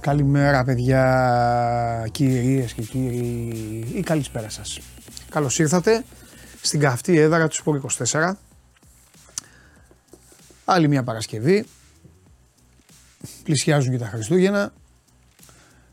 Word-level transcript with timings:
Αχ, 0.00 0.06
καλημέρα 0.06 0.64
παιδιά, 0.64 2.08
κυρίες 2.10 2.72
και 2.72 2.82
κύριοι 2.82 3.86
ή 3.94 4.02
καλησπέρα 4.02 4.48
σας. 4.48 4.78
Καλώς 5.30 5.58
ήρθατε 5.58 6.04
στην 6.62 6.80
καυτή 6.80 7.18
έδρα 7.18 7.48
του 7.48 7.54
Σπορ 7.54 7.76
24. 7.76 8.32
Άλλη 10.64 10.88
μια 10.88 11.02
Παρασκευή. 11.02 11.66
Πλησιάζουν 13.42 13.92
και 13.92 13.98
τα 13.98 14.06
Χριστούγεννα 14.06 14.72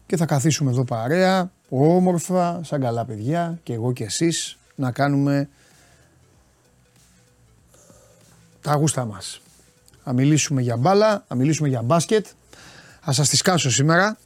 και 0.06 0.18
θα 0.18 0.26
καθίσουμε 0.26 0.72
εδώ 0.72 0.84
παρέα, 0.84 1.52
όμορφα, 1.70 2.64
σαν 2.64 2.82
καλά 2.82 3.06
παιδιά 3.06 3.60
και 3.64 3.74
εγώ 3.74 3.92
και 3.92 4.04
εσείς 4.04 4.58
να 4.76 4.92
κάνουμε 4.92 5.50
τα 8.62 8.74
γούστα 8.76 9.06
μας. 9.06 9.42
Θα 10.04 10.14
μιλήσουμε 10.14 10.62
για 10.62 10.78
μπάλα, 10.78 11.24
θα 11.28 11.36
μιλήσουμε 11.36 11.68
για 11.68 11.82
μπάσκετ, 11.82 12.26
θα 13.08 13.14
σας 13.14 13.30
τις 13.30 13.42
κάσω 13.42 13.72
σήμερα. 13.72 14.18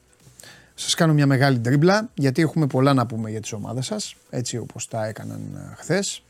Σας 0.75 0.93
κάνω 0.93 1.13
μια 1.13 1.25
μεγάλη 1.25 1.59
τρίμπλα 1.59 2.09
γιατί 2.13 2.41
έχουμε 2.41 2.67
πολλά 2.67 2.93
να 2.93 3.05
πούμε 3.05 3.29
για 3.29 3.41
τις 3.41 3.51
ομάδες 3.51 3.85
σας, 3.85 4.15
έτσι 4.29 4.57
όπως 4.57 4.87
τα 4.87 5.05
έκαναν 5.05 5.41
ε, 5.55 5.75
χθες. 5.75 6.23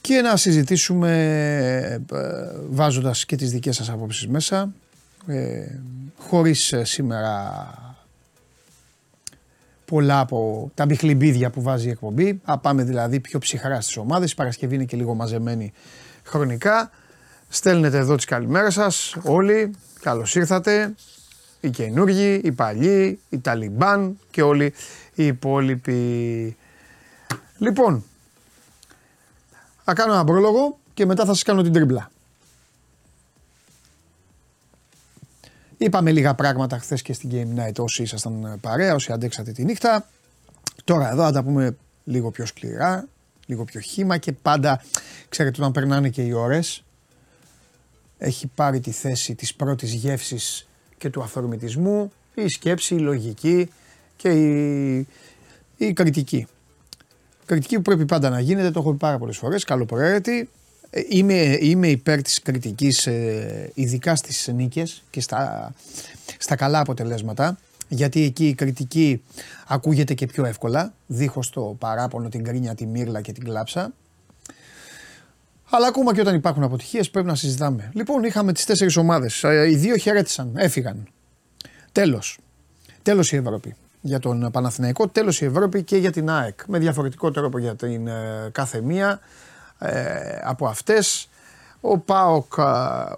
Και 0.00 0.20
να 0.20 0.36
συζητήσουμε 0.36 1.12
ε, 2.12 2.24
βάζοντας 2.70 3.24
και 3.24 3.36
τις 3.36 3.50
δικές 3.50 3.76
σας 3.76 3.90
απόψεις 3.90 4.28
μέσα, 4.28 4.72
ε, 5.26 5.66
χωρίς 6.18 6.72
ε, 6.72 6.84
σήμερα 6.84 7.64
πολλά 9.84 10.20
από 10.20 10.70
τα 10.74 10.86
μπιχλιμπίδια 10.86 11.50
που 11.50 11.62
βάζει 11.62 11.86
η 11.86 11.90
εκπομπή. 11.90 12.40
Α, 12.44 12.58
πάμε 12.58 12.82
δηλαδή 12.82 13.20
πιο 13.20 13.38
ψυχρά 13.38 13.80
στις 13.80 13.96
ομάδες. 13.96 14.32
Η 14.32 14.34
Παρασκευή 14.34 14.74
είναι 14.74 14.84
και 14.84 14.96
λίγο 14.96 15.14
μαζεμένη 15.14 15.72
χρονικά. 16.24 16.90
Στέλνετε 17.48 17.98
εδώ 17.98 18.16
τις 18.16 18.24
καλημέρες 18.24 18.74
σας 18.74 19.16
όλοι. 19.22 19.74
Καλώς 20.04 20.34
ήρθατε. 20.34 20.94
Οι 21.60 21.70
καινούργοι, 21.70 22.40
οι 22.44 22.52
παλιοί, 22.52 23.20
οι 23.28 23.38
Ταλιμπάν 23.38 24.18
και 24.30 24.42
όλοι 24.42 24.74
οι 25.14 25.26
υπόλοιποι. 25.26 26.56
Λοιπόν, 27.58 28.04
θα 29.84 29.92
κάνω 29.94 30.12
ένα 30.12 30.24
πρόλογο 30.24 30.78
και 30.94 31.06
μετά 31.06 31.24
θα 31.24 31.32
σας 31.34 31.42
κάνω 31.42 31.62
την 31.62 31.72
τρίμπλα. 31.72 32.10
Είπαμε 35.76 36.12
λίγα 36.12 36.34
πράγματα 36.34 36.78
χθες 36.78 37.02
και 37.02 37.12
στην 37.12 37.30
Game 37.32 37.60
Night 37.60 37.76
όσοι 37.78 38.02
ήσασταν 38.02 38.58
παρέα, 38.60 38.94
όσοι 38.94 39.12
αντέξατε 39.12 39.52
τη 39.52 39.64
νύχτα. 39.64 40.08
Τώρα 40.84 41.10
εδώ 41.10 41.22
θα 41.22 41.32
τα 41.32 41.42
πούμε 41.42 41.76
λίγο 42.04 42.30
πιο 42.30 42.46
σκληρά, 42.46 43.08
λίγο 43.46 43.64
πιο 43.64 43.80
χήμα 43.80 44.18
και 44.18 44.32
πάντα, 44.32 44.82
ξέρετε 45.28 45.60
όταν 45.60 45.72
περνάνε 45.72 46.08
και 46.08 46.22
οι 46.22 46.32
ώρες, 46.32 46.84
έχει 48.18 48.46
πάρει 48.46 48.80
τη 48.80 48.90
θέση 48.90 49.34
της 49.34 49.54
πρώτης 49.54 49.92
γεύσης 49.92 50.68
και 50.98 51.10
του 51.10 51.22
αυθορμητισμού, 51.22 52.12
η 52.34 52.48
σκέψη, 52.48 52.94
η 52.94 52.98
λογική 52.98 53.70
και 54.16 54.28
η, 54.28 55.06
η 55.76 55.92
κριτική. 55.92 56.46
Κριτική 57.46 57.76
που 57.76 57.82
πρέπει 57.82 58.04
πάντα 58.04 58.30
να 58.30 58.40
γίνεται, 58.40 58.70
το 58.70 58.80
έχω 58.80 58.90
πει 58.90 58.96
πάρα 58.96 59.18
πολλές 59.18 59.36
φορές, 59.36 59.64
καλοπροαίρετη. 59.64 60.48
Ε, 60.90 61.00
είμαι, 61.08 61.58
είμαι 61.60 61.88
υπέρ 61.88 62.22
της 62.22 62.42
κριτικής, 62.42 63.06
ε, 63.06 63.70
ειδικά 63.74 64.16
στις 64.16 64.48
νίκες 64.54 65.02
και 65.10 65.20
στα, 65.20 65.72
στα 66.38 66.56
καλά 66.56 66.80
αποτελέσματα, 66.80 67.58
γιατί 67.88 68.22
εκεί 68.22 68.48
η 68.48 68.54
κριτική 68.54 69.22
ακούγεται 69.66 70.14
και 70.14 70.26
πιο 70.26 70.44
εύκολα, 70.44 70.92
δίχως 71.06 71.50
το 71.50 71.76
παράπονο, 71.78 72.28
την 72.28 72.44
κρίνια, 72.44 72.74
τη 72.74 72.86
μύρλα 72.86 73.20
και 73.20 73.32
την 73.32 73.44
κλάψα. 73.44 73.92
Αλλά 75.76 75.86
ακόμα 75.86 76.14
και 76.14 76.20
όταν 76.20 76.34
υπάρχουν 76.34 76.62
αποτυχίες 76.62 77.10
πρέπει 77.10 77.26
να 77.26 77.34
συζητάμε. 77.34 77.90
Λοιπόν, 77.94 78.24
είχαμε 78.24 78.52
τις 78.52 78.64
τέσσερις 78.64 78.96
ομάδες. 78.96 79.44
Ε, 79.44 79.68
οι 79.70 79.76
δύο 79.76 79.96
χαιρέτησαν, 79.96 80.52
έφυγαν. 80.56 81.08
Τέλος. 81.92 82.38
Τέλος 83.02 83.32
η 83.32 83.36
Ευρώπη. 83.36 83.74
Για 84.00 84.18
τον 84.18 84.50
Παναθηναϊκό, 84.52 85.08
τέλος 85.08 85.40
η 85.40 85.44
Ευρώπη 85.44 85.82
και 85.82 85.96
για 85.96 86.12
την 86.12 86.30
ΑΕΚ. 86.30 86.60
Με 86.66 86.78
διαφορετικό 86.78 87.30
τρόπο 87.30 87.58
για 87.58 87.74
την 87.74 88.06
ε, 88.06 88.48
κάθε 88.52 88.80
μία 88.80 89.20
ε, 89.78 90.38
από 90.42 90.66
αυτές. 90.66 91.28
Ο 91.80 91.98
ΠΑΟΚ 91.98 92.52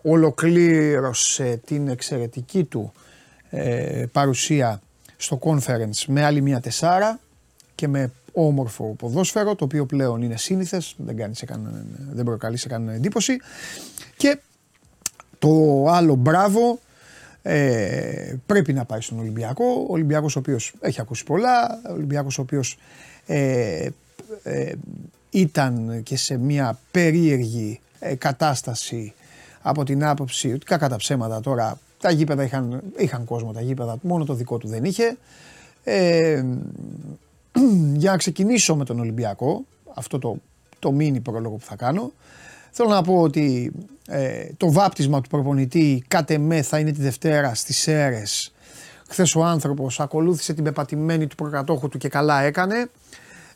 ολοκλήρωσε 0.03 1.61
την 1.65 1.89
εξαιρετική 1.89 2.65
του 2.65 2.93
παρουσία 4.13 4.81
στο 5.17 5.39
conference 5.43 6.05
με 6.07 6.25
άλλη 6.25 6.41
μία 6.41 6.61
τεσσάρα 6.61 7.19
και 7.75 7.89
με 7.89 8.13
όμορφο 8.37 8.95
ποδόσφαιρο, 8.99 9.55
το 9.55 9.65
οποίο 9.65 9.87
πλέον 9.87 10.23
είναι 10.23 10.37
σύνηθες, 10.37 10.95
δεν, 10.99 11.17
κάνει 11.17 11.35
σε 11.35 11.47
δεν 12.13 12.25
προκαλεί 12.25 12.57
σε 12.57 12.69
κανένα 12.69 12.93
εντύπωση. 12.93 13.37
Και 14.17 14.39
το 15.39 15.85
άλλο 15.89 16.15
μπράβο 16.15 16.79
ε, 17.43 18.35
πρέπει 18.47 18.73
να 18.73 18.85
πάει 18.85 19.01
στον 19.01 19.19
Ολυμπιακό. 19.19 19.65
Ο 19.65 19.93
Ολυμπιακός 19.93 20.37
ο 20.37 20.39
οποίος 20.39 20.75
έχει 20.81 21.01
ακούσει 21.01 21.25
πολλά, 21.25 21.81
ο 21.89 21.93
Ολυμπιακός 21.93 22.39
ο 22.39 22.43
οποίος 22.43 22.79
ε, 23.27 23.89
ε, 24.43 24.73
ήταν 25.31 26.03
και 26.03 26.17
σε 26.17 26.37
μια 26.37 26.79
περίεργη 26.91 27.81
ε, 27.99 28.15
κατάσταση 28.15 29.13
από 29.63 29.85
την 29.85 30.05
άποψη 30.05 30.53
ότι 30.53 30.65
κακά 30.65 30.89
τα 30.89 30.97
ψέματα 30.97 31.41
τώρα 31.41 31.79
τα 32.01 32.11
γήπεδα 32.11 32.45
είχαν, 32.45 32.83
είχαν 32.97 33.25
κόσμο 33.25 33.53
τα 33.53 33.61
γήπεδα, 33.61 33.99
μόνο 34.03 34.25
το 34.25 34.35
δικό 34.35 34.59
του 34.59 34.69
δεν 34.69 34.85
είχε. 34.85 35.17
Ε, 35.85 36.45
για 38.03 38.11
να 38.11 38.17
ξεκινήσω 38.17 38.77
με 38.77 38.85
τον 38.85 39.01
Ολυμπιακό, 39.01 39.65
αυτό 39.95 40.19
το, 40.19 40.37
το 40.79 40.93
μίνι 40.93 41.21
πρόλογο 41.21 41.57
που 41.57 41.65
θα 41.65 41.77
κάνω, 41.77 42.13
θέλω 42.71 42.89
να 42.89 43.03
πω 43.03 43.21
ότι 43.21 43.73
ε, 44.09 44.47
το 44.57 44.73
βάπτισμα 44.73 45.21
του 45.21 45.29
προπονητή 45.29 46.05
κάτε 46.09 46.39
με 46.39 46.63
θα 46.63 46.79
είναι 46.79 46.93
τη 46.93 47.01
Δευτέρα 47.01 47.55
στις 47.55 47.79
ΣΕΡΕΣ. 47.79 48.53
Χθες 49.09 49.35
ο 49.35 49.45
άνθρωπος 49.45 50.01
ακολούθησε 50.01 50.53
την 50.53 50.65
πεπατημένη 50.65 51.27
του 51.27 51.35
προκατόχου 51.35 51.89
του 51.89 51.99
και 51.99 52.09
καλά 52.09 52.43
έκανε. 52.43 52.91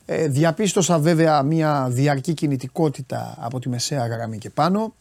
Ε, 0.07 0.29
διαπίστωσα 0.29 0.99
βέβαια 0.99 1.43
μια 1.43 1.87
διαρκή 1.91 2.35
κινητικότητα 2.35 3.37
από 3.41 3.59
τη 3.59 3.69
μεσαία 3.69 4.07
γραμμή 4.07 4.39
και 4.39 4.51
πάνω 4.51 4.95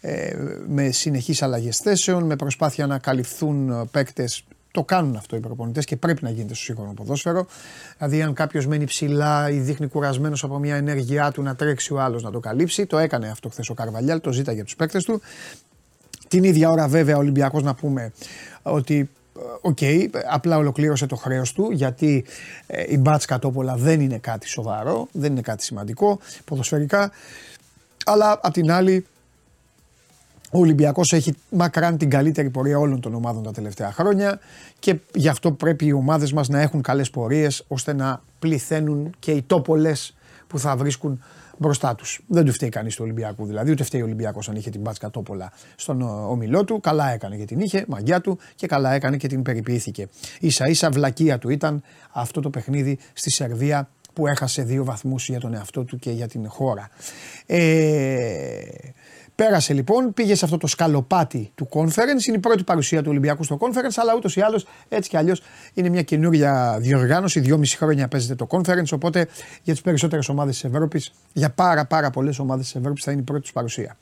ε, 0.00 0.36
με 0.66 0.90
συνεχείς 0.90 1.42
αλλαγές 1.42 1.78
θέσεων, 1.78 2.24
με 2.24 2.36
προσπάθεια 2.36 2.86
να 2.86 2.98
καλυφθούν 2.98 3.88
παίκτες 3.90 4.44
το 4.76 4.84
κάνουν 4.84 5.16
αυτό 5.16 5.36
οι 5.36 5.40
προπονητές 5.40 5.84
και 5.84 5.96
πρέπει 5.96 6.24
να 6.24 6.30
γίνεται 6.30 6.54
στο 6.54 6.64
σύγχρονο 6.64 6.92
ποδόσφαιρο. 6.92 7.46
Δηλαδή, 7.98 8.22
αν 8.22 8.32
κάποιος 8.34 8.66
μένει 8.66 8.84
ψηλά 8.84 9.50
ή 9.50 9.58
δείχνει 9.58 9.86
κουρασμένος 9.86 10.44
από 10.44 10.58
μια 10.58 10.76
ενέργειά 10.76 11.30
του 11.30 11.42
να 11.42 11.56
τρέξει 11.56 11.92
ο 11.92 12.00
άλλος 12.00 12.22
να 12.22 12.30
το 12.30 12.40
καλύψει, 12.40 12.86
το 12.86 12.98
έκανε 12.98 13.28
αυτό 13.28 13.48
χθες 13.48 13.68
ο 13.68 13.74
Καρβαλιάλ, 13.74 14.20
το 14.20 14.32
ζήταγε 14.32 14.56
από 14.56 14.66
τους 14.66 14.76
παίκτες 14.76 15.04
του. 15.04 15.20
Την 16.28 16.44
ίδια 16.44 16.70
ώρα, 16.70 16.88
βέβαια, 16.88 17.16
ο 17.16 17.18
Ολυμπιακός 17.18 17.62
να 17.62 17.74
πούμε 17.74 18.12
ότι 18.62 19.10
OK, 19.60 19.78
okay, 19.80 20.08
απλά 20.30 20.56
ολοκλήρωσε 20.56 21.06
το 21.06 21.16
χρέος 21.16 21.52
του 21.52 21.70
γιατί 21.70 22.24
ε, 22.66 22.84
η 22.88 22.98
Μπάτσκα 22.98 23.24
Τόπολα 23.24 23.74
δεν 23.76 24.00
είναι 24.00 24.18
κάτι 24.18 24.48
σοβαρό, 24.48 25.08
δεν 25.12 25.32
είναι 25.32 25.40
κάτι 25.40 25.64
σημαντικό 25.64 26.18
ποδοσφαιρικά. 26.44 27.10
Αλλά 28.04 28.38
απ' 28.42 28.52
την 28.52 28.70
άλλη 28.70 29.06
ο 30.52 30.58
Ολυμπιακός 30.58 31.12
έχει 31.12 31.34
μακράν 31.50 31.96
την 31.96 32.10
καλύτερη 32.10 32.50
πορεία 32.50 32.78
όλων 32.78 33.00
των 33.00 33.14
ομάδων 33.14 33.42
τα 33.42 33.52
τελευταία 33.52 33.92
χρόνια 33.92 34.38
και 34.78 34.96
γι' 35.14 35.28
αυτό 35.28 35.52
πρέπει 35.52 35.86
οι 35.86 35.92
ομάδες 35.92 36.32
μας 36.32 36.48
να 36.48 36.60
έχουν 36.60 36.82
καλές 36.82 37.10
πορείες 37.10 37.64
ώστε 37.68 37.92
να 37.92 38.22
πληθαίνουν 38.38 39.14
και 39.18 39.30
οι 39.30 39.42
Τόπολες 39.42 40.16
που 40.46 40.58
θα 40.58 40.76
βρίσκουν 40.76 41.22
μπροστά 41.58 41.94
τους. 41.94 42.20
Δεν 42.26 42.44
του 42.44 42.52
φταίει 42.52 42.68
κανείς 42.68 42.94
του 42.94 43.00
Ολυμπιακού 43.04 43.46
δηλαδή, 43.46 43.70
ούτε 43.70 43.84
φταίει 43.84 44.00
ο 44.00 44.04
Ολυμπιακός 44.04 44.48
αν 44.48 44.56
είχε 44.56 44.70
την 44.70 44.80
Μπάτσκα 44.80 45.10
Τόπολα 45.10 45.52
στον 45.76 46.02
όμιλό 46.02 46.64
του. 46.64 46.80
Καλά 46.80 47.12
έκανε 47.12 47.36
και 47.36 47.44
την 47.44 47.60
είχε, 47.60 47.84
μαγκιά 47.88 48.20
του 48.20 48.38
και 48.54 48.66
καλά 48.66 48.92
έκανε 48.92 49.16
και 49.16 49.28
την 49.28 49.42
περιποιήθηκε. 49.42 50.08
σα 50.46 50.66
ίσα 50.66 50.90
βλακεία 50.90 51.38
του 51.38 51.48
ήταν 51.48 51.82
αυτό 52.12 52.40
το 52.40 52.50
παιχνίδι 52.50 52.98
στη 53.12 53.30
Σερβία 53.30 53.88
που 54.12 54.26
έχασε 54.26 54.62
δύο 54.62 54.84
βαθμούς 54.84 55.28
για 55.28 55.40
τον 55.40 55.54
εαυτό 55.54 55.84
του 55.84 55.98
και 55.98 56.10
για 56.10 56.28
την 56.28 56.48
χώρα. 56.48 56.88
Ε, 57.46 57.58
Πέρασε 59.36 59.72
λοιπόν, 59.72 60.14
πήγε 60.14 60.34
σε 60.34 60.44
αυτό 60.44 60.56
το 60.56 60.66
σκαλοπάτι 60.66 61.50
του 61.54 61.68
conference. 61.72 62.26
Είναι 62.26 62.36
η 62.36 62.38
πρώτη 62.38 62.64
παρουσία 62.64 63.02
του 63.02 63.10
Ολυμπιακού 63.10 63.44
στο 63.44 63.58
conference, 63.60 63.94
αλλά 63.96 64.14
ούτως 64.16 64.36
ή 64.36 64.40
άλλως 64.40 64.66
έτσι 64.88 65.10
κι 65.10 65.16
αλλιώς 65.16 65.42
είναι 65.74 65.88
μια 65.88 66.02
καινούρια 66.02 66.76
διοργάνωση. 66.80 67.40
Δυόμιση 67.40 67.76
χρόνια 67.76 68.08
παίζεται 68.08 68.34
το 68.34 68.46
conference. 68.50 68.92
Οπότε 68.92 69.28
για 69.62 69.72
τις 69.72 69.82
περισσότερες 69.82 70.28
ομάδες 70.28 70.54
της 70.60 70.64
Ευρώπης, 70.64 71.12
για 71.32 71.50
πάρα 71.50 71.86
πάρα 71.86 72.10
πολλές 72.10 72.38
ομάδες 72.38 72.64
της 72.64 72.74
Ευρώπης 72.74 73.04
θα 73.04 73.10
είναι 73.10 73.20
η 73.20 73.24
πρώτη 73.24 73.40
τους 73.40 73.52
παρουσία. 73.52 73.96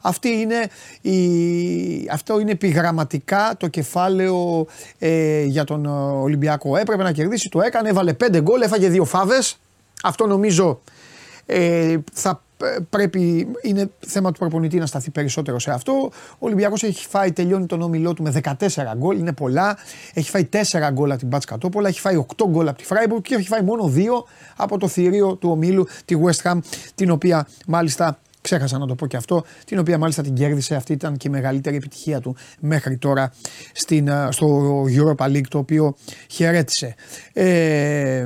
Αυτή 0.00 0.28
είναι 0.28 0.68
η, 1.00 2.08
αυτό 2.12 2.40
είναι 2.40 2.50
επιγραμματικά 2.50 3.54
το 3.56 3.68
κεφάλαιο 3.68 4.66
ε, 4.98 5.42
για 5.42 5.64
τον 5.64 5.86
Ολυμπιακό. 6.22 6.76
Έπρεπε 6.76 7.02
να 7.02 7.12
κερδίσει, 7.12 7.48
το 7.48 7.60
έκανε, 7.60 7.88
έβαλε 7.88 8.12
πέντε 8.12 8.40
γκολ, 8.40 8.60
έφαγε 8.60 8.88
δύο 8.88 9.04
φάβες. 9.04 9.58
Αυτό 10.02 10.26
νομίζω 10.26 10.80
ε, 11.46 11.96
θα 12.12 12.42
πρέπει, 12.90 13.48
είναι 13.62 13.90
θέμα 14.06 14.32
του 14.32 14.38
προπονητή 14.38 14.78
να 14.78 14.86
σταθεί 14.86 15.10
περισσότερο 15.10 15.58
σε 15.58 15.70
αυτό. 15.70 15.92
Ο 16.32 16.36
Ολυμπιακός 16.38 16.82
έχει 16.82 17.06
φάει, 17.06 17.32
τελειώνει 17.32 17.66
τον 17.66 17.82
όμιλό 17.82 18.14
του 18.14 18.22
με 18.22 18.40
14 18.44 18.94
γκολ, 18.96 19.18
είναι 19.18 19.32
πολλά. 19.32 19.76
Έχει 20.14 20.30
φάει 20.30 20.48
4 20.52 20.58
γκολ 20.92 21.10
από 21.10 21.18
την 21.18 21.28
Μπάτ 21.28 21.42
Κατόπολα, 21.46 21.88
έχει 21.88 22.00
φάει 22.00 22.24
8 22.36 22.44
γκολ 22.48 22.68
από 22.68 22.78
τη 22.78 22.84
Φράιμπουργκ 22.84 23.22
και 23.22 23.34
έχει 23.34 23.48
φάει 23.48 23.62
μόνο 23.62 23.92
2 23.96 24.00
από 24.56 24.78
το 24.78 24.88
θηρίο 24.88 25.36
του 25.36 25.50
ομίλου, 25.50 25.86
τη 26.04 26.16
West 26.24 26.50
Ham, 26.50 26.58
την 26.94 27.10
οποία 27.10 27.48
μάλιστα 27.66 28.18
Ξέχασα 28.48 28.78
να 28.78 28.86
το 28.86 28.94
πω 28.94 29.06
και 29.06 29.16
αυτό, 29.16 29.44
την 29.64 29.78
οποία 29.78 29.98
μάλιστα 29.98 30.22
την 30.22 30.34
κέρδισε. 30.34 30.74
Αυτή 30.74 30.92
ήταν 30.92 31.16
και 31.16 31.28
η 31.28 31.30
μεγαλύτερη 31.30 31.76
επιτυχία 31.76 32.20
του 32.20 32.36
μέχρι 32.60 32.96
τώρα 32.96 33.32
στην, 33.72 34.10
στο 34.30 34.84
Europa 34.84 35.24
League, 35.26 35.46
το 35.48 35.58
οποίο 35.58 35.96
χαιρέτησε. 36.30 36.94
Ε, 37.32 38.22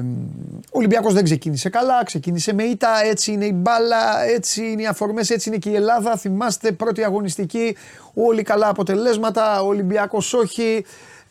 ο 0.64 0.78
Ολυμπιακός 0.78 1.12
δεν 1.12 1.24
ξεκίνησε 1.24 1.69
καλά, 1.69 2.04
ξεκίνησε 2.04 2.52
με 2.52 2.62
ήττα. 2.62 2.88
Έτσι 3.04 3.32
είναι 3.32 3.44
η 3.44 3.52
μπάλα, 3.54 4.24
έτσι 4.34 4.70
είναι 4.70 4.82
οι 4.82 4.86
αφορμές, 4.86 5.30
έτσι 5.30 5.48
είναι 5.48 5.58
και 5.58 5.70
η 5.70 5.74
Ελλάδα. 5.74 6.16
Θυμάστε, 6.16 6.72
πρώτη 6.72 7.04
αγωνιστική, 7.04 7.76
όλοι 8.14 8.42
καλά 8.42 8.69
αποτελέσματα. 8.69 9.62
Ο 9.62 9.66
Ολυμπιακός 9.66 10.34
όχι 10.34 10.84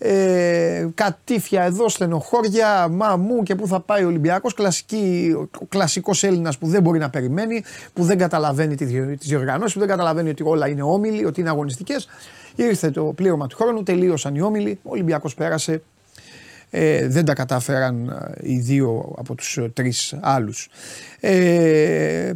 ε, 0.03 0.87
κατήφια 0.95 1.63
εδώ, 1.63 1.89
στενοχώρια, 1.89 2.87
μα 2.87 3.15
μου 3.15 3.43
και 3.43 3.55
πού 3.55 3.67
θα 3.67 3.79
πάει 3.79 4.03
ο 4.03 4.07
Ολυμπιακός, 4.07 4.55
ο 5.61 5.65
κλασικός 5.69 6.23
Έλληνας 6.23 6.57
που 6.57 6.67
δεν 6.67 6.81
μπορεί 6.81 6.99
να 6.99 7.09
περιμένει, 7.09 7.63
που 7.93 8.03
δεν 8.03 8.17
καταλαβαίνει 8.17 8.75
τις 8.75 9.27
διοργανώσεις, 9.27 9.73
που 9.73 9.79
δεν 9.79 9.87
καταλαβαίνει 9.87 10.29
ότι 10.29 10.43
όλα 10.45 10.67
είναι 10.67 10.81
όμιλοι, 10.81 11.25
ότι 11.25 11.39
είναι 11.39 11.49
αγωνιστικές. 11.49 12.07
Ήρθε 12.55 12.91
το 12.91 13.03
πλήρωμα 13.03 13.47
του 13.47 13.55
χρόνου, 13.55 13.83
τελείωσαν 13.83 14.35
οι 14.35 14.41
όμιλοι, 14.41 14.79
ο 14.83 14.89
Ολυμπιακός 14.89 15.35
πέρασε, 15.35 15.81
ε, 16.69 17.07
δεν 17.07 17.25
τα 17.25 17.33
κατάφεραν 17.33 18.09
ε, 18.09 18.51
οι 18.51 18.59
δύο 18.59 19.13
από 19.17 19.35
τους 19.35 19.59
τρεις 19.73 20.15
άλλους. 20.21 20.69
Ε, 21.19 22.31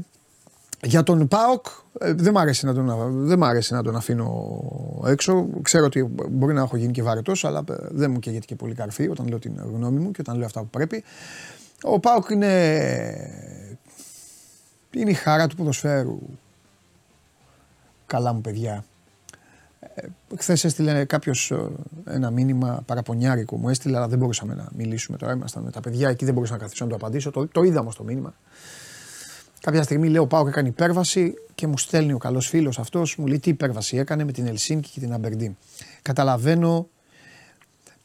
για 0.86 1.04
τον 1.04 1.28
Πάοκ 1.28 1.66
ε, 2.00 2.14
δεν 2.14 2.34
μ' 2.34 2.38
αρέσει 2.38 2.66
να 2.66 2.74
τον, 2.74 3.12
δεν 3.26 3.38
μ 3.38 3.44
αρέσει 3.44 3.74
να 3.74 3.84
τον 3.84 3.96
αφήνω 3.96 4.60
έξω. 5.06 5.48
Ξέρω 5.62 5.86
ότι 5.86 6.04
μπορεί 6.30 6.54
να 6.54 6.62
έχω 6.62 6.78
γίνει 6.78 6.92
και 6.92 7.04
βαρετός, 7.04 7.46
αλλά 7.46 7.64
ε, 7.70 7.74
δεν 7.92 8.12
μου 8.12 8.20
καίγεται 8.20 8.46
και 8.46 8.56
πολύ 8.56 8.74
καρφί 8.74 9.10
όταν 9.10 9.28
λέω 9.28 9.40
την 9.40 9.54
γνώμη 9.74 10.00
μου 10.00 10.12
και 10.12 10.22
όταν 10.22 10.38
λέω 10.38 10.46
αυτά 10.46 10.60
που 10.60 10.68
πρέπει. 10.68 11.04
Ο 11.82 12.00
Πάοκ 12.00 12.30
είναι, 12.30 12.52
είναι 14.92 15.10
η 15.10 15.14
χαρά 15.14 15.48
του 15.48 15.56
ποδοσφαίρου. 15.56 16.20
Καλά 18.06 18.34
μου 18.34 18.42
παιδιά. 18.42 18.86
Ε, 19.80 20.08
Χθες 20.38 20.64
έστειλε 20.64 21.06
κάποιος 21.06 21.54
ένα 22.06 22.30
μήνυμα 22.30 22.84
παραπονιάρικο 22.86 23.58
μου 23.58 23.70
έστειλε, 23.70 23.98
αλλά 23.98 24.08
δεν 24.08 24.18
μπορούσαμε 24.18 24.54
να 24.54 24.68
μιλήσουμε 24.76 25.18
τώρα. 25.18 25.34
Ήμασταν 25.34 25.64
με 25.64 25.72
τα 25.72 25.80
παιδιά 25.80 26.10
εκεί, 26.10 26.26
δεν 26.26 26.34
μπορούσα 26.34 26.54
να 26.54 26.60
καθίσω 26.60 26.84
να 26.84 26.90
το 26.90 26.96
απαντήσω. 26.96 27.32
Το, 27.32 27.48
το 27.48 27.64
είδα 27.64 27.80
όμως 27.80 27.96
το 27.96 28.04
μήνυμα. 28.04 28.34
Κάποια 29.66 29.84
στιγμή 29.84 30.10
λέω 30.10 30.28
πάω 30.28 30.44
και 30.44 30.50
έκανε 30.50 30.68
υπέρβαση 30.68 31.34
και 31.56 31.68
μου 31.68 31.78
στέλνει 31.78 32.14
ο 32.14 32.18
καλός 32.18 32.48
φίλος 32.48 32.80
αυτός, 32.80 33.16
μου 33.16 33.28
λέει 33.28 33.40
τι 33.40 33.50
υπέρβαση 33.50 33.98
έκανε 33.98 34.24
με 34.24 34.32
την 34.32 34.48
Ελσίνκη 34.48 34.90
και 34.90 35.00
την 35.00 35.14
Αμπερντίν; 35.14 35.56
Καταλαβαίνω, 36.02 36.88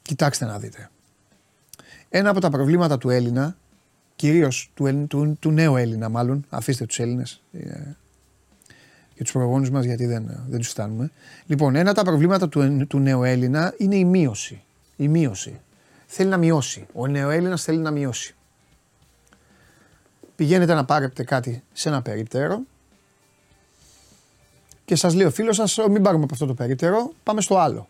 κοιτάξτε 0.03 0.45
να 0.45 0.59
δείτε. 0.59 0.91
Ένα 2.09 2.31
από 2.31 2.41
τα 2.41 2.51
προβλήματα 2.51 2.99
του 2.99 3.11
Έλληνα, 3.11 3.57
κυρίως 4.17 4.71
του, 4.75 5.07
του, 5.09 5.37
του, 5.41 5.51
νέου 5.51 5.77
Έλληνα 5.77 6.09
μάλλον, 6.09 6.47
αφήστε 6.49 6.87
τους 6.87 6.99
Έλληνες 6.99 7.43
και 9.15 9.23
τους 9.23 9.33
προγόνου 9.33 9.71
μας 9.71 9.85
γιατί 9.85 10.07
δεν, 10.07 10.45
δεν 10.49 10.59
τους 10.59 10.69
φτάνουμε. 10.69 11.11
Λοιπόν, 11.47 11.75
ένα 11.75 11.91
από 11.91 11.99
τα 11.99 12.05
προβλήματα 12.05 12.49
του, 12.49 12.87
του 12.87 12.99
νέου 12.99 13.23
Έλληνα 13.23 13.75
είναι 13.79 13.97
η 13.97 14.05
μείωση. 14.05 14.63
Η 14.97 15.09
μείωση. 15.09 15.61
Θέλει 16.07 16.29
να 16.29 16.37
μειώσει. 16.37 16.87
Ο 16.93 17.07
νέο 17.07 17.31
Έλληνας 17.31 17.63
θέλει 17.63 17.79
να 17.79 17.91
μειώσει 17.91 18.35
πηγαίνετε 20.41 20.75
να 20.75 20.85
πάρετε 20.85 21.25
κάτι 21.25 21.63
σε 21.73 21.89
ένα 21.89 22.03
περίπτερο 22.03 22.61
και 24.85 24.97
σας 24.97 25.15
λέει 25.15 25.27
ο 25.27 25.31
φίλος 25.31 25.57
σας 25.57 25.79
μην 25.91 26.03
πάρουμε 26.03 26.25
από 26.25 26.35
αυτό 26.35 26.47
το 26.47 26.55
περίπτερο, 26.55 27.13
πάμε 27.23 27.41
στο 27.41 27.59
άλλο. 27.59 27.89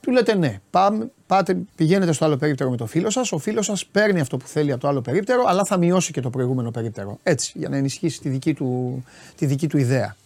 Του 0.00 0.10
λέτε 0.10 0.34
ναι, 0.34 0.60
πάμε, 0.70 1.10
πάτε, 1.26 1.56
πηγαίνετε 1.76 2.12
στο 2.12 2.24
άλλο 2.24 2.36
περίπτερο 2.36 2.70
με 2.70 2.76
το 2.76 2.86
φίλο 2.86 3.10
σας, 3.10 3.32
ο 3.32 3.38
φίλος 3.38 3.66
σας 3.66 3.86
παίρνει 3.86 4.20
αυτό 4.20 4.36
που 4.36 4.46
θέλει 4.46 4.72
από 4.72 4.80
το 4.80 4.88
άλλο 4.88 5.00
περίπτερο 5.00 5.44
αλλά 5.46 5.64
θα 5.64 5.76
μειώσει 5.76 6.12
και 6.12 6.20
το 6.20 6.30
προηγούμενο 6.30 6.70
περίπτερο. 6.70 7.18
Έτσι, 7.22 7.52
για 7.58 7.68
να 7.68 7.76
ενισχύσει 7.76 8.20
τη 8.20 8.28
δική 8.28 8.54
του, 8.54 9.04
τη 9.36 9.46
δική 9.46 9.66
του 9.66 9.78
ιδέα. 9.78 10.16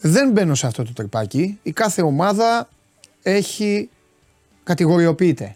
Δεν 0.00 0.30
μπαίνω 0.30 0.54
σε 0.54 0.66
αυτό 0.66 0.84
το 0.84 0.92
τρυπάκι. 0.92 1.58
Η 1.62 1.72
κάθε 1.72 2.02
ομάδα 2.02 2.68
έχει 3.22 3.90
κατηγοριοποιείται 4.64 5.54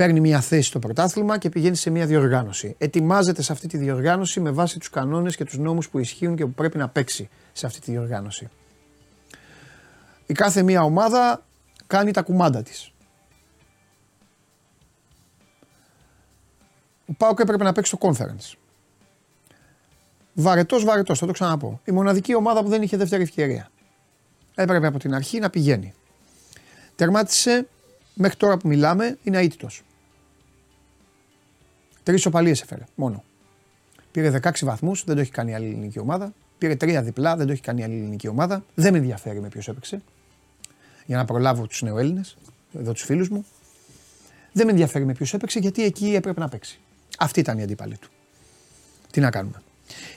παίρνει 0.00 0.20
μια 0.20 0.40
θέση 0.40 0.62
στο 0.62 0.78
πρωτάθλημα 0.78 1.38
και 1.38 1.48
πηγαίνει 1.48 1.76
σε 1.76 1.90
μια 1.90 2.06
διοργάνωση. 2.06 2.74
Ετοιμάζεται 2.78 3.42
σε 3.42 3.52
αυτή 3.52 3.68
τη 3.68 3.76
διοργάνωση 3.76 4.40
με 4.40 4.50
βάση 4.50 4.78
τους 4.78 4.90
κανόνες 4.90 5.36
και 5.36 5.44
τους 5.44 5.58
νόμους 5.58 5.88
που 5.88 5.98
ισχύουν 5.98 6.36
και 6.36 6.44
που 6.44 6.52
πρέπει 6.52 6.78
να 6.78 6.88
παίξει 6.88 7.28
σε 7.52 7.66
αυτή 7.66 7.80
τη 7.80 7.90
διοργάνωση. 7.90 8.48
Η 10.26 10.32
κάθε 10.32 10.62
μια 10.62 10.82
ομάδα 10.82 11.46
κάνει 11.86 12.10
τα 12.10 12.22
κουμάντα 12.22 12.62
της. 12.62 12.92
Ο 17.06 17.12
Πάοκ 17.16 17.40
έπρεπε 17.40 17.64
να 17.64 17.72
παίξει 17.72 17.96
το 17.96 18.08
conference. 18.08 18.54
Βαρετός, 20.34 20.84
βαρετός, 20.84 21.18
θα 21.18 21.26
το 21.26 21.32
ξαναπώ. 21.32 21.80
Η 21.84 21.92
μοναδική 21.92 22.34
ομάδα 22.34 22.62
που 22.62 22.68
δεν 22.68 22.82
είχε 22.82 22.96
δεύτερη 22.96 23.22
ευκαιρία. 23.22 23.70
Έπρεπε 24.54 24.86
από 24.86 24.98
την 24.98 25.14
αρχή 25.14 25.38
να 25.38 25.50
πηγαίνει. 25.50 25.94
Τερμάτισε 26.96 27.68
μέχρι 28.14 28.36
τώρα 28.36 28.56
που 28.56 28.68
μιλάμε 28.68 29.18
είναι 29.22 29.38
αίτητος. 29.38 29.82
Τρεις 32.02 32.20
σοπαλίε 32.20 32.52
έφερε 32.52 32.84
μόνο. 32.94 33.24
Πήρε 34.12 34.40
16 34.42 34.50
βαθμούς, 34.60 35.04
δεν 35.04 35.14
το 35.14 35.20
έχει 35.20 35.30
κάνει 35.30 35.54
άλλη 35.54 35.66
ελληνική 35.66 35.98
ομάδα. 35.98 36.32
Πήρε 36.58 36.76
τρία 36.76 37.02
διπλά, 37.02 37.36
δεν 37.36 37.46
το 37.46 37.52
έχει 37.52 37.60
κάνει 37.60 37.84
άλλη 37.84 37.94
ελληνική 37.94 38.28
ομάδα. 38.28 38.64
Δεν 38.74 38.92
με 38.92 38.98
ενδιαφέρει 38.98 39.40
με 39.40 39.48
ποιος 39.48 39.68
έπαιξε. 39.68 40.02
Για 41.06 41.16
να 41.16 41.24
προλάβω 41.24 41.66
τους 41.66 41.82
νεοέλληνε, 41.82 42.20
εδώ 42.78 42.92
τους 42.92 43.02
φίλους 43.02 43.28
μου. 43.28 43.44
Δεν 44.52 44.66
με 44.66 44.70
ενδιαφέρει 44.72 45.04
με 45.04 45.12
ποιος 45.12 45.34
έπαιξε 45.34 45.58
γιατί 45.58 45.84
εκεί 45.84 46.14
έπρεπε 46.14 46.40
να 46.40 46.48
παίξει. 46.48 46.80
Αυτή 47.18 47.40
ήταν 47.40 47.58
η 47.58 47.62
αντίπαλη 47.62 47.96
του. 47.96 48.08
Τι 49.10 49.20
να 49.20 49.30
κάνουμε. 49.30 49.62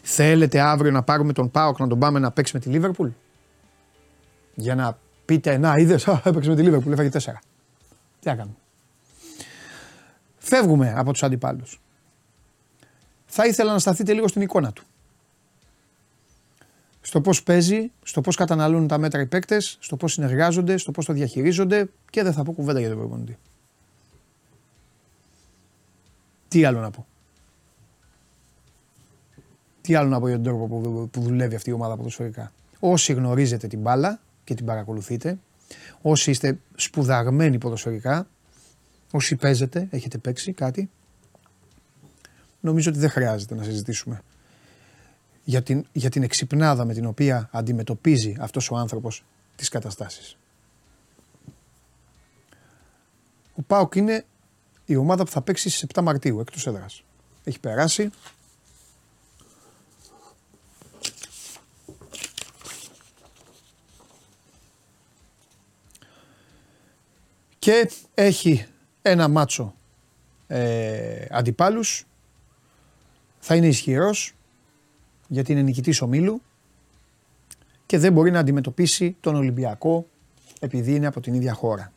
Θέλετε 0.03 0.59
αύριο 0.59 0.91
να 0.91 1.03
πάρουμε 1.03 1.33
τον 1.33 1.51
Πάοκ 1.51 1.79
να 1.79 1.87
τον 1.87 1.99
πάμε 1.99 2.19
να 2.19 2.31
παίξει 2.31 2.51
με 2.55 2.59
τη 2.59 2.69
Λίβερπουλ; 2.69 3.09
Για 4.55 4.75
να 4.75 4.97
πείτε, 5.25 5.57
να 5.57 5.77
είδες, 5.77 6.07
έπαιξε 6.07 6.49
με 6.49 6.55
τη 6.55 6.61
Λίβερπουλ, 6.61 6.91
έφαγε 6.91 7.09
τέσσερα. 7.09 7.39
Τι 8.19 8.27
να 8.27 8.35
κάνουμε. 8.35 8.55
Φεύγουμε 10.45 10.93
από 10.95 11.11
τους 11.11 11.23
αντιπάλους. 11.23 11.81
Θα 13.25 13.45
ήθελα 13.45 13.71
να 13.71 13.79
σταθείτε 13.79 14.13
λίγο 14.13 14.27
στην 14.27 14.41
εικόνα 14.41 14.71
του. 14.73 14.83
Στο 17.01 17.21
πώς 17.21 17.43
παίζει, 17.43 17.91
στο 18.03 18.21
πώς 18.21 18.35
καταναλώνουν 18.35 18.87
τα 18.87 18.97
μέτρα 18.97 19.21
οι 19.21 19.25
παίκτες, 19.25 19.77
στο 19.79 19.97
πώς 19.97 20.13
συνεργάζονται, 20.13 20.77
στο 20.77 20.91
πώς 20.91 21.05
το 21.05 21.13
διαχειρίζονται 21.13 21.89
και 22.09 22.23
δεν 22.23 22.33
θα 22.33 22.43
πω 22.43 22.51
κουβέντα 22.51 22.79
για 22.79 22.89
τον 22.89 22.97
προπονητή. 22.97 23.37
Τι 26.47 26.65
άλλο 26.65 26.79
να 26.79 26.91
πω. 26.91 27.05
Τι 29.81 29.95
άλλο 29.95 30.09
να 30.09 30.19
πω 30.19 30.27
για 30.27 30.35
τον 30.35 30.45
τρόπο 30.45 30.67
που, 30.67 31.09
που 31.11 31.21
δουλεύει 31.21 31.55
αυτή 31.55 31.69
η 31.69 31.73
ομάδα 31.73 31.95
ποδοσφαιρικά. 31.95 32.51
Όσοι 32.79 33.13
γνωρίζετε 33.13 33.67
την 33.67 33.79
μπάλα 33.79 34.19
και 34.43 34.53
την 34.53 34.65
παρακολουθείτε, 34.65 35.37
όσοι 36.01 36.31
είστε 36.31 36.59
σπουδαγμένοι 36.75 37.57
ποδοσφαιρικά, 37.57 38.27
Όσοι 39.15 39.35
παίζετε, 39.35 39.87
έχετε 39.91 40.17
παίξει 40.17 40.53
κάτι, 40.53 40.89
νομίζω 42.59 42.89
ότι 42.89 42.99
δεν 42.99 43.09
χρειάζεται 43.09 43.55
να 43.55 43.63
συζητήσουμε 43.63 44.21
για 45.43 45.63
την, 45.63 45.85
για 45.91 46.09
την 46.09 46.23
εξυπνάδα 46.23 46.85
με 46.85 46.93
την 46.93 47.05
οποία 47.05 47.49
αντιμετωπίζει 47.51 48.35
αυτός 48.39 48.71
ο 48.71 48.75
άνθρωπος 48.75 49.23
τις 49.55 49.69
καταστάσεις. 49.69 50.37
Ο 53.55 53.61
ΠΑΟΚ 53.61 53.95
είναι 53.95 54.25
η 54.85 54.95
ομάδα 54.95 55.23
που 55.23 55.31
θα 55.31 55.41
παίξει 55.41 55.69
στις 55.69 55.85
7 55.93 56.01
Μαρτίου 56.01 56.39
εκτός 56.39 56.67
έδρας. 56.67 57.03
Έχει 57.43 57.59
περάσει. 57.59 58.09
Και 67.59 67.89
έχει 68.13 68.67
ένα 69.05 69.27
μάτσο 69.27 69.73
ε, 70.47 71.25
αντιπάλους, 71.29 72.05
θα 73.39 73.55
είναι 73.55 73.67
ισχυρός 73.67 74.33
γιατί 75.27 75.51
είναι 75.51 75.61
νικητής 75.61 76.01
ομίλου 76.01 76.41
και 77.85 77.97
δεν 77.97 78.13
μπορεί 78.13 78.31
να 78.31 78.39
αντιμετωπίσει 78.39 79.15
τον 79.19 79.35
Ολυμπιακό 79.35 80.07
επειδή 80.59 80.95
είναι 80.95 81.07
από 81.07 81.19
την 81.19 81.33
ίδια 81.33 81.53
χώρα. 81.53 81.91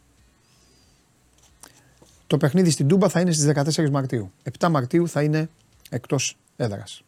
Το 2.27 2.37
παιχνίδι 2.37 2.71
στην 2.71 2.89
Τούμπα 2.89 3.09
θα 3.09 3.21
είναι 3.21 3.33
στις 3.33 3.53
14 3.85 3.91
Μαρτίου. 3.91 4.33
7 4.59 4.69
Μαρτίου 4.69 5.09
θα 5.09 5.23
είναι 5.23 5.49
εκτός 5.91 6.37
έδρας. 6.57 7.05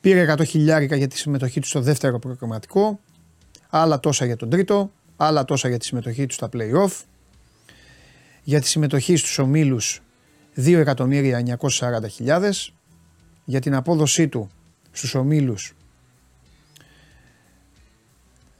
Πήρε 0.00 0.34
100 0.38 0.46
χιλιάρικα 0.46 0.96
για 0.96 1.08
τη 1.08 1.18
συμμετοχή 1.18 1.60
του 1.60 1.66
στο 1.66 1.80
δεύτερο 1.80 2.18
προγραμματικό, 2.18 3.00
άλλα 3.70 4.00
τόσα 4.00 4.24
για 4.24 4.36
τον 4.36 4.50
τρίτο, 4.50 4.90
άλλα 5.16 5.44
τόσα 5.44 5.68
για 5.68 5.78
τη 5.78 5.84
συμμετοχή 5.84 6.26
του 6.26 6.34
στα 6.34 6.48
play-off 6.52 7.02
για 8.48 8.60
τη 8.60 8.66
συμμετοχή 8.66 9.16
στους 9.16 9.38
ομίλους 9.38 10.02
2.940.000, 10.56 12.50
για 13.44 13.60
την 13.60 13.74
απόδοσή 13.74 14.28
του 14.28 14.50
στους 14.92 15.14
ομίλους 15.14 15.74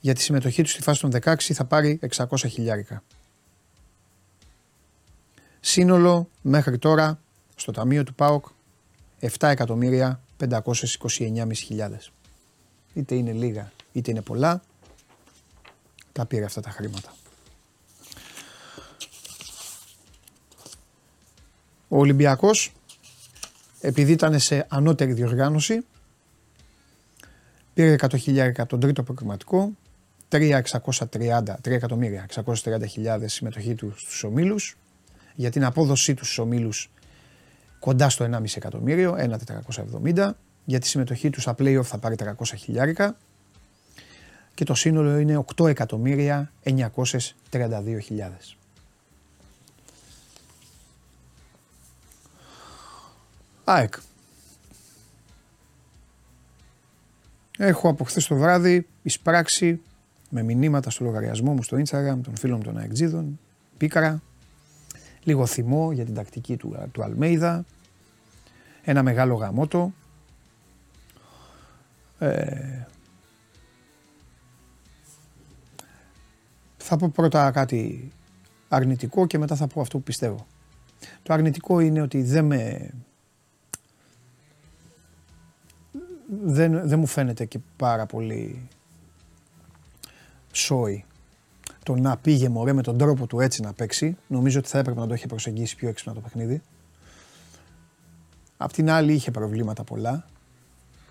για 0.00 0.14
τη 0.14 0.22
συμμετοχή 0.22 0.62
του 0.62 0.68
στη 0.68 0.82
φάση 0.82 1.00
των 1.00 1.10
16 1.22 1.36
θα 1.36 1.64
πάρει 1.64 1.98
600 2.16 2.24
χιλιάρικα. 2.36 3.02
Σύνολο 5.60 6.28
μέχρι 6.42 6.78
τώρα 6.78 7.20
στο 7.54 7.72
ταμείο 7.72 8.02
του 8.02 8.14
ΠΑΟΚ 8.14 8.46
7 9.20 9.28
εκατομμύρια 9.40 10.20
529.500. 10.38 12.17
Είτε 12.98 13.14
είναι 13.14 13.32
λίγα 13.32 13.72
είτε 13.92 14.10
είναι 14.10 14.22
πολλά, 14.22 14.62
τα 16.12 16.26
πήρε 16.26 16.44
αυτά 16.44 16.60
τα 16.60 16.70
χρήματα. 16.70 17.12
Ο 21.88 21.98
Ολυμπιακός 21.98 22.72
επειδή 23.80 24.12
ήταν 24.12 24.38
σε 24.38 24.66
ανώτερη 24.68 25.12
διοργάνωση 25.12 25.84
πήρε 27.74 27.94
100.000 27.98 28.66
τον 28.66 28.80
τρίτο 28.80 29.02
προκριματικό 29.02 29.72
3.630.000 30.28 33.24
συμμετοχή 33.24 33.74
του 33.74 33.94
στους 33.96 34.24
ομίλους 34.24 34.76
για 35.34 35.50
την 35.50 35.64
απόδοσή 35.64 36.14
του 36.14 36.24
στους 36.24 36.38
ομίλους 36.38 36.90
κοντά 37.78 38.08
στο 38.08 38.24
1,5 38.24 38.56
εκατομμύριο, 38.56 39.16
1.470 40.04 40.30
για 40.68 40.78
τη 40.78 40.86
συμμετοχή 40.86 41.30
τους 41.30 41.42
στα 41.42 41.54
play-off 41.58 41.82
θα 41.82 41.98
πάρει 41.98 42.14
300 42.18 42.32
χιλιάρικα 42.56 43.16
και 44.54 44.64
το 44.64 44.74
σύνολο 44.74 45.18
είναι 45.18 45.44
8.932.000. 45.56 45.74
ΑΕΚ. 53.64 53.94
Έχω 57.58 57.88
από 57.88 58.04
χθες 58.04 58.26
το 58.26 58.36
βράδυ 58.36 58.86
εισπράξει 59.02 59.80
με 60.30 60.42
μηνύματα 60.42 60.90
στο 60.90 61.04
λογαριασμό 61.04 61.52
μου 61.52 61.62
στο 61.62 61.76
Instagram 61.76 62.18
των 62.22 62.36
φίλων 62.36 62.56
μου 62.56 62.64
των 62.64 62.76
ΑΕΚΤΖΙΔων, 62.76 63.38
πίκαρα, 63.76 64.22
λίγο 65.22 65.46
θυμό 65.46 65.92
για 65.92 66.04
την 66.04 66.14
τακτική 66.14 66.56
του, 66.56 66.88
του 66.92 67.02
Αλμέιδα, 67.02 67.64
ένα 68.82 69.02
μεγάλο 69.02 69.34
γαμότο. 69.34 69.92
Ε, 72.18 72.86
θα 76.76 76.96
πω 76.96 77.08
πρώτα 77.08 77.50
κάτι 77.50 78.12
αρνητικό 78.68 79.26
και 79.26 79.38
μετά 79.38 79.56
θα 79.56 79.66
πω 79.66 79.80
αυτό 79.80 79.98
που 79.98 80.04
πιστεύω. 80.04 80.46
Το 81.22 81.32
αρνητικό 81.32 81.80
είναι 81.80 82.00
ότι 82.00 82.22
δεν 82.22 82.44
με... 82.44 82.90
Δεν, 86.42 86.88
δεν 86.88 86.98
μου 86.98 87.06
φαίνεται 87.06 87.44
και 87.44 87.58
πάρα 87.76 88.06
πολύ 88.06 88.68
σόι 90.52 91.04
το 91.82 91.96
να 91.96 92.16
πήγε 92.16 92.48
μωρέ 92.48 92.72
με 92.72 92.82
τον 92.82 92.98
τρόπο 92.98 93.26
του 93.26 93.40
έτσι 93.40 93.62
να 93.62 93.72
παίξει. 93.72 94.16
Νομίζω 94.26 94.58
ότι 94.58 94.68
θα 94.68 94.78
έπρεπε 94.78 95.00
να 95.00 95.06
το 95.06 95.14
είχε 95.14 95.26
προσεγγίσει 95.26 95.76
πιο 95.76 95.88
έξυπνα 95.88 96.14
το 96.14 96.20
παιχνίδι. 96.20 96.62
Απ' 98.56 98.72
την 98.72 98.90
άλλη 98.90 99.12
είχε 99.12 99.30
προβλήματα 99.30 99.84
πολλά. 99.84 100.26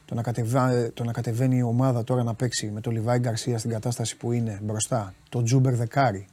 Το 0.08 0.16
να, 0.16 0.22
κατεβα... 0.22 0.92
το 0.94 1.04
να 1.04 1.12
κατεβαίνει 1.12 1.58
η 1.58 1.62
ομάδα 1.62 2.04
τώρα 2.04 2.24
να 2.24 2.34
παίξει 2.34 2.68
με 2.68 2.82
τον 2.82 2.94
Λιβάη 2.94 3.20
Γκαρσία 3.20 3.58
στην 3.58 3.72
κατάσταση 3.72 4.18
που 4.18 4.32
είναι 4.32 4.60
μπροστά, 4.64 5.14
το 5.30 5.44
Τζούμπερ 5.44 5.76
Δεκάρι, 5.76 6.26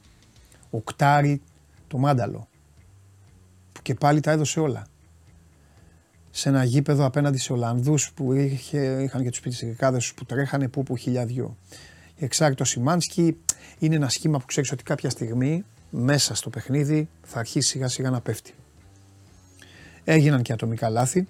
ο 0.69 0.81
Κτάρι, 0.81 1.41
το 1.87 1.97
Μάνταλο, 1.97 2.47
που 3.71 3.81
και 3.81 3.93
πάλι 3.93 4.19
τα 4.19 4.31
έδωσε 4.31 4.59
όλα. 4.59 4.87
Σε 6.31 6.49
ένα 6.49 6.63
γήπεδο 6.63 7.05
απέναντι 7.05 7.37
σε 7.37 7.53
Ολλανδούς 7.53 8.11
που 8.15 8.33
είχε, 8.33 9.01
είχαν 9.03 9.23
και 9.23 9.29
τους 9.29 9.39
πιτησικάδες 9.39 10.13
που 10.13 10.25
τρέχανε 10.25 10.67
που 10.67 10.83
που 10.83 10.95
χιλιαδιό. 10.95 11.57
Εξάρτητο 12.17 12.63
Σιμάνσκι 12.63 13.37
είναι 13.79 13.95
ένα 13.95 14.09
σχήμα 14.09 14.39
που 14.39 14.45
ξέρεις 14.45 14.71
ότι 14.71 14.83
κάποια 14.83 15.09
στιγμή 15.09 15.65
μέσα 15.89 16.35
στο 16.35 16.49
παιχνίδι 16.49 17.09
θα 17.23 17.39
αρχίσει 17.39 17.69
σιγά 17.69 17.87
σιγά 17.87 18.09
να 18.09 18.21
πέφτει. 18.21 18.53
Έγιναν 20.03 20.41
και 20.41 20.53
ατομικά 20.53 20.89
λάθη. 20.89 21.27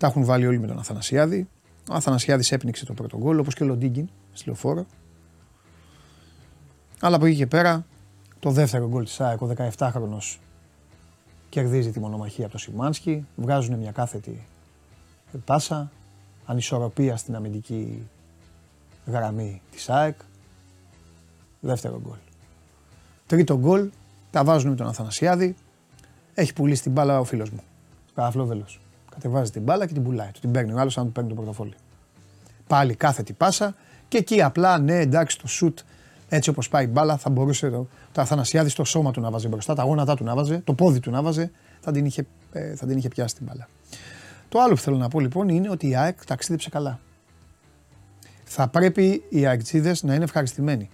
Τα 0.00 0.06
έχουν 0.06 0.24
βάλει 0.24 0.46
όλοι 0.46 0.58
με 0.58 0.66
τον 0.66 0.78
Αθανασιάδη. 0.78 1.48
Ο 1.90 1.94
Αθανασιάδης 1.94 2.52
έπνιξε 2.52 2.84
το 2.84 2.94
πρώτο 2.94 3.18
γκολ 3.18 3.38
όπως 3.38 3.54
και 3.54 3.62
ο 3.62 3.66
Λοντίγκιν 3.66 4.08
στη 4.32 4.46
λεωφόρο. 4.46 4.86
Αλλά 7.00 7.16
από 7.16 7.26
εκεί 7.26 7.36
και 7.36 7.46
πέρα 7.46 7.86
το 8.40 8.50
δεύτερο 8.50 8.88
γκολ 8.88 9.04
της 9.04 9.20
ΑΕΚ, 9.20 9.40
ο 9.40 9.54
17χρονος 9.76 10.38
κερδίζει 11.48 11.90
τη 11.90 12.00
μονομαχία 12.00 12.44
από 12.44 12.52
το 12.52 12.58
Σιμάνσκι, 12.58 13.26
βγάζουν 13.36 13.78
μια 13.78 13.92
κάθετη 13.92 14.46
πάσα, 15.44 15.90
ανισορροπία 16.44 17.16
στην 17.16 17.34
αμυντική 17.36 18.08
γραμμή 19.06 19.62
της 19.70 19.88
ΑΕΚ. 19.88 20.18
Δεύτερο 21.60 22.00
γκολ. 22.00 22.18
Τρίτο 23.26 23.58
γκολ, 23.58 23.90
τα 24.30 24.44
βάζουν 24.44 24.70
με 24.70 24.76
τον 24.76 24.86
Αθανασιάδη. 24.86 25.56
Έχει 26.34 26.52
πουλήσει 26.52 26.82
την 26.82 26.92
μπάλα 26.92 27.20
ο 27.20 27.24
φίλος 27.24 27.50
μου. 27.50 27.62
Καραφλόβελο. 28.14 28.66
Κατεβάζει 29.20 29.50
την 29.50 29.62
μπάλα 29.62 29.86
και 29.86 29.92
την 29.92 30.02
πουλάει. 30.02 30.30
Του 30.30 30.40
την 30.40 30.50
παίρνει 30.50 30.72
ο 30.72 30.78
άλλος 30.78 30.98
αν 30.98 31.04
του 31.04 31.12
παίρνει 31.12 31.28
το 31.28 31.34
πορτοφόλι. 31.34 31.74
Πάλι 32.66 32.94
κάθετη 32.94 33.32
πάσα 33.32 33.74
και 34.08 34.18
εκεί 34.18 34.42
απλά 34.42 34.78
ναι, 34.78 34.98
εντάξει, 34.98 35.38
το 35.38 35.46
σουτ 35.46 35.78
έτσι 36.28 36.50
όπως 36.50 36.68
πάει 36.68 36.84
η 36.84 36.88
μπάλα 36.92 37.16
θα 37.16 37.30
μπορούσε 37.30 37.70
το, 37.70 37.88
το 38.12 38.20
Αθανασιάδης 38.20 38.72
στο 38.72 38.84
σώμα 38.84 39.10
του 39.10 39.20
να 39.20 39.30
βάζει 39.30 39.48
μπροστά, 39.48 39.74
τα 39.74 39.82
γόνατά 39.82 40.16
του 40.16 40.24
να 40.24 40.34
βάζει, 40.34 40.58
το 40.58 40.74
πόδι 40.74 41.00
του 41.00 41.10
να 41.10 41.22
βάζει, 41.22 41.50
θα 41.80 41.92
την 41.92 42.04
είχε, 42.04 42.26
ε, 42.52 42.74
θα 42.74 42.86
την 42.86 42.98
είχε 42.98 43.08
πιάσει 43.08 43.34
την 43.34 43.46
μπάλα. 43.46 43.68
Το 44.48 44.60
άλλο 44.60 44.74
που 44.74 44.80
θέλω 44.80 44.96
να 44.96 45.08
πω 45.08 45.20
λοιπόν 45.20 45.48
είναι 45.48 45.70
ότι 45.70 45.88
η 45.88 45.96
ΑΕΚ 45.96 46.24
ταξίδεψε 46.24 46.68
καλά 46.68 46.98
θα 48.52 48.68
πρέπει 48.68 49.22
οι 49.28 49.46
αεξίδε 49.46 49.96
να 50.02 50.14
είναι 50.14 50.24
ευχαριστημένοι. 50.24 50.90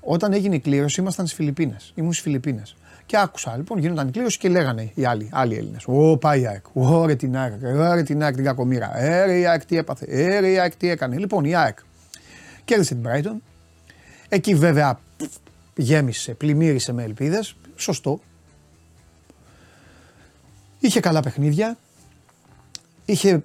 Όταν 0.00 0.32
έγινε 0.32 0.54
η 0.54 0.60
κλήρωση, 0.60 1.00
ήμασταν 1.00 1.26
στις 1.26 1.38
Φιλιππίνες. 1.38 1.92
Ήμουν 1.94 2.12
στις 2.12 2.24
Φιλιππίνες. 2.24 2.76
Και 3.06 3.18
άκουσα 3.18 3.56
λοιπόν, 3.56 3.78
γίνονταν 3.78 4.08
η 4.08 4.10
κλήρωση 4.10 4.38
και 4.38 4.48
λέγανε 4.48 4.90
οι 4.94 5.04
άλλοι, 5.04 5.28
άλλοι 5.32 5.56
Έλληνες. 5.56 5.84
Ω, 5.86 6.16
πάει 6.16 6.40
η 6.40 6.46
ΑΕΚ. 6.46 6.64
Ω, 6.72 7.06
ρε 7.06 7.14
την 7.14 7.36
ΑΕΚ. 7.36 7.52
Ρε 7.94 8.02
την 8.02 8.22
ΑΕΚ 8.22 8.34
την 8.34 8.44
κακομήρα. 8.44 8.98
Ε, 8.98 9.38
η 9.38 9.46
ΑΕΚ 9.46 9.64
τι 9.64 9.76
έπαθε. 9.76 10.04
Ε, 10.08 10.50
η 10.50 10.58
ΑΕΚ 10.58 10.76
τι 10.76 10.88
έκανε. 10.88 11.18
Λοιπόν, 11.18 11.44
η 11.44 11.56
ΑΕΚ 11.56 11.78
κέρδισε 12.64 12.94
την 12.94 13.04
Brighton. 13.06 13.36
Εκεί 14.28 14.54
βέβαια 14.54 15.00
γέμισε, 15.76 16.34
πλημμύρισε 16.34 16.92
με 16.92 17.02
ελπίδες. 17.02 17.56
Σωστό. 17.76 18.20
Είχε 20.78 21.00
καλά 21.00 21.20
παιχνίδια. 21.20 21.76
Είχε 23.04 23.42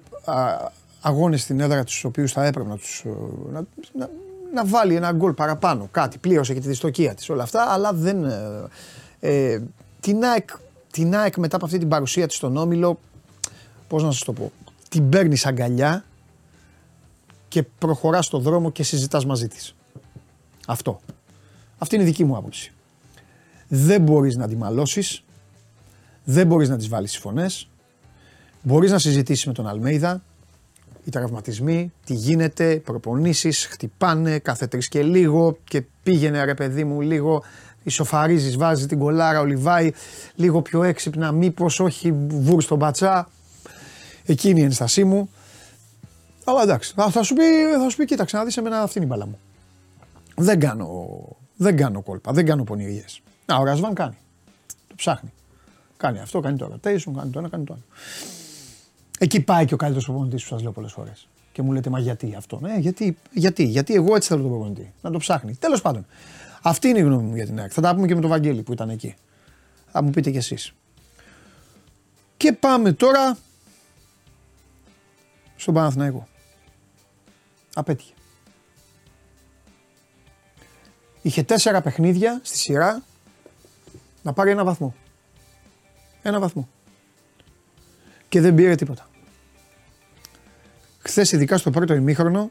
αγώνες 1.00 1.42
στην 1.42 1.60
έδρα 1.60 1.84
τους 1.84 2.04
οποίους 2.04 2.32
θα 2.32 2.44
έπρεπε 2.44 2.68
να, 2.68 2.76
τους, 2.76 3.04
να, 3.52 3.64
να, 3.92 4.10
να 4.54 4.64
βάλει 4.64 4.94
ένα 4.94 5.12
γκολ 5.12 5.32
παραπάνω. 5.32 5.88
Κάτι, 5.90 6.18
πλήρωσε 6.18 6.54
και 6.54 6.60
τη 6.60 6.68
δυστοκία 6.68 7.14
της 7.14 7.28
όλα 7.28 7.42
αυτά, 7.42 7.66
αλλά 7.68 7.92
δεν. 7.92 8.24
Ε, 9.24 9.52
ε, 9.52 9.62
την, 10.00 10.24
ΑΕΚ, 10.24 10.48
την 10.90 11.16
ΑΕΚ 11.16 11.36
μετά 11.36 11.56
από 11.56 11.64
αυτή 11.64 11.78
την 11.78 11.88
παρουσία 11.88 12.26
της 12.26 12.36
στον 12.36 12.56
Όμιλο, 12.56 12.98
πώς 13.88 14.02
να 14.02 14.10
σας 14.10 14.24
το 14.24 14.32
πω, 14.32 14.52
την 14.88 15.08
παίρνει 15.08 15.36
αγκαλιά 15.44 16.04
και 17.48 17.62
προχωράς 17.62 18.26
στον 18.26 18.42
δρόμο 18.42 18.70
και 18.70 18.82
συζητάς 18.82 19.26
μαζί 19.26 19.48
της. 19.48 19.74
Αυτό. 20.66 21.00
Αυτή 21.78 21.94
είναι 21.94 22.04
η 22.04 22.06
δική 22.06 22.24
μου 22.24 22.36
άποψη. 22.36 22.72
Δεν 23.68 24.02
μπορείς 24.02 24.36
να 24.36 24.48
τη 24.48 24.56
μαλώσεις, 24.56 25.22
δεν 26.24 26.46
μπορείς 26.46 26.68
να 26.68 26.76
της 26.76 26.88
βάλεις 26.88 27.18
φωνές. 27.18 27.68
Μπορείς 28.62 28.90
να 28.90 28.98
συζητήσεις 28.98 29.46
με 29.46 29.52
τον 29.52 29.66
Αλμέιδα, 29.68 30.22
οι 31.04 31.10
τραυματισμοί, 31.10 31.92
τι 32.04 32.14
γίνεται, 32.14 32.76
προπονήσεις, 32.76 33.66
χτυπάνε 33.66 34.38
κάθε 34.38 34.66
τρεις 34.66 34.88
και 34.88 35.02
λίγο 35.02 35.58
και 35.64 35.82
πήγαινε 36.02 36.44
ρε 36.44 36.54
παιδί 36.54 36.84
μου 36.84 37.00
λίγο, 37.00 37.42
ισοφαρίζεις, 37.82 38.56
βάζεις 38.56 38.86
την 38.86 38.98
κολάρα, 38.98 39.40
ο 39.40 39.44
Λιβάη, 39.44 39.90
λίγο 40.34 40.62
πιο 40.62 40.82
έξυπνα, 40.82 41.32
μήπως 41.32 41.80
όχι 41.80 42.12
βούρ 42.28 42.62
στον 42.62 42.78
πατσά. 42.78 43.28
Εκείνη 44.26 44.60
η 44.60 44.64
ενστασή 44.64 45.04
μου. 45.04 45.30
Αλλά 46.44 46.62
εντάξει, 46.62 46.94
θα 47.10 47.22
σου 47.22 47.34
πει, 47.34 47.42
θα 47.82 47.88
σου 47.88 47.96
πει 47.96 48.04
κοίταξε 48.04 48.36
να 48.36 48.44
δεις 48.44 48.56
εμένα 48.56 48.80
αυτή 48.80 48.98
είναι 48.98 49.06
η 49.06 49.10
μπάλα 49.10 49.26
μου. 49.26 49.38
Δεν 50.36 50.60
κάνω, 50.60 51.08
δεν 51.56 51.76
κάνω 51.76 52.02
κόλπα, 52.02 52.32
δεν 52.32 52.46
κάνω 52.46 52.64
πονηριές. 52.64 53.20
Να, 53.46 53.56
ο 53.56 53.64
Ρασβάν 53.64 53.94
κάνει. 53.94 54.16
Το 54.88 54.94
ψάχνει. 54.94 55.32
Κάνει 55.96 56.18
αυτό, 56.18 56.40
κάνει 56.40 56.56
το 56.56 56.72
rotation, 56.74 57.12
κάνει 57.16 57.30
το 57.30 57.38
ένα, 57.38 57.48
κάνει 57.48 57.64
το 57.64 57.72
άλλο. 57.72 57.82
Εκεί 59.18 59.40
πάει 59.40 59.64
και 59.64 59.74
ο 59.74 59.76
καλύτερος 59.76 60.06
προπονητής 60.06 60.42
που 60.42 60.48
σας 60.48 60.62
λέω 60.62 60.72
πολλές 60.72 60.92
φορές. 60.92 61.28
Και 61.52 61.62
μου 61.62 61.72
λέτε, 61.72 61.90
Μα 61.90 61.98
γιατί 61.98 62.34
αυτό. 62.36 62.58
Ναι, 62.60 62.76
γιατί, 62.78 63.16
γιατί, 63.32 63.64
γιατί 63.64 63.94
εγώ 63.94 64.14
έτσι 64.14 64.28
θέλω 64.28 64.42
τον 64.42 64.50
προπονητή. 64.50 64.92
Να 65.02 65.10
το 65.10 65.18
ψάχνει. 65.18 65.54
Τέλος 65.54 65.80
πάντων. 65.80 66.06
Αυτή 66.62 66.88
είναι 66.88 66.98
η 66.98 67.02
γνώμη 67.02 67.22
μου 67.22 67.34
για 67.34 67.46
την 67.46 67.60
ΑΕΚ. 67.60 67.70
Θα 67.74 67.80
τα 67.80 67.94
πούμε 67.94 68.06
και 68.06 68.14
με 68.14 68.20
τον 68.20 68.30
Βαγγέλη 68.30 68.62
που 68.62 68.72
ήταν 68.72 68.90
εκεί. 68.90 69.14
Θα 69.90 70.02
μου 70.02 70.10
πείτε 70.10 70.30
κι 70.30 70.36
εσείς. 70.36 70.72
Και 72.36 72.52
πάμε 72.52 72.92
τώρα 72.92 73.38
στον 75.56 75.74
Παναθηναϊκό. 75.74 76.28
Απέτυχε. 77.74 78.12
Είχε 81.22 81.42
τέσσερα 81.42 81.80
παιχνίδια 81.80 82.40
στη 82.42 82.56
σειρά 82.58 83.02
να 84.22 84.32
πάρει 84.32 84.50
ένα 84.50 84.64
βαθμό. 84.64 84.94
Ένα 86.22 86.40
βαθμό. 86.40 86.68
Και 88.28 88.40
δεν 88.40 88.54
πήρε 88.54 88.74
τίποτα. 88.74 89.10
Χθες, 90.98 91.32
ειδικά 91.32 91.58
στο 91.58 91.70
πρώτο 91.70 91.94
ημίχρονο, 91.94 92.50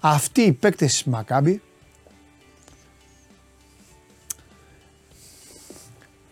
αυτοί 0.00 0.40
οι 0.40 0.52
παίκτες 0.52 0.92
της 0.92 1.04
Μακάμπη 1.04 1.60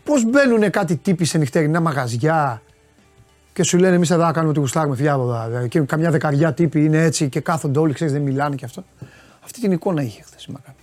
Πώς 0.04 0.24
μπαίνουν 0.24 0.70
κάτι 0.70 0.96
τύποι 0.96 1.24
σε 1.24 1.38
νυχτερινά 1.38 1.80
μαγαζιά 1.80 2.62
και 3.52 3.62
σου 3.62 3.78
λένε 3.78 3.94
εμείς 3.94 4.10
εδώ 4.10 4.30
κάνουμε 4.30 4.48
ότι 4.48 4.58
γουστάρουμε 4.58 4.96
φιάβοδα. 4.96 5.46
Δηλαδή, 5.46 5.68
και 5.68 5.80
καμιά 5.80 6.10
δεκαριά 6.10 6.54
τύποι 6.54 6.84
είναι 6.84 7.02
έτσι 7.02 7.28
και 7.28 7.40
κάθονται 7.40 7.78
όλοι, 7.78 7.92
ξέρεις, 7.92 8.12
δεν 8.12 8.22
μιλάνε 8.22 8.54
και 8.54 8.64
αυτό. 8.64 8.84
Αυτή 9.44 9.60
την 9.60 9.72
εικόνα 9.72 10.02
είχε 10.02 10.22
χθες 10.22 10.44
η 10.44 10.52
Μακάμπη. 10.52 10.76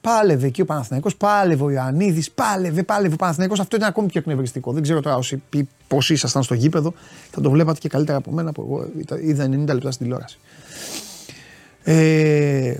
Πάλευε 0.00 0.46
εκεί 0.46 0.60
ο 0.60 0.64
Παναθηναϊκός, 0.64 1.16
πάλευε 1.16 1.64
ο 1.64 1.70
Ιωαννίδης, 1.70 2.30
πάλευε, 2.30 2.82
πάλευε 2.82 3.14
ο 3.14 3.16
Παναθηναϊκός. 3.16 3.60
Αυτό 3.60 3.76
ήταν 3.76 3.88
ακόμη 3.88 4.08
πιο 4.08 4.20
εκνευριστικό. 4.20 4.72
Δεν 4.72 4.82
ξέρω 4.82 5.00
τώρα 5.00 5.16
όσοι 5.16 5.42
πώ 5.88 5.98
ήσασταν 6.08 6.42
στο 6.42 6.54
γήπεδο, 6.54 6.94
θα 7.30 7.40
το 7.40 7.50
βλέπατε 7.50 7.78
και 7.78 7.88
καλύτερα 7.88 8.18
από 8.18 8.30
μένα 8.30 8.52
που 8.52 8.62
εγώ 8.62 8.88
είδα 9.22 9.44
90 9.44 9.48
λεπτά 9.48 9.90
στην 9.90 10.06
τηλεόραση. 10.06 10.38
Ε, 11.88 12.74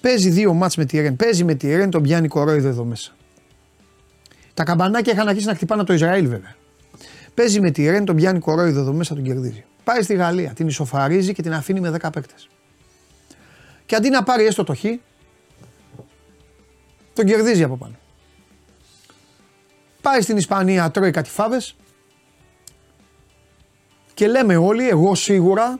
παίζει 0.00 0.30
δύο 0.30 0.54
μάτς 0.54 0.76
με 0.76 0.84
τη 0.84 1.00
Ρεν, 1.00 1.16
παίζει 1.16 1.44
με 1.44 1.54
τη 1.54 1.76
Ρεν, 1.76 1.90
τον 1.90 2.02
πιάνει 2.02 2.28
κορόιδο 2.28 2.68
εδώ 2.68 2.84
μέσα. 2.84 3.12
Τα 4.54 4.64
καμπανάκια 4.64 5.12
είχαν 5.12 5.28
αρχίσει 5.28 5.46
να 5.46 5.54
χτυπάνε 5.54 5.80
από 5.80 5.90
το 5.90 5.96
Ισραήλ 5.96 6.28
βέβαια. 6.28 6.54
Παίζει 7.34 7.60
με 7.60 7.70
τη 7.70 7.90
Ρεν, 7.90 8.04
τον 8.04 8.16
πιάνει 8.16 8.38
κορόιδο 8.38 8.80
εδώ 8.80 8.92
μέσα, 8.92 9.14
τον 9.14 9.24
κερδίζει. 9.24 9.64
Πάει 9.84 10.02
στη 10.02 10.14
Γαλλία, 10.14 10.52
την 10.52 10.66
ισοφαρίζει 10.66 11.32
και 11.32 11.42
την 11.42 11.52
αφήνει 11.54 11.80
με 11.80 11.90
10 11.90 12.12
παίκτες. 12.12 12.48
Και 13.86 13.94
αντί 13.94 14.08
να 14.08 14.22
πάρει 14.22 14.44
έστω 14.44 14.64
το 14.64 14.74
χ, 14.74 14.84
τον 17.12 17.24
κερδίζει 17.24 17.62
από 17.62 17.76
πάνω. 17.76 17.94
Πάει 20.02 20.20
στην 20.20 20.36
Ισπανία, 20.36 20.90
τρώει 20.90 21.10
κάτι 21.10 21.30
φάβες 21.30 21.76
και 24.14 24.26
λέμε 24.26 24.56
όλοι, 24.56 24.88
εγώ 24.88 25.14
σίγουρα, 25.14 25.78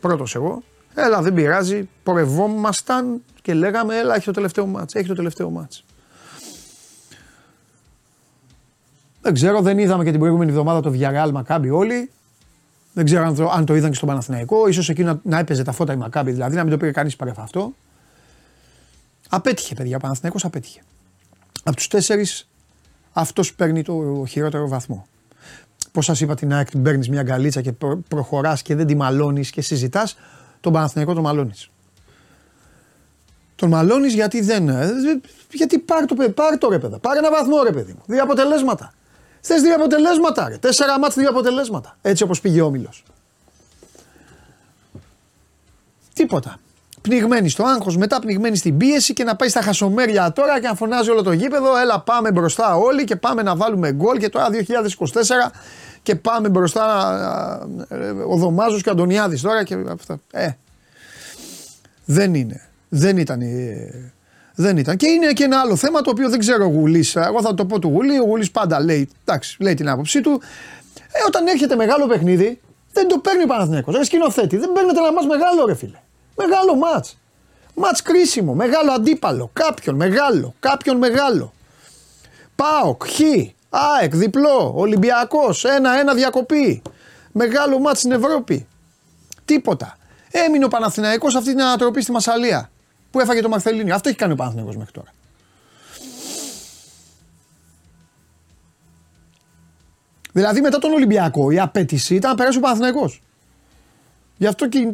πρώτος 0.00 0.34
εγώ, 0.34 0.62
έλα 1.04 1.22
δεν 1.22 1.34
πειράζει, 1.34 1.88
πορευόμασταν 2.02 3.22
και 3.42 3.54
λέγαμε 3.54 3.98
έλα 3.98 4.14
έχει 4.14 4.24
το 4.24 4.32
τελευταίο 4.32 4.66
μάτς, 4.66 4.94
έχει 4.94 5.08
το 5.08 5.14
τελευταίο 5.14 5.50
μάτς. 5.50 5.84
Δεν 9.22 9.34
ξέρω, 9.34 9.60
δεν 9.60 9.78
είδαμε 9.78 10.04
και 10.04 10.10
την 10.10 10.18
προηγούμενη 10.18 10.50
εβδομάδα 10.50 10.80
το 10.80 10.92
Villarreal 10.94 11.30
Μακάμπι 11.32 11.70
όλοι. 11.70 12.10
Δεν 12.92 13.04
ξέρω 13.04 13.24
αν 13.24 13.34
το, 13.34 13.50
αν 13.50 13.64
το 13.64 13.74
είδαν 13.74 13.90
και 13.90 13.96
στον 13.96 14.08
Παναθηναϊκό. 14.08 14.68
Ίσως 14.68 14.88
εκεί 14.88 15.02
να, 15.02 15.20
να 15.22 15.38
έπαιζε 15.38 15.62
τα 15.62 15.72
φώτα 15.72 15.92
η 15.92 15.96
Μακάμπι, 15.96 16.30
δηλαδή 16.30 16.56
να 16.56 16.62
μην 16.62 16.70
το 16.70 16.76
πήρε 16.76 16.90
κανείς 16.90 17.16
παρεφ' 17.16 17.38
αυτό. 17.38 17.72
Απέτυχε, 19.28 19.74
παιδιά. 19.74 19.96
Ο 19.96 20.00
Παναθηναϊκός 20.00 20.44
απέτυχε. 20.44 20.80
Από 21.62 21.76
τους 21.76 21.88
τέσσερις, 21.88 22.48
αυτός 23.12 23.54
παίρνει 23.54 23.82
το 23.82 24.24
χειρότερο 24.28 24.68
βαθμό. 24.68 25.06
Πώς 25.92 26.04
σας 26.04 26.20
είπα 26.20 26.34
την 26.34 26.52
ΑΕΚ, 26.52 26.68
παίρνεις 26.82 27.08
μια 27.08 27.22
γκαλίτσα 27.22 27.60
και 27.60 27.72
προ, 27.72 28.02
προχωράς 28.08 28.62
και 28.62 28.74
δεν 28.74 28.86
τη 28.86 28.94
μαλώνεις 28.94 29.50
και 29.50 29.60
συζητάς. 29.60 30.16
Τον 30.60 30.72
Παναθηναϊκό 30.72 31.14
τον 31.14 31.22
μαλώνει. 31.22 31.54
Τον 33.54 33.68
μαλώνει 33.68 34.08
γιατί 34.08 34.40
δεν. 34.40 34.68
Ε, 34.68 34.90
γιατί 35.52 35.78
πάρ 35.78 36.04
το, 36.04 36.14
πάρ 36.34 36.58
το 36.58 36.68
ρε 36.68 36.78
παιδά. 36.78 36.98
Πάρε 36.98 37.18
ένα 37.18 37.30
βαθμό 37.30 37.62
ρε 37.62 37.72
παιδί 37.72 37.92
μου. 37.92 38.02
Δύο 38.06 38.22
αποτελέσματα. 38.22 38.92
Θες 39.40 39.62
δύο 39.62 39.74
αποτελέσματα. 39.74 40.48
Ρε. 40.48 40.58
Τέσσερα 40.58 40.98
μάτς, 40.98 41.14
δύο 41.14 41.28
αποτελέσματα. 41.28 41.96
Έτσι 42.02 42.22
όπως 42.22 42.40
πήγε 42.40 42.60
ο 42.60 42.66
Όμιλος. 42.66 43.04
Τίποτα 46.12 46.58
πνιγμένη 47.08 47.48
στο 47.48 47.64
άγχος, 47.64 47.96
μετά 47.96 48.20
πνιγμένη 48.20 48.56
στην 48.56 48.76
πίεση 48.76 49.12
και 49.12 49.24
να 49.24 49.36
πάει 49.36 49.48
στα 49.48 49.62
χασομέρια 49.62 50.32
τώρα 50.32 50.60
και 50.60 50.66
να 50.66 50.74
φωνάζει 50.74 51.10
όλο 51.10 51.22
το 51.22 51.32
γήπεδο. 51.32 51.76
Έλα, 51.76 52.00
πάμε 52.00 52.32
μπροστά 52.32 52.76
όλοι 52.76 53.04
και 53.04 53.16
πάμε 53.16 53.42
να 53.42 53.56
βάλουμε 53.56 53.92
γκολ 53.92 54.18
και 54.18 54.28
τώρα 54.28 54.48
2024 54.50 54.52
και 56.08 56.14
πάμε 56.14 56.48
μπροστά 56.48 57.68
ο 58.28 58.36
Δωμάζος 58.36 58.82
και 58.82 58.88
ο 58.88 58.92
Αντωνιάδης 58.92 59.40
τώρα 59.40 59.64
και 59.64 59.76
αυτά. 59.92 60.20
Ε, 60.30 60.48
δεν 62.04 62.34
είναι. 62.34 62.68
Δεν 62.88 63.16
ήταν. 63.16 63.40
Ε, 63.40 64.12
δεν 64.54 64.76
ήταν. 64.76 64.96
Και 64.96 65.06
είναι 65.06 65.32
και 65.32 65.44
ένα 65.44 65.60
άλλο 65.60 65.76
θέμα 65.76 66.00
το 66.00 66.10
οποίο 66.10 66.30
δεν 66.30 66.38
ξέρω 66.38 66.64
ο 66.64 66.68
Γουλής. 66.68 67.16
Εγώ 67.16 67.42
θα 67.42 67.54
το 67.54 67.66
πω 67.66 67.78
του 67.78 67.88
Γουλή. 67.88 68.18
Ο 68.18 68.24
Γουλής 68.24 68.50
πάντα 68.50 68.80
λέει, 68.80 69.08
εντάξει, 69.24 69.56
λέει 69.62 69.74
την 69.74 69.88
άποψή 69.88 70.20
του. 70.20 70.40
Ε, 70.94 71.18
όταν 71.26 71.46
έρχεται 71.46 71.76
μεγάλο 71.76 72.06
παιχνίδι, 72.06 72.60
δεν 72.92 73.08
το 73.08 73.18
παίρνει 73.18 73.42
ο 73.42 73.46
Παναθηναίκος. 73.46 73.96
Ρε 73.96 74.04
σκηνοθέτη, 74.04 74.56
δεν 74.56 74.72
παίρνετε 74.72 75.00
να 75.00 75.12
μα 75.12 75.22
μεγάλο, 75.22 75.66
ρε 75.66 75.74
φίλε. 75.74 75.98
Μεγάλο 76.36 76.76
μάτς. 76.76 77.18
Μάτς 77.74 78.02
κρίσιμο, 78.02 78.54
μεγάλο 78.54 78.92
αντίπαλο, 78.92 79.50
κάποιον 79.52 79.94
μεγάλο, 79.94 80.54
κάποιον 80.60 80.96
μεγάλο. 80.96 81.52
ΠΑΟΚ, 82.54 83.02
Χ, 83.06 83.20
ΑΕΚ, 83.70 84.16
διπλό, 84.16 84.72
Ολυμπιακός, 84.74 85.64
ένα-ένα 85.64 86.14
διακοπή. 86.14 86.82
Μεγάλο 87.32 87.78
μάτς 87.78 87.98
στην 87.98 88.12
Ευρώπη. 88.12 88.66
Τίποτα. 89.44 89.96
Έμεινε 90.30 90.64
ο 90.64 90.68
Παναθηναϊκός 90.68 91.34
αυτή 91.34 91.50
την 91.50 91.62
ανατροπή 91.62 92.02
στη 92.02 92.12
Μασαλία 92.12 92.70
που 93.10 93.20
έφαγε 93.20 93.40
το 93.40 93.48
Μαρθελίνιο. 93.48 93.94
Αυτό 93.94 94.08
έχει 94.08 94.18
κάνει 94.18 94.32
ο 94.32 94.36
Παναθηναϊκός 94.36 94.76
μέχρι 94.76 94.92
τώρα. 94.92 95.12
Δηλαδή 100.32 100.60
μετά 100.60 100.78
τον 100.78 100.92
Ολυμπιακό 100.92 101.50
η 101.50 101.58
απέτηση 101.58 102.14
ήταν 102.14 102.30
να 102.30 102.36
περάσει 102.36 102.58
ο 102.58 102.60
Παναθηναϊκός. 102.60 103.22
Γι' 104.36 104.46
αυτό 104.46 104.68
και 104.68 104.88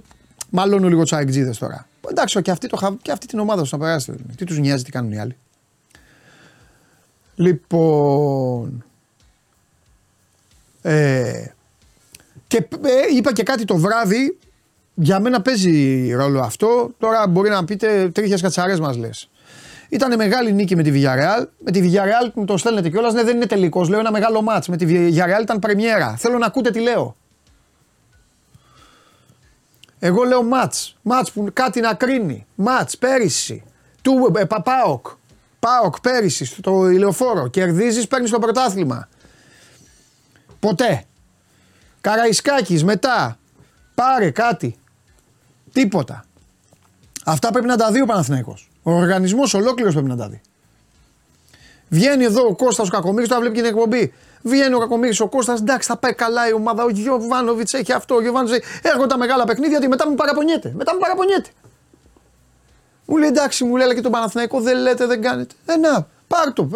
Μάλλον 0.56 0.88
λίγο 0.88 1.02
τους 1.02 1.12
αεκτζίδε 1.12 1.54
τώρα. 1.58 1.86
Εντάξει, 2.10 2.42
και 2.42 2.50
αυτή, 2.50 2.68
το, 2.68 2.98
και 3.02 3.12
αυτή 3.12 3.26
την 3.26 3.38
ομάδα 3.38 3.62
τους 3.62 3.72
να 3.72 3.78
περάσει. 3.78 4.12
Τι 4.36 4.44
τους 4.44 4.58
νοιάζει, 4.58 4.82
τι 4.82 4.90
κάνουν 4.90 5.12
οι 5.12 5.18
άλλοι. 5.18 5.36
Λοιπόν. 7.34 8.84
Ε, 10.82 11.46
και 12.46 12.56
ε, 12.82 13.16
είπα 13.16 13.32
και 13.32 13.42
κάτι 13.42 13.64
το 13.64 13.76
βράδυ. 13.76 14.38
Για 14.94 15.20
μένα 15.20 15.42
παίζει 15.42 16.12
ρόλο 16.12 16.40
αυτό. 16.40 16.90
Τώρα 16.98 17.26
μπορεί 17.26 17.50
να 17.50 17.64
πείτε 17.64 18.08
τρίχε 18.08 18.38
κατσαρές 18.40 18.80
μας 18.80 18.96
λες. 18.96 19.28
Ήταν 19.88 20.16
μεγάλη 20.16 20.52
νίκη 20.52 20.76
με 20.76 20.82
τη 20.82 20.90
Villarreal. 20.94 21.46
Με 21.64 21.70
τη 21.70 21.80
Villarreal 21.82 22.30
μου 22.34 22.44
το 22.44 22.56
στέλνετε 22.56 22.90
κιόλας. 22.90 23.12
Ναι, 23.12 23.22
δεν 23.22 23.36
είναι 23.36 23.46
τελικός. 23.46 23.88
Λέω 23.88 23.98
ένα 23.98 24.10
μεγάλο 24.10 24.42
μάτς. 24.42 24.68
Με 24.68 24.76
τη 24.76 24.86
Villarreal 24.88 25.42
ήταν 25.42 25.58
πρεμιέρα. 25.58 26.16
Θέλω 26.16 26.38
να 26.38 26.46
ακούτε 26.46 26.70
τι 26.70 26.80
λέω. 26.80 27.16
Εγώ 29.98 30.22
λέω 30.22 30.42
μάτς. 30.42 30.96
Μάτς 31.02 31.32
που 31.32 31.48
κάτι 31.52 31.80
να 31.80 31.94
κρίνει. 31.94 32.46
Μάτς 32.54 32.98
πέρυσι. 32.98 33.62
Του 34.02 34.32
ε, 34.36 34.44
Παπάοκ. 34.44 35.06
Πάοκ 35.64 36.00
πέρυσι 36.00 36.44
στο 36.44 36.90
ηλεοφόρο. 36.90 37.48
Κερδίζεις, 37.48 38.06
παίρνεις 38.06 38.30
το 38.30 38.38
πρωτάθλημα. 38.38 39.08
Ποτέ. 40.60 41.04
Καραϊσκάκης 42.00 42.84
μετά. 42.84 43.38
Πάρε 43.94 44.30
κάτι. 44.30 44.76
Τίποτα. 45.72 46.24
Αυτά 47.24 47.50
πρέπει 47.50 47.66
να 47.66 47.76
τα 47.76 47.90
δει 47.90 48.02
ο 48.02 48.06
Παναθηναίκος. 48.06 48.70
Ο 48.82 48.92
οργανισμός 48.92 49.54
ολόκληρος 49.54 49.92
πρέπει 49.92 50.08
να 50.08 50.16
τα 50.16 50.28
δει. 50.28 50.40
Βγαίνει 51.88 52.24
εδώ 52.24 52.46
ο 52.46 52.54
Κώστας 52.54 52.88
ο 52.88 52.90
Κακομύρης, 52.90 53.28
τώρα 53.28 53.40
βλέπει 53.40 53.56
και 53.56 53.62
την 53.62 53.70
εκπομπή. 53.70 54.12
Βγαίνει 54.42 54.74
ο 54.74 54.78
Κακομίρη 54.78 55.16
ο 55.20 55.28
Κώστας, 55.28 55.60
εντάξει, 55.60 55.88
θα 55.88 55.96
πάει 55.96 56.14
καλά 56.14 56.48
η 56.48 56.52
ομάδα. 56.52 56.84
Ο 56.84 56.88
Γιωβάνοβιτς 56.88 57.74
έχει 57.74 57.92
αυτό, 57.92 58.14
ο 58.14 58.20
Γιωβάνοβιτς 58.20 58.66
Έρχονται 58.82 59.06
τα 59.06 59.18
μεγάλα 59.18 59.44
παιχνίδια, 59.44 59.70
γιατί 59.70 59.88
μετά 59.88 60.08
μου 60.08 60.14
παραπονιέται. 60.14 60.72
Μετά 60.76 60.92
μου 60.94 60.98
παραπονιέται. 61.00 61.50
Μου 63.06 63.16
λέει 63.16 63.28
εντάξει, 63.28 63.64
μου 63.64 63.76
λέει 63.76 63.94
και 63.94 64.00
τον 64.00 64.12
Παναθηναϊκό 64.12 64.60
δεν 64.60 64.78
λέτε, 64.78 65.06
δεν 65.06 65.22
κάνετε. 65.22 65.54
Ε, 65.66 65.76
να, 65.76 66.08
πάρ 66.28 66.52
το, 66.52 66.68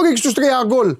ρίξει 0.00 0.22
τους 0.22 0.34
τρία 0.34 0.62
γκολ. 0.66 0.96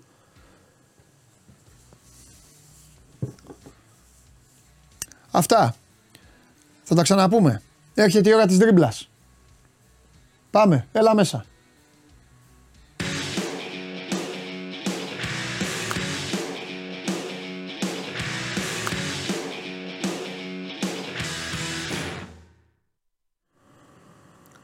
Αυτά. 5.31 5.75
Θα 6.85 6.94
τα 6.94 7.03
ξαναπούμε. 7.03 7.62
Έρχεται 7.94 8.31
η 8.31 8.33
ώρα 8.33 8.47
της 8.47 8.57
δρίμπλας. 8.57 9.09
Πάμε, 10.51 10.87
έλα 10.92 11.14
μέσα. 11.14 11.44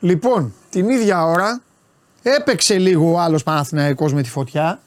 Λοιπόν, 0.00 0.54
την 0.70 0.88
ίδια 0.88 1.24
ώρα 1.24 1.62
έπαιξε 2.22 2.78
λίγο 2.78 3.12
ο 3.12 3.18
άλλος 3.18 3.42
Παναθηναϊκός 3.42 4.12
με 4.12 4.22
τη 4.22 4.30
φωτιά. 4.30 4.80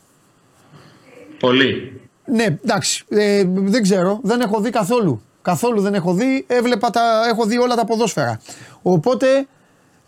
Πολύ. 1.39 2.01
Ναι, 2.25 2.43
εντάξει, 2.43 3.05
ε, 3.09 3.43
δεν 3.47 3.81
ξέρω, 3.81 4.19
δεν 4.23 4.41
έχω 4.41 4.59
δει 4.61 4.69
καθόλου. 4.69 5.21
Καθόλου 5.41 5.81
δεν 5.81 5.93
έχω 5.93 6.13
δει, 6.13 6.45
έβλεπα 6.47 6.89
τα, 6.89 7.27
έχω 7.29 7.45
δει 7.45 7.57
όλα 7.57 7.75
τα 7.75 7.85
ποδόσφαιρα. 7.85 8.41
Οπότε, 8.81 9.47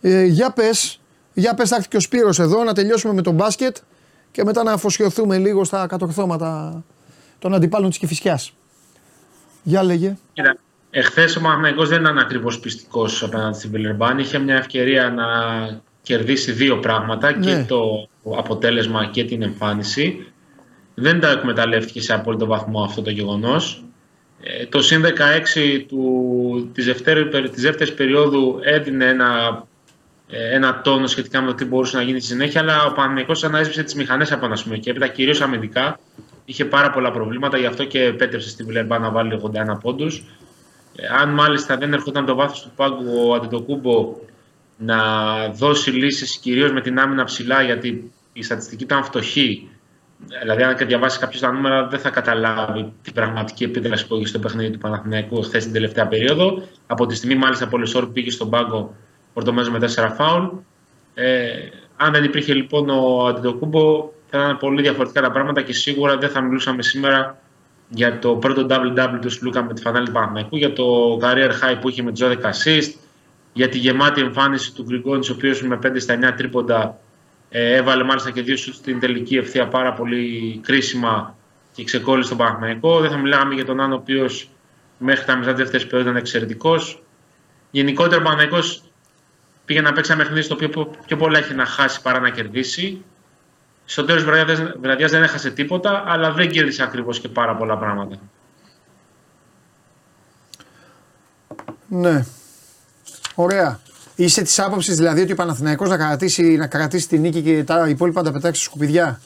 ε, 0.00 0.24
για 0.24 0.50
πες, 0.50 1.00
για 1.32 1.54
πες 1.54 1.68
θα 1.68 1.76
έρθει 1.76 1.88
και 1.88 1.96
ο 1.96 2.00
Σπύρος 2.00 2.38
εδώ 2.38 2.64
να 2.64 2.72
τελειώσουμε 2.72 3.12
με 3.14 3.22
τον 3.22 3.34
μπάσκετ 3.34 3.76
και 4.32 4.44
μετά 4.44 4.62
να 4.62 4.72
αφοσιωθούμε 4.72 5.38
λίγο 5.38 5.64
στα 5.64 5.86
κατορθώματα 5.86 6.82
των 7.38 7.54
αντιπάλων 7.54 7.88
της 7.88 7.98
Κηφισιάς. 7.98 8.52
Για 9.62 9.82
λέγε. 9.82 10.16
Εχθές 10.98 11.36
ο 11.36 11.40
Παναθηναϊκός 11.40 11.88
δεν 11.88 12.00
ήταν 12.00 12.18
ακριβώς 12.18 12.60
πιστικός 12.60 13.22
απέναντι 13.22 13.58
στην 13.58 13.70
Βιλερμπάν. 13.70 14.18
Είχε 14.18 14.38
μια 14.38 14.54
ευκαιρία 14.54 15.10
να 15.10 15.24
κερδίσει 16.02 16.52
δύο 16.52 16.78
πράγματα 16.78 17.32
και 17.32 17.54
ναι. 17.54 17.64
το 17.64 18.08
αποτέλεσμα 18.36 19.06
και 19.06 19.24
την 19.24 19.42
εμφάνιση. 19.42 20.26
Δεν 20.94 21.20
τα 21.20 21.30
εκμεταλλεύτηκε 21.30 22.00
σε 22.00 22.14
απόλυτο 22.14 22.46
βαθμό 22.46 22.82
αυτό 22.82 23.02
το 23.02 23.10
γεγονός. 23.10 23.84
Ε, 24.42 24.66
το 24.66 24.82
συν 24.82 25.04
16 25.04 25.84
του, 25.88 26.70
της, 26.74 26.84
δεύτερη, 26.84 27.28
της 27.28 27.62
δεύτερης 27.62 27.94
περίοδου 27.94 28.58
έδινε 28.62 29.04
ένα 29.04 29.62
ε, 30.28 30.54
ένα 30.54 30.80
τόνο 30.80 31.06
σχετικά 31.06 31.40
με 31.40 31.46
το 31.46 31.54
τι 31.54 31.64
μπορούσε 31.64 31.96
να 31.96 32.02
γίνει 32.02 32.20
στη 32.20 32.28
συνέχεια. 32.28 32.60
Αλλά 32.60 32.84
ο 32.84 32.92
Παναγενικός 32.92 33.44
ανέσβησε 33.44 33.82
τις 33.82 33.94
μηχανές 33.94 34.32
από 34.32 34.46
ένα 34.46 34.56
σημείο 34.56 34.78
και 34.78 34.90
έπειτα 34.90 35.06
κυρίως 35.06 35.40
αμυντικά. 35.40 35.98
Είχε 36.44 36.64
πάρα 36.64 36.90
πολλά 36.90 37.10
προβλήματα, 37.10 37.58
γι' 37.58 37.66
αυτό 37.66 37.84
και 37.84 38.02
επέτρεψε 38.02 38.48
στη 38.48 38.64
Βιλερμπάν 38.64 39.00
να 39.00 39.10
βάλει 39.10 39.40
81 39.74 39.78
πόντους. 39.80 40.24
Ε, 40.96 41.06
αν 41.20 41.30
μάλιστα 41.30 41.76
δεν 41.76 41.92
έρχονταν 41.92 42.26
το 42.26 42.34
βάθος 42.34 42.62
του 42.62 42.70
πάγκου 42.76 43.28
ο 43.28 43.34
Αντετοκούμπο 43.34 44.14
να 44.76 44.98
δώσει 45.48 45.90
λύσεις 45.90 46.38
κυρίως 46.38 46.72
με 46.72 46.80
την 46.80 46.98
άμυνα 46.98 47.24
ψηλά, 47.24 47.62
γιατί 47.62 48.12
η 48.32 48.42
στατιστική 48.42 48.84
ήταν 48.84 49.04
φτωχή. 49.04 49.68
Δηλαδή, 50.40 50.62
αν 50.62 50.76
διαβάσει 50.76 51.18
κάποιος 51.18 51.40
τα 51.40 51.52
νούμερα, 51.52 51.86
δεν 51.86 51.98
θα 51.98 52.10
καταλάβει 52.10 52.92
την 53.02 53.12
πραγματική 53.12 53.64
επίδραση 53.64 54.06
που 54.06 54.14
έχει 54.14 54.26
στο 54.26 54.38
παιχνίδι 54.38 54.70
του 54.70 54.78
Παναθηναϊκού 54.78 55.42
χθες 55.42 55.64
την 55.64 55.72
τελευταία 55.72 56.06
περίοδο. 56.06 56.62
Από 56.86 57.06
τη 57.06 57.14
στιγμή, 57.14 57.34
μάλιστα, 57.34 57.68
Πολυσόρ 57.68 58.06
πήγε 58.06 58.30
στον 58.30 58.50
πάγκο 58.50 58.94
Πορτομέζο 59.32 59.70
με 59.70 59.78
4 59.78 60.10
φάουλ. 60.16 60.44
Ε, 61.14 61.48
αν 61.96 62.12
δεν 62.12 62.24
υπήρχε 62.24 62.54
λοιπόν 62.54 62.88
ο 62.88 63.26
Αντιτοκούμπο, 63.26 64.10
θα 64.26 64.38
ήταν 64.38 64.58
πολύ 64.58 64.82
διαφορετικά 64.82 65.20
τα 65.20 65.30
πράγματα 65.30 65.62
και 65.62 65.72
σίγουρα 65.72 66.16
δεν 66.16 66.30
θα 66.30 66.40
μιλούσαμε 66.40 66.82
σήμερα 66.82 67.38
για 67.88 68.18
το 68.18 68.34
πρώτο 68.36 68.66
double-double 68.70 69.18
του 69.20 69.30
Σλούκα 69.30 69.62
με 69.62 69.74
τη 69.74 69.80
φανάλη 69.80 70.06
του 70.06 70.12
Παναθηναϊκού, 70.12 70.56
για 70.56 70.72
το 70.72 71.18
career 71.22 71.50
high 71.50 71.78
που 71.80 71.88
είχε 71.88 72.02
με 72.02 72.12
12 72.18 72.32
assist, 72.32 72.92
για 73.52 73.68
τη 73.68 73.78
γεμάτη 73.78 74.20
εμφάνιση 74.20 74.74
του 74.74 74.82
Γκριγκόνης, 74.82 75.30
ο 75.30 75.32
οποίος 75.32 75.62
με 75.62 75.78
5 75.82 76.00
στα 76.00 76.14
9 76.14 76.34
τρίποντα 76.36 76.98
ε, 77.48 77.74
έβαλε 77.74 78.04
μάλιστα 78.04 78.30
και 78.30 78.42
δύο 78.42 78.56
σου 78.56 78.72
στην 78.72 79.00
τελική 79.00 79.36
ευθεία 79.36 79.68
πάρα 79.68 79.92
πολύ 79.92 80.60
κρίσιμα 80.62 81.36
και 81.72 81.84
ξεκόλλησε 81.84 82.28
τον 82.28 82.38
Παναθηναϊκό. 82.38 83.00
Δεν 83.00 83.10
θα 83.10 83.16
μιλάμε 83.16 83.54
για 83.54 83.64
τον 83.64 83.80
Άνω, 83.80 83.94
ο 83.94 83.98
οποίος 83.98 84.48
μέχρι 84.98 85.24
τα 85.24 85.36
μισά 85.36 85.50
της 85.50 85.58
δεύτερης 85.58 85.86
περίοδο 85.86 86.10
ήταν 86.10 86.20
εξαιρετικός. 86.20 87.02
Γενικότερα 87.70 88.20
ο 88.20 88.24
Παναθηναϊκός 88.24 88.82
πήγε 89.64 89.80
να 89.80 89.92
παίξει 89.92 90.12
ένα 90.12 90.22
παιχνίδι 90.22 90.44
στο 90.44 90.54
οποίο 90.54 90.90
πιο 91.06 91.16
πολλά 91.16 91.38
έχει 91.38 91.54
να 91.54 91.64
χάσει 91.64 92.02
παρά 92.02 92.20
να 92.20 92.30
κερδίσει. 92.30 93.04
Στο 93.88 94.04
τέλο 94.04 94.18
τη 94.18 94.24
βραδιάς 94.80 95.10
δεν 95.10 95.22
έχασε 95.22 95.50
τίποτα, 95.50 96.04
αλλά 96.06 96.32
δεν 96.32 96.50
κέρδισε 96.50 96.82
ακριβώς 96.82 97.20
και 97.20 97.28
πάρα 97.28 97.56
πολλά 97.56 97.78
πράγματα. 97.78 98.18
Ναι. 101.88 102.24
Ωραία. 103.34 103.80
Είσαι 104.14 104.42
της 104.42 104.58
άποψης 104.58 104.96
δηλαδή 104.96 105.20
ότι 105.20 105.32
ο 105.32 105.34
Παναθηναϊκός 105.34 105.88
να 105.88 105.96
κρατήσει, 105.96 106.56
να 106.56 106.66
κρατήσει 106.66 107.08
την 107.08 107.20
νίκη 107.20 107.42
και 107.42 107.64
τα 107.64 107.88
υπόλοιπα 107.88 108.20
να 108.20 108.26
τα 108.26 108.32
πετάξει 108.32 108.62
σκουπιδιά; 108.62 109.20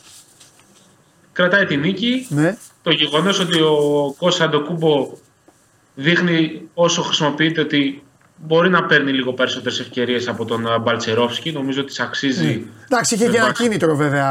Κρατάει 1.33 1.66
την 1.66 1.81
νίκη. 1.81 2.27
Ναι. 2.29 2.57
Το 2.83 2.90
γεγονός 2.90 3.38
ότι 3.38 3.61
ο 3.61 4.14
Κώστα 4.18 4.44
Αντοκούμπο 4.44 5.12
δείχνει 5.94 6.68
όσο 6.75 7.03
χρησιμοποιείται 7.03 7.61
ότι 7.61 8.03
μπορεί 8.42 8.70
να 8.70 8.85
παίρνει 8.85 9.12
λίγο 9.12 9.33
περισσότερες 9.33 9.81
ευκαιρίες 9.81 10.29
από 10.29 10.44
τον 10.44 10.66
Μπαλτσερόφσκι. 10.83 11.53
Νομίζω 11.53 11.81
ότι 11.81 11.94
αξίζει. 12.03 12.44
Ναι. 12.44 12.61
Εντάξει, 12.88 13.14
είχε 13.14 13.29
και 13.29 13.37
ένα 13.37 13.53
κίνητρο 13.53 13.96
βέβαια 13.96 14.26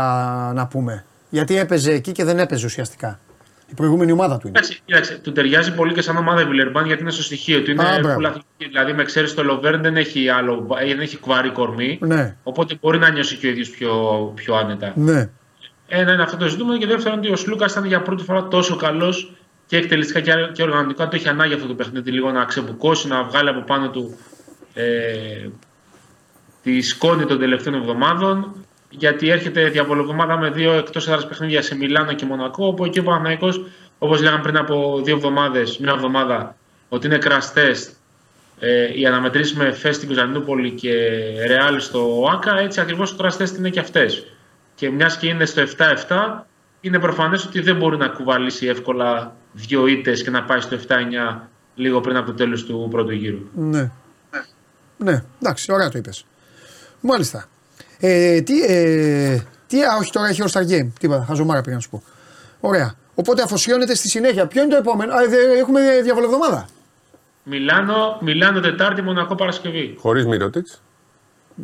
να 0.56 0.68
πούμε. 0.68 1.06
Γιατί 1.30 1.58
έπαιζε 1.58 1.92
εκεί 1.92 2.12
και 2.12 2.24
δεν 2.24 2.40
έπαιζε 2.40 2.66
ουσιαστικά. 2.66 3.20
Η 3.68 3.74
προηγούμενη 3.74 4.12
ομάδα 4.12 4.38
του 4.38 4.48
είναι. 4.48 4.60
Κοίταξε, 4.86 5.20
του 5.24 5.32
ταιριάζει 5.32 5.74
πολύ 5.74 5.94
και 5.94 6.02
σαν 6.02 6.18
ομάδα 6.18 6.42
η 6.42 6.46
Βιλερμπάν 6.46 6.86
γιατί 6.86 7.02
είναι 7.02 7.12
στο 7.12 7.24
στοιχείο 7.24 7.62
του. 7.62 7.72
Είναι 7.72 7.84
Α, 7.84 8.34
Δηλαδή, 8.58 8.94
με 8.94 9.04
ξέρεις 9.04 9.34
το 9.34 9.44
Λοβέρν 9.44 9.82
δεν 9.82 9.98
έχει, 9.98 10.30
άλλο, 10.30 10.68
δεν 10.88 11.00
έχει 11.00 11.18
κουβάρι 11.18 11.50
κορμί. 11.50 12.00
Ναι. 12.02 12.36
Οπότε 12.44 12.78
μπορεί 12.82 12.98
να 12.98 13.10
νιώσει 13.10 13.36
και 13.36 13.48
ο 13.48 13.50
ίδιος 13.50 13.70
πιο, 13.70 13.94
πιο 14.36 14.56
άνετα. 14.56 14.94
Ναι. 14.96 15.30
Ένα 15.88 16.14
είναι 16.14 16.24
αυτό 16.24 16.38
το 16.38 16.48
ζητούμενο 16.48 16.78
και 16.80 16.88
δεύτερον 16.88 17.18
ότι 17.18 17.32
ο 17.32 17.36
Σλούκας 17.36 17.72
ήταν 17.72 17.86
για 17.86 18.02
πρώτη 18.02 18.24
φορά 18.24 18.48
τόσο 18.48 18.76
καλός 18.76 19.34
και 19.70 19.78
εκτελεστικά 19.78 20.52
και 20.52 20.64
οργανωτικά. 20.64 21.08
Το 21.08 21.16
έχει 21.16 21.28
ανάγκη 21.28 21.54
αυτό 21.54 21.68
το 21.68 21.74
παιχνίδι 21.74 22.12
λίγο 22.12 22.32
να 22.32 22.46
ξεμπουκώσει, 22.46 23.08
να 23.08 23.24
βγάλει 23.24 23.50
από 23.50 23.62
πάνω 23.62 23.90
του 23.90 24.18
ε, 24.74 25.50
τη 26.64 26.82
σκόνη 26.82 27.26
των 27.26 27.40
τελευταίων 27.40 27.76
εβδομάδων 27.76 28.66
γιατί 28.90 29.30
έρχεται 29.30 29.70
διαβολοβδομάδα 29.70 30.38
με 30.38 30.50
δύο 30.50 30.74
εκτός 30.74 31.08
έδρας 31.08 31.28
παιχνίδια 31.28 31.62
σε 31.62 31.76
Μιλάνο 31.76 32.14
και 32.14 32.26
Μονακό. 32.26 32.68
Όπου 32.68 32.86
εκεί 32.86 33.00
ο 33.00 33.04
Παναγικό, 33.04 33.50
όπως 34.00 34.22
λέγαμε 34.22 34.42
πριν 34.42 34.58
από 34.58 35.02
δύο 35.04 35.16
εβδομάδες, 35.16 35.78
μια 35.78 35.92
εβδομάδα, 35.96 36.56
ότι 36.90 37.08
είναι 37.08 37.20
crash 37.24 37.58
test 37.58 37.94
ε, 38.60 39.00
οι 39.00 39.06
αναμετρήσεις 39.06 39.56
με 39.56 39.72
Φέ 39.72 39.92
στην 39.92 40.08
Κωνσταντινούπολη 40.08 40.72
και 40.72 40.94
Ρεάλ 41.48 41.80
στο 41.80 42.22
ΟΑΚΑ, 42.22 42.60
έτσι 42.60 42.82
ακριβώς 42.82 43.16
το 43.16 43.26
crash 43.26 43.42
test 43.42 43.58
είναι 43.58 43.70
και 43.70 43.80
αυτές. 43.80 44.26
Και 44.76 44.90
μιας 44.90 45.18
και 45.18 45.28
είναι 45.28 45.46
στο 45.46 45.62
7-7, 45.62 46.46
είναι 46.82 47.00
προφανές 47.00 47.46
ότι 47.46 47.62
δεν 47.62 47.76
μπορεί 47.76 47.98
να 47.98 48.08
κουβαλήσει 48.08 48.68
εύκολα 48.68 49.36
δύο 49.54 49.88
ήττες 49.88 50.24
και 50.24 50.30
να 50.30 50.44
πάει 50.44 50.60
στο 50.60 50.78
7-9 50.88 51.40
λίγο 51.76 52.02
πριν 52.02 52.16
από 52.16 52.26
το 52.26 52.34
τέλος 52.34 52.66
του 52.66 52.88
πρώτου 52.92 53.12
γύρου. 53.12 53.40
Ναι. 53.56 53.92
Ναι, 54.98 55.24
εντάξει, 55.42 55.72
ωραία 55.72 55.90
το 55.90 55.98
είπες. 55.98 56.26
Μάλιστα. 57.02 57.48
Ε, 58.00 58.42
τι, 58.42 58.64
ε, 58.66 59.44
τι, 59.68 59.84
α, 59.84 59.98
όχι 60.00 60.12
τώρα 60.12 60.28
έχει 60.28 60.44
All 60.46 60.52
Star 60.52 60.64
Game. 60.72 60.88
Τίποτα, 61.00 61.26
χαζομάρα 61.28 61.62
πήγα 61.62 61.76
να 61.76 61.82
σου 61.82 61.90
πω. 61.90 62.04
Ωραία. 62.60 62.94
Οπότε 63.16 63.42
αφοσιώνεται 63.42 63.96
στη 63.96 64.10
συνέχεια. 64.10 64.48
Ποιο 64.48 64.62
είναι 64.62 64.72
το 64.72 64.78
επόμενο; 64.78 65.14
Α, 65.14 65.18
έχουμε 65.60 66.02
διαβολευδομάδα. 66.04 66.68
Μιλάνο, 67.44 68.18
Μιλάνο 68.22 68.60
Τετάρτη, 68.60 69.02
Μονακό 69.02 69.36
Παρασκευή. 69.36 69.96
Χωρίς 70.00 70.26
Μύρωτιτ. 70.26 70.68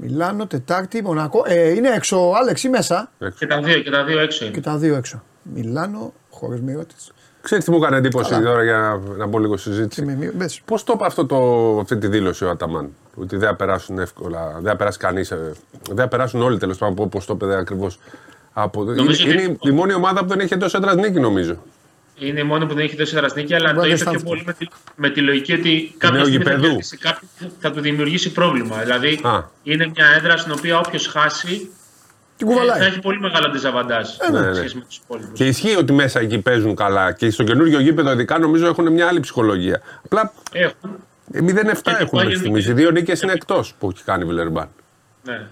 Μιλάνο, 0.02 0.48
Τετάρτη, 0.48 1.04
Μονακό. 1.04 1.44
Ε, 1.48 1.70
είναι 1.70 1.90
έξω, 1.90 2.32
Άλεξ 2.42 2.64
ή 2.64 2.70
μέσα. 2.70 3.12
Έξω. 3.20 3.38
Και 3.40 3.48
τα 3.48 3.62
δύο, 3.62 3.80
και 3.80 3.90
τα 3.90 4.04
δύο 4.04 4.20
έξω. 4.20 4.46
Και 4.46 4.62
τα 4.62 4.78
δύο 4.78 4.96
έξω. 4.96 5.24
Μιλάνο, 5.42 6.14
χωρίς 6.30 6.62
Μύρωτιτ. 6.62 6.98
Ξέρετε 7.42 7.66
τι 7.66 7.72
μου 7.72 7.84
έκανε 7.84 7.98
εντύπωση 7.98 8.30
Καλά. 8.30 8.46
τώρα 8.46 8.64
για 8.64 8.78
να, 8.78 9.16
να 9.16 9.30
πω 9.30 9.40
λίγο 9.40 9.58
συζήτηση. 9.58 10.32
Πώς 10.66 10.84
το 10.84 10.94
είπε 10.96 11.06
αυτό 11.06 11.26
το, 11.26 11.38
αυτή 11.80 11.98
τη 11.98 12.08
δήλωση 12.08 12.46
ο 12.46 12.50
Αταμάν, 12.50 12.90
Ότι 13.16 13.38
δεν 13.38 13.48
θα 13.48 13.56
περάσουν 13.56 14.00
εύκολα, 14.00 14.52
δεν 14.54 14.72
θα 14.72 14.76
περάσει 14.76 14.98
κανείς. 14.98 15.32
Ε, 15.32 15.52
δεν 15.88 15.96
θα 15.96 16.08
περάσουν 16.08 16.42
όλοι 16.42 16.58
τέλος 16.58 16.78
πάντων 16.78 17.06
όπω 17.06 17.26
το 17.26 17.34
είπε 17.34 17.58
ακριβώς. 17.58 18.00
Από... 18.54 18.84
Είναι, 18.92 19.32
είναι 19.32 19.58
η 19.62 19.72
μόνη 19.72 19.94
ομάδα 19.94 20.20
που 20.20 20.28
δεν 20.28 20.40
έχει 20.40 20.54
εντός 20.54 20.74
έδρας 20.74 20.96
νίκη, 20.96 21.20
νομίζω. 21.20 21.58
Είναι 22.18 22.40
η 22.40 22.44
μόνη 22.44 22.66
που 22.66 22.74
δεν 22.74 22.84
έχει 22.84 22.96
τόσο 22.96 23.18
έδρα 23.18 23.30
νίκη, 23.36 23.54
αλλά 23.54 23.74
το 23.74 23.86
είπε 23.86 23.96
πιο 23.96 24.20
πολύ 24.20 24.44
με 24.46 24.54
τη, 24.54 24.68
με 24.96 25.10
τη 25.10 25.22
λογική 25.22 25.54
ότι 25.54 25.96
κάποιο 25.98 26.26
θα, 27.00 27.20
θα 27.60 27.72
του 27.72 27.82
δημιουργήσει 27.82 28.32
πρόβλημα. 28.32 28.78
Δηλαδή 28.78 29.20
Α. 29.24 29.44
είναι 29.64 29.92
μια 29.96 30.06
έδρα 30.18 30.38
στην 30.38 30.52
οποία 30.52 30.80
όποιος 30.80 31.08
χάσει 31.08 31.70
την 32.38 32.48
κουβαλάει. 32.48 32.80
Θα 32.80 32.86
έχει 32.86 33.00
πολύ 33.00 33.20
μεγάλο 33.20 33.48
αντιζαβαντάζ 33.48 34.10
ε, 34.20 34.32
ναι, 34.32 34.40
ναι. 34.40 34.48
με 34.48 34.84
τους 34.88 34.98
υπόλοιπους. 35.04 35.32
Και 35.34 35.48
ισχύει 35.48 35.76
ότι 35.76 35.94
μέσα 35.94 36.20
εκεί 36.20 36.40
παίζουν 36.40 36.76
καλά 36.76 37.12
και 37.12 37.30
στο 37.30 37.44
καινούργιο 37.44 37.80
γήπεδο 37.80 38.12
ειδικά 38.12 38.40
νομίζω 38.40 38.68
έχουν 38.68 38.92
μια 38.92 39.08
άλλη 39.08 39.20
ψυχολογία. 39.20 39.82
Απλά. 40.06 40.34
Έχουν. 40.52 40.96
0-7 41.34 41.94
έχουμε 42.00 42.26
τη 42.26 42.36
στιγμής. 42.36 42.68
Οι 42.68 42.74
δύο 42.74 42.92
νίκες 42.92 43.22
είναι 43.22 43.32
εκτός 43.32 43.74
που 43.80 43.90
έχει 43.94 44.04
κάνει 44.04 44.24
η 44.24 44.28
Βιλερμπάν. 44.28 44.70
Ναι. 45.24 45.48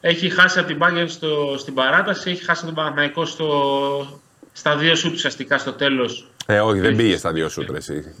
Έχει 0.00 0.28
χάσει 0.28 0.58
από 0.58 0.68
την 0.68 0.78
Bayern 0.82 1.04
στο, 1.06 1.54
στην 1.58 1.74
παράταση, 1.74 2.30
έχει 2.30 2.44
χάσει 2.44 2.64
τον 2.64 2.74
Παναθηναϊκό 2.74 3.24
στο, 3.24 4.22
στα 4.56 4.76
δύο 4.76 4.94
σουτ 4.94 5.12
ουσιαστικά 5.12 5.58
στο 5.58 5.72
τέλος. 5.72 6.28
Ε, 6.46 6.60
όχι, 6.60 6.80
δεν 6.80 6.96
πήγε 6.96 7.16
στα 7.16 7.32
δύο 7.32 7.48
σουτ. 7.48 7.68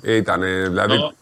Ήταν, 0.02 0.40
δηλαδή, 0.42 0.96
το, 0.96 1.14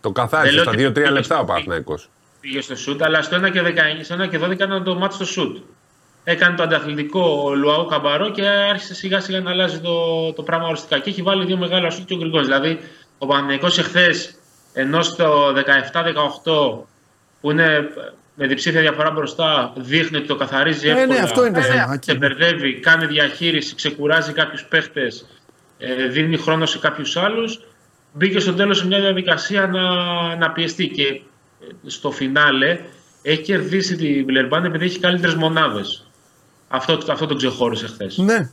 το 0.00 0.10
καθάρισε 0.10 0.58
στα 0.58 0.72
2-3 0.72 1.10
λεπτά 1.12 1.38
ο 1.40 1.44
Παναθηναϊκός. 1.44 2.08
Πήγε 2.40 2.60
στο 2.60 2.76
σουτ, 2.76 3.02
αλλά 3.02 3.22
στο 3.22 3.36
1 3.36 3.50
και, 3.50 3.62
19, 3.62 3.74
στο 4.02 4.16
1 4.24 4.28
και 4.28 4.40
12 4.44 4.50
ήταν 4.50 4.84
το 4.84 4.94
μάτι 4.94 5.14
στο 5.14 5.24
σουτ 5.24 5.56
έκανε 6.30 6.56
το 6.56 6.62
ανταθλητικό 6.62 7.42
ο 7.44 7.54
Λουαού 7.54 7.86
Καμπαρό 7.86 8.30
και 8.30 8.46
άρχισε 8.46 8.94
σιγά 8.94 9.20
σιγά 9.20 9.40
να 9.40 9.50
αλλάζει 9.50 9.80
το, 9.80 10.32
το 10.32 10.42
πράγμα 10.42 10.66
οριστικά. 10.66 10.98
Και 10.98 11.10
έχει 11.10 11.22
βάλει 11.22 11.44
δύο 11.44 11.56
μεγάλα 11.56 11.90
σου 11.90 12.04
και 12.04 12.14
ο 12.14 12.16
Γκριγκόνη. 12.16 12.44
Δηλαδή, 12.44 12.78
ο 13.18 13.26
Παναγενικό 13.26 13.66
εχθές, 13.66 14.34
ενώ 14.72 15.02
στο 15.02 15.52
17-18 16.44 16.84
που 17.40 17.50
είναι 17.50 17.88
με 18.40 18.46
διψήφια 18.46 18.80
διαφορά 18.80 19.10
μπροστά, 19.10 19.72
δείχνει 19.76 20.16
ότι 20.16 20.26
το 20.26 20.36
καθαρίζει 20.36 20.88
εύκολα. 20.88 21.02
Ε, 21.02 21.06
ναι, 21.06 21.18
αυτό 21.18 21.46
είναι 21.46 21.58
το 21.58 21.64
θέμα. 21.64 21.98
Σε 22.02 22.14
μπερδεύει, 22.14 22.80
κάνει 22.80 23.06
διαχείριση, 23.06 23.74
ξεκουράζει 23.74 24.32
κάποιους 24.32 24.64
παίχτες, 24.64 25.26
ε, 25.78 26.06
δίνει 26.06 26.36
χρόνο 26.36 26.66
σε 26.66 26.78
κάποιους 26.78 27.16
άλλους. 27.16 27.60
Μπήκε 28.12 28.38
στο 28.38 28.54
τέλος 28.54 28.78
σε 28.78 28.86
μια 28.86 29.00
διαδικασία 29.00 29.66
να, 29.66 29.82
να 30.36 30.50
πιεστεί 30.50 30.88
και 30.88 31.02
ε, 31.02 31.20
στο 31.86 32.10
φινάλε 32.10 32.78
έχει 33.22 33.42
κερδίσει 33.42 33.96
τη 33.96 34.22
Βιλερμπάν 34.22 34.64
επειδή 34.64 34.84
έχει 34.84 34.98
καλύτερες 34.98 35.34
μονάδες. 35.34 36.06
Αυτό, 36.68 36.98
αυτό 37.08 37.26
το 37.26 37.34
ξεχώρισε 37.34 37.86
χθες. 37.86 38.16
Ναι. 38.18 38.34
ναι. 38.34 38.48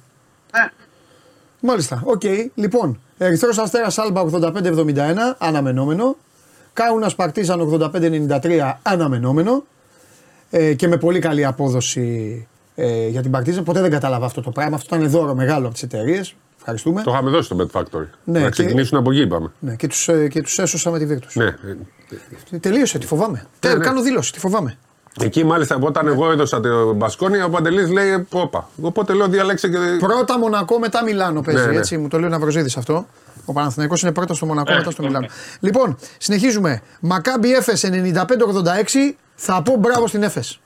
Μάλιστα. 1.59 2.01
OK. 2.05 2.21
Okay. 2.23 2.45
Λοιπόν, 2.55 2.99
Ερυθρός 3.17 3.57
Αστέρας 3.57 3.97
Άλμπα 3.97 4.21
85-71, 4.21 5.35
αναμενόμενο. 5.37 6.15
Κάουνας 6.73 7.15
Παρτίζαν 7.15 7.59
85-93, 7.59 8.73
αναμενόμενο. 8.81 9.63
Ε, 10.57 10.73
και 10.73 10.87
με 10.87 10.97
πολύ 10.97 11.19
καλή 11.19 11.45
απόδοση 11.45 12.47
ε, 12.75 13.07
για 13.07 13.21
την 13.21 13.31
Παρτίζαν. 13.31 13.63
Ποτέ 13.63 13.81
δεν 13.81 13.91
κατάλαβα 13.91 14.25
αυτό 14.25 14.41
το 14.41 14.51
πράγμα. 14.51 14.75
Αυτό 14.75 14.95
ήταν 14.95 15.09
δώρο 15.09 15.35
μεγάλο 15.35 15.65
από 15.65 15.73
τις 15.73 15.83
εταιρείες. 15.83 16.35
Ευχαριστούμε. 16.57 17.01
Το 17.01 17.11
είχαμε 17.11 17.29
δώσει 17.29 17.43
στο 17.43 17.55
Bet 17.59 17.79
Factory. 17.79 18.05
Ναι, 18.23 18.39
να 18.39 18.49
ξεκινήσουν 18.49 18.89
και... 18.89 18.95
από 18.95 19.11
εκεί, 19.11 19.21
είπαμε. 19.21 19.51
Ναι, 19.59 19.75
και 19.75 19.87
τους 19.87 20.07
ε, 20.07 20.27
και 20.27 20.41
τους 20.41 20.59
έσωσα 20.59 20.91
με 20.91 20.99
τη 20.99 21.05
Virtus. 21.09 21.33
Ναι. 21.33 22.59
Τελείωσε, 22.59 22.97
τη 22.97 23.05
φοβάμαι. 23.05 23.45
Ναι, 23.65 23.73
ναι. 23.73 23.83
Κάνω 23.83 24.01
δήλωση, 24.01 24.31
τη 24.31 24.39
φοβάμαι. 24.39 24.77
Εκεί 25.21 25.43
μάλιστα 25.43 25.77
όταν 25.81 26.07
εγώ 26.07 26.31
έδωσα 26.31 26.59
το 26.59 26.93
μπασκόνι, 26.93 27.41
ο 27.41 27.49
Παντελής 27.49 27.89
λέει 27.91 28.19
Πόπα. 28.29 28.69
Οπότε 28.81 29.13
λέω 29.13 29.27
διαλέξε 29.27 29.69
και. 29.69 29.77
Πρώτα 29.99 30.39
Μονακό, 30.39 30.79
μετά 30.79 31.03
Μιλάνο 31.03 31.41
παίζει. 31.41 31.65
Ναι, 31.65 31.71
ναι. 31.71 31.77
Έτσι, 31.77 31.97
μου 31.97 32.07
το 32.07 32.19
λέει 32.19 32.29
να 32.29 32.37
Ναυροζίδης 32.37 32.77
αυτό. 32.77 33.07
Ο 33.45 33.53
Παναθηναϊκός 33.53 34.01
είναι 34.01 34.11
πρώτος 34.11 34.37
στο 34.37 34.45
Μονακό, 34.45 34.73
μετά 34.73 34.91
στο 34.91 35.03
Μιλάνο. 35.03 35.27
Λοιπόν, 35.59 35.97
συνεχίζουμε. 36.17 36.81
Μακάμπι 36.99 37.53
Έφε 37.53 37.73
95-86. 37.81 39.15
Θα 39.35 39.61
πω 39.61 39.75
μπράβο 39.75 40.07
στην 40.07 40.23
Έφες. 40.23 40.59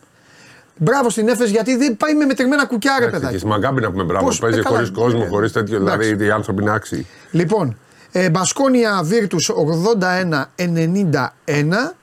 Μπράβο 0.75 1.09
στην 1.09 1.27
Έφες 1.27 1.49
γιατί 1.49 1.75
δεν 1.75 1.97
πάει 1.97 2.13
με 2.13 2.25
μετρημένα 2.25 2.65
κουκιά, 2.65 2.97
ρε 2.99 3.07
παιδάκι. 3.07 3.37
Και 3.37 3.45
Μαγκάμπι 3.45 3.81
να 3.81 3.91
πούμε 3.91 4.03
μπράβο. 4.03 4.25
Πώς, 4.25 4.39
Παίζει 4.39 4.61
χωρίς 4.61 4.91
κόσμο, 4.91 5.25
χωρίς 5.25 5.51
τέτοιο. 5.51 5.77
Δηλαδή 5.77 6.25
οι 6.25 6.31
άνθρωποι 6.31 6.61
είναι 6.61 6.71
άξιοι. 6.71 7.07
Λοιπόν, 7.31 7.77
ε, 8.11 8.29
Μπασκόνια 8.29 9.01
Βίρτους 9.03 9.49
81-91 9.49 11.95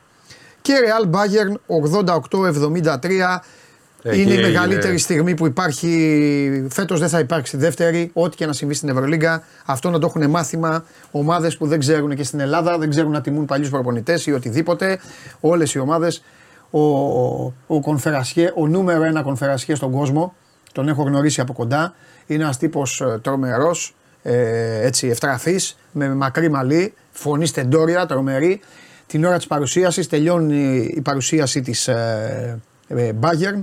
και 0.62 0.74
Real 0.85 1.11
Bayern 1.11 1.55
88-73. 1.66 3.42
είναι 4.02 4.35
η 4.35 4.40
μεγαλύτερη 4.40 4.98
στιγμή 4.98 5.35
που 5.35 5.46
υπάρχει. 5.46 6.66
Φέτος 6.70 7.00
δεν 7.00 7.09
θα 7.09 7.18
υπάρξει 7.18 7.57
δεύτερη. 7.57 8.11
Ό,τι 8.12 8.37
και 8.37 8.46
να 8.46 8.52
συμβεί 8.52 8.74
στην 8.74 8.88
Ευρωλίγκα. 8.88 9.42
Αυτό 9.64 9.90
να 9.90 9.98
το 9.98 10.07
έχουν 10.07 10.31
μάθημα 10.31 10.85
ομάδες 11.11 11.57
που 11.57 11.66
δεν 11.66 11.79
ξέρουν 11.79 12.14
και 12.14 12.24
στην 12.24 12.40
Ελλάδα, 12.40 12.79
δεν 12.79 12.90
ξέρουν 12.90 13.11
να 13.11 13.20
τιμούν 13.20 13.44
παλιούς 13.44 13.70
προπονητές 13.70 14.26
ή 14.26 14.33
οτιδήποτε. 14.33 14.98
Όλες 15.40 15.74
οι 15.74 15.79
ομάδες. 15.79 16.22
Ο, 16.70 16.81
ο, 16.81 17.52
ο, 17.66 17.81
ο 18.55 18.66
νούμερο 18.66 19.02
ένα 19.02 19.22
κονφερασιέ 19.22 19.74
στον 19.74 19.90
κόσμο, 19.92 20.35
τον 20.72 20.88
έχω 20.88 21.02
γνωρίσει 21.02 21.40
από 21.40 21.52
κοντά. 21.52 21.94
Είναι 22.26 22.42
ένας 22.42 22.59
τύπος 22.59 23.00
ε, 23.00 23.18
τρομερός, 23.22 23.94
ε, 24.22 24.87
έτσι 24.87 25.07
ευτραφής, 25.07 25.76
με 25.92 26.14
μακρύ 26.14 26.50
μαλλί, 26.50 26.94
φωνή 27.11 27.46
στεντόρια, 27.46 28.07
τρομερή. 28.07 28.61
Την 29.07 29.24
ώρα 29.24 29.37
της 29.37 29.46
παρουσίασης 29.46 30.09
τελειώνει 30.09 30.92
η 30.94 31.00
παρουσίαση 31.00 31.61
της 31.61 31.88
ε, 31.88 32.61
ε, 32.88 33.12
Bayern 33.20 33.62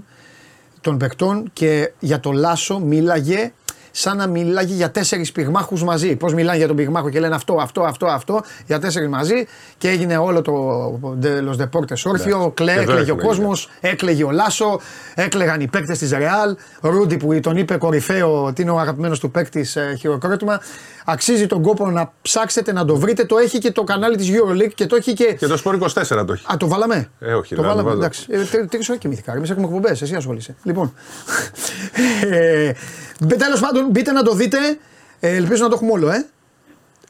των 0.81 0.97
παικτών 0.97 1.49
και 1.53 1.91
για 1.99 2.19
το 2.19 2.31
Λάσο 2.31 2.79
μίλαγε 2.79 3.51
σαν 3.95 4.17
να 4.17 4.27
μιλάγει 4.27 4.73
για 4.73 4.91
τέσσερις 4.91 5.31
πυγμάχους 5.31 5.83
μαζί. 5.83 6.15
Πώς 6.15 6.33
μιλάνε 6.33 6.57
για 6.57 6.67
τον 6.67 6.75
πυγμάχο 6.75 7.09
και 7.09 7.19
λένε 7.19 7.35
αυτό, 7.35 7.57
αυτό, 7.61 7.81
αυτό, 7.81 8.05
αυτό, 8.05 8.41
για 8.65 8.79
τέσσερις 8.79 9.09
μαζί 9.09 9.47
και 9.77 9.89
έγινε 9.89 10.17
όλο 10.17 10.41
το 10.41 10.53
Los 11.23 11.63
Deportes 11.63 12.01
όρθιο. 12.05 12.51
Κλέ, 12.53 12.73
έκλαιγε 12.73 13.11
ο 13.11 13.15
κόσμος, 13.15 13.69
έκλαιγε 13.79 14.23
ο 14.23 14.31
Λάσο, 14.31 14.79
έκλεγαν 15.15 15.61
οι 15.61 15.67
παίκτες 15.67 15.97
της 15.97 16.11
Ρεάλ. 16.11 16.55
Ρούντι 16.81 17.17
που 17.17 17.39
τον 17.39 17.57
είπε 17.57 17.77
κορυφαίο 17.77 18.43
ότι 18.43 18.61
είναι 18.61 18.71
ο 18.71 18.79
αγαπημένος 18.79 19.19
του 19.19 19.31
παίκτη 19.31 19.65
ε, 19.73 19.95
χειροκρότημα. 19.95 20.59
Αξίζει 21.05 21.47
τον 21.47 21.61
κόπο 21.61 21.89
να 21.89 22.11
ψάξετε 22.21 22.71
να 22.71 22.85
το 22.85 22.95
βρείτε. 22.95 23.25
Το 23.25 23.37
έχει 23.37 23.57
και 23.57 23.71
το 23.71 23.83
κανάλι 23.83 24.15
της 24.15 24.29
EuroLeague 24.29 24.73
και 24.75 24.85
το 24.85 24.95
έχει 24.95 25.13
και. 25.13 25.35
Και 25.39 25.47
το 25.47 25.61
Sport 25.65 25.79
24 25.79 26.25
το 26.25 26.33
έχει. 26.33 26.45
Α, 26.53 26.57
το 26.57 26.67
βάλαμε; 26.67 27.09
Ε, 27.19 27.33
όχι, 27.33 27.55
το 27.55 27.61
βάλαμε. 27.61 27.91
Εντάξει. 27.91 28.25
Ε, 28.29 28.65
Τρεις 28.65 28.89
ώρες 28.89 29.01
κοιμήθηκα. 29.01 29.33
Εμείς 29.33 29.49
έχουμε 29.49 29.65
εκπομπές. 29.65 30.01
Εσύ 30.01 30.15
ασχολείσαι. 30.15 30.55
Λοιπόν. 30.63 30.93
ε, 33.29 33.35
Τέλος 33.35 33.59
πάντων, 33.59 33.87
μπείτε 33.89 34.11
να 34.11 34.23
το 34.23 34.33
δείτε. 34.33 34.57
Ε, 35.19 35.35
ελπίζω 35.35 35.63
να 35.63 35.69
το 35.69 35.75
έχουμε 35.75 35.91
όλο, 35.91 36.09
ε. 36.09 36.25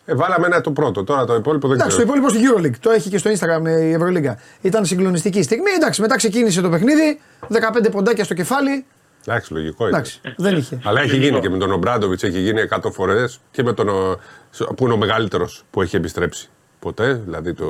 Ε, 0.06 0.16
βάλαμε 0.16 0.46
ένα 0.46 0.62
το 0.62 0.72
πρώτο, 0.72 1.04
τώρα 1.04 1.26
το 1.26 1.36
υπόλοιπο 1.36 1.68
δεν 1.68 1.76
Εντάξει, 1.76 1.98
ξέρω. 1.98 2.12
το 2.12 2.18
υπόλοιπο 2.18 2.30
στην 2.30 2.50
Euroleague. 2.50 2.78
Το 2.80 2.90
έχει 2.90 3.10
και 3.10 3.18
στο 3.18 3.32
Instagram 3.32 3.68
η 3.68 3.92
Ευρωλίγκα. 3.92 4.38
Ήταν 4.62 4.86
συγκλονιστική 4.86 5.42
στιγμή. 5.42 5.72
Εντάξει, 5.76 6.02
μετά 6.02 6.16
ξεκίνησε 6.16 6.62
το 6.62 6.70
παιχνίδι. 6.70 7.20
15 7.50 7.92
ποντάκια 7.92 8.24
στο 8.24 8.34
κεφάλι. 8.34 8.86
Εντάξει, 9.28 9.54
λογικό 9.54 9.88
είναι. 9.88 9.98
Εντάξει, 9.98 10.22
δεν 10.38 10.58
είχε. 10.58 10.80
Αλλά 10.84 11.02
έχει 11.02 11.18
γίνει 11.18 11.40
και 11.40 11.50
με 11.50 11.58
τον 11.58 11.72
Ομπράντοβιτς, 11.72 12.24
έχει 12.24 12.40
γίνει 12.40 12.62
100 12.70 12.92
φορές 12.92 13.40
και 13.52 13.64
με 13.64 13.74
τον. 13.74 13.88
που 14.76 14.84
είναι 14.84 14.94
ο 14.94 14.98
μεγαλύτερος 14.98 15.64
που 15.72 15.82
έχει 15.82 15.96
επιστρέψει 15.96 16.50
ποτέ, 16.80 17.22
δηλαδή 17.26 17.54
το, 17.54 17.66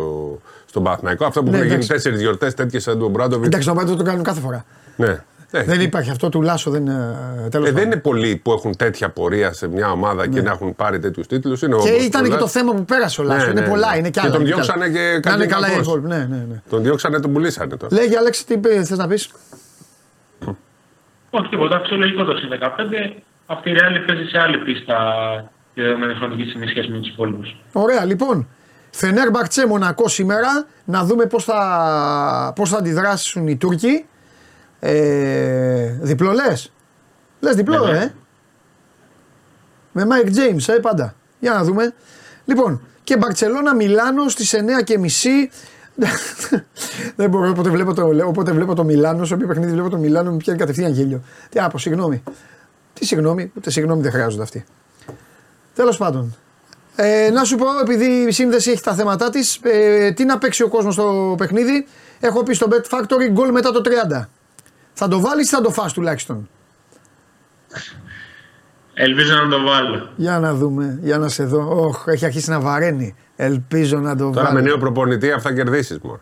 στον 0.66 0.84
Παθναϊκό. 0.84 1.26
Αυτό 1.26 1.44
που 1.44 1.52
ναι, 1.52 1.58
έχουν 1.58 1.70
γίνει 1.70 1.86
τέσσερις 1.86 2.20
γιορτές 2.22 2.54
τέτοιες 2.54 2.84
σαν 2.84 2.94
τον 2.94 3.08
Ομπράντοβιτς. 3.08 3.48
Εντάξει, 3.48 3.68
τον 3.68 3.76
Ομπράντοβιτ 3.78 4.04
το 4.04 4.10
κάνουν 4.10 4.24
κάθε 4.24 4.40
φορά. 4.40 4.66
Ναι. 4.96 5.24
Ε, 5.56 5.64
δεν 5.64 5.82
υπάρχει 5.82 6.10
αυτό 6.10 6.30
του 6.30 6.42
Λάσο. 6.42 6.72
Δεν, 6.72 6.88
ε, 6.88 7.50
δεν 7.50 7.78
είναι 7.86 7.96
πολλοί 7.96 8.36
που 8.36 8.52
έχουν 8.52 8.76
τέτοια 8.76 9.10
πορεία 9.10 9.54
σε 9.54 9.68
μια 9.68 9.92
ομάδα 9.92 10.28
ναι. 10.28 10.34
και 10.34 10.42
να 10.42 10.52
έχουν 10.52 10.76
πάρει 10.76 11.00
τέτοιους 11.00 11.28
τίτλους. 11.28 11.60
Και 11.60 11.66
όμως, 11.66 11.90
ήταν 11.90 12.30
και 12.30 12.36
το 12.36 12.48
θέμα 12.48 12.74
που 12.74 12.86
πέρασε 12.86 13.22
ο 13.22 13.24
Λάσος. 13.24 13.44
Ναι, 13.44 13.52
είναι 13.52 13.62
ναι, 13.62 13.68
πολλά, 13.68 13.92
ναι. 13.92 13.98
είναι 13.98 14.10
και 14.10 14.20
άλλα. 14.20 14.30
Και 14.30 14.38
τον 14.38 14.46
διώξανε 14.46 14.90
και 14.90 15.20
κάτι 15.22 15.36
είναι 15.36 15.46
καλά 15.46 15.68
ναι, 16.02 16.18
ναι, 16.18 16.46
ναι. 16.50 16.62
Τον 16.70 16.84
διώξανε, 16.84 17.20
τον 17.20 17.34
πουλήσανε 17.34 17.78
τώρα. 17.78 17.96
Λέγε, 17.96 18.18
Αλέξη, 18.18 18.46
τι 18.46 18.60
θες 18.84 18.98
να 18.98 19.08
πεις; 19.08 19.32
Όχι 21.30 21.48
τίποτα, 21.50 21.80
φυσιολογικό 21.80 22.24
το 22.24 22.38
συν 22.38 22.50
15. 22.50 23.22
Αυτή 23.46 23.70
η 23.70 23.74
Real 23.76 24.04
παίζει 24.08 24.30
σε 24.30 24.40
άλλη 24.40 24.58
πίστα 24.58 24.96
τη 25.74 25.82
δεδομένη 25.82 26.14
χρονική 26.14 26.50
στιγμή 26.50 26.68
σχέση 26.68 26.90
με 26.90 26.98
τους 26.98 27.10
υπόλοιπους. 27.10 27.56
Ωραία, 27.72 28.06
λοιπόν. 28.06 28.48
Φενέρ 28.92 29.30
Μπακτσέ 29.30 29.68
Μονακό 29.68 30.08
σήμερα. 30.08 30.66
Να 30.86 31.04
δούμε 31.04 31.26
πώς 31.26 31.44
θα, 31.44 32.54
πώς 32.56 32.70
θα 32.70 32.78
αντιδράσουν 32.78 33.48
οι 33.48 33.58
Τούρκοι. 33.58 34.06
Ε, 34.86 35.98
διπλό 36.02 36.32
λες. 36.32 36.72
Λε 37.40 37.52
διπλό, 37.52 37.86
ναι, 37.86 37.92
ναι. 37.92 37.98
ε. 37.98 38.14
Με 39.92 40.08
Mike 40.10 40.28
James, 40.28 40.74
ε, 40.74 40.80
πάντα. 40.80 41.16
Για 41.40 41.54
να 41.54 41.64
δούμε. 41.64 41.94
Λοιπόν, 42.46 42.82
και 43.04 43.18
Μπαρσελόνα 43.18 43.76
Μιλάνο 43.76 44.30
στις 44.30 44.56
9 44.56 44.84
και 44.84 44.98
μισή. 44.98 45.50
Δεν 47.16 47.30
μπορώ, 47.30 47.50
όποτε 47.50 47.70
βλέπω 47.70 47.94
το, 47.94 48.10
όποτε 48.26 48.52
βλέπω 48.52 48.76
το 48.76 48.84
Μιλάνο, 48.84 49.26
σε 49.26 49.34
όποιο 49.34 49.48
παιχνίδι 49.48 49.72
βλέπω 49.72 49.90
το 49.90 49.98
Μιλάνο, 49.98 50.32
μου 50.32 50.38
πιάνει 50.38 50.60
κατευθείαν 50.60 50.92
γέλιο. 50.92 51.22
Τι 51.50 51.60
άπο, 51.60 51.78
συγγνώμη. 51.78 52.24
Τι 52.94 53.06
συγγνώμη, 53.06 53.52
ούτε 53.58 53.70
συγγνώμη 53.70 54.02
δεν 54.02 54.12
χρειάζονται 54.12 54.44
αυτοί. 54.44 54.66
Τέλος 55.76 55.98
πάντων. 55.98 56.36
Ε, 56.96 57.30
να 57.30 57.44
σου 57.44 57.56
πω, 57.56 57.66
επειδή 57.82 58.06
η 58.06 58.32
σύνδεση 58.32 58.72
έχει 58.72 58.84
τα 58.84 58.94
θέματα 58.94 59.30
της, 59.30 59.60
ε, 59.64 60.12
τι 60.12 60.26
να 60.26 60.38
παίξει 60.38 60.64
ο 60.64 60.68
κόσμος 60.68 60.94
στο 60.94 61.36
παιχνίδι. 61.38 61.88
Έχω 62.20 62.44
πει 62.44 62.54
στο 62.54 62.68
Bet 62.72 62.98
Factory 62.98 63.32
γκολ 63.32 63.52
μετά 63.52 63.72
το 63.72 63.82
30. 63.82 64.30
Θα 64.94 65.08
το 65.08 65.20
βάλεις 65.20 65.48
ή 65.48 65.50
θα 65.50 65.62
το 65.62 65.70
φας 65.70 65.94
τουλάχιστον; 65.94 66.50
Ελπίζω 68.94 69.36
να 69.36 69.50
το 69.50 69.62
βάλω. 69.62 70.10
Για 70.16 70.40
να 70.40 70.54
δούμε, 70.54 71.00
για 71.02 71.18
να 71.18 71.30
σε 71.30 71.44
δω. 71.44 71.86
Όχ, 71.86 72.04
έχει 72.08 72.26
αρχίσει 72.26 72.50
να 72.50 72.60
βαραίνει. 72.60 73.16
Ελπίζω 73.36 74.00
να 74.00 74.16
το 74.16 74.24
βάλω. 74.24 74.34
Τώρα 74.34 74.54
με 74.54 74.62
νέο 74.62 74.78
προπονητή 74.78 75.32
αυτά 75.32 75.54
κερδίσεις 75.54 76.00
μόνο. 76.00 76.20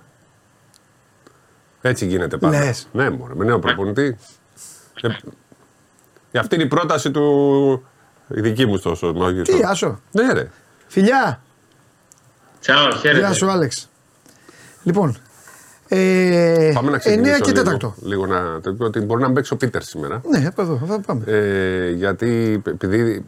Έτσι 1.82 2.06
γίνεται 2.06 2.38
πάντα. 2.38 2.60
Λες. 2.60 2.88
Ναι, 2.92 3.10
μόνο 3.10 3.36
με 3.36 3.46
νέο 3.46 3.60
προπονητή. 3.60 4.18
Ε, 6.32 6.40
αυτή 6.40 6.56
είναι 6.56 6.64
η 6.64 6.68
πρόταση 6.68 7.12
του. 7.12 7.86
Η 8.28 8.42
δική 8.42 8.66
μου 8.66 8.80
τόσο. 8.80 9.14
Τι, 9.44 9.54
άσο. 9.66 10.00
Ναι, 10.12 10.34
ρε. 10.34 10.50
Φιλιά. 10.88 11.42
Τσαο, 12.60 12.92
χαίρετε. 12.92 13.20
Γεια 13.20 13.34
σου, 13.34 13.50
Άλεξ. 13.50 13.90
Λοιπόν, 14.84 15.18
ε, 15.94 16.72
πάμε 16.74 16.92
να 16.92 16.98
ξεκινήσουμε 16.98 17.38
9 17.38 17.42
και 17.42 17.62
4. 17.86 17.92
Λίγο, 18.02 18.26
να 18.26 18.60
το 18.62 18.74
πω 18.74 18.86
ότι 18.86 19.00
μπορεί 19.00 19.22
να 19.22 19.32
παίξει 19.32 19.54
ο 19.54 19.58
Πίτερ 19.58 19.84
σήμερα. 19.84 20.22
Ναι, 20.30 20.48
από 20.48 20.62
εδώ, 20.62 20.82
θα 20.88 21.00
πάμε. 21.00 21.24
Ε, 21.26 21.90
γιατί 21.90 22.62
επειδή 22.66 23.26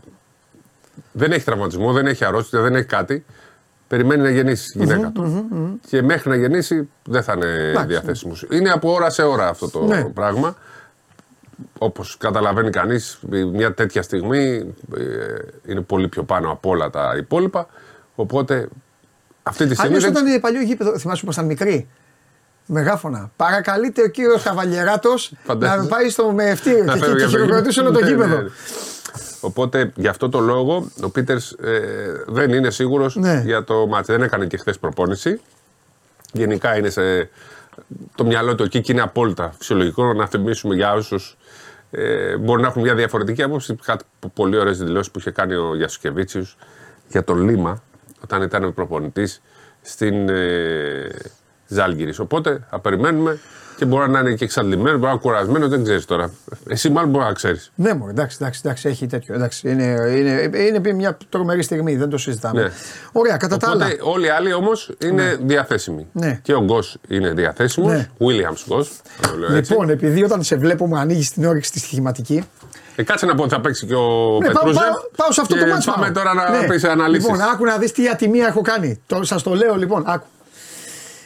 δεν 1.12 1.32
έχει 1.32 1.46
τραυματισμό, 1.46 1.92
δεν 1.92 2.08
έχει 2.08 2.26
αρρώστια, 2.26 2.62
δεν 2.62 2.76
έχει 2.76 2.86
κάτι, 2.86 3.26
περιμένει 3.88 4.22
να 4.22 4.30
γεννήσει 4.30 4.80
η 4.80 4.84
γυναίκα 4.84 5.12
του. 5.12 5.48
Και 5.90 6.02
μέχρι 6.02 6.30
να 6.30 6.36
γεννήσει 6.36 6.90
δεν 7.04 7.24
θα 7.24 7.34
είναι 7.34 7.84
διαθέσιμος. 7.88 8.46
Είναι 8.52 8.70
από 8.70 8.94
ώρα 8.94 9.10
σε 9.10 9.24
ώρα 9.24 9.48
αυτό 9.48 9.70
το 9.70 9.86
ναι. 9.86 10.04
πράγμα. 10.04 10.56
Όπως 11.78 12.18
καταλαβαίνει 12.18 12.70
κανείς, 12.70 13.20
μια 13.54 13.74
τέτοια 13.74 14.02
στιγμή 14.02 14.74
ε, 14.98 15.02
είναι 15.66 15.82
πολύ 15.82 16.08
πιο 16.08 16.24
πάνω 16.24 16.52
από 16.52 16.70
όλα 16.70 16.90
τα 16.90 17.16
υπόλοιπα. 17.18 17.68
Οπότε 18.16 18.68
αυτή 19.44 19.68
τη 19.68 19.76
στιγμή. 19.76 19.96
Αν 19.96 20.02
δεν... 20.02 20.12
ήταν 20.12 20.42
παλιό 20.42 20.62
γήπεδο, 20.62 21.00
θυμάσαι 21.00 21.26
πω 21.26 21.32
ήταν 21.32 21.46
μικρή 21.46 21.88
μεγάφωνα. 22.66 23.32
Παρακαλείται 23.36 24.02
ο 24.02 24.08
κύριος 24.08 24.44
Καβαλιεράτος 24.44 25.34
να 25.58 25.86
πάει 25.86 26.10
στο 26.10 26.32
μεευτήριο 26.32 26.94
και, 26.94 27.00
και, 27.00 27.14
και 27.14 27.26
χειροκροτήσει 27.26 27.80
όλο 27.80 27.92
το 27.92 28.00
ναι, 28.00 28.08
γήπεδο. 28.08 28.36
Ναι, 28.36 28.42
ναι. 28.42 28.50
Οπότε 29.42 29.92
γι' 29.96 30.08
αυτό 30.08 30.30
το 30.30 30.40
λόγο 30.40 30.92
ο 31.02 31.10
Πίτερς 31.10 31.52
ε, 31.52 31.80
δεν 32.28 32.54
είναι 32.54 32.70
σίγουρος 32.70 33.16
ναι. 33.16 33.42
για 33.46 33.64
το 33.64 33.88
μάτι. 33.88 34.12
Δεν 34.12 34.22
έκανε 34.22 34.46
και 34.46 34.58
χθες 34.58 34.80
προπόνηση. 34.80 35.42
Γενικά 36.32 36.78
είναι 36.78 36.90
σε. 36.90 37.30
Το 38.16 38.26
μυαλό 38.26 38.56
του 38.56 38.64
εκεί 38.64 38.82
και 38.82 38.92
είναι 38.92 39.02
απόλυτα 39.02 39.54
φυσιολογικό 39.58 40.14
να 40.14 40.28
θυμίσουμε 40.28 40.76
για 40.76 40.94
όσους 40.94 41.38
ε, 41.92 42.38
μπορεί 42.38 42.62
να 42.62 42.68
έχουν 42.68 42.82
μια 42.82 42.96
διαφορετική 42.96 43.44
άποψη. 43.44 43.76
Κάτι 43.86 44.06
πολύ 44.34 44.58
ωραίες 44.58 44.78
δηλώσεις 44.78 45.12
που 45.12 45.20
είχε 45.20 45.32
κάνει 45.32 45.54
ο 45.54 45.76
Γιασουκεβίτσιου 45.76 46.48
για 47.08 47.24
τον 47.24 47.50
Λίμα 47.50 47.84
όταν 48.24 48.42
ήταν 48.42 48.74
προπονητής 48.74 49.42
στην, 49.82 50.30
ε, 50.30 51.10
Ζάλγκυρη. 51.68 52.14
Οπότε 52.20 52.60
θα 52.70 52.80
περιμένουμε 52.80 53.40
και 53.76 53.86
μπορεί 53.86 54.10
να 54.10 54.20
είναι 54.20 54.34
και 54.34 54.44
εξαντλημένος, 54.44 54.92
μπορεί 54.92 55.04
να 55.04 55.10
είναι 55.10 55.20
κουρασμένος, 55.20 55.70
δεν 55.70 55.84
ξέρεις 55.84 56.06
τώρα. 56.06 56.32
Εσύ 56.68 56.90
μάλλον 56.90 57.10
μπορεί 57.10 57.26
να 57.26 57.34
ξέρεις. 57.34 57.72
Ναι, 57.76 57.94
μου 57.94 58.08
εντάξει, 58.10 58.38
εντάξει, 58.42 58.62
εντάξει, 58.64 58.88
έχει 58.88 59.08
τέτοιο. 59.08 59.36
Εντάξει, 59.36 59.70
είναι, 59.70 59.84
είναι, 60.16 60.60
είναι 60.60 60.94
μια 60.94 61.18
τρομερή 61.30 61.64
στιγμή, 61.64 61.96
δεν 61.96 62.10
το 62.10 62.18
συζητάμε. 62.18 62.62
Ναι. 62.62 62.72
Ωραία, 63.12 63.38
κατά 63.38 63.56
Οπότε, 63.56 63.78
τα 63.78 63.86
άλλα. 63.86 63.96
Όλοι 64.02 64.26
οι 64.26 64.30
άλλοι 64.30 64.54
όμως 64.54 64.92
είναι 65.04 65.24
ναι. 65.24 65.36
διαθέσιμοι. 65.36 66.08
Ναι. 66.12 66.40
Και 66.44 66.54
ο 66.54 66.62
Γκος 66.64 66.98
είναι 67.08 67.32
διαθέσιμος. 67.32 67.92
Ναι. 67.92 68.10
Williams 68.20 68.64
Γκος. 68.68 68.92
Λοιπόν, 69.50 69.90
επειδή 69.90 70.24
όταν 70.24 70.44
σε 70.44 70.56
βλέπω 70.56 70.88
μου 70.88 70.98
ανοίγεις 70.98 71.32
την 71.32 71.46
όρεξη 71.46 71.72
τη 71.72 71.80
στοιχηματική. 71.80 72.44
Ε, 72.96 73.04
κάτσε 73.04 73.26
να 73.26 73.36
πω 73.36 73.44
ότι 73.44 73.54
θα 73.54 73.62
παίξει 73.62 73.86
και 73.86 73.96
ο 73.96 74.38
ναι, 74.42 74.48
Πετρούζε. 74.48 74.80
Πάω, 74.80 74.90
πάω, 75.16 75.32
σε 75.32 75.42
αυτό 75.42 75.56
το 75.58 75.66
μάτσο. 75.66 75.92
Πάμε 75.92 76.12
τώρα 76.12 76.34
να 76.34 76.50
ναι. 76.50 76.68
πεις 76.68 76.84
αναλύσεις. 76.84 77.30
Λοιπόν, 77.30 77.42
άκου 77.54 77.66
να 77.66 77.78
δεις 77.78 77.92
τι 77.92 78.08
ατιμία 78.08 78.48
έχω 78.48 78.62
κάνει. 78.62 79.02
Σας 79.22 79.44
το 79.44 79.56
λέω 79.56 79.76
λοιπόν, 79.76 80.04
άκου. 80.08 80.26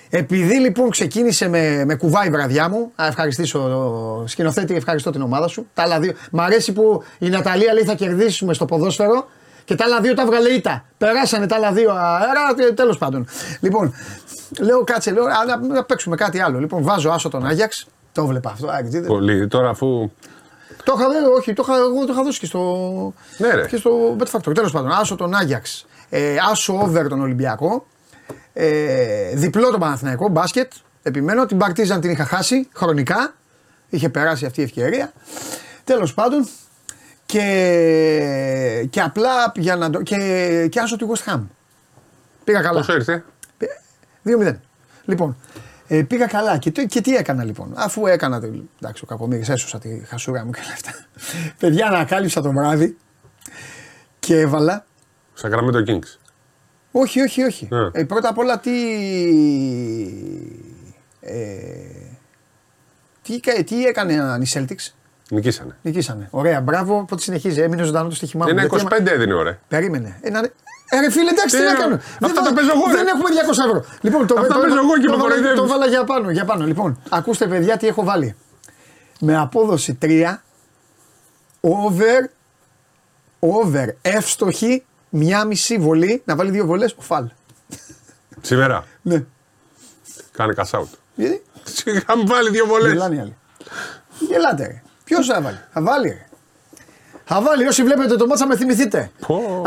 Επειδή 0.10 0.60
λοιπόν 0.60 0.90
ξεκίνησε 0.90 1.48
με, 1.48 1.86
με 1.86 1.96
κουβάει 1.96 2.28
η 2.28 2.30
βραδιά 2.32 2.70
μου, 2.70 2.92
να 2.96 3.06
ευχαριστήσω 3.06 4.24
σκηνοθέτη, 4.28 4.76
ευχαριστώ 4.76 5.12
την 5.12 5.22
ομάδα 5.22 5.48
σου. 5.48 5.68
Τα 5.74 5.84
άλλα 5.84 6.00
δύο. 6.00 6.14
Μ' 6.32 6.40
αρέσει 6.40 6.74
που 6.74 7.04
η 7.20 7.30
Ναταλία 7.30 7.74
λέει 7.74 7.84
θα 7.84 7.94
κερδίσουμε 7.94 8.54
στο 8.54 8.66
ποδόσφαιρο 8.66 9.28
Και 9.66 9.76
τα 9.76 9.84
άλλα 9.84 10.02
δύο 10.02 10.14
τα 10.14 10.26
βγάλε 10.26 10.50
ήττα. 10.50 10.86
Περάσανε 10.98 11.48
τα 11.48 11.56
άλλα 11.56 11.72
δύο 11.72 11.92
αέρα, 11.92 12.74
τέλος 12.74 12.98
πάντων. 12.98 13.28
Λοιπόν, 13.60 13.94
λέω 14.60 14.84
κάτσε, 14.84 15.12
λέω 15.12 15.24
να, 15.48 15.74
να 15.74 15.84
παίξουμε 15.84 16.16
κάτι 16.16 16.40
άλλο. 16.40 16.60
Λοιπόν, 16.60 16.84
βάζω 16.84 17.10
άσο 17.10 17.30
τον 17.30 17.46
Άγιαξ. 17.46 17.88
Το 18.12 18.26
βλέπα 18.26 18.50
αυτό. 18.50 18.68
Πολύ. 19.08 19.48
Τώρα 19.48 19.70
αφού. 19.70 20.12
Το 20.84 20.96
είχα, 20.98 21.06
όχι, 21.38 21.54
το 21.54 21.64
είχα, 21.68 21.78
εγώ 21.78 22.06
το 22.06 22.14
είχα 22.14 22.24
δώσει 22.24 22.40
και 22.40 22.46
στο, 22.46 23.14
ναι, 23.38 23.54
ρε. 23.54 23.66
και 23.68 23.78
στο 23.78 24.16
Bet 24.20 24.26
Factor. 24.32 24.54
Τέλος 24.54 24.72
πάντων, 24.72 24.92
άσο 24.92 25.16
τον 25.16 25.36
Άγιαξ. 25.36 25.86
Ε, 26.10 26.36
άσο 26.52 26.74
over 26.74 27.08
τον 27.08 27.22
Ολυμπιακό. 27.22 27.86
Ε, 28.54 29.36
διπλό 29.36 29.70
τον 29.70 29.80
Παναθηναϊκό 29.80 30.30
μπάσκετ. 30.30 30.72
Επιμένω, 31.04 31.46
την 31.46 31.58
Παρτίζαν 31.58 32.02
την 32.02 32.12
είχα 32.12 32.26
χάσει 32.26 32.70
χρονικά. 32.74 33.34
Είχε 33.90 34.10
περάσει 34.10 34.46
αυτή 34.46 34.62
η 34.62 34.64
ευκαιρία. 34.64 35.12
Τέλος 35.84 36.14
πάντων, 36.14 36.48
και, 37.28 38.88
και 38.90 39.02
απλά 39.02 39.52
για 39.56 39.76
να 39.76 39.90
το. 39.90 40.02
και, 40.02 40.68
και 40.72 40.80
άσο 40.80 40.96
του 40.96 41.14
West 41.14 41.32
Ham. 41.32 41.42
Πήγα 42.44 42.62
καλά. 42.62 42.80
Πόσο 42.80 42.94
ήρθε; 42.94 43.24
2-0. 44.26 44.56
Λοιπόν, 45.06 45.38
ε, 45.88 46.02
πήγα 46.02 46.26
καλά 46.26 46.58
και, 46.58 46.70
και 46.70 47.02
τι 47.02 47.16
έκανα 47.16 47.44
λοιπόν; 47.44 47.74
Αφού 47.76 48.08
έκανα. 48.08 48.42
Εντάξει, 48.82 49.04
ο 49.04 49.08
Κακομίρη 49.08 49.44
έσωσα 49.48 49.80
τη 49.80 50.02
χασούρα 50.06 50.46
μου 50.46 50.52
και 50.52 50.60
όλα 50.64 50.74
αυτά. 50.74 50.92
Παιδιά, 51.60 51.88
ανακάλυψα 51.88 52.42
το 52.42 52.52
βράδυ 52.52 52.98
και 54.20 54.40
έβαλα. 54.40 54.86
το 55.42 55.84
Kings. 55.88 56.27
Όχι, 56.92 57.22
όχι, 57.22 57.44
όχι. 57.44 57.68
Yeah. 57.72 57.96
Ε. 57.96 58.00
ε, 58.00 58.04
πρώτα 58.04 58.30
απ' 58.30 58.38
όλα 58.38 58.60
τι. 58.60 58.72
Ε, 61.20 61.34
τι, 63.22 63.64
τι 63.64 63.86
έκανε 63.86 64.14
η 64.44 64.48
Celtics; 64.54 64.92
Νικήσανε. 65.30 65.78
Νικήσανε. 65.82 66.28
Ωραία, 66.32 66.62
μπράβο. 66.62 67.06
Πότε 67.06 67.22
συνεχίζει, 67.22 67.62
έμεινε 67.62 67.84
ζωντανό 67.84 68.10
το 68.10 68.16
στοιχημά 68.16 68.46
μου. 68.46 68.52
Είναι 68.52 68.68
25 68.72 69.06
έδινε 69.06 69.34
ώρα. 69.34 69.60
Περίμενε. 69.68 70.20
Ένα... 70.22 70.50
Ε, 70.90 71.00
ρε 71.00 71.12
φίλε, 71.12 71.30
εντάξει, 71.30 71.58
τι 71.58 71.64
να 71.64 71.74
κάνω. 71.74 72.00
Αυτά 72.22 72.42
τα 72.42 72.54
παίζω 72.54 72.72
εγώ. 72.74 72.86
Δεν 72.92 73.08
έχουμε 73.08 73.30
200 73.64 73.66
ευρώ. 73.68 73.86
Λοιπόν, 74.02 74.28
το, 74.28 74.36
Αυτά 74.40 74.54
το, 74.54 74.60
παίζω 74.60 74.78
εγώ 74.78 74.98
και 74.98 75.08
το, 75.08 75.18
το, 75.18 75.62
το 75.62 75.68
βάλα 75.68 75.86
για 75.86 76.04
πάνω, 76.04 76.32
για 76.32 76.46
πάνω. 76.46 76.66
Λοιπόν, 76.66 77.02
ακούστε 77.10 77.48
παιδιά 77.48 77.78
τι 77.78 77.88
έχω 77.88 78.04
βάλει. 78.04 78.36
Με 79.20 79.38
απόδοση 79.38 79.98
3, 80.02 80.36
over, 81.62 82.30
over, 83.40 83.88
εύστοχη, 84.02 84.84
μία 85.10 85.46
μισή 85.46 85.78
βολή, 85.78 86.22
να 86.26 86.36
βάλει 86.36 86.52
δύο 86.52 86.66
βολές, 86.66 86.96
ο 86.98 87.02
Φαλ. 87.02 87.30
Σήμερα. 88.42 88.86
ναι. 89.02 89.24
Κάνε 90.32 90.54
cash 90.58 90.80
out. 90.80 90.88
Γιατί; 91.16 91.42
Είχαμε 91.86 92.24
βάλει 92.26 92.50
δύο 92.50 92.66
βολές. 92.66 92.92
Γελάνε 92.92 93.16
οι 93.16 93.20
άλλοι. 93.20 93.36
Γελάτε 94.20 94.68
ρε. 94.68 94.82
Ποιος 95.04 95.28
θα 95.28 95.42
βάλει; 95.42 95.60
Θα 95.74 95.82
βάλει. 95.82 96.26
Θα 97.26 97.42
βάλει. 97.42 97.68
Όσοι 97.68 97.84
βλέπετε 97.84 98.16
το 98.16 98.28
μάτσα 98.28 98.48
με 98.48 98.58
θυμηθείτε. 98.58 99.12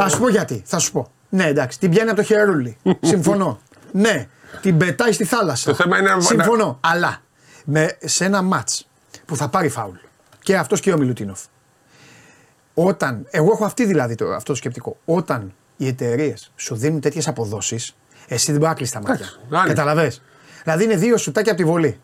Α 0.02 0.08
σου 0.08 0.18
πω 0.18 0.28
γιατί. 0.28 0.62
Θα 0.66 0.78
σου 0.78 0.92
πω. 0.92 1.10
Ναι, 1.28 1.46
εντάξει. 1.46 1.78
Την 1.78 1.90
πιάνει 1.90 2.10
από 2.10 2.18
το 2.18 2.24
χερούλι. 2.24 2.76
Συμφωνώ. 3.00 3.60
ναι. 3.92 4.28
Την 4.60 4.76
πετάει 4.76 5.12
στη 5.12 5.24
θάλασσα. 5.24 5.70
Το 5.70 5.76
θέμα 5.76 5.98
είναι 5.98 6.16
Συμφωνώ. 6.18 6.78
Αλλά 6.80 7.22
με, 7.64 7.96
σε 8.04 8.24
ένα 8.24 8.42
μάτς 8.42 8.88
που 9.26 9.36
θα 9.36 9.48
πάρει 9.48 9.68
φάουλ 9.68 9.96
και 10.42 10.56
αυτός 10.56 10.80
και 10.80 10.92
ο 10.92 10.98
Μιλουτίνοφ. 10.98 11.40
Όταν, 12.84 13.26
εγώ 13.30 13.52
έχω 13.52 13.64
αυτή 13.64 13.84
δηλαδή 13.84 14.14
το, 14.14 14.32
αυτό 14.32 14.52
το 14.52 14.58
σκεπτικό. 14.58 14.96
Όταν 15.04 15.52
οι 15.76 15.86
εταιρείες 15.86 16.52
σου 16.56 16.74
δίνουν 16.74 17.00
τέτοιες 17.00 17.28
αποδόσεις, 17.28 17.96
εσύ 18.28 18.50
δεν 18.50 18.60
μπορεί 18.60 18.70
να 18.70 18.76
κλείσει 18.76 18.92
τα 18.92 19.00
μάτια. 19.00 19.26
Καταλαβέ. 19.66 20.12
Δηλαδή 20.62 20.84
είναι 20.84 20.96
δύο 20.96 21.16
σουτάκια 21.16 21.52
από 21.52 21.60
τη 21.60 21.66
βολή 21.66 22.00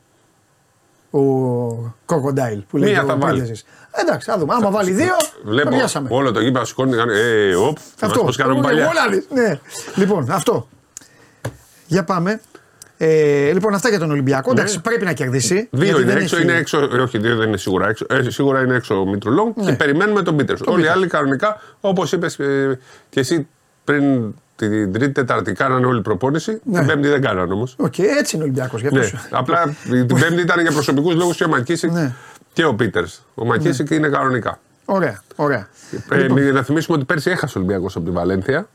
ο 1.11 1.95
Κροκοντάιλ 2.07 2.61
που 2.69 2.77
λέει. 2.77 2.91
Μία 2.91 3.05
θα 3.05 3.17
βάλει. 3.17 3.57
Εντάξει, 3.91 4.31
θα 4.31 4.39
δούμε. 4.39 4.55
Άμα 4.55 4.71
βάλει 4.71 4.91
δύο, 4.91 5.15
Βλέπω 5.45 5.69
πιάσαμε. 5.69 6.09
όλο 6.13 6.33
το 6.33 6.41
γήπεδο 6.41 6.65
σηκώνει. 6.65 6.97
Ε, 7.13 7.55
οπ, 7.55 7.77
αυτό. 8.01 8.25
Πώς 8.25 8.37
κάνουμε 8.37 8.63
παλιά. 8.63 8.93
Ναι. 9.29 9.61
Λοιπόν, 9.95 10.31
αυτό. 10.31 10.69
Για 11.87 12.05
πάμε. 12.05 12.41
Ε, 12.99 13.53
λοιπόν, 13.53 13.75
αυτά 13.75 13.89
για 13.89 13.99
τον 13.99 14.11
Ολυμπιακό. 14.11 14.53
Ναι. 14.53 14.61
Εντάξει, 14.61 14.81
πρέπει 14.81 15.05
να 15.05 15.13
κερδίσει. 15.13 15.69
Δύο 15.71 16.01
είναι 16.01 16.13
έξω, 16.13 16.37
έχει... 16.37 16.45
είναι 16.45 16.55
έξω. 16.57 16.79
Ε, 16.79 17.01
όχι, 17.01 17.19
δύο 17.19 17.37
δεν 17.37 17.49
είναι 17.49 17.57
σίγουρα 17.57 17.89
έξω. 17.89 18.07
Ε, 18.09 18.31
σίγουρα 18.31 18.63
είναι 18.63 18.75
έξω 18.75 19.01
ο 19.01 19.07
Μητρουλόγκ 19.07 19.53
ναι. 19.57 19.65
και 19.65 19.73
περιμένουμε 19.73 20.23
τον 20.23 20.37
Πίτερς. 20.37 20.61
Όλοι 20.61 20.85
οι 20.85 20.89
άλλοι 20.89 21.07
κανονικά, 21.07 21.61
όπως 21.81 22.13
είπες 22.13 22.39
ε, 22.39 22.79
και 23.09 23.21
εσύ 23.21 23.49
πριν 23.85 24.35
την 24.57 24.93
Τρίτη, 24.93 25.13
Τετάρτη 25.13 25.53
κάνανε 25.53 25.87
όλη 25.87 26.03
προπόνηση. 26.03 26.61
Ναι. 26.65 26.79
Την 26.79 26.87
Πέμπτη 26.87 27.09
δεν 27.09 27.21
κάνανε 27.21 27.53
όμως. 27.53 27.75
OK, 27.79 27.95
okay, 27.97 28.05
έτσι 28.19 28.37
είναι 28.37 28.45
ο 28.45 28.47
Ολυμπιακός. 28.47 28.83
Ναι. 28.83 29.11
Απλά 29.31 29.77
την 29.83 30.07
Πέμπτη 30.07 30.41
ήταν 30.41 30.61
για 30.61 30.73
προσωπικούς 30.73 31.15
λόγους 31.15 31.37
και 31.37 31.45
ο 31.45 31.49
Μακίσικ 31.49 31.93
ναι. 31.93 32.15
και 32.53 32.65
ο 32.65 32.75
Πίτερς. 32.75 33.23
Ο 33.35 33.45
Μακίσικ 33.45 33.91
ναι. 33.91 33.97
είναι 33.97 34.09
κανονικά. 34.09 34.61
Ωραία, 34.85 35.23
ωραία. 35.37 35.69
Ε, 36.11 36.17
λοιπόν. 36.17 36.53
Να 36.53 36.63
θυμίσουμε 36.63 36.97
ότι 36.97 37.07
πέρσι 37.07 37.31
έχασε 37.31 37.59
ο 37.59 37.61
Ολυμπιακός 37.61 37.97
από 37.97 38.05
τη 38.05 38.11
Βαλένθια. 38.11 38.69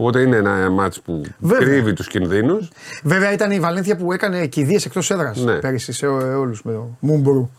Οπότε 0.00 0.20
είναι 0.20 0.36
ένα 0.36 0.70
ματς 0.70 1.00
που 1.00 1.22
Βέβαια. 1.38 1.58
κρύβει 1.58 1.92
τους 1.92 2.06
κινδύνους. 2.06 2.70
Βέβαια 3.02 3.32
ήταν 3.32 3.50
η 3.50 3.60
Βαλένθια 3.60 3.96
που 3.96 4.12
έκανε 4.12 4.46
κηδείες 4.46 4.78
εκτός 4.86 5.10
έδρας 5.10 5.38
ναι. 5.38 5.58
πέρυσι 5.58 5.92
σε 5.92 6.06
όλους 6.06 6.62
με 6.62 6.72
το 6.72 6.96
Μουμπρού. 7.00 7.50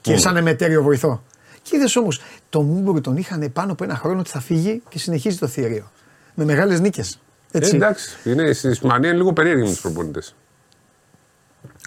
Και 0.00 0.16
σαν 0.16 0.36
εμετέριο 0.36 0.82
βοηθό. 0.82 1.22
Και 1.62 1.76
είδες 1.76 1.96
όμως, 1.96 2.20
το 2.48 2.62
Μουμπρού 2.62 3.00
τον 3.00 3.16
είχαν 3.16 3.52
πάνω 3.52 3.72
από 3.72 3.84
ένα 3.84 3.96
χρόνο 3.96 4.20
ότι 4.20 4.30
θα 4.30 4.40
φύγει 4.40 4.82
και 4.88 4.98
συνεχίζει 4.98 5.38
το 5.38 5.46
θηρίο 5.46 5.90
με 6.34 6.44
μεγάλες 6.44 6.80
νίκες. 6.80 7.20
Ε, 7.50 7.58
εντάξει, 7.58 8.16
είναι, 8.24 8.52
στην 8.52 8.70
Ισπανία 8.70 9.08
είναι 9.08 9.18
λίγο 9.18 9.32
περίεργη 9.32 9.62
με 9.62 9.68
τους 9.68 9.80
προπονητές. 9.80 10.34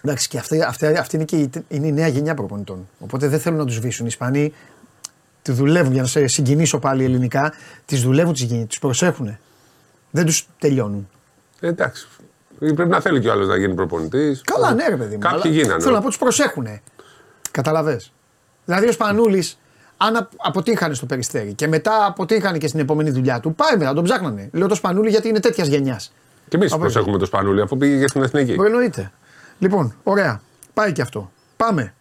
Εντάξει, 0.03 0.27
και 0.27 0.37
αυτή, 0.37 0.61
αυτή, 0.61 0.85
αυτή 0.85 1.15
είναι, 1.15 1.25
και 1.25 1.35
η, 1.35 1.49
είναι 1.67 1.87
η 1.87 1.91
νέα 1.91 2.07
γενιά 2.07 2.33
προπονητών. 2.33 2.87
Οπότε 2.99 3.27
δεν 3.27 3.39
θέλουν 3.39 3.57
να 3.57 3.65
τους 3.65 3.75
σβήσουν. 3.75 4.05
Οι 4.05 4.09
Ισπανοί 4.11 4.53
τη 5.41 5.51
δουλεύουν, 5.51 5.93
για 5.93 6.01
να 6.01 6.07
σε 6.07 6.27
συγκινήσω 6.27 6.79
πάλι 6.79 7.03
ελληνικά, 7.03 7.53
τις 7.85 8.01
δουλεύουν, 8.01 8.33
τις 8.67 8.79
προσέχουν. 8.79 9.37
Δεν 10.15 10.25
τους 10.25 10.47
τελειώνουν. 10.59 11.09
Ε, 11.59 11.67
εντάξει. 11.67 12.07
Πρέπει 12.59 12.85
να 12.85 13.01
θέλει 13.01 13.19
κι 13.19 13.27
ο 13.27 13.31
άλλος 13.31 13.47
να 13.47 13.57
γίνει 13.57 13.73
προπονητής. 13.73 14.41
Καλά, 14.45 14.73
ναι, 14.73 14.87
ρε 14.87 14.95
παιδί 14.95 15.13
μου. 15.13 15.19
Κάποιοι 15.19 15.51
γίνανε. 15.53 15.81
Θέλω 15.81 15.95
να 15.95 16.01
πω 16.01 16.07
τους 16.07 16.17
προσέχουν. 16.17 16.67
Καταλαβέ. 17.51 18.01
Δηλαδή 18.65 18.87
ο 18.87 18.91
Σπανούλης 18.91 19.59
αν 19.97 20.29
αποτύχανε 20.37 20.93
στο 20.93 21.05
περιστέρι 21.05 21.53
και 21.53 21.67
μετά 21.67 22.05
αποτύχανε 22.05 22.57
και 22.57 22.67
στην 22.67 22.79
επόμενη 22.79 23.09
δουλειά 23.09 23.39
του, 23.39 23.55
πάει 23.55 23.77
μετά, 23.77 23.93
τον 23.93 24.03
ψάχνανε. 24.03 24.49
Λέω 24.53 24.67
το 24.67 24.75
Σπανούλι 24.75 25.09
γιατί 25.09 25.27
είναι 25.27 25.39
τέτοιας 25.39 25.67
γενιάς. 25.67 26.13
Και 26.47 26.55
εμείς 26.55 26.75
προσέχουμε 26.75 27.17
το 27.17 27.25
Σπανούλι 27.25 27.61
αφού 27.61 27.77
πήγε 27.77 27.99
και 27.99 28.07
στην 28.07 28.23
εθνική. 28.23 28.51
Εννοείται. 28.65 29.11
Λοιπόν, 29.59 29.95
ωραία. 30.03 30.41
Πάει 30.73 30.91
και 30.91 31.01
αυτό. 31.01 31.31
Πάμε. 31.57 31.93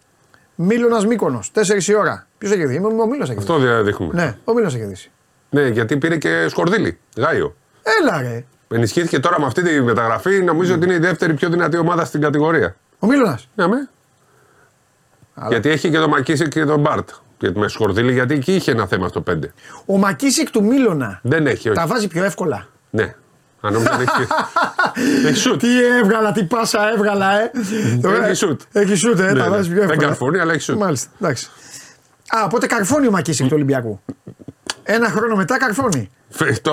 Μίλωνας 0.55 1.05
Μήκονο, 1.05 1.39
4 1.53 1.87
η 1.87 1.95
ώρα. 1.95 2.27
Ποιος 2.37 2.51
έχει 2.51 2.59
κερδίσει, 2.59 2.81
ο 2.83 3.07
Μίλο 3.07 3.23
έχει 3.23 3.35
Αυτό 3.37 3.83
δείχνουμε. 3.83 4.13
Ναι, 4.13 4.37
ο 4.43 4.53
Μίλο 4.53 4.67
έχει 4.67 4.77
κερδίσει. 4.77 5.11
Ναι, 5.49 5.67
γιατί 5.67 5.97
πήρε 5.97 6.17
και 6.17 6.45
σκορδίλι, 6.49 6.99
Γάιο. 7.17 7.55
Έλα 7.99 8.21
ρε. 8.21 8.45
Ενισχύθηκε 8.67 9.19
τώρα 9.19 9.39
με 9.39 9.45
αυτή 9.45 9.61
τη 9.63 9.81
μεταγραφή, 9.81 10.43
νομίζω 10.43 10.73
mm. 10.73 10.75
ότι 10.75 10.85
είναι 10.85 10.93
η 10.93 10.99
δεύτερη 10.99 11.33
πιο 11.33 11.49
δυνατή 11.49 11.77
ομάδα 11.77 12.05
στην 12.05 12.21
κατηγορία. 12.21 12.75
Ο 12.99 13.07
Μίλωνας. 13.07 13.47
Ναι, 13.55 13.67
με. 13.67 13.89
Γιατί 15.49 15.69
έχει 15.69 15.89
και 15.89 15.97
τον 15.97 16.09
Μακίση 16.09 16.47
και 16.47 16.65
τον 16.65 16.79
Μπάρτ. 16.79 17.09
Γιατί 17.39 17.59
με 17.59 17.67
σκορδίλη, 17.67 18.13
γιατί 18.13 18.33
εκεί 18.33 18.55
είχε 18.55 18.71
ένα 18.71 18.87
θέμα 18.87 19.07
στο 19.07 19.23
5. 19.31 19.33
Ο 19.85 19.97
Μακίσικ 19.97 20.49
του 20.49 20.63
Μίλωνα. 20.63 21.19
Δεν 21.23 21.47
έχει, 21.47 21.69
όχι. 21.69 21.77
Τα 21.77 21.87
βάζει 21.87 22.07
πιο 22.07 22.23
εύκολα. 22.23 22.67
Ναι. 22.89 23.15
Αν 23.61 23.73
νόμιζα 23.73 24.01
έχει. 24.01 24.27
έχει 25.27 25.37
σουτ. 25.37 25.59
Τι 25.59 25.83
έβγαλα, 25.83 26.31
τι 26.31 26.43
πάσα 26.43 26.91
έβγαλα, 26.93 27.41
ε. 27.41 27.51
έχει 28.23 28.33
σουτ. 28.33 28.61
Έχει 28.71 28.95
σουτ, 28.95 29.19
ε. 29.19 29.31
Ναι, 29.31 29.39
τα 29.39 29.49
βάζει 29.49 29.69
πιο 29.69 29.81
εύκολα. 29.81 29.97
Δεν 29.97 30.07
καρφώνει, 30.07 30.39
αλλά 30.39 30.53
έχει 30.53 30.61
σουτ. 30.61 30.77
Μάλιστα. 30.77 31.09
Εντάξει. 31.19 31.49
Α, 32.27 32.43
οπότε 32.43 32.67
καρφώνει 32.67 33.07
ο 33.07 33.11
Μακίσικ 33.11 33.45
του 33.45 33.53
Ολυμπιακού. 33.55 34.01
Ένα 34.83 35.09
χρόνο 35.09 35.35
μετά 35.35 35.57
καρφώνει. 35.57 36.09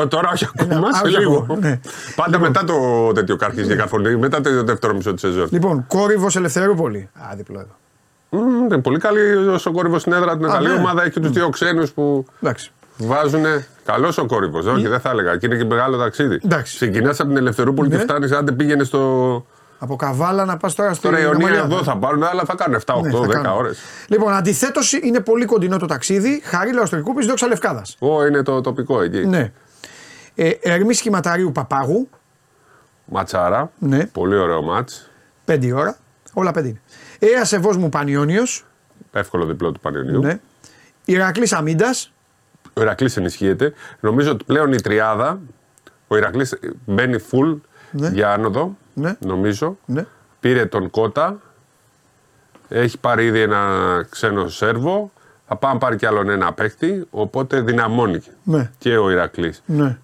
Τώρα 0.09 0.31
όχι 0.33 0.49
ακόμα, 0.55 0.93
σε 0.93 1.09
λίγο. 1.09 1.47
Ναι. 1.61 1.81
Πάντα 2.17 2.37
λοιπόν. 2.37 2.41
μετά 2.41 2.65
το 2.65 3.13
τέτοιο 3.13 3.37
καρφίζει 3.37 3.67
για 3.67 3.77
καρφώνει, 3.77 4.17
μετά 4.17 4.41
το 4.41 4.65
δεύτερο 4.65 4.95
μισό 4.95 5.13
της 5.13 5.21
σεζόν. 5.21 5.49
Λοιπόν, 5.51 5.87
κόρυβος 5.87 6.37
Ελευθερούπολη. 6.37 7.11
Α, 7.15 7.35
διπλό 7.37 7.59
εδώ. 7.59 7.77
Mm, 8.35 8.83
πολύ 8.83 8.99
καλή 8.99 9.21
ο 9.67 9.71
κόρυβος 9.73 10.01
στην 10.01 10.13
έδρα 10.13 10.37
του. 10.37 10.45
Είναι 10.45 10.53
καλή 10.53 10.67
ναι. 10.69 10.75
ομάδα. 10.75 11.05
Έχει 11.05 11.21
τους 11.21 11.31
δύο 11.31 11.49
ξένους 11.49 11.93
που 11.93 12.25
βάζουν. 12.97 13.45
Καλός 13.85 14.19
ο 14.19 14.27
κόρυβος. 14.27 14.67
Όχι, 14.67 14.87
δεν 14.87 15.01
θα 15.01 15.11
έλεγα. 15.11 15.37
Και 15.37 15.47
είναι 15.47 15.57
και 15.57 15.65
μεγάλο 15.65 15.97
ταξίδι. 15.97 16.41
Ξεκινάς 16.63 17.21
από 17.21 17.29
την 17.29 17.39
Ελευθερούπολη 17.39 17.89
ναι. 17.89 17.97
και 17.97 18.03
φτάνεις. 18.03 18.33
Αν 18.33 18.55
πήγαινες 18.57 18.87
στο. 18.87 19.47
Από 19.83 19.97
Καβάλα 19.97 20.45
να 20.45 20.57
πας 20.57 20.74
τώρα 20.74 20.95
στο. 20.95 21.09
Τώρα 21.09 21.20
η 21.20 21.22
Ιωνία 21.24 21.59
εδώ 21.59 21.83
θα 21.83 21.97
πάρουν, 21.97 22.22
αλλά 22.22 22.45
θα 22.45 22.55
κάνουν 22.55 22.80
7, 22.87 22.95
8, 22.95 23.03
ναι, 23.03 23.51
10 23.51 23.57
ώρες. 23.57 23.78
Λοιπόν, 24.09 24.33
αντιθέτως 24.33 24.93
είναι 24.93 25.20
πολύ 25.20 25.45
κοντινό 25.45 25.76
το 25.76 25.87
ταξίδι. 25.87 26.41
Χαρίλα 26.45 26.83
Οστρικούπη, 26.83 27.26
δόξα 27.26 27.47
Λευκάδας. 27.47 27.97
Ω, 27.99 28.26
είναι 28.26 28.43
το 28.43 28.61
τοπικό 28.61 29.03
εκεί. 29.03 29.26
Ναι. 29.26 29.53
Ε, 30.35 30.51
Ερμή 30.61 30.95
Σχηματαρίου 30.95 31.53
Παπάγου. 31.53 32.09
Ματσάρα. 33.05 33.70
Ναι. 33.78 34.07
Πολύ 34.07 34.37
ωραίο 34.37 34.62
μάτς. 34.62 35.11
5 35.47 35.72
ώρα. 35.74 35.97
Όλα 36.33 36.51
πέντε 36.51 36.68
είναι. 36.68 36.80
Έας 37.18 37.49
Σεβό 37.49 37.78
μου 37.78 37.89
Πανιόνιος. 37.89 38.66
Εύκολο 39.12 39.45
διπλό 39.45 39.72
του 39.72 39.80
Πανιονίου. 39.80 40.20
Ναι. 40.20 40.41
Ηρακλής 41.05 41.53
Αμίντα. 41.53 41.95
Ο 42.72 42.80
Ηρακλής 42.80 43.16
ενισχύεται. 43.16 43.72
Νομίζω 44.01 44.30
ότι 44.30 44.45
πλέον 44.45 44.72
η 44.72 44.80
τριάδα, 44.80 45.41
ο 46.09 46.16
Ηρακλής 46.16 46.59
μπαίνει 46.85 47.16
full 47.30 47.57
ναι. 47.91 48.09
για 48.09 48.33
άνοδο. 48.33 48.76
Ναι. 48.95 49.16
Νομίζω. 49.18 49.78
Ναι. 49.84 50.07
Πήρε 50.40 50.66
τον 50.66 50.90
Κότα. 50.90 51.40
Έχει 52.68 52.99
πάρει 52.99 53.26
ήδη 53.26 53.40
ένα 53.40 53.61
ξένο 54.11 54.49
Σέρβο. 54.49 55.11
θα 55.49 55.57
πάμε 55.57 55.78
πάρει 55.78 55.97
κι 55.97 56.07
άλλον 56.07 56.28
ένα 56.28 56.53
παίκτη, 56.53 57.07
οπότε 57.11 57.61
δυναμώνει 57.61 58.20
ναι. 58.45 58.70
και 58.78 58.97
ο 58.97 59.11
Ηρακλής. 59.11 59.62
Ναι. 59.66 59.99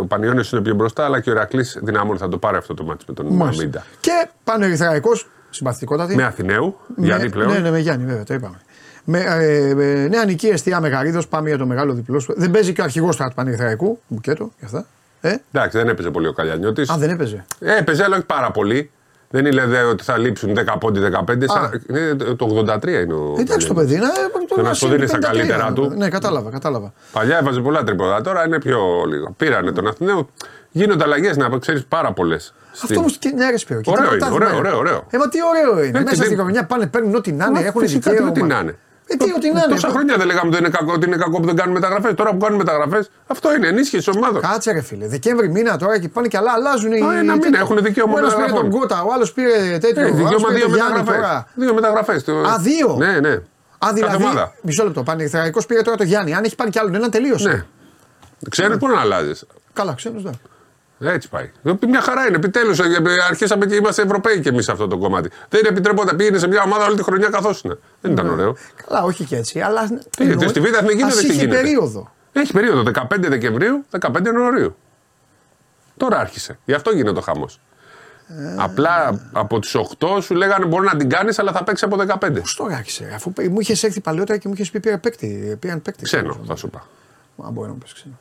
ο 0.00 0.06
Πανιόνιος 0.06 0.52
είναι 0.52 0.60
πιο 0.60 0.74
μπροστά, 0.74 1.04
αλλά 1.04 1.20
και 1.20 1.30
ο 1.30 1.32
Ηρακλής 1.32 1.78
δυναμώνει, 1.82 2.18
θα 2.18 2.28
το 2.28 2.38
πάρει 2.38 2.56
αυτό 2.56 2.74
το 2.74 2.84
μάτι 2.84 3.04
με 3.08 3.14
τον 3.14 3.26
Μαμίντα. 3.26 3.84
Και 4.00 4.28
πάνε 4.44 4.66
Ερυθραϊκό, 4.66 5.10
συμπαθητικότατη. 5.50 6.16
Με 6.16 6.24
Αθηναίου, 6.24 6.76
με, 6.96 7.06
Γιάννη 7.06 7.30
πλέον. 7.30 7.50
Ναι, 7.50 7.58
ναι, 7.58 7.70
με 7.70 7.78
Γιάννη, 7.78 8.04
βέβαια, 8.04 8.24
το 8.24 8.34
είπαμε. 8.34 8.60
Με, 9.04 9.18
ε, 9.20 9.74
με 9.74 10.08
νέα 10.08 10.24
νική 10.24 10.48
αιστεία 10.48 10.80
Μεγαρίδος, 10.80 11.28
πάμε 11.28 11.48
για 11.48 11.58
το 11.58 11.66
μεγάλο 11.66 11.92
διπλό. 11.92 12.24
Δεν 12.28 12.50
παίζει 12.50 12.72
και 12.72 12.80
ο 12.80 12.84
αρχηγός 12.84 13.16
του 13.16 13.32
Πανηγυθραϊκού, 13.34 14.00
μπουκέτο 14.08 14.50
και 14.58 14.64
αυτά. 14.64 14.86
Ε; 15.24 15.36
Εντάξει, 15.52 15.78
δεν 15.78 15.88
έπαιζε 15.88 16.10
πολύ 16.10 16.26
ο 16.26 16.32
Καλιανιώτης. 16.32 16.90
Α, 16.90 16.96
δεν 16.96 17.10
έπαιζε. 17.10 17.44
Ε, 17.58 17.76
έπαιζε, 17.76 18.04
αλλά 18.04 18.16
όχι 18.16 18.26
πάρα 18.26 18.50
πολύ. 18.50 18.90
Δεν 19.30 19.46
είναι 19.46 19.64
δηλαδή 19.64 19.90
ότι 19.90 20.04
θα 20.04 20.18
λείψουν 20.18 20.54
10 20.58 20.74
πόντι, 20.80 21.00
15. 21.26 21.32
Είναι 21.88 22.14
το 22.14 22.64
83 22.68 22.86
είναι 22.88 23.14
ο. 23.14 23.36
Εντάξει 23.38 23.66
το 23.66 23.74
παιδί. 23.74 23.96
Ναι, 23.96 24.08
το 24.56 24.62
να 24.62 24.74
σου 24.74 24.88
δίνει 24.88 25.06
στα 25.06 25.18
καλύτερά 25.18 25.72
του. 25.72 25.92
Ναι, 25.96 26.08
κατάλαβα, 26.08 26.50
κατάλαβα. 26.50 26.92
Παλιά 27.12 27.38
έβαζε 27.38 27.60
πολλά 27.60 27.82
τριπόδα, 27.84 28.20
τώρα 28.20 28.46
είναι 28.46 28.58
πιο 28.58 29.04
λίγο. 29.08 29.34
Πήρανε 29.36 29.72
τον 29.72 29.86
Αθηναίο. 29.86 30.28
Γίνονται 30.70 31.04
αλλαγές 31.04 31.36
να 31.36 31.58
ξέρεις 31.58 31.84
πάρα 31.84 32.12
πολλές. 32.12 32.54
Αυτό 32.82 32.98
όμως 32.98 33.16
και 33.16 33.32
ναι, 33.34 33.44
ρε 33.50 33.80
Ωραίο, 33.84 34.14
είναι, 34.14 34.28
ωραίο, 34.32 34.56
ωραίο, 34.56 34.78
ωραίο. 34.78 35.06
Ε, 35.10 35.18
μα 35.18 35.28
τι 35.28 35.38
ωραίο 35.42 35.84
είναι. 35.84 36.00
Μέσα 36.00 36.14
στην 36.14 36.32
οικογένεια 36.32 36.64
πάνε, 36.64 36.86
παίρνουν 36.86 37.14
ό,τι 37.14 37.32
να 37.32 37.46
είναι, 37.46 37.60
έχουν 37.60 37.86
δικαίωμα. 37.86 38.74
Ό,τι 39.12 39.24
να 39.24 39.32
είναι. 39.32 39.42
Ε, 39.42 39.50
τι, 39.50 39.56
ότι 39.56 39.68
να 39.68 39.74
Τόσα 39.74 39.88
χρόνια 39.88 40.16
δεν 40.16 40.26
λέγαμε 40.26 40.48
ότι 40.48 40.58
είναι, 40.58 40.68
κακό, 40.68 40.92
ότι 40.92 41.06
είναι 41.06 41.16
κακό 41.16 41.40
που 41.40 41.46
δεν 41.46 41.56
κάνουν 41.56 41.74
μεταγραφές. 41.74 42.14
Τώρα 42.14 42.30
που 42.30 42.36
κάνουν 42.36 42.58
μεταγραφές, 42.58 43.10
αυτό 43.26 43.54
είναι 43.54 43.68
ενίσχυση 43.68 44.10
ομάδα. 44.16 44.40
Κάτσε 44.40 44.72
ρε 44.72 44.80
φίλε. 44.80 45.06
Δεκέμβρη 45.06 45.48
μήνα 45.48 45.76
τώρα 45.76 45.98
και 45.98 46.08
πάνε 46.08 46.28
και 46.28 46.36
άλλα. 46.36 46.52
Αλλάζουν 46.52 46.92
οι. 46.92 46.98
Ένα 47.18 47.36
μήνα 47.36 47.58
έχουν 47.58 47.76
δικαίωμα. 47.82 48.14
Ο 48.14 48.18
ένας 48.18 48.36
πήρε 48.36 48.52
τον 48.52 48.70
Κότα, 48.70 49.02
ο 49.02 49.12
άλλος 49.12 49.32
πήρε 49.32 49.78
τέτοιο. 49.78 50.02
Έχει 50.02 50.12
δικαίωμα 50.12 50.48
δύο 50.48 50.68
μεταγραφές. 50.68 51.44
Δύο 51.54 51.74
μεταγραφές. 51.74 52.24
Α, 52.28 52.58
δύο; 52.58 52.96
Ναι, 52.98 53.20
ναι. 53.20 53.40
Α, 53.78 53.92
δηλαδή. 53.94 54.24
Μισό 54.62 54.84
λεπτό. 54.84 55.02
Πανηγυριακό 55.02 55.60
πήρε 55.66 55.82
τώρα 55.82 55.96
το 55.96 56.04
Γιάννη. 56.04 56.34
Αν 56.34 56.44
έχει 56.44 56.54
πάρει 56.54 56.70
κι 56.70 56.78
άλλον 56.78 56.94
ένα, 56.94 57.08
τελείωσε. 57.08 57.48
Ναι. 57.48 57.64
Ξέρεις 58.50 58.76
πού 58.76 58.88
να 58.88 59.00
αλλάζεις. 59.00 59.46
Καλά, 59.72 59.94
ξέρω, 59.94 60.14
ναι. 60.18 60.30
Έτσι 61.02 61.28
πάει. 61.28 61.50
Μια 61.86 62.00
χαρά 62.00 62.26
είναι. 62.26 62.36
Επιτέλους 62.36 62.78
ε, 62.78 62.84
αρχίσαμε 63.28 63.66
και 63.66 63.74
είμαστε 63.74 64.02
Ευρωπαίοι 64.02 64.40
κι 64.40 64.48
εμείς 64.48 64.68
αυτό 64.68 64.88
το 64.88 64.98
κομμάτι. 64.98 65.30
Δεν 65.48 65.64
επιτρέπονται. 65.64 66.14
Πήγαινε 66.14 66.38
σε 66.38 66.48
μια 66.48 66.62
ομάδα 66.62 66.86
όλη 66.86 66.96
τη 66.96 67.02
χρονιά 67.02 67.28
καθώς 67.28 67.60
είναι. 67.62 67.78
Δεν 68.00 68.12
ήταν 68.12 68.26
ναι. 68.26 68.32
ωραίο. 68.32 68.56
Καλά, 68.86 69.02
όχι 69.02 69.24
και 69.24 69.36
έτσι. 69.36 69.60
Αλλά. 69.60 70.00
Γιατί 70.18 70.48
στη 70.48 70.60
Β' 70.60 70.64
Εθνική 70.64 71.04
δεν 71.04 71.30
έχει 71.30 71.48
περίοδο. 71.48 72.12
Έχει 72.32 72.52
περίοδο 72.52 72.90
15 72.94 73.04
Δεκεμβρίου, 73.18 73.84
15 74.00 74.24
Ιανουαρίου. 74.24 74.76
Τώρα 75.96 76.18
άρχισε. 76.18 76.58
Γι' 76.64 76.74
αυτό 76.74 76.90
γίνεται 76.90 77.18
ο 77.18 77.22
χαμός. 77.22 77.60
Ε... 78.28 78.54
Απλά 78.58 79.28
από 79.32 79.58
τις 79.58 79.76
8 79.98 80.18
σου 80.22 80.34
λέγανε 80.34 80.64
μπορεί 80.64 80.86
να 80.86 80.96
την 80.96 81.08
κάνεις, 81.08 81.38
αλλά 81.38 81.52
θα 81.52 81.64
παίξει 81.64 81.84
από 81.84 81.96
15. 82.20 82.40
Πώς 82.40 82.54
τώρα 82.54 82.76
άρχισε; 82.76 83.10
Αφού 83.14 83.32
μου 83.50 83.60
είχες 83.60 83.82
έρθει 83.82 84.00
παλαιότερα 84.00 84.38
και 84.38 84.48
μου 84.48 84.54
είχες 84.54 84.70
πει 84.70 84.80
πήρε 84.80 84.98
παίκτη. 84.98 85.58
παίκτη. 85.60 86.02
Ξένο, 86.02 86.40
θα 86.46 86.56
σου 86.56 86.70
πω. 86.70 86.82
Μα 87.36 87.50
μπορεί 87.50 87.68
να 87.68 87.74
πεις 87.74 87.92
ξένο. 87.92 88.18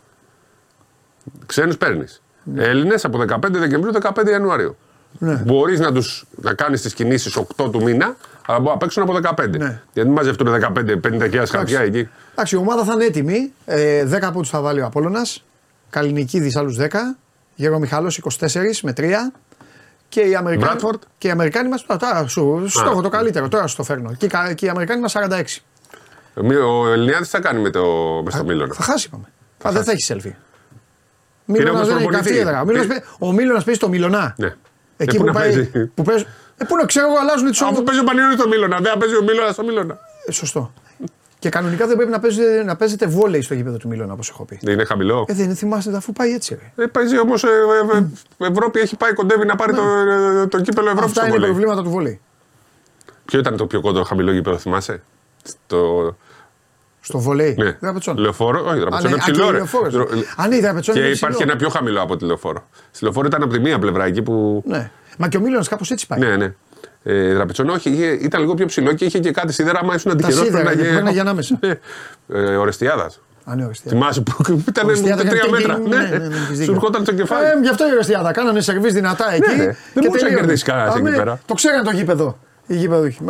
Ξένους 1.45 1.77
παίρνεις. 1.77 2.21
Ναι. 2.43 2.63
Έλληνες 2.63 3.05
από 3.05 3.19
15 3.29 3.37
Δεκεμβρίου 3.51 3.91
15 4.01 4.27
Ιανουαρίου. 4.29 4.77
Ναι. 5.19 5.41
Μπορείς 5.45 5.79
να, 5.79 5.91
τους, 5.91 6.25
να 6.35 6.53
κάνεις 6.53 6.81
τις 6.81 6.93
κινήσεις 6.93 7.37
8 7.37 7.71
του 7.71 7.83
μήνα, 7.83 8.15
αλλά 8.47 8.59
μπορεί 8.59 8.71
να 8.71 8.77
παίξουν 8.77 9.03
από 9.03 9.19
15. 9.43 9.49
Ναι. 9.57 9.81
Γιατί 9.93 10.09
μαζευτούν 10.09 10.47
15-50 10.75 11.43
χαρτιά 11.49 11.79
εκεί. 11.79 12.09
Εντάξει, 12.31 12.55
η 12.55 12.57
ομάδα 12.57 12.83
θα 12.83 12.93
είναι 12.93 13.05
έτοιμη. 13.05 13.53
Ε, 13.65 14.05
10 14.11 14.19
από 14.21 14.39
τους 14.39 14.49
θα 14.49 14.61
βάλει 14.61 14.81
ο 14.81 14.85
Απόλογα. 14.85 15.21
Καλλινικίδη 15.89 16.57
άλλους 16.57 16.77
10. 16.79 16.87
Γερομιχαλό 17.55 18.13
24 18.39 18.81
με 18.81 18.93
3. 18.97 19.03
Και 20.09 20.21
οι 20.21 20.35
Αμερικάνοι, 20.35 20.79
και 21.17 21.27
οι 21.27 21.31
Αμερικάνοι 21.31 21.69
μα. 21.69 21.97
Τώρα 21.97 22.27
σου, 22.27 22.63
σου 22.67 22.83
το 22.83 22.89
έχω 22.89 23.01
το 23.01 23.09
καλύτερο, 23.09 23.47
τώρα 23.47 23.67
σου 23.67 23.75
το 23.75 23.83
φέρνω. 23.83 24.13
Και, 24.17 24.27
και 24.55 24.65
οι 24.65 24.69
Αμερικάνοι 24.69 25.01
μας 25.01 25.15
46. 25.15 25.43
Ο 26.35 26.91
Ελληνιάδης 26.91 27.29
τι 27.29 27.35
θα 27.35 27.39
κάνει 27.39 27.61
με 27.61 27.69
το, 27.69 27.83
με 28.25 28.31
στο 28.31 28.43
Μίλωνα; 28.43 28.73
Θα 28.73 28.83
χάσει, 28.83 29.07
είπαμε. 29.07 29.25
δεν 29.71 29.83
θα 29.83 29.91
έχεις 29.91 30.11
selfie. 30.13 30.35
Μίλωνας 31.45 31.87
δεν 31.87 31.97
έχει 31.97 32.07
καυτή 32.07 32.37
έδρα. 32.37 32.63
Ο 33.19 33.31
Μίλωνας 33.31 33.63
παίζει 33.63 33.79
το 33.79 33.89
Μιλονά. 33.89 34.35
Ναι. 34.37 34.55
Εκεί 34.97 35.15
ε, 35.15 35.19
που, 35.19 35.25
πάει. 35.25 35.65
Που 35.93 36.03
παίζει. 36.03 36.25
Ε, 36.57 36.65
πού 36.65 36.75
να 36.75 36.85
ξέρω 36.85 37.07
εγώ, 37.07 37.17
αλλάζουν 37.19 37.51
τι 37.51 37.59
Αφού 37.71 37.83
παίζει 37.83 38.01
ο 38.01 38.03
Πανιόνι 38.03 38.33
στο 38.33 38.47
Μίλωνα, 38.47 38.79
δεν 38.79 38.97
παίζει 38.97 39.15
ο 39.15 39.23
Μίλωνας 39.23 39.53
στο 39.53 39.63
Μίλωνα. 39.63 39.99
Ε, 40.25 40.31
σωστό. 40.31 40.73
Και 41.39 41.49
κανονικά 41.49 41.87
δεν 41.87 41.95
πρέπει 41.95 42.11
να 42.11 42.19
παίζετε, 42.19 42.63
να 42.63 42.75
παίζετε 42.75 43.07
βόλεϊ 43.07 43.41
στο 43.41 43.53
γήπεδο 43.53 43.77
του 43.77 43.87
Μίλωνα, 43.87 44.13
όπως 44.13 44.29
έχω 44.29 44.45
πει. 44.45 44.59
Δεν 44.61 44.73
είναι 44.73 44.83
χαμηλό. 44.83 45.25
Ε, 45.27 45.33
δεν 45.33 45.55
θυμάστε, 45.55 45.95
αφού 45.95 46.13
πάει 46.13 46.33
έτσι. 46.33 46.57
Ρε. 46.75 46.83
Ε, 46.83 46.87
παίζει 46.87 47.19
όμως. 47.19 47.43
Ε, 47.43 47.47
ε, 47.93 47.97
ε, 48.45 48.47
Ευρώπη 48.51 48.79
έχει 48.79 48.95
πάει, 48.95 49.13
κοντεύει 49.13 49.45
να 49.45 49.55
πάρει 49.55 49.71
ναι. 49.71 49.77
το, 49.77 49.83
ε, 50.41 50.47
το 50.47 50.61
κύπελο 50.61 50.89
Ευρώπη. 50.89 51.05
Αυτά 51.05 51.27
είναι 51.27 51.37
προβλήματα 51.37 51.83
του 51.83 51.89
βόλεϊ. 51.89 52.19
Ποιο 53.25 53.39
ήταν 53.39 53.57
το 53.57 53.65
πιο 53.65 53.81
κοντό 53.81 54.03
χαμηλό 54.03 54.31
γήπεδο, 54.31 54.57
θυμάσαι; 54.57 55.03
Στο, 55.43 56.15
στο 57.01 57.19
βολέι. 57.19 57.55
Ναι. 57.59 57.77
Λεωφόρο, 58.15 58.65
όχι, 58.67 58.79
δραπετσόν 58.79 59.11
είναι 59.11 59.19
ψηλό. 59.19 59.47
Αν 60.35 60.49
ναι, 60.49 60.79
Και 60.81 61.09
υπάρχει 61.09 61.41
ένα 61.41 61.55
πιο 61.55 61.69
χαμηλό 61.69 62.01
από 62.01 62.17
τη 62.17 62.25
λεωφόρο. 62.25 62.67
Στη 62.91 63.03
λεωφόρο 63.03 63.27
ήταν 63.27 63.43
από 63.43 63.53
τη 63.53 63.59
μία 63.59 63.79
πλευρά 63.79 64.05
εκεί 64.05 64.21
που. 64.21 64.63
Ναι. 64.65 64.91
Μα 65.17 65.27
και 65.27 65.37
ο 65.37 65.39
Μίλωνας 65.39 65.67
κάπως 65.67 65.91
έτσι 65.91 66.07
πάει. 66.07 66.19
Ναι, 66.19 66.35
ναι. 66.35 66.53
Ε, 67.03 67.33
δραπετσόν, 67.33 67.69
όχι, 67.69 67.89
είχε, 67.89 68.05
ήταν 68.05 68.41
λίγο 68.41 68.53
πιο 68.53 68.65
ψηλό 68.65 68.93
και 68.93 69.05
είχε 69.05 69.19
και 69.19 69.31
κάτι 69.31 69.53
σίδερα. 69.53 69.79
Άμα 69.79 69.95
ήσουν 69.95 70.11
αντικειμενικό, 70.11 70.51
πρέπει 70.51 71.03
να 71.03 71.09
γίνει 71.09 71.19
ανάμεσα. 71.19 71.59
Ναι. 71.61 71.79
Ε, 72.27 72.55
Ορεστιάδα. 72.55 73.11
Α, 73.43 73.55
ναι, 73.55 73.69
Θυμάσαι 73.87 74.21
που 74.21 74.63
ήταν 74.67 74.87
τρία 75.17 75.49
μέτρα. 75.49 75.77
Ναι, 75.77 75.97
ναι, 75.97 76.17
ναι, 76.17 76.63
Σου 76.63 76.71
ερχόταν 76.71 77.03
το 77.03 77.13
κεφάλι. 77.13 77.45
Ε, 77.45 77.59
γι' 77.61 77.69
αυτό 77.69 77.87
η 77.87 77.91
Ορεστιάδα. 77.91 78.31
Κάνανε 78.31 78.61
σερβίς 78.61 78.93
δυνατά 78.93 79.33
εκεί. 79.33 79.55
Δεν 79.93 80.03
μπορούσε 80.05 80.25
να 80.25 80.35
κερδίσει 80.35 80.63
κανένας 80.63 80.95
εκεί 80.95 81.15
πέρα. 81.15 81.39
Το 81.45 81.53
ξέραν 81.53 81.83
το 81.83 81.91
γήπεδο. 81.91 82.37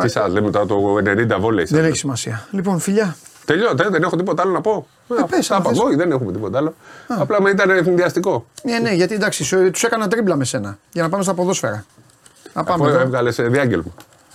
Τι 0.02 0.08
σας 0.08 0.32
λέμε 0.32 0.50
τώρα 0.50 0.66
το 0.66 0.96
90 1.04 1.40
βόλεϊ. 1.40 1.66
Δεν 1.68 1.84
έχει 1.84 1.96
σημασία. 1.96 2.46
Λοιπόν, 2.50 2.78
φιλιά. 2.78 3.16
Τελειώτε, 3.44 3.88
δεν 3.88 4.02
έχω 4.02 4.16
τίποτα 4.16 4.42
άλλο 4.42 4.52
να 4.52 4.60
πω. 4.60 4.86
Ε, 5.18 5.22
πες, 5.30 5.46
θα 5.46 5.62
όχι, 5.84 5.94
δεν 5.96 6.10
έχουμε 6.10 6.32
τίποτα 6.32 6.58
άλλο. 6.58 6.74
Α. 7.06 7.14
Απλά 7.18 7.42
με 7.42 7.50
ήταν 7.50 7.70
ευνηδιαστικό. 7.70 8.46
Ναι, 8.62 8.78
ναι, 8.78 8.90
γιατί 8.90 9.14
εντάξει, 9.14 9.70
τους 9.70 9.82
έκανα 9.82 10.08
τρίμπλα 10.08 10.36
με 10.36 10.44
σένα 10.44 10.78
για 10.92 11.02
να 11.02 11.08
πάμε 11.08 11.22
στα 11.22 11.34
ποδόσφαιρα. 11.34 11.84
Να 12.52 12.64
πάμε. 12.64 12.92
Έβγαλε 12.92 13.30
διάγγελμα. 13.30 13.92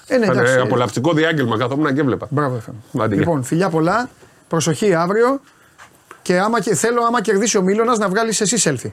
Ε, 0.08 0.18
ναι, 0.18 0.26
εντάξει. 0.26 0.54
Ε, 0.54 0.60
απολαυστικό 0.60 1.14
διάγγελμα, 1.14 1.58
καθόμουν 1.58 1.94
και 1.94 2.00
έβλεπα. 2.00 2.28
Μπράβο, 2.30 2.62
Λοιπόν, 3.08 3.44
φιλιά 3.44 3.70
πολλά. 3.70 4.10
Προσοχή 4.48 4.94
αύριο. 4.94 5.42
Και 6.22 6.40
άμα, 6.40 6.62
θέλω, 6.62 7.02
άμα 7.02 7.22
κερδίσει 7.22 7.58
ο 7.58 7.62
Μίλωνας, 7.62 7.98
να 7.98 8.10
βγάλεις 8.10 8.42
εσύ 8.42 8.58
selfie. 8.64 8.92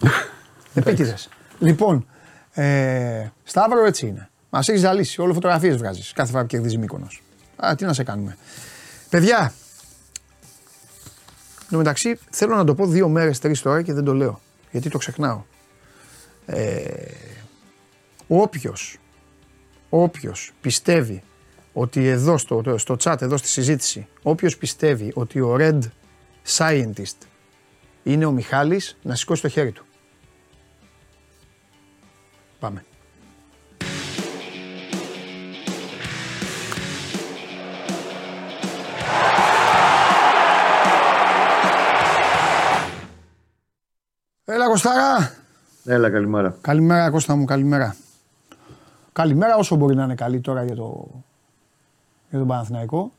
Επίτηδες. 0.74 1.28
λοιπόν, 1.58 2.06
ε, 2.52 3.26
Σταύρο 3.44 3.84
έτσι 3.84 4.06
είναι. 4.06 4.28
Μας 4.50 4.68
έχεις 4.68 4.80
ζαλίσει. 4.80 5.20
Όλο 5.20 5.32
φωτογραφίες 5.32 5.76
βγάζεις 5.76 6.12
κάθε 6.12 6.30
φορά 6.30 6.42
που 6.42 6.48
κερδίζει 6.48 6.78
Μήκονο. 6.78 7.06
Α, 7.56 7.74
τι 7.76 7.84
να 7.84 7.92
σε 7.92 8.02
κάνουμε. 8.02 8.36
Παιδιά, 9.16 9.52
Εν 11.70 11.78
μεταξύ, 11.78 12.18
θέλω 12.30 12.56
να 12.56 12.64
το 12.64 12.74
πω 12.74 12.86
δύο 12.86 13.08
μέρες, 13.08 13.38
τρεις 13.38 13.62
τώρα 13.62 13.82
και 13.82 13.92
δεν 13.92 14.04
το 14.04 14.14
λέω. 14.14 14.40
Γιατί 14.70 14.90
το 14.90 14.98
ξεχνάω. 14.98 15.42
Ε, 16.46 17.10
όποιος, 18.26 18.98
όποιος 19.88 20.52
πιστεύει 20.60 21.22
ότι 21.72 22.06
εδώ 22.06 22.38
στο, 22.38 22.62
στο 22.76 22.96
chat, 23.02 23.22
εδώ 23.22 23.36
στη 23.36 23.48
συζήτηση, 23.48 24.06
όποιος 24.22 24.56
πιστεύει 24.56 25.12
ότι 25.14 25.40
ο 25.40 25.56
Red 25.58 25.80
Scientist 26.56 27.26
είναι 28.02 28.24
ο 28.24 28.30
Μιχάλης, 28.30 28.96
να 29.02 29.14
σηκώσει 29.14 29.42
το 29.42 29.48
χέρι 29.48 29.72
του. 29.72 29.84
Πάμε. 32.58 32.84
Έλα 44.48 44.66
Κωστάρα. 44.66 45.32
Έλα 45.84 46.10
καλημέρα. 46.10 46.56
Καλημέρα 46.60 47.10
Κώστα 47.10 47.36
μου, 47.36 47.44
καλημέρα. 47.44 47.96
Καλημέρα 49.12 49.56
όσο 49.56 49.76
μπορεί 49.76 49.94
να 49.94 50.04
είναι 50.04 50.14
καλή 50.14 50.40
τώρα 50.40 50.64
για, 50.64 50.74
το, 50.74 51.08
για 52.30 52.38
τον 52.38 52.48
Παναθηναϊκό. 52.48 53.12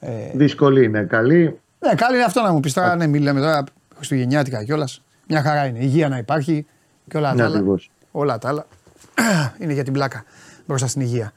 Ε, 0.00 0.30
Δύσκολη 0.34 0.84
είναι, 0.84 1.02
καλή. 1.02 1.60
Ναι, 1.78 1.94
καλή 1.94 2.14
είναι 2.14 2.24
αυτό 2.24 2.42
να 2.42 2.52
μου 2.52 2.60
πεις 2.60 2.72
τώρα, 2.72 2.96
ναι, 2.96 3.06
μιλάμε 3.06 3.40
τώρα 3.40 3.64
Χριστουγεννιάτικα 3.96 4.64
κιόλας. 4.64 5.02
Μια 5.28 5.42
χαρά 5.42 5.66
είναι. 5.66 5.78
Υγεία 5.78 6.08
να 6.08 6.18
υπάρχει 6.18 6.66
και 7.08 7.16
όλα 7.16 7.34
τα 7.34 7.44
άλλα. 7.44 7.62
Όλα 8.10 8.38
τα 8.38 8.48
άλλα. 8.48 8.66
είναι 9.60 9.72
για 9.72 9.84
την 9.84 9.92
πλάκα 9.92 10.24
μπροστά 10.66 10.86
στην 10.86 11.00
υγεία. 11.00 11.32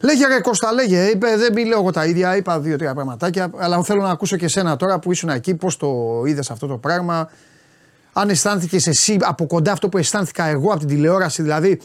Λέγε 0.00 0.26
ρε 0.26 0.40
Κώστα, 0.40 0.72
λέγε, 0.72 1.04
είπε, 1.04 1.36
δεν 1.36 1.52
μιλάω 1.52 1.80
εγώ 1.80 1.90
τα 1.90 2.06
ίδια, 2.06 2.36
είπα 2.36 2.60
δύο-τρία 2.60 2.94
πραγματάκια, 2.94 3.50
αλλά 3.56 3.82
θέλω 3.82 4.02
να 4.02 4.10
ακούσω 4.10 4.36
και 4.36 4.44
εσένα 4.44 4.76
τώρα 4.76 4.98
που 4.98 5.12
ήσουν 5.12 5.28
εκεί, 5.28 5.54
πώς 5.54 5.76
το 5.76 6.22
είδες 6.26 6.50
αυτό 6.50 6.66
το 6.66 6.78
πράγμα, 6.78 7.28
αν 8.12 8.28
αισθάνθηκε 8.28 8.76
εσύ 8.76 9.16
από 9.20 9.46
κοντά 9.46 9.72
αυτό 9.72 9.88
που 9.88 9.98
αισθάνθηκα 9.98 10.44
εγώ 10.44 10.70
από 10.70 10.78
την 10.78 10.88
τηλεόραση, 10.88 11.42
δηλαδή 11.42 11.80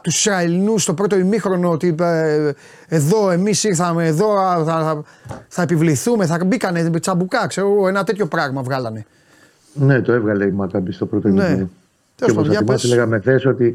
τους 0.00 0.18
Ισραηλινούς 0.18 0.82
στο 0.82 0.94
πρώτο 0.94 1.18
ημίχρονο, 1.18 1.70
ότι 1.70 1.94
ε, 2.00 2.50
εδώ 2.88 3.30
εμείς 3.30 3.64
ήρθαμε, 3.64 4.06
εδώ 4.06 4.34
θα, 4.34 4.64
θα, 4.64 5.02
θα, 5.48 5.62
επιβληθούμε, 5.62 6.26
θα 6.26 6.44
μπήκανε 6.44 6.90
τσαμπουκά, 7.00 7.46
ξέρω 7.46 7.88
ένα 7.88 8.04
τέτοιο 8.04 8.26
πράγμα 8.26 8.62
βγάλανε. 8.62 9.06
Ναι, 9.72 10.00
το 10.00 10.12
έβγαλε 10.12 10.44
η 10.44 10.50
Μακάμπη 10.50 10.92
στο 10.92 11.06
πρώτο 11.06 11.28
ναι. 11.28 11.44
ημίχρονο. 11.44 11.70
Και 12.14 12.30
όπως 12.30 12.48
θα 12.48 12.54
θυμάσαι, 12.54 12.88
λέγαμε 12.88 13.18
χθες 13.18 13.46
ότι 13.46 13.74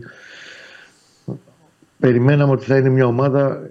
περιμέναμε 2.00 2.52
ότι 2.52 2.66
θα 2.66 2.78
είναι 2.78 2.89
μια 2.89 3.06
ομάδα 3.06 3.62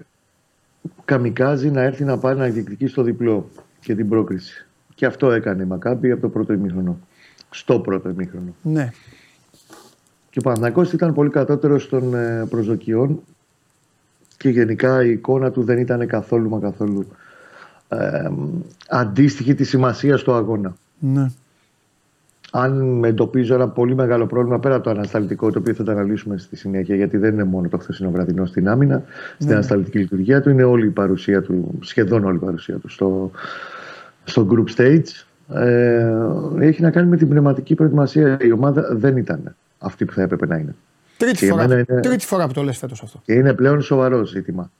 καμικάζει 1.05 1.69
να 1.69 1.81
έρθει 1.81 2.03
να 2.03 2.17
πάρει 2.17 2.39
να 2.39 2.45
διεκδικήσει 2.45 2.93
το 2.93 3.03
διπλό. 3.03 3.49
και 3.79 3.95
την 3.95 4.09
πρόκριση. 4.09 4.65
Και 4.95 5.05
αυτό 5.05 5.31
έκανε 5.31 5.63
η 5.63 5.65
Μακάμπη 5.65 6.11
από 6.11 6.21
το 6.21 6.29
πρώτο 6.29 6.53
ημίχρονο. 6.53 6.99
Στο 7.49 7.79
πρώτο 7.79 8.09
ημίχρονο. 8.09 8.53
Ναι. 8.61 8.91
Και 10.29 10.39
ο 10.39 10.41
Παναθηναϊκός 10.41 10.93
ήταν 10.93 11.13
πολύ 11.13 11.29
κατώτερος 11.29 11.89
των 11.89 12.13
ε, 12.13 12.45
προσδοκιών 12.49 13.19
και 14.37 14.49
γενικά 14.49 15.03
η 15.03 15.11
εικόνα 15.11 15.51
του 15.51 15.63
δεν 15.63 15.77
ήταν 15.77 16.07
καθόλου 16.07 16.49
μα 16.49 16.59
καθόλου 16.59 17.07
ε, 17.87 18.29
αντίστοιχη 18.89 19.55
της 19.55 19.69
σημασίας 19.69 20.21
του 20.21 20.33
αγώνα. 20.33 20.75
Ναι. 20.99 21.31
Αν 22.51 23.03
εντοπίζω 23.03 23.53
ένα 23.53 23.67
πολύ 23.67 23.95
μεγάλο 23.95 24.25
πρόβλημα 24.25 24.59
πέρα 24.59 24.75
από 24.75 24.83
το 24.83 24.89
ανασταλτικό, 24.89 25.51
το 25.51 25.59
οποίο 25.59 25.73
θα 25.73 25.83
το 25.83 25.91
αναλύσουμε 25.91 26.37
στη 26.37 26.55
συνέχεια, 26.55 26.95
γιατί 26.95 27.17
δεν 27.17 27.33
είναι 27.33 27.43
μόνο 27.43 27.69
το 27.69 27.77
χθεσινό 27.77 28.11
βραδινό 28.11 28.45
στην 28.45 28.69
άμυνα, 28.69 29.03
στην 29.33 29.47
ναι. 29.47 29.53
ανασταλτική 29.53 29.97
λειτουργία 29.97 30.41
του, 30.41 30.49
είναι 30.49 30.63
όλη 30.63 30.85
η 30.85 30.89
παρουσία 30.89 31.41
του, 31.41 31.77
σχεδόν 31.79 32.23
όλη 32.23 32.35
η 32.35 32.39
παρουσία 32.39 32.77
του 32.77 32.89
στο, 32.89 33.31
στο 34.23 34.47
group 34.51 34.75
stage. 34.75 35.25
Ε, 35.53 36.13
έχει 36.59 36.81
να 36.81 36.91
κάνει 36.91 37.07
με 37.07 37.17
την 37.17 37.29
πνευματική 37.29 37.75
προετοιμασία. 37.75 38.37
Η 38.41 38.51
ομάδα 38.51 38.89
δεν 38.91 39.17
ήταν 39.17 39.55
αυτή 39.79 40.05
που 40.05 40.13
θα 40.13 40.21
έπρεπε 40.21 40.45
να 40.45 40.57
είναι. 40.57 40.75
Τρίτη, 41.17 41.47
φορά, 41.47 41.63
είναι, 41.63 41.83
τρίτη 41.83 42.25
φορά 42.25 42.47
που 42.47 42.53
το 42.53 42.63
λες 42.63 42.77
φέτος 42.77 43.01
αυτό. 43.03 43.21
Και 43.25 43.33
είναι 43.33 43.53
πλέον 43.53 43.81
σοβαρό 43.81 44.25
ζήτημα. 44.25 44.71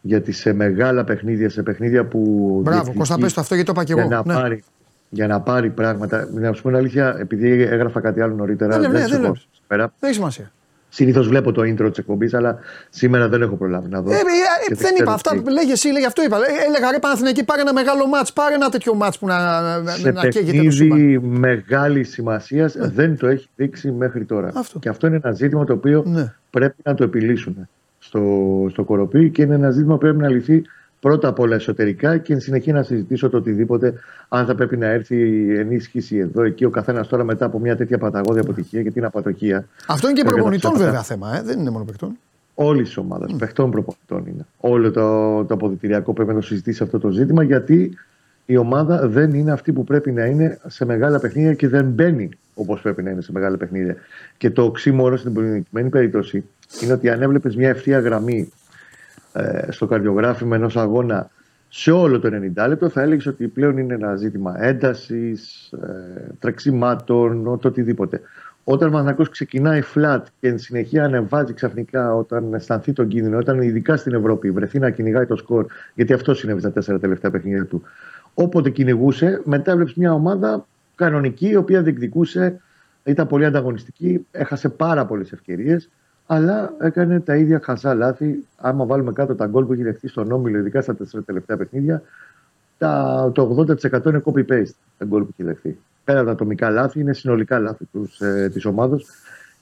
Γιατί 0.00 0.32
σε 0.32 0.52
μεγάλα 0.52 1.04
παιχνίδια, 1.04 1.50
σε 1.50 1.62
παιχνίδια 1.62 2.04
που. 2.04 2.60
Μπράβο, 2.64 2.92
Κώστα, 2.92 3.18
πες 3.18 3.32
το 3.32 3.40
αυτό 3.40 3.54
γιατί 3.54 3.72
το 3.72 3.80
είπα 3.80 3.84
και 3.84 4.00
εγώ. 4.00 4.06
Για 4.06 4.22
να, 4.24 4.34
ναι. 4.34 4.40
πάρει, 4.40 4.64
για 5.08 5.26
να 5.26 5.40
πάρει 5.40 5.70
πράγματα. 5.70 6.28
Να 6.32 6.52
σου 6.52 6.62
πω 6.62 6.68
την 6.68 6.76
αλήθεια, 6.76 7.16
επειδή 7.18 7.62
έγραφα 7.62 8.00
κάτι 8.00 8.20
άλλο 8.20 8.34
νωρίτερα. 8.34 8.78
Ναι, 8.78 8.88
ναι, 8.88 8.98
δεν, 8.98 9.20
ναι, 9.20 9.28
δεν, 9.28 9.36
δεν 9.68 9.90
έχει 10.00 10.14
σημασία. 10.14 10.50
Συνήθως 10.96 11.28
βλέπω 11.28 11.52
το 11.52 11.62
intro 11.62 11.88
της 11.88 11.98
εκπομπής, 11.98 12.34
αλλά 12.34 12.58
σήμερα 12.90 13.28
δεν 13.28 13.42
έχω 13.42 13.56
προλάβει 13.56 13.88
να 13.88 14.00
δω. 14.00 14.12
Ε, 14.12 14.14
ε, 14.14 14.74
δεν 14.74 14.94
είπα 15.00 15.12
αυτά 15.12 15.40
που 15.42 15.48
λέγε 15.48 15.72
εσύ, 15.72 15.88
λέγε 15.88 16.06
αυτό 16.06 16.22
είπα. 16.22 16.36
Ε, 16.36 16.40
έλεγα 16.66 16.90
ρε 16.90 16.98
Παναθηναϊκή, 16.98 17.44
πάρε 17.44 17.60
ένα 17.60 17.72
μεγάλο 17.72 18.06
μάτς, 18.06 18.32
πάρε 18.32 18.54
ένα 18.54 18.68
τέτοιο 18.68 18.94
μάτς 18.94 19.18
που 19.18 19.26
να, 19.26 19.36
Σε 19.98 20.10
να 20.10 20.28
καίγεται 20.28 20.86
το 20.86 21.20
μεγάλη 21.22 22.04
σημασίας 22.04 22.74
ναι. 22.74 22.88
δεν 22.88 23.16
το 23.16 23.26
έχει 23.26 23.48
δείξει 23.56 23.90
μέχρι 23.90 24.24
τώρα. 24.24 24.50
Αυτό. 24.54 24.78
Και 24.78 24.88
αυτό 24.88 25.06
είναι 25.06 25.20
ένα 25.24 25.32
ζήτημα 25.32 25.64
το 25.64 25.72
οποίο 25.72 26.02
ναι. 26.06 26.34
πρέπει 26.50 26.76
να 26.82 26.94
το 26.94 27.04
επιλύσουν 27.04 27.68
στο, 27.98 28.22
στο 28.70 28.84
κοροπή 28.84 29.30
και 29.30 29.42
είναι 29.42 29.54
ένα 29.54 29.70
ζήτημα 29.70 29.92
που 29.92 30.00
πρέπει 30.00 30.18
να 30.18 30.28
λυθεί 30.28 30.62
πρώτα 31.06 31.28
απ' 31.28 31.38
όλα 31.38 31.54
εσωτερικά 31.54 32.18
και 32.18 32.32
εν 32.32 32.40
συνεχεία 32.40 32.72
να 32.72 32.82
συζητήσω 32.82 33.30
το 33.30 33.36
οτιδήποτε, 33.36 33.94
αν 34.28 34.46
θα 34.46 34.54
πρέπει 34.54 34.76
να 34.76 34.86
έρθει 34.86 35.16
η 35.16 35.58
ενίσχυση 35.58 36.16
εδώ, 36.16 36.42
εκεί. 36.42 36.64
Ο 36.64 36.70
καθένας 36.70 37.08
τώρα 37.08 37.24
μετά 37.24 37.44
από 37.44 37.58
μια 37.58 37.76
τέτοια 37.76 37.98
παταγώδη 37.98 38.40
αποτυχία, 38.40 38.80
γιατί 38.80 38.98
είναι 38.98 39.06
απατοχία. 39.06 39.66
Αυτό 39.86 40.08
είναι 40.08 40.20
και 40.20 40.28
προπονητών 40.28 40.72
βέβαια 40.76 41.02
θέμα, 41.02 41.36
ε; 41.36 41.42
δεν 41.42 41.58
είναι 41.58 41.70
μόνο 41.70 41.84
παιχτών. 41.84 42.16
Όλης 42.54 42.86
της 42.86 42.96
ομάδας, 42.96 43.32
mm. 43.34 43.38
παιχτών 43.38 43.70
προπονητών 43.70 44.32
είναι. 44.32 44.46
Όλο 44.60 44.90
το, 44.90 45.44
το 45.44 45.54
αποδητηριακό 45.54 46.12
πρέπει 46.12 46.28
να 46.28 46.34
το 46.34 46.46
συζητήσει 46.46 46.82
αυτό 46.82 46.98
το 46.98 47.10
ζήτημα, 47.10 47.42
γιατί 47.42 47.98
η 48.46 48.56
ομάδα 48.56 49.08
δεν 49.08 49.34
είναι 49.34 49.52
αυτή 49.52 49.72
που 49.72 49.84
πρέπει 49.84 50.12
να 50.12 50.24
είναι 50.24 50.58
σε 50.66 50.84
μεγάλα 50.84 51.18
παιχνίδια 51.18 51.54
και 51.54 51.68
δεν 51.68 51.84
μπαίνει 51.84 52.28
όπως 52.54 52.80
πρέπει 52.80 53.02
να 53.02 53.10
είναι 53.10 53.20
σε 53.20 53.32
μεγάλα 53.32 53.56
παιχνίδια. 53.56 53.96
Και 54.36 54.50
το 54.50 54.62
οξύμορο 54.62 55.16
στην 55.16 55.32
προηγούμενη 55.32 55.88
περίπτωση 55.90 56.44
είναι 56.82 56.92
ότι 56.92 57.10
αν 57.10 57.22
έβλεπες 57.22 57.56
μια 57.56 57.68
ευθεία 57.68 57.98
γραμμή 57.98 58.38
ε, 58.38 58.65
στο 59.68 59.86
καρδιογράφημα 59.86 60.56
ενός 60.56 60.76
αγώνα 60.76 61.30
σε 61.68 61.90
όλο 61.90 62.20
το 62.20 62.28
90 62.56 62.68
λεπτό, 62.68 62.88
θα 62.88 63.02
έλεγες 63.02 63.26
ότι 63.26 63.48
πλέον 63.48 63.78
είναι 63.78 63.94
ένα 63.94 64.16
ζήτημα 64.16 64.64
έντασης, 64.64 65.72
ε, 65.72 66.34
τρεξιμάτων, 66.38 67.58
το 67.60 67.68
οτιδήποτε. 67.68 68.20
Όταν 68.64 68.88
ο 68.88 68.90
Μανακό 68.90 69.22
ξεκινάει 69.22 69.82
flat 69.94 70.22
και 70.40 70.48
εν 70.48 70.58
συνεχεία 70.58 71.04
ανεβάζει 71.04 71.52
ξαφνικά 71.52 72.14
όταν 72.14 72.54
αισθανθεί 72.54 72.92
τον 72.92 73.08
κίνδυνο, 73.08 73.38
όταν 73.38 73.62
ειδικά 73.62 73.96
στην 73.96 74.14
Ευρώπη 74.14 74.50
βρεθεί 74.50 74.78
να 74.78 74.90
κυνηγάει 74.90 75.26
το 75.26 75.36
σκορ, 75.36 75.66
γιατί 75.94 76.12
αυτό 76.12 76.34
συνέβη 76.34 76.60
στα 76.60 76.72
τέσσερα 76.72 76.98
τελευταία 76.98 77.30
παιχνίδια 77.30 77.64
του. 77.64 77.82
Όποτε 78.34 78.70
κυνηγούσε, 78.70 79.40
μετά 79.44 79.70
έβλεψε 79.70 79.94
μια 79.96 80.12
ομάδα 80.12 80.66
κανονική, 80.94 81.48
η 81.48 81.56
οποία 81.56 81.82
διεκδικούσε, 81.82 82.60
ήταν 83.04 83.26
πολύ 83.26 83.44
ανταγωνιστική, 83.44 84.26
έχασε 84.30 84.68
πάρα 84.68 85.06
πολλές 85.06 85.32
ευκαιρίες 85.32 85.88
αλλά 86.26 86.74
έκανε 86.80 87.20
τα 87.20 87.36
ίδια 87.36 87.60
χαζά 87.62 87.94
λάθη. 87.94 88.44
Άμα 88.56 88.84
βάλουμε 88.84 89.12
κάτω 89.12 89.34
τα 89.34 89.46
γκολ 89.46 89.64
που 89.64 89.72
έχει 89.72 89.82
δεχτεί 89.82 90.08
στον 90.08 90.32
Όμιλο, 90.32 90.58
ειδικά 90.58 90.82
στα 90.82 90.94
τέσσερα 90.94 91.22
τελευταία 91.22 91.56
παιχνίδια, 91.56 92.02
τα, 92.78 93.30
το 93.34 93.66
80% 93.82 94.06
είναι 94.06 94.22
copy-paste 94.24 94.74
τα 94.98 95.04
γκολ 95.04 95.22
που 95.22 95.28
έχει 95.32 95.42
δεχτεί. 95.42 95.78
Πέρα 96.04 96.18
από 96.18 96.26
τα 96.26 96.32
ατομικά 96.32 96.70
λάθη, 96.70 97.00
είναι 97.00 97.12
συνολικά 97.12 97.58
λάθη 97.58 97.88
ε, 98.18 98.48
της 98.48 98.64
ομάδα 98.64 98.98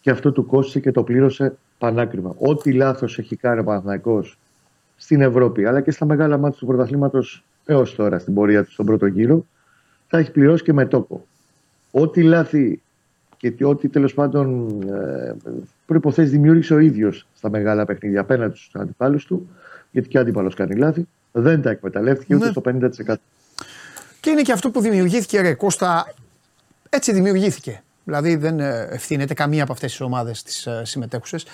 και 0.00 0.10
αυτό 0.10 0.32
του 0.32 0.46
κόστησε 0.46 0.80
και 0.80 0.92
το 0.92 1.02
πλήρωσε 1.02 1.56
πανάκριβα. 1.78 2.34
Ό,τι 2.38 2.72
λάθος 2.72 3.18
έχει 3.18 3.36
κάνει 3.36 3.60
ο 3.60 3.64
Παναθηναϊκός 3.64 4.38
στην 4.96 5.20
Ευρώπη, 5.20 5.64
αλλά 5.64 5.80
και 5.80 5.90
στα 5.90 6.04
μεγάλα 6.04 6.38
μάτια 6.38 6.58
του 6.58 6.66
πρωταθλήματος 6.66 7.44
έως 7.64 7.94
τώρα 7.94 8.18
στην 8.18 8.34
πορεία 8.34 8.64
του 8.64 8.70
στον 8.70 8.86
πρώτο 8.86 9.06
γύρο, 9.06 9.46
θα 10.08 10.18
έχει 10.18 10.30
πληρώσει 10.30 10.62
και 10.62 10.72
με 10.72 10.86
τόπο. 10.86 11.26
Ό,τι 11.90 12.22
λάθη 12.22 12.80
και 13.36 13.64
ότι 13.64 13.88
τέλος 13.88 14.14
πάντων 14.14 14.68
ε, 14.82 15.34
προποθέσει 15.86 16.28
δημιούργησε 16.28 16.74
ο 16.74 16.78
ίδιος 16.78 17.26
στα 17.34 17.50
μεγάλα 17.50 17.84
παιχνίδια 17.84 18.20
απέναντι 18.20 18.56
στους 18.56 18.74
αντιπάλους 18.74 19.26
του, 19.26 19.48
γιατί 19.90 20.08
και 20.08 20.18
ο 20.18 20.20
αντίπαλος 20.20 20.54
κάνει 20.54 20.74
λάθη, 20.74 21.08
δεν 21.32 21.62
τα 21.62 21.70
εκμεταλλεύτηκε 21.70 22.34
ούτε 22.34 22.44
ναι. 22.44 22.50
στο 22.50 22.62
50%. 23.06 23.14
Και 24.20 24.30
είναι 24.30 24.42
και 24.42 24.52
αυτό 24.52 24.70
που 24.70 24.80
δημιουργήθηκε, 24.80 25.40
ρε 25.40 25.54
Κώστα, 25.54 26.14
έτσι 26.88 27.12
δημιουργήθηκε. 27.12 27.82
Δηλαδή 28.04 28.36
δεν 28.36 28.60
ε, 28.60 28.88
ευθύνεται 28.90 29.34
καμία 29.34 29.62
από 29.62 29.72
αυτές 29.72 29.90
τις 29.90 30.00
ομάδες 30.00 30.42
τις 30.42 30.66
ε, 30.66 30.82
συμμετέχουσες. 30.84 31.46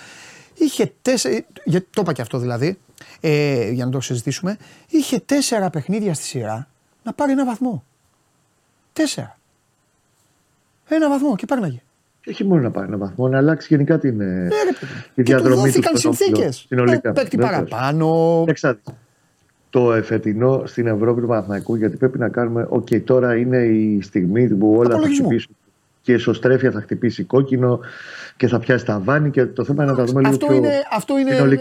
Είχε 0.53 0.93
τέσσερα. 1.01 1.45
Το 1.65 2.01
είπα 2.01 2.13
και 2.13 2.21
αυτό 2.21 2.37
δηλαδή, 2.37 2.77
ε, 3.19 3.69
για 3.71 3.85
να 3.85 3.91
το 3.91 3.99
συζητήσουμε. 3.99 4.57
Είχε 4.87 5.19
τέσσερα 5.19 5.69
παιχνίδια 5.69 6.13
στη 6.13 6.23
σειρά 6.23 6.67
να 7.03 7.13
πάρει 7.13 7.31
ένα 7.31 7.45
βαθμό. 7.45 7.83
Τέσσερα. 8.93 9.37
Ένα 10.87 11.09
βαθμό 11.09 11.35
και 11.35 11.45
πάρναγε. 11.45 11.81
Έχει 12.25 12.45
μόνο 12.45 12.61
να 12.61 12.71
πάρει 12.71 12.87
ένα 12.87 12.97
βαθμό, 12.97 13.27
να 13.27 13.37
αλλάξει 13.37 13.67
γενικά 13.69 13.99
την, 13.99 14.21
ε, 14.21 14.25
ναι, 14.25 14.49
τη 15.15 15.21
διαδρομή 15.21 15.71
του. 15.71 15.97
συνθήκες. 15.97 16.65
Συνολικά. 16.67 17.11
Παίκτη 17.11 17.37
παραπάνω. 17.37 18.43
Εξάρτητα. 18.47 18.97
Το 19.69 19.93
εφετινό 19.93 20.61
στην 20.65 20.87
Ευρώπη 20.87 21.21
του 21.21 21.27
Παναθηναϊκού, 21.27 21.75
γιατί 21.75 21.97
πρέπει 21.97 22.17
να 22.17 22.29
κάνουμε. 22.29 22.65
OK, 22.69 22.87
okay, 22.91 23.01
τώρα 23.03 23.35
είναι 23.35 23.57
η 23.57 24.01
στιγμή 24.01 24.47
που 24.47 24.75
όλα 24.77 24.99
θα 24.99 25.07
χτυπήσουν 25.07 25.55
και 26.01 26.13
εσωστρέφεια 26.13 26.71
θα 26.71 26.81
χτυπήσει 26.81 27.23
κόκκινο 27.23 27.79
και 28.37 28.47
θα 28.47 28.59
πιάσει 28.59 28.85
ταβάνι 28.85 29.29
και 29.29 29.45
το 29.45 29.63
θέμα 29.63 29.83
είναι 29.83 29.91
να 29.91 29.97
τα 29.97 30.03
δούμε 30.03 30.21
λίγο 30.21 30.33
αυτό 30.33 30.45
ποιο 30.45 30.55
είναι, 30.55 30.83
Αυτό 30.91 31.17
είναι 31.17 31.57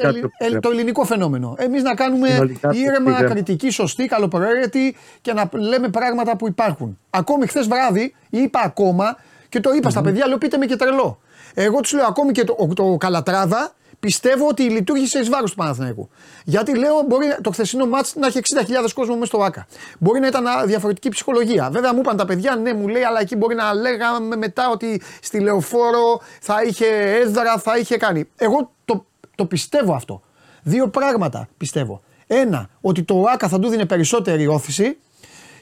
το, 0.51 0.61
το 0.61 0.71
ελληνικό 0.71 1.05
φαινόμενο. 1.05 1.55
Εμείς 1.59 1.83
να 1.83 1.95
κάνουμε 1.95 2.29
ήρεμα, 2.73 3.23
κριτική, 3.23 3.71
σωστή, 3.71 4.07
καλοπροαίρετη 4.07 4.97
και 5.21 5.33
να 5.33 5.49
λέμε 5.53 5.89
πράγματα 5.89 6.37
που 6.37 6.49
υπάρχουν. 6.49 6.99
Ακόμη 7.11 7.47
χθες 7.47 7.69
βράδυ 7.69 8.15
είπα 8.31 8.61
ακόμα 8.65 9.17
και 9.51 9.61
το 9.61 9.71
είπα 9.73 9.91
στα 9.91 10.01
παιδιά, 10.01 10.27
λέω 10.27 10.39
πείτε 10.39 10.57
με 10.57 10.67
και 10.67 10.77
τρελό. 10.77 11.21
Εγώ 11.55 11.81
τους 11.81 11.93
λέω 11.93 12.07
ακόμη 12.07 12.33
και 12.33 12.45
το, 12.45 12.69
το 12.75 12.97
Καλατράδα 12.97 13.75
πιστεύω 14.01 14.49
ότι 14.49 14.63
λειτουργήσε 14.63 15.19
εις 15.19 15.29
βάρος 15.29 15.51
του 15.51 15.57
Παναθηναϊκού. 15.57 16.09
Γιατί 16.45 16.79
λέω 16.79 17.03
μπορεί 17.09 17.37
το 17.43 17.51
χθεσινό 17.51 17.87
μάτς 17.87 18.15
να 18.15 18.27
έχει 18.27 18.41
60.000 18.85 18.91
κόσμο 18.95 19.15
μέσα 19.15 19.27
στο 19.27 19.39
ΒΑΚΑ. 19.39 19.67
Μπορεί 19.99 20.21
να 20.21 20.27
ήταν 20.27 20.45
διαφορετική 20.67 21.09
ψυχολογία. 21.09 21.71
Βέβαια 21.71 21.95
μου 21.95 22.01
είπαν 22.01 22.17
τα 22.17 22.25
παιδιά, 22.25 22.57
ναι, 22.57 22.75
μου 22.75 22.89
λέει, 22.89 23.03
αλλά 23.03 23.21
εκεί 23.21 23.37
μπορεί 23.37 23.55
να 23.55 23.75
λέγαμε 23.75 24.37
μετά 24.37 24.71
ότι 24.71 25.03
στη 25.23 25.41
λεωφόρο 25.41 26.21
θα 26.41 26.63
είχε 26.63 26.87
έδρα, 27.23 27.59
θα 27.59 27.79
είχε 27.79 27.97
κάνει. 27.97 28.29
Εγώ 28.37 28.71
το, 28.85 29.05
το 29.35 29.45
πιστεύω 29.45 29.95
αυτό. 29.95 30.23
Δύο 30.63 30.89
πράγματα 30.89 31.49
πιστεύω. 31.57 32.03
Ένα, 32.27 32.69
ότι 32.81 33.03
το 33.03 33.25
ΆΚΑ 33.33 33.49
θα 33.49 33.59
του 33.59 33.69
δίνει 33.69 33.87
περισσότερη 33.87 34.47
όθηση. 34.47 34.99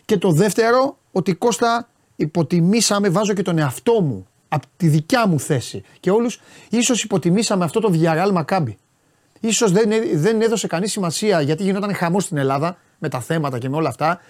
Και 0.04 0.18
το 0.18 0.30
δεύτερο, 0.30 0.98
ότι 1.12 1.34
Κώστα 1.34 1.88
υποτιμήσαμε, 2.20 3.08
βάζω 3.08 3.32
και 3.32 3.42
τον 3.42 3.58
εαυτό 3.58 4.00
μου 4.00 4.26
από 4.48 4.66
τη 4.76 4.88
δικιά 4.88 5.26
μου 5.26 5.40
θέση 5.40 5.82
και 6.00 6.10
όλους, 6.10 6.40
ίσως 6.70 7.02
υποτιμήσαμε 7.02 7.64
αυτό 7.64 7.80
το 7.80 7.92
Villarreal 7.94 8.30
Μακάμπι. 8.32 8.78
Ίσως 9.40 9.72
δεν, 9.72 9.90
δεν 10.14 10.40
έδωσε 10.40 10.66
κανείς 10.66 10.92
σημασία 10.92 11.40
γιατί 11.40 11.62
γινόταν 11.62 11.94
χαμός 11.94 12.24
στην 12.24 12.36
Ελλάδα 12.36 12.76
με 12.98 13.08
τα 13.08 13.20
θέματα 13.20 13.58
και 13.58 13.68
με 13.68 13.76
όλα 13.76 13.88
αυτά. 13.88 14.20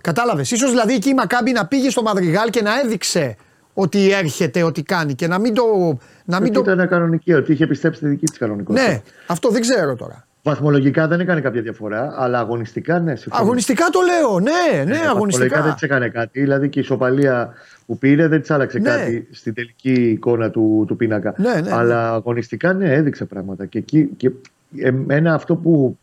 Κατάλαβες, 0.00 0.50
ίσως 0.50 0.70
δηλαδή 0.70 0.94
εκεί 0.94 1.08
η 1.08 1.14
Μακάμπι 1.14 1.52
να 1.52 1.66
πήγε 1.66 1.90
στο 1.90 2.02
Μαδριγάλ 2.02 2.50
και 2.50 2.62
να 2.62 2.80
έδειξε 2.80 3.36
ότι 3.74 4.10
έρχεται, 4.10 4.62
ότι 4.62 4.82
κάνει 4.82 5.14
και 5.14 5.26
να 5.26 5.38
μην 5.38 5.54
το... 5.54 5.98
Να 6.24 6.40
μην 6.40 6.52
το... 6.52 6.60
Ήταν 6.60 6.88
κανονική, 6.88 7.32
ότι 7.32 7.52
είχε 7.52 7.66
πιστέψει 7.66 8.00
τη 8.00 8.06
δική 8.06 8.26
της 8.26 8.38
κανονικότητα. 8.38 8.88
Ναι, 8.88 9.02
αυτό 9.26 9.48
δεν 9.48 9.60
ξέρω 9.60 9.96
τώρα. 9.96 10.26
Βαθμολογικά 10.46 11.08
δεν 11.08 11.20
έκανε 11.20 11.40
κάποια 11.40 11.62
διαφορά, 11.62 12.14
αλλά 12.16 12.38
αγωνιστικά 12.38 13.00
ναι. 13.00 13.16
Συμφωνώ. 13.16 13.44
Αγωνιστικά 13.44 13.84
το 13.90 14.00
λέω, 14.00 14.40
ναι, 14.40 14.84
ναι, 14.84 14.96
ε, 14.96 15.06
αγωνιστικά. 15.06 15.62
δεν 15.62 15.72
της 15.72 15.82
έκανε 15.82 16.08
κάτι. 16.08 16.40
Δηλαδή 16.40 16.68
και 16.68 16.78
η 16.78 16.82
ισοπαλία 16.82 17.52
που 17.86 17.98
πήρε 17.98 18.28
δεν 18.28 18.40
της 18.40 18.50
άλλαξε 18.50 18.78
ναι. 18.78 18.88
κάτι 18.88 19.28
στην 19.30 19.54
τελική 19.54 19.92
εικόνα 19.92 20.50
του, 20.50 20.84
του 20.86 20.96
πίνακα. 20.96 21.34
Ναι, 21.36 21.60
ναι, 21.60 21.70
αλλά 21.72 22.12
αγωνιστικά 22.12 22.72
ναι, 22.72 22.92
έδειξε 22.92 23.24
πράγματα. 23.24 23.66
Και, 23.66 23.78
εκεί, 23.78 24.10
και 24.16 24.30
εμένα 24.78 25.34
αυτό 25.34 25.56
που 25.56 25.98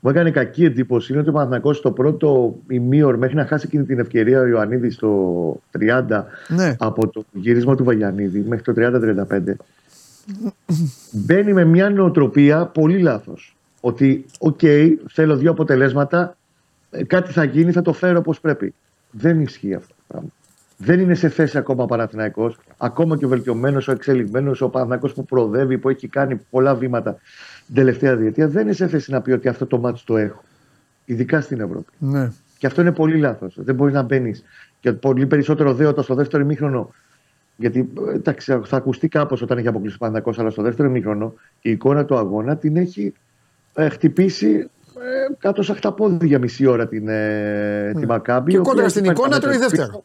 μου 0.00 0.10
έκανε 0.10 0.30
κακή 0.30 0.64
εντύπωση 0.64 1.12
είναι 1.12 1.20
ότι 1.20 1.30
ο 1.30 1.32
Παναθηναϊκός 1.32 1.76
στο 1.76 1.90
πρώτο 1.90 2.54
ημίωρο 2.68 3.16
μέχρι 3.16 3.36
να 3.36 3.46
χάσει 3.46 3.66
εκείνη 3.68 3.84
την 3.84 3.98
ευκαιρία 3.98 4.40
ο 4.40 4.46
Ιωαννίδη 4.46 4.90
στο 4.90 5.60
30 6.10 6.22
ναι. 6.48 6.76
από 6.78 7.08
το 7.08 7.24
γύρισμα 7.32 7.76
του 7.76 7.84
Βαγιανίδη 7.84 8.44
μέχρι 8.48 8.72
το 8.72 8.72
30-35 9.30 9.40
μπαίνει 11.10 11.52
με 11.52 11.64
μια 11.64 11.90
νοοτροπία 11.90 12.66
πολύ 12.66 12.98
λάθος 12.98 13.56
ότι, 13.84 14.24
OK, 14.38 14.58
okay, 14.62 14.94
θέλω 15.08 15.36
δύο 15.36 15.50
αποτελέσματα 15.50 16.36
ε, 16.90 17.04
κάτι 17.04 17.32
θα 17.32 17.44
γίνει, 17.44 17.72
θα 17.72 17.82
το 17.82 17.92
φέρω 17.92 18.18
όπως 18.18 18.40
πρέπει. 18.40 18.74
Δεν 19.10 19.40
ισχύει 19.40 19.74
αυτό 19.74 19.94
το 19.94 20.02
πράγμα. 20.06 20.28
Δεν 20.76 21.00
είναι 21.00 21.14
σε 21.14 21.28
θέση 21.28 21.58
ακόμα 21.58 21.82
ο 21.82 21.86
Παναθηναϊκός, 21.86 22.58
ακόμα 22.76 23.16
και 23.16 23.24
ο 23.24 23.28
βελτιωμένος, 23.28 23.88
ο 23.88 23.92
εξελιγμένος, 23.92 24.60
ο 24.60 24.68
Παναθηναϊκός 24.68 25.12
που 25.12 25.24
προοδεύει, 25.24 25.78
που 25.78 25.88
έχει 25.88 26.08
κάνει 26.08 26.40
πολλά 26.50 26.74
βήματα 26.74 27.18
την 27.66 27.74
τελευταία 27.74 28.16
διετία, 28.16 28.48
δεν 28.48 28.62
είναι 28.62 28.72
σε 28.72 28.88
θέση 28.88 29.10
να 29.10 29.20
πει 29.20 29.30
ότι 29.30 29.48
αυτό 29.48 29.66
το 29.66 29.78
μάτι 29.78 30.00
το 30.04 30.16
έχω. 30.16 30.42
Ειδικά 31.04 31.40
στην 31.40 31.60
Ευρώπη. 31.60 31.92
Ναι. 31.98 32.30
Και 32.58 32.66
αυτό 32.66 32.80
είναι 32.80 32.92
πολύ 32.92 33.16
λάθος. 33.16 33.54
Δεν 33.58 33.74
μπορείς 33.74 33.94
να 33.94 34.02
μπαίνεις. 34.02 34.44
Και 34.80 34.92
πολύ 34.92 35.26
περισσότερο 35.26 35.74
δέοντα 35.74 36.02
στο 36.02 36.14
δεύτερο 36.14 36.42
ημίχρονο. 36.42 36.94
Γιατί 37.56 37.92
εντάξει, 38.14 38.60
θα 38.64 38.76
ακουστεί 38.76 39.08
κάπως 39.08 39.42
όταν 39.42 39.58
έχει 39.58 39.68
αποκλείσει 39.68 39.94
ο 39.94 39.98
Παναθηναϊκός, 39.98 40.38
αλλά 40.38 40.50
στο 40.50 40.62
δεύτερο 40.62 40.88
ημίχρονο 40.88 41.34
η 41.60 41.70
εικόνα 41.70 42.04
του 42.04 42.16
αγώνα 42.16 42.56
την 42.56 42.76
έχει 42.76 43.12
ε, 43.74 43.88
χτυπήσει 43.88 44.70
ε, 45.02 45.34
κάτω 45.38 45.62
στα 45.62 45.74
χταπόδια 45.74 46.26
για 46.26 46.38
μισή 46.38 46.66
ώρα 46.66 46.88
την, 46.88 47.08
ε, 47.08 47.92
τη 48.00 48.06
Μακάμπη. 48.06 48.52
Και 48.52 48.58
κόντρα 48.58 48.88
στην 48.88 49.04
εικόνα 49.04 49.40
τρώει 49.40 49.56
δεύτερο. 49.56 50.04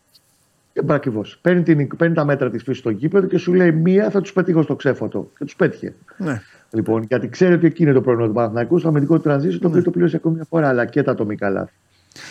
Ακριβώς. 0.88 1.40
Παίρνει, 1.42 1.88
παίρνει 1.98 2.16
τα 2.16 2.26
μέτρα 2.26 2.50
της 2.50 2.64
φύση 2.64 2.80
στο 2.80 2.90
γήπεδο 2.90 3.28
και 3.28 3.38
σου 3.38 3.54
λέει 3.54 3.72
μία 3.72 4.10
θα 4.10 4.22
τους 4.22 4.34
πετύχω 4.34 4.62
στο 4.62 4.76
ξέφωτο. 4.76 5.32
Και 5.38 5.46
τους 5.46 5.56
πέτυχε. 5.56 5.94
Ναι. 6.18 6.42
Λοιπόν, 6.72 7.04
γιατί 7.04 7.30
ξέρει 7.30 7.54
ότι 7.54 7.66
εκεί 7.66 7.84
είναι 7.84 7.94
το 7.94 8.02
πρόβλημα 8.02 8.28
του 8.28 8.34
Παναθηναϊκού, 8.34 8.80
στο 8.80 8.88
αμυντικό 8.88 9.16
του 9.16 9.22
τρανζίσιο, 9.22 9.60
το 9.60 9.68
οποίο 9.68 9.80
ναι. 9.80 9.86
το 9.86 9.92
πλήρωσε 9.92 10.16
ακόμη 10.16 10.36
μια 10.36 10.46
φορά, 10.50 10.68
αλλά 10.68 10.86
και 10.86 11.04
τα 11.04 11.12
ατομικά 11.12 11.50
λάθη. 11.50 11.72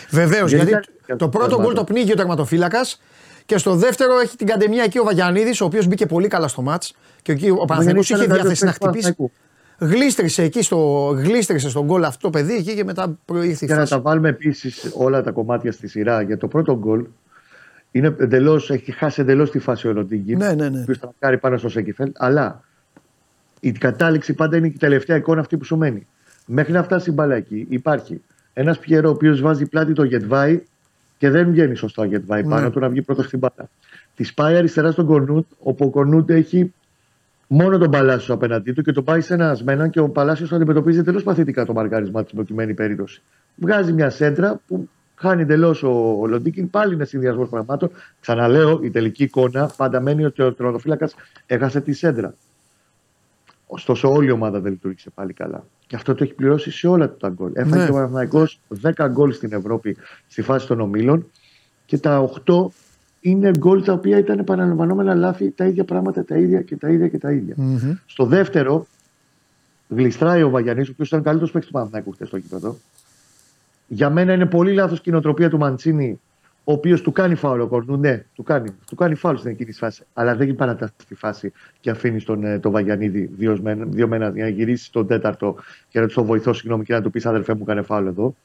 Βεβαίως, 0.09 0.51
γιατί, 0.51 0.69
γιατί 0.69 0.87
το 1.17 1.29
πρώτο 1.29 1.61
γκολ 1.61 1.73
το 1.73 1.83
πνίγει 1.83 2.11
ο 2.11 2.15
τερματοφύλακας 2.15 3.01
και 3.45 3.57
στο 3.57 3.75
δεύτερο 3.75 4.19
έχει 4.19 4.35
την 4.35 4.47
καντεμία 4.47 4.83
εκεί 4.83 4.99
ο 4.99 5.03
Βαγιανίδης, 5.03 5.61
ο 5.61 5.65
οποίος 5.65 5.87
μπήκε 5.87 6.05
πολύ 6.05 6.27
καλά 6.27 6.47
στο 6.47 6.61
μάτς. 6.61 6.95
Και 7.21 7.31
εκεί 7.31 7.49
ο 7.49 7.65
Παναθηναϊκός 7.65 8.09
είχε 8.09 8.25
διάθεση 8.25 8.65
να 8.65 8.71
χτυπήσει. 8.71 9.15
Γλίστρισε 9.79 10.43
εκεί 10.43 10.61
στο, 10.61 10.77
γλίστρισε 11.17 11.69
στον 11.69 11.85
γκολ 11.85 12.03
αυτό 12.03 12.19
το 12.21 12.29
παιδί 12.29 12.53
εκεί 12.53 12.75
και 12.75 12.83
μετά 12.83 13.17
προήρθε 13.25 13.65
η 13.65 13.67
Για 13.67 13.77
να 13.77 13.87
τα 13.87 13.99
βάλουμε 13.99 14.29
επίσης 14.29 14.91
όλα 14.95 15.23
τα 15.23 15.31
κομμάτια 15.31 15.71
στη 15.71 15.87
σειρά 15.87 16.21
για 16.21 16.37
το 16.37 16.47
πρώτο 16.47 16.77
γκολ. 16.77 17.05
Είναι 17.91 18.15
εντελώς, 18.19 18.69
έχει 18.69 18.91
χάσει 18.91 19.21
εντελώς 19.21 19.51
τη 19.51 19.59
φάση 19.59 19.87
ο 19.87 19.91
Ροντίγκη. 19.91 20.35
Ναι, 20.35 20.53
ναι, 20.53 20.69
ναι. 20.69 20.83
Που 20.83 20.93
θα 21.19 21.37
πάνω 21.37 21.57
στο 21.57 21.69
Σέκεφελ. 21.69 22.11
Αλλά 22.15 22.63
η 23.59 23.71
κατάληξη 23.71 24.33
πάντα 24.33 24.57
είναι 24.57 24.67
η 24.67 24.71
τελευταία 24.71 25.17
εικόνα 25.17 25.39
αυτή 25.39 25.57
που 25.57 25.63
σου 25.63 25.77
μένει. 25.77 26.07
Μέχρι 26.45 26.73
να 26.73 26.83
φτάσει 26.83 27.09
η 27.09 27.13
μπάλα 27.13 27.35
εκεί 27.35 27.65
υπάρχει 27.69 28.21
ένας 28.53 28.79
Πιερό 28.79 29.09
ο 29.09 29.11
οποίος 29.11 29.41
βάζει 29.41 29.65
πλάτη 29.65 29.93
το 29.93 30.03
Γετβάη 30.03 30.63
και 31.17 31.29
δεν 31.29 31.51
βγαίνει 31.51 31.75
σωστά 31.75 32.01
ο 32.01 32.05
Γετβάη 32.05 32.43
ναι. 32.43 32.49
πάνω 32.49 32.69
του 32.69 32.79
να 32.79 32.89
βγει 32.89 33.01
πρώτος 33.01 33.25
στην 33.25 33.39
μπάλα. 33.39 33.69
Τη 34.15 34.29
πάει 34.35 34.55
αριστερά 34.55 34.91
στον 34.91 35.05
Κορνούτ, 35.05 35.45
όπου 35.59 35.85
ο 35.85 35.89
Κορνούτ 35.89 36.29
έχει 36.29 36.73
μόνο 37.47 37.77
τον 37.77 37.91
Παλάσιο 37.91 38.33
απέναντί 38.33 38.71
του 38.73 38.81
και 38.81 38.91
το 38.91 39.01
πάει 39.01 39.21
σε 39.21 39.33
ένα 39.33 39.49
ασμένα 39.49 39.87
και 39.87 39.99
ο 39.99 40.09
Παλάσιος 40.09 40.51
αντιμετωπίζει 40.51 40.99
εντελώ 40.99 41.21
παθητικά 41.21 41.65
το 41.65 41.73
μαρκάρισμα 41.73 42.23
της 42.23 42.33
προκειμένη 42.33 42.73
περίπτωση. 42.73 43.21
Βγάζει 43.55 43.93
μια 43.93 44.09
σέντρα 44.09 44.61
που 44.67 44.89
χάνει 45.15 45.41
εντελώς 45.41 45.83
ο, 45.83 46.17
ο 46.19 46.27
Λοντίκιν, 46.27 46.69
πάλι 46.69 46.93
είναι 46.93 47.05
συνδυασμός 47.05 47.49
πραγμάτων. 47.49 47.91
Ξαναλέω, 48.19 48.79
η 48.83 48.89
τελική 48.89 49.23
εικόνα 49.23 49.71
πάντα 49.77 50.01
μένει 50.01 50.25
ότι 50.25 50.41
ο 50.41 50.53
τερματοφύλακα 50.53 51.09
έχασε 51.45 51.81
τη 51.81 51.93
σέντρα. 51.93 52.33
Ωστόσο, 53.67 54.11
όλη 54.11 54.27
η 54.27 54.31
ομάδα 54.31 54.59
δεν 54.59 54.71
λειτουργήσε 54.71 55.09
πάλι 55.09 55.33
καλά. 55.33 55.63
Και 55.87 55.95
αυτό 55.95 56.15
το 56.15 56.23
έχει 56.23 56.33
πληρώσει 56.33 56.71
σε 56.71 56.87
όλα 56.87 57.15
τα 57.15 57.29
γκολ. 57.29 57.51
Έφαγε 57.53 57.83
ναι. 57.83 57.89
ο 57.89 57.93
Παναθυναϊκό 57.93 58.47
10 58.81 59.07
γκολ 59.09 59.31
στην 59.31 59.53
Ευρώπη 59.53 59.97
στη 60.27 60.41
φάση 60.41 60.67
των 60.67 60.79
ομίλων 60.79 61.31
και 61.85 61.97
τα 61.97 62.29
8 62.45 62.67
είναι 63.29 63.51
γκολ 63.57 63.83
τα 63.83 63.93
οποία 63.93 64.17
ήταν 64.17 64.39
επαναλαμβανόμενα 64.39 65.15
λάθη, 65.15 65.51
τα 65.51 65.65
ίδια 65.65 65.83
πράγματα, 65.83 66.25
τα 66.25 66.37
ίδια 66.37 66.61
και 66.61 66.75
τα 66.75 66.89
ίδια 66.89 67.07
και 67.07 67.17
τα 67.17 67.31
ιδια 67.31 67.55
mm-hmm. 67.57 67.97
Στο 68.05 68.25
δεύτερο, 68.25 68.87
γλιστράει 69.87 70.43
ο 70.43 70.49
Βαγιανής, 70.49 70.87
ο 70.87 70.91
οποίος 70.91 71.07
ήταν 71.07 71.23
καλύτερος 71.23 71.51
παίκτης 71.51 71.69
του 71.69 71.75
Παναθηναϊκού 71.75 72.11
χθες 72.11 72.27
στο 72.27 72.37
γήπεδο. 72.37 72.77
Για 73.87 74.09
μένα 74.09 74.33
είναι 74.33 74.45
πολύ 74.45 74.73
λάθος 74.73 75.01
και 75.01 75.09
η 75.09 75.11
νοοτροπία 75.13 75.49
του 75.49 75.57
Μαντσίνη, 75.57 76.19
ο 76.63 76.71
οποίος 76.71 77.01
του 77.01 77.11
κάνει 77.11 77.35
φάουλο 77.35 77.63
ο 77.63 77.67
Κορνού. 77.67 77.97
Ναι, 77.97 78.23
του 78.35 78.43
κάνει, 78.43 78.69
του 78.87 78.95
κάνει 78.95 79.15
φάουλο 79.15 79.37
στην 79.37 79.51
εκείνη 79.51 79.71
φάση. 79.71 80.03
Αλλά 80.13 80.35
δεν 80.35 80.55
παρατάσεις 80.55 80.95
τη 81.07 81.15
φάση 81.15 81.51
και 81.79 81.89
αφήνει 81.89 82.21
τον, 82.21 82.43
ε, 82.43 82.59
τον 82.59 82.71
Βαγιανίδη 82.71 83.29
δύο, 83.37 83.59
δύο 83.85 84.07
μένα 84.07 84.29
για 84.29 84.43
να 84.43 84.49
γυρίσει 84.49 84.85
στον 84.85 85.07
τέταρτο 85.07 85.55
και 85.89 85.99
να 85.99 86.07
του 86.07 86.25
βοηθώ, 86.25 86.53
συγγνώμη, 86.53 86.83
και 86.83 86.93
να 86.93 87.01
του 87.01 87.11
πεις 87.11 87.25
αδερφέ 87.25 87.53
μου, 87.53 87.63
κάνει 87.63 87.81
φάουλο 87.81 88.09
εδώ. 88.09 88.35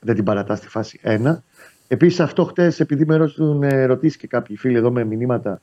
Δεν 0.00 0.14
την 0.14 0.24
παρατάς 0.24 0.60
τη 0.60 0.68
φάση. 0.68 0.98
Ένα. 1.02 1.42
Επίσης 1.88 2.20
αυτό 2.20 2.44
χτες, 2.44 2.80
επειδή 2.80 3.04
με 3.04 3.14
έχουν 3.14 3.62
ε, 3.62 3.84
ρωτήσει 3.84 4.18
και 4.18 4.26
κάποιοι 4.26 4.56
φίλοι 4.56 4.76
εδώ 4.76 4.90
με 4.90 5.04
μηνύματα, 5.04 5.60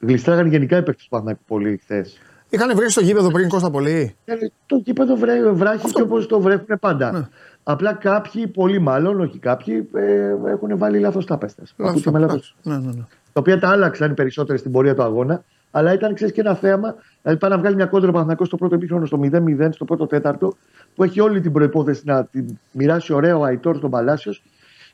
γλιστράγαν 0.00 0.46
γενικά 0.46 0.76
οι 0.76 0.82
παίκτες 0.82 1.04
του 1.04 1.10
Παναγικού 1.10 1.42
πολύ 1.46 1.80
χθες. 1.82 2.20
Είχαν 2.48 2.76
βρει 2.76 2.90
στο 2.90 3.00
γήπεδο 3.00 3.30
πριν 3.30 3.48
Κώστα 3.48 3.70
πολύ. 3.70 4.14
Ε, 4.24 4.34
το 4.66 4.76
γήπεδο 4.76 5.16
βρέ, 5.16 5.50
βράχει 5.50 5.76
αυτό... 5.76 5.88
και 5.88 6.02
όπως 6.02 6.26
το 6.26 6.40
βρέχουν 6.40 6.78
πάντα. 6.80 7.12
Ναι. 7.12 7.28
Απλά 7.62 7.92
κάποιοι, 7.92 8.46
πολύ 8.46 8.78
μάλλον, 8.78 9.20
όχι 9.20 9.38
κάποιοι, 9.38 9.88
ε, 9.94 10.34
έχουν 10.50 10.78
βάλει 10.78 10.98
λάθος 10.98 11.26
τάπεστε. 11.26 11.62
Λάθος 11.76 12.56
ναι, 12.62 12.76
ναι, 12.76 12.86
ναι. 12.86 13.02
Τα 13.32 13.40
οποία 13.40 13.58
τα 13.58 13.68
άλλαξαν 13.68 14.10
οι 14.10 14.14
περισσότεροι 14.14 14.58
στην 14.58 14.72
πορεία 14.72 14.94
του 14.94 15.02
αγώνα. 15.02 15.44
Αλλά 15.70 15.92
ήταν 15.92 16.14
ξέρεις, 16.14 16.34
και 16.34 16.40
ένα 16.40 16.54
θέαμα. 16.54 16.94
Δηλαδή 17.22 17.40
πάει 17.40 17.50
να 17.50 17.58
βγάλει 17.58 17.74
μια 17.74 17.86
κόντρα 17.86 18.12
Παναγικό 18.12 18.44
στο 18.44 18.56
πρώτο 18.56 18.74
επίχρονο, 18.74 19.06
στο 19.06 19.20
0-0, 19.22 19.68
στο 19.70 19.84
πρώτο 19.84 20.06
τέταρτο, 20.06 20.56
που 20.94 21.04
έχει 21.04 21.20
όλη 21.20 21.40
την 21.40 21.52
προπόθεση 21.52 22.02
να 22.04 22.24
την 22.24 22.58
μοιράσει 22.72 23.12
ωραίο 23.12 23.40
ο 23.40 23.44
Αϊτόρ 23.44 23.76
στον 23.76 23.90
Παλάσιος 23.90 24.42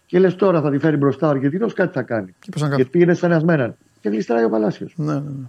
και 0.09 0.19
λες 0.19 0.35
τώρα 0.35 0.61
θα 0.61 0.71
τη 0.71 0.79
φέρει 0.79 0.97
μπροστά 0.97 1.27
ο 1.27 1.31
Αργεντίνο, 1.31 1.71
κάτι 1.71 1.93
θα 1.93 2.03
κάνει. 2.03 2.35
Γιατί 2.57 2.85
πήγαινε 2.85 3.15
σαν 3.15 3.33
ένας 3.33 3.73
Και 4.01 4.09
γλιστράει 4.09 4.45
ο 4.45 4.49
Παλάσιος. 4.49 4.93
Ναι, 4.97 5.13
ναι, 5.13 5.19
ναι. 5.19 5.47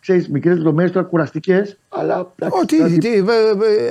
Ξέρεις, 0.00 0.28
μικρές 0.28 0.56
λεπτομέρειε 0.56 0.92
τώρα 0.92 1.06
κουραστικές, 1.06 1.78
αλλά. 1.88 2.20
Ό,τι. 2.62 2.98
Τι, 2.98 3.08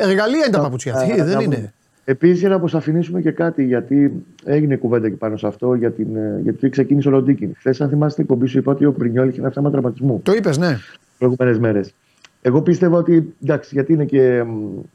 εργαλεία 0.02 0.46
είναι 0.46 0.50
τα 0.52 0.62
παπουτσιά. 0.62 0.94
Τι, 0.94 1.22
δεν 1.22 1.40
είναι. 1.40 1.74
Επίσης, 2.06 2.50
να 2.50 2.56
αποσαφηνίσουμε 2.56 3.22
και 3.22 3.32
κάτι, 3.32 3.64
γιατί 3.64 4.26
έγινε 4.44 4.76
κουβέντα 4.76 5.10
και 5.10 5.16
πάνω 5.16 5.38
σε 5.38 5.48
αυτό, 5.48 5.74
για 5.74 5.92
την, 5.92 6.16
ε, 6.16 6.40
γιατί 6.44 6.70
ξεκίνησε 6.70 7.08
ο 7.08 7.12
Λοντίκιν. 7.12 7.54
Χθες, 7.58 7.82
αν 7.82 7.90
θυμάστε, 7.90 8.22
την 8.22 8.24
εκπομπή 8.24 8.50
σου 8.50 8.58
είπα 8.58 8.72
ότι 8.72 8.86
ο 8.86 8.92
Πρινιόλ 8.92 9.30
είχε 9.30 9.40
ένα 9.40 9.50
θέμα 9.50 9.72
τραυματισμού. 9.72 10.22
Το 10.24 10.32
είπες, 10.34 10.58
ναι. 10.58 10.78
Προηγούμενες 11.18 11.60
μέρες. 11.60 11.94
Εγώ 12.42 12.62
πίστευα 12.62 12.98
ότι 12.98 13.36
εντάξει, 13.44 13.70
γιατί 13.74 13.94
είναι 13.94 14.06
και 14.06 14.44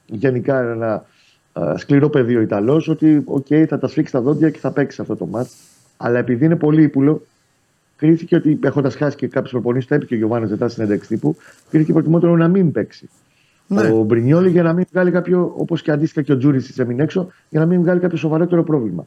γενικά 0.07 0.61
ένα 0.61 1.05
σκληρό 1.77 2.09
παιδί 2.09 2.37
ο 2.37 2.41
Ιταλός, 2.41 2.89
ότι 2.89 3.25
okay, 3.27 3.65
θα 3.65 3.79
τα 3.79 3.89
σφίξει 3.89 4.13
τα 4.13 4.21
δόντια 4.21 4.51
και 4.51 4.59
θα 4.59 4.71
παίξει 4.71 5.01
αυτό 5.01 5.17
το 5.17 5.27
μάτς. 5.27 5.57
Αλλά 5.97 6.19
επειδή 6.19 6.45
είναι 6.45 6.57
πολύ 6.57 6.83
ύπουλο, 6.83 7.23
κρίθηκε 7.97 8.37
ότι 8.37 8.59
έχοντας 8.63 8.95
χάσει 8.97 9.17
και 9.17 9.29
κάποιους 9.29 9.53
προπονήσει, 9.53 9.89
το 9.89 9.95
είπε 9.95 10.05
και 10.05 10.15
ο 10.15 10.17
Γιωβάνος 10.17 10.51
μετά 10.51 10.69
στην 10.69 10.83
ένταξη 10.83 11.09
τύπου, 11.09 11.37
κρίθηκε 11.71 11.93
προτιμότερο 11.93 12.37
να 12.37 12.49
μην 12.49 12.73
παίξει. 12.73 13.09
Ναι. 13.67 13.91
Ο 13.91 14.03
Μπρινιόλη 14.03 14.51
για 14.51 14.63
να 14.63 14.73
μην 14.73 14.85
βγάλει 14.93 15.11
κάποιο, 15.11 15.53
όπως 15.57 15.83
και 15.83 15.91
αντίστοιχα 15.91 16.23
και 16.23 16.33
ο 16.33 16.37
Τζούρι 16.37 16.63
τη 16.63 16.83
έμεινε 16.83 17.03
έξω, 17.03 17.33
για 17.49 17.61
να 17.61 17.67
μην 17.67 17.81
βγάλει 17.81 18.01
κάποιο 18.01 18.17
σοβαρότερο 18.17 18.65
πρόβλημα. 18.65 19.07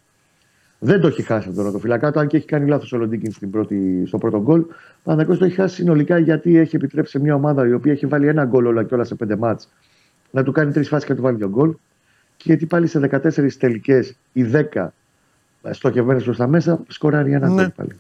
Δεν 0.80 1.02
το 1.02 1.08
έχει 1.08 1.22
χάσει 1.22 1.50
αυτό 1.50 1.72
το 1.72 1.80
φυλακά 1.80 2.12
του, 2.12 2.20
αν 2.20 2.28
και 2.28 2.38
έχει 2.38 2.46
κάνει 2.46 2.68
λάθος 2.68 2.94
ο 2.94 2.98
Λοντίκιν 2.98 3.32
στο 4.06 4.18
πρώτο 4.18 4.42
γκολ. 4.42 4.66
Παναγιώ 5.04 5.38
το 5.38 5.46
έχει 5.46 5.56
χάσει 5.56 5.76
συνολικά 5.76 6.18
γιατί 6.18 6.58
έχει 6.58 6.76
επιτρέψει 6.76 7.12
σε 7.12 7.20
μια 7.20 7.36
ομάδα 7.36 7.68
η 7.68 7.74
οποία 7.74 7.92
έχει 7.92 8.06
βάλει 8.06 8.28
ένα 8.28 8.46
γκολ 8.46 8.66
όλα 8.66 8.84
και 8.84 8.94
όλα 8.94 9.04
σε 9.04 9.16
πέντε 9.16 9.36
μάτς 9.36 9.70
να 10.32 10.44
του 10.44 10.52
κάνει 10.52 10.72
τρεις 10.72 10.88
φάσεις 10.88 11.06
και 11.06 11.12
να 11.12 11.18
του 11.18 11.24
βάλει 11.24 11.38
δύο 11.38 11.50
γκολ 11.50 11.70
και 11.70 11.78
γιατί 12.44 12.66
πάλι 12.66 12.88
σε 12.88 13.10
14 13.12 13.54
τελικές 13.60 14.16
οι 14.34 14.46
10 14.74 14.88
στοχευμένες 15.72 16.24
προς 16.24 16.38
τα 16.38 16.48
μέσα 16.48 16.80
σκοράρει 16.88 17.32
ένα 17.32 17.50
ναι. 17.50 17.70
πάλι. 17.70 17.96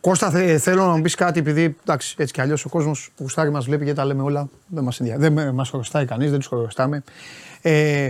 Κώστα, 0.00 0.30
θέλω 0.58 0.86
να 0.86 0.96
μου 0.96 1.02
πεις 1.02 1.14
κάτι, 1.14 1.38
επειδή 1.38 1.76
εντάξει, 1.82 2.14
έτσι 2.18 2.32
κι 2.32 2.40
αλλιώς 2.40 2.64
ο 2.64 2.68
κόσμος 2.68 3.10
που 3.16 3.22
γουστάρει 3.22 3.50
μας 3.50 3.64
βλέπει 3.64 3.84
και 3.84 3.92
τα 3.92 4.04
λέμε 4.04 4.22
όλα. 4.22 4.48
Δεν 4.66 4.84
μας 4.84 5.00
ενδιαφέρει. 5.00 5.34
Δεν 5.34 5.64
χρωστάει 5.64 6.04
κανείς, 6.04 6.30
δεν 6.30 6.38
τους 6.38 6.48
χρωστάμε. 6.48 7.02
Ε, 7.62 8.08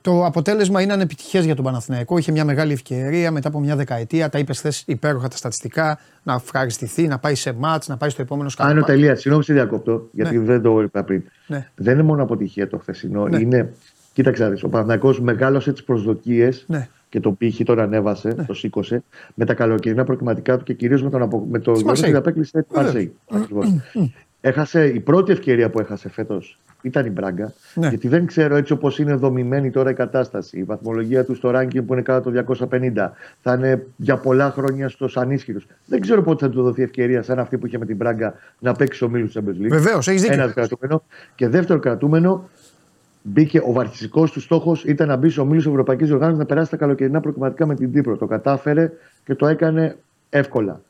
το 0.00 0.24
αποτέλεσμα 0.24 0.80
είναι 0.80 0.92
ανεπιτυχές 0.92 1.44
για 1.44 1.54
τον 1.54 1.64
Παναθηναϊκό. 1.64 2.18
Είχε 2.18 2.32
μια 2.32 2.44
μεγάλη 2.44 2.72
ευκαιρία 2.72 3.30
μετά 3.30 3.48
από 3.48 3.60
μια 3.60 3.76
δεκαετία. 3.76 4.28
Τα 4.28 4.38
είπες 4.38 4.58
χθε 4.58 4.72
υπέροχα 4.86 5.28
τα 5.28 5.36
στατιστικά. 5.36 5.98
Να 6.22 6.34
ευχαριστηθεί, 6.34 7.06
να 7.06 7.18
πάει 7.18 7.34
σε 7.34 7.52
μάτς, 7.52 7.88
να 7.88 7.96
πάει 7.96 8.10
στο 8.10 8.22
επόμενο 8.22 8.48
σκάνδαλο. 8.48 8.78
Άνω 8.78 8.86
τελεία. 8.86 9.14
Συγγνώμη, 9.14 9.44
σε 9.44 9.52
διακόπτω, 9.52 10.08
γιατί 10.12 10.38
ναι. 10.38 10.44
δεν 10.44 10.62
το 10.62 10.80
είπα 10.80 11.04
πριν. 11.04 11.22
Ναι. 11.46 11.68
Δεν 11.74 11.94
είναι 11.94 12.02
μόνο 12.02 12.22
αποτυχία 12.22 12.68
το 12.68 12.78
χθεσινό. 12.78 13.28
Ναι. 13.28 13.38
Είναι 13.38 13.72
Κοίταξε, 14.14 14.52
ο 14.62 14.68
Παναγιακό 14.68 15.14
μεγάλωσε 15.20 15.72
τις 15.72 15.84
προσδοκίες 15.84 16.64
ναι. 16.68 16.88
και 17.08 17.20
το 17.20 17.32
πύχη 17.32 17.64
τον 17.64 17.78
ανέβασε, 17.78 18.28
ναι. 18.28 18.44
το 18.44 18.54
σήκωσε 18.54 19.02
με 19.34 19.44
τα 19.44 19.54
καλοκαιρινά 19.54 20.04
προκριματικά 20.04 20.56
του 20.56 20.64
και 20.64 20.74
κυρίως 20.74 21.02
με, 21.02 21.10
τον 21.10 21.22
απο... 21.22 21.46
με 21.50 21.58
το 21.58 21.72
γεγονός 21.72 22.02
ότι 22.02 22.14
απέκλεισε 22.14 22.62
τη 22.62 22.76
Μαρσέη. 22.76 23.14
Έχασε, 24.40 24.86
η 24.86 25.00
πρώτη 25.00 25.32
ευκαιρία 25.32 25.70
που 25.70 25.80
έχασε 25.80 26.10
φέτος 26.10 26.58
ήταν 26.84 27.06
η 27.06 27.10
Μπράγκα. 27.10 27.52
Ναι. 27.74 27.88
Γιατί 27.88 28.08
δεν 28.08 28.26
ξέρω 28.26 28.56
έτσι 28.56 28.72
όπως 28.72 28.98
είναι 28.98 29.14
δομημένη 29.14 29.70
τώρα 29.70 29.90
η 29.90 29.94
κατάσταση. 29.94 30.58
Η 30.58 30.62
βαθμολογία 30.62 31.24
του 31.24 31.34
στο 31.34 31.52
ranking 31.54 31.84
που 31.86 31.92
είναι 31.92 32.02
κάτω 32.02 32.30
το 32.30 32.66
250 32.70 33.10
θα 33.42 33.54
είναι 33.54 33.86
για 33.96 34.16
πολλά 34.16 34.50
χρόνια 34.50 34.88
στους 34.88 35.16
ανίσχυρους. 35.16 35.66
Δεν 35.86 36.00
ξέρω 36.00 36.22
πότε 36.22 36.44
θα 36.46 36.52
του 36.52 36.62
δοθεί 36.62 36.82
ευκαιρία 36.82 37.22
σαν 37.22 37.38
αυτή 37.38 37.58
που 37.58 37.66
είχε 37.66 37.78
με 37.78 37.86
την 37.86 37.96
Μπράγκα 37.96 38.34
να 38.58 38.72
παίξει 38.72 39.04
ο 39.04 39.08
Μίλους 39.08 39.36
Champions 39.36 39.68
Βεβαίως, 39.68 40.08
έχεις 40.08 40.22
δίκιο. 40.22 40.36
Ένας 40.36 40.52
κρατούμενο. 40.52 41.02
Και 41.34 41.48
δεύτερο 41.48 41.78
κρατούμενο, 41.78 42.48
μπήκε, 43.26 43.58
ο 43.58 43.80
αρχιστικό 43.80 44.28
του 44.28 44.40
στόχος 44.40 44.84
ήταν 44.84 45.08
να 45.08 45.16
μπει 45.16 45.28
στο 45.28 45.42
ομίλου 45.42 45.70
Ευρωπαϊκής 45.70 46.10
Οργάνωσης 46.10 46.38
να 46.38 46.44
περάσει 46.46 46.70
τα 46.70 46.76
καλοκαιρινά 46.76 47.20
προκριματικά 47.20 47.66
με 47.66 47.74
την 47.74 47.92
Τύπρο. 47.92 48.16
Το 48.16 48.26
κατάφερε 48.26 48.92
και 49.24 49.34
το 49.34 49.46
έκανε 49.46 49.96
εύκολα. 50.30 50.80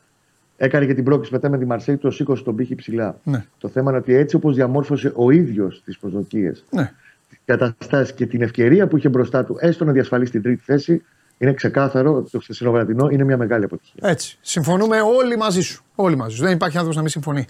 Έκανε 0.57 0.87
και 0.87 0.95
την 0.95 1.05
πρόκληση 1.05 1.33
μετά 1.33 1.49
με 1.49 1.59
τη 1.59 1.65
Μαρσέη, 1.65 1.97
το 1.97 2.11
σήκωσε 2.11 2.43
τον 2.43 2.57
πύχη 2.57 2.75
ψηλά. 2.75 3.21
Ναι. 3.23 3.45
Το 3.59 3.69
θέμα 3.69 3.91
είναι 3.91 3.99
ότι 3.99 4.15
έτσι 4.15 4.37
όπως 4.37 4.55
διαμόρφωσε 4.55 5.13
ο 5.15 5.31
ίδιος 5.31 5.83
τις 5.85 5.99
προσδοκίες, 5.99 6.65
ναι. 6.71 6.93
τις 7.29 7.39
καταστάσεις 7.45 8.15
και 8.15 8.27
την 8.27 8.43
ευκαιρία 8.43 8.87
που 8.87 8.97
είχε 8.97 9.09
μπροστά 9.09 9.45
του, 9.45 9.57
έστω 9.61 9.85
να 9.85 9.93
διασφαλίσει 9.93 10.31
την 10.31 10.43
τρίτη 10.43 10.63
θέση, 10.65 11.03
Είναι 11.39 11.53
ξεκάθαρο 11.53 12.15
ότι 12.15 12.31
το 12.31 12.39
χθεσινό 12.39 13.09
είναι 13.11 13.25
μια 13.25 13.37
μεγάλη 13.37 13.65
αποτυχία. 13.65 14.09
Έτσι. 14.09 14.39
Συμφωνούμε 14.41 15.01
όλοι 15.01 15.37
μαζί 15.37 15.61
σου. 15.61 15.83
Όλοι 15.95 16.17
μαζί 16.17 16.37
σου. 16.37 16.43
Δεν 16.43 16.53
υπάρχει 16.53 16.77
άνθρωπος 16.77 16.97
να 16.97 17.03
μην 17.03 17.11
συμφωνεί. 17.11 17.47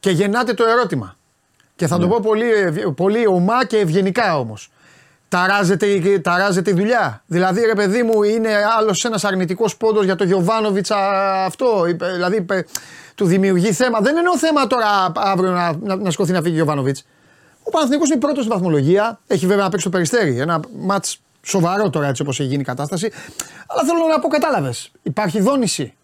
Και 0.00 0.10
γεννάται 0.10 0.54
το 0.54 0.64
ερώτημα. 0.64 1.16
Και 1.76 1.86
θα 1.86 1.98
το 1.98 2.06
ναι. 2.06 2.12
πω 2.12 2.20
πολύ, 2.20 2.50
πολύ 2.96 3.26
ομά 3.26 3.66
και 3.66 3.78
ευγενικά 3.78 4.38
όμως. 4.38 4.70
Ταράζεται, 5.28 6.18
ταράζεται 6.18 6.70
η 6.70 6.74
δουλειά. 6.74 7.22
Δηλαδή, 7.26 7.60
ρε 7.60 7.74
παιδί 7.74 8.02
μου, 8.02 8.22
είναι 8.22 8.50
άλλος 8.78 9.04
ένας 9.04 9.24
αρνητικός 9.24 9.76
πόντος 9.76 10.04
για 10.04 10.16
το 10.16 10.24
Γιωβάνοβιτς 10.24 10.90
αυτό. 11.46 11.82
Δηλαδή, 12.14 12.46
του 13.14 13.24
δημιουργεί 13.24 13.72
θέμα. 13.72 14.00
Δεν 14.00 14.16
εννοώ 14.16 14.38
θέμα 14.38 14.66
τώρα 14.66 15.12
αύριο 15.14 15.50
να, 15.50 15.76
να, 15.82 15.96
να 15.96 16.10
σκοθεί 16.10 16.32
να 16.32 16.40
φύγει 16.40 16.52
ο 16.52 16.56
Γιωβάνοβιτς. 16.56 17.04
Ο 17.62 17.70
Παναθηνικό 17.70 18.04
είναι 18.06 18.16
πρώτος 18.16 18.44
στη 18.44 18.52
βαθμολογία. 18.52 19.20
Έχει 19.26 19.46
βέβαια 19.46 19.64
να 19.64 19.70
παίξει 19.70 19.84
το 19.84 19.90
περιστέρι. 19.90 20.38
Ένα 20.38 20.60
μάτς 20.78 21.20
σοβαρό 21.42 21.90
τώρα 21.90 22.06
έτσι 22.06 22.22
όπως 22.22 22.40
έχει 22.40 22.48
γίνει 22.48 22.60
η 22.60 22.64
κατάσταση. 22.64 23.10
Αλλά 23.66 23.84
θέλω 23.84 23.98
να 24.06 24.18
πω, 24.18 24.28
κατάλαβες. 24.28 24.92
Υπάρχει 25.02 25.40
δόνηση. 25.40 25.94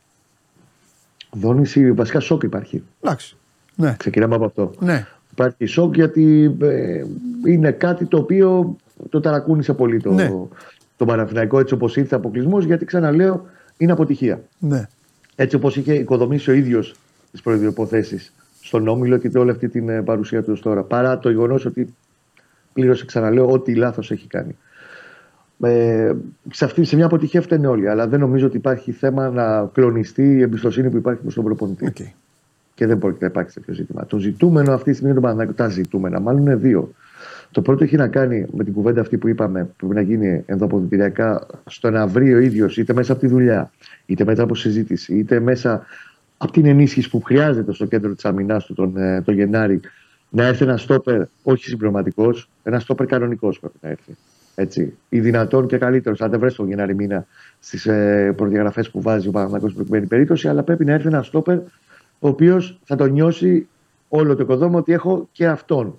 Δόνηση, 1.31 1.93
βασικά 1.93 2.21
σοκ 2.21 2.43
υπάρχει. 2.43 2.83
Εντάξει. 3.01 3.37
Ναι. 3.75 3.95
Ξεκινάμε 3.99 4.35
από 4.35 4.45
αυτό. 4.45 4.71
Ναι. 4.79 5.07
Υπάρχει 5.41 5.67
σοκ 5.67 5.95
γιατί 5.95 6.57
ε, 6.63 7.05
είναι 7.47 7.71
κάτι 7.71 8.05
το 8.05 8.17
οποίο 8.19 8.77
το 9.09 9.21
ταρακούνησε 9.21 9.73
πολύ 9.73 10.01
το, 10.01 10.13
ναι. 10.13 10.33
το 10.97 11.05
Παναθηναϊκό 11.05 11.59
έτσι 11.59 11.75
όπως 11.75 11.97
ήρθε 11.97 12.15
αποκλεισμός, 12.15 12.65
γιατί 12.65 12.85
ξαναλέω 12.85 13.47
είναι 13.77 13.93
αποτυχία. 13.93 14.43
Ναι. 14.59 14.89
Έτσι 15.37 15.57
όπως 15.57 15.77
είχε 15.77 15.95
οικοδομήσει 15.95 16.51
ο 16.51 16.53
ίδιος 16.53 16.95
τις 17.31 17.43
προειδοποθέσει 17.43 18.33
στον 18.63 18.89
Όμιλο 18.89 19.19
και 19.19 19.39
όλη 19.39 19.51
αυτή 19.51 19.69
την 19.69 19.89
ε, 19.89 20.03
παρουσία 20.03 20.43
του 20.43 20.61
τώρα. 20.61 20.83
Παρά 20.83 21.19
το 21.19 21.31
γεγονός 21.31 21.65
ότι 21.65 21.95
πλήρωσε, 22.73 23.05
ξαναλέω, 23.05 23.51
ό,τι 23.51 23.75
λάθος 23.75 24.11
έχει 24.11 24.27
κάνει. 24.27 24.57
Ε, 25.63 26.13
σε, 26.53 26.65
αυτή, 26.65 26.85
σε 26.85 26.97
μια 26.97 27.05
αποτυχία 27.05 27.43
φταίνε 27.43 27.67
όλοι. 27.67 27.89
Αλλά 27.89 28.09
δεν 28.09 28.21
νομίζω 28.21 28.47
ότι 28.47 28.57
υπάρχει 28.57 28.93
θέμα 28.93 29.31
να 29.31 29.65
κλονιστεί 29.73 30.23
η 30.23 30.43
εμπιστοσύνη 30.43 30.91
που 30.91 30.97
υπάρχει 30.97 31.21
προς 31.21 31.35
τον 31.35 31.45
προπονητή. 31.45 31.93
Okay. 31.97 32.20
Και 32.81 32.87
δεν 32.87 32.99
πρόκειται 32.99 33.25
να 33.25 33.31
υπάρξει 33.31 33.55
τέτοιο 33.55 33.75
ζήτημα. 33.75 34.07
Το 34.07 34.19
ζητούμενο 34.19 34.73
αυτή 34.73 34.91
τη 34.91 34.97
στιγμή 34.97 35.19
είναι 35.19 35.45
το 35.47 35.53
Τα 35.53 35.69
ζητούμενα, 35.69 36.21
μάλλον 36.21 36.41
είναι 36.41 36.57
δύο. 36.57 36.93
Το 37.51 37.63
πρώτο 37.63 37.85
έχει 37.85 37.97
να 37.97 38.09
κάνει 38.09 38.47
με 38.53 38.65
την 38.65 38.73
κουβέντα 38.73 39.01
αυτή 39.01 39.19
που 39.19 39.29
είπαμε, 39.29 39.65
που 39.65 39.87
πρέπει 39.87 39.95
να 39.95 40.01
γίνει 40.01 40.43
ενδοποδητηριακά, 40.47 41.47
στο 41.67 41.91
να 41.91 42.07
βρει 42.07 42.35
ο 42.35 42.39
ίδιος, 42.39 42.77
είτε 42.77 42.93
μέσα 42.93 43.13
από 43.13 43.21
τη 43.21 43.27
δουλειά, 43.27 43.71
είτε 44.07 44.25
μετά 44.25 44.43
από 44.43 44.55
συζήτηση, 44.55 45.15
είτε 45.15 45.41
μέσα 45.41 45.87
από 46.37 46.53
την 46.53 46.67
ενίσχυση 46.67 47.11
που 47.11 47.21
χρειάζεται 47.21 47.73
στο 47.73 47.87
κέντρο 47.87 48.15
της 48.15 48.25
αμυνάς 48.25 48.65
του 48.65 48.75
τον, 48.75 48.97
ε, 48.97 49.23
τον 49.23 49.35
Γενάρη, 49.35 49.81
να 50.29 50.47
έρθει 50.47 50.65
ένα 50.65 50.77
στόπερ 50.77 51.23
όχι 51.43 51.65
συμπληρωματικός, 51.65 52.51
ένα 52.63 52.81
στόπερ 52.81 53.07
κανονικός 53.07 53.61
πρέπει 53.61 53.79
να 53.81 53.89
έρθει. 53.89 54.17
Έτσι. 54.55 54.95
Ή 55.09 55.21
δυνατόν 55.21 55.67
και 55.67 55.79
καλύτερος, 55.79 56.21
αν 56.21 56.31
δεν 56.31 56.41
βρει 56.41 56.53
τον 56.53 56.69
Γενάρη 56.69 56.95
μήνα 56.95 57.27
στις 57.59 57.87
ε, 57.87 58.33
προδιαγραφές 58.37 58.91
που 58.91 59.03
βάζει 59.03 59.29
ο 59.29 59.31
Παναγιώ 59.31 59.59
στην 59.59 59.75
προκειμένη 59.75 60.07
περίπτωση, 60.07 60.49
αλλά 60.49 60.63
πρέπει 60.63 60.85
να 60.85 60.93
έρθει 60.93 61.07
ένα 61.07 61.23
στόπερ 61.23 61.59
ο 62.21 62.29
οποίος 62.29 62.81
θα 62.85 62.97
τον 62.97 63.13
νιώσει 63.13 63.69
όλο 64.09 64.37
το 64.37 64.43
οικοδόμημα 64.43 64.79
ότι 64.79 64.93
έχω 64.93 65.29
και 65.33 65.47
αυτόν. 65.47 65.99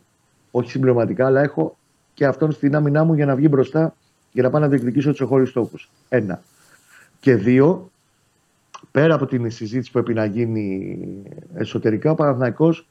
Όχι 0.51 0.69
συμπληρωματικά, 0.69 1.25
αλλά 1.25 1.41
έχω 1.41 1.77
και 2.13 2.25
αυτόν 2.25 2.51
στην 2.51 2.75
άμυνά 2.75 3.03
μου 3.03 3.13
για 3.13 3.25
να 3.25 3.35
βγει 3.35 3.47
μπροστά 3.49 3.95
για 4.31 4.43
να 4.43 4.49
πάω 4.49 4.61
να 4.61 4.67
διεκδικήσω 4.67 5.09
τους 5.09 5.21
εγχώριου 5.21 5.45
στόχους. 5.45 5.89
Ένα. 6.09 6.41
Και 7.19 7.35
δύο, 7.35 7.91
πέρα 8.91 9.13
από 9.15 9.25
την 9.25 9.51
συζήτηση 9.51 9.91
που 9.91 10.01
πρέπει 10.01 10.19
να 10.19 10.25
γίνει 10.25 10.97
εσωτερικά, 11.53 12.11
ο 12.11 12.15
Παναθηναϊκός 12.15 12.87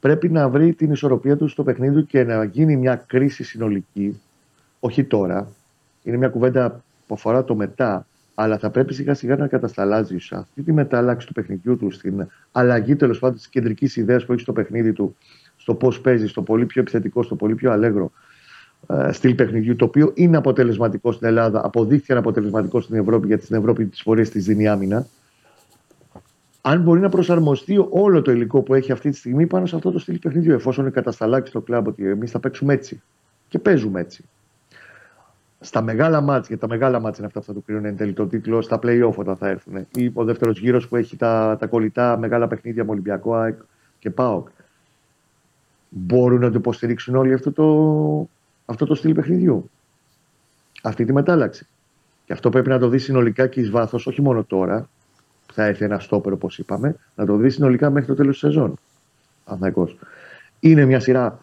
πρέπει 0.00 0.28
να 0.28 0.48
βρει 0.48 0.72
την 0.72 0.90
ισορροπία 0.90 1.36
του 1.36 1.48
στο 1.48 1.62
παιχνίδι 1.62 1.94
του 1.94 2.06
και 2.06 2.24
να 2.24 2.44
γίνει 2.44 2.76
μια 2.76 2.96
κρίση 2.96 3.44
συνολική. 3.44 4.20
Όχι 4.80 5.04
τώρα. 5.04 5.48
Είναι 6.02 6.16
μια 6.16 6.28
κουβέντα 6.28 6.84
που 7.06 7.14
αφορά 7.14 7.44
το 7.44 7.54
μετά. 7.54 8.06
Αλλά 8.34 8.58
θα 8.58 8.70
πρέπει 8.70 8.94
σιγά 8.94 9.14
σιγά 9.14 9.36
να 9.36 9.46
κατασταλάζει 9.46 10.16
αυτή 10.30 10.62
τη 10.62 10.72
μετάλλαξη 10.72 11.26
του 11.26 11.32
παιχνιδιού 11.32 11.76
του, 11.76 11.90
στην 11.90 12.26
αλλαγή 12.52 12.96
τέλος 12.96 13.18
πάντων 13.18 13.36
της 13.36 13.48
κεντρικής 13.48 13.96
ιδέας 13.96 14.24
που 14.24 14.32
έχει 14.32 14.40
στο 14.40 14.52
παιχνίδι 14.52 14.92
του, 14.92 15.16
στο 15.56 15.74
πώς 15.74 16.00
παίζει, 16.00 16.26
στο 16.26 16.42
πολύ 16.42 16.66
πιο 16.66 16.80
επιθετικό, 16.80 17.22
στο 17.22 17.36
πολύ 17.36 17.54
πιο 17.54 17.72
αλέγρο 17.72 18.12
ε, 18.86 19.12
στυλ 19.12 19.34
παιχνιδιού, 19.34 19.76
το 19.76 19.84
οποίο 19.84 20.12
είναι 20.14 20.36
αποτελεσματικό 20.36 21.12
στην 21.12 21.26
Ελλάδα, 21.26 21.60
αποδείχθηκε 21.64 22.12
αποτελεσματικό 22.12 22.80
στην 22.80 22.96
Ευρώπη, 22.96 23.26
γιατί 23.26 23.44
στην 23.44 23.56
Ευρώπη 23.56 23.86
τις 23.86 24.02
φορές 24.02 24.30
της 24.30 24.44
δίνει 24.44 24.68
άμυνα. 24.68 25.06
Αν 26.60 26.82
μπορεί 26.82 27.00
να 27.00 27.08
προσαρμοστεί 27.08 27.86
όλο 27.90 28.22
το 28.22 28.32
υλικό 28.32 28.62
που 28.62 28.74
έχει 28.74 28.92
αυτή 28.92 29.10
τη 29.10 29.16
στιγμή 29.16 29.46
πάνω 29.46 29.66
σε 29.66 29.76
αυτό 29.76 29.90
το 29.90 29.98
στυλ 29.98 30.18
παιχνιδιού, 30.18 30.52
εφόσον 30.52 30.84
είναι 30.84 30.92
κατασταλάξει 30.92 31.50
στο 31.50 31.60
κλαμπ 31.60 31.86
ότι 31.86 32.08
εμείς 32.08 32.30
θα 32.30 32.40
παίξουμε 32.40 32.72
έτσι 32.72 33.02
και 33.48 33.58
παίζουμε 33.58 34.00
έτσι. 34.00 34.24
Στα 35.64 35.82
μεγάλα 35.82 36.20
μάτια, 36.20 36.44
γιατί 36.48 36.62
τα 36.62 36.68
μεγάλα 36.68 37.00
μάτια 37.00 37.16
είναι 37.18 37.26
αυτά 37.26 37.40
που 37.40 37.46
θα 37.46 37.52
του 37.52 37.62
κρίνουν 37.64 37.84
εν 37.84 37.96
τέλει 37.96 38.12
το 38.12 38.26
τίτλο, 38.26 38.62
στα 38.62 38.78
play-off 38.82 39.14
όταν 39.14 39.36
θα 39.36 39.48
έρθουν. 39.48 39.86
Ή 39.94 40.10
ο 40.14 40.24
δεύτερος 40.24 40.58
γύρος 40.58 40.88
που 40.88 40.96
έχει 40.96 41.16
τα, 41.16 41.56
τα 41.60 41.66
κολλητά 41.66 42.18
μεγάλα 42.18 42.46
παιχνίδια 42.46 42.84
με 42.84 42.90
Ολυμπιακό 42.90 43.34
ΑΕΚ 43.34 43.58
και 43.98 44.10
ΠΑΟΚ. 44.10 44.48
Μπορούν 45.88 46.40
να 46.40 46.50
το 46.50 46.58
υποστηρίξουν 46.58 47.16
όλοι 47.16 47.32
αυτό 47.32 47.52
το, 47.52 48.28
αυτό 48.64 48.86
το 48.86 48.94
στυλ 48.94 49.14
παιχνιδιού. 49.14 49.70
Αυτή 50.82 51.04
τη 51.04 51.12
μετάλλαξη. 51.12 51.66
Και 52.26 52.32
αυτό 52.32 52.50
πρέπει 52.50 52.68
να 52.68 52.78
το 52.78 52.88
δεις 52.88 53.04
συνολικά 53.04 53.46
και 53.46 53.60
εις 53.60 53.70
βάθος, 53.70 54.06
όχι 54.06 54.22
μόνο 54.22 54.44
τώρα, 54.44 54.88
που 55.46 55.52
θα 55.52 55.64
έρθει 55.64 55.84
ένα 55.84 55.98
στόπερ 55.98 56.32
όπως 56.32 56.58
είπαμε, 56.58 56.96
να 57.14 57.26
το 57.26 57.36
δεις 57.36 57.54
συνολικά 57.54 57.90
μέχρι 57.90 58.08
το 58.08 58.14
τέλος 58.14 58.40
της 58.40 58.50
σεζόν. 58.50 58.74
Αθηναϊκός. 59.44 59.98
Είναι 60.60 60.84
μια 60.84 61.00
σειρά 61.00 61.38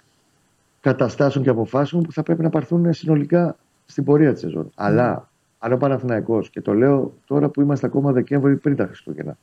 καταστάσεων 0.81 1.43
και 1.43 1.49
αποφάσεων 1.49 2.03
που 2.03 2.11
θα 2.11 2.23
πρέπει 2.23 2.41
να 2.41 2.49
πάρθουν 2.49 2.93
συνολικά 2.93 3.55
στην 3.91 4.03
πορεία 4.03 4.31
της 4.31 4.41
σεζόν. 4.41 4.67
Mm. 4.67 4.73
Αλλά 4.75 5.29
αν 5.59 5.71
ο 5.71 5.77
Παναθηναϊκός, 5.77 6.49
και 6.49 6.61
το 6.61 6.73
λέω 6.73 7.13
τώρα 7.25 7.49
που 7.49 7.61
είμαστε 7.61 7.85
ακόμα 7.85 8.11
Δεκέμβρη 8.11 8.55
πριν 8.55 8.75
τα 8.75 8.85
Χριστούγεννα, 8.85 9.37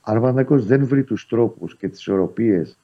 αν 0.00 0.16
ο 0.16 0.20
Παναθηναϊκός 0.20 0.66
δεν 0.66 0.86
βρει 0.86 1.04
τους 1.04 1.26
τρόπους 1.26 1.76
και 1.76 1.88
τις 1.88 1.98
ισορροπίες 1.98 2.78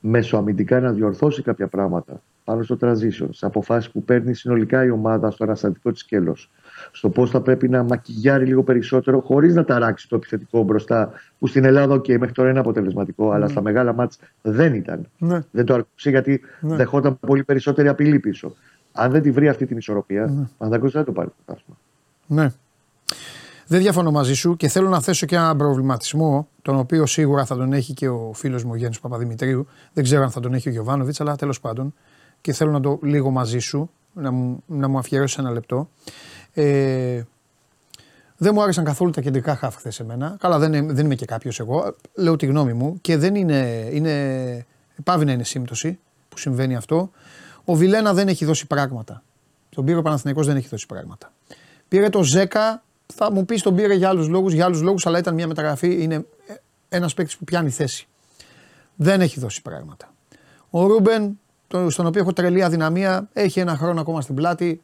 μεσοαμυντικά 0.00 0.80
να 0.80 0.92
διορθώσει 0.92 1.42
κάποια 1.42 1.66
πράγματα 1.66 2.22
πάνω 2.44 2.62
στο 2.62 2.76
transition, 2.80 3.28
σε 3.30 3.46
αποφάσεις 3.46 3.90
που 3.90 4.04
παίρνει 4.04 4.34
συνολικά 4.34 4.84
η 4.84 4.90
ομάδα 4.90 5.30
στο 5.30 5.44
αναστατικό 5.44 5.90
της 5.92 6.00
σκέλος, 6.00 6.50
στο 6.92 7.08
πώς 7.08 7.30
θα 7.30 7.40
πρέπει 7.40 7.68
να 7.68 7.82
μακιγιάρει 7.82 8.46
λίγο 8.46 8.62
περισσότερο, 8.62 9.20
χωρίς 9.20 9.54
να 9.54 9.64
ταράξει 9.64 10.08
το 10.08 10.16
επιθετικό 10.16 10.62
μπροστά, 10.62 11.12
που 11.38 11.46
στην 11.46 11.64
Ελλάδα, 11.64 11.94
OK, 11.94 12.18
μέχρι 12.18 12.34
τώρα 12.34 12.50
είναι 12.50 12.58
αποτελεσματικό, 12.58 13.30
αλλά 13.30 13.44
ναι. 13.44 13.50
στα 13.50 13.62
μεγάλα 13.62 13.92
μάτς 13.92 14.18
δεν 14.42 14.74
ήταν. 14.74 15.06
Ναι. 15.18 15.40
Δεν 15.50 15.64
το 15.64 15.74
αρκούσε 15.74 16.10
γιατί 16.10 16.40
ναι. 16.60 16.76
δεχόταν 16.76 17.18
πολύ 17.18 17.44
περισσότερη 17.44 17.88
απειλή 17.88 18.18
πίσω. 18.18 18.54
Αν 18.92 19.10
δεν 19.10 19.22
τη 19.22 19.30
βρει 19.30 19.48
αυτή 19.48 19.66
την 19.66 19.76
ισορροπία, 19.76 20.48
ναι. 20.58 20.68
δεν 20.68 21.04
το 21.04 21.12
πάρει 21.12 21.28
το 21.44 21.56
Ναι. 22.26 22.52
Δεν 23.66 23.80
διαφωνώ 23.80 24.10
μαζί 24.10 24.34
σου 24.34 24.56
και 24.56 24.68
θέλω 24.68 24.88
να 24.88 25.00
θέσω 25.00 25.26
και 25.26 25.34
έναν 25.34 25.56
προβληματισμό, 25.56 26.48
τον 26.62 26.76
οποίο 26.76 27.06
σίγουρα 27.06 27.44
θα 27.44 27.56
τον 27.56 27.72
έχει 27.72 27.94
και 27.94 28.08
ο 28.08 28.30
φίλος 28.34 28.64
μου 28.64 28.74
Γιάννης 28.74 29.00
Παπαδημητρίου. 29.00 29.66
Δεν 29.92 30.04
ξέρω 30.04 30.22
αν 30.22 30.30
θα 30.30 30.40
τον 30.40 30.54
έχει 30.54 30.68
ο 30.68 30.72
Γιωβάνοβιτς, 30.72 31.20
αλλά 31.20 31.36
τέλος 31.36 31.60
πάντων. 31.60 31.94
Και 32.40 32.52
θέλω 32.52 32.70
να 32.70 32.80
το 32.80 32.98
λίγο 33.02 33.30
μαζί 33.30 33.58
σου, 33.58 33.90
να 34.12 34.30
μου, 34.30 34.62
να 34.66 34.88
μου 34.88 34.98
αφιερώσεις 34.98 35.38
ένα 35.38 35.50
λεπτό. 35.50 35.88
Ε, 36.52 37.22
δεν 38.36 38.52
μου 38.54 38.62
άρεσαν 38.62 38.84
καθόλου 38.84 39.10
τα 39.10 39.20
κεντρικά 39.20 39.56
χάφ 39.56 39.76
χθες 39.76 39.94
σε 39.94 40.04
μένα. 40.04 40.36
Καλά, 40.40 40.58
δεν, 40.58 40.94
δεν 40.94 41.04
είμαι 41.04 41.14
και 41.14 41.24
κάποιος 41.24 41.60
εγώ. 41.60 41.94
Λέω 42.14 42.36
τη 42.36 42.46
γνώμη 42.46 42.72
μου 42.72 42.98
και 43.00 43.16
δεν 43.16 43.34
είναι. 43.34 43.88
είναι 43.92 44.66
πάβει 45.04 45.24
να 45.24 45.32
είναι 45.32 45.44
σύμπτωση 45.44 45.98
που 46.28 46.38
συμβαίνει 46.38 46.76
αυτό. 46.76 47.10
Ο 47.64 47.74
Βιλένα 47.74 48.14
δεν 48.14 48.28
έχει 48.28 48.44
δώσει 48.44 48.66
πράγματα. 48.66 49.22
Τον 49.68 49.84
πήρε 49.84 49.98
ο 49.98 50.02
Παναθηναϊκός 50.02 50.46
δεν 50.46 50.56
έχει 50.56 50.68
δώσει 50.68 50.86
πράγματα. 50.86 51.32
Πήρε 51.88 52.08
το 52.08 52.22
Ζέκα 52.22 52.82
θα 53.14 53.32
μου 53.32 53.44
πεις 53.44 53.62
τον 53.62 53.74
πήρε 53.74 53.94
για 53.94 54.08
άλλους 54.08 54.28
λόγους, 54.28 54.52
για 54.52 54.64
άλλους 54.64 54.80
λόγους, 54.80 55.06
αλλά 55.06 55.18
ήταν 55.18 55.34
μια 55.34 55.46
μεταγραφή. 55.46 56.02
Είναι 56.02 56.26
ένας 56.88 57.14
παίκτης 57.14 57.36
που 57.36 57.44
πιάνει 57.44 57.70
θέση. 57.70 58.06
Δεν 58.96 59.20
έχει 59.20 59.40
δώσει 59.40 59.62
πράγματα. 59.62 60.12
Ο 60.70 60.86
Ρούμπεν, 60.86 61.38
στον 61.88 62.06
οποίο 62.06 62.20
έχω 62.20 62.32
τρελή 62.32 62.62
αδυναμία, 62.62 63.28
έχει 63.32 63.60
ένα 63.60 63.76
χρόνο 63.76 64.00
ακόμα 64.00 64.20
στην 64.20 64.34
πλάτη. 64.34 64.82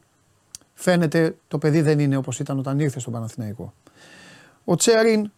Φαίνεται 0.73 1.35
το 1.47 1.57
παιδί 1.57 1.81
δεν 1.81 1.99
είναι 1.99 2.15
όπως 2.15 2.39
ήταν 2.39 2.59
όταν 2.59 2.79
ήρθε 2.79 2.99
στον 2.99 3.13
Παναθηναϊκό. 3.13 3.73
Ο 4.65 4.75
Τσέριν 4.75 5.31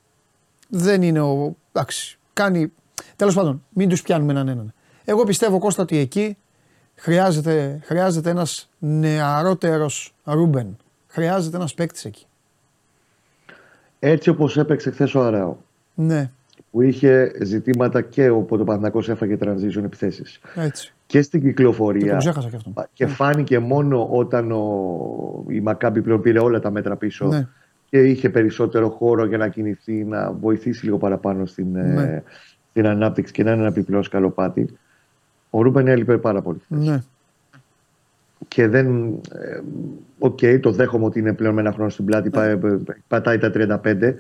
δεν 0.70 1.02
είναι 1.02 1.22
ο. 1.22 1.56
Εντάξει, 1.72 2.18
κάνει. 2.34 2.72
Τέλος 3.16 3.36
πάντων, 3.36 3.64
μην 3.70 3.90
τους 3.90 4.02
πιάνουμε 4.02 4.32
έναν 4.32 4.48
έναν. 4.48 4.74
Εγώ 5.06 5.24
πιστεύω 5.24 5.60
Κώστα 5.60 5.82
ότι 5.82 5.98
εκεί 5.98 6.38
χρειάζεται, 7.02 7.80
χρειάζεται 7.84 8.30
ένας 8.30 8.70
νεαρότερος 8.80 10.14
Ρούμπεν. 10.24 10.78
Χρειάζεται 11.08 11.56
ένας 11.56 11.74
παίκτης 11.74 12.06
εκεί. 12.06 12.26
Έτσι 14.00 14.30
όπως 14.30 14.58
έπαιξε 14.58 14.92
χθες 14.92 15.16
ο 15.16 15.24
Αράο. 15.24 15.56
Ναι. 15.96 16.30
Που 16.72 16.82
είχε 16.82 17.32
ζητήματα 17.44 18.02
και 18.02 18.30
οπότε 18.30 18.62
ο 18.62 18.66
Παναθηναϊκός 18.66 19.10
έφαγε 19.10 19.38
transition 19.42 19.84
επιθέσεις. 19.84 20.40
Έτσι. 20.56 20.94
Και 21.06 21.22
στην 21.22 21.42
κυκλοφορία. 21.42 22.18
Και, 22.18 22.32
το 22.32 22.48
και, 22.50 22.56
αυτό. 22.56 22.88
και 22.94 23.06
φάνηκε 23.06 23.60
μόνο 23.60 24.08
όταν 24.12 24.52
ο, 24.52 25.46
η 25.48 25.62
Μακάμπι 25.62 26.02
πλέον 26.02 26.22
πήρε 26.22 26.40
όλα 26.40 26.60
τα 26.60 26.72
μέτρα 26.72 26.96
πίσω. 26.96 27.26
Ναι. 27.26 27.48
Και 27.90 28.00
είχε 28.00 28.30
περισσότερο 28.30 28.90
χώρο 28.90 29.26
για 29.26 29.38
να 29.38 29.48
κινηθεί, 29.48 30.04
να 30.04 30.32
βοηθήσει 30.32 30.86
λίγο 30.86 30.98
παραπάνω 30.98 31.46
στην, 31.46 31.76
ε, 31.76 31.82
ναι. 31.82 32.24
στην 32.70 32.88
ανάπτυξη 32.88 33.34
και 33.34 33.44
να 33.44 33.52
είναι 33.52 33.60
ένα 33.60 33.70
επιπλέον 33.70 34.04
σκαλοπάτι. 34.04 34.78
Ο 35.54 35.62
Ρούμπεν 35.62 35.88
έλειπε 35.88 36.18
πάρα 36.18 36.42
πολύ. 36.42 36.62
Ναι. 36.68 37.04
και 38.48 38.68
δεν. 38.68 38.88
Ε, 39.32 39.60
OK, 40.20 40.40
okay, 40.42 40.60
το 40.62 40.72
δέχομαι 40.72 41.06
ότι 41.06 41.20
είναι 41.20 41.34
πλέον 41.34 41.54
με 41.54 41.62
ένα 41.62 41.72
χρόνο 41.72 41.90
στην 41.90 42.06
πλάτη, 42.06 42.30
ναι. 42.30 42.78
πατάει 43.08 43.38
τα 43.38 43.52
35. 43.84 44.14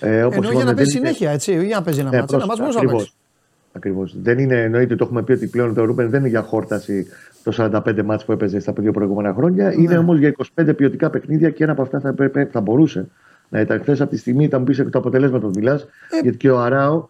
Ε, 0.00 0.22
όπως 0.22 0.36
Ενώ 0.36 0.50
για 0.50 0.64
να 0.64 0.74
παίζει 0.74 0.90
συνέχεια, 0.90 1.30
έτσι, 1.30 1.64
για 1.66 1.76
να 1.76 1.82
παίζει 1.82 2.00
ένα 2.00 2.10
ναι, 2.10 2.18
μάτσο, 2.18 2.36
ένα 2.36 2.46
μάτσο 2.46 2.64
ακριβώς, 2.64 3.14
ακριβώς. 3.72 4.16
Δεν 4.22 4.38
είναι, 4.38 4.62
εννοείται, 4.62 4.96
το 4.96 5.04
έχουμε 5.04 5.22
πει 5.22 5.32
ότι 5.32 5.46
πλέον 5.46 5.74
το 5.74 5.84
Ρούπεν 5.84 6.10
δεν 6.10 6.20
είναι 6.20 6.28
για 6.28 6.42
χόρταση 6.42 7.06
το 7.42 7.52
45 7.84 8.02
μάτς 8.04 8.24
που 8.24 8.32
έπαιζε 8.32 8.58
στα 8.58 8.72
δύο 8.72 8.92
προηγούμενα 8.92 9.34
χρόνια. 9.34 9.68
Ναι. 9.68 9.74
Είναι 9.82 9.98
όμως 9.98 10.18
για 10.18 10.34
25 10.54 10.76
ποιοτικά 10.76 11.10
παιχνίδια 11.10 11.50
και 11.50 11.62
ένα 11.62 11.72
από 11.72 11.82
αυτά 11.82 12.00
θα, 12.00 12.14
θα 12.50 12.60
μπορούσε 12.60 13.08
να 13.48 13.60
ήταν 13.60 13.80
χθες 13.80 14.00
από 14.00 14.10
τη 14.10 14.16
στιγμή, 14.16 14.44
ήταν 14.44 14.64
πίσω 14.64 14.82
από 14.82 14.90
το 14.90 14.98
αποτελέσμα 14.98 15.40
του 15.40 15.50
μιλάς. 15.54 15.82
Ε, 15.82 16.18
γιατί 16.22 16.36
και 16.36 16.50
ο 16.50 16.60
Αράο 16.60 17.08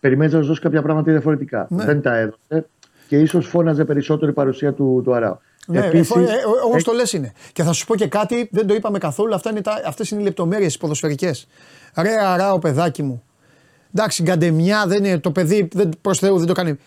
περιμένει 0.00 0.32
να 0.32 0.40
σου 0.40 0.46
δώσει 0.46 0.60
κάποια 0.60 0.82
πράγματα 0.82 1.10
διαφορετικά. 1.10 1.66
Ναι. 1.70 1.84
Δεν 1.84 2.00
τα 2.00 2.16
έδωσε 2.16 2.66
και 3.08 3.16
ίσως 3.16 3.46
φώναζε 3.46 3.84
περισσότερο 3.84 4.30
η 4.30 4.34
παρουσία 4.34 4.72
του, 4.72 5.00
του 5.04 5.14
Αράο. 5.14 5.36
Ναι, 5.66 5.86
Επίσης, 5.86 6.16
ε, 6.16 6.20
ε, 6.20 6.24
όπως 6.64 6.84
το 6.84 6.92
λες 6.92 7.12
είναι. 7.12 7.32
Και 7.52 7.62
θα 7.62 7.72
σου 7.72 7.86
πω 7.86 7.96
και 7.96 8.06
κάτι, 8.06 8.48
δεν 8.52 8.66
το 8.66 8.74
είπαμε 8.74 8.98
καθόλου, 8.98 9.34
αυτά 9.34 9.50
είναι 9.50 9.60
τα, 9.60 9.82
αυτές 9.86 10.10
είναι 10.10 10.20
οι 10.20 10.24
λεπτομέρειες 10.24 10.76
ποδοσφαιρικές. 10.76 11.46
Ρε 11.96 12.10
αράω 12.26 12.58
παιδάκι 12.58 13.02
μου. 13.02 13.22
Εντάξει, 13.94 14.22
γκαντεμιά 14.22 14.84
δεν 14.86 15.04
είναι, 15.04 15.18
το 15.18 15.30
παιδί 15.30 15.68
δεν, 15.72 15.90
προς 16.00 16.18
Θεού 16.18 16.38
δεν 16.38 16.46
το 16.46 16.52
κάνει. 16.52 16.78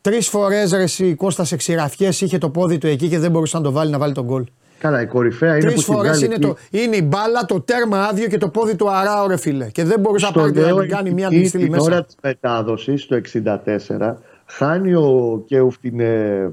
Τρεις 0.00 0.28
φορές 0.28 0.72
ρε 0.72 0.84
η 0.98 1.14
Κώστας 1.14 1.48
σε 1.48 1.56
ξηραφιές 1.56 2.20
είχε 2.20 2.38
το 2.38 2.50
πόδι 2.50 2.78
του 2.78 2.86
εκεί 2.86 3.08
και 3.08 3.18
δεν 3.18 3.30
μπορούσε 3.30 3.56
να 3.56 3.62
το 3.62 3.72
βάλει 3.72 3.90
να 3.90 3.98
βάλει 3.98 4.12
τον 4.12 4.24
γκολ. 4.24 4.44
Καλά, 4.78 5.00
η 5.00 5.06
κορυφαία 5.06 5.56
είναι 5.56 5.66
Τρεις 5.70 5.84
που 5.84 5.92
φορές 5.92 6.20
είναι, 6.20 6.38
το, 6.38 6.56
είναι 6.70 6.96
η 6.96 7.04
μπάλα, 7.04 7.44
το 7.44 7.60
τέρμα 7.60 8.04
άδειο 8.04 8.26
και 8.26 8.38
το 8.38 8.48
πόδι 8.48 8.76
του 8.76 8.90
αράω 8.90 9.26
ρε 9.26 9.36
φίλε. 9.36 9.66
Και 9.66 9.84
δεν 9.84 10.00
μπορούσε 10.00 10.26
να 10.26 10.32
πάρει 10.32 10.52
να 10.52 10.86
κάνει 10.86 11.10
μια 11.10 11.26
αντιστήλη 11.26 11.70
μέσα. 11.70 11.84
Την 11.84 11.92
ώρα 11.92 12.04
της 12.04 12.14
μετάδοσης 12.22 13.06
το 13.06 13.20
64 13.32 14.14
χάνει 14.56 14.94
ο 14.94 15.42
Κέουφ 15.46 15.78
την, 15.78 16.00
ε, 16.00 16.52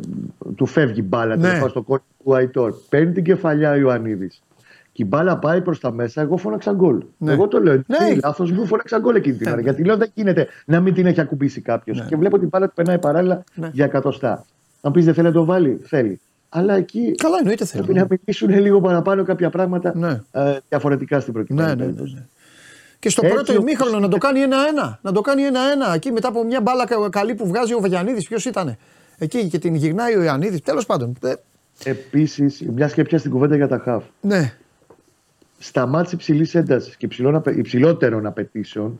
του 0.56 0.66
φεύγει 0.66 1.04
μπάλα 1.06 1.36
ναι. 1.36 1.62
στο 1.68 1.82
κόρνο 1.82 2.04
του 2.24 2.36
Αϊτόρ. 2.36 2.74
Παίρνει 2.90 3.12
την 3.12 3.24
κεφαλιά 3.24 3.72
ο 3.72 3.76
Ιωαννίδης. 3.76 4.44
Και 4.92 5.04
η 5.04 5.08
μπάλα 5.10 5.38
πάει 5.38 5.62
προς 5.62 5.80
τα 5.80 5.92
μέσα, 5.92 6.22
εγώ 6.22 6.38
φώναξα 6.38 6.74
γκολ. 6.74 7.04
Ναι. 7.18 7.32
Εγώ 7.32 7.48
το 7.48 7.60
λέω. 7.60 7.74
Ναι. 7.74 8.16
Λάθος 8.24 8.52
μου 8.52 8.66
φώναξα 8.66 9.00
γκολ 9.00 9.16
εκείνη 9.16 9.36
την 9.36 9.46
ναι. 9.46 9.52
ώρα. 9.52 9.62
Γιατί 9.62 9.84
λέω 9.84 9.98
δεν 9.98 10.10
γίνεται 10.14 10.48
να 10.66 10.80
μην 10.80 10.94
την 10.94 11.06
έχει 11.06 11.22
ακουμπήσει 11.22 11.62
κάποιος. 11.62 12.00
Ναι. 12.00 12.06
Και 12.06 12.16
βλέπω 12.16 12.40
την 12.40 12.48
μπάλα 12.48 12.68
του 12.68 12.74
περνάει 12.74 13.00
παράλληλα 13.00 13.44
ναι. 13.54 13.70
για 13.74 13.86
εκατοστά. 13.86 14.46
Αν 14.82 14.92
πεις 14.92 15.06
δεν 15.06 15.14
θέλει 15.14 15.28
να 15.28 15.34
το 15.34 15.46
βάλει, 15.46 15.80
θέλει. 15.84 16.20
Αλλά 16.50 16.76
εκεί 16.76 17.16
Καλά, 17.16 17.36
εννοείται 17.40 17.66
θέλει. 17.66 17.84
Πρέπει 17.84 18.00
να 18.00 18.08
μιλήσουν 18.10 18.50
λίγο 18.50 18.82
παραπάνω 18.82 19.24
κάποια 19.24 19.50
πράγματα 19.50 19.92
ναι. 19.96 20.22
ε, 20.32 20.58
διαφορετικά 20.70 21.20
στην 21.20 21.34
προκειμένη. 21.34 21.76
Ναι, 21.76 21.86
ναι, 21.86 21.92
ναι. 21.92 22.26
Και 23.00 23.10
στο 23.10 23.22
Έτσι, 23.26 23.36
πρώτο 23.36 23.54
ημίχρονο 23.54 24.00
να 24.00 24.08
το 24.08 24.18
κάνει 24.18 24.40
ένα-ένα. 24.40 25.00
Να 25.02 25.12
το 25.12 25.22
κάνει 25.22 25.42
ένα-ένα. 25.42 25.94
Εκεί 25.94 26.12
μετά 26.12 26.28
από 26.28 26.44
μια 26.44 26.62
μπάλα 26.62 27.10
καλή 27.10 27.36
που 27.36 27.48
βγάζει 27.48 27.74
ο 27.74 27.80
Βαγιανίδη, 27.80 28.24
ποιος 28.24 28.46
ήταν. 28.46 28.78
Εκεί 29.18 29.48
και 29.48 29.60
την 29.60 29.76
γυρνάει 29.76 30.16
ο 30.16 30.24
Ιωαννίδης. 30.24 30.62
Τέλος 30.62 30.86
πάντων. 30.86 31.16
Ε, 31.24 31.34
Επίσης, 31.84 32.62
μιας 32.62 32.94
και 32.94 33.04
πια 33.04 33.18
στην 33.18 33.32
κουβέντα 33.32 33.56
για 33.56 33.68
τα 33.68 33.80
χαφ. 33.80 34.04
Ναι. 34.22 34.54
Στα 35.58 35.86
μάτια 35.86 36.12
υψηλής 36.14 36.56
έντασης 36.56 36.96
και 36.96 37.08
υψηλότερων 37.56 38.26
απαιτήσεων 38.26 39.00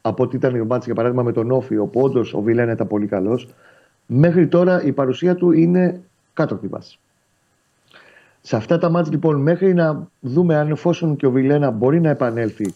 από 0.00 0.22
ό,τι 0.22 0.36
ήταν 0.36 0.54
η 0.54 0.58
μάτια 0.58 0.84
για 0.84 0.94
παράδειγμα 0.94 1.22
με 1.22 1.32
τον 1.32 1.50
Όφη, 1.50 1.78
όπου 1.78 2.00
όντω 2.00 2.24
ο 2.32 2.40
Βιλένα 2.40 2.72
ήταν 2.72 2.86
πολύ 2.86 3.06
καλός, 3.06 3.48
μέχρι 4.06 4.48
τώρα 4.48 4.82
η 4.82 4.92
παρουσία 4.92 5.34
του 5.34 5.50
είναι 5.50 6.00
κάτω 6.34 6.54
από 6.54 6.62
τη 6.62 6.68
βάση. 6.68 6.98
Σε 8.40 8.56
αυτά 8.56 8.78
τα 8.78 8.88
μάτια 8.88 9.12
λοιπόν, 9.12 9.36
μέχρι 9.36 9.74
να 9.74 10.08
δούμε 10.20 10.56
αν 10.56 10.70
εφόσον 10.70 11.16
και 11.16 11.26
ο 11.26 11.30
Βιλένα 11.30 11.70
μπορεί 11.70 12.00
να 12.00 12.08
επανέλθει 12.08 12.74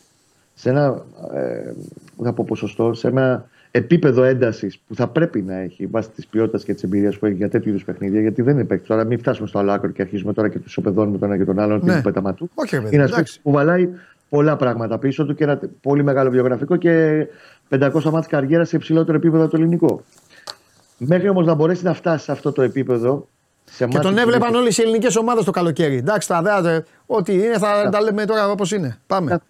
σε 0.54 0.68
ένα, 0.68 1.04
ε, 1.34 1.72
θα 2.22 2.32
πω 2.32 2.44
ποσοστό, 2.48 2.94
σε 2.94 3.08
ένα 3.08 3.48
επίπεδο 3.70 4.22
έντασης 4.22 4.78
που 4.86 4.94
θα 4.94 5.08
πρέπει 5.08 5.42
να 5.42 5.54
έχει 5.54 5.86
βάσει 5.86 6.10
της 6.10 6.26
ποιότητας 6.26 6.64
και 6.64 6.74
της 6.74 6.82
εμπειρίας 6.82 7.18
που 7.18 7.26
έχει 7.26 7.34
για 7.34 7.48
τέτοιου 7.48 7.68
είδους 7.68 7.84
παιχνίδια. 7.84 8.20
Γιατί 8.20 8.42
δεν 8.42 8.54
είναι 8.54 8.64
παίκτης. 8.64 8.88
Τώρα 8.88 9.04
μην 9.04 9.18
φτάσουμε 9.18 9.48
στο 9.48 9.58
άλλο 9.58 9.72
άκρο 9.72 9.90
και 9.90 10.02
αρχίζουμε 10.02 10.32
τώρα 10.32 10.48
και 10.48 10.58
τους 10.58 10.76
οπεδώνουμε 10.76 11.18
τον 11.18 11.28
ένα 11.28 11.38
και 11.38 11.44
τον 11.44 11.58
άλλον 11.58 11.80
ναι. 11.84 12.02
πέταμα 12.02 12.34
του. 12.34 12.50
Okay, 12.54 12.72
είναι 12.72 12.88
ένας 12.90 13.10
παίκτης 13.10 13.40
που 13.42 13.50
βαλάει 13.50 13.88
πολλά 14.28 14.56
πράγματα 14.56 14.98
πίσω 14.98 15.26
του 15.26 15.34
και 15.34 15.44
ένα 15.44 15.60
πολύ 15.80 16.02
μεγάλο 16.02 16.30
βιογραφικό 16.30 16.76
και 16.76 17.26
500 17.68 17.90
μάτια 18.02 18.28
καριέρας 18.28 18.68
σε 18.68 18.76
υψηλότερο 18.76 19.16
επίπεδο 19.16 19.42
από 19.42 19.50
το 19.50 19.56
ελληνικό. 19.56 20.02
Μέχρι 20.98 21.28
όμως 21.28 21.46
να 21.46 21.54
μπορέσει 21.54 21.84
να 21.84 21.94
φτάσει 21.94 22.24
σε 22.24 22.32
αυτό 22.32 22.52
το 22.52 22.62
επίπεδο. 22.62 23.28
Σε 23.64 23.86
και 23.86 23.98
τον 23.98 24.18
έβλεπαν 24.18 24.54
όλες 24.54 24.78
οι 24.78 24.82
ελληνικές 24.82 25.16
ομάδες 25.16 25.44
το 25.44 25.50
καλοκαίρι. 25.50 25.96
Εντάξει, 25.96 26.28
τα 26.28 26.42
δέατε. 26.42 26.84
Ό,τι 27.06 27.32
είναι 27.32 27.58
θα 27.58 27.88
τα 27.88 28.00
λέμε 28.00 28.24
τώρα 28.24 28.50
όπως 28.50 28.72
είναι. 28.72 28.98
Πάμε. 29.06 29.40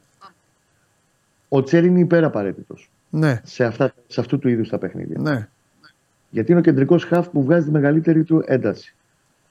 Ο 1.54 1.62
Τσέρι 1.62 1.86
είναι 1.86 2.00
υπεραπαραίτητος 2.00 2.90
ναι. 3.10 3.40
σε, 3.44 3.64
αυτά, 3.64 3.94
σε 4.06 4.20
αυτού 4.20 4.38
του 4.38 4.48
είδους 4.48 4.68
τα 4.68 4.78
παιχνίδια. 4.78 5.16
Ναι. 5.20 5.48
Γιατί 6.30 6.50
είναι 6.50 6.60
ο 6.60 6.62
κεντρικός 6.62 7.04
χαφ 7.04 7.28
που 7.28 7.42
βγάζει 7.44 7.64
τη 7.64 7.70
μεγαλύτερη 7.70 8.24
του 8.24 8.42
ένταση. 8.46 8.94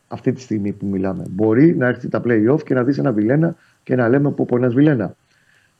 Αυτή 0.08 0.32
τη 0.32 0.42
στιγμή 0.42 0.72
που 0.72 0.86
μιλάμε. 0.86 1.24
Μπορεί 1.30 1.76
να 1.76 1.88
έρθει 1.88 2.08
τα 2.08 2.22
playoff 2.26 2.64
και 2.66 2.74
να 2.74 2.84
δεις 2.84 2.98
ένα 2.98 3.12
Βιλένα 3.12 3.56
και 3.84 3.96
να 3.96 4.10
λέμε 4.10 4.32
που 4.32 4.48
ένα 4.52 4.70
Βιλένα. 4.70 5.16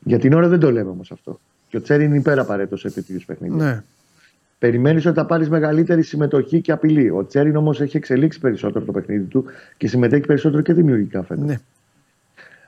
Για 0.00 0.18
την 0.18 0.32
ώρα 0.32 0.48
δεν 0.48 0.58
το 0.58 0.70
λέμε 0.70 0.90
όμως 0.90 1.12
αυτό. 1.12 1.40
Και 1.68 1.76
ο 1.76 1.80
Τσέρι 1.80 2.04
είναι 2.04 2.16
υπεραπαραίτητος 2.16 2.80
σε 2.80 2.90
τέτοιους 2.90 3.24
παιχνίδια. 3.24 3.64
Ναι. 3.64 3.82
Περιμένεις 4.58 5.06
ότι 5.06 5.18
θα 5.18 5.26
πάρεις 5.26 5.48
μεγαλύτερη 5.48 6.02
συμμετοχή 6.02 6.60
και 6.60 6.72
απειλή. 6.72 7.10
Ο 7.10 7.26
Τσέριν 7.26 7.56
όμως 7.56 7.80
έχει 7.80 7.96
εξελίξει 7.96 8.40
περισσότερο 8.40 8.84
το 8.84 8.92
παιχνίδι 8.92 9.24
του 9.24 9.44
και 9.76 9.88
συμμετέχει 9.88 10.26
περισσότερο 10.26 10.62
και 10.62 10.72
δημιουργικά 10.72 11.22
φαίνεται. 11.22 11.46
Ναι. 11.46 11.58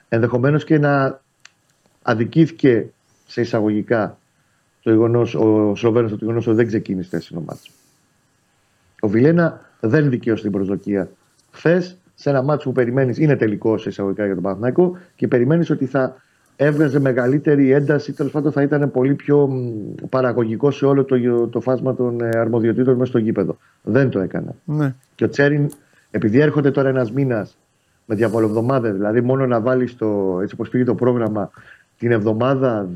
Ενδεχομένως 0.08 0.64
και 0.64 0.78
να 0.78 1.20
αδικήθηκε 2.02 2.90
σε 3.26 3.40
εισαγωγικά 3.40 4.18
το 4.82 4.90
γεγονός, 4.90 5.34
ο 5.34 5.74
Σλοβαίνος 5.76 6.10
το 6.10 6.16
γεγονός 6.20 6.46
ότι 6.46 6.56
δεν 6.56 6.66
ξεκίνησε 6.66 7.10
τέσσερι 7.10 7.40
μάτσο. 7.46 7.72
Ο 9.00 9.08
Βιλένα 9.08 9.60
δεν 9.80 10.10
δικαίωσε 10.10 10.42
την 10.42 10.52
προσδοκία. 10.52 11.08
Χθες, 11.50 11.96
σε 12.14 12.30
ένα 12.30 12.42
μάτσο 12.42 12.68
που 12.68 12.74
περιμένεις, 12.74 13.18
είναι 13.18 13.36
τελικό 13.36 13.78
σε 13.78 13.88
εισαγωγικά 13.88 14.24
για 14.24 14.34
τον 14.34 14.42
Παναθνάκο 14.42 14.98
και 15.16 15.28
περιμένεις 15.28 15.70
ότι 15.70 15.86
θα 15.86 16.16
έβγαζε 16.56 17.00
μεγαλύτερη 17.00 17.70
ένταση, 17.70 18.12
τέλος 18.12 18.32
πάντων 18.32 18.52
θα 18.52 18.62
ήταν 18.62 18.90
πολύ 18.90 19.14
πιο 19.14 19.50
παραγωγικό 20.08 20.70
σε 20.70 20.86
όλο 20.86 21.04
το, 21.04 21.16
το 21.48 21.60
φάσμα 21.60 21.94
των 21.94 22.20
ε, 22.20 22.28
αρμοδιοτήτων 22.38 22.94
μέσα 22.94 23.10
στο 23.10 23.18
γήπεδο. 23.18 23.56
Δεν 23.82 24.10
το 24.10 24.20
έκανε. 24.20 24.54
Ναι. 24.64 24.94
Και 25.14 25.24
ο 25.24 25.28
Τσέριν, 25.28 25.70
επειδή 26.10 26.38
έρχονται 26.38 26.70
τώρα 26.70 26.88
ένας 26.88 27.12
μήνας 27.12 27.56
με 28.06 28.14
διαβολοβδομάδες, 28.14 28.92
δηλαδή 28.92 29.20
μόνο 29.20 29.46
να 29.46 29.60
βάλει 29.60 29.90
το, 29.90 30.38
έτσι 30.42 30.54
όπως 30.54 30.68
πήγε 30.68 30.84
το 30.84 30.94
πρόγραμμα, 30.94 31.50
την 31.98 32.12
εβδομάδα 32.12 32.88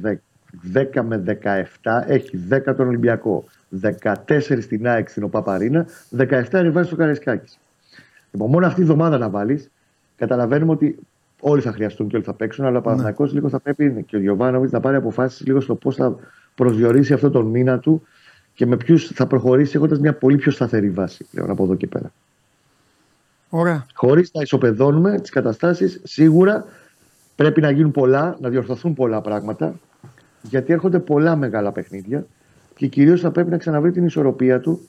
10 0.75 1.03
με 1.03 1.39
17 1.83 2.03
έχει 2.07 2.39
10 2.51 2.61
τον 2.77 2.87
Ολυμπιακό, 2.87 3.45
14 3.83 4.41
στην 4.61 4.89
ΑΕΚ 4.89 5.09
στην 5.09 5.23
ΟΠΑΠΑΡΗΝΑ, 5.23 5.87
17 6.17 6.43
ρεβάζει 6.51 6.87
στο 6.87 6.97
Καραϊσκάκης. 6.97 7.59
Λοιπόν, 8.31 8.51
μόνο 8.51 8.67
αυτή 8.67 8.79
τη 8.79 8.83
εβδομάδα 8.83 9.19
να 9.19 9.29
βάλεις, 9.29 9.71
καταλαβαίνουμε 10.17 10.73
ότι 10.73 10.99
όλοι 11.41 11.61
θα 11.61 11.73
χρειαστούν 11.73 12.09
και 12.09 12.17
όλοι 12.17 12.25
θα 12.25 12.35
παίξουν, 12.35 12.65
αλλά 12.65 12.79
ο 12.79 12.81
Παναθηναϊκός 12.81 13.29
ναι. 13.29 13.35
λίγο 13.35 13.49
θα 13.49 13.61
πρέπει 13.61 14.05
και 14.07 14.17
ο 14.17 14.21
Γιωβάνοβιτς 14.21 14.73
να 14.73 14.81
πάρει 14.81 14.97
αποφάσεις 14.97 15.47
λίγο 15.47 15.61
στο 15.61 15.75
πώς 15.75 15.97
θα 15.97 16.17
προσδιορίσει 16.55 17.13
αυτό 17.13 17.31
τον 17.31 17.47
μήνα 17.47 17.79
του 17.79 18.03
και 18.55 18.67
με 18.67 18.77
ποιους 18.77 19.07
θα 19.07 19.27
προχωρήσει 19.27 19.77
έχοντας 19.77 19.99
μια 19.99 20.15
πολύ 20.15 20.37
πιο 20.37 20.53
σταθερή 20.53 20.91
βάση 20.91 21.27
πλέον 21.31 21.51
από 21.51 21.65
εδώ 21.65 21.75
και 21.75 21.87
πέρα. 21.87 22.13
Χωρίς 23.95 24.31
να 24.35 24.43
ισοπεδώνουμε 24.43 25.21
τις 25.21 25.31
καταστάσεις, 25.31 26.01
σίγουρα 26.05 26.65
πρέπει 27.41 27.61
να 27.61 27.71
γίνουν 27.71 27.91
πολλά, 27.91 28.37
να 28.41 28.49
διορθωθούν 28.49 28.95
πολλά 28.95 29.21
πράγματα 29.21 29.75
γιατί 30.43 30.73
έρχονται 30.73 30.99
πολλά 30.99 31.37
μεγάλα 31.37 31.73
παιχνίδια 31.73 32.27
και 32.77 32.87
κυρίως 32.87 33.21
θα 33.21 33.31
πρέπει 33.31 33.51
να 33.51 33.57
ξαναβρει 33.57 33.91
την 33.91 34.05
ισορροπία 34.05 34.61
του 34.61 34.89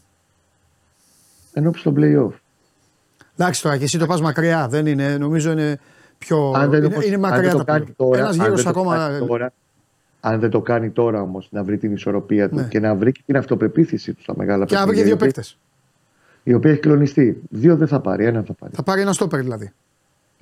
ενώπιση 1.54 1.82
στο 1.82 1.94
playoff. 1.98 2.40
Εντάξει 3.36 3.62
τώρα 3.62 3.78
και 3.78 3.84
εσύ 3.84 3.98
το 3.98 4.06
πας 4.06 4.22
μακριά. 4.22 4.68
Δεν 4.68 4.86
είναι, 4.86 5.18
νομίζω 5.18 5.52
είναι 5.52 5.80
πιο. 6.18 6.52
Αν 6.56 6.70
δεν, 6.70 6.84
είναι, 6.84 7.06
είναι 7.06 7.18
μακριά 7.18 7.52
το 7.52 7.64
κάνει 7.64 7.86
τώρα, 7.96 8.20
Ένας 8.20 8.36
γύρος 8.36 8.66
ακόμα. 8.66 9.20
Τώρα, 9.28 9.54
αν 10.20 10.40
δεν 10.40 10.50
το 10.50 10.62
κάνει 10.62 10.90
τώρα 10.90 11.22
όμως 11.22 11.48
να 11.52 11.64
βρει 11.64 11.78
την 11.78 11.94
ισορροπία 11.94 12.50
του 12.50 12.56
ναι. 12.56 12.64
και 12.64 12.80
να 12.80 12.96
βρει 12.96 13.12
και 13.12 13.22
την 13.26 13.38
αυτοπεποίθηση 13.38 14.14
του 14.14 14.22
στα 14.22 14.34
μεγάλα 14.38 14.66
παιχνίδια. 14.66 14.86
Και 14.86 14.86
να 14.86 14.92
βρει 14.92 15.02
και 15.02 15.08
δύο 15.08 15.18
παίκτες. 15.18 15.58
Η 16.44 16.54
οποία 16.54 16.72
έχει 16.72 16.80
κλονιστεί. 16.80 17.42
Δύο 17.50 17.76
δεν 17.76 17.88
θα 17.88 18.00
πάρει, 18.00 18.26
ένα 18.26 18.44
θα 18.44 18.54
πάρει. 18.54 18.74
Θα 18.76 18.84
πάρει 18.84 19.02
ένα 19.02 19.14
στόπερ 19.14 19.42
δηλαδή. 19.42 19.72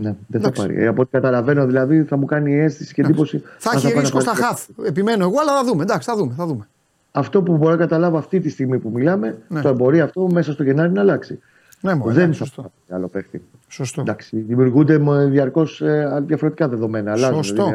Ναι, 0.01 0.15
δεν 0.27 0.41
θα 0.41 0.51
πάρει. 0.51 0.83
Ε, 0.83 0.87
από 0.87 1.01
ό,τι 1.01 1.11
καταλαβαίνω 1.11 1.65
δηλαδή 1.65 2.03
θα 2.03 2.17
μου 2.17 2.25
κάνει 2.25 2.59
αίσθηση 2.59 2.93
και 2.93 3.01
εντύπωση. 3.01 3.43
Θα 3.57 3.71
έχει 3.75 3.99
ρίσκο 3.99 4.19
στα 4.19 4.33
χαθ. 4.33 4.67
Επιμένω 4.83 5.23
εγώ, 5.23 5.39
αλλά 5.39 5.53
θα 5.55 5.63
δούμε. 5.63 5.83
Εντάξει, 5.83 6.09
θα 6.09 6.15
δούμε, 6.15 6.33
θα 6.37 6.45
δούμε. 6.45 6.67
Αυτό 7.11 7.43
που 7.43 7.57
μπορώ 7.57 7.71
να 7.71 7.77
καταλάβω 7.77 8.17
αυτή 8.17 8.39
τη 8.39 8.49
στιγμή 8.49 8.79
που 8.79 8.89
μιλάμε, 8.93 9.37
ναι. 9.47 9.61
το 9.61 9.67
εμπορεί 9.67 10.01
αυτό 10.01 10.27
μέσα 10.31 10.51
στο 10.51 10.63
Γενάρη 10.63 10.91
να 10.91 11.01
αλλάξει. 11.01 11.39
Ναι, 11.81 11.93
μόνο, 11.93 12.13
δεν 12.13 12.27
θα 12.27 12.33
σωστό. 12.33 12.71
άλλο 12.89 13.07
παίχτη. 13.07 13.43
Σωστό. 13.67 14.01
Εντάξει, 14.01 14.37
δημιουργούνται 14.37 14.97
διαρκώς 15.25 15.81
ε, 15.81 16.23
διαφορετικά 16.25 16.67
δεδομένα. 16.67 17.11
Αλλάζουν. 17.11 17.43
Σωστό. 17.43 17.71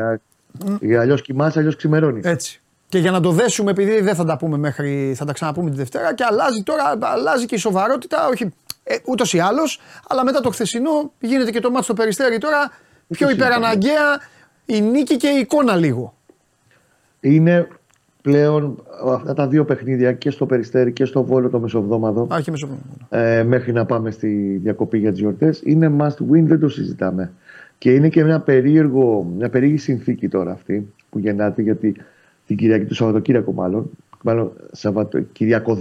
Δηλαδή, 0.59 0.97
αλλιώς 0.97 1.22
κοιμάσαι, 1.22 1.59
αλλιώς 1.59 1.77
ξημερώνεις. 1.77 2.25
Έτσι. 2.25 2.62
Και 2.89 2.99
για 2.99 3.11
να 3.11 3.20
το 3.20 3.30
δέσουμε, 3.30 3.70
επειδή 3.70 4.01
δεν 4.01 4.14
θα 4.14 4.24
τα 4.24 4.37
πούμε 4.37 4.57
μέχρι. 4.57 5.14
θα 5.16 5.24
τα 5.24 5.32
ξαναπούμε 5.32 5.70
τη 5.70 5.76
Δευτέρα 5.76 6.14
και 6.14 6.24
αλλάζει 6.24 6.62
τώρα, 6.62 6.99
αλλάζει 7.01 7.47
και 7.47 7.55
η 7.55 7.59
σοβαρότητα. 7.59 8.28
Όχι 8.28 8.53
ε, 8.85 8.97
Ούτως 9.05 9.32
ή 9.32 9.39
άλλως, 9.39 9.80
αλλά 10.09 10.24
μετά 10.24 10.41
το 10.41 10.51
χθεσινό 10.51 11.12
γίνεται 11.20 11.51
και 11.51 11.61
το 11.61 11.70
μάτι 11.70 11.85
στο 11.85 11.95
περιστέρι 11.95 12.39
τώρα 12.39 12.70
πιο 13.09 13.30
υπεραναγκαία 13.30 14.20
η 14.66 14.80
νίκη 14.80 15.16
και 15.16 15.28
η 15.28 15.39
εικόνα 15.39 15.76
λίγο. 15.76 16.14
Είναι 17.20 17.68
πλέον 18.22 18.82
αυτά 19.07 19.35
τα 19.35 19.49
δύο 19.49 19.64
παιχνίδια 19.64 20.12
και 20.12 20.30
στο 20.30 20.47
Περιστέρι 20.47 20.93
και 20.93 21.05
στο 21.05 21.24
Βόλο 21.24 21.49
το 21.49 21.59
μεσοβδόμαδο. 21.59 22.22
Α, 22.22 22.39
μεσοβδόμαδο. 22.51 22.85
Ε, 23.09 23.43
μέχρι 23.43 23.72
να 23.72 23.85
πάμε 23.85 24.11
στη 24.11 24.61
διακοπή 24.62 24.99
για 24.99 25.11
τις 25.11 25.20
γιορτές. 25.20 25.61
Είναι 25.64 25.93
must 25.99 26.32
win, 26.32 26.43
δεν 26.43 26.61
το 26.61 26.68
συζητάμε. 26.68 27.32
Και 27.78 27.93
είναι 27.93 28.09
και 28.09 28.24
μια, 28.24 28.41
περίεργο, 28.41 29.26
μια 29.37 29.49
περίεργη 29.49 29.76
συνθήκη 29.76 30.28
τώρα 30.28 30.53
αυτή 30.53 30.93
που 31.11 31.18
γεννάται 31.18 31.62
γιατί 31.62 31.97
την 32.47 32.57
Κυριακή 32.57 32.84
του 32.84 32.95
Σαββατοκύριακο 32.95 33.53
μάλλον, 33.53 33.90
μάλλον 34.22 34.53
Σαββατοκυριακό 34.72 35.78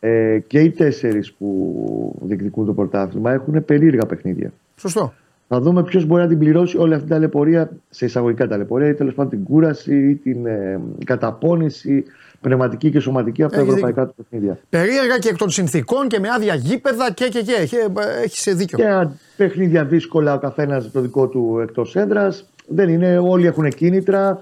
ε, 0.00 0.38
και 0.46 0.60
οι 0.60 0.70
τέσσερις 0.70 1.32
που 1.32 2.18
διεκδικούν 2.20 2.66
το 2.66 2.72
πρωτάθλημα 2.72 3.32
έχουν 3.32 3.64
περίεργα 3.64 4.06
παιχνίδια. 4.06 4.52
Σωστό. 4.76 5.12
Θα 5.48 5.60
δούμε 5.60 5.82
ποιος 5.82 6.04
μπορεί 6.04 6.22
να 6.22 6.28
την 6.28 6.38
πληρώσει 6.38 6.78
όλη 6.78 6.92
αυτή 6.92 7.06
την 7.06 7.14
ταλαιπωρία, 7.14 7.70
σε 7.90 8.04
εισαγωγικά 8.04 8.46
ταλαιπωρία 8.46 8.88
ή 8.88 8.94
τέλος 8.94 9.14
πάντων 9.14 9.30
την 9.30 9.44
κούραση 9.44 10.08
ή 10.08 10.14
την 10.14 10.46
ε, 10.46 10.80
καταπώνηση 11.04 12.04
πνευματική 12.40 12.90
και 12.90 13.00
σωματική 13.00 13.42
από 13.42 13.52
τα 13.52 13.60
ευρωπαϊκά 13.60 14.06
του 14.06 14.14
παιχνίδια. 14.14 14.58
Περίεργα 14.68 15.18
και 15.18 15.28
εκ 15.28 15.36
των 15.36 15.50
συνθήκων 15.50 16.08
και 16.08 16.18
με 16.18 16.28
άδεια 16.36 16.54
γήπεδα 16.54 17.12
και 17.12 17.28
και 17.28 17.40
και. 17.40 17.52
Έχει, 17.58 17.76
έχεις 18.24 18.54
δίκιο. 18.56 18.78
Και 18.78 19.08
παιχνίδια 19.36 19.84
δύσκολα 19.84 20.34
ο 20.34 20.38
καθένας 20.38 20.90
το 20.90 21.00
δικό 21.00 21.26
του 21.26 21.58
εκτός 21.62 21.96
έδρας. 21.96 22.50
Δεν 22.66 22.88
είναι, 22.88 23.18
όλοι 23.18 23.46
έχουν 23.46 23.68
κίνητρα. 23.68 24.38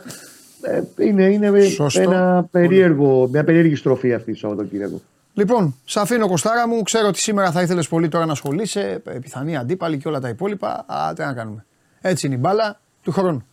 Ε, 0.62 0.82
είναι, 1.04 1.22
είναι 1.22 1.50
ένα 1.94 2.48
περίεργο, 2.50 3.28
μια 3.28 3.44
περίεργη 3.44 3.74
στροφή 3.74 4.14
αυτή 4.14 4.32
το 4.32 4.38
Σαββατοκύριακο. 4.38 5.00
Λοιπόν, 5.32 5.74
σε 5.84 6.00
αφήνω 6.00 6.28
Κωστάρα 6.28 6.68
μου. 6.68 6.82
Ξέρω 6.82 7.08
ότι 7.08 7.18
σήμερα 7.18 7.50
θα 7.50 7.62
ήθελες 7.62 7.88
πολύ 7.88 8.08
τώρα 8.08 8.26
να 8.26 8.32
ασχολείσαι. 8.32 9.02
Πιθανή 9.20 9.56
αντίπαλη 9.56 9.98
και 9.98 10.08
όλα 10.08 10.20
τα 10.20 10.28
υπόλοιπα. 10.28 10.84
Α, 10.86 11.12
τι 11.12 11.22
να 11.22 11.32
κάνουμε. 11.32 11.64
Έτσι 12.00 12.26
είναι 12.26 12.34
η 12.34 12.38
μπάλα 12.40 12.80
του 13.02 13.12
χρόνου. 13.12 13.46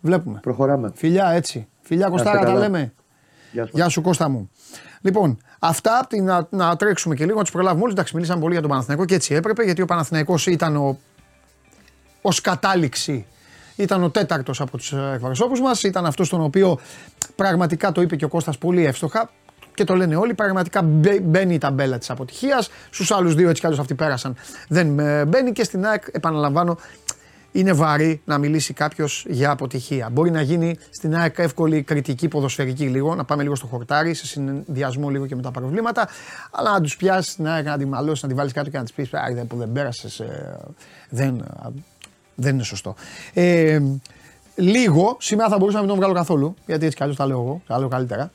Βλέπουμε. 0.00 0.38
Προχωράμε. 0.42 0.92
Φιλιά, 0.94 1.30
έτσι. 1.30 1.68
Φιλιά 1.80 2.08
Κωστάρα, 2.08 2.44
τα 2.44 2.54
λέμε. 2.54 2.92
Γεια 3.52 3.66
σου. 3.66 3.70
Γεια 3.74 3.88
σου 3.88 4.02
Κώστα 4.02 4.28
μου. 4.28 4.50
Λοιπόν, 5.00 5.38
αυτά 5.58 6.06
να, 6.22 6.46
να 6.50 6.76
τρέξουμε 6.76 7.14
και 7.14 7.24
λίγο, 7.24 7.36
να 7.36 7.42
τους 7.42 7.52
προλάβουμε 7.52 7.82
όλους. 7.82 7.92
Εντάξει, 7.94 8.14
μιλήσαμε 8.14 8.40
πολύ 8.40 8.52
για 8.52 8.60
τον 8.60 8.70
Παναθηναϊκό 8.70 9.04
και 9.04 9.14
έτσι 9.14 9.34
έπρεπε, 9.34 9.62
γιατί 9.62 9.82
ο 9.82 9.86
Παναθηναϊκός 9.86 10.46
ήταν 10.46 10.76
ο, 10.76 10.98
ως 12.22 12.40
κατάληξη 12.40 13.26
ήταν 13.76 14.02
ο 14.02 14.10
τέταρτος 14.10 14.60
από 14.60 14.76
τους 14.76 14.92
εκπροσώπους 15.14 15.60
μας. 15.60 15.82
Ήταν 15.82 16.06
αυτός 16.06 16.28
τον 16.28 16.42
οποίο 16.42 16.78
πραγματικά 17.36 17.92
το 17.92 18.00
είπε 18.00 18.16
και 18.16 18.24
ο 18.24 18.28
Κώστας 18.28 18.58
πολύ 18.58 18.86
εύστοχα 18.86 19.30
και 19.74 19.84
το 19.84 19.94
λένε 19.94 20.16
όλοι. 20.16 20.34
Πραγματικά 20.34 20.82
μπαίνει 21.22 21.54
η 21.54 21.58
ταμπέλα 21.58 21.98
της 21.98 22.10
αποτυχίας. 22.10 22.70
Στους 22.90 23.10
άλλους 23.10 23.34
δύο 23.34 23.48
έτσι 23.48 23.60
κι 23.60 23.66
αλλιώ 23.66 23.80
αυτοί 23.80 23.94
πέρασαν. 23.94 24.36
Δεν 24.68 24.98
ε, 24.98 25.24
μπαίνει 25.24 25.52
και 25.52 25.64
στην 25.64 25.86
ΑΕΚ, 25.86 26.02
επαναλαμβάνω, 26.12 26.78
είναι 27.52 27.72
βαρύ 27.72 28.22
να 28.24 28.38
μιλήσει 28.38 28.72
κάποιος 28.72 29.24
για 29.28 29.50
αποτυχία. 29.50 30.08
Μπορεί 30.12 30.30
να 30.30 30.40
γίνει 30.40 30.76
στην 30.90 31.16
ΑΕΚ 31.16 31.38
εύκολη 31.38 31.82
κριτική 31.82 32.28
ποδοσφαιρική 32.28 32.84
λίγο, 32.84 33.14
να 33.14 33.24
πάμε 33.24 33.42
λίγο 33.42 33.54
στο 33.54 33.66
χορτάρι, 33.66 34.14
σε 34.14 34.26
συνδυασμό 34.26 35.08
λίγο 35.08 35.26
και 35.26 35.36
με 35.36 35.42
τα 35.42 35.50
προβλήματα. 35.50 36.08
Αλλά 36.50 36.70
να 36.70 36.80
τους 36.80 36.96
πιάσεις 36.96 37.32
στην 37.32 37.48
ΑΕΚ, 37.48 37.64
να 37.64 37.78
τη 37.78 37.84
μαλώσεις, 37.84 38.22
να 38.22 38.28
τη 38.28 38.34
βάλεις 38.34 38.52
κάτω 38.52 38.70
και 38.70 38.76
να 38.76 38.82
της 38.82 38.92
πεις: 38.92 39.10
που 39.48 39.56
δεν 39.56 39.72
πέρασες, 39.72 40.20
ε, 40.20 40.58
δεν, 41.08 41.44
δεν 42.34 42.54
είναι 42.54 42.62
σωστό. 42.62 42.94
Ε, 43.32 43.80
λίγο, 44.54 45.16
σήμερα 45.20 45.48
θα 45.48 45.58
μπορούσα 45.58 45.74
να 45.74 45.80
μην 45.80 45.90
τον 45.90 45.98
βγάλω 45.98 46.14
καθόλου, 46.14 46.54
γιατί 46.66 46.84
έτσι 46.84 46.96
κι 46.96 47.02
αλλιώς 47.02 47.18
τα 47.18 47.26
λέω 47.26 47.40
εγώ, 47.40 47.62
τα 47.66 47.78
λέω 47.78 47.88
καλύτερα. 47.88 48.32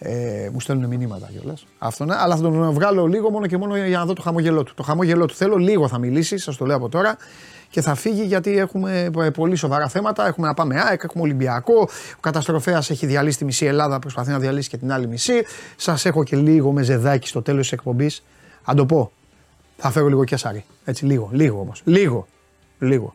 Ε, 0.00 0.48
μου 0.52 0.60
στέλνουν 0.60 0.88
μηνύματα 0.88 1.28
κιόλας. 1.32 1.66
Αυτό 1.78 2.04
ναι, 2.04 2.14
αλλά 2.18 2.36
θα 2.36 2.42
τον 2.42 2.72
βγάλω 2.72 3.06
λίγο 3.06 3.30
μόνο 3.30 3.46
και 3.46 3.56
μόνο 3.56 3.76
για 3.76 3.98
να 3.98 4.04
δω 4.04 4.12
το 4.12 4.22
χαμόγελό 4.22 4.62
του. 4.62 4.74
Το 4.74 4.82
χαμόγελό 4.82 5.26
του 5.26 5.34
θέλω, 5.34 5.56
λίγο 5.56 5.88
θα 5.88 5.98
μιλήσει, 5.98 6.38
σας 6.38 6.56
το 6.56 6.64
λέω 6.64 6.76
από 6.76 6.88
τώρα 6.88 7.16
και 7.70 7.80
θα 7.80 7.94
φύγει 7.94 8.22
γιατί 8.22 8.58
έχουμε 8.58 9.10
ε, 9.18 9.30
πολύ 9.30 9.56
σοβαρά 9.56 9.88
θέματα. 9.88 10.26
Έχουμε 10.26 10.46
να 10.46 10.54
πάμε 10.54 10.80
ΑΕΚ, 10.80 11.00
έχουμε 11.04 11.22
Ολυμπιακό. 11.22 11.80
Ο 12.16 12.20
καταστροφέας 12.20 12.90
έχει 12.90 13.06
διαλύσει 13.06 13.38
τη 13.38 13.44
μισή 13.44 13.66
Ελλάδα, 13.66 13.98
προσπαθεί 13.98 14.30
να 14.30 14.38
διαλύσει 14.38 14.68
και 14.68 14.76
την 14.76 14.92
άλλη 14.92 15.06
μισή. 15.06 15.42
Σας 15.76 16.04
έχω 16.04 16.24
και 16.24 16.36
λίγο 16.36 16.72
με 16.72 16.82
ζεδάκι 16.82 17.28
στο 17.28 17.42
τέλος 17.42 17.62
της 17.62 17.72
εκπομπής. 17.72 18.24
Αν 18.64 18.76
το 18.76 18.86
πω, 18.86 19.12
θα 19.76 19.90
φέρω 19.90 20.06
λίγο 20.06 20.24
και 20.24 20.36
σάρι. 20.36 20.64
Έτσι, 20.84 21.04
λίγο, 21.04 21.28
λίγο 21.32 21.60
όμως. 21.60 21.82
Λίγο, 21.84 22.26
λίγο. 22.78 23.14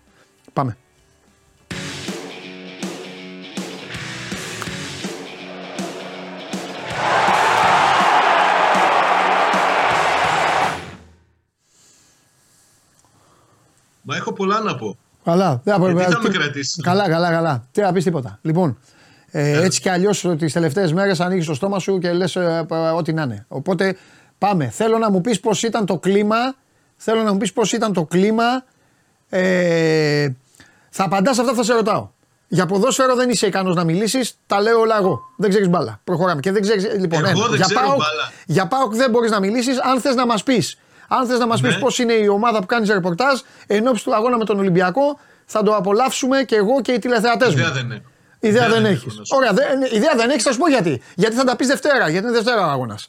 Πάμε. 0.53 0.77
Μα 14.01 14.15
έχω 14.15 14.33
πολλά 14.33 14.59
να 14.59 14.75
πω. 14.75 14.97
Καλά. 15.23 15.61
Δεν 15.63 15.79
θα, 15.79 16.09
θα 16.09 16.21
με 16.21 16.29
κρατήσεις. 16.29 16.83
Καλά, 16.83 17.09
καλά, 17.09 17.31
καλά. 17.31 17.67
Τι 17.71 17.81
να 17.81 17.91
πεις 17.91 18.03
τίποτα. 18.03 18.39
Λοιπόν, 18.41 18.77
ε, 19.31 19.49
ε. 19.49 19.63
έτσι 19.63 19.81
κι 19.81 19.89
αλλιώς 19.89 20.25
τις 20.37 20.53
τελευταίες 20.53 20.93
μέρες 20.93 21.19
ανοίγεις 21.19 21.45
το 21.45 21.53
στόμα 21.53 21.79
σου 21.79 21.97
και 21.97 22.11
λες 22.11 22.35
ε, 22.35 22.65
ό,τι 22.95 23.13
να 23.13 23.21
είναι. 23.21 23.45
Οπότε 23.47 23.95
πάμε. 24.37 24.69
Θέλω 24.69 24.97
να 24.97 25.11
μου 25.11 25.21
πεις 25.21 25.39
πώς 25.39 25.63
ήταν 25.63 25.85
το 25.85 25.97
κλίμα. 25.97 26.55
Θέλω 26.95 27.23
να 27.23 27.31
μου 27.31 27.37
πεις 27.37 27.53
πώς 27.53 27.71
ήταν 27.71 27.93
το 27.93 28.05
κλίμα. 28.05 28.63
Ε, 29.29 30.29
θα 30.95 31.03
απαντάς 31.03 31.39
αυτά 31.39 31.51
που 31.51 31.57
θα 31.57 31.63
σε 31.63 31.73
ρωτάω. 31.73 32.09
Για 32.47 32.65
ποδόσφαιρο 32.65 33.15
δεν 33.15 33.29
είσαι 33.29 33.47
ικανός 33.47 33.75
να 33.75 33.83
μιλήσεις, 33.83 34.37
τα 34.47 34.61
λέω 34.61 34.79
όλα 34.79 34.97
εγώ. 34.97 35.21
Δεν 35.37 35.49
ξέρεις 35.49 35.69
μπάλα. 35.69 35.99
Προχωράμε. 36.03 36.39
Και 36.39 36.51
δεν 36.51 36.61
ξέρεις, 36.61 36.87
λοιπόν, 36.97 37.25
εγώ 37.25 37.47
δεν 37.47 37.55
για, 37.55 37.65
ξέρω 37.65 37.79
πάω, 37.79 37.89
μπάλα. 37.89 38.31
για 38.45 38.67
πάω 38.67 38.87
δεν 38.91 39.09
μπορείς 39.09 39.31
να 39.31 39.39
μιλήσεις. 39.39 39.81
Αν 39.81 39.99
θες 39.99 40.15
να 40.15 40.25
μας 40.25 40.43
πεις 40.43 40.77
αν 41.07 41.27
θες 41.27 41.39
να 41.39 41.47
μας 41.47 41.61
ναι. 41.61 41.73
πει 41.73 41.79
πώς 41.79 41.99
είναι 41.99 42.13
η 42.13 42.27
ομάδα 42.27 42.59
που 42.59 42.65
κάνει 42.65 42.87
ρεπορτάζ 42.87 43.39
εν 43.67 43.87
ώψη 43.87 44.03
του 44.03 44.15
αγώνα 44.15 44.37
με 44.37 44.45
τον 44.45 44.59
Ολυμπιακό, 44.59 45.19
θα 45.45 45.63
το 45.63 45.75
απολαύσουμε 45.75 46.43
και 46.43 46.55
εγώ 46.55 46.81
και 46.81 46.91
οι 46.91 46.99
τηλεθεατές 46.99 47.55
μου. 47.55 47.61
Ιδέα 47.61 47.71
δεν 47.71 47.91
έχω. 47.91 48.01
Ιδέα 48.39 48.69
δεν 48.69 48.85
έχεις. 48.85 49.15
Ωραία, 49.29 49.53
δε, 49.53 49.63
ιδέα 49.91 50.13
δεν 50.15 50.29
έχεις, 50.29 50.43
θα 50.43 50.51
σου 50.51 50.57
πω 50.57 50.69
γιατί. 50.69 51.01
Γιατί 51.15 51.35
θα 51.35 51.43
τα 51.43 51.55
πεις 51.55 51.67
Δευτέρα, 51.67 52.09
γιατί 52.09 52.25
είναι 52.25 52.35
Δευτέρα 52.35 52.67
ο 52.67 52.69
αγώνας. 52.69 53.07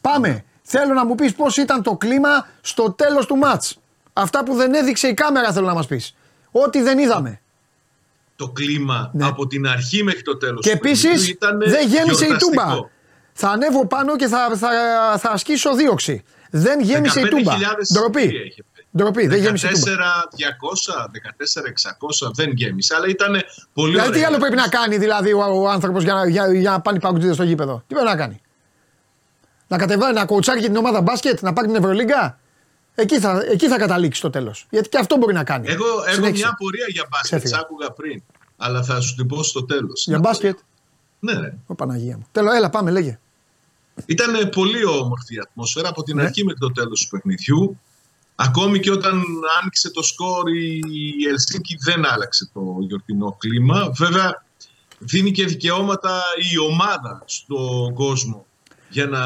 Πάμε. 0.00 0.28
Ναι. 0.28 0.44
Θέλω 0.62 0.94
να 0.94 1.04
μου 1.04 1.14
πεις 1.14 1.34
πώς 1.34 1.56
ήταν 1.56 1.82
το 1.82 1.96
κλίμα 1.96 2.46
στο 2.60 2.92
τέλος 2.92 3.26
του 3.26 3.36
ματ. 3.36 3.64
Αυτά 4.12 4.44
που 4.44 4.54
δεν 4.54 4.74
έδειξε 4.74 5.08
η 5.08 5.14
κάμερα 5.14 5.52
θέλω 5.52 5.66
να 5.66 5.74
μας 5.74 5.86
πεις. 5.86 6.14
Ό,τι 6.56 6.82
δεν 6.82 6.98
είδαμε. 6.98 7.40
Το 8.36 8.48
κλίμα 8.48 9.10
ναι. 9.12 9.26
από 9.26 9.46
την 9.46 9.66
αρχή 9.66 10.02
μέχρι 10.02 10.22
το 10.22 10.36
τέλος. 10.36 10.60
Και 10.60 10.70
επίσης 10.70 11.36
δεν 11.58 11.88
γέμισε 11.88 12.24
η 12.24 12.36
τούμπα. 12.36 12.64
Θα 13.32 13.48
ανέβω 13.48 13.86
πάνω 13.86 14.16
και 14.16 14.26
θα, 14.26 14.56
θα, 14.56 14.68
θα 15.18 15.30
ασκήσω 15.30 15.74
δίωξη. 15.74 16.24
Δεν 16.50 16.80
γέμισε 16.80 17.20
η 17.20 17.28
τούμπα. 17.28 17.52
Ντροπή. 17.92 18.54
Ντροπή, 18.96 19.26
δεν 19.26 19.38
γέμισε 19.38 19.66
η 19.66 19.72
τούμπα. 19.72 19.92
14-200, 20.96 22.26
14-600 22.26 22.30
δεν 22.34 22.50
γέμισε, 22.52 22.94
αλλά 22.94 23.06
ήταν 23.06 23.42
πολύ 23.72 23.90
δηλαδή, 23.90 24.18
Τι 24.18 24.24
άλλο 24.24 24.36
πρέπει 24.38 24.56
να 24.56 24.68
κάνει 24.68 24.96
δηλαδή 24.96 25.32
ο, 25.32 25.38
ο 25.38 25.68
άνθρωπος 25.68 26.02
για, 26.02 26.14
να, 26.14 26.28
για, 26.28 26.52
για 26.52 26.70
να 26.70 26.80
πάνε 26.80 26.98
παγκοτζίδε 26.98 27.32
στο 27.32 27.42
γήπεδο; 27.42 27.82
Τι 27.86 27.94
πρέπει 27.94 28.08
να 28.08 28.16
κάνει; 28.16 28.40
Να 29.68 29.78
κατεβάσει, 29.78 30.12
να 30.12 30.24
κοουτσάρει 30.24 30.60
και 30.60 30.66
την 30.66 30.76
ομάδα 30.76 31.00
μπάσκετ, 31.00 31.40
να 31.40 31.52
πάρει 31.52 31.66
την 31.66 31.76
Ευρωλίγκα; 31.76 32.38
Εκεί 32.94 33.18
θα, 33.20 33.44
εκεί 33.50 33.68
θα 33.68 33.76
καταλήξει 33.76 34.20
το 34.20 34.30
τέλος. 34.30 34.66
Γιατί 34.70 34.88
και 34.88 34.98
αυτό 34.98 35.16
μπορεί 35.16 35.34
να 35.34 35.44
κάνει. 35.44 35.68
Εγώ 35.68 35.84
έχω 36.06 36.30
μια 36.30 36.54
πορεία 36.58 36.86
για 36.88 37.06
μπάσκετ, 37.10 37.48
σ' 37.48 37.52
άκουγα 37.52 37.90
πριν. 37.90 38.22
Αλλά 38.56 38.82
θα 38.82 39.00
σου 39.00 39.14
την 39.14 39.26
πω 39.26 39.42
στο 39.42 39.64
τέλος. 39.64 40.04
Για 40.06 40.18
μπάσκετ; 40.18 40.58
Ναι, 41.18 41.32
ναι. 41.32 41.52
Ο 41.66 41.74
Παναγία 41.74 42.16
μου. 42.16 42.26
Τέλο, 42.32 42.52
έλα, 42.52 42.70
πάμε, 42.70 42.90
λέγε. 42.90 43.18
Ήταν 44.06 44.48
πολύ 44.48 44.84
όμορφη 44.84 45.34
η 45.34 45.38
ατμόσφαιρα 45.38 45.88
από 45.88 46.02
την 46.02 46.16
ναι. 46.16 46.22
αρχή 46.22 46.44
μέχρι 46.44 46.60
το 46.60 46.72
τέλος 46.72 47.00
του 47.00 47.08
παιχνιδιού. 47.08 47.80
Ακόμη 48.34 48.80
και 48.80 48.90
όταν 48.90 49.22
άνοιξε 49.60 49.90
το 49.90 50.02
σκορ 50.02 50.48
η 50.48 51.28
Ελσίνκη 51.28 51.76
δεν 51.84 52.06
άλλαξε 52.06 52.50
το 52.52 52.76
γιορτινό 52.80 53.36
κλίμα. 53.38 53.90
Βέβαια 53.96 54.44
δίνει 54.98 55.30
και 55.30 55.44
δικαιώματα 55.44 56.22
η 56.52 56.58
ομάδα 56.58 57.22
στον 57.26 57.94
κόσμο 57.94 58.46
για 58.94 59.06
να 59.06 59.20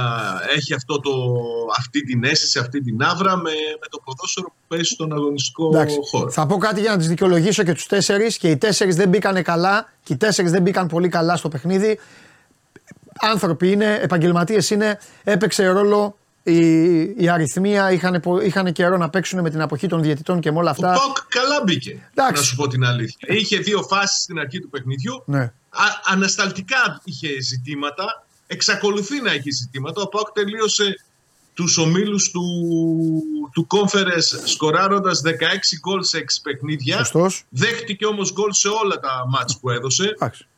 έχει 0.56 0.74
αυτό 0.74 1.00
το, 1.00 1.10
αυτή 1.78 2.02
την 2.02 2.24
αίσθηση, 2.24 2.58
αυτή 2.58 2.80
την 2.80 3.02
άβρα 3.02 3.36
με, 3.36 3.50
με 3.80 3.86
το 3.90 4.00
ποδόσφαιρο 4.04 4.46
που 4.46 4.62
παίζει 4.68 4.84
στον 4.84 5.12
αγωνιστικό 5.12 5.68
Εντάξει, 5.68 5.96
χώρο. 6.10 6.30
Θα 6.30 6.46
πω 6.46 6.56
κάτι 6.56 6.80
για 6.80 6.90
να 6.90 6.96
τις 6.96 7.08
δικαιολογήσω 7.08 7.62
και 7.62 7.72
τους 7.72 7.86
τέσσερις 7.86 8.38
και 8.38 8.50
οι 8.50 8.56
τέσσερις 8.56 8.96
δεν 8.96 9.08
μπήκαν 9.08 9.42
καλά 9.42 9.88
και 10.02 10.12
οι 10.12 10.16
τέσσερις 10.16 10.50
δεν 10.50 10.62
μπήκαν 10.62 10.86
πολύ 10.86 11.08
καλά 11.08 11.36
στο 11.36 11.48
παιχνίδι 11.48 11.98
άνθρωποι 13.20 13.70
είναι, 13.70 13.98
επαγγελματίες 14.02 14.70
είναι, 14.70 14.98
έπαιξε 15.24 15.66
ρόλο 15.66 16.18
η, 16.42 17.00
η 17.00 17.28
αριθμία, 17.28 17.92
είχαν, 17.92 18.22
είχαν 18.42 18.72
καιρό 18.72 18.96
να 18.96 19.10
παίξουν 19.10 19.40
με 19.40 19.50
την 19.50 19.60
αποχή 19.60 19.86
των 19.86 20.02
διαιτητών 20.02 20.40
και 20.40 20.52
με 20.52 20.58
όλα 20.58 20.70
αυτά. 20.70 20.94
Ο 20.94 21.06
Ποκ 21.06 21.16
καλά 21.28 21.62
μπήκε. 21.64 22.10
Να 22.34 22.42
σου 22.42 22.56
πω 22.56 22.66
την 22.66 22.84
αλήθεια. 22.84 23.28
Είχε 23.34 23.58
δύο 23.58 23.82
φάσεις 23.82 24.22
στην 24.22 24.38
αρχή 24.38 24.60
του 24.60 24.68
παιχνιδιού. 24.68 25.22
Ναι. 25.26 25.40
Α, 25.70 25.84
ανασταλτικά 26.04 27.00
είχε 27.04 27.28
ζητήματα. 27.40 28.26
Εξακολουθεί 28.50 29.20
να 29.20 29.32
έχει 29.32 29.50
ζητήματα. 29.50 30.02
Ο 30.02 30.08
Ποκ 30.08 30.30
τελείωσε 30.30 30.96
τους 31.54 31.78
ομίλους 31.78 32.30
του, 32.30 32.42
του 33.52 33.66
Conference 33.70 34.40
σκοράροντας 34.44 35.20
16 35.24 35.30
γκολ 35.80 36.02
σε 36.02 36.18
6 36.18 36.22
παιχνίδια. 36.42 36.96
Σωστός. 36.96 37.44
Δέχτηκε 37.48 38.06
όμως 38.06 38.32
γκολ 38.32 38.52
σε 38.52 38.68
όλα 38.68 39.00
τα 39.00 39.24
μάτς 39.28 39.58
που 39.60 39.70
έδωσε. 39.70 40.14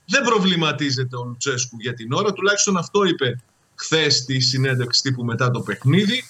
Δεν 0.06 0.22
προβληματίζεται 0.24 1.16
ο 1.16 1.24
Λουτσέσκου 1.24 1.76
για 1.80 1.94
την 1.94 2.12
ώρα, 2.12 2.32
τουλάχιστον 2.32 2.76
αυτό 2.76 3.04
είπε 3.04 3.42
χθες 3.74 4.16
στη 4.16 4.40
συνέντευξη 4.40 5.02
τύπου 5.02 5.24
μετά 5.24 5.50
το 5.50 5.60
παιχνίδι. 5.60 6.24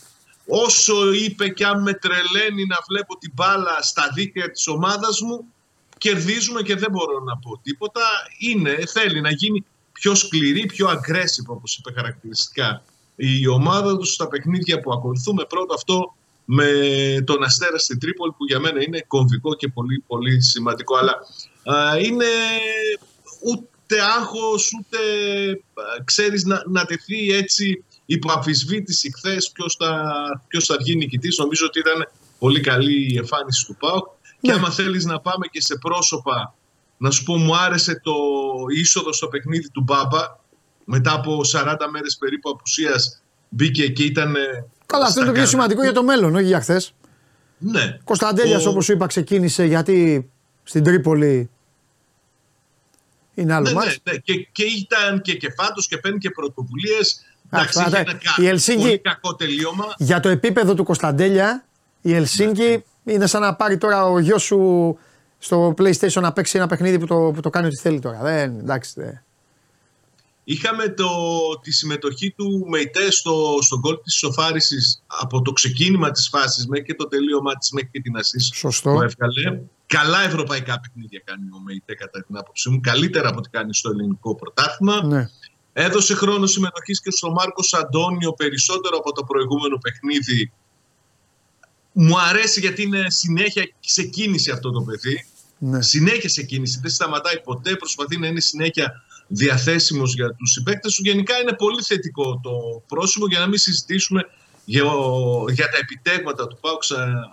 Όσο 0.47 1.13
είπε 1.13 1.49
και 1.49 1.65
αν 1.67 1.83
με 1.83 1.93
τρελαίνει 1.95 2.67
να 2.67 2.77
βλέπω 2.89 3.19
την 3.19 3.33
μπάλα 3.35 3.83
στα 3.83 4.11
δίκτυα 4.15 4.51
της 4.51 4.67
ομάδας 4.67 5.21
μου, 5.21 5.45
κερδίζουμε 5.99 6.63
και 6.63 6.77
δεν 6.77 6.91
μπορώ 6.91 7.21
να 7.21 7.37
πω 7.37 7.61
τίποτα. 7.63 8.01
Είναι, 8.39 8.79
θέλει 8.87 9.21
να 9.21 9.31
γίνει 9.31 9.65
πιο 10.01 10.15
σκληρή, 10.15 10.67
πιο 10.67 10.89
aggressive 10.89 11.47
όπως 11.47 11.77
είπε 11.77 11.93
χαρακτηριστικά 11.93 12.83
η 13.17 13.47
ομάδα 13.47 13.97
τους 13.97 14.13
στα 14.13 14.29
παιχνίδια 14.29 14.81
που 14.81 14.93
ακολουθούμε. 14.93 15.45
Πρώτο 15.45 15.75
αυτό 15.75 16.15
με 16.45 16.67
τον 17.25 17.43
Αστέρα 17.43 17.79
στην 17.79 17.99
Τρίπολη 18.01 18.33
που 18.37 18.45
για 18.45 18.61
μένα 18.61 18.83
είναι 18.83 19.05
κομβικό 19.07 19.55
και 19.55 19.69
πολύ 19.69 20.05
πολύ 20.07 20.43
σημαντικό. 20.43 20.97
Αλλά 20.97 21.15
είναι 22.03 22.25
ούτε 23.41 24.03
άγχος, 24.19 24.71
ούτε 24.79 24.99
ξέρεις 26.05 26.45
να, 26.45 26.63
να 26.67 26.85
τεθεί 26.85 27.33
έτσι 27.33 27.85
υπό 28.07 28.33
αμφισβήτηση 28.33 29.13
χθες 29.17 29.51
ποιος 29.51 29.75
θα, 29.79 30.13
ποιος 30.49 30.67
θα 30.67 30.77
βγει 30.81 30.97
νικητής. 30.97 31.37
Νομίζω 31.39 31.67
ότι 31.67 31.79
ήταν 31.79 32.09
πολύ 32.39 32.61
καλή 32.61 33.13
η 33.13 33.17
εμφάνιση 33.17 33.67
του 33.67 33.77
ΠΑΟΚ. 33.77 34.07
Και 34.41 34.51
ναι. 34.51 34.59
άμα 34.59 34.71
θέλεις 34.71 35.05
να 35.05 35.21
πάμε 35.21 35.47
και 35.47 35.61
σε 35.61 35.75
πρόσωπα, 35.77 36.55
να 37.03 37.11
σου 37.11 37.23
πω 37.23 37.37
μου 37.37 37.57
άρεσε 37.57 38.01
το 38.03 38.13
είσοδο 38.77 39.13
στο 39.13 39.29
παιχνίδι 39.29 39.71
του 39.71 39.83
Μπάμπα. 39.83 40.39
Μετά 40.85 41.13
από 41.13 41.41
40 41.53 41.75
μέρες 41.91 42.17
περίπου 42.17 42.51
απουσίας 42.51 43.23
μπήκε 43.49 43.89
και 43.89 44.03
ήταν... 44.03 44.35
Καλά, 44.87 45.07
αυτό 45.07 45.21
είναι 45.21 45.29
το 45.29 45.35
πιο 45.35 45.47
σημαντικό 45.47 45.83
για 45.83 45.93
το 45.93 46.03
μέλλον, 46.03 46.35
όχι 46.35 46.45
για 46.45 46.61
χθες. 46.61 46.95
Ναι. 47.59 47.99
Κωνσταντέλιας, 48.05 48.67
ο... 48.67 48.71
όπως 48.71 48.85
σου 48.85 48.93
είπα, 48.93 49.07
ξεκίνησε 49.07 49.65
γιατί 49.65 50.31
στην 50.63 50.85
Τρίπολη 50.85 51.51
είναι 53.35 53.55
άλλο 53.55 53.71
ναι, 53.71 53.85
ναι, 53.85 53.95
ναι. 54.03 54.17
Και, 54.17 54.49
και 54.53 54.65
ήταν 54.65 55.21
και 55.21 55.35
κεφάτο 55.35 55.83
και 55.89 55.97
παίρνει 55.97 56.19
και 56.19 56.31
πρωτοβουλίες. 56.31 57.25
Εντάξει, 57.51 57.81
είχε 57.87 57.97
ένα 57.97 58.19
η 58.37 58.47
Ελσίνκη, 58.47 58.83
πολύ 58.83 58.99
κακό 58.99 59.35
τελείωμα. 59.35 59.95
Για 59.99 60.21
το 60.21 60.29
επίπεδο 60.29 60.75
του 60.75 60.85
Κωνσταντέλια, 60.85 61.65
η 62.01 62.15
Ελσίνκη 62.15 62.85
ναι. 63.03 63.13
είναι 63.13 63.27
σαν 63.27 63.41
να 63.41 63.55
πάρει 63.55 63.79
τώρα 63.79 64.05
ο 64.05 64.19
γιος 64.19 64.43
σου 64.43 64.99
στο 65.43 65.75
PlayStation 65.79 66.21
να 66.21 66.33
παίξει 66.33 66.57
ένα 66.57 66.67
παιχνίδι 66.67 66.99
που 66.99 67.07
το, 67.07 67.31
που 67.35 67.41
το 67.41 67.51
κάνει 67.51 67.67
ό,τι 67.67 67.77
θέλει 67.77 68.01
τώρα. 68.01 68.23
Δεν, 68.23 68.59
εντάξει, 68.59 68.93
δεν. 68.97 69.23
Είχαμε 70.45 70.89
το, 70.89 71.09
τη 71.63 71.73
συμμετοχή 71.73 72.31
του 72.31 72.67
Μεϊτέ 72.69 73.11
στο, 73.11 73.59
στον 73.61 73.81
κόλπο 73.81 74.03
της 74.03 74.15
σοφάρισης 74.15 75.03
από 75.07 75.43
το 75.43 75.53
ξεκίνημα 75.53 76.11
της 76.11 76.29
φάσης 76.29 76.67
μέχρι 76.67 76.85
και 76.85 76.95
το 76.95 77.09
τελείωμά 77.09 77.55
της 77.55 77.71
μέχρι 77.71 77.89
και 77.93 78.01
την 78.01 78.17
ασύς 78.17 78.51
Σωστό. 78.55 78.93
που 78.93 79.03
έβγαλε. 79.03 79.61
Καλά 79.87 80.23
ευρωπαϊκά 80.23 80.81
παιχνίδια 80.81 81.23
κάνει 81.25 81.49
ο 81.55 81.59
Μεϊτέ 81.65 81.95
κατά 81.95 82.25
την 82.25 82.37
άποψή 82.37 82.71
μου. 82.71 82.81
Καλύτερα 82.81 83.29
από 83.29 83.39
ό,τι 83.39 83.49
κάνει 83.49 83.75
στο 83.75 83.91
ελληνικό 83.91 84.35
πρωτάθλημα. 84.35 85.05
Ναι. 85.05 85.29
Έδωσε 85.73 86.15
χρόνο 86.15 86.47
συμμετοχής 86.47 87.01
και 87.01 87.11
στον 87.11 87.33
Μάρκος 87.33 87.75
Αντώνιο 87.75 88.33
περισσότερο 88.33 88.97
από 88.97 89.13
το 89.13 89.25
προηγούμενο 89.25 89.79
παιχνίδι. 89.79 90.53
Μου 91.93 92.21
αρέσει 92.21 92.61
γιατί 92.61 92.83
είναι 92.83 93.11
συνέχεια 93.11 93.71
σε 93.81 94.03
κίνηση 94.03 94.51
αυτό 94.51 94.71
το 94.71 94.81
παιδί. 94.81 95.27
Ναι. 95.63 95.83
Συνέχεια 95.83 96.29
σε 96.29 96.43
κίνηση. 96.43 96.79
Δεν 96.83 96.91
σταματάει 96.91 97.41
ποτέ. 97.41 97.77
Προσπαθεί 97.77 98.19
να 98.19 98.27
είναι 98.27 98.41
συνέχεια 98.41 99.03
διαθέσιμος 99.27 100.15
για 100.15 100.35
τους 100.35 100.51
συμπαίκτες 100.51 100.95
του. 100.95 101.03
Γενικά 101.05 101.39
είναι 101.39 101.53
πολύ 101.53 101.83
θετικό 101.83 102.41
το 102.43 102.51
πρόσημο 102.87 103.27
για 103.27 103.39
να 103.39 103.47
μην 103.47 103.59
συζητήσουμε 103.59 104.25
για, 104.65 104.83
για 105.53 105.69
τα 105.69 105.79
επιτέγματα 105.81 106.47
του 106.47 106.59
ΠΑΟΚ 106.61 106.83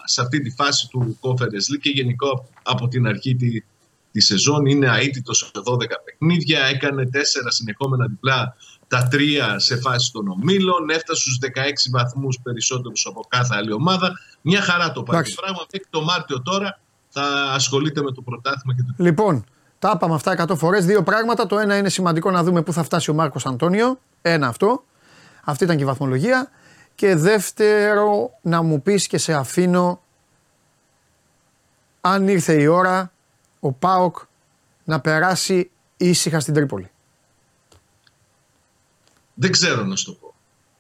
σε, 0.05 0.21
αυτή 0.21 0.41
τη 0.41 0.49
φάση 0.49 0.88
του 0.88 1.19
Conference 1.21 1.73
League 1.73 1.80
και 1.82 1.89
γενικό 1.89 2.49
από 2.63 2.88
την 2.88 3.07
αρχή 3.07 3.36
τη, 3.36 3.63
τη 4.11 4.21
σεζόν. 4.21 4.65
Είναι 4.65 4.97
αίτητος 4.99 5.38
σε 5.38 5.61
12 5.63 5.78
παιχνίδια, 6.05 6.65
έκανε 6.65 7.09
4 7.13 7.17
συνεχόμενα 7.47 8.07
διπλά, 8.07 8.55
τα 8.88 9.07
τρία 9.07 9.59
σε 9.59 9.78
φάση 9.78 10.11
των 10.11 10.28
ομίλων, 10.28 10.89
έφτασε 10.89 11.21
στους 11.21 11.39
16 11.41 11.49
βαθμούς 11.91 12.39
περισσότερους 12.43 13.05
από 13.05 13.25
κάθε 13.28 13.55
άλλη 13.55 13.71
ομάδα. 13.71 14.19
Μια 14.41 14.61
χαρά 14.61 14.91
το 14.91 15.03
πάει 15.03 15.21
το 15.21 15.34
πράγμα. 15.41 15.65
Μέχρι 15.71 15.88
το 15.89 16.01
Μάρτιο 16.01 16.41
τώρα 16.41 16.80
θα 17.18 17.51
ασχολείται 17.53 18.01
με 18.01 18.11
το 18.11 18.22
πρωτάθλημα 18.22 18.76
και 18.76 18.82
το 18.82 19.03
Λοιπόν, 19.03 19.45
τα 19.80 19.91
είπαμε 19.95 20.15
αυτά 20.15 20.45
100 20.49 20.57
φορές. 20.57 20.86
Δύο 20.86 21.03
πράγματα. 21.03 21.47
Το 21.47 21.59
ένα 21.59 21.78
είναι 21.78 21.89
σημαντικό 21.89 22.32
να 22.32 22.43
δούμε 22.43 22.61
πού 22.61 22.74
θα 22.74 22.84
φτάσει 22.84 23.11
ο 23.11 23.13
Μάρκος 23.13 23.45
Αντώνιο. 23.45 23.99
Ένα 24.22 24.47
αυτό. 24.47 24.84
Αυτή 25.43 25.63
ήταν 25.63 25.76
και 25.78 25.84
η 25.84 25.86
βαθμολογία. 25.86 26.51
Και 26.95 27.15
δεύτερο, 27.15 28.32
να 28.41 28.61
μου 28.61 28.82
πεις 28.82 29.07
και 29.07 29.18
σε 29.18 29.34
αφήνω 29.34 30.01
αν 32.01 32.28
ήρθε 32.28 32.61
η 32.61 32.65
ώρα 32.65 33.11
ο 33.59 33.72
Πάοκ 33.72 34.18
να 34.84 34.99
περάσει 34.99 35.70
ήσυχα 35.97 36.39
στην 36.39 36.53
Τρίπολη. 36.53 36.91
Δεν 39.34 39.51
ξέρω 39.51 39.84
να 39.84 39.95
σου 39.95 40.05
το 40.05 40.11
πω. 40.11 40.34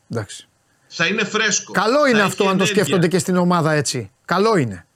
Εντάξει. 0.09 0.47
Θα 0.87 1.05
είναι 1.05 1.23
φρέσκο. 1.23 1.71
Καλό 1.71 2.07
είναι 2.07 2.21
αυτό 2.21 2.47
αν 2.47 2.57
το 2.57 2.65
σκέφτονται 2.65 3.07
και 3.07 3.19
στην 3.19 3.35
ομάδα 3.35 3.71
έτσι. 3.71 4.11
Καλό 4.25 4.57
είναι 4.57 4.86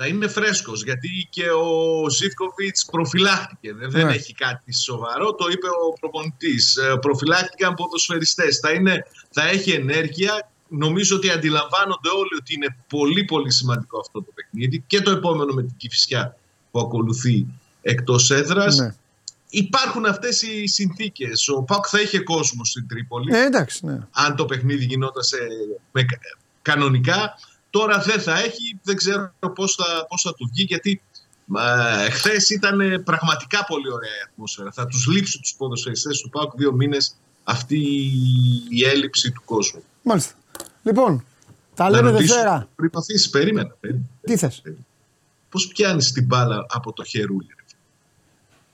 θα 0.00 0.06
είναι 0.06 0.28
φρέσκος. 0.28 0.82
Γιατί 0.82 1.08
και 1.30 1.50
ο 1.50 2.08
Ζήφκοβιτς 2.10 2.84
προφυλάχτηκε. 2.84 3.74
Δεν 3.74 4.06
ναι. 4.06 4.12
έχει 4.12 4.34
κάτι 4.34 4.74
σοβαρό. 4.74 5.34
Το 5.34 5.46
είπε 5.50 5.66
ο 5.66 5.98
προπονητής. 6.00 6.76
Ε, 6.76 6.96
προφυλάχτηκαν 7.00 7.74
ποδοσφαιριστές. 7.74 8.58
Θα, 8.58 8.68
θα 9.30 9.48
έχει 9.48 9.70
ενέργεια. 9.70 10.50
Νομίζω 10.68 11.16
ότι 11.16 11.30
αντιλαμβάνονται 11.30 12.08
όλοι 12.08 12.34
ότι 12.40 12.54
είναι 12.54 12.76
πολύ 12.88 13.24
πολύ 13.24 13.52
σημαντικό 13.52 13.98
αυτό 13.98 14.22
το 14.22 14.32
παιχνίδι 14.34 14.84
και 14.86 15.00
το 15.00 15.10
επόμενο 15.10 15.52
με 15.52 15.62
την 15.62 15.74
Κυφσιά 15.76 16.36
που 16.70 16.80
ακολουθεί 16.80 17.46
εκτός 17.82 18.30
έδρας. 18.30 18.76
Ναι. 18.76 18.94
Υπάρχουν 19.50 20.06
αυτές 20.06 20.42
οι 20.42 20.66
συνθήκες. 20.66 21.48
Ο 21.48 21.62
Πάκ 21.62 21.84
θα 21.88 22.00
είχε 22.00 22.18
κόσμο 22.18 22.64
στην 22.64 22.88
Τρίπολη. 22.88 23.36
Ε, 23.36 23.44
εντάξει, 23.44 23.86
ναι. 23.86 23.98
Αν 24.10 24.36
το 24.36 24.44
παιχνίδι 24.44 24.84
γινόταν 24.84 25.22
σε, 25.22 25.36
με, 25.92 26.04
κανονικά. 26.62 27.34
Τώρα 27.70 27.98
δεν 27.98 28.20
θα 28.20 28.38
έχει, 28.38 28.78
δεν 28.82 28.96
ξέρω 28.96 29.32
πώς 29.54 29.74
θα, 29.74 30.06
πώς 30.08 30.22
θα 30.22 30.34
του 30.34 30.48
βγει 30.52 30.62
γιατί 30.62 31.02
ε, 31.56 32.10
χθες 32.10 32.50
ήταν 32.50 33.02
πραγματικά 33.04 33.64
πολύ 33.64 33.92
ωραία 33.92 34.10
η 34.10 34.22
ατμόσφαιρα. 34.30 34.72
Θα 34.72 34.86
τους 34.86 35.06
λείψει 35.06 35.40
τους 35.40 35.54
ποδοσφαιριστές 35.54 36.20
του 36.20 36.28
ΠΑΟΚ 36.28 36.52
δύο 36.56 36.72
μήνες 36.72 37.14
αυτή 37.44 37.78
η 38.68 38.84
έλλειψη 38.84 39.32
του 39.32 39.42
κόσμου. 39.44 39.82
Μάλιστα. 40.02 40.34
Λοιπόν, 40.82 41.24
τα 41.74 41.90
λέμε 41.90 42.10
Δευτέρα. 42.10 42.68
Πριν 42.76 42.90
παθήσεις, 42.90 43.30
περίμενα. 43.30 43.74
περίμενα 43.80 44.04
Τι 44.20 44.36
θες; 44.36 44.62
Πώς 45.48 45.66
πιάνεις 45.66 46.12
την 46.12 46.24
μπάλα 46.24 46.66
από 46.68 46.92
το 46.92 47.04
χερούλι. 47.04 47.54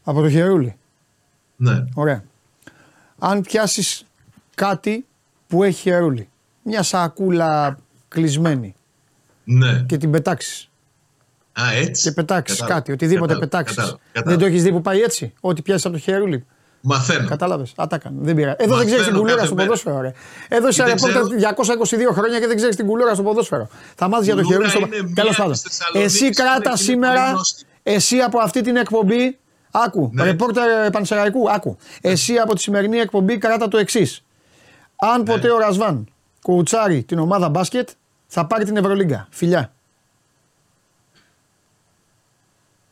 Από 0.05 0.20
το 0.20 0.30
χερούλι; 0.30 0.76
Ναι. 1.57 1.84
Ωραία. 1.95 2.24
Αν 3.18 3.40
πιάσεις 3.40 4.05
κάτι 4.55 5.07
που 5.47 5.62
έχει 5.62 5.80
χερούλι, 5.80 6.28
μια 6.62 6.82
σακούλα 6.82 7.79
κλεισμένη, 8.08 8.75
ναι. 9.45 9.84
και 9.87 9.96
την 9.96 10.11
πετάξεις. 10.11 10.68
Α, 11.61 11.72
έτσι. 11.72 12.03
Και 12.03 12.12
πετάξεις 12.12 12.61
κάτι, 12.61 12.92
οτιδήποτε 12.92 13.37
πετάξεις. 13.37 13.96
Δεν 14.25 14.38
το 14.38 14.45
έχεις 14.45 14.62
δει 14.62 14.72
που 14.72 14.80
πάει 14.80 15.00
έτσι, 15.00 15.33
ό,τι 15.41 15.62
πιάσεις 15.62 15.84
από 15.87 15.95
το 15.95 16.00
χέρι 16.00 16.45
Μαθαίνω. 16.87 17.29
Κατάλαβες. 17.29 17.72
Α, 17.76 17.87
τα 17.87 17.99
κάνω. 17.99 18.16
Δεν 18.21 18.34
πήρα. 18.34 18.57
Εδώ 18.58 18.76
δεν 18.76 18.87
ξέρεις 18.87 19.04
την 19.04 19.16
κουλούρα 19.16 19.45
στο 19.45 19.54
ποδόσφαιρο. 19.54 20.00
Ρε. 20.00 20.12
Εδώ 20.49 20.68
είσαι 20.68 20.84
ρεπόρτερ 20.84 21.22
222 21.22 22.12
χρόνια 22.12 22.41
και 22.41 22.46
δεν 22.46 22.57
ξέρεις 22.57 22.76
την 22.76 22.87
κουλούρα 22.87 23.14
στο 23.14 23.22
ποδόσφαιρο. 23.22 23.68
Θα 23.95 24.08
μάθεις 24.08 24.26
για 24.26 24.37
το 24.37 24.42
χέρι 24.42 24.68
στο 24.68 24.80
Τέλος 25.14 25.37
πάντων. 25.37 25.54
Εσύ 25.92 26.30
κράτα 26.30 26.76
σήμερα, 26.76 27.33
εσύ 27.83 28.18
από 28.18 28.38
αυτή 28.38 28.61
την 28.61 28.76
εκπομπή. 28.76 29.38
Άκου, 29.71 30.11
ναι. 30.12 30.22
ρεπόρτερ 30.22 30.91
Πανσεραϊκού, 30.91 31.50
άκου. 31.50 31.76
Εσύ 32.00 32.37
από 32.37 32.54
τη 32.54 32.61
σημερινή 32.61 32.99
εκπομπή 32.99 33.38
κράτα 33.38 33.68
το 33.68 33.79
εξής. 33.79 34.25
Αν 34.96 35.18
ναι. 35.18 35.25
ποτέ 35.25 35.50
ο 35.50 35.58
Ρασβάν 35.58 36.08
κουουουτσάρει 36.42 37.03
την 37.03 37.18
ομάδα 37.18 37.49
μπάσκετ, 37.49 37.88
θα 38.35 38.47
πάρει 38.47 38.65
την 38.65 38.77
Ευρωλίγκα. 38.77 39.27
Φιλιά. 39.31 39.73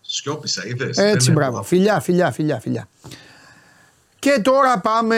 Σιώπησα, 0.01 0.67
είδες. 0.67 0.97
Έτσι, 0.97 1.31
μπράβο. 1.31 1.63
Φιλιά, 1.63 2.01
φιλιά, 2.01 2.31
φιλιά, 2.31 2.61
φιλιά. 2.61 2.89
Και 4.19 4.41
τώρα 4.43 4.81
πάμε. 4.81 5.17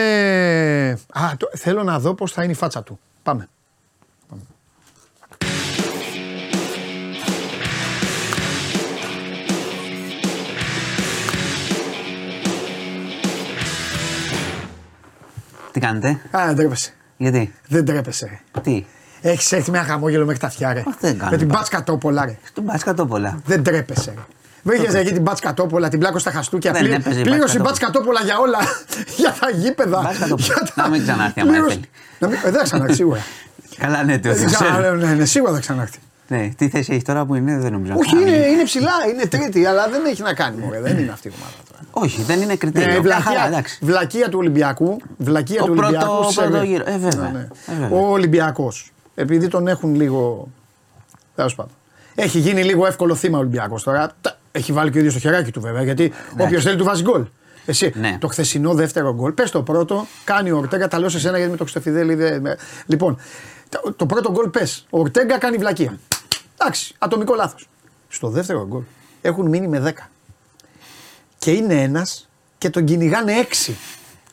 Α, 1.13 1.37
το... 1.37 1.51
θέλω 1.57 1.83
να 1.83 1.99
δω 1.99 2.15
πώς 2.15 2.33
θα 2.33 2.43
είναι 2.43 2.53
η 2.53 2.55
φάτσα 2.55 2.83
του. 2.83 3.01
Πάμε. 3.23 3.49
Τι 15.73 15.81
κάνετε; 15.81 16.09
Α, 16.09 16.47
δεν 16.47 16.57
τρέπεσαι. 16.57 16.95
Γιατί; 17.17 17.55
Δεν 17.69 17.85
τρέπεσαι. 17.85 18.41
Τι; 18.63 18.87
Έχεις 19.27 19.53
έρθει 19.53 19.71
με 19.71 19.79
ένα 19.79 19.87
χαμόγελο 19.87 20.25
μέχρι 20.25 20.41
τα 20.41 20.47
αυτιά, 20.47 20.73
ρε. 20.73 20.83
δεν 21.01 21.19
κάνω. 21.19 21.31
Με 21.31 21.37
την 21.37 21.47
μπάτσκα 21.47 21.85
τόπολα, 21.85 22.25
ρε. 22.25 22.39
Την 22.55 22.63
μπάτσκα 22.63 22.95
τόπολα. 22.95 23.39
Δεν 23.45 23.63
τρέπεσαι. 23.63 24.15
Βρήκες 24.63 24.95
εκεί 24.95 25.13
την 25.13 25.23
μπάτσκα 25.23 25.55
τόπολα, 25.55 25.89
την 25.89 25.99
πλάκο 25.99 26.19
στα 26.19 26.31
χαστούκια. 26.31 26.73
Δεν 26.73 27.03
Πλήρωσε 27.23 27.57
η 27.57 27.61
μπάτσκα 27.65 27.91
τόπολα 27.91 28.21
για 28.25 28.39
όλα. 28.39 28.59
για 29.21 29.37
τα 29.41 29.51
γήπεδα. 29.51 30.13
Να 30.75 30.89
μην 30.89 31.03
ξανάρθει 31.03 31.41
άμα 31.41 31.53
θέλει. 31.53 31.89
Δεν 32.19 32.53
θα 32.53 32.63
ξανάρθει 32.63 32.95
σίγουρα. 32.95 33.21
Καλά, 33.79 34.03
ναι, 34.03 34.19
το 34.19 34.29
ναι, 34.99 35.15
ναι, 35.15 35.25
σίγουρα 35.25 35.53
θα 35.53 35.61
ξανάρθει. 35.61 35.99
Ναι, 36.29 36.51
τι 36.57 36.69
θέση 36.69 36.93
έχεις 36.93 37.05
τώρα 37.05 37.25
που 37.25 37.35
είναι, 37.35 37.59
δεν 37.59 37.73
νομίζω. 37.73 37.93
Όχι, 37.97 38.21
είναι, 38.21 38.47
είναι 38.47 38.63
ψηλά, 38.63 38.93
είναι 39.13 39.27
τρίτη, 39.27 39.67
αλλά 39.67 39.89
δεν 39.89 40.05
έχει 40.05 40.23
να 40.23 40.35
κάνει. 40.35 40.57
Μωρέ, 40.61 40.81
δεν 40.81 40.99
είναι 40.99 41.13
αυτή 41.13 41.29
η 41.29 41.33
ομάδα 41.37 41.55
τώρα. 41.71 41.83
Όχι, 41.91 42.23
δεν 42.23 42.41
είναι 42.41 42.57
κριτήριο. 42.57 42.97
Ε, 42.97 43.01
βλακεία, 43.01 43.65
βλακεία 43.81 44.29
του 44.29 44.39
Ολυμπιακού. 44.39 45.01
Βλακεία 45.17 45.63
του 45.63 45.75
Ολυμπιακού. 45.79 46.35
Πρώτο 46.35 46.63
γύρο. 46.63 46.85
Ε, 46.87 46.99
βέβαια. 46.99 47.31
Ναι, 47.31 47.49
ναι. 47.79 47.89
Ο 47.91 48.11
Ολυμπιακός 48.11 48.94
επειδή 49.15 49.49
τον 49.49 49.69
έχουν 49.69 49.95
λίγο. 49.95 50.49
Τέλος 51.35 51.55
πάντων. 51.55 51.73
Έχει 52.15 52.39
γίνει 52.39 52.65
λίγο 52.65 52.87
εύκολο 52.87 53.15
θύμα 53.15 53.37
ο 53.37 53.41
Ολυμπιακός 53.41 53.83
τώρα. 53.83 54.13
Έχει 54.53 54.73
βάλει 54.73 54.91
και 54.91 54.97
ο 54.97 54.99
ίδιος 54.99 55.15
το 55.15 55.21
χεράκι 55.21 55.51
του 55.53 55.61
βέβαια. 55.61 55.83
Γιατί 55.83 56.13
όποιος 56.39 56.63
θέλει 56.63 56.77
του 56.77 56.85
βάζει 56.85 57.03
γκολ. 57.03 57.25
Εσύ, 57.67 57.93
Ναι. 57.95 58.17
το 58.21 58.29
χθεσινό 58.29 58.75
δεύτερο 58.75 59.15
γκολ. 59.15 59.33
Πες 59.33 59.51
το 59.51 59.63
πρώτο, 59.63 60.07
κάνει 60.25 60.51
ο 60.51 60.57
Ορτέγκα, 60.57 60.89
τα 60.89 60.99
λέω 60.99 61.09
σε 61.09 61.19
σένα 61.21 61.37
γιατί 61.37 61.51
με 61.51 61.57
το 61.57 61.63
Χρυστοφιδέλη. 61.63 62.15
δεν- 62.15 62.41
με- 62.41 62.57
Λοιπόν, 62.87 63.19
το, 63.69 63.93
το 63.97 64.07
πρώτο 64.07 64.31
γκολ 64.31 64.49
πες. 64.49 64.87
Ο 64.91 64.99
Ορτέγκα 65.01 65.39
κάνει 65.39 65.57
βλακεία. 65.57 65.99
Εντάξει, 66.61 66.95
ατομικό 66.99 67.35
λάθος. 67.35 67.69
Στο 68.09 68.29
δεύτερο 68.29 68.67
γκολ 68.67 68.83
έχουν 69.23 69.49
μείνει 69.49 69.69
με 69.69 69.79
10. 69.81 70.11
Και 71.39 71.51
είναι 71.51 71.83
ένας 71.83 72.29
και 72.59 72.71
τον 72.71 72.85
κυνηγάνε 72.85 73.33
6. 73.39 73.73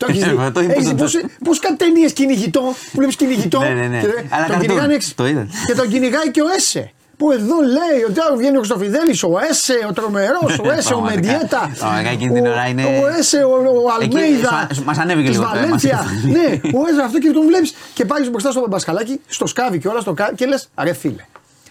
Το 0.01 0.07
έχεις 0.09 0.23
Ε, 0.23 0.29
δει. 0.29 0.35
μα 0.35 0.51
το 0.51 0.59
είπα 0.61 0.71
Έχεις 0.73 0.87
δει 0.87 0.95
το- 0.95 1.03
πώς, 1.03 1.13
πώς 1.43 1.59
κάνει 1.59 1.75
ταινίες 1.77 2.13
κυνηγητό, 2.13 2.61
που 2.61 2.97
βλέπεις 2.97 3.15
κυνηγητό. 3.15 3.59
Ναι, 3.59 3.69
ναι, 3.69 3.87
ναι. 3.87 3.99
Και, 3.99 4.07
Αλλά 4.07 4.21
τον 4.21 4.29
καρτούν. 4.47 4.59
κυνηγάνε 4.59 4.93
έξι. 4.93 5.15
Το 5.15 5.27
είδα. 5.27 5.47
Και 5.65 5.73
τον 5.75 5.87
κυνηγάει 5.89 6.31
και 6.31 6.41
ο 6.41 6.45
Έσε. 6.55 6.91
Που 7.17 7.31
εδώ 7.31 7.55
λέει 7.77 8.01
ότι 8.09 8.19
άρα 8.25 8.35
βγαίνει 8.35 8.55
ο 8.55 8.59
Χρυστοφιδέλης, 8.59 9.23
ο 9.23 9.31
Έσε, 9.49 9.73
ο 9.89 9.93
τρομερός, 9.93 10.59
ο 10.59 10.71
Έσε, 10.71 10.93
ο 10.93 10.97
Πραγματικά. 10.97 11.31
Μεντιέτα. 11.31 11.71
Πραγματικά 11.79 12.09
εκείνη 12.09 12.33
την 12.33 12.45
ο- 12.45 12.49
ώρα 12.51 12.67
είναι- 12.67 12.83
Ο 12.85 13.07
Έσε, 13.17 13.43
ο, 13.43 13.49
ο 13.49 14.01
Εκεί 14.01 14.17
Αλμέιδα. 14.17 14.67
σου- 14.73 14.83
μας 14.83 14.97
ανέβηκε 14.97 15.27
της 15.29 15.37
λίγο 15.37 15.49
το 15.49 15.57
αίμα 15.57 15.63
Βαλένθια. 15.65 15.97
σας. 15.97 16.23
Ναι, 16.35 16.59
ο 16.79 16.79
Έσε 16.89 17.01
αυτό 17.05 17.19
και 17.19 17.31
τον 17.31 17.45
βλέπεις 17.45 17.73
και 17.93 18.05
πάει 18.05 18.29
μπροστά 18.29 18.51
στο 18.51 18.65
μπασκαλάκι, 18.69 19.21
στο 19.27 19.45
σκάβει 19.47 19.79
και 19.79 19.87
όλα 19.87 19.99
στο 19.99 20.13
κα... 20.13 20.31
και 20.35 20.45
λες, 20.45 20.69
ρε 20.81 20.93
φίλε. 20.93 21.25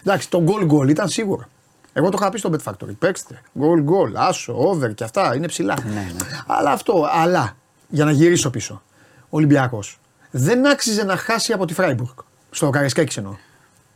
Εντάξει, 0.04 0.28
το 0.30 0.42
γκολ 0.42 0.64
γκολ 0.64 0.88
ήταν 0.88 1.08
σίγουρο. 1.08 1.44
Εγώ 1.92 2.08
το 2.08 2.18
είχα 2.20 2.30
πει 2.30 2.38
στο 2.38 2.50
Bet 2.52 2.70
Factory. 2.70 2.94
Παίξτε. 2.98 3.40
Γκολ 3.58 3.80
γκολ, 3.82 4.12
άσο, 4.16 4.54
over 4.58 4.94
και 4.94 5.04
αυτά 5.04 5.32
είναι 5.36 5.46
ψηλά. 5.46 5.74
Ναι, 5.94 6.06
Αλλά 6.46 6.70
αυτό, 6.70 7.08
αλλά 7.12 7.56
για 7.90 8.04
να 8.04 8.10
γυρίσω 8.10 8.50
πίσω. 8.50 8.82
Ο 9.22 9.36
Ολυμπιακός 9.36 9.98
δεν 10.30 10.66
άξιζε 10.70 11.04
να 11.04 11.16
χάσει 11.16 11.52
από 11.52 11.64
τη 11.66 11.74
Φράιμπουργκ. 11.74 12.08
Στο 12.50 12.70
Καρεσκέκη 12.70 13.18
εννοώ. 13.18 13.36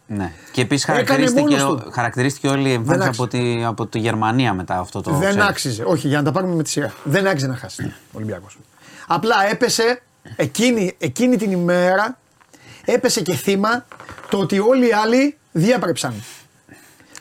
Ναι. 0.06 0.32
Και 0.52 0.60
επίσης 0.60 0.84
Έκανε 0.84 1.04
χαρακτηρίστηκε, 1.04 1.56
μόνος 1.62 1.82
του. 1.82 1.90
χαρακτηρίστηκε 1.92 2.48
όλη 2.48 2.68
η 2.68 2.72
εμφάνιση 2.72 3.08
άξιζε. 3.08 3.22
από 3.22 3.30
τη, 3.30 3.64
από 3.64 3.86
τη 3.86 3.98
Γερμανία 3.98 4.54
μετά 4.54 4.78
αυτό 4.78 5.00
το. 5.00 5.10
δεν 5.10 5.28
ξέρεις. 5.28 5.48
άξιζε. 5.48 5.82
Όχι, 5.86 6.08
για 6.08 6.18
να 6.18 6.24
τα 6.24 6.32
πάρουμε 6.32 6.54
με 6.54 6.62
τη 6.62 6.68
σειρά. 6.70 6.92
Δεν 7.04 7.26
άξιζε 7.26 7.46
να 7.46 7.56
χάσει 7.56 7.82
ο 7.84 7.92
Ολυμπιακός. 8.12 8.58
Απλά 9.06 9.34
έπεσε 9.50 10.02
εκείνη, 10.36 10.94
εκείνη 10.98 11.36
την 11.36 11.50
ημέρα 11.50 12.18
έπεσε 12.84 13.20
και 13.22 13.34
θύμα 13.34 13.86
το 14.30 14.38
ότι 14.38 14.58
όλοι 14.58 14.88
οι 14.88 14.92
άλλοι 14.92 15.36
διέπρεψαν. 15.52 16.14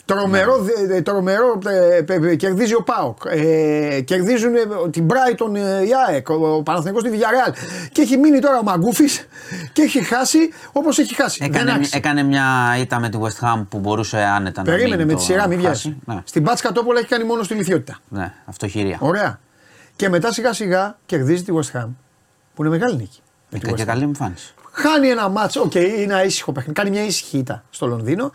Τρομερό, 0.05 0.57
Ναι. 0.57 0.85
δε- 0.87 1.01
τρομερό 1.01 1.59
ε, 1.67 2.03
ε, 2.13 2.27
ε, 2.31 2.35
κερδίζει 2.35 2.73
ο 2.75 2.81
Πάοκ. 2.83 3.17
Ε, 3.29 4.01
κερδίζουν 4.01 4.55
ε, 4.55 4.59
την 4.91 5.07
Brighton 5.09 5.55
ε, 5.55 5.85
η 5.85 5.89
ΑΕΚ, 6.07 6.29
ο, 6.29 6.33
ο 6.55 6.63
Παναθηναϊκός 6.63 7.03
τη 7.03 7.09
Villarreal. 7.13 7.53
Και 7.91 8.01
έχει 8.01 8.17
μείνει 8.17 8.39
τώρα 8.39 8.59
ο 8.59 8.63
Μαγκούφης 8.63 9.27
και 9.73 9.81
έχει 9.81 10.03
χάσει 10.03 10.37
όπως 10.71 10.97
έχει 10.99 11.15
χάσει. 11.15 11.37
Δεν 11.41 11.53
Έκανε, 11.53 11.71
άξιζε. 11.71 11.97
έκανε 11.97 12.23
μια 12.23 12.75
ήττα 12.79 12.99
με 12.99 13.09
τη 13.09 13.17
West 13.21 13.45
Ham 13.47 13.65
που 13.69 13.79
μπορούσε 13.79 14.17
άνετα 14.17 14.61
να 14.61 14.71
Περίμενε 14.71 14.95
μην 14.95 15.05
με 15.05 15.11
το 15.13 15.17
τη 15.19 15.23
σειρά, 15.25 15.47
μην 15.47 15.61
χάσει. 15.63 15.87
βιάζει. 15.87 15.97
Ναι, 16.05 16.21
Στην 16.25 16.43
Πάτς 16.43 16.61
Κατόπολα 16.61 16.99
έχει 16.99 17.07
κάνει 17.07 17.23
μόνο 17.23 17.43
στη 17.43 17.53
λιθιότητα. 17.53 17.99
ναι, 18.09 18.33
αυτοχειρία. 18.45 18.97
Ωραία. 18.99 19.39
Και 19.95 20.09
μετά 20.09 20.31
σιγά 20.31 20.53
σιγά 20.53 20.97
κερδίζει 21.05 21.43
τη 21.43 21.53
West 21.55 21.79
Ham 21.79 21.87
που 22.53 22.61
είναι 22.63 22.69
μεγάλη 22.69 22.95
νίκη. 22.95 23.19
με 23.49 23.59
τη 23.59 23.65
Και, 23.65 23.71
West 23.71 23.75
και 23.75 23.83
Ham. 23.83 23.85
καλή 23.85 24.03
εμφάνιση. 24.03 24.53
Χάνει 24.75 25.07
ένα 25.07 25.29
μάτσο, 25.29 25.61
οκ, 25.61 25.75
είναι 25.75 25.85
ένα 26.03 26.23
ήσυχο 26.23 26.51
παιχνίδι. 26.51 26.73
Κάνει 26.75 26.89
μια 26.89 27.05
ήσυχη 27.05 27.37
ήττα 27.37 27.63
στο 27.69 27.87
Λονδίνο 27.87 28.31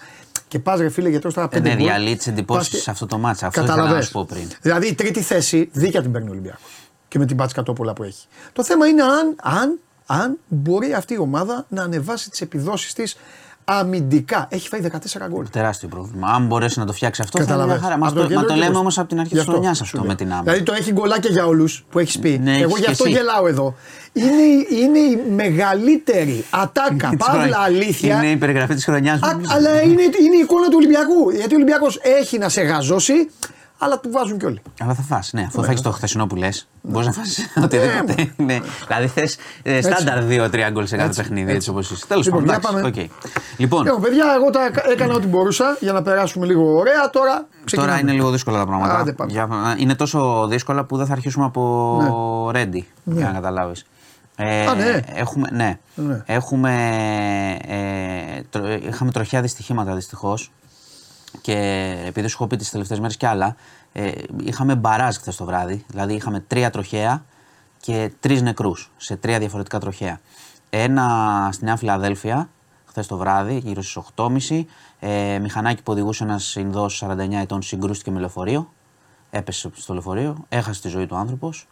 και 0.49 0.59
πας 0.59 0.81
ρε 0.81 0.89
φίλε 0.89 1.09
γιατί 1.09 1.33
τώρα 1.33 1.47
Ε, 1.47 1.49
πέντε 1.51 1.69
ναι, 1.69 1.75
γκολ, 1.75 1.85
διαλύεις 1.87 2.17
τις 2.17 2.27
πας 2.27 2.35
εντυπώσεις 2.35 2.69
και- 2.69 2.77
σε 2.77 2.91
αυτό 2.91 3.07
το 3.07 3.19
μάτς. 3.19 3.43
Αυτό 3.43 3.61
ήθελα 3.61 3.75
να 3.77 3.81
Καταλαβες. 3.83 4.07
σου 4.07 4.13
πω 4.13 4.25
πριν. 4.25 4.49
Δηλαδή 4.63 4.87
η 4.89 4.95
τρίτη 4.95 5.21
θέση 5.23 5.69
δίκαια 5.73 6.03
την 6.03 6.13
παίρνει 6.13 6.29
ο 6.29 6.31
Ολυμπιακός. 6.31 6.61
Και 7.09 7.19
με 7.19 7.27
την 7.27 7.37
Πάτς 7.37 7.53
Κατόπολα 7.53 7.93
που 7.93 8.03
έχει. 8.03 8.27
Το 8.53 8.65
θέμα 8.65 8.87
είναι 8.87 9.03
αν, 9.03 9.37
αν, 9.43 9.79
αν 10.07 10.39
μπορεί 10.49 10.93
αυτή 10.95 11.15
η 11.15 11.19
ομάδα 11.19 11.67
να 11.69 11.83
ανεβάσει 11.83 12.31
τις 12.31 12.41
επιδόσεις 12.41 12.93
της 12.93 13.17
αμυντικά. 13.71 14.47
Έχει 14.51 14.69
φάει 14.69 14.81
14 14.81 15.29
γκολ. 15.29 15.47
Τεράστιο 15.51 15.89
πρόβλημα. 15.89 16.29
Αν 16.29 16.47
μπορέσει 16.47 16.79
να 16.79 16.85
το 16.87 16.93
φτιάξει 16.93 17.23
αυτό, 17.23 17.39
θα 17.39 17.43
είναι 17.45 17.53
Καταλαβαίνεις. 17.53 17.83
μια 17.83 17.91
χαρά. 17.91 18.01
Μας 18.03 18.11
Από 18.13 18.21
το, 18.21 18.27
κέντρο 18.27 18.41
μα 18.41 18.47
το 18.47 18.53
και 18.53 18.59
λέμε 18.59 18.67
προς- 18.71 18.81
όμως 18.81 18.99
από 18.99 19.09
την 19.09 19.21
αρχή 19.21 19.35
Γι' 19.35 19.41
της 19.41 19.49
χρονιάς 19.49 19.77
σου 19.77 19.83
αυτό 19.85 19.99
λέω. 19.99 20.07
με 20.07 20.15
την 20.15 20.27
άμυνα. 20.27 20.43
Δηλαδή 20.43 20.63
το 20.63 20.73
έχει 20.73 20.93
γκολάκια 20.93 21.31
για 21.31 21.47
όλους 21.47 21.85
που 21.91 21.99
έχεις 21.99 22.19
πει. 22.19 22.39
Ναι, 22.43 22.51
Εγώ 22.51 22.63
έχεις 22.65 22.77
γι' 22.79 22.85
και 22.85 22.91
αυτό 22.91 23.05
εσύ. 23.05 23.13
γελάω 23.17 23.47
εδώ. 23.47 23.75
Είναι, 24.13 24.27
η- 24.43 24.67
είναι 24.83 24.99
η 24.99 25.23
μεγαλύτερη 25.35 26.45
ατάκα, 26.51 27.09
Της 27.09 27.19
παύλα 27.19 27.33
χρονιάς. 27.41 27.57
αλήθεια. 27.65 28.17
Είναι 28.17 28.31
η 28.31 28.37
περιγραφή 28.37 28.75
της 28.75 28.85
χρονιάς 28.85 29.23
Α, 29.23 29.37
μου. 29.37 29.43
αλλά 29.55 29.83
είναι, 29.83 30.03
είναι 30.03 30.37
η 30.37 30.41
εικόνα 30.43 30.67
του 30.69 30.75
Ολυμπιακού. 30.77 31.31
Γιατί 31.31 31.53
ο 31.55 31.57
Ολυμπιακός 31.57 31.99
έχει 32.03 32.39
να 32.39 32.49
σε 32.49 32.61
γαζώσει, 32.63 33.31
αλλά 33.79 34.01
του 34.01 34.11
βάζουν 34.11 34.39
κι 34.39 34.45
όλοι. 34.47 34.61
Αλλά 34.81 34.95
θα 34.95 35.03
φας, 35.03 35.33
ναι. 35.33 35.43
Αφού 35.49 35.63
θα 35.65 35.71
έχεις 35.71 35.81
το 35.83 35.91
χθεσινό 35.91 36.27
που 36.27 36.37
λες, 36.37 36.69
μπορείς 36.83 37.07
να 37.07 37.13
φας 37.13 37.39
οτιδήποτε. 37.65 38.33
ναι. 38.37 38.59
Δηλαδή 38.87 39.07
θες 39.07 39.37
στάνταρ 39.83 40.25
2-3 40.29 40.71
γκολ 40.71 40.87
σε 40.87 40.97
κάθε 40.97 41.09
Έτσι, 41.09 41.21
παιχνίδι, 41.23 41.43
έτσι. 41.43 41.55
έτσι 41.57 41.71
όπως 41.71 41.91
είσαι. 41.91 42.07
Τέλος 42.07 42.25
Λοιπόν, 42.25 42.45
πάντων. 42.45 42.61
για 42.61 42.71
εντάξει, 42.71 42.93
πάμε. 42.95 43.13
οκ. 43.21 43.59
Λοιπόν, 43.59 43.85
Λοιπόν, 43.85 44.01
παιδιά, 44.01 44.25
εγώ 44.37 44.51
τα 44.51 44.61
έκανα 44.93 45.15
ό,τι 45.15 45.27
μπορούσα 45.27 45.77
για 45.81 45.93
να 45.93 46.03
περάσουμε 46.03 46.47
λίγο 46.47 46.77
ωραία. 46.79 47.11
Τώρα 47.11 47.47
ξεκινάμε. 47.65 47.89
τώρα 47.91 48.01
είναι 48.03 48.13
λίγο 48.13 48.31
δύσκολα 48.31 48.59
τα 48.59 48.67
πράγματα. 48.67 48.99
Άντε, 48.99 49.13
πάμε. 49.13 49.31
Για- 49.33 49.49
είναι 49.79 49.95
τόσο 49.95 50.47
δύσκολα 50.51 50.85
που 50.85 50.97
δεν 50.97 51.07
θα 51.07 51.13
αρχίσουμε 51.13 51.45
από 51.45 51.99
Ναι. 52.53 52.59
Ρέντι. 52.59 52.87
Για 53.05 53.25
να 53.27 53.33
καταλάβεις. 53.33 53.85
Ε, 54.41 54.67
Α, 54.67 54.75
ναι. 54.75 55.01
Έχουμε, 55.15 55.49
ναι. 55.53 55.79
Ναι. 55.95 56.23
Έχουμε, 56.27 56.73
ε, 57.67 58.41
τρο- 58.51 58.85
είχαμε 58.89 59.11
τροχιά 59.11 59.41
δυστυχήματα 59.41 59.95
δυστυχώς. 59.95 60.51
Και 61.41 61.57
επειδή 62.07 62.29
σου 62.29 62.37
έχω 62.39 62.47
πει 62.47 62.57
τις 62.57 62.71
τελευταίες 62.71 63.01
μέρες 63.01 63.17
κι 63.17 63.27
άλλα, 63.27 63.57
ε, 63.93 64.11
είχαμε 64.45 64.75
μπαράζ 64.75 65.17
χθες 65.17 65.37
το 65.37 65.45
βράδυ. 65.45 65.85
Δηλαδή 65.89 66.15
είχαμε 66.15 66.41
τρία 66.41 66.71
τροχαία 66.71 67.25
και 67.81 68.13
τρεις 68.21 68.43
νεκρούς 68.43 68.91
σε 68.97 69.17
τρία 69.17 69.39
διαφορετικά 69.39 69.79
τροχαία. 69.79 70.21
Ένα 70.71 71.49
στη 71.53 71.65
Νέα 71.65 71.77
Φιλαδέλφια, 71.77 72.49
χθες 72.85 73.07
το 73.07 73.17
βράδυ, 73.17 73.61
γύρω 73.65 73.83
στις 73.83 73.97
8.30. 73.97 74.67
Ε, 75.01 75.39
μηχανάκι 75.39 75.83
που 75.83 75.93
οδηγούσε 75.93 76.25
ένας 76.25 76.55
Ινδός 76.55 77.05
49 77.07 77.41
ετών 77.41 77.63
συγκρούστηκε 77.63 78.11
με 78.11 78.21
λεωφορείο. 78.21 78.73
Έπεσε 79.31 79.71
στο 79.75 79.93
λεωφορείο, 79.93 80.45
έχασε 80.49 80.81
τη 80.81 80.89
ζωή 80.89 81.07
του 81.07 81.17
άνθρωπος. 81.17 81.69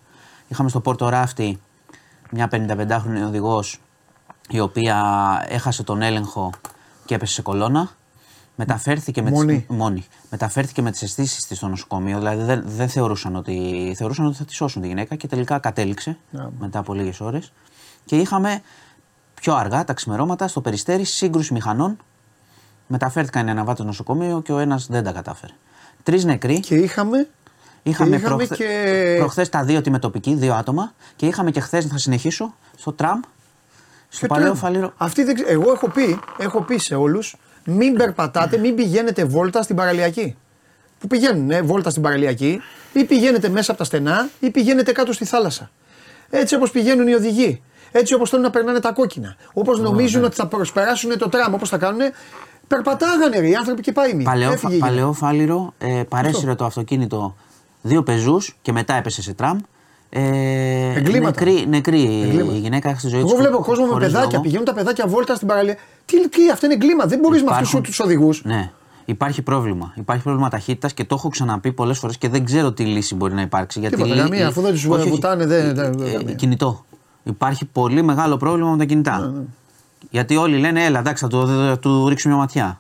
Είχαμε 0.49 0.69
στο 0.69 0.81
Πόρτο 0.81 1.09
Ράφτη 1.09 1.61
μια 2.31 2.49
55χρονη 2.53 3.27
οδηγός 3.27 3.81
η 4.49 4.61
οποία 4.61 4.97
έχασε 5.49 5.83
τον 5.83 6.03
έλεγχο 6.03 6.51
και 7.05 7.15
έπεσε 7.15 7.33
σε 7.33 7.43
κολόνα. 7.43 7.91
Μεταφέρθηκε 8.59 9.23
με 9.23 9.31
Μόνη. 9.31 9.57
τις, 9.67 9.77
μόνη. 9.77 10.07
Μεταφέρθηκε 10.31 10.83
με 10.83 10.91
τις 10.91 11.03
αισθήσεις 11.03 11.47
της 11.47 11.57
στο 11.57 11.69
νοσοκομείο. 11.69 12.19
Δηλαδή 12.19 12.43
δεν, 12.45 12.63
δεν 12.67 12.89
θεωρούσαν, 12.89 13.37
ότι, 13.37 13.95
θεωρούσαν 13.97 14.27
ότι 14.27 14.37
θα 14.37 14.45
τη 14.45 14.55
σώσουν 14.55 14.83
τη 14.83 14.89
γυναίκα 14.89 15.15
και 15.17 15.27
τελικά 15.27 15.59
κατέληξε 15.59 16.11
Α, 16.39 16.45
μετά 16.59 16.79
από 16.79 16.95
λίγες 16.95 17.21
ώρες. 17.21 17.53
Και 18.05 18.17
είχαμε 18.17 18.63
πιο 19.35 19.55
αργά 19.55 19.85
τα 19.85 19.93
ξημερώματα 19.93 20.49
στο 20.49 20.61
περιστέρι 20.61 21.05
σύγκρουση 21.05 21.53
μηχανών. 21.53 21.97
Μεταφέρθηκαν 22.87 23.47
οι 23.47 23.51
αναβάτες 23.51 23.77
στο 23.79 23.85
νοσοκομείο 23.87 24.41
και 24.43 24.53
ο 24.53 24.59
ένας 24.59 24.87
δεν 24.87 25.05
τα 25.05 25.13
κατάφερε. 25.13 25.53
Τρεις 26.03 26.25
νεκροί. 26.25 26.61
Και 26.61 26.75
είχαμε. 26.75 27.29
Είχαμε, 27.83 28.11
και 28.11 28.17
είχαμε 28.17 28.37
προχθέ 28.37 28.55
και- 28.57 29.15
προχθές 29.19 29.49
τα 29.49 29.65
δύο 29.65 29.81
τιμετοπικοί, 29.81 30.35
δύο 30.35 30.55
άτομα. 30.55 30.93
Και 31.17 31.27
είχαμε 31.27 31.51
και 31.51 31.61
χθες, 31.61 31.87
θα 31.87 31.99
συνεχίσω, 31.99 32.55
στο 32.77 32.93
τραμ. 32.93 33.21
Στο 34.09 34.21
και 34.21 34.27
παλαιό 34.27 34.45
τρέμ. 34.47 34.59
φαλήρο. 34.59 34.93
Αυτή 34.97 35.23
δεν 35.25 35.35
ξε- 35.35 35.49
Εγώ 35.51 35.73
έχω 35.73 35.89
πει, 35.91 36.21
έχω 36.39 36.63
πει 36.63 36.79
σε 36.79 36.95
όλους, 36.95 37.37
μην 37.67 37.95
περπατάτε, 37.95 38.59
μην 38.59 38.75
πηγαίνετε 38.75 39.25
βόλτα 39.25 39.63
στην 39.63 39.77
παραλιακή. 39.77 40.37
Που 40.99 41.07
πηγαίνουν 41.07 41.51
ε, 41.51 41.63
βόλτα 41.63 41.91
στην 41.91 42.03
παραλιακή, 42.03 42.61
ή 42.93 43.05
πηγαίνετε 43.05 43.49
μέσα 43.49 43.71
από 43.71 43.81
τα 43.81 43.87
στενά, 43.87 44.29
ή 44.41 44.51
πηγαίνετε 44.51 44.93
κάτω 44.93 45.13
στη 45.13 45.25
θάλασσα. 45.25 45.71
Έτσι 46.31 46.55
όπως 46.55 46.71
πηγαίνουν 46.71 47.09
οι 47.09 47.15
οδηγοί. 47.15 47.63
Έτσι 47.93 48.15
όπως 48.15 48.31
θέλουν 48.31 48.45
να 48.45 48.51
περνάνε 48.51 48.81
τα 48.81 48.93
κόκκινα. 48.93 49.37
Όπως 49.53 49.81
νομίζουν 49.81 50.21
ναι. 50.21 50.27
ότι 50.27 50.35
θα 50.35 50.47
προσπεράσουν 50.47 51.19
το 51.19 51.29
τραμ, 51.29 51.55
όπως 51.55 51.69
θα 51.69 51.79
κάνουν. 51.79 52.01
Περπατάγανε 52.67 53.39
ρε, 53.39 53.49
οι 53.49 53.55
άνθρωποι 53.55 53.83
και 53.83 53.93
πάει 53.93 54.15
μία. 54.15 54.25
Παλαιό, 54.25 54.53
Έφυγε 54.53 54.73
η 54.73 54.77
γυναίκα. 54.77 54.93
παλαιό 54.93 55.13
φάληρο, 55.13 55.75
ε, 55.79 56.03
παρέσυρε 56.09 56.55
το 56.55 56.65
αυτοκίνητο 56.65 57.37
δύο 57.83 58.03
πεζούς 58.03 58.57
και 58.63 58.73
μετά 58.73 58.95
έπεσε 58.95 59.23
σε 59.23 59.33
τραμ. 59.33 59.59
Ε, 60.09 60.93
Εγκλήματα. 60.99 61.45
Νεκρή, 61.45 61.67
νεκρή 61.69 62.23
Εγκλήματα. 62.25 62.57
η 62.57 62.59
γυναίκα 62.59 62.89
έχασε 62.89 63.07
τη 63.07 63.13
ζωή 63.13 63.23
της 63.23 63.31
Εγώ 63.33 63.39
χω- 63.41 63.49
βλέπω 63.49 63.63
κόσμο 63.65 63.85
με 63.85 63.91
χωρίς 63.93 64.07
παιδάκια, 64.07 64.31
λόγο. 64.31 64.43
πηγαίνουν 64.43 64.65
τα 64.65 64.75
παιδάκια 64.75 65.07
βόλτα 65.07 65.35
στην 65.35 65.49
παραλία. 65.49 65.77
Τι, 66.05 66.29
τι 66.29 66.51
αυτό 66.51 66.67
είναι 66.67 66.75
εγκλήμα. 66.75 67.05
Δεν 67.07 67.19
μπορείς 67.19 67.43
με 67.43 67.49
αυτούς 67.51 67.69
Υπάρχουν- 67.69 67.83
τους 67.91 68.01
οδηγούς. 68.01 68.45
Ναι. 68.45 68.71
Υπάρχει 69.05 69.43
πρόβλημα. 69.43 69.93
Υπάρχει 69.97 70.23
πρόβλημα 70.23 70.49
ταχύτητας 70.49 70.93
και 70.95 71.05
το 71.05 71.15
έχω 71.15 71.29
ξαναπεί 71.29 71.73
πολλές 71.73 71.99
φορές 71.99 72.19
και 72.19 72.29
δεν 72.29 72.45
ξέρω 72.45 72.73
τι 72.73 72.85
λύση 72.85 73.15
μπορεί 73.15 73.35
να 73.35 73.41
υπάρξει. 73.41 73.81
Γιατί 73.81 73.95
Τίποτα, 73.97 74.15
λύ- 74.15 74.23
καμία, 74.23 74.47
αφού 74.47 74.61
δεν 74.61 74.73
τους 74.73 74.85
Όχι, 74.87 75.01
όχι. 75.01 75.11
βουτάνε, 75.11 75.47
δεν- 75.47 75.75
δεν- 75.75 76.01
Ε, 76.03 76.11
καμία. 76.13 76.35
Κινητό. 76.35 76.85
Υπάρχει 77.23 77.65
πολύ 77.65 78.03
μεγάλο 78.03 78.37
πρόβλημα 78.37 78.71
με 78.71 78.77
τα 78.77 78.85
κινητά. 78.85 79.33
Γιατί 80.17 80.37
όλοι 80.37 80.57
λένε, 80.59 80.85
έλα, 80.85 80.99
εντάξει, 80.99 81.23
θα 81.25 81.29
του, 81.31 81.47
θα 81.47 81.79
του 81.79 82.09
ρίξουμε 82.09 82.33
μια 82.35 82.43
ματιά. 82.43 82.79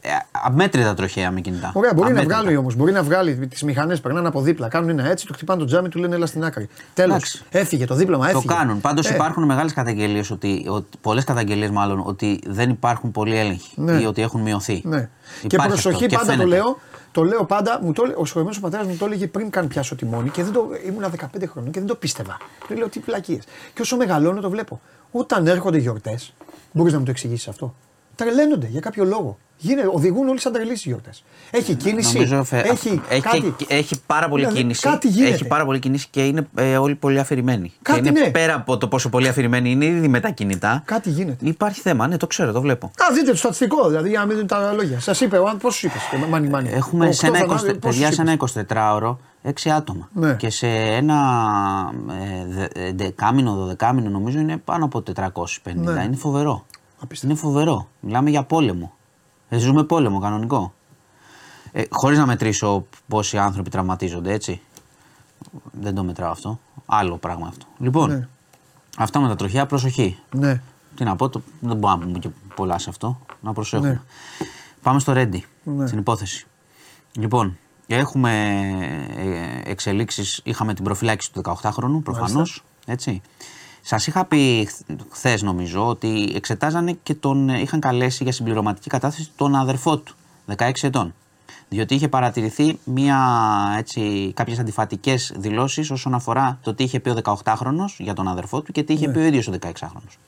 Ε, 0.00 0.10
αμέτρητα 0.44 0.94
τροχαία 0.94 1.30
με 1.30 1.40
κινητά. 1.40 1.70
Ωραία, 1.74 1.90
μπορεί 1.94 2.12
να 2.12 2.18
Αμέτρητα. 2.18 2.40
βγάλει 2.40 2.56
όμως. 2.56 2.74
Μπορεί 2.74 2.92
να 2.92 3.02
βγάλει 3.02 3.34
τις 3.46 3.62
μηχανές, 3.62 4.00
περνάνε 4.00 4.28
από 4.28 4.40
δίπλα, 4.40 4.68
κάνουν 4.68 4.88
ένα 4.88 5.08
έτσι, 5.10 5.26
του 5.26 5.32
χτυπάνε 5.32 5.60
το 5.60 5.66
τζάμι, 5.66 5.88
του 5.88 5.98
λένε 5.98 6.14
έλα 6.14 6.26
στην 6.26 6.44
άκρη. 6.44 6.68
Τέλος. 6.94 7.14
Εντάξει. 7.16 7.42
Έφυγε 7.50 7.86
το 7.86 7.94
δίπλωμα, 7.94 8.24
Το 8.30 8.38
έφυγε. 8.38 8.54
κάνουν. 8.54 8.80
Πάντως 8.80 9.06
Ε, 9.10 9.14
υπάρχουν 9.14 9.44
μεγάλες 9.44 9.72
καταγγελίες, 9.72 10.30
ότι, 10.30 10.66
ότι, 10.68 10.98
πολλές 11.00 11.24
καταγγελίες 11.24 11.70
μάλλον, 11.70 12.02
ότι 12.06 12.40
δεν 12.46 12.70
υπάρχουν 12.70 13.10
πολλοί 13.10 13.38
έλεγχοι 13.38 13.72
Ναι. 13.80 13.92
ή 13.92 14.04
ότι 14.04 14.22
έχουν 14.22 14.40
μειωθεί. 14.40 14.82
Ναι. 14.84 15.08
Και 15.40 15.46
Υπάρχει 15.56 15.70
προσοχή 15.72 15.94
αυτό, 15.94 16.06
και 16.08 16.14
πάντα 16.16 16.26
το 16.26 16.32
φαίνεται. 16.32 16.48
λέω. 16.56 16.78
Το 17.12 17.22
λέω 17.24 17.44
πάντα, 17.44 17.78
μου 17.82 17.92
το, 17.92 18.04
λέ- 18.04 18.18
ο 18.18 18.24
συγχωρεμένο 18.24 18.56
πατέρας 18.60 18.86
μου 18.86 18.96
το 18.98 19.04
έλεγε 19.04 19.26
πριν 19.26 19.50
καν 19.50 19.68
πιάσω 19.68 19.94
τιμόνι 19.96 20.28
και 20.30 20.42
δεν 20.42 20.52
το, 20.52 20.68
ήμουνα 20.86 21.10
15 21.10 21.46
χρονών 21.52 21.70
και 21.70 21.78
δεν 21.78 21.88
το 21.88 21.94
πίστευα. 21.94 22.36
Του 22.68 22.74
λέω 22.76 22.88
τι 22.88 22.98
πλακίες. 23.00 23.42
Και 23.74 23.82
όσο 23.82 23.96
μεγαλώνω 23.96 24.40
το 24.40 24.50
βλέπω. 24.50 24.80
Όταν 25.10 25.46
έρχονται 25.46 25.78
γιορτές, 25.78 26.34
μπορείς 26.72 26.92
να 26.92 26.98
μου 26.98 27.04
το 27.04 27.10
εξηγήσεις 27.10 27.48
αυτό; 27.48 27.74
Τρελαίνονται 28.16 28.66
για 28.66 28.80
κάποιο 28.80 29.04
λόγο. 29.04 29.38
Γίνεται, 29.58 29.88
οδηγούν 29.92 30.28
όλοι 30.28 30.40
σαν 30.40 30.52
τρελοί 30.52 30.72
γιορτές. 30.72 31.24
Έχει 31.50 31.74
κίνηση. 31.74 32.14
Νομίζω, 32.14 32.44
φε... 32.44 32.58
έχει, 32.58 33.02
έχει, 33.08 33.20
κάτι... 33.20 33.54
έχει 33.68 34.00
πάρα 34.06 34.28
πολύ 34.28 34.42
Δηλαδή, 34.42 34.60
κίνηση. 34.60 34.80
κάτι 34.80 35.08
γίνεται. 35.08 35.34
Έχει 35.34 35.44
πάρα 35.44 35.64
πολύ 35.64 35.78
κίνηση 35.78 36.06
και 36.10 36.26
είναι 36.26 36.46
ε, 36.54 36.76
όλοι 36.76 36.94
πολύ 36.94 37.18
αφηρημένοι. 37.18 37.72
Κάτι 37.82 38.00
και 38.00 38.08
είναι 38.08 38.20
ναι. 38.20 38.30
πέρα 38.30 38.54
από 38.54 38.76
το 38.76 38.88
πόσο 38.88 39.08
πολύ 39.08 39.28
αφηρημένοι 39.28 39.70
είναι 39.70 39.84
ήδη 39.84 40.08
με 40.08 40.20
τα 40.20 40.30
κινητά. 40.30 40.82
Κάτι 40.84 41.10
γίνεται. 41.10 41.48
Υπάρχει 41.48 41.80
θέμα, 41.80 42.06
ναι, 42.06 42.16
το 42.16 42.26
ξέρω, 42.26 42.52
το 42.52 42.60
βλέπω. 42.60 42.86
Α, 42.86 43.14
δείτε 43.14 43.30
το 43.30 43.36
στατιστικό, 43.36 43.88
δηλαδή 43.88 44.08
για 44.08 44.18
να 44.18 44.24
μην 44.24 44.34
δίνουν 44.34 44.48
τα 44.48 44.72
λόγια. 44.72 45.00
Σας 45.00 45.20
είπε 45.20 45.38
ο 45.38 45.46
Αν, 45.48 45.58
πόσου 45.58 45.86
είπε, 45.86 46.26
Μάνι 46.28 46.48
Μάνι. 46.48 46.70
Έχουμε 46.72 47.12
σε 47.12 47.26
ένα, 47.26 47.40
20, 47.46 47.80
παιδιά, 47.80 48.12
σε 48.12 48.22
ένα... 48.22 48.30
ένα 48.30 48.98
24ωρο 49.00 49.16
6 49.54 49.70
άτομα. 49.70 50.08
Ναι. 50.12 50.34
Και 50.34 50.50
σε 50.50 50.66
ένα 50.68 51.16
ε, 52.10 52.46
δε- 52.46 52.92
δεκάμινο, 52.92 53.54
δωδεκάμινο 53.54 54.10
νομίζω 54.10 54.38
είναι 54.38 54.56
πάνω 54.56 54.84
από 54.84 55.02
450. 55.16 55.32
Ναι. 55.74 56.02
Είναι 56.04 56.16
φοβερό. 56.16 56.64
Απίστευτο. 57.00 57.26
Είναι 57.26 57.34
φοβερό. 57.46 57.88
Μιλάμε 58.00 58.30
για 58.30 58.42
πόλεμο. 58.44 58.92
Ε, 59.48 59.58
ζούμε 59.58 59.84
πόλεμο 59.84 60.18
κανονικό. 60.18 60.72
Ε, 61.72 61.82
Χωρίς 61.90 62.18
να 62.18 62.26
μετρήσω 62.26 62.86
πόσοι 63.08 63.38
άνθρωποι 63.38 63.70
τραυματίζονται, 63.70 64.32
έτσι. 64.32 64.60
Δεν 65.72 65.94
το 65.94 66.04
μετράω 66.04 66.30
αυτό. 66.30 66.58
Άλλο 66.86 67.16
πράγμα 67.16 67.46
αυτό. 67.46 67.66
Λοιπόν, 67.78 68.10
Ναι. 68.10 68.28
αυτά 68.98 69.20
με 69.20 69.28
τα 69.28 69.36
τροχιά, 69.36 69.66
προσοχή. 69.66 70.18
Ναι. 70.34 70.60
Τι 70.94 71.04
να 71.04 71.16
πω, 71.16 71.28
το, 71.28 71.42
δεν 71.60 71.76
μπορούμε 71.76 72.00
να 72.00 72.06
πούμε 72.06 72.18
και 72.18 72.28
πολλά 72.54 72.78
σε 72.78 72.90
αυτό. 72.90 73.20
Να 73.40 73.52
προσέχουμε. 73.52 73.88
Ναι. 73.88 74.00
Πάμε 74.82 75.00
στο 75.00 75.12
Ρέντι, 75.12 75.44
Ναι. 75.62 75.86
στην 75.86 75.98
υπόθεση. 75.98 76.46
Λοιπόν, 77.12 77.58
έχουμε 77.86 78.30
ε, 79.16 79.70
εξελίξεις, 79.70 80.40
είχαμε 80.44 80.74
την 80.74 80.84
προφυλάκηση 80.84 81.32
του 81.32 81.42
18χρονου 81.44 82.02
προφανώς, 82.04 82.64
έτσι. 82.86 83.22
Σας 83.88 84.06
είχα 84.06 84.24
πει 84.24 84.68
χθες 85.10 85.42
νομίζω 85.42 85.86
ότι 85.86 86.32
εξετάζανε 86.34 86.98
και 87.02 87.14
τον 87.14 87.48
ε, 87.48 87.60
είχαν 87.60 87.80
καλέσει 87.80 88.22
για 88.22 88.32
συμπληρωματική 88.32 88.88
κατάθεση 88.88 89.30
τον 89.36 89.54
αδερφό 89.54 89.98
του, 89.98 90.14
16 90.56 90.70
ετών. 90.82 91.14
Διότι 91.68 91.94
είχε 91.94 92.08
παρατηρηθεί 92.08 92.78
μια, 92.84 93.18
έτσι, 93.78 94.32
κάποιες 94.36 94.58
αντιφατικές 94.58 95.32
δηλώσεις 95.36 95.90
όσον 95.90 96.14
αφορά 96.14 96.58
το 96.62 96.74
τι 96.74 96.84
είχε 96.84 97.00
πει 97.00 97.10
ο 97.10 97.16
18χρονος 97.24 97.96
για 97.98 98.14
τον 98.14 98.28
αδερφό 98.28 98.60
του 98.60 98.72
και 98.72 98.82
τι 98.82 98.92
είχε 98.92 99.08
πει 99.08 99.18
ο 99.18 99.22
ίδιος 99.22 99.48
ο 99.48 99.52
16χρονος. 99.60 100.18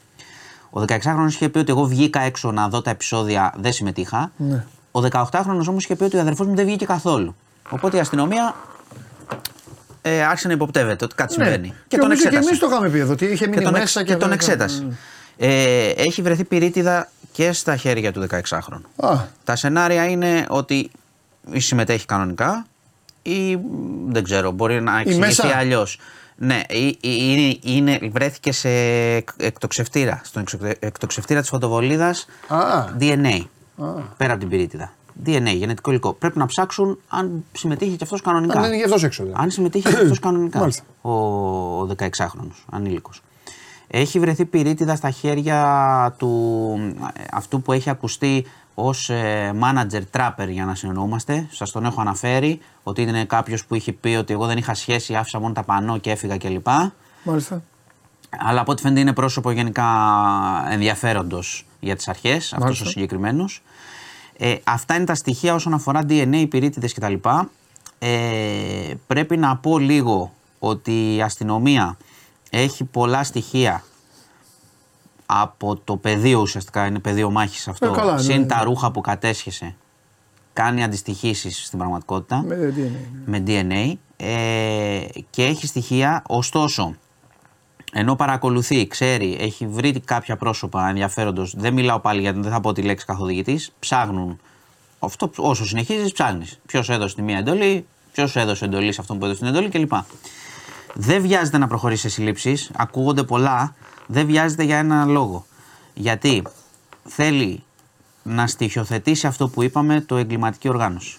Ο 0.70 0.80
16χρονο 0.80 1.26
είχε 1.28 1.48
πει 1.48 1.59
ότι 1.59 1.70
εγώ 1.70 1.85
βγήκα 1.85 2.20
έξω 2.20 2.52
να 2.52 2.68
δω 2.68 2.82
τα 2.82 2.90
επεισόδια, 2.90 3.55
δεν 3.56 3.72
συμμετείχα. 3.72 4.32
Ναι. 4.36 4.64
Ο 4.90 5.01
18χρονο 5.10 5.66
όμως 5.68 5.85
είχε 5.85 5.97
πει 5.97 6.05
ότι 6.05 6.16
ο 6.16 6.20
αδερφός 6.20 6.47
μου 6.47 6.55
δεν 6.55 6.64
βγήκε 6.64 6.85
καθόλου. 6.85 7.35
Οπότε 7.70 7.96
η 7.96 8.00
αστυνομία 8.00 8.54
ε, 10.02 10.22
άρχισε 10.24 10.46
να 10.48 10.54
υποπτεύεται 10.54 11.04
ότι 11.04 11.14
κάτι 11.14 11.32
συμβαίνει. 11.32 11.68
Ναι. 11.68 11.74
Και, 11.88 11.96
νομίζω 11.96 12.28
και 12.28 12.36
εμείς 12.36 12.58
το 12.58 12.66
είχαμε 12.70 12.88
πει 12.88 12.98
εδώ, 12.98 13.12
ότι 13.12 13.24
είχε 13.24 13.34
και 13.44 13.48
μείνει 13.50 13.62
τον, 13.62 13.74
εξ- 13.74 13.84
μέσα 13.94 14.02
και 14.06 14.16
τον 14.16 14.32
εξέτασε. 14.32 14.86
Ε, 15.36 15.88
έχει 15.88 16.22
βρεθεί 16.22 16.44
πυρίτιδα 16.44 17.08
και 17.32 17.52
στα 17.52 17.76
χέρια 17.76 18.12
του 18.12 18.26
16χρονου. 18.30 19.06
Α, 19.06 19.16
Τα 19.44 19.56
σενάρια 19.56 20.04
είναι 20.08 20.46
ότι 20.48 20.90
ή 21.52 21.60
συμμετέχει 21.60 22.06
κανονικά 22.06 22.66
ή 23.22 23.56
μ, 23.56 23.60
δεν 24.12 24.24
ξέρω, 24.24 24.50
μπορεί 24.50 24.80
να 24.82 24.92
εξηγηθεί 25.00 25.20
μέσα. 25.20 25.56
αλλιώς. 25.56 25.98
Ναι, 26.40 26.60
ή- 26.68 26.86
ή- 26.86 26.98
είναι, 27.02 27.58
είναι, 27.62 28.10
βρέθηκε 28.12 28.52
σε 28.52 28.68
εκ- 29.14 29.28
εκτοξευτήρα. 29.36 30.20
Στον 30.24 30.42
εξο- 30.42 30.60
εκτοξευτήρα 30.78 31.40
της 31.40 31.48
φωτοβολίδας 31.48 32.26
Α. 32.48 32.84
DNA. 33.00 33.40
Πέρα 34.16 34.30
από 34.32 34.40
την 34.40 34.48
πυρίτιδα. 34.48 34.92
DNA, 35.26 35.54
γενετικό 35.56 35.90
υλικό. 35.90 36.12
Πρέπει 36.12 36.38
να 36.38 36.46
ψάξουν 36.46 36.98
αν 37.08 37.44
συμμετείχε 37.52 37.96
και 37.96 38.04
αυτός 38.04 38.20
κανονικά. 38.20 38.58
αν 38.58 38.64
είναι 38.64 38.76
γι' 38.76 38.84
αυτός 38.84 39.02
έξω. 39.04 39.22
δηλαδή. 39.22 39.42
Αν 39.42 39.50
συμμετείχε 39.50 39.88
και 39.90 39.96
αυτός 40.02 40.18
κανονικά. 40.26 40.58
Μάλιστα. 40.58 40.82
Ο, 41.00 41.10
ο 41.10 41.88
16χρονος 41.98 42.64
ανήλικος. 42.70 43.22
Έχει 43.90 44.18
βρεθεί 44.18 44.44
πυρίτιδα 44.44 44.96
στα 44.96 45.10
χέρια 45.10 46.14
του 46.18 46.74
ε, 47.16 47.22
αυτού 47.32 47.62
που 47.62 47.72
έχει 47.72 47.90
ακουστεί 47.90 48.46
ως 48.74 49.10
ε, 49.10 49.52
manager 49.62 50.02
trapper 50.18 50.48
για 50.48 50.64
να 50.64 50.74
συνεννοούμαστε. 50.74 51.46
Σας 51.50 51.70
τον 51.70 51.84
έχω 51.84 52.00
αναφέρει 52.00 52.60
ότι 52.82 53.02
είναι 53.02 53.24
κάποιος 53.24 53.64
που 53.64 53.74
είχε 53.74 53.92
πει 53.92 54.08
ότι 54.08 54.32
εγώ 54.32 54.46
δεν 54.46 54.58
είχα 54.58 54.74
σχέση, 54.74 55.14
άφησα 55.14 55.40
μόνο 55.40 55.52
τα 55.52 55.62
πανό 55.62 55.98
και 55.98 56.10
έφυγα 56.10 56.36
κλπ. 56.36 56.66
Μάλιστα. 57.22 57.62
Αλλά 58.38 58.60
από 58.60 58.72
ό,τι 58.72 58.82
φαίνεται 58.82 59.00
είναι 59.00 59.12
πρόσωπο 59.12 59.50
γενικά 59.50 59.86
ενδιαφέροντος 60.70 61.66
για 61.80 61.96
τις 61.96 62.08
αρχές, 62.08 62.44
αυτός 62.44 62.60
Μάλιστα. 62.60 62.86
ο 62.86 62.88
συγκεκριμένος. 62.88 63.62
Ε, 64.40 64.56
αυτά 64.65 64.94
είναι 64.94 65.05
τα 65.05 65.15
στοιχεία 65.15 65.55
όσον 65.55 65.74
αφορά 65.74 66.01
DNA, 66.09 66.47
πυρίτιδες 66.48 66.94
κτλ. 66.94 67.15
Ε, 67.98 68.94
πρέπει 69.06 69.36
να 69.36 69.56
πω 69.56 69.78
λίγο 69.78 70.32
ότι 70.59 71.15
η 71.15 71.23
αστυνομία 71.23 71.97
έχει 72.51 72.85
πολλά 72.85 73.24
στοιχεία 73.24 73.85
από 75.27 75.77
το 75.77 75.97
πεδίο 75.97 76.40
ουσιαστικά, 76.40 76.86
είναι 76.86 76.98
πεδίο 76.98 77.31
μάχης 77.31 77.69
αυτό, 77.69 77.86
Ε, 77.86 77.90
καλά, 77.90 78.15
ναι, 78.15 78.20
συν 78.23 78.40
ναι. 78.40 78.47
τα 78.47 78.62
ρούχα 78.65 78.90
που 78.90 79.01
κατέσχεσε, 79.01 79.77
κάνει 80.52 80.82
αντιστοιχήσεις 80.82 81.66
στην 81.66 81.78
πραγματικότητα 81.78 82.43
Με 82.43 82.74
DNA. 82.77 83.20
με 83.24 83.43
DNA 83.47 83.93
ε, 84.16 85.01
και 85.31 85.44
έχει 85.44 85.66
στοιχεία, 85.66 86.23
ωστόσο 86.27 86.94
ενώ 87.93 88.16
παρακολουθεί, 88.16 88.86
ξέρει, 88.86 89.36
έχει 89.40 89.66
βρει 89.66 90.01
κάποια 90.01 90.36
πρόσωπα 90.36 90.89
ενδιαφέροντος, 90.89 91.55
δεν 91.56 91.73
μιλάω 91.73 91.98
πάλι 91.98 92.20
γιατί 92.20 92.40
δεν 92.40 92.51
θα 92.52 92.60
πω 92.60 92.73
τη 92.73 92.82
λέξη 92.82 93.06
καθοδηγητής, 93.06 93.73
ψάχνουν. 93.78 94.39
Αυτό 94.98 95.31
όσο 95.36 95.66
συνεχίζεις, 95.66 96.12
ψάχνεις. 96.12 96.59
Ποιος 96.66 96.89
έδωσε 96.89 97.15
τη 97.15 97.23
μία 97.23 97.39
εντολή, 97.39 97.86
ποιος 98.12 98.36
έδωσε 98.36 98.65
εντολή 98.65 98.93
σε 98.93 99.01
αυτόν 99.01 99.19
που 99.19 99.24
έδωσε 99.24 99.39
την 99.40 99.48
εντολή 99.48 99.69
κλπ. 99.69 99.93
Δεν 100.94 101.23
βιάζεται 101.23 101.59
να 101.59 101.66
προχωρήσει 101.69 102.01
σε 102.02 102.09
συλλήψεις, 102.09 102.70
ακούγονται 102.77 103.23
πολλά, 103.23 103.74
δεν 104.06 104.27
βιάζεται 104.27 104.62
για 104.62 104.78
ένα 104.78 105.05
λόγο. 105.05 105.47
Γιατί 105.94 106.43
θέλει 107.05 107.62
να 108.23 108.47
στοιχειοθετήσει 108.47 109.27
αυτό 109.27 109.48
που 109.48 109.62
είπαμε, 109.62 110.01
το 110.01 110.16
εγκληματική 110.16 110.69
οργάνωση. 110.69 111.19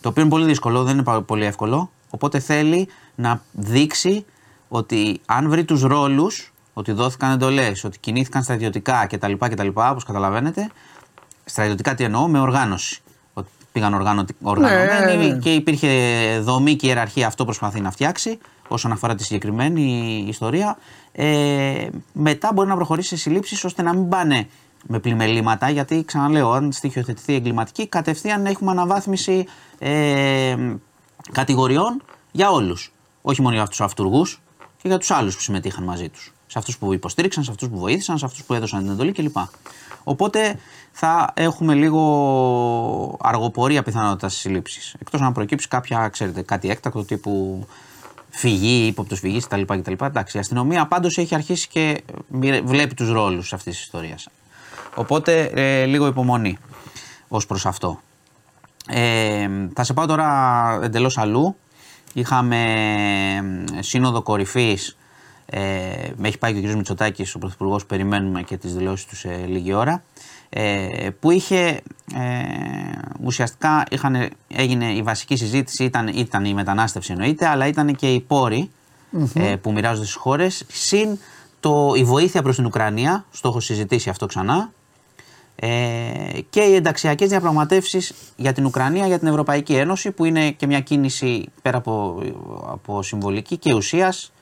Το 0.00 0.08
οποίο 0.08 0.22
είναι 0.22 0.30
πολύ 0.30 0.44
δύσκολο, 0.44 0.82
δεν 0.82 0.94
είναι 0.94 1.02
πα- 1.02 1.22
πολύ 1.22 1.44
εύκολο. 1.44 1.90
Οπότε 2.10 2.38
θέλει 2.38 2.88
να 3.14 3.42
δείξει 3.52 4.24
ότι 4.72 5.20
αν 5.26 5.48
βρει 5.48 5.64
τους 5.64 5.82
ρόλους, 5.82 6.52
ότι 6.72 6.92
δόθηκαν 6.92 7.32
εντολές, 7.32 7.84
ότι 7.84 7.98
κινήθηκαν 7.98 8.42
στρατιωτικά 8.42 9.06
κτλ. 9.06 9.32
κτλ 9.38 9.68
Όπως 9.74 10.04
καταλαβαίνετε, 10.04 10.70
στρατιωτικά 11.44 11.94
τι 11.94 12.04
εννοώ, 12.04 12.28
με 12.28 12.40
οργάνωση. 12.40 13.02
Ότι 13.34 13.48
πήγαν 13.72 13.94
οργάνωτη- 13.94 14.36
οργανωμένοι 14.42 15.26
ναι, 15.26 15.32
ναι. 15.32 15.38
και 15.38 15.54
υπήρχε 15.54 15.88
δομή 16.42 16.76
και 16.76 16.86
ιεραρχία. 16.86 17.26
Αυτό 17.26 17.44
προσπαθεί 17.44 17.80
να 17.80 17.90
φτιάξει 17.90 18.38
όσον 18.68 18.92
αφορά 18.92 19.14
τη 19.14 19.24
συγκεκριμένη 19.24 20.24
ιστορία. 20.28 20.76
Ε, 21.12 21.88
μετά 22.12 22.50
μπορεί 22.54 22.68
να 22.68 22.74
προχωρήσει 22.76 23.08
σε 23.08 23.16
συλλήψεις 23.16 23.64
ώστε 23.64 23.82
να 23.82 23.94
μην 23.94 24.08
πάνε 24.08 24.48
με 24.86 24.98
πλημελήματα, 24.98 25.70
γιατί 25.70 26.04
ξαναλέω, 26.04 26.50
αν 26.50 26.72
στοιχειοθετηθεί 26.72 27.34
εγκληματική, 27.34 27.86
κατευθείαν 27.86 28.46
έχουμε 28.46 28.70
αναβάθμιση 28.70 29.46
ε, 29.78 30.56
κατηγοριών 31.32 32.02
για 32.30 32.50
όλους. 32.50 32.92
Όχι 33.22 33.42
μόνο 33.42 33.54
για 33.54 33.66
τους 33.66 33.80
αυτούργους 33.80 34.40
και 34.82 34.88
για 34.88 34.98
τους 34.98 35.10
άλλους 35.10 35.34
που 35.34 35.40
συμμετείχαν 35.40 35.84
μαζί 35.84 36.08
τους. 36.08 36.32
Σε 36.46 36.58
αυτούς 36.58 36.78
που 36.78 36.92
υποστήριξαν, 36.92 37.44
σε 37.44 37.50
αυτούς 37.50 37.68
που 37.68 37.78
βοήθησαν, 37.78 38.18
σε 38.18 38.24
αυτούς 38.24 38.44
που 38.44 38.54
έδωσαν 38.54 38.82
την 38.82 38.90
εντολή 38.90 39.12
κλπ. 39.12 39.36
Οπότε 40.04 40.58
θα 40.92 41.32
έχουμε 41.34 41.74
λίγο 41.74 43.18
αργοπορία 43.20 43.82
πιθανότητας 43.82 44.32
στι 44.32 44.40
συλλήψει. 44.40 44.96
Εκτός 45.00 45.20
αν 45.20 45.32
προκύψει 45.32 45.68
κάποια, 45.68 46.08
ξέρετε, 46.08 46.42
κάτι 46.42 46.70
έκτακτο 46.70 47.04
τύπου 47.04 47.66
φυγή, 48.30 48.86
ύποπτος 48.86 49.18
φυγής 49.18 49.46
κτλ, 49.46 49.62
κτλ. 49.62 50.04
Εντάξει, 50.04 50.36
η 50.36 50.40
αστυνομία 50.40 50.86
πάντως 50.86 51.18
έχει 51.18 51.34
αρχίσει 51.34 51.68
και 51.68 52.02
μοιρε- 52.28 52.64
βλέπει 52.64 52.94
τους 52.94 53.10
ρόλους 53.10 53.52
αυτής 53.52 53.74
της 53.74 53.82
ιστορίας. 53.84 54.28
Οπότε 54.94 55.50
ε, 55.54 55.84
λίγο 55.84 56.06
υπομονή 56.06 56.58
ως 57.28 57.46
προς 57.46 57.66
αυτό. 57.66 58.00
Ε, 58.86 59.48
θα 59.74 59.84
σε 59.84 59.92
πάω 59.92 60.06
τώρα 60.06 60.78
εντελώς 60.82 61.18
αλλού. 61.18 61.56
Είχαμε 62.12 62.64
ε, 63.78 63.82
σύνοδο 63.82 64.22
κορυφής. 64.22 64.96
Ε, 65.46 65.60
με 66.16 66.28
έχει 66.28 66.38
πάει 66.38 66.52
και 66.52 66.68
ο 66.68 66.72
κ. 66.72 66.74
Μητσοτάκης, 66.74 67.34
ο 67.34 67.38
Πρωθυπουργός, 67.38 67.86
περιμένουμε 67.86 68.42
και 68.42 68.56
τις 68.56 68.74
δηλώσεις 68.74 69.06
τους 69.06 69.18
σε 69.18 69.44
λίγη 69.46 69.72
ώρα. 69.72 70.02
Ε, 70.48 71.08
που 71.20 71.30
είχε 71.30 71.82
ε, 72.14 72.22
ουσιαστικά 73.22 73.84
είχαν, 73.90 74.28
έγινε 74.48 74.92
η 74.92 75.02
βασική 75.02 75.36
συζήτηση, 75.36 75.84
ήταν, 75.84 76.08
ήταν 76.08 76.44
η 76.44 76.54
μετανάστευση 76.54 77.12
εννοείται, 77.12 77.46
αλλά 77.46 77.66
ήταν 77.66 77.94
και 77.94 78.12
οι 78.12 78.20
ποροι 78.20 78.70
ε, 79.34 79.56
που 79.56 79.72
μοιράζονται 79.72 80.06
στις 80.06 80.16
χώρες, 80.16 80.64
συν 80.68 81.18
το, 81.60 81.92
η 81.96 82.04
βοήθεια 82.04 82.42
προς 82.42 82.56
την 82.56 82.64
Ουκρανία, 82.66 83.24
στο 83.30 83.48
έχω 83.48 83.60
συζητήσει 83.60 84.08
αυτό 84.10 84.26
ξανά, 84.26 84.56
ε, 84.56 84.79
και 86.50 86.60
οι 86.60 86.74
ενταξιακές 86.74 87.28
διαπραγματεύσεις 87.28 88.12
για 88.36 88.52
την 88.52 88.64
Ουκρανία, 88.64 89.06
για 89.06 89.18
την 89.18 89.28
Ευρωπαϊκή 89.28 89.74
Ένωση, 89.74 90.10
που 90.10 90.24
είναι 90.24 90.50
και 90.50 90.66
μια 90.66 90.80
κίνηση 90.80 91.48
πέρα 91.62 91.78
από, 91.78 92.22
από 92.66 93.02
συμβολική 93.02 93.56
και 93.56 93.74
ουσίας 93.74 94.32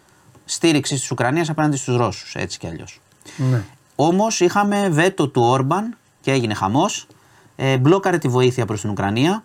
στήριξη 0.44 0.94
της 0.94 1.10
Ουκρανίας 1.10 1.48
απέναντι 1.48 1.76
στους 1.76 1.96
Ρώσους, 1.96 2.34
έτσι 2.34 2.58
κι 2.58 2.66
αλλιώς. 2.66 3.00
Ναι. 3.36 3.64
Όμως 3.94 4.40
είχαμε 4.40 4.88
βέτο 4.88 5.28
του 5.28 5.42
Όρμπαν 5.42 5.96
και 6.20 6.30
έγινε 6.30 6.54
χαμός. 6.54 7.06
Ε, 7.56 7.78
μπλόκαρε 7.78 8.18
τη 8.18 8.28
βοήθεια 8.28 8.66
προς 8.66 8.80
την 8.80 8.90
Ουκρανία. 8.90 9.44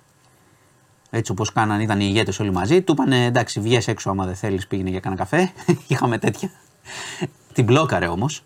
Έτσι 1.10 1.32
όπως 1.32 1.52
κάναν, 1.52 1.80
ήταν 1.80 2.00
οι 2.00 2.06
ηγέτες 2.10 2.40
όλοι 2.40 2.52
μαζί. 2.52 2.82
Του 2.82 2.91
είπαν 2.91 3.12
εντάξει, 3.12 3.60
βγες 3.60 3.88
έξω 3.88 4.10
άμα 4.10 4.26
δεν 4.26 4.36
θέλεις, 4.36 4.68
πήγαινε 4.68 4.90
για 4.90 5.00
κανένα 5.00 5.22
καφέ. 5.22 5.52
Είχαμε 5.88 6.18
τέτοια. 6.18 6.52
την 7.54 7.64
μπλόκαρε 7.64 8.08
όμως. 8.08 8.44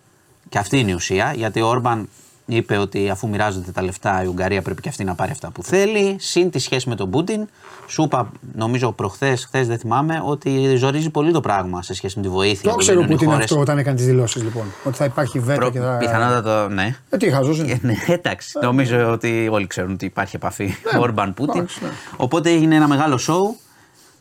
Και 0.48 0.58
αυτή 0.58 0.78
είναι 0.78 0.90
η 0.90 0.94
ουσία, 0.94 1.32
γιατί 1.36 1.60
ο 1.60 1.68
Όρμπαν 1.68 2.08
είπε 2.48 2.76
ότι 2.76 3.10
αφού 3.10 3.28
μοιράζονται 3.28 3.70
τα 3.70 3.82
λεφτά 3.82 4.22
η 4.22 4.26
Ουγγαρία 4.26 4.62
πρέπει 4.62 4.80
και 4.80 4.88
αυτή 4.88 5.04
να 5.04 5.14
πάρει 5.14 5.30
αυτά 5.30 5.50
που 5.50 5.62
θέλει. 5.62 6.16
Συν 6.18 6.50
τη 6.50 6.58
σχέση 6.58 6.88
με 6.88 6.94
τον 6.94 7.10
Πούτιν. 7.10 7.48
Σου 7.86 8.02
είπα, 8.02 8.30
νομίζω 8.54 8.92
προχθές, 8.92 9.44
χθες 9.44 9.66
δεν 9.66 9.78
θυμάμαι, 9.78 10.22
ότι 10.24 10.76
ζορίζει 10.76 11.10
πολύ 11.10 11.32
το 11.32 11.40
πράγμα 11.40 11.82
σε 11.82 11.94
σχέση 11.94 12.16
με 12.16 12.22
τη 12.22 12.28
βοήθεια. 12.28 12.70
Το 12.70 12.76
ξέρω 12.76 13.00
ο 13.00 13.04
Πούτιν 13.04 13.30
αυτό 13.30 13.60
όταν 13.60 13.78
έκανε 13.78 13.96
τις 13.96 14.06
δηλώσεις 14.06 14.42
λοιπόν. 14.42 14.64
Ότι 14.84 14.96
θα 14.96 15.04
υπάρχει 15.04 15.38
βέτο 15.38 15.60
Προ... 15.60 15.70
και 15.70 15.78
θα. 15.80 15.96
Πιθανότατα 15.96 16.68
ναι. 16.68 16.96
Ε, 17.10 17.16
τι 17.16 17.30
χαζούσε. 17.30 17.78
ναι, 17.82 17.94
εντάξει. 18.06 18.58
Ε, 18.62 18.64
νομίζω 18.64 19.10
ότι 19.10 19.48
όλοι 19.50 19.66
ξέρουν 19.66 19.92
ότι 19.92 20.04
υπάρχει 20.04 20.36
επαφή 20.36 20.64
ναι, 20.64 20.98
Ορμπαν 21.00 21.34
Πούτιν. 21.34 21.60
Ναι. 21.60 21.88
Οπότε 22.16 22.50
έγινε 22.50 22.74
ένα 22.74 22.88
μεγάλο 22.88 23.16
σοου. 23.16 23.56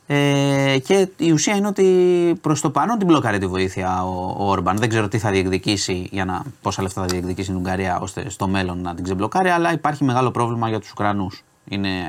Ε, 0.10 0.78
και 0.84 1.08
η 1.18 1.32
ουσία 1.32 1.56
είναι 1.56 1.68
ότι 1.68 2.38
προς 2.42 2.62
το 2.62 2.70
πάνω 2.70 2.98
την 2.98 3.08
μπλοκάρει 3.08 3.38
τη 3.38 3.48
βοήθεια 3.48 4.04
ο, 4.04 4.36
ο 4.38 4.50
Όρμπαν. 4.50 4.78
Δεν 4.78 4.90
ξέρω 4.90 5.08
τι 5.08 5.18
θα 5.18 5.32
διεκδικήσει, 5.32 6.08
για 6.12 6.26
να, 6.26 6.44
πόσα 6.62 6.82
λεφτά 6.82 7.02
θα 7.02 7.08
διεκδικήσει 7.08 7.52
η 7.52 7.56
Ουγγαρία 7.56 8.00
ώστε 8.00 8.30
στο 8.30 8.48
μέλλον 8.48 8.82
να 8.82 8.96
την 8.96 9.04
ξεμπλοκάρει, 9.04 9.50
αλλά 9.50 9.74
υπάρχει 9.74 10.04
μεγάλο 10.04 10.32
πρόβλημα 10.32 10.70
για 10.70 10.80
τους 10.80 10.92
Ουκρανούς. 10.92 11.44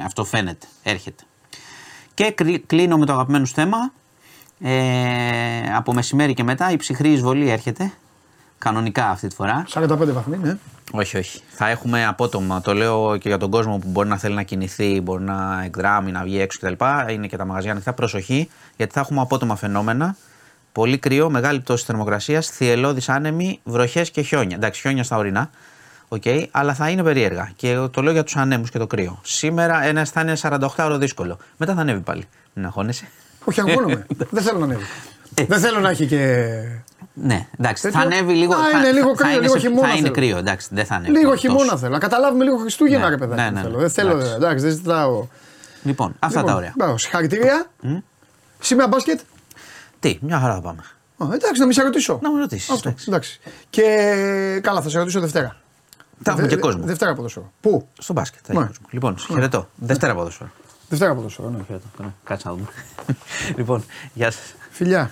Αυτό 0.05 0.25
φαίνεται, 0.25 0.67
έρχεται. 0.83 1.23
Και 2.15 2.35
κλείνω 2.67 2.99
με 2.99 3.07
το 3.07 3.13
αγαπημένο 3.13 3.45
σου 3.45 3.55
θέμα. 3.55 3.93
Ε, 4.61 5.75
από 5.75 5.93
μεσημέρι 5.93 6.35
και 6.35 6.43
μετά 6.43 6.71
η 6.71 6.77
ψυχρή 6.77 7.13
εισβολή 7.13 7.49
έρχεται. 7.49 7.93
Κανονικά 8.59 9.09
αυτή 9.09 9.29
τη 9.29 9.35
φορά. 9.35 9.65
45 9.73 9.87
βαθμοί, 9.89 10.37
ναι. 10.37 10.59
Όχι, 10.93 11.17
όχι. 11.17 11.41
Θα 11.49 11.69
έχουμε 11.69 12.07
απότομα. 12.07 12.61
Το 12.61 12.75
λέω 12.75 13.17
και 13.17 13.29
για 13.29 13.39
τον 13.39 13.51
κόσμο 13.51 13.79
που 13.79 13.89
μπορεί 13.89 14.09
να 14.09 14.19
θέλει 14.19 14.35
να 14.35 14.43
κινηθεί, 14.43 15.01
μπορεί 15.01 15.23
να 15.23 15.63
εκδράμει, 15.65 16.11
να 16.11 16.23
βγει 16.23 16.41
έξω 16.41 16.59
κτλ. 16.63 16.85
Είναι 17.13 17.27
και 17.27 17.37
τα 17.37 17.45
μαγαζιά 17.45 17.71
ανοιχτά. 17.71 17.93
Προσοχή, 17.93 18.49
γιατί 18.77 18.93
θα 18.93 19.01
έχουμε 19.01 19.21
απότομα 19.21 19.57
φαινόμενα. 19.57 20.17
Πολύ 20.73 20.99
κρύο, 20.99 21.31
μεγάλη 21.31 21.61
πτώση 21.61 21.85
θερμοκρασίας, 21.85 22.49
θυελώδεις 22.49 23.09
άνεμοι, 23.09 23.61
βροχές 23.65 24.11
και 24.11 24.23
χιόνια. 24.23 24.57
Εντάξει, 24.57 24.81
χιόνια 24.81 25.05
στα 25.05 25.17
ορεινά. 25.17 25.51
Okay, 26.09 26.47
αλλά 26.51 26.75
θα 26.75 26.89
είναι 26.89 27.03
περίεργα. 27.03 27.53
Και 27.57 27.77
το 27.91 28.03
λέω 28.03 28.13
για 28.13 28.25
τους 28.25 28.37
ανέμους 28.37 28.71
και 28.71 28.79
το 28.79 28.87
κρύο. 28.87 29.21
Σήμερα 29.23 29.85
ένα 29.85 30.05
θα 30.05 30.21
είναι 30.21 30.37
48 30.43 30.59
ώρο 30.79 30.99
δύσκολο. 30.99 31.39
Μετά 31.57 31.75
θα 31.75 31.81
ανέβει 31.81 32.01
πάλι. 32.01 32.25
Μην 32.53 32.67
αγχώνεσαι. 32.67 33.09
Όχι, 33.45 33.61
αγχώνομαι. 33.61 34.07
Δεν 34.31 34.43
θέλω 34.43 34.59
να 34.59 34.65
ανέβει. 34.65 34.85
Ε. 35.35 35.45
Δεν 35.45 35.59
θέλω 35.59 35.81
να 35.81 35.91
έχει 35.91 36.07
και 36.07 36.61
ναι, 37.23 37.47
εντάξει, 37.59 37.91
θα 37.91 37.99
ανέβει 37.99 38.35
λίγο. 38.35 38.55
Α, 38.55 38.71
είναι 38.79 38.93
λίγο 38.93 39.15
κρύο, 39.15 39.33
θα 39.33 39.41
λίγο 39.41 39.57
χειμώνα. 39.57 39.89
Θα 39.89 39.95
είναι 39.95 40.09
κρύο, 40.09 40.37
εντάξει, 40.37 40.69
δεν 40.71 40.85
θα 40.85 40.95
ανέβει. 40.95 41.13
Λίγο 41.13 41.37
χειμώνα 41.37 41.77
θέλω. 41.77 41.93
Να 41.93 41.99
καταλάβουμε 41.99 42.45
λίγο 42.45 42.57
Χριστούγεννα, 42.57 43.05
ναι, 43.05 43.11
ρε 43.11 43.17
παιδάκι. 43.17 43.41
Ναι, 43.41 43.51
ναι, 43.51 43.61
θέλω. 43.61 43.79
Δεν 43.79 43.91
θέλω, 43.91 44.19
εντάξει, 44.35 44.65
δεν 44.65 44.75
ζητάω. 44.75 45.27
Λοιπόν, 45.83 46.15
αυτά 46.19 46.43
τα 46.43 46.61
λοιπόν, 46.61 46.87
ωραία. 46.87 46.99
Συγχαρητήρια. 46.99 47.67
Σήμερα 48.59 48.89
μπάσκετ. 48.89 49.21
Τι, 50.01 50.19
μια 50.21 50.39
χαρά 50.39 50.55
θα 50.55 50.61
πάμε. 50.61 50.83
εντάξει, 51.35 51.61
να 51.61 51.65
μην 51.65 51.75
σε 51.75 51.83
ρωτήσω. 51.83 52.19
Να 52.23 52.31
μου 52.31 52.39
ρωτήσεις. 52.39 52.83
Εντάξει. 53.07 53.41
Και 53.71 53.83
καλά, 54.63 54.83
θα 54.83 54.89
σε 54.89 54.99
ρωτήσω 54.99 55.21
Δευτέρα. 55.21 55.57
Θα 56.23 56.31
έχουμε 56.31 56.47
και 56.47 56.57
κόσμο. 56.57 56.85
Δευτέρα 56.85 57.15
ποδόσφαιρο. 57.15 57.53
Πού; 57.61 57.89
Στο 57.99 58.13
μπάσκετ. 58.13 58.41
Θα 58.45 58.55
ναι. 58.55 58.69
Λοιπόν, 58.91 59.19
χαιρετώ. 59.19 59.69
Δευτέρα 59.75 60.15
ποδόσφαιρο. 60.15 60.51
Δευτέρα 60.89 61.15
ποδόσφαιρο, 61.15 61.51
ναι. 61.51 62.07
Κάτσε 62.25 62.49
να 62.49 62.55
δούμε. 62.55 62.67
λοιπόν, 63.59 63.85
γεια 64.15 64.31
σας. 64.31 64.55
Φιλιά. 64.71 65.11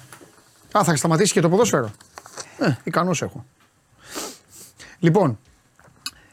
Α, 0.76 0.84
θα 0.84 0.96
σταματήσει 0.96 1.32
και 1.32 1.40
το 1.40 1.48
ποδόσφαιρο. 1.48 1.90
Ε, 2.58 2.74
ικανός 2.84 3.22
έχω. 3.22 3.44
Λοιπόν, 4.98 5.38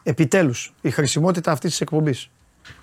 επιτέλους 0.03 0.74
η 0.82 0.90
χρησιμότητα 0.90 1.52
αυτής 1.52 1.70
της 1.70 1.82
εκπομπής 1.82 2.30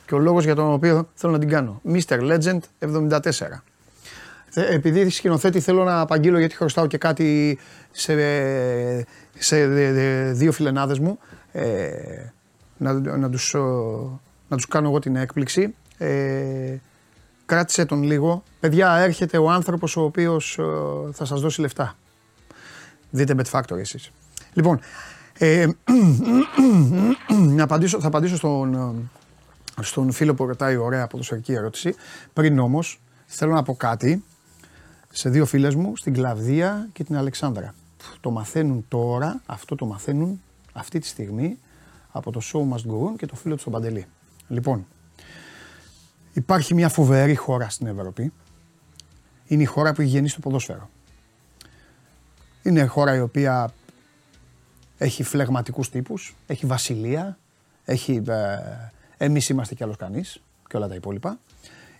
και 0.06 0.14
ο 0.14 0.18
λόγος 0.18 0.44
για 0.44 0.54
τον 0.54 0.72
οποίο 0.72 1.08
θέλω 1.14 1.32
να 1.32 1.38
την 1.38 1.48
κάνω. 1.48 1.80
Mr. 1.86 2.30
Legend 2.30 2.58
74. 2.78 3.20
Ε, 4.54 4.74
επειδή 4.74 5.10
σκηνοθέτη 5.10 5.60
θέλω 5.60 5.84
να 5.84 6.00
απαγγείλω 6.00 6.38
γιατί 6.38 6.54
χρωστάω 6.56 6.86
και 6.86 6.98
κάτι 6.98 7.58
σε, 7.90 8.14
σε 9.38 9.66
δύο 10.32 10.52
φιλενάδες 10.52 10.98
μου 10.98 11.18
ε, 11.52 11.90
να, 12.76 12.92
να, 12.92 13.30
τους, 13.30 13.54
να 14.48 14.56
τους 14.56 14.66
κάνω 14.66 14.88
εγώ 14.88 14.98
την 14.98 15.16
έκπληξη. 15.16 15.74
Ε, 15.98 16.76
κράτησε 17.50 17.84
τον 17.84 18.02
λίγο. 18.02 18.42
Παιδιά, 18.60 18.96
έρχεται 18.96 19.38
ο 19.38 19.50
άνθρωπος 19.50 19.96
ο 19.96 20.02
οποίος 20.02 20.58
ε, 20.58 20.62
θα 21.12 21.24
σας 21.24 21.40
δώσει 21.40 21.60
λεφτά. 21.60 21.96
Δείτε 23.10 23.34
Bet 23.38 23.50
Factory 23.50 23.78
εσείς. 23.78 24.10
Λοιπόν, 24.52 24.80
ε, 25.38 25.66
να 27.56 27.62
απαντήσω, 27.62 28.00
θα 28.00 28.06
απαντήσω 28.06 28.36
στον, 28.36 28.74
ε, 29.78 29.82
στον 29.82 30.12
φίλο 30.12 30.34
που 30.34 30.46
ρωτάει 30.46 30.76
ωραία 30.76 31.06
ποδοσφαιρική 31.06 31.52
ερώτηση. 31.52 31.94
Πριν 32.32 32.58
όμως, 32.58 33.00
θέλω 33.26 33.52
να 33.52 33.62
πω 33.62 33.74
κάτι 33.74 34.24
σε 35.10 35.28
δύο 35.28 35.46
φίλες 35.46 35.74
μου, 35.74 35.96
στην 35.96 36.14
Κλαβδία 36.14 36.88
και 36.92 37.04
την 37.04 37.16
Αλεξάνδρα. 37.16 37.74
Το 38.20 38.30
μαθαίνουν 38.30 38.84
τώρα, 38.88 39.42
αυτό 39.46 39.74
το 39.74 39.86
μαθαίνουν 39.86 40.40
αυτή 40.72 40.98
τη 40.98 41.06
στιγμή 41.06 41.58
από 42.10 42.30
το 42.30 42.40
Show 42.52 42.58
Must 42.58 42.90
Go 42.90 43.12
On 43.12 43.16
και 43.16 43.26
το 43.26 43.34
φίλο 43.34 43.52
τους 43.52 43.60
στον 43.60 43.72
Παντελή. 43.72 44.06
Λοιπόν, 44.48 44.86
Υπάρχει 46.32 46.74
μια 46.74 46.88
φοβερή 46.88 47.34
χώρα 47.34 47.68
στην 47.68 47.86
Ευρώπη. 47.86 48.32
Είναι 49.46 49.62
η 49.62 49.66
χώρα 49.66 49.92
που 49.92 50.00
έχει 50.00 50.10
γεννήσει 50.10 50.34
το 50.34 50.40
ποδόσφαιρο. 50.40 50.90
Είναι 52.62 52.80
η 52.80 52.86
χώρα 52.86 53.14
η 53.14 53.20
οποία 53.20 53.72
έχει 54.98 55.22
φλεγματικούς 55.22 55.90
τύπους, 55.90 56.36
έχει 56.46 56.66
βασιλεία, 56.66 57.38
έχει, 57.84 58.22
ε, 58.28 58.58
εμείς 59.16 59.48
είμαστε 59.48 59.74
κι 59.74 59.82
άλλος 59.82 59.96
κανείς 59.96 60.42
και 60.68 60.76
όλα 60.76 60.88
τα 60.88 60.94
υπόλοιπα. 60.94 61.28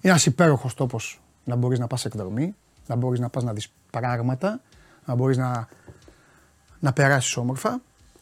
Είναι 0.01 0.13
ένας 0.13 0.27
υπέροχος 0.27 0.75
τόπος 0.75 1.21
να 1.45 1.57
μπορείς 1.57 1.79
να 1.79 1.87
πας 1.87 2.05
εκδρομή, 2.05 2.55
να 2.87 2.97
μπορείς 2.97 3.21
να 3.21 3.29
πας 3.29 3.43
να 3.43 3.53
δεις 3.53 3.73
πράγματα, 3.91 4.61
να 5.05 5.15
μπορείς 5.15 5.37
να, 5.37 5.69
να 6.81 6.93
περάσεις 6.93 7.37
όμορφα 7.37 7.81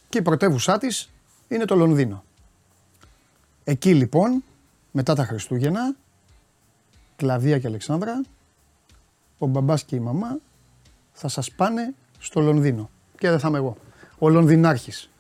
και 0.08 0.18
η 0.18 0.22
πρωτεύουσά 0.22 0.78
της 0.78 1.10
είναι 1.48 1.64
το 1.64 1.76
Λονδίνο. 1.76 2.24
Εκεί 3.64 3.94
λοιπόν 3.94 4.44
μετά 4.90 5.14
τα 5.14 5.24
Χριστούγεννα, 5.24 5.94
Κλαβία 7.16 7.58
και 7.58 7.66
Αλεξάνδρα, 7.66 8.24
ο 9.38 9.46
μπαμπάς 9.46 9.84
και 9.84 9.96
η 9.96 10.00
μαμά 10.00 10.38
θα 11.12 11.28
σας 11.28 11.50
πάνε 11.50 11.94
στο 12.18 12.40
Λονδίνο. 12.40 12.90
Και 13.18 13.30
δεν 13.30 13.38
θα 13.38 13.48
είμαι 13.48 13.58
εγώ. 13.58 13.76
Ο 14.18 14.28
Λονδινάρχης. 14.28 15.10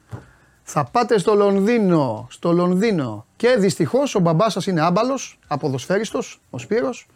Θα 0.62 0.84
πάτε 0.84 1.18
στο 1.18 1.34
Λονδίνο, 1.34 2.26
στο 2.30 2.52
Λονδίνο. 2.52 3.26
Και 3.36 3.56
δυστυχώς 3.58 4.14
ο 4.14 4.20
μπαμπάς 4.20 4.52
σας 4.52 4.66
είναι 4.66 4.80
άμπαλος, 4.80 5.38
αποδοσφαίριστος, 5.46 6.40
ο 6.50 6.58
Σπύρος, 6.58 7.06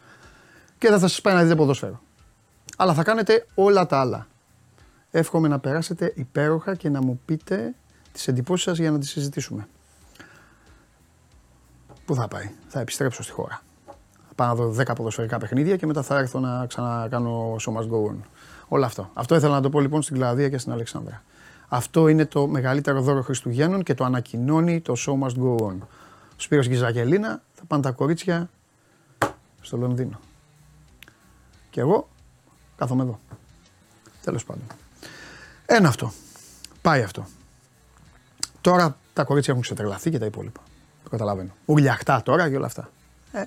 και 0.78 0.88
δεν 0.88 0.98
θα 0.98 1.08
σας 1.08 1.20
πάει 1.20 1.34
να 1.34 1.42
δείτε 1.42 1.54
ποδοσφαίρο. 1.54 2.00
Αλλά 2.76 2.94
θα 2.94 3.02
κάνετε 3.02 3.46
όλα 3.54 3.86
τα 3.86 4.00
άλλα. 4.00 4.26
Εύχομαι 5.10 5.48
να 5.48 5.58
περάσετε 5.58 6.12
υπέροχα 6.16 6.74
και 6.74 6.88
να 6.88 7.02
μου 7.02 7.20
πείτε 7.24 7.74
τις 8.12 8.28
εντυπώσεις 8.28 8.64
σας 8.64 8.78
για 8.78 8.90
να 8.90 8.98
τις 8.98 9.10
συζητήσουμε. 9.10 9.68
Πού 12.04 12.14
θα 12.14 12.28
πάει, 12.28 12.50
θα 12.68 12.80
επιστρέψω 12.80 13.22
στη 13.22 13.32
χώρα. 13.32 13.62
Θα 14.28 14.34
πάω 14.34 14.48
να 14.48 14.54
δω 14.54 14.82
10 14.82 14.94
ποδοσφαιρικά 14.96 15.38
παιχνίδια 15.38 15.76
και 15.76 15.86
μετά 15.86 16.02
θα 16.02 16.18
έρθω 16.18 16.38
να 16.40 16.66
ξανακάνω 16.66 17.56
show 17.60 17.72
must 17.72 17.88
go 17.90 18.10
on. 18.10 18.16
Όλο 18.68 18.84
αυτό. 18.84 19.10
Αυτό 19.14 19.34
ήθελα 19.34 19.54
να 19.54 19.60
το 19.60 19.70
πω 19.70 19.80
λοιπόν 19.80 20.02
στην 20.02 20.16
Κλαδία 20.16 20.48
και 20.48 20.58
στην 20.58 20.72
Αλεξάνδρα. 20.72 21.22
Αυτό 21.68 22.08
είναι 22.08 22.26
το 22.26 22.46
μεγαλύτερο 22.46 23.00
δώρο 23.00 23.22
Χριστουγέννων 23.22 23.82
και 23.82 23.94
το 23.94 24.04
ανακοινώνει 24.04 24.80
το 24.80 24.94
show 24.96 25.26
must 25.26 25.42
go 25.42 25.66
on. 25.66 25.74
Ο 26.32 26.36
Σπύρος 26.36 26.66
και 26.66 26.72
η 26.72 26.76
Ζακελίνα 26.76 27.42
θα 27.54 27.62
πάνε 27.66 27.82
τα 27.82 27.90
κορίτσια 27.90 28.50
στο 29.60 29.76
Λονδίνο. 29.76 30.20
Και 31.70 31.80
εγώ 31.80 32.08
κάθομαι 32.76 33.02
εδώ. 33.02 33.18
Τέλος 34.22 34.44
πάντων. 34.44 34.64
Ένα 35.66 35.88
αυτό. 35.88 36.12
Πάει 36.82 37.02
αυτό. 37.02 37.26
Τώρα 38.60 38.96
τα 39.12 39.24
κορίτσια 39.24 39.52
έχουν 39.52 39.64
ξετρελαθεί 39.64 40.10
και 40.10 40.18
τα 40.18 40.26
υπόλοιπα. 40.26 40.60
Το 41.04 41.10
καταλαβαίνω. 41.10 41.50
Ουρλιαχτά 41.64 42.22
τώρα 42.22 42.50
και 42.50 42.56
όλα 42.56 42.66
αυτά. 42.66 42.90
Ε. 43.32 43.44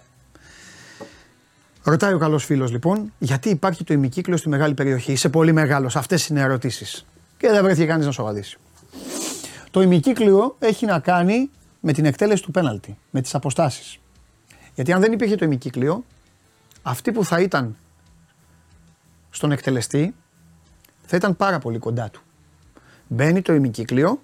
Ρωτάει 1.84 2.14
ο 2.14 2.18
καλός 2.18 2.46
φίλος 2.46 2.72
λοιπόν, 2.72 3.14
γιατί 3.20 3.50
υπάρχει 3.50 3.84
το 3.84 3.94
ημικύκλιο 3.94 4.38
στη 4.38 4.50
μεγάλη 4.50 4.74
περιοχή. 4.74 5.12
Είσαι 5.12 5.30
πολύ 5.30 5.52
μεγάλος. 5.52 5.96
Αυτές 5.96 6.28
είναι 6.28 6.42
ερωτήσεις. 6.42 7.06
Και 7.38 7.50
δεν 7.50 7.64
βρέθηκε 7.64 7.86
κανείς 7.86 8.06
να 8.06 8.12
σου 8.12 8.22
απαντήσει. 8.22 8.58
Το 9.72 9.82
ημικύκλιο 9.82 10.56
έχει 10.60 10.86
να 10.86 11.00
κάνει 11.00 11.50
με 11.80 11.94
την 11.94 12.06
εκτέλεση 12.06 12.44
του 12.44 12.52
πέναλτη, 12.52 12.98
με 13.10 13.22
τις 13.22 13.36
αποστάσεις. 13.36 14.00
Γιατί 14.76 14.94
αν 14.94 15.02
δεν 15.02 15.12
υπήρχε 15.12 15.36
το 15.36 15.46
ημικύκλιο, 15.46 16.04
αυτοί 16.82 17.12
που 17.12 17.26
θα 17.26 17.42
ήταν 17.42 17.76
στον 19.30 19.52
εκτελεστή 19.52 20.16
θα 21.06 21.16
ήταν 21.16 21.36
πάρα 21.36 21.60
πολύ 21.60 21.78
κοντά 21.78 22.10
του. 22.10 22.22
Μπαίνει 23.08 23.42
το 23.42 23.54
ημικύκλιο 23.54 24.20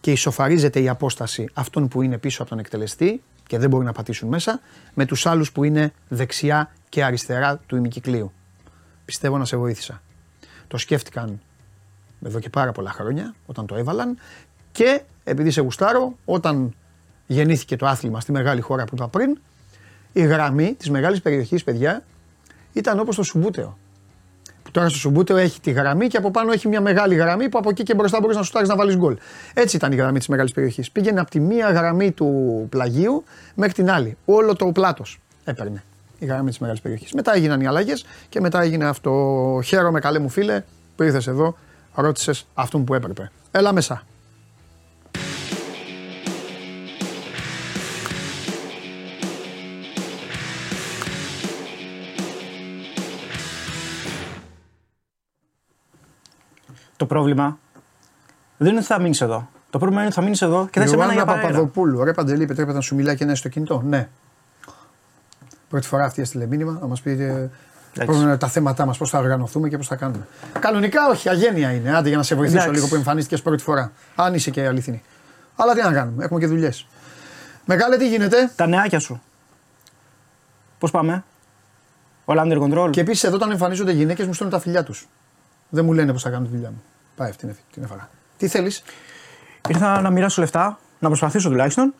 και 0.00 0.10
ισοφαρίζεται 0.10 0.80
η 0.80 0.88
απόσταση 0.88 1.48
αυτών 1.54 1.88
που 1.88 2.02
είναι 2.02 2.18
πίσω 2.18 2.42
από 2.42 2.50
τον 2.50 2.58
εκτελεστή 2.58 3.22
και 3.46 3.58
δεν 3.58 3.68
μπορεί 3.68 3.84
να 3.84 3.92
πατήσουν 3.92 4.28
μέσα, 4.28 4.60
με 4.94 5.06
τους 5.06 5.26
άλλους 5.26 5.52
που 5.52 5.64
είναι 5.64 5.92
δεξιά 6.08 6.70
και 6.88 7.04
αριστερά 7.04 7.56
του 7.66 7.76
ημικυκλίου. 7.76 8.32
Πιστεύω 9.04 9.38
να 9.38 9.44
σε 9.44 9.56
βοήθησα. 9.56 10.02
Το 10.68 10.76
σκέφτηκαν 10.76 11.40
εδώ 12.24 12.38
και 12.38 12.50
πάρα 12.50 12.72
πολλά 12.72 12.90
χρόνια 12.90 13.34
όταν 13.46 13.66
το 13.66 13.74
έβαλαν 13.74 14.18
και 14.72 15.02
επειδή 15.24 15.50
σε 15.50 15.60
γουστάρω, 15.60 16.16
όταν 16.24 16.74
γεννήθηκε 17.26 17.76
το 17.76 17.86
άθλημα 17.86 18.20
στη 18.20 18.32
μεγάλη 18.32 18.60
χώρα 18.60 18.84
που 18.84 18.94
είπα 18.94 19.08
πριν, 19.08 19.38
η 20.12 20.22
γραμμή 20.22 20.74
της 20.74 20.90
μεγάλης 20.90 21.20
περιοχής, 21.20 21.64
παιδιά, 21.64 22.04
ήταν 22.72 22.98
όπως 22.98 23.16
το 23.16 23.22
Σουμπούτεο. 23.22 23.78
Τώρα 24.70 24.88
στο 24.88 24.98
Σουμπούτεο 24.98 25.36
έχει 25.36 25.60
τη 25.60 25.70
γραμμή 25.70 26.06
και 26.06 26.16
από 26.16 26.30
πάνω 26.30 26.52
έχει 26.52 26.68
μια 26.68 26.80
μεγάλη 26.80 27.14
γραμμή 27.14 27.48
που 27.48 27.58
από 27.58 27.70
εκεί 27.70 27.82
και 27.82 27.94
μπροστά 27.94 28.20
μπορείς 28.20 28.36
να 28.36 28.42
σου 28.42 28.52
να 28.66 28.76
βάλεις 28.76 28.96
γκολ. 28.96 29.16
Έτσι 29.54 29.76
ήταν 29.76 29.92
η 29.92 29.96
γραμμή 29.96 30.18
της 30.18 30.28
μεγάλης 30.28 30.52
περιοχής. 30.52 30.90
Πήγαινε 30.90 31.20
από 31.20 31.30
τη 31.30 31.40
μία 31.40 31.70
γραμμή 31.70 32.10
του 32.10 32.66
πλαγίου 32.70 33.24
μέχρι 33.54 33.72
την 33.72 33.90
άλλη. 33.90 34.16
Όλο 34.24 34.56
το 34.56 34.66
πλάτος 34.66 35.18
έπαιρνε 35.44 35.82
η 36.18 36.26
γραμμή 36.26 36.48
της 36.48 36.58
μεγάλης 36.58 36.80
περιοχής. 36.80 37.12
Μετά 37.12 37.34
έγιναν 37.34 37.60
οι 37.60 37.66
αλλαγές 37.66 38.04
και 38.28 38.40
μετά 38.40 38.62
έγινε 38.62 38.84
αυτό. 38.84 39.12
Χαίρομαι, 39.64 40.00
καλέ 40.00 40.18
μου 40.18 40.28
φίλε, 40.28 40.62
που 40.96 41.02
ήρθες 41.02 41.26
εδώ, 41.26 41.56
ρώτησες 41.94 42.46
αυτόν 42.54 42.84
που 42.84 42.94
έπρεπε. 42.94 43.30
Έλα 43.50 43.72
μέσα. 43.72 44.02
Το 57.00 57.06
πρόβλημα 57.06 57.58
δεν 58.56 58.68
είναι 58.68 58.78
ότι 58.78 58.86
θα 58.86 59.00
μείνεις 59.00 59.20
εδώ. 59.20 59.48
Το 59.70 59.78
πρόβλημα 59.78 60.00
είναι 60.00 60.06
ότι 60.06 60.18
θα 60.18 60.22
μείνεις 60.22 60.42
εδώ 60.42 60.68
και 60.70 60.80
θα 60.80 60.86
σε 60.86 60.96
μένα 60.96 61.12
για 61.12 61.24
παρέρα. 61.24 61.46
Παπαδοπούλου, 61.46 62.04
ρε 62.04 62.12
Παντελή, 62.12 62.42
επιτρέπεται 62.42 62.76
να 62.76 62.82
σου 62.82 62.94
μιλάει 62.94 63.16
και 63.16 63.24
να 63.24 63.30
είσαι 63.30 63.40
στο 63.40 63.48
κινητό. 63.48 63.82
Ναι. 63.86 64.08
Πρώτη 65.68 65.86
φορά 65.86 66.04
αυτή 66.04 66.22
έστειλε 66.22 66.46
μήνυμα 66.46 66.78
να 66.80 66.86
μας 66.86 67.00
πει 67.00 67.10
ε, 67.10 68.36
τα 68.36 68.48
θέματα 68.48 68.86
μας, 68.86 68.98
πώς 68.98 69.10
θα 69.10 69.18
οργανωθούμε 69.18 69.68
και 69.68 69.76
πώς 69.76 69.86
θα 69.86 69.96
κάνουμε. 69.96 70.26
Κανονικά 70.58 71.08
όχι, 71.08 71.28
αγένεια 71.28 71.72
είναι. 71.72 71.96
Άντε 71.96 72.08
για 72.08 72.16
να 72.16 72.22
σε 72.22 72.34
βοηθήσω 72.34 72.56
Εντάξει. 72.56 72.74
λίγο 72.74 72.88
που 72.88 72.94
εμφανίστηκες 72.94 73.42
πρώτη 73.42 73.62
φορά. 73.62 73.92
Αν 74.14 74.34
είσαι 74.34 74.50
και 74.50 74.66
αληθινή. 74.66 75.02
Αλλά 75.56 75.74
τι 75.74 75.82
να 75.82 75.92
κάνουμε, 75.92 76.24
έχουμε 76.24 76.40
και 76.40 76.46
δουλειές. 76.46 76.86
Μεγάλε, 77.64 77.96
τι 77.96 78.08
γίνεται; 78.08 78.50
Τα 78.56 78.66
νεάκια 78.66 78.98
σου. 78.98 79.22
Πώς 80.78 80.90
πάμε; 80.90 81.24
Όλα 82.24 82.42
under 82.46 82.60
control. 82.62 82.90
Και 82.90 83.00
επίσης 83.00 83.24
εδώ 83.24 83.36
όταν 83.36 83.50
εμφανίζονται 83.50 83.92
γυναίκες 83.92 84.26
μου 84.26 84.32
στέλνουν 84.32 84.56
τα 84.56 84.62
φιλιά 84.62 84.82
τους. 84.82 85.08
Δεν 85.68 85.84
μου 85.84 85.92
λένε 85.92 86.12
πώς 86.12 86.22
θα 86.22 86.30
κάνουν 86.30 86.46
τη 86.46 86.52
δουλειά 86.52 86.70
μου. 86.70 86.82
Πάει 87.20 87.30
αυτή 87.30 87.56
την 87.72 87.82
έφαγα. 87.82 88.08
Τι 88.36 88.48
θέλεις; 88.48 88.82
Ήρθα 89.68 90.00
να 90.00 90.10
μοιράσω 90.10 90.40
λεφτά, 90.40 90.78
να 90.98 91.08
προσπαθήσω 91.08 91.48
τουλάχιστον. 91.48 91.94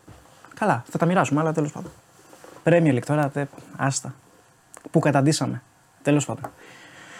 Καλά, 0.58 0.84
θα 0.90 0.98
τα 0.98 1.06
μοιράσουμε, 1.06 1.40
αλλά 1.40 1.52
τέλος 1.52 1.72
πάντων. 1.72 1.90
Πρέμια 2.62 2.92
League 2.94 3.04
τώρα, 3.06 3.28
τε, 3.28 3.46
άστα. 3.76 4.14
Πού 4.90 4.98
καταντήσαμε. 4.98 5.62
Τέλος 6.02 6.24
πάντων. 6.24 6.50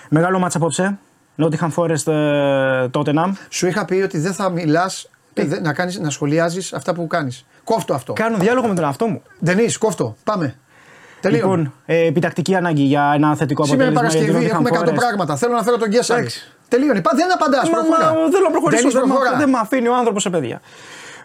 Μεγάλο 0.09 0.39
μάτσα 0.39 0.59
απόψε. 0.59 0.99
Nottingham 1.37 1.71
Forest 1.75 2.13
ε, 2.13 2.89
Tottenham. 2.93 3.33
Σου 3.49 3.67
είχα 3.67 3.85
πει 3.85 3.95
ότι 3.95 4.19
δεν 4.19 4.33
θα 4.33 4.51
μιλάς, 4.51 5.11
να, 5.63 5.73
κάνεις, 5.73 5.99
να 5.99 6.11
σχολιάζεις 6.11 6.73
αυτά 6.73 6.95
που 6.95 7.07
κάνεις. 7.07 7.47
Κόφτο 7.65 7.95
αυτό. 7.95 8.13
Κάνω 8.13 8.37
διάλογο 8.37 8.69
με 8.69 8.75
τον 8.75 8.85
εαυτό 8.85 9.07
μου. 9.07 9.23
Δεν 9.39 9.59
είσαι, 9.59 9.79
κόφτο. 9.79 10.17
Πάμε. 10.25 10.59
Τελείω. 11.21 11.39
Λοιπόν, 11.39 11.73
ε, 11.87 12.07
επιτακτική 12.07 12.55
ανάγκη 12.55 12.83
για 12.83 13.13
ένα 13.15 13.37
θετικό 13.37 13.63
αποτέλεσμα. 13.63 14.09
Σήμερα 14.11 14.23
Παρασκευή 14.25 14.47
έχουμε 14.47 14.71
100 14.93 14.95
πράγματα. 14.95 15.37
Θέλω 15.37 15.55
να 15.55 15.63
φέρω 15.63 15.77
τον 15.77 15.89
Γκέσσαρη. 15.89 16.29
Τελείωνε. 16.69 17.01
Δεν 17.15 17.33
απαντάς. 17.35 17.71
Μα, 17.71 17.79
θέλω 18.31 18.45
να 18.45 18.51
προχωρήσω. 18.51 18.89
Δεν, 19.39 19.49
με 19.49 19.59
αφήνει 19.61 19.89
ο 19.89 19.97
άνθρωπος 19.97 20.23
σε 20.23 20.31
παιδιά. 20.31 20.61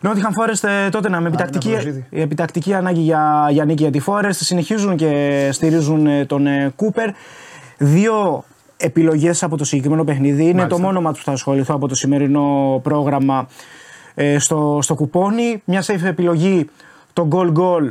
Νότιχαν 0.02 0.34
Φόρεστ 0.34 0.66
τότε 0.92 1.10
να 1.10 1.22
με 1.22 1.28
επιτακτική, 1.28 1.76
επιτακτική 2.12 2.74
ανάγκη 2.74 3.00
για, 3.00 3.48
για 3.52 3.66
νίκη 3.66 3.82
για 3.82 3.92
τη 3.92 4.00
Φόρεστ. 4.00 4.42
Συνεχίζουν 4.44 4.96
και 4.96 5.50
στηρίζουν 5.52 6.08
ε, 6.08 6.26
τον 6.26 6.48
ε, 6.48 6.74
Κούπερ. 6.76 7.10
Δύο 7.78 8.44
επιλογές 8.78 9.44
από 9.44 9.58
το 9.58 9.66
συγκεκριμένο 9.66 10.04
παιχνίδι. 10.04 10.44
Είναι 10.44 10.54
Μάλιστα. 10.54 10.76
το 10.76 10.82
μόνο 10.82 11.02
μάτι 11.02 11.18
που 11.18 11.24
θα 11.24 11.32
ασχοληθώ 11.32 11.76
από 11.76 11.88
το 11.88 11.96
σημερινό 11.96 12.80
πρόγραμμα 12.84 13.48
ε, 14.16 14.40
στο, 14.40 14.80
στο 14.82 14.96
κουπόνι. 14.96 15.62
Μια 15.66 15.84
safe 15.84 16.04
επιλογή 16.04 16.70
το 17.14 17.28
goal 17.32 17.52
goal 17.58 17.90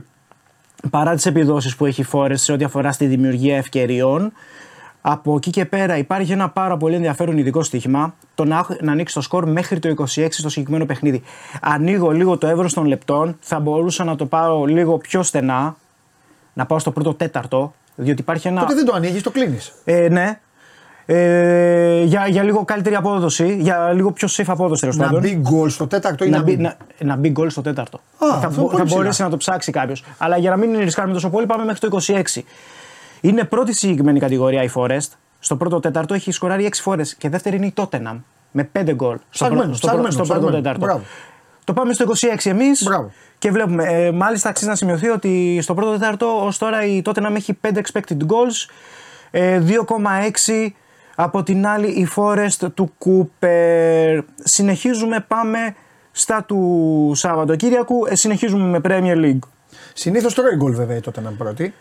παρά 0.91 1.15
τις 1.15 1.27
επιδόσεις 1.27 1.77
που 1.77 1.87
έχει 1.87 2.03
φόρες 2.03 2.43
σε 2.43 2.53
ό,τι 2.53 2.65
αφορά 2.65 2.93
στη 2.93 3.07
δημιουργία 3.07 3.57
ευκαιριών. 3.57 4.33
Από 5.01 5.37
εκεί 5.37 5.51
και 5.51 5.65
πέρα 5.65 5.97
υπάρχει 5.97 6.33
ένα 6.33 6.51
πάρα 6.51 6.77
πολύ 6.77 6.95
ενδιαφέρον 6.95 7.39
ειδικό 7.39 7.63
στοίχημα 7.63 8.15
το 8.35 8.45
να, 8.45 8.67
να 8.81 8.93
ανοίξει 8.93 9.15
το 9.15 9.21
σκορ 9.21 9.47
μέχρι 9.47 9.79
το 9.79 9.95
26 9.99 10.27
στο 10.31 10.49
συγκεκριμένο 10.49 10.87
παιχνίδι. 10.87 11.23
Ανοίγω 11.61 12.11
λίγο 12.11 12.39
το 12.39 12.47
εύρο 12.47 12.71
των 12.71 12.85
λεπτών, 12.85 13.37
θα 13.41 13.61
μπορούσα 13.61 14.05
να 14.05 14.17
το 14.17 14.27
πάω 14.27 14.65
λίγο 14.65 14.99
πιο 14.99 15.23
στενά, 15.23 15.77
να 16.53 16.67
πάω 16.67 16.79
στο 16.79 16.91
πρώτο 16.91 17.15
τέταρτο, 17.15 17.75
διότι 17.95 18.21
υπάρχει 18.21 18.49
ένα. 18.49 18.61
Τότε 18.61 18.75
δεν 18.75 18.85
το 18.85 18.95
ανοίγεις, 18.95 19.23
το 19.23 19.31
κλείνεις. 19.31 19.73
Ε, 19.85 20.09
ναι, 20.09 20.41
ε, 21.07 22.03
για, 22.03 22.27
για 22.29 22.43
λίγο 22.43 22.65
καλύτερη 22.65 22.95
απόδοση, 22.95 23.57
για 23.61 23.93
λίγο 23.93 24.13
πιο 24.13 24.29
safe 24.31 24.45
απόδοση 24.47 24.81
τέλος 24.81 24.97
πάντων. 24.97 25.15
Να 25.15 25.21
μπει 25.21 25.35
γκολ 25.35 25.71
στο 25.71 25.87
τέταρτο 25.87 26.25
ή 26.25 26.29
να, 26.29 26.43
μπει, 26.43 26.57
να, 26.57 26.77
να 26.99 27.17
μπει 27.17 27.31
γκολ 27.31 27.51
στο 27.51 27.63
τέταρτο. 27.63 28.01
Α, 28.19 28.41
θα, 28.41 28.51
θα 28.51 28.85
μπορέσει 28.85 29.23
να 29.23 29.31
το 29.31 29.37
ψάξει 29.37 29.73
κάποιος. 29.73 30.05
Αλλά 30.19 30.37
για 30.37 30.51
να 30.51 30.57
μην 30.57 30.79
ρισκάρουμε 30.79 31.15
τόσο 31.15 31.31
πολύ, 31.31 31.47
πάμε 31.47 31.65
μέχρι 31.65 31.89
το 31.89 31.99
26. 32.07 32.41
Είναι 33.21 33.45
πρώτη 33.45 33.75
συγκεκριμένη 33.75 34.19
κατηγορία 34.19 34.63
η 34.63 34.69
Forest. 34.75 35.09
Στο 35.39 35.57
πρώτο 35.57 35.81
τέταρτο 35.81 36.15
έχει 36.15 36.33
σκοράρει 36.33 36.69
6 36.73 36.79
φορές 36.81 37.15
και 37.15 37.29
δεύτερη 37.29 37.57
είναι 37.57 37.67
η 37.67 37.75
Tottenham 37.77 38.17
με 38.51 38.71
5 38.79 38.95
γκολ 38.95 39.17
στο, 39.31 39.69
στο, 39.73 40.11
στο, 40.11 40.23
πρώτο 40.23 40.51
τέταρτο. 40.51 40.79
Μπράβο. 40.79 41.03
Το 41.65 41.73
πάμε 41.73 41.93
στο 41.93 42.05
26 42.09 42.37
εμείς 42.45 42.89
και 43.39 43.51
βλέπουμε. 43.51 43.85
Ε, 43.85 44.13
μάλιστα, 44.13 44.49
αξίζει 44.49 44.69
να 44.69 44.77
σημειωθεί 44.77 45.09
ότι 45.09 45.59
στο 45.63 45.75
πρώτο 45.75 45.93
τέταρτο 45.93 46.45
ως 46.45 46.59
τώρα 46.59 46.85
η 46.87 47.03
Tottenham 47.05 47.35
έχει 47.35 47.59
5 47.63 47.69
expected 47.69 48.17
goals, 48.17 48.69
ε, 49.31 49.63
2,6 49.67 50.69
από 51.15 51.43
την 51.43 51.67
άλλη 51.67 51.87
η 51.87 52.09
Forest 52.17 52.69
του 52.75 52.93
Cooper. 53.05 54.23
Συνεχίζουμε, 54.45 55.25
πάμε 55.29 55.59
στα 56.13 56.45
του 56.45 57.13
Σαββατοκύριακου, 57.15 58.07
ε, 58.09 58.15
συνεχίζουμε 58.15 58.65
με 58.65 58.81
Premier 58.85 59.25
League. 59.25 59.49
Συνήθως 59.95 60.35
τρώει 60.35 60.57
γκολ 60.57 60.75
βέβαια 60.75 61.01
τότε 61.01 61.21
να 61.21 61.31
πρώτη. 61.31 61.75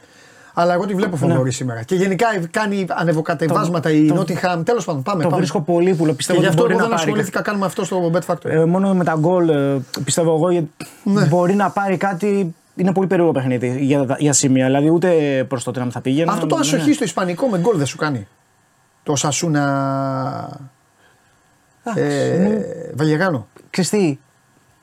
Αλλά 0.53 0.73
εγώ 0.73 0.85
τη 0.85 0.93
βλέπω 0.93 1.15
φοβερή 1.15 1.43
ναι. 1.43 1.51
σήμερα. 1.51 1.84
Και 1.84 1.95
γενικά 1.95 2.27
κάνει 2.51 2.85
ανεβοκατεβάσματα 2.89 3.89
το, 3.89 3.95
η 3.95 4.14
Nottingham. 4.15 4.61
Τέλος 4.65 4.85
πάντων, 4.85 5.03
πάμε. 5.03 5.23
Το 5.23 5.30
πάμε. 5.30 5.38
βρίσκω 5.38 5.61
πολύ 5.61 5.93
που 5.93 6.15
πιστεύω 6.15 6.39
και 6.39 6.47
ότι 6.47 6.55
μπορεί 6.55 6.73
εγώ 6.73 6.81
δεν 6.81 6.93
ασχολήθηκα 6.93 7.41
καν 7.41 7.57
με 7.57 7.65
αυτό 7.65 7.85
στο 7.85 8.11
Bet 8.14 8.34
Factory. 8.34 8.49
Ε, 8.49 8.65
μόνο 8.65 8.93
με 8.93 9.03
τα 9.03 9.15
γκολ 9.19 9.49
ε, 9.49 9.81
πιστεύω 10.03 10.34
εγώ 10.34 10.68
ναι. 11.03 11.26
μπορεί 11.26 11.55
να 11.55 11.69
πάρει 11.69 11.97
κάτι 11.97 12.55
είναι 12.76 12.91
πολύ 12.91 13.07
περίεργο 13.07 13.31
παιχνίδι 13.31 13.77
για, 13.80 14.15
για 14.19 14.34
σημεία. 14.34 14.65
Δηλαδή 14.65 14.89
ούτε 14.89 15.10
προς 15.47 15.64
το 15.64 15.72
να 15.76 15.89
θα 15.89 16.01
πήγαινε. 16.01 16.31
Αυτό 16.31 16.45
το 16.45 16.55
ασοχή 16.55 16.88
ναι. 16.88 16.93
στο 16.93 17.03
Ισπανικό 17.03 17.47
με 17.47 17.60
γκολ 17.60 17.77
δεν 17.77 17.85
σου 17.85 17.97
κάνει 17.97 18.27
το 19.04 19.16
Σασούνα 19.16 20.60
ε, 21.96 22.60
Βαγεγάνο. 22.96 23.48
Ξεστή, 23.70 24.20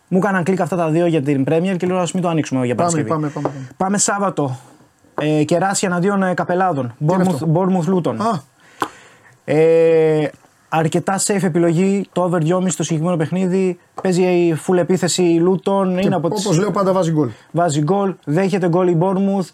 μου 0.09 0.19
έκαναν 0.19 0.43
κλικ 0.45 0.61
αυτά 0.61 0.77
τα 0.77 0.89
δύο 0.89 1.07
για 1.07 1.23
την 1.23 1.45
Πρέμιερ 1.45 1.77
και 1.77 1.87
λέω 1.87 1.99
ας 1.99 2.13
μην 2.13 2.23
το 2.23 2.29
ανοίξουμε 2.29 2.67
για 2.67 2.75
Παρασκευή. 2.75 3.09
Πάμε, 3.09 3.29
πάμε, 3.29 3.49
πάμε. 3.49 3.67
πάμε 3.77 3.99
Σάββατο. 3.99 4.59
Ε, 5.21 5.45
κεράσια 5.45 5.89
εναντίον 5.89 6.23
ε, 6.23 6.35
καπελάδων. 6.35 6.95
Bournemouth 7.55 7.85
Λούτων. 7.87 8.21
Ε, 9.45 10.29
αρκετά 10.69 11.19
safe 11.19 11.43
επιλογή. 11.43 12.09
Το 12.13 12.23
over 12.23 12.39
2,5 12.39 12.65
στο 12.69 12.83
συγκεκριμένο 12.83 13.17
παιχνίδι. 13.17 13.79
Παίζει 14.03 14.23
η 14.23 14.61
full 14.67 14.77
επίθεση 14.77 15.23
η 15.23 15.39
Λούτων. 15.39 15.99
Όπως 16.23 16.59
λέω 16.59 16.71
πάντα 16.71 16.93
βάζει 16.93 17.13
γκολ. 17.13 17.31
Βάζει 17.51 17.81
γκολ. 17.81 18.15
Δέχεται 18.25 18.69
γκολ 18.69 18.89
η 18.89 18.99
Bournemouth. 19.01 19.49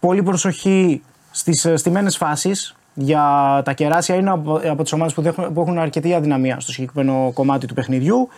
Πολύ 0.00 0.22
προσοχή 0.22 1.02
στις 1.30 1.64
ε, 1.64 1.76
στιμένες 1.76 2.16
φάσεις 2.16 2.77
για 3.00 3.22
τα 3.64 3.72
κεράσια 3.72 4.14
είναι 4.14 4.30
από, 4.30 4.60
από 4.64 4.82
τις 4.82 4.92
ομάδες 4.92 5.14
που, 5.14 5.22
που, 5.54 5.60
έχουν 5.60 5.78
αρκετή 5.78 6.14
αδυναμία 6.14 6.60
στο 6.60 6.72
συγκεκριμένο 6.72 7.30
κομμάτι 7.34 7.66
του 7.66 7.74
παιχνιδιού. 7.74 8.28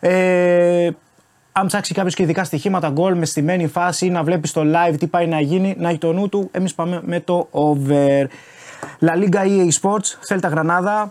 Ε, 0.00 0.90
αν 1.52 1.66
ψάξει 1.66 1.94
κάποιος 1.94 2.14
και 2.14 2.22
ειδικά 2.22 2.44
στοιχήματα 2.44 2.88
γκολ 2.88 3.16
με 3.16 3.26
στημένη 3.26 3.66
φάση 3.66 4.06
ή 4.06 4.10
να 4.10 4.22
βλέπεις 4.22 4.50
στο 4.50 4.62
live 4.64 4.94
τι 4.98 5.06
πάει 5.06 5.26
να 5.26 5.40
γίνει, 5.40 5.74
να 5.78 5.88
έχει 5.88 5.98
το 5.98 6.12
νου 6.12 6.28
του, 6.28 6.48
εμείς 6.52 6.74
πάμε 6.74 7.00
με 7.04 7.20
το 7.20 7.48
over. 7.50 8.26
La 9.00 9.12
Liga 9.12 9.40
EA 9.40 9.68
Sports, 9.80 10.16
Θέλτα 10.20 10.48
Γρανάδα. 10.48 11.10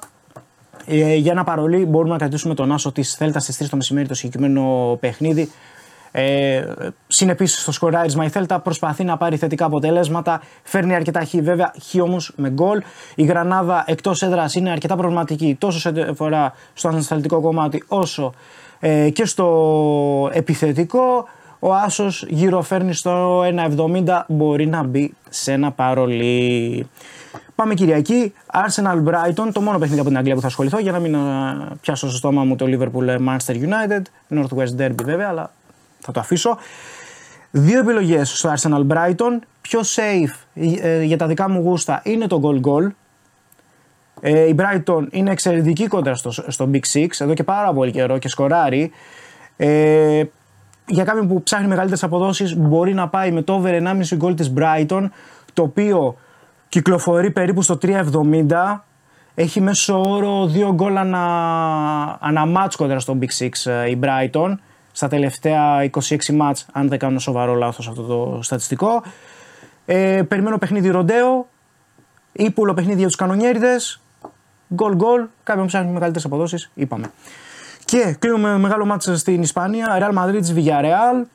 Ε, 0.85 1.15
για 1.15 1.31
ένα 1.31 1.43
παρολί 1.43 1.85
μπορούμε 1.85 2.11
να 2.11 2.17
κρατήσουμε 2.17 2.53
τον 2.53 2.71
άσο 2.71 2.91
της 2.91 3.15
Θέλτα 3.15 3.39
στις 3.39 3.63
3 3.63 3.67
το 3.69 3.75
μεσημέρι 3.75 4.07
το 4.07 4.13
συγκεκριμένο 4.13 4.97
παιχνίδι. 4.99 5.51
Ε, 6.15 6.63
Συνεπίσει 7.07 7.59
στο 7.59 7.71
σκοράρισμα 7.71 8.25
η 8.25 8.29
Θέλτα 8.29 8.59
προσπαθεί 8.59 9.03
να 9.03 9.17
πάρει 9.17 9.37
θετικά 9.37 9.65
αποτελέσματα. 9.65 10.41
Φέρνει 10.63 10.95
αρκετά 10.95 11.25
χ, 11.25 11.29
βέβαια, 11.41 11.73
χ 11.89 12.01
όμως 12.01 12.31
με 12.35 12.49
γκολ. 12.49 12.81
Η 13.15 13.23
Γρανάδα 13.23 13.83
εκτός 13.87 14.21
έδρας 14.21 14.55
είναι 14.55 14.69
αρκετά 14.69 14.95
προβληματική 14.95 15.55
τόσο 15.59 15.79
σε 15.79 16.13
φορά 16.15 16.53
στο 16.73 16.87
ανασταλτικό 16.87 17.41
κομμάτι 17.41 17.83
όσο 17.87 18.33
ε, 18.79 19.09
και 19.09 19.25
στο 19.25 20.29
επιθετικό. 20.33 21.25
Ο 21.59 21.73
Άσος 21.73 22.25
γύρω 22.29 22.61
φέρνει 22.61 22.93
στο 22.93 23.41
1,70 23.41 24.21
μπορεί 24.27 24.67
να 24.67 24.83
μπει 24.83 25.13
σε 25.29 25.51
ένα 25.51 25.71
παρολί. 25.71 26.87
Πάμε 27.55 27.73
Κυριακή, 27.73 28.33
Arsenal 28.51 29.03
Brighton, 29.09 29.49
το 29.53 29.61
μόνο 29.61 29.77
παιχνίδι 29.77 29.99
από 29.99 30.09
την 30.09 30.17
Αγγλία 30.17 30.35
που 30.35 30.41
θα 30.41 30.47
ασχοληθώ 30.47 30.79
για 30.79 30.91
να 30.91 30.99
μην 30.99 31.15
πιάσω 31.81 32.07
στο 32.07 32.17
στόμα 32.17 32.43
μου 32.43 32.55
το 32.55 32.65
Liverpool 32.69 33.17
Manchester 33.17 33.55
United, 33.55 34.01
Northwest 34.29 34.81
Derby 34.81 35.03
βέβαια, 35.03 35.27
αλλά 35.27 35.51
θα 36.03 36.11
το 36.11 36.19
αφήσω. 36.19 36.57
Δύο 37.51 37.79
επιλογές 37.79 38.37
στο 38.37 38.53
Arsenal 38.57 38.87
Brighton. 38.87 39.39
Πιο 39.61 39.79
safe 39.79 40.63
ε, 40.81 41.01
για 41.01 41.17
τα 41.17 41.27
δικά 41.27 41.49
μου 41.49 41.61
γούστα 41.61 42.01
είναι 42.03 42.27
το 42.27 42.41
goal 42.43 42.67
goal. 42.67 42.87
Ε, 44.21 44.47
η 44.47 44.55
Brighton 44.59 45.07
είναι 45.11 45.31
εξαιρετική 45.31 45.87
κόντρα 45.87 46.15
στο, 46.15 46.31
στο 46.31 46.69
Big 46.73 46.81
Six 46.93 47.07
εδώ 47.17 47.33
και 47.33 47.43
πάρα 47.43 47.73
πολύ 47.73 47.91
καιρό 47.91 48.17
και 48.17 48.29
σκοράρει. 48.29 48.91
Ε, 49.57 50.23
για 50.87 51.03
κάποιον 51.03 51.27
που 51.27 51.43
ψάχνει 51.43 51.67
μεγαλύτερες 51.67 52.03
αποδόσεις, 52.03 52.57
μπορεί 52.57 52.93
να 52.93 53.07
πάει 53.07 53.31
με 53.31 53.41
το 53.41 53.53
over 53.53 53.81
1,5 53.81 54.15
γκολ 54.15 54.35
της 54.35 54.53
Brighton, 54.57 55.09
το 55.53 55.63
οποίο 55.63 56.15
κυκλοφορεί 56.69 57.31
περίπου 57.31 57.61
στο 57.61 57.77
3,70. 57.81 58.79
Έχει 59.35 59.61
μέσο 59.61 60.01
όρο 60.01 60.45
δύο 60.47 60.73
γκολ 60.73 60.97
ανα, 60.97 62.17
αναμάτς 62.19 62.75
κοντρα 62.75 62.99
στο 62.99 63.17
Big 63.21 63.43
Six 63.43 63.71
ε, 63.71 63.89
η 63.89 63.99
Brighton 64.03 64.53
στα 64.95 65.07
τελευταία 65.07 65.89
26 65.91 66.33
μάτς, 66.33 66.65
αν 66.71 66.87
δεν 66.87 66.99
κάνω 66.99 67.19
σοβαρό 67.19 67.53
λάθος 67.53 67.87
αυτό 67.87 68.01
το 68.01 68.39
στατιστικό. 68.41 69.03
Ε, 69.85 70.21
περιμένω 70.27 70.57
παιχνίδι 70.57 70.89
ροντέο, 70.89 71.47
ύπουλο 72.31 72.73
παιχνίδι 72.73 72.97
για 72.97 73.07
τους 73.07 73.15
κανονιέριδες, 73.15 74.01
γκολ 74.73 74.95
γκολ, 74.95 75.25
κάποιον 75.43 75.65
ψάχνει 75.65 75.91
μεγαλύτερες 75.91 76.25
αποδόσεις, 76.25 76.71
είπαμε. 76.73 77.11
Και 77.85 78.15
κλείνουμε 78.19 78.57
μεγάλο 78.57 78.85
μάτς 78.85 79.09
στην 79.13 79.41
Ισπανία, 79.41 79.97
Real 79.99 80.17
Madrid 80.17 80.55
Villarreal, 80.55 81.25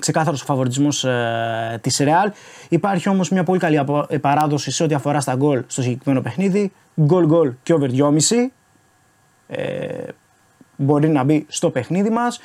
ξεκάθαρος 0.00 0.42
ο 0.42 0.44
φαβοριτισμός 0.44 1.04
ε, 1.04 1.78
της 1.82 2.00
Real. 2.02 2.30
Υπάρχει 2.68 3.08
όμως 3.08 3.30
μια 3.30 3.44
πολύ 3.44 3.58
καλή 3.58 3.84
ε, 4.08 4.18
παράδοση 4.18 4.70
σε 4.70 4.82
ό,τι 4.82 4.94
αφορά 4.94 5.20
στα 5.20 5.34
γκολ 5.34 5.62
στο 5.66 5.82
συγκεκριμένο 5.82 6.22
παιχνίδι. 6.22 6.72
Γκολ 7.00 7.26
γκολ 7.26 7.52
και 7.62 7.72
over 7.72 7.90
2,5. 7.90 8.16
Ε, 9.46 10.02
μπορεί 10.76 11.08
να 11.08 11.24
μπει 11.24 11.46
στο 11.48 11.70
παιχνίδι 11.70 12.10
μας. 12.10 12.40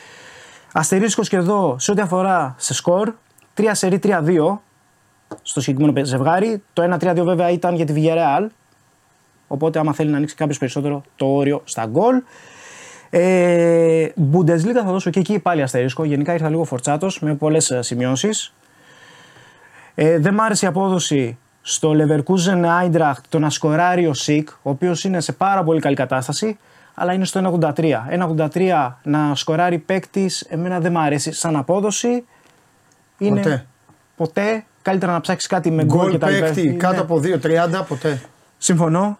Αστερίσκο 0.78 1.22
και 1.22 1.36
εδώ 1.36 1.76
σε 1.80 1.92
ό,τι 1.92 2.02
αφορά 2.02 2.56
σε 2.58 2.74
σκορ. 2.74 3.14
3 3.58 3.70
σερί 3.72 4.00
3-2 4.04 4.58
στο 5.42 5.62
συγκεκριμένο 5.62 6.06
ζευγάρι. 6.06 6.64
Το 6.74 6.98
1-3-2 7.00 7.22
βέβαια 7.24 7.50
ήταν 7.50 7.76
για 7.76 7.86
τη 7.86 7.94
Villarreal. 7.96 8.48
Οπότε 9.48 9.80
άμα 9.80 9.94
θέλει 9.94 10.10
να 10.10 10.18
ανοίξει 10.18 10.36
κάποιος 10.36 10.58
περισσότερο 10.58 11.04
το 11.16 11.26
όριο 11.26 11.62
στα 11.64 11.86
γκολ. 11.86 12.22
Ε, 13.10 14.08
Bundesliga 14.34 14.74
θα 14.74 14.84
δώσω 14.84 15.10
και 15.10 15.20
εκεί 15.20 15.40
πάλι 15.40 15.62
αστερίσκο. 15.62 16.04
Γενικά 16.04 16.34
ήρθα 16.34 16.50
λίγο 16.50 16.64
φορτσάτος 16.64 17.20
με 17.22 17.36
πολλές 17.36 17.72
ε, 17.72 17.82
σημειώσεις. 17.82 18.54
Ε, 19.96 20.20
δεν 20.20 20.34
μ' 20.34 20.42
άρεσε 20.42 20.66
η 20.66 20.68
απόδοση 20.68 21.38
στο 21.62 21.92
Leverkusen 21.98 22.66
Eintracht 22.66 23.22
το 23.30 23.40
να 23.40 23.50
σκοράρει 23.50 24.08
ο 24.08 24.14
Σικ, 24.14 24.50
ο 24.50 24.70
οποίος 24.70 25.04
είναι 25.04 25.20
σε 25.20 25.32
πάρα 25.32 25.64
πολύ 25.64 25.80
καλή 25.80 25.96
κατάσταση, 25.96 26.58
αλλά 26.96 27.14
είναι 27.14 27.26
στο 27.26 27.60
1,83. 27.62 27.72
1,83 28.54 28.92
να 29.04 29.36
σκοράρει 29.36 29.78
παίκτης, 29.78 30.42
εμένα 30.42 30.80
δεν 30.80 30.92
μ' 30.92 30.98
αρέσει 30.98 31.32
σαν 31.32 31.56
απόδοση. 31.56 32.26
Είναι 33.18 33.42
ποτέ. 33.42 33.66
ποτέ. 34.16 34.66
Καλύτερα 34.82 35.12
να 35.12 35.22
ψάξεις 35.22 35.50
κάτι 35.50 35.72
με 35.72 35.84
γκολ 35.84 36.12
και 36.12 36.18
τα 36.18 36.30
λοιπά. 36.30 36.46
Παίκτη 36.46 36.74
κάτω 36.74 37.02
από 37.02 37.22
2,30 37.24 37.86
ποτέ. 37.88 38.22
Συμφωνώ. 38.58 39.18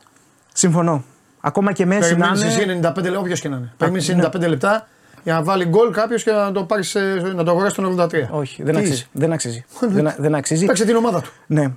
Συμφωνώ. 0.54 1.04
Ακόμα 1.40 1.72
και 1.72 1.86
Μέση 1.86 2.16
να 2.16 2.32
είναι. 2.36 2.46
εσύ 2.46 2.80
95 2.84 3.04
λεπτά, 3.04 3.20
όποιος 3.20 3.40
και 3.40 3.50
να 3.50 3.56
είναι. 3.58 3.74
Περιμένεις 3.78 4.16
95 4.16 4.40
ναι. 4.40 4.48
λεπτά 4.48 4.88
για 5.24 5.34
να 5.34 5.44
βάλει 5.44 5.66
γκολ 5.66 5.92
κάποιος 5.92 6.24
και 6.24 6.32
να 6.32 6.52
το, 6.52 6.64
πάρεις, 6.64 6.98
να 7.36 7.44
το 7.44 7.52
αγοράσει 7.52 7.76
τον 7.76 8.00
83. 8.00 8.10
Όχι, 8.30 8.64
δεν 8.64 8.78
αξίζει. 8.78 9.08
Δεν 9.12 9.34
αξίζει. 9.34 9.66
δεν, 9.96 10.14
δεν 10.18 10.36
αξίζει. 10.36 10.66
Παίξε 10.66 10.86
την 10.86 10.96
ομάδα 10.96 11.22
του. 11.22 11.32
Ναι. 11.48 11.72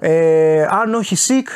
Ε, 0.00 0.62
αν 0.62 0.94
όχι 0.94 1.16
Σικ, 1.16 1.48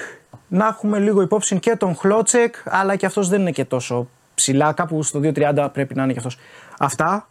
να 0.49 0.67
έχουμε 0.67 0.99
λίγο 0.99 1.23
υπόψη 1.23 1.59
και 1.59 1.77
τον 1.77 1.95
Χλότσεκ, 1.97 2.55
αλλά 2.65 2.97
και 2.97 3.07
αυτός 3.07 3.29
δεν 3.29 3.41
είναι 3.41 3.51
και 3.51 3.65
τόσο 3.65 4.09
ψηλά. 4.35 4.73
Κάπου 4.73 5.03
στο 5.03 5.21
2.30 5.23 5.69
πρέπει 5.73 5.95
να 5.95 6.03
είναι 6.03 6.13
και 6.13 6.19
αυτός. 6.19 6.39
Αυτά 6.79 7.29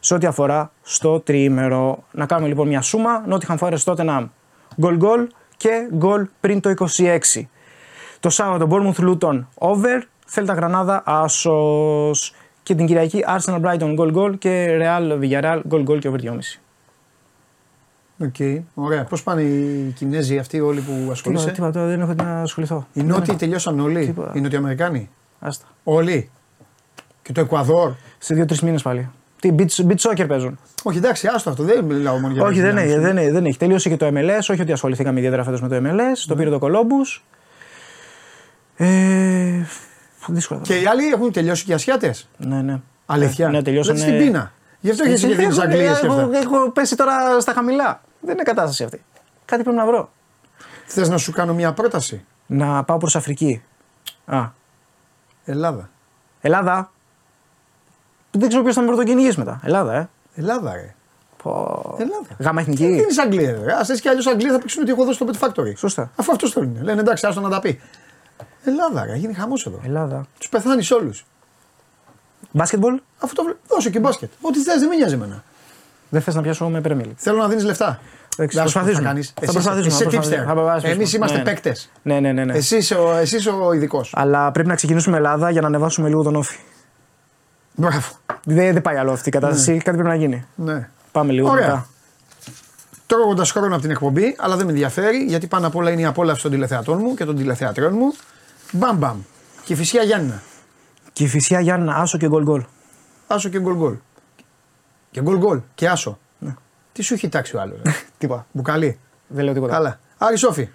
σε 0.00 0.14
ό,τι 0.14 0.26
αφορά 0.26 0.72
στο 0.82 1.20
τριήμερο. 1.20 2.04
Να 2.10 2.26
κάνουμε 2.26 2.48
λοιπόν 2.48 2.68
μια 2.68 2.80
σούμα. 2.80 3.24
Νότιχαν 3.26 3.58
φορέ 3.58 3.76
τότε 3.84 4.02
να 4.02 4.30
γκολ 4.80 4.96
γκολ 4.96 5.28
και 5.56 5.88
γκολ 5.94 6.26
πριν 6.40 6.60
το 6.60 6.74
26. 6.96 7.18
Το 8.20 8.30
Σάββατο 8.30 8.68
Bournemouth 8.70 9.08
Luton 9.08 9.44
over, 9.54 10.00
Θέλτα 10.26 10.52
Γρανάδα 10.52 11.02
Άσος. 11.04 12.34
Και 12.62 12.74
την 12.74 12.86
Κυριακή 12.86 13.24
Arsenal 13.26 13.60
Brighton 13.60 13.98
goal 13.98 14.14
goal 14.14 14.38
και 14.38 14.78
Real 14.80 15.18
Villarreal 15.20 15.60
goal 15.70 15.84
goal 15.88 15.98
και 15.98 16.08
over 16.08 16.20
2,5. 16.22 16.38
OK, 18.20 18.34
okay, 18.38 18.60
ωραία. 18.74 19.04
Πώς 19.04 19.22
πάνε 19.22 19.42
οι 19.42 19.92
Κινέζοι 19.96 20.38
αυτοί 20.38 20.60
όλοι 20.60 20.80
που 20.80 21.10
ασχολείσαι; 21.10 21.50
Τίποτα, 21.50 21.70
τίποτα 21.70 21.86
δεν 21.86 22.00
έχω 22.00 22.14
να 22.14 22.40
ασχοληθώ. 22.40 22.86
Οι 22.92 23.02
Νότιοι 23.02 23.34
τελειώσαν 23.34 23.80
όλοι. 23.80 24.06
Τίποτα. 24.06 24.32
Οι 24.34 24.40
Νοτιοαμερικάνοι. 24.40 25.10
Άστα. 25.38 25.66
Όλοι. 25.84 26.30
Και 27.22 27.32
το 27.32 27.40
Εκουαδόρ; 27.40 27.92
Σε 28.18 28.34
δύο-τρεις 28.34 28.60
μήνες 28.60 28.82
πάλι. 28.82 29.10
Τι 29.40 29.54
beach, 29.58 29.86
beach 29.86 30.10
soccer 30.10 30.28
παίζουν. 30.28 30.58
Όχι, 30.82 30.98
εντάξει, 30.98 31.26
άστο 31.26 31.50
αυτό. 31.50 31.62
Δεν 31.62 31.84
μιλάω 31.84 32.18
μόνο 32.18 32.32
για 32.32 32.42
Όχι, 32.42 32.60
δεν 32.60 32.76
έχει, 32.76 32.98
δεν, 32.98 33.18
έχει, 33.18 33.30
δεν 33.30 33.44
έχει. 33.44 33.58
Τελείωσε 33.58 33.88
και 33.88 33.96
το 33.96 34.06
MLS. 34.06 34.46
Όχι 34.50 34.60
ότι 34.60 34.72
ασχοληθήκαμε 34.72 35.18
ιδιαίτερα 35.18 35.44
φέτος 35.44 35.60
με 35.60 35.68
το 35.68 35.76
MLS. 35.76 35.94
Ναι. 35.94 36.12
Το 36.26 36.34
πήρε 36.36 36.50
το 36.50 36.58
Columbus. 36.62 37.20
Ε, 38.76 39.66
δύσκολα. 40.28 40.60
Και 40.60 40.80
οι 40.80 40.86
άλλοι 40.86 41.06
έχουν 41.06 41.32
τελειώσει 41.32 41.64
και 41.64 41.70
οι 41.70 41.74
Ασιάτες; 41.74 42.28
Ναι, 42.36 42.62
ναι. 42.62 42.80
Αλήθεια. 43.06 43.48
Ναι, 43.48 43.62
τελειώσαν. 43.62 43.96
στην 43.96 44.18
πείνα. 44.18 44.52
Γι' 44.80 44.90
αυτό 44.90 45.04
έχεις 45.04 45.20
και 45.20 45.34
δίνει 45.34 45.60
Αγγλίε. 45.60 45.90
Έχω, 45.90 46.30
έχω 46.32 46.70
πέσει 46.70 46.96
τώρα 46.96 47.40
στα 47.40 47.52
χαμηλά. 47.52 48.00
Δεν 48.28 48.36
είναι 48.36 48.42
κατάσταση 48.42 48.84
αυτή. 48.84 49.02
Κάτι 49.44 49.62
πρέπει 49.62 49.78
να 49.78 49.86
βρω. 49.86 50.10
Θες 50.86 51.08
να 51.08 51.16
σου 51.18 51.32
κάνω 51.32 51.54
μια 51.54 51.72
πρόταση; 51.72 52.24
Να 52.46 52.84
πάω 52.84 52.98
προς 52.98 53.16
Αφρική. 53.16 53.62
Α. 54.26 54.48
Ελλάδα. 55.44 55.90
Ελλάδα. 56.40 56.90
Δεν 58.30 58.48
ξέρω 58.48 58.62
ποιος 58.62 58.74
θα 58.74 58.80
με 58.80 58.86
πρωτοκυνηγήσει 58.86 59.38
μετά. 59.38 59.60
Ελλάδα, 59.64 59.94
ε. 59.94 60.08
Ελλάδα, 60.34 60.74
ρε. 60.74 60.94
Πω... 61.42 61.96
Ελλάδα. 61.98 62.26
Γάμα 62.38 62.60
εθνική. 62.60 62.86
Δεν 62.86 62.94
είναι 62.94 63.22
Αγγλία. 63.22 63.76
Α 63.76 63.80
έτσι 63.80 64.00
κι 64.00 64.08
αλλιώς 64.08 64.26
Αγγλία 64.26 64.52
θα 64.52 64.58
πήξουν 64.58 64.82
ότι 64.82 64.90
έχω 64.90 65.04
δώσει 65.04 65.18
το 65.18 65.26
Pet 65.32 65.46
Factory. 65.46 65.76
Σωστά. 65.76 66.10
Αφού 66.16 66.32
αυτό 66.32 66.52
το 66.52 66.62
είναι. 66.62 66.82
Λένε 66.82 67.00
εντάξει, 67.00 67.26
άστο 67.26 67.40
να 67.40 67.48
τα 67.48 67.60
πει. 67.60 67.80
Ελλάδα, 68.64 69.04
ρε, 69.04 69.16
γίνει 69.16 69.32
χαμός 69.34 69.66
εδώ. 69.66 69.80
Ελλάδα. 69.84 70.26
Τους 70.38 70.48
πεθάνεις 70.48 70.90
όλους. 70.90 71.24
Μπάσκετμπολ; 72.50 73.00
Αυτό 73.18 73.42
το 73.42 73.56
Δώσε 73.68 73.90
και 73.90 73.98
μπάσκετ. 73.98 74.30
Ό,τι 74.40 74.58
θες, 74.58 74.78
δεν 74.78 74.88
με 74.88 74.94
νοιάζει 74.94 75.14
εμένα. 75.14 75.44
Δεν 76.10 76.22
θες 76.22 76.34
να 76.34 76.42
πιάσω 76.42 76.68
με 76.68 76.80
πρέμιλ. 76.80 77.08
Θέλω 77.16 77.38
να 77.38 77.48
δίνεις 77.48 77.64
λεφτά. 77.64 78.00
Θα 78.46 78.60
προσπαθήσουμε. 78.60 79.22
Θα 79.40 79.52
προσπαθήσουμε. 79.52 80.90
Εμείς 80.90 81.12
είμαστε 81.12 81.36
ναι. 81.36 81.42
παίκτες. 81.42 81.90
Ναι, 82.02 82.20
ναι, 82.20 82.32
ναι. 82.32 82.44
ναι. 82.44 82.56
Εσύ 82.56 82.76
είσαι 82.76 82.94
ο, 82.94 83.16
εσύ 83.16 83.48
ο 83.48 83.72
ειδικός. 83.72 84.12
Αλλά 84.16 84.50
πρέπει 84.50 84.68
να 84.68 84.74
ξεκινήσουμε 84.74 85.16
Ελλάδα 85.16 85.50
για 85.50 85.60
να 85.60 85.66
ανεβάσουμε 85.66 86.08
λίγο 86.08 86.22
τον 86.22 86.36
όφη. 86.36 86.58
Μπράβο. 87.74 88.00
Δεν, 88.44 88.72
δεν 88.72 88.82
πάει 88.82 88.96
άλλο 88.96 89.12
αυτή 89.12 89.28
η 89.28 89.32
κατάσταση. 89.32 89.70
Ναι. 89.70 89.76
Κάτι 89.78 89.96
πρέπει 89.96 90.08
να 90.08 90.14
γίνει. 90.14 90.46
Ναι. 90.54 90.88
Πάμε 91.12 91.32
λίγο 91.32 91.50
Ωραία. 91.50 91.66
μετά. 91.66 91.86
Τρώγοντα 93.06 93.44
χρόνο 93.44 93.72
από 93.72 93.82
την 93.82 93.90
εκπομπή, 93.90 94.36
αλλά 94.38 94.56
δεν 94.56 94.64
με 94.66 94.72
ενδιαφέρει 94.72 95.16
γιατί 95.16 95.46
πάνω 95.46 95.66
απ' 95.66 95.76
όλα 95.76 95.90
είναι 95.90 96.00
η 96.00 96.04
απόλαυση 96.04 96.42
των 96.42 96.50
τηλεθεατών 96.50 96.98
μου 96.98 97.14
και 97.14 97.24
των 97.24 97.36
τηλεθεατριών 97.36 97.92
μου. 97.94 98.14
Μπαμ 98.72 98.96
μπαμ. 98.96 99.20
Και 99.64 99.74
φυσικά 99.74 100.02
Γιάννα. 100.02 100.42
Και 101.12 101.26
φυσικά 101.26 101.60
Γιάννα, 101.60 101.94
άσο 101.94 102.18
και 102.18 102.28
γκολ 102.28 102.42
γκολ. 102.42 102.64
Άσο 103.26 103.48
και 103.48 103.60
γκολ 103.60 103.74
γκολ. 103.74 103.94
Και 105.10 105.20
γκολ 105.20 105.36
γκολ. 105.36 105.60
Και 105.74 105.88
άσο. 105.88 106.18
Ναι. 106.38 106.54
Τι 106.92 107.02
σου 107.02 107.14
έχει 107.14 107.28
τάξει 107.28 107.56
ο 107.56 107.60
άλλος. 107.60 107.80
τίποτα. 108.18 108.46
Μπουκαλί. 108.52 108.98
Δεν 109.26 109.44
λέω 109.44 109.54
τίποτα. 109.54 109.72
Καλά. 109.72 109.98
Άρη 110.18 110.36
Σόφι. 110.36 110.68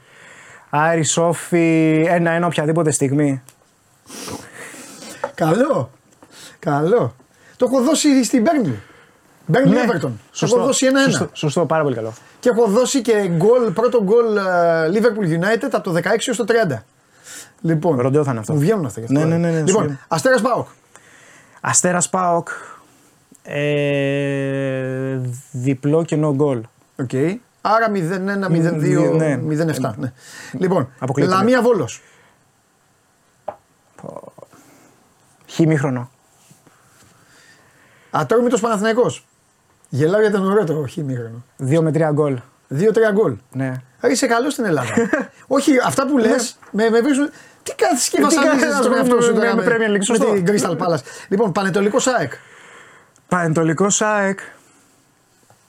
Άρη 0.69 1.03
Σόφι, 1.03 2.05
ένα-ένα 2.07 2.45
οποιαδήποτε 2.45 2.91
στιγμή. 2.91 3.41
Καλό. 5.33 5.89
Καλό. 6.59 7.15
Το 7.57 7.65
έχω 7.65 7.83
δώσει 7.83 8.23
στην 8.23 8.41
Μπέρνλι. 8.41 8.79
Μπέρνλι 9.45 9.73
ναι. 9.73 9.85
Everton. 9.87 10.11
Σωστό. 10.31 10.55
Έχω 10.55 10.65
δώσει 10.65 10.85
ένα-ένα. 10.85 11.11
Σωστό, 11.11 11.29
σωστό, 11.33 11.65
πάρα 11.65 11.83
πολύ 11.83 11.95
καλό. 11.95 12.13
Και 12.39 12.49
έχω 12.49 12.67
δώσει 12.67 13.01
και 13.01 13.27
γκολ, 13.27 13.71
πρώτο 13.71 14.03
γκολ 14.03 14.25
uh, 14.37 14.95
Liverpool 14.95 15.39
United 15.39 15.69
από 15.71 15.91
το 15.91 15.95
16 15.95 16.05
έως 16.25 16.37
το 16.37 16.45
30. 16.69 16.77
Λοιπόν, 17.61 17.99
Ροντέο 17.99 18.23
θα 18.23 18.31
είναι 18.31 18.39
αυτό. 18.39 18.53
Μου 18.53 18.59
βγαίνουν 18.59 18.85
αυτά. 18.85 19.01
Ναι, 19.07 19.23
ναι, 19.25 19.37
ναι, 19.37 19.49
ναι, 19.49 19.61
λοιπόν, 19.61 19.99
Αστέρας 20.07 20.41
ΠΑΟΚ. 20.41 20.67
Αστέρας 21.61 22.09
ΠΑΟΚ. 22.09 22.47
Ε, 23.43 25.19
διπλό 25.51 26.03
και 26.03 26.17
no 26.21 26.35
goal. 26.37 26.61
OK. 26.95 27.09
Okay. 27.13 27.35
Άρα 27.61 27.87
0-1, 27.87 27.91
0-2, 27.91 29.15
ναι. 29.15 29.39
0-7. 29.81 29.93
Ναι. 29.97 30.13
Λοιπόν, 30.51 30.89
Λαμία 31.15 31.61
Βόλος. 31.61 32.01
Χι 35.45 35.60
ημίχρονο. 35.60 36.09
Ατρόμητο 38.11 38.57
Παναθηναϊκός. 38.57 39.25
Γελάω 39.89 40.21
για 40.21 40.31
τον 40.31 40.45
ωραίο 40.45 40.63
το 40.65 40.87
χι 40.87 41.00
ημίχρονο. 41.00 41.43
2 41.59 41.79
με 41.81 41.91
3 41.91 42.09
γκολ. 42.13 42.39
2-3 42.69 43.11
γκολ. 43.11 43.37
Ναι. 43.51 43.73
Είσαι 44.09 44.27
καλός 44.27 44.53
στην 44.53 44.65
Ελλάδα. 44.65 44.93
Όχι, 45.47 45.71
αυτά 45.85 46.07
που 46.07 46.17
λες 46.17 46.57
με, 46.71 46.89
με 46.89 47.01
βρίσκουν. 47.01 47.29
Τι 47.63 47.75
κάθεσαι 47.75 48.09
και 48.09 48.21
βασανίζει 48.21 48.65
τον 48.81 48.93
εαυτό 48.93 49.21
σου 49.21 49.33
τώρα 49.33 49.55
με, 49.55 49.63
με, 49.63 49.87
με 49.87 49.97
την 49.99 50.45
Crystal 50.47 50.77
Palace. 50.77 51.01
Λοιπόν, 51.27 51.51
Πανετολικό 51.51 51.99
ΣΑΕΚ. 51.99 52.33
Πανετολικό 53.27 53.89
ΣΑΕΚ. 53.89 54.39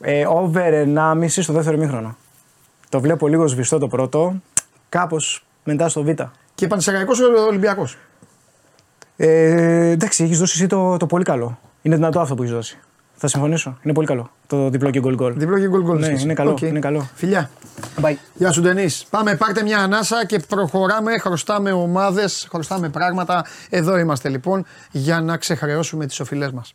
Ε, 0.07 0.27
over 0.27 0.85
1,5 0.95 1.27
στο 1.29 1.53
δεύτερο 1.53 1.77
μήχρονο. 1.77 2.17
Το 2.89 3.01
βλέπω 3.01 3.29
λίγο 3.29 3.47
σβηστό 3.47 3.79
το 3.79 3.89
πρώτο. 3.89 4.35
Κάπως 4.89 5.47
μετά 5.65 5.89
στο 5.89 6.03
Β. 6.03 6.09
Και 6.55 6.67
Πανεσαιριακό 6.67 7.13
Ολυμπιακός; 7.49 7.99
Ε, 9.17 9.91
εντάξει, 9.91 10.25
έχεις 10.25 10.39
δώσει 10.39 10.53
εσύ 10.57 10.67
το, 10.67 10.97
το 10.97 11.07
πολύ 11.07 11.25
καλό. 11.25 11.59
Είναι 11.83 11.95
δυνατό 11.95 12.21
αυτό 12.21 12.35
που 12.35 12.43
έχεις 12.43 12.55
δώσει. 12.55 12.79
Θα 13.15 13.29
συμφωνήσω. 13.29 13.79
Είναι 13.83 13.95
πολύ 13.95 14.07
καλό. 14.07 14.31
Το 14.47 14.71
διπλό 14.71 14.91
και 14.91 15.01
γκολ 15.01 15.15
γκολ. 15.15 15.35
Διπλό 15.37 15.59
και 15.59 15.69
γκολ 15.69 15.83
γκολ. 15.83 15.99
Ναι, 15.99 16.07
είναι 16.21 16.35
καλό, 16.35 16.53
okay. 16.53 16.63
είναι 16.63 16.79
καλό. 16.79 17.09
Φιλιά. 17.15 17.51
Bye. 18.01 18.15
Γεια 18.35 18.53
σου, 18.53 18.61
Ντενής. 18.61 19.07
Πάμε, 19.11 19.37
πάρτε 19.37 19.63
μια 19.63 19.79
ανάσα 19.79 20.27
και 20.27 20.39
προχωράμε. 20.49 21.19
Χρωστάμε 21.19 21.73
ομάδες, 21.73 22.47
χρωστάμε 22.51 22.89
πράγματα. 22.89 23.45
Εδώ 23.71 23.99
είμαστε 23.99 24.29
λοιπόν 24.29 24.65
για 24.91 25.21
να 25.21 25.37
ξεχρεώσουμε 25.37 26.07
τις 26.07 26.21
οφειλές 26.21 26.51
μας. 26.51 26.75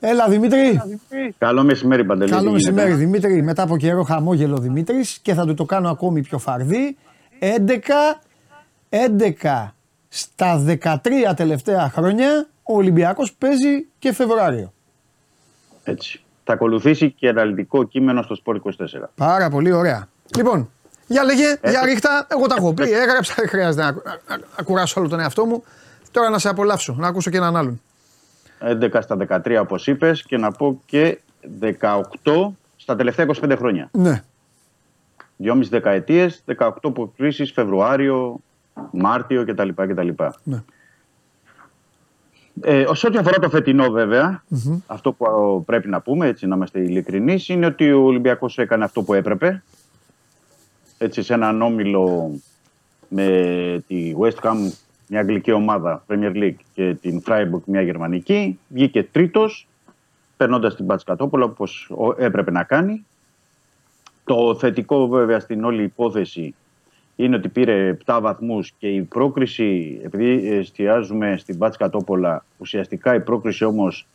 Έλα 0.00 0.28
Δημήτρη. 0.28 0.80
Καλό 1.38 1.62
μεσημέρι 1.62 2.04
Παντελή. 2.04 2.30
Καλό 2.30 2.50
μεσημέρι 2.50 2.92
Δημήτρη. 2.92 3.42
Μετά 3.42 3.62
από 3.62 3.76
καιρό 3.76 4.02
χαμόγελο 4.02 4.58
Δημήτρης 4.58 5.18
και 5.18 5.34
θα 5.34 5.46
του 5.46 5.54
το 5.54 5.64
κάνω 5.64 5.90
ακόμη 5.90 6.20
πιο 6.20 6.38
φαρδί. 6.38 6.96
11, 7.40 8.20
11 8.88 9.72
στα 10.08 10.64
13 10.66 10.98
τελευταία 11.36 11.90
χρόνια 11.90 12.46
ο 12.62 12.76
Ολυμπιακός 12.76 13.32
παίζει 13.32 13.86
και 13.98 14.12
Φεβρουάριο. 14.12 14.72
Έτσι. 15.84 16.20
Θα 16.44 16.52
ακολουθήσει 16.52 17.10
και 17.10 17.28
αναλυτικό 17.28 17.84
κείμενο 17.84 18.22
στο 18.22 18.34
Σπορ 18.34 18.60
24. 18.64 18.70
Πάρα 19.14 19.50
πολύ 19.50 19.72
ωραία. 19.72 20.08
Λοιπόν, 20.36 20.70
για 21.08 21.24
λέγε, 21.24 21.58
ε, 21.60 21.70
για 21.70 21.84
ρίχτα, 21.84 22.26
εγώ 22.30 22.46
τα 22.46 22.54
έχω 22.58 22.74
πει, 22.74 22.90
ε. 22.92 23.02
έγραψα, 23.02 23.34
δεν 23.36 23.48
χρειάζεται 23.48 23.82
να, 23.82 23.92
να, 23.92 24.38
να 24.56 24.62
κουράσω 24.64 25.00
όλο 25.00 25.08
τον 25.08 25.20
εαυτό 25.20 25.44
μου. 25.44 25.64
Τώρα 26.10 26.30
να 26.30 26.38
σε 26.38 26.48
απολαύσω, 26.48 26.96
να 26.98 27.08
ακούσω 27.08 27.30
και 27.30 27.36
έναν 27.36 27.56
άλλον. 27.56 27.80
11 28.60 28.98
στα 29.00 29.16
13 29.28 29.58
όπως 29.60 29.86
είπες 29.86 30.22
και 30.22 30.36
να 30.36 30.52
πω 30.52 30.82
και 30.86 31.18
18 31.60 32.50
στα 32.76 32.96
τελευταία 32.96 33.26
25 33.42 33.54
χρόνια. 33.56 33.88
Ναι. 33.92 34.22
Δυόμιση 35.36 35.70
δεκαετίες, 35.70 36.42
18 36.58 36.70
αποκρίσεις, 36.82 37.52
Φεβρουάριο, 37.52 38.40
Μάρτιο 38.90 39.44
κτλ. 39.44 39.68
κτλ. 39.68 40.08
Ναι. 40.42 40.62
Ε, 42.60 42.84
σε 42.92 43.06
ό,τι 43.06 43.18
αφορά 43.18 43.38
το 43.38 43.48
φετινό 43.48 43.86
αυτό 44.86 45.12
που 45.12 45.62
πρέπει 45.66 45.88
να 45.88 46.00
πούμε, 46.00 46.26
έτσι 46.26 46.46
να 46.46 46.54
είμαστε 46.56 46.80
ειλικρινείς, 46.80 47.48
είναι 47.48 47.66
ότι 47.66 47.92
ο 47.92 48.02
Ολυμπιακός 48.02 48.58
έκανε 48.58 48.84
αυτό 48.84 49.02
που 49.02 49.14
έπρεπε. 49.14 49.62
Έτσι, 50.98 51.22
σε 51.22 51.34
έναν 51.34 51.62
όμιλο 51.62 52.30
με 53.08 53.84
τη 53.86 54.14
West 54.20 54.40
Ham 54.42 54.56
μια 55.08 55.20
αγγλική 55.20 55.52
ομάδα, 55.52 56.04
Premier 56.08 56.32
League 56.34 56.60
και 56.74 56.94
την 57.00 57.22
Freiburg 57.26 57.62
μια 57.64 57.82
γερμανική. 57.82 58.58
Βγήκε 58.68 59.02
τρίτος, 59.02 59.68
περνώντας 60.36 60.76
την 60.76 60.86
Πατσκατόπολα 60.86 61.44
όπως 61.44 61.92
έπρεπε 62.16 62.50
να 62.50 62.64
κάνει. 62.64 63.06
Το 64.24 64.54
θετικό 64.54 65.08
βέβαια 65.08 65.40
στην 65.40 65.64
όλη 65.64 65.82
υπόθεση 65.82 66.54
είναι 67.16 67.36
ότι 67.36 67.48
πήρε 67.48 67.96
7 68.04 68.18
βαθμούς 68.22 68.72
και 68.78 68.88
η 68.88 69.02
πρόκριση, 69.02 70.00
επειδή 70.04 70.48
εστιάζουμε 70.48 71.36
στην 71.36 71.58
Πατσκατόπολα, 71.58 72.44
ουσιαστικά 72.58 73.14
η 73.14 73.20
πρόκριση 73.20 73.64
όμως 73.64 74.06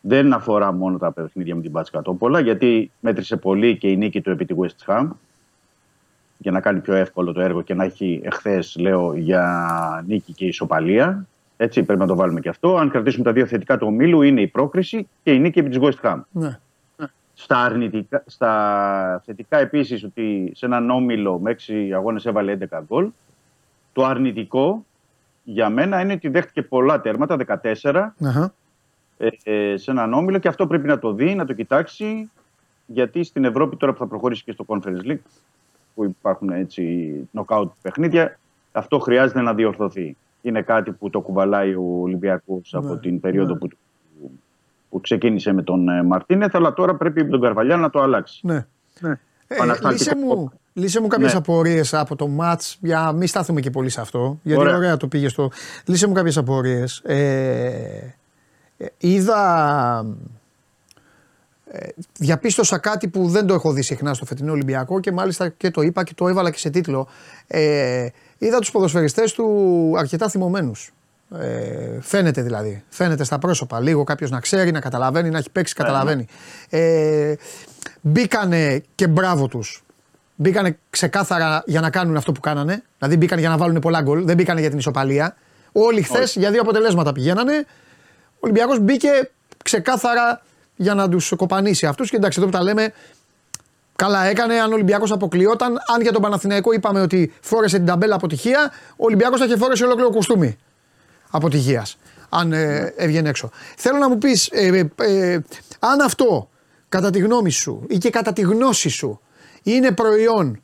δεν 0.00 0.32
αφορά 0.32 0.72
μόνο 0.72 0.98
τα 0.98 1.12
παιχνίδια 1.12 1.54
με 1.54 1.62
την 1.62 1.72
Πατσκατόπολα, 1.72 2.40
γιατί 2.40 2.90
μέτρησε 3.00 3.36
πολύ 3.36 3.78
και 3.78 3.88
η 3.88 3.96
νίκη 3.96 4.20
του 4.20 4.30
επί 4.30 4.44
τη 4.44 4.54
West 4.58 4.86
Ham 4.86 5.08
για 6.42 6.50
να 6.50 6.60
κάνει 6.60 6.80
πιο 6.80 6.94
εύκολο 6.94 7.32
το 7.32 7.40
έργο 7.40 7.62
και 7.62 7.74
να 7.74 7.84
έχει 7.84 8.20
εχθές, 8.24 8.76
λέω, 8.78 9.16
για 9.16 10.04
νίκη 10.06 10.32
και 10.32 10.44
ισοπαλία. 10.44 11.26
Έτσι, 11.56 11.82
πρέπει 11.82 12.00
να 12.00 12.06
το 12.06 12.14
βάλουμε 12.14 12.40
και 12.40 12.48
αυτό. 12.48 12.76
Αν 12.76 12.90
κρατήσουμε 12.90 13.24
τα 13.24 13.32
δύο 13.32 13.46
θετικά 13.46 13.78
του 13.78 13.86
ομίλου, 13.86 14.22
είναι 14.22 14.40
η 14.40 14.46
πρόκριση 14.46 15.08
και 15.22 15.32
η 15.32 15.38
νίκη 15.38 15.58
επί 15.58 15.68
της 15.68 15.78
West 15.80 16.10
Ham. 16.10 16.20
Ναι. 16.30 16.58
Στα, 17.34 17.58
αρνητικά, 17.58 18.22
στα 18.26 19.22
θετικά 19.24 19.58
επίσης, 19.58 20.04
ότι 20.04 20.52
σε 20.54 20.66
έναν 20.66 20.90
όμιλο 20.90 21.38
με 21.38 21.56
6 21.66 21.90
αγώνες 21.94 22.26
έβαλε 22.26 22.56
11 22.70 22.80
γκολ. 22.86 23.08
Το 23.92 24.04
αρνητικό 24.04 24.84
για 25.44 25.68
μένα 25.68 26.00
είναι 26.00 26.12
ότι 26.12 26.28
δέχτηκε 26.28 26.62
πολλά 26.62 27.00
τέρματα, 27.00 27.60
14, 27.82 28.14
ε, 29.18 29.28
ε, 29.42 29.76
σε 29.76 29.90
έναν 29.90 30.12
όμιλο 30.12 30.38
και 30.38 30.48
αυτό 30.48 30.66
πρέπει 30.66 30.86
να 30.86 30.98
το 30.98 31.12
δει, 31.12 31.34
να 31.34 31.44
το 31.44 31.52
κοιτάξει. 31.52 32.30
Γιατί 32.86 33.24
στην 33.24 33.44
Ευρώπη 33.44 33.76
τώρα 33.76 33.92
που 33.92 33.98
θα 33.98 34.06
προχωρήσει 34.06 34.44
και 34.44 34.52
στο 34.52 34.64
Conference 34.68 35.06
League 35.06 35.18
που 36.00 36.06
υπάρχουν 36.06 36.50
έτσι 36.50 37.12
νοκάουτ 37.30 37.70
παιχνίδια, 37.82 38.38
αυτό 38.72 38.98
χρειάζεται 38.98 39.40
να 39.40 39.54
διορθωθεί. 39.54 40.16
Είναι 40.42 40.62
κάτι 40.62 40.92
που 40.92 41.10
το 41.10 41.20
κουβαλάει 41.20 41.74
ο 41.74 41.98
Ολυμπιακός 42.00 42.74
από 42.74 42.88
ναι, 42.88 43.00
την 43.00 43.20
περίοδο 43.20 43.52
ναι. 43.52 43.58
που, 43.58 43.68
που 44.90 45.00
ξεκίνησε 45.00 45.52
με 45.52 45.62
τον 45.62 45.88
ε, 45.88 46.02
Μαρτίνεθ, 46.02 46.54
αλλά 46.54 46.72
τώρα 46.72 46.94
πρέπει 46.94 47.24
με 47.24 47.30
τον 47.30 47.40
Καρβαλιά 47.40 47.76
να 47.76 47.90
το 47.90 48.00
αλλάξει. 48.00 48.46
Ναι. 48.46 48.66
ναι. 49.00 49.20
Ε, 49.46 49.56
λύσε, 49.90 50.16
μου, 50.16 50.52
λύσε 50.72 51.00
μου 51.00 51.06
κάποιες 51.06 51.32
ναι. 51.32 51.38
απορίες 51.38 51.94
από 51.94 52.16
το 52.16 52.28
μάτς, 52.28 52.78
για 52.80 53.00
να 53.00 53.12
μην 53.12 53.28
στάθουμε 53.28 53.60
και 53.60 53.70
πολύ 53.70 53.88
σε 53.88 54.00
αυτό, 54.00 54.38
γιατί 54.42 54.60
ωραία, 54.60 54.76
ωραία 54.76 54.96
το 54.96 55.08
πήγε 55.08 55.28
στο... 55.28 55.50
Λύσε 55.86 56.06
μου 56.06 56.12
κάποιες 56.12 56.36
απορίες. 56.36 56.98
Ε, 57.04 58.14
ε 58.76 58.86
είδα 58.98 60.04
ε, 60.04 60.39
διαπίστωσα 62.18 62.78
κάτι 62.78 63.08
που 63.08 63.28
δεν 63.28 63.46
το 63.46 63.54
έχω 63.54 63.72
δει 63.72 63.82
συχνά 63.82 64.14
στο 64.14 64.24
φετινό 64.24 64.52
Ολυμπιακό 64.52 65.00
και 65.00 65.12
μάλιστα 65.12 65.48
και 65.48 65.70
το 65.70 65.82
είπα 65.82 66.04
και 66.04 66.14
το 66.14 66.28
έβαλα 66.28 66.50
και 66.50 66.58
σε 66.58 66.70
τίτλο. 66.70 67.08
Ε, 67.46 68.06
είδα 68.38 68.58
τους 68.58 68.70
ποδοσφαιριστές 68.70 69.32
του 69.32 69.94
αρκετά 69.96 70.28
θυμωμένους. 70.28 70.92
Ε, 71.38 72.00
φαίνεται 72.00 72.42
δηλαδή. 72.42 72.84
Φαίνεται 72.88 73.24
στα 73.24 73.38
πρόσωπα. 73.38 73.80
Λίγο 73.80 74.04
κάποιος 74.04 74.30
να 74.30 74.40
ξέρει, 74.40 74.70
να 74.70 74.80
καταλαβαίνει, 74.80 75.30
να 75.30 75.38
έχει 75.38 75.50
παίξει, 75.50 75.74
καταλαβαίνει. 75.74 76.26
Ε, 76.68 77.34
μπήκανε 78.00 78.82
και 78.94 79.06
μπράβο 79.06 79.48
τους. 79.48 79.82
Μπήκανε 80.36 80.78
ξεκάθαρα 80.90 81.62
για 81.66 81.80
να 81.80 81.90
κάνουν 81.90 82.16
αυτό 82.16 82.32
που 82.32 82.40
κάνανε. 82.40 82.82
Δηλαδή 82.98 83.16
μπήκαν 83.16 83.38
για 83.38 83.48
να 83.48 83.56
βάλουν 83.56 83.78
πολλά 83.78 84.02
γκολ. 84.02 84.24
Δεν 84.24 84.36
μπήκανε 84.36 84.60
για 84.60 84.68
την 84.68 84.78
ισοπαλία. 84.78 85.36
Όλοι 85.72 86.02
χθες 86.02 86.36
για 86.36 86.50
δύο 86.50 86.60
αποτελέσματα 86.60 87.12
πηγαίνανε. 87.12 87.64
Ο 88.34 88.38
Ολυμπιακός 88.40 88.78
μπήκε 88.78 89.30
ξεκάθαρα 89.64 90.42
για 90.80 90.94
να 90.94 91.08
τους 91.08 91.32
κοπανίσει 91.36 91.86
αυτούς. 91.86 92.10
Και 92.10 92.16
εντάξει, 92.16 92.40
εδώ 92.40 92.50
που 92.50 92.56
τα 92.56 92.62
λέμε, 92.62 92.92
καλά 93.96 94.24
έκανε. 94.24 94.54
Αν 94.54 94.70
ο 94.70 94.74
Ολυμπιακός 94.74 95.12
αποκλειόταν, 95.12 95.76
αν 95.94 96.00
για 96.02 96.12
τον 96.12 96.22
Παναθηναϊκό 96.22 96.72
είπαμε 96.72 97.00
ότι 97.00 97.32
φόρεσε 97.40 97.76
την 97.76 97.86
ταμπέλα 97.86 98.14
αποτυχία, 98.14 98.72
ο 98.90 99.04
Ολυμπιακός 99.04 99.38
θα 99.38 99.44
είχε 99.44 99.56
φόρεσε 99.56 99.84
ολόκληρο 99.84 100.10
κουστούμι 100.10 100.58
αποτυχίας. 101.30 101.98
Αν 102.28 102.52
ε, 102.52 102.94
έβγαινε 102.96 103.28
έξω. 103.28 103.50
Θέλω 103.76 103.98
να 103.98 104.08
μου 104.08 104.18
πεις, 104.18 104.48
ε, 104.52 104.90
ε, 104.96 105.38
αν 105.78 106.00
αυτό 106.00 106.48
κατά 106.88 107.10
τη 107.10 107.18
γνώμη 107.18 107.50
σου 107.50 107.84
ή 107.88 107.98
και 107.98 108.10
κατά 108.10 108.32
τη 108.32 108.40
γνώση 108.40 108.88
σου 108.88 109.20
είναι 109.62 109.92
προϊόν 109.92 110.62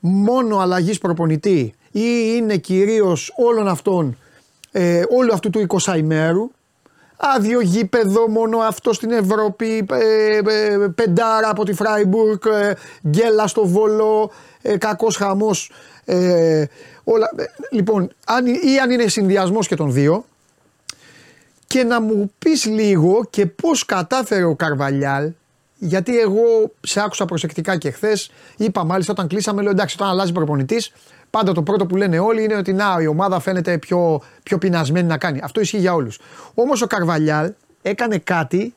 μόνο 0.00 0.58
αλλαγής 0.58 0.98
προπονητή 0.98 1.74
ή 1.90 2.02
είναι 2.36 2.56
κυρίως 2.56 3.32
όλων 3.36 3.68
αυτών, 3.68 4.18
ε, 4.72 5.02
όλου 5.10 5.32
αυτού 5.32 5.50
του 5.50 5.66
20 5.84 5.96
ημέρου, 5.96 6.50
άδειο 7.18 7.60
γήπεδο 7.60 8.28
μόνο 8.28 8.58
αυτό 8.58 8.92
στην 8.92 9.10
Ευρώπη, 9.10 9.86
ε, 9.90 10.36
ε, 10.36 10.88
πεντάρα 10.94 11.48
από 11.48 11.64
τη 11.64 11.72
Φράιμπουργκ, 11.72 12.40
ε, 12.46 12.72
γκέλα 13.08 13.46
στο 13.46 13.66
Βόλο, 13.66 14.30
ε, 14.62 14.76
κακός 14.76 15.16
χαμός. 15.16 15.70
Ε, 16.04 16.64
όλα. 17.04 17.30
Λοιπόν, 17.70 18.10
αν, 18.26 18.46
ή 18.46 18.78
αν 18.82 18.90
είναι 18.90 19.06
συνδυασμός 19.06 19.66
και 19.68 19.76
των 19.76 19.92
δύο 19.92 20.24
και 21.66 21.84
να 21.84 22.00
μου 22.00 22.32
πεις 22.38 22.64
λίγο 22.64 23.24
και 23.30 23.46
πώς 23.46 23.84
κατάφερε 23.84 24.44
ο 24.44 24.54
Καρβαλιάλ 24.54 25.32
γιατί 25.78 26.18
εγώ 26.18 26.72
σε 26.80 27.00
άκουσα 27.00 27.24
προσεκτικά 27.24 27.76
και 27.76 27.90
χθες. 27.90 28.30
Είπα 28.56 28.84
μάλιστα 28.84 29.12
όταν 29.12 29.26
κλείσαμε, 29.28 29.62
λέω 29.62 29.70
εντάξει, 29.70 29.96
όταν 29.98 30.08
αλλάζει 30.08 30.32
προπονητής, 30.32 30.92
πάντα 31.30 31.52
το 31.52 31.62
πρώτο 31.62 31.86
που 31.86 31.96
λένε 31.96 32.18
όλοι 32.18 32.44
είναι 32.44 32.54
ότι 32.54 32.72
να, 32.72 32.96
η 33.00 33.06
ομάδα 33.06 33.40
φαίνεται 33.40 33.78
πιο, 33.78 34.22
πιο 34.42 34.58
πεινασμένη 34.58 35.06
να 35.06 35.18
κάνει. 35.18 35.40
Αυτό 35.42 35.60
ισχύει 35.60 35.78
για 35.78 35.94
όλους. 35.94 36.18
Όμως 36.54 36.82
ο 36.82 36.86
Καρβαλιάλ 36.86 37.52
έκανε 37.82 38.18
κάτι 38.18 38.74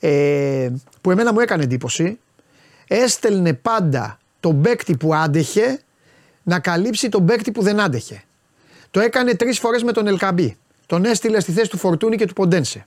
ε, 0.00 0.70
που 1.00 1.10
εμένα 1.10 1.32
μου 1.32 1.40
έκανε 1.40 1.62
εντύπωση. 1.62 2.18
Έστελνε 2.88 3.52
πάντα 3.52 4.18
τον 4.40 4.62
παίκτη 4.62 4.96
που 4.96 5.14
άντεχε 5.14 5.80
να 6.42 6.60
καλύψει 6.60 7.08
τον 7.08 7.26
παίκτη 7.26 7.52
που 7.52 7.62
δεν 7.62 7.80
άντεχε. 7.80 8.22
Το 8.90 9.00
έκανε 9.00 9.34
τρεις 9.34 9.58
φορές 9.58 9.82
με 9.82 9.92
τον 9.92 10.06
Ελκαμπή. 10.06 10.56
Τον 10.86 11.04
έστειλε 11.04 11.40
στη 11.40 11.52
θέση 11.52 11.70
του 11.70 11.78
Φορτούνη 11.78 12.16
και 12.16 12.26
του 12.26 12.32
Ποντένσε. 12.32 12.86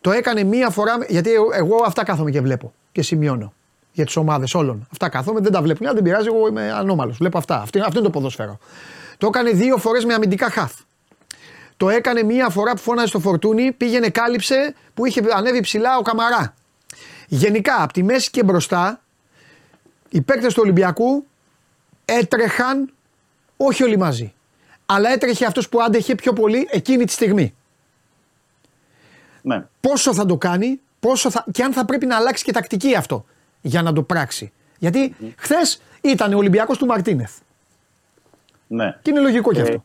Το 0.00 0.10
έκανε 0.10 0.44
μία 0.44 0.70
φορά, 0.70 0.98
γιατί 1.08 1.30
εγώ 1.54 1.76
αυτά 1.86 2.04
κάθομαι 2.04 2.30
και 2.30 2.40
βλέπω 2.40 2.72
και 2.92 3.02
σημειώνω 3.02 3.52
για 3.92 4.04
τις 4.04 4.16
ομάδες 4.16 4.54
όλων. 4.54 4.86
Αυτά 4.92 5.08
κάθομαι, 5.08 5.40
δεν 5.40 5.52
τα 5.52 5.62
βλέπουν. 5.62 5.86
δεν 5.94 6.02
πειράζει, 6.02 6.26
εγώ 6.26 6.48
είμαι 6.48 6.72
ανώμαλος. 6.72 7.16
Βλέπω 7.16 7.38
αυτά. 7.38 7.60
Αυτό, 7.60 7.80
αυτό 7.80 7.98
είναι 7.98 8.06
το 8.06 8.10
ποδόσφαιρο. 8.10 8.58
Το 9.18 9.26
έκανε 9.26 9.50
δύο 9.50 9.76
φορές 9.76 10.04
με 10.04 10.14
αμυντικά 10.14 10.50
χαφ. 10.50 10.72
Το 11.76 11.90
έκανε 11.90 12.22
μία 12.22 12.48
φορά 12.48 12.72
που 12.72 12.80
φώναζε 12.80 13.06
στο 13.06 13.18
φορτούνι, 13.18 13.72
πήγαινε, 13.72 14.08
κάλυψε 14.08 14.74
που 14.94 15.06
είχε 15.06 15.22
ανέβει 15.34 15.60
ψηλά 15.60 15.96
ο 15.96 16.02
Καμαρά. 16.02 16.54
Γενικά, 17.28 17.82
από 17.82 17.92
τη 17.92 18.02
μέση 18.02 18.30
και 18.30 18.42
μπροστά, 18.42 19.00
οι 20.08 20.20
παίκτες 20.20 20.54
του 20.54 20.60
Ολυμπιακού 20.62 21.26
έτρεχαν 22.04 22.92
όχι 23.56 23.82
όλοι 23.82 23.96
μαζί. 23.96 24.32
αλλά 24.86 25.10
έτρεχε 25.10 25.46
αυτός 25.46 25.68
που 25.68 25.82
άντεχε 25.82 26.14
πιο 26.14 26.32
πολύ 26.32 26.68
εκείνη 26.70 27.04
τη 27.04 27.12
στιγμή. 27.12 27.54
Ναι. 29.42 29.66
Πόσο 29.80 30.14
θα 30.14 30.26
το 30.26 30.36
κάνει, 30.36 30.80
πόσο 31.00 31.30
θα, 31.30 31.44
και 31.52 31.62
αν 31.62 31.72
θα 31.72 31.84
πρέπει 31.84 32.06
να 32.06 32.16
αλλάξει 32.16 32.44
και 32.44 32.52
τακτική 32.52 32.94
αυτό 32.96 33.24
για 33.62 33.82
να 33.82 33.92
το 33.92 34.02
πράξει. 34.02 34.52
Γιατί 34.78 35.14
mm. 35.20 35.24
χθες 35.36 35.82
ήταν 36.00 36.32
ο 36.32 36.36
Ολυμπιακός 36.36 36.78
του 36.78 36.86
Μαρτίνεθ. 36.86 37.38
Ναι. 38.66 38.98
Και 39.02 39.10
είναι 39.10 39.20
λογικό 39.20 39.52
και 39.52 39.60
ε, 39.60 39.62
αυτό. 39.62 39.84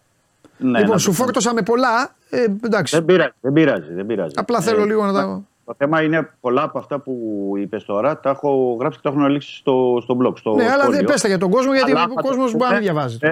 Ναι, 0.58 0.80
λοιπόν, 0.80 1.00
σου 1.00 1.14
φόρτωσα 1.14 1.54
με 1.54 1.62
πολλά. 1.62 2.16
Ε, 2.30 2.44
εντάξει. 2.44 2.96
Δεν 2.96 3.06
πειράζει, 3.06 3.34
δεν 3.42 3.54
πειράζει. 3.54 3.94
Δεν 3.94 4.06
πειράζει. 4.06 4.34
Απλά 4.36 4.62
θέλω 4.62 4.82
ε, 4.82 4.86
λίγο 4.86 5.06
να 5.06 5.14
τα. 5.14 5.44
Το 5.66 5.74
θέμα 5.78 6.02
είναι 6.02 6.30
πολλά 6.40 6.64
από 6.64 6.80
αυτά 6.80 7.00
που 7.00 7.54
είπες 7.58 7.84
τώρα. 7.84 8.20
Τα 8.20 8.30
έχω 8.30 8.78
γράψει 8.80 9.00
και 9.00 9.04
τα 9.08 9.14
έχω 9.14 9.24
αναλύσει 9.24 9.56
στο, 9.56 10.00
στο 10.02 10.18
blog. 10.22 10.38
Στο 10.38 10.56
ναι, 10.56 10.70
αλλά 10.70 10.90
δεν 10.90 11.06
πέστε 11.06 11.28
για 11.28 11.38
τον 11.38 11.50
κόσμο, 11.50 11.74
γιατί 11.74 11.92
αλλά 11.92 12.04
ο 12.04 12.22
κόσμος 12.22 12.54
μπορεί 12.54 12.74
να 12.74 12.80
διαβάζεις. 12.80 13.22
Ε, 13.22 13.32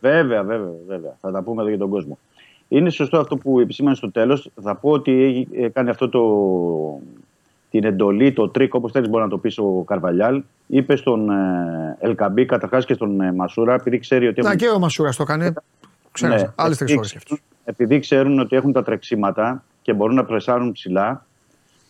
βέβαια, 0.00 0.42
βέβαια, 0.42 0.72
βέβαια. 0.86 1.16
Θα 1.20 1.30
τα 1.30 1.42
πούμε 1.42 1.60
εδώ 1.60 1.70
για 1.70 1.78
τον 1.78 1.90
κόσμο. 1.90 2.18
Είναι 2.68 2.90
σωστό 2.90 3.18
αυτό 3.18 3.36
που 3.36 3.60
επισήμανες 3.60 3.98
στο 3.98 4.10
τέλος. 4.10 4.50
Θα 4.62 4.74
πω 4.74 4.90
ότι 4.90 5.48
έκανε 5.52 5.90
αυτό 5.90 6.08
το, 6.08 6.20
την 7.70 7.84
εντολή, 7.84 8.32
το 8.32 8.48
τρικ, 8.48 8.74
όπως 8.74 8.92
θέλεις 8.92 9.08
μπορεί 9.08 9.22
να 9.22 9.28
το 9.28 9.38
πεις 9.38 9.58
ο 9.58 9.84
Καρβαλιάλ. 9.86 10.42
Είπε 10.66 10.96
στον 10.96 11.30
ε, 11.30 11.96
Ελ 12.00 12.10
Κααμπί, 12.10 12.46
καταρχάς 12.46 12.84
και 12.84 12.94
στον 12.94 13.20
ε, 13.20 13.32
Μασούρα, 13.32 13.74
επειδή 13.74 13.98
ξέρει 13.98 14.26
ότι. 14.26 14.40
Να 14.40 14.46
έχουν... 14.46 14.58
και 14.58 14.68
ο 14.68 14.78
Μασούρας 14.78 15.16
το 15.16 15.22
έκανε. 15.22 15.52
Ξέρω, 16.12 16.34
ναι, 16.34 16.50
άλλες 16.54 16.76
τρεις 16.76 16.96
ώρες 16.96 17.16
Επειδή 17.64 17.98
ξέρουν 17.98 18.38
ότι 18.38 18.56
έχουν 18.56 18.72
τα 18.72 18.82
τρεξίματα 18.82 19.64
και 19.82 19.92
μπορούν 19.92 20.14
να 20.14 20.24
πρεσάρουν 20.24 20.72
ψηλά, 20.72 21.26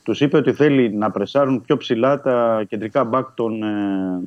τους 0.02 0.20
είπε 0.20 0.36
ότι 0.36 0.52
θέλει 0.52 0.92
να 0.92 1.10
πρεσάρουν 1.10 1.60
πιο 1.60 1.76
ψηλά 1.76 2.20
τα 2.20 2.64
κεντρικά 2.68 3.04
μπακ 3.04 3.26
των, 3.34 3.62
ε, 3.62 4.20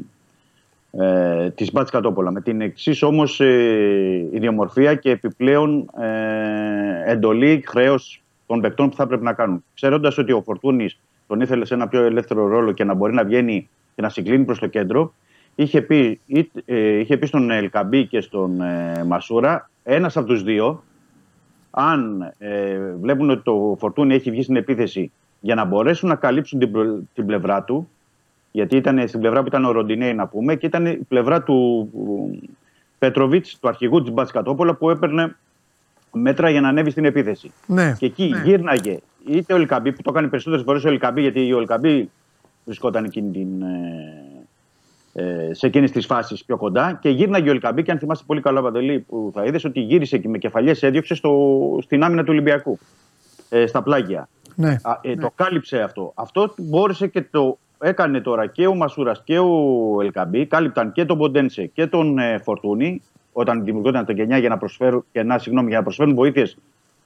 ε, 0.98 1.50
της 1.50 1.72
Μπάτσκα 1.72 1.92
Τόπολα. 1.92 2.32
Με 2.32 2.42
την 2.42 2.62
εξής 2.62 3.02
όμως 3.04 3.40
ε, 3.40 4.30
ιδιομορφία 4.32 4.96
και 4.96 5.10
επιπλέον 5.10 5.90
ε, 6.00 7.12
εντολή 7.12 7.64
χρέος 7.68 8.24
των 8.46 8.62
παικτών 8.62 8.90
που 8.90 8.96
θα 8.96 9.08
πρέπει 9.08 9.24
να 9.24 9.34
κάνουν. 9.34 9.64
Ξέροντας 9.74 10.18
ότι 10.18 10.32
ο 10.32 10.42
Φορτούνης 10.42 11.00
τον 11.28 11.42
ήθελε 11.42 11.66
σε 11.66 11.74
ένα 11.74 11.88
πιο 11.88 12.04
ελεύθερο 12.04 12.48
ρόλο 12.48 12.72
και 12.72 12.84
να 12.84 12.94
μπορεί 12.94 13.14
να 13.14 13.24
βγαίνει 13.24 13.70
και 13.96 14.02
να 14.02 14.10
συγκλίνει 14.10 14.44
προς 14.44 14.60
το 14.60 14.68
κέντρο, 14.68 15.14
είχε 15.56 15.82
πει, 15.82 16.20
ε, 16.66 17.00
είχε 17.00 17.18
πει 17.18 17.26
στον 17.26 17.52
Ελκαμπή 17.52 18.08
και 18.08 18.22
στον 18.22 18.62
ε, 18.62 19.04
Μασούρα, 19.08 19.70
ένας 19.84 20.18
από 20.18 20.28
τους 20.28 20.44
δύο, 20.44 20.84
αν 21.72 22.34
ε, 22.38 22.80
βλέπουν 23.02 23.30
ότι 23.30 23.42
το 23.44 23.76
Φορτούνι 23.80 24.16
έχει 24.16 24.32
βγει 24.32 24.44
στην 24.44 24.56
επίθεση 24.56 25.12
για 25.40 25.56
να 25.56 25.66
μπορέσουν 25.66 26.10
να 26.10 26.16
καλύψουν 26.16 26.60
την, 26.60 26.72
την 27.14 27.26
πλευρά 27.26 27.64
του, 27.64 27.90
γιατί 28.52 28.76
ήταν 28.76 29.08
στην 29.08 29.20
πλευρά 29.20 29.42
που 29.42 29.48
ήταν 29.48 29.66
ο 29.66 29.72
Ροντινέη 29.72 30.14
να 30.14 30.28
πούμε 30.28 30.56
και 30.56 30.66
ήταν 30.66 30.86
η 30.86 30.98
πλευρά 31.08 31.44
του 31.44 31.90
Πέτροβιτ, 33.00 33.46
του 33.60 33.68
αρχηγού 33.68 34.02
της 34.02 34.12
Μπατσκατόπολα 34.12 34.74
που 34.74 34.90
έπαιρνε 34.90 35.36
μέτρα 36.14 36.50
για 36.50 36.62
να 36.62 36.68
ανέβει 36.68 36.90
στην 36.90 37.06
επίθεση. 37.06 37.52
Ναι, 37.66 37.96
και 37.98 38.06
εκεί 38.06 38.28
ναι. 38.28 38.42
γύρναγε 38.44 39.00
είτε 39.26 39.54
ο 39.54 39.56
Ελκαμπή 39.56 39.92
που 39.92 40.02
το 40.02 40.10
έκανε 40.10 40.28
περισσότερες 40.28 40.66
φορές 40.66 40.84
ο 40.84 40.90
Ελκαμπή, 40.90 41.22
γιατί 41.22 41.54
ο 41.54 41.58
Ελκαμπή 41.58 42.10
βρισκόταν 42.66 43.04
εκείνη 43.04 43.32
την, 43.32 43.62
ε, 45.14 45.48
ε 45.50 45.54
σε 45.54 45.68
εκείνες 45.68 45.92
τις 45.92 46.06
φάσεις 46.06 46.46
πιο 46.46 46.58
κοντά 46.58 47.00
και 47.02 47.10
γύρναγε 47.10 47.50
ο 47.50 47.52
Ελκαμπή. 47.52 47.84
Και 47.84 47.92
αν 47.92 47.98
θυμάστε 47.98 48.24
πολύ 48.28 48.42
καλά, 48.42 48.62
Παντελή, 48.62 49.00
που 49.00 49.32
θα 49.34 49.46
είδες 49.46 49.64
ότι 49.64 49.80
γύρισε 49.80 50.18
και 50.18 50.30
με 50.30 50.38
κεφαλιές 50.38 50.84
έδιωξε 50.84 51.16
στο, 51.16 51.52
στην 51.82 52.04
άμυνα 52.04 52.22
του 52.22 52.30
Ολυμπιακού. 52.32 52.80
Ε, 53.50 53.66
στα 53.66 53.82
πλάγια. 53.82 54.30
Ναι. 54.56 54.78
Α, 54.82 55.00
ε, 55.02 55.16
Το 55.16 55.32
κάλυψε 55.36 55.82
αυτό. 55.82 56.12
Αυτό 56.16 56.54
μπόρεσε 56.58 57.08
και 57.08 57.22
το 57.22 57.58
έκανε 57.80 58.22
τώρα 58.22 58.48
και 58.48 58.68
ο 58.68 58.76
Μασούρας 58.76 59.22
και 59.24 59.40
ο 59.40 59.98
Ελκαμπή. 60.02 60.46
Κάλυπταν 60.46 60.92
και 60.92 61.06
τον 61.06 61.18
Ποντένσε 61.18 61.66
και 61.66 61.88
τον 61.88 62.20
ε, 62.20 62.38
Φορτούνη 62.38 63.02
όταν 63.34 63.64
δημιουργούνταν 63.64 64.06
τα 64.06 64.14
γενιά 64.14 64.38
για 64.38 64.50
να 64.50 64.58
προσφέρουν, 64.58 65.06
και 65.12 65.24
να, 65.24 65.38
συγγνώμη, 65.38 65.68
για 65.68 65.78
να 65.78 65.84
προσφέρουν 65.84 66.16
βοήθειες 66.16 66.58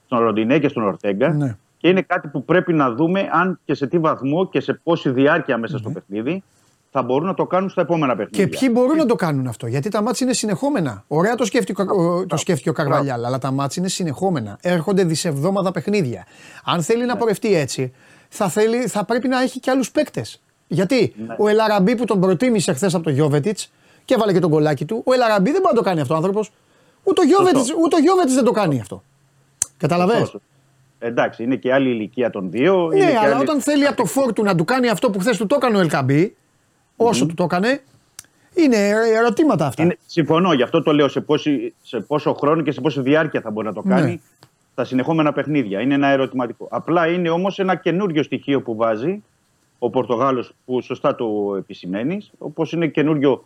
στον 0.06 0.18
Ροντινέ 0.18 0.58
και 0.58 0.68
στον 0.68 0.82
Ορτέγκα. 0.82 1.28
Ναι. 1.28 1.56
Και 1.78 1.88
είναι 1.88 2.02
κάτι 2.02 2.28
που 2.28 2.44
πρέπει 2.44 2.72
να 2.72 2.92
δούμε 2.92 3.28
αν 3.32 3.60
και 3.64 3.74
σε 3.74 3.86
τι 3.86 3.98
βαθμό 3.98 4.48
και 4.48 4.60
σε 4.60 4.80
πόση 4.82 5.10
διάρκεια 5.10 5.58
μέσα 5.58 5.78
στο 5.78 5.90
παιχνίδι 5.90 6.42
θα 6.90 7.02
μπορούν 7.02 7.26
να 7.26 7.34
το 7.34 7.46
κάνουν 7.46 7.68
στα 7.68 7.80
επόμενα 7.80 8.16
παιχνίδια. 8.16 8.44
Και 8.44 8.58
ποιοι 8.58 8.68
μπορούν 8.72 8.96
να 8.96 9.06
το 9.06 9.14
κάνουν 9.14 9.46
αυτό, 9.46 9.66
γιατί 9.66 9.88
τα 9.88 10.02
μάτια 10.02 10.26
είναι 10.26 10.34
συνεχόμενα. 10.34 11.04
Ωραία 11.08 11.34
το 11.34 11.44
σκέφτηκε, 11.44 11.82
ο, 11.82 12.26
το 12.26 12.36
σκέφτηκε 12.36 12.70
ο 12.70 12.72
Καρβαλιάλ, 12.72 13.24
αλλά 13.24 13.38
τα 13.38 13.50
μάτια 13.50 13.76
είναι 13.82 13.90
συνεχόμενα. 13.90 14.58
Έρχονται 14.62 15.04
δισεβδόμαδα 15.04 15.70
παιχνίδια. 15.70 16.26
Αν 16.64 16.82
θέλει 16.82 17.04
να 17.04 17.12
ναι. 17.12 17.18
πορευτεί 17.18 17.54
έτσι, 17.54 17.92
θα, 18.28 18.48
θέλει, 18.48 18.86
θα 18.86 19.04
πρέπει 19.04 19.28
να 19.28 19.42
έχει 19.42 19.60
και 19.60 19.70
άλλους 19.70 19.90
παίκτες. 19.90 20.42
Γιατί 20.66 21.14
ναι. 21.16 21.34
ο 21.38 21.48
Ελαραμπή 21.48 21.96
που 21.96 22.04
τον 22.04 22.20
προτίμησε 22.20 22.72
χθες 22.72 22.94
από 22.94 23.04
το 23.04 23.10
Γιώβετιτς 23.10 23.72
και 24.08 24.14
έβαλε 24.14 24.32
και 24.32 24.38
τον 24.38 24.50
κολάκι 24.50 24.84
του, 24.84 25.02
ο 25.06 25.12
Ελαραμπή 25.12 25.50
δεν 25.50 25.60
μπορεί 25.60 25.74
να 25.74 25.80
το 25.80 25.88
κάνει 25.88 26.00
αυτό 26.00 26.14
ο 26.14 26.16
άνθρωπος. 26.16 26.50
Ούτε 27.04 27.20
ο 27.96 27.98
Γιώβετιτ 28.00 28.32
δεν 28.34 28.44
το 28.44 28.50
κάνει 28.50 28.80
αυτό. 28.80 29.02
Καταλαβαίνετε. 29.76 30.38
Εντάξει, 30.98 31.42
είναι 31.42 31.56
και 31.56 31.72
άλλη 31.72 31.88
ηλικία 31.88 32.30
των 32.30 32.50
δύο. 32.50 32.86
Ναι, 32.86 33.04
αλλά 33.04 33.34
άλλη... 33.34 33.42
όταν 33.42 33.60
θέλει 33.60 33.86
από 33.86 33.96
το 33.96 34.04
φόρτου 34.04 34.42
να 34.42 34.54
του 34.54 34.64
κάνει 34.64 34.88
αυτό 34.88 35.10
που 35.10 35.18
χθες 35.18 35.36
του 35.36 35.46
το 35.46 35.54
έκανε 35.58 35.76
ο 35.76 35.80
Ελκαμπή, 35.80 36.36
όσο 36.96 37.24
mm-hmm. 37.24 37.28
του 37.28 37.34
το 37.34 37.42
έκανε, 37.42 37.82
είναι 38.54 38.76
ερωτήματα 39.16 39.66
αυτά. 39.66 39.82
Είναι, 39.82 39.96
συμφωνώ, 40.06 40.52
γι' 40.52 40.62
αυτό 40.62 40.82
το 40.82 40.92
λέω 40.92 41.08
σε, 41.08 41.20
πόση, 41.20 41.74
σε 41.82 42.00
πόσο 42.00 42.34
χρόνο 42.34 42.62
και 42.62 42.72
σε 42.72 42.80
πόση 42.80 43.00
διάρκεια 43.00 43.40
θα 43.40 43.50
μπορεί 43.50 43.66
να 43.66 43.72
το 43.72 43.82
ναι. 43.84 43.94
κάνει 43.94 44.10
ναι. 44.10 44.18
στα 44.72 44.84
συνεχόμενα 44.84 45.32
παιχνίδια. 45.32 45.80
Είναι 45.80 45.94
ένα 45.94 46.08
ερωτηματικό. 46.08 46.68
Απλά 46.70 47.06
είναι 47.06 47.30
όμως 47.30 47.58
ένα 47.58 47.74
καινούριο 47.74 48.22
στοιχείο 48.22 48.62
που 48.62 48.76
βάζει 48.76 49.22
ο 49.78 49.90
Πορτογάλος, 49.90 50.52
που 50.64 50.80
σωστά 50.80 51.14
το 51.14 51.54
επισημαίνεις, 51.58 52.30
όπως 52.38 52.72
είναι 52.72 52.86
καινούριο 52.86 53.44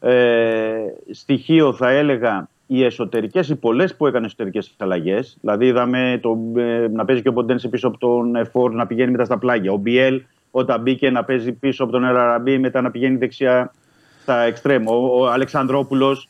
ε, 0.00 0.84
στοιχείο, 1.10 1.72
θα 1.72 1.90
έλεγα, 1.90 2.48
οι 2.66 2.84
εσωτερικές, 2.84 3.48
οι 3.48 3.56
πολλές 3.56 3.96
που 3.96 4.06
έκανε 4.06 4.26
εσωτερικές 4.26 4.74
αλλαγές. 4.78 5.38
Δηλαδή, 5.40 5.66
είδαμε 5.66 6.18
το, 6.22 6.38
ε, 6.56 6.88
να 6.88 7.04
παίζει 7.04 7.22
και 7.22 7.28
ο 7.28 7.32
Ποντένσε 7.32 7.68
πίσω 7.68 7.88
από 7.88 7.98
τον 7.98 8.36
Εφόρ 8.36 8.72
να 8.72 8.86
πηγαίνει 8.86 9.10
μετά 9.10 9.24
στα 9.24 9.38
πλάγια. 9.38 9.72
Ο 9.72 9.76
Μπιέλ, 9.76 10.22
όταν 10.50 10.80
μπήκε 10.82 11.10
να 11.10 11.24
παίζει 11.24 11.52
πίσω 11.52 11.82
από 11.82 11.92
τον 11.92 12.04
Εραραμπή, 12.04 12.58
μετά 12.58 12.80
να 12.80 12.90
πηγαίνει 12.90 13.16
δεξιά 13.16 13.72
στα 14.22 14.40
εξτρέμ. 14.40 14.88
Ο, 14.88 14.94
ο 14.94 15.26
Αλεξανδρόπουλος, 15.26 16.28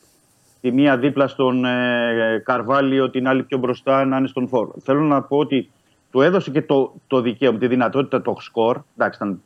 τη 0.61 0.71
μία 0.71 0.97
δίπλα 0.97 1.27
στον 1.27 1.65
ε, 1.65 2.41
Καρβάλιο, 2.45 3.09
την 3.09 3.27
άλλη 3.27 3.43
πιο 3.43 3.57
μπροστά 3.57 4.05
να 4.05 4.17
είναι 4.17 4.27
στον 4.27 4.47
Φόρ. 4.47 4.69
Θέλω 4.83 5.01
να 5.01 5.21
πω 5.21 5.37
ότι 5.37 5.69
του 6.11 6.21
έδωσε 6.21 6.51
και 6.51 6.61
το, 6.61 6.93
το 7.07 7.21
δικαίωμα, 7.21 7.57
τη 7.57 7.67
δυνατότητα 7.67 8.21
το 8.21 8.35
σκορ. 8.39 8.81
Εντάξει, 8.97 9.19
ήταν 9.23 9.41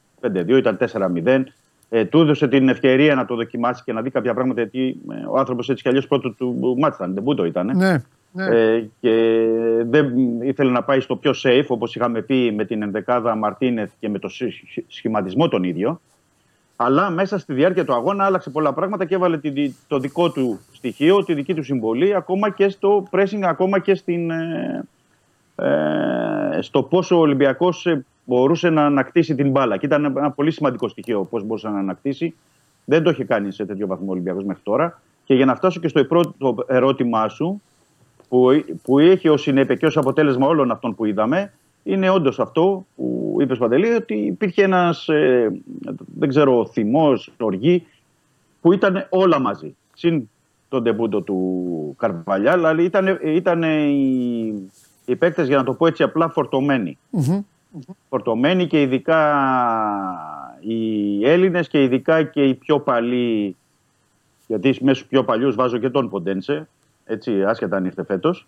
5-2, 0.55 0.57
ήταν 0.57 0.77
4-0 1.25 1.43
ε, 1.89 2.05
του 2.05 2.19
έδωσε 2.21 2.47
την 2.47 2.69
ευκαιρία 2.69 3.15
να 3.15 3.25
το 3.25 3.35
δοκιμάσει 3.35 3.83
και 3.83 3.93
να 3.93 4.01
δει 4.01 4.09
κάποια 4.09 4.33
πράγματα. 4.33 4.61
Γιατί 4.61 4.97
ε, 5.11 5.25
ο 5.27 5.37
άνθρωπος 5.37 5.69
έτσι 5.69 5.83
κι 5.83 5.89
αλλιώς 5.89 6.07
πρώτο 6.07 6.29
του 6.29 6.75
μάτι 6.79 6.95
ήταν, 6.95 7.13
δεν 7.13 7.35
το 7.35 7.45
ήταν. 7.45 7.71
Ναι, 7.75 8.03
ναι. 8.31 8.45
Ε, 8.45 8.89
και 8.99 9.45
δεν 9.85 10.41
ήθελε 10.41 10.71
να 10.71 10.83
πάει 10.83 10.99
στο 10.99 11.15
πιο 11.15 11.31
safe, 11.43 11.65
όπως 11.67 11.95
είχαμε 11.95 12.21
πει 12.21 12.51
με 12.55 12.65
την 12.65 12.81
ενδεκάδα 12.81 13.35
Μαρτίνεθ 13.35 13.91
και 13.99 14.09
με 14.09 14.19
το 14.19 14.29
σχηματισμό 14.87 15.47
τον 15.47 15.63
ίδιο. 15.63 15.99
Αλλά 16.75 17.09
μέσα 17.09 17.37
στη 17.37 17.53
διάρκεια 17.53 17.85
του 17.85 17.93
αγώνα 17.93 18.25
άλλαξε 18.25 18.49
πολλά 18.49 18.73
πράγματα 18.73 19.05
και 19.05 19.15
έβαλε 19.15 19.39
το 19.87 19.99
δικό 19.99 20.31
του 20.31 20.59
στοιχείο, 20.73 21.23
τη 21.23 21.33
δική 21.33 21.53
του 21.53 21.63
συμβολή, 21.63 22.15
ακόμα 22.15 22.49
και 22.49 22.69
στο 22.69 23.07
pressing, 23.11 23.41
ακόμα 23.41 23.79
και 23.79 23.95
στην, 23.95 24.31
ε, 24.31 24.83
ε 25.55 26.61
στο 26.61 26.83
πόσο 26.83 27.17
ο 27.17 27.19
Ολυμπιακός 27.19 27.87
μπορούσε 28.25 28.69
να 28.69 28.85
ανακτήσει 28.85 29.35
την 29.35 29.51
μπάλα. 29.51 29.77
Και 29.77 29.85
ήταν 29.85 30.05
ένα 30.05 30.31
πολύ 30.31 30.51
σημαντικό 30.51 30.87
στοιχείο 30.87 31.23
πώς 31.23 31.43
μπορούσε 31.43 31.69
να 31.69 31.79
ανακτήσει. 31.79 32.35
Δεν 32.85 33.03
το 33.03 33.09
είχε 33.09 33.23
κάνει 33.23 33.51
σε 33.51 33.65
τέτοιο 33.65 33.87
βαθμό 33.87 34.05
ο 34.07 34.11
Ολυμπιακός 34.11 34.43
μέχρι 34.43 34.63
τώρα. 34.63 35.01
Και 35.23 35.33
για 35.33 35.45
να 35.45 35.55
φτάσω 35.55 35.79
και 35.79 35.87
στο 35.87 36.05
πρώτο 36.05 36.55
ερώτημά 36.67 37.27
σου, 37.27 37.61
που, 38.29 38.47
που 38.83 38.99
έχει 38.99 39.29
ως 39.29 39.41
συνέπεια 39.41 39.75
και 39.75 39.85
ως 39.85 39.97
αποτέλεσμα 39.97 40.47
όλων 40.47 40.71
αυτών 40.71 40.95
που 40.95 41.05
είδαμε, 41.05 41.53
είναι 41.83 42.09
όντως 42.09 42.39
αυτό 42.39 42.85
που 42.95 43.37
είπες 43.39 43.57
Παντελή, 43.57 43.93
ότι 43.93 44.15
υπήρχε 44.15 44.63
ένας, 44.63 45.09
ε, 45.09 45.61
δεν 46.19 46.29
ξέρω, 46.29 46.65
θυμός, 46.65 47.31
οργή, 47.37 47.87
που 48.61 48.73
ήταν 48.73 49.07
όλα 49.09 49.39
μαζί. 49.39 49.75
Συν 49.93 50.29
τον 50.69 50.83
τεμπούντο 50.83 51.21
του 51.21 51.95
Καρβαλιά, 51.97 52.51
αλλά 52.51 52.75
ήταν, 52.81 53.19
ήταν 53.23 53.63
οι, 53.63 54.69
οι 55.05 55.15
παίκτες, 55.15 55.47
για 55.47 55.57
να 55.57 55.63
το 55.63 55.73
πω 55.73 55.87
έτσι 55.87 56.03
απλά, 56.03 56.29
φορτωμένοι 56.29 56.97
φορτωμένοι 58.09 58.67
και 58.67 58.81
ειδικά 58.81 59.21
οι 60.59 61.27
Έλληνες 61.27 61.67
και 61.67 61.83
ειδικά 61.83 62.23
και 62.23 62.43
οι 62.43 62.53
πιο 62.53 62.79
παλιοί, 62.79 63.55
γιατί 64.47 64.67
μέσα 64.67 64.95
στους 64.95 65.07
πιο 65.07 65.23
παλιούς 65.23 65.55
βάζω 65.55 65.77
και 65.77 65.89
τον 65.89 66.09
Ποντένσε, 66.09 66.67
έτσι 67.05 67.43
άσχετα 67.43 67.77
αν 67.77 67.85
ήρθε 67.85 68.03
φέτος, 68.03 68.47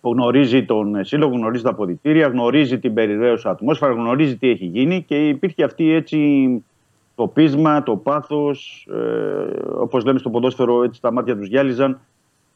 που 0.00 0.12
γνωρίζει 0.12 0.64
τον 0.64 1.04
σύλλογο, 1.04 1.34
γνωρίζει 1.36 1.62
τα 1.62 1.70
αποδητήρια, 1.70 2.26
γνωρίζει 2.26 2.78
την 2.78 2.94
περιραίωση 2.94 3.48
ατμόσφαιρα, 3.48 3.92
γνωρίζει 3.92 4.36
τι 4.36 4.48
έχει 4.48 4.64
γίνει 4.64 5.02
και 5.02 5.28
υπήρχε 5.28 5.64
αυτή 5.64 5.92
έτσι 5.92 6.48
το 7.14 7.26
πείσμα, 7.26 7.82
το 7.82 7.96
πάθος, 7.96 8.88
ε, 8.90 9.72
όπως 9.74 10.04
λέμε 10.04 10.18
στο 10.18 10.30
ποδόσφαιρο 10.30 10.82
έτσι 10.82 11.00
τα 11.00 11.12
μάτια 11.12 11.36
τους 11.36 11.48
γυάλιζαν 11.48 12.00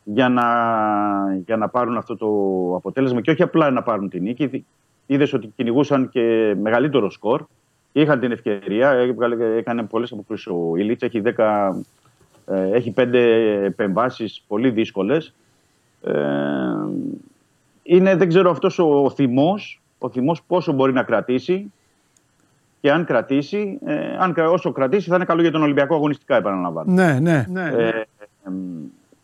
για 0.05 0.29
να, 0.29 0.45
για 1.45 1.57
να 1.57 1.69
πάρουν 1.69 1.97
αυτό 1.97 2.17
το 2.17 2.27
αποτέλεσμα 2.77 3.21
και 3.21 3.31
όχι 3.31 3.43
απλά 3.43 3.71
να 3.71 3.83
πάρουν 3.83 4.09
την 4.09 4.23
νίκη 4.23 4.65
είδες 5.09 5.33
ότι 5.33 5.53
κυνηγούσαν 5.57 6.09
και 6.09 6.55
μεγαλύτερο 6.61 7.11
σκορ 7.11 7.45
και 7.93 8.01
είχαν 8.01 8.21
την 8.21 8.33
ευκαιρία. 8.33 8.91
Έκανε 9.57 9.83
πολλές 9.83 10.13
αποκρούσει 10.13 10.51
ο 10.51 10.77
Ηλίτσα. 10.77 11.07
Έχει, 11.07 11.23
10, 11.25 11.75
ε, 12.47 12.71
έχει 12.71 12.91
πέντε 12.91 13.21
επεμβάσεις 13.65 14.45
πολύ 14.49 14.71
δύσκολες. 14.71 15.35
Ε, 16.03 16.13
είναι, 17.83 18.17
δεν 18.17 18.29
ξέρω, 18.29 18.51
αυτός 18.51 18.79
ο, 18.79 19.05
ο 19.05 19.11
θυμός, 19.11 19.81
ο 19.99 20.11
θυμός 20.11 20.43
πόσο 20.47 20.73
μπορεί 20.73 20.93
να 20.93 21.03
κρατήσει 21.03 21.73
και 22.81 22.91
αν 22.91 23.05
κρατήσει, 23.05 23.79
ε, 23.85 24.17
αν, 24.19 24.35
όσο 24.51 24.73
κρατήσει 24.73 25.09
θα 25.09 25.17
είναι 25.17 25.25
καλό 25.25 25.43
για 25.43 25.51
τον 25.51 25.63
Ολυμπιακό 25.63 25.95
αγωνιστικά 25.95 26.37
επαναλαμβάνω. 26.37 26.93
Ναι, 26.93 27.19
ναι. 27.21 27.47
ναι. 27.49 27.69
Ε, 27.69 28.03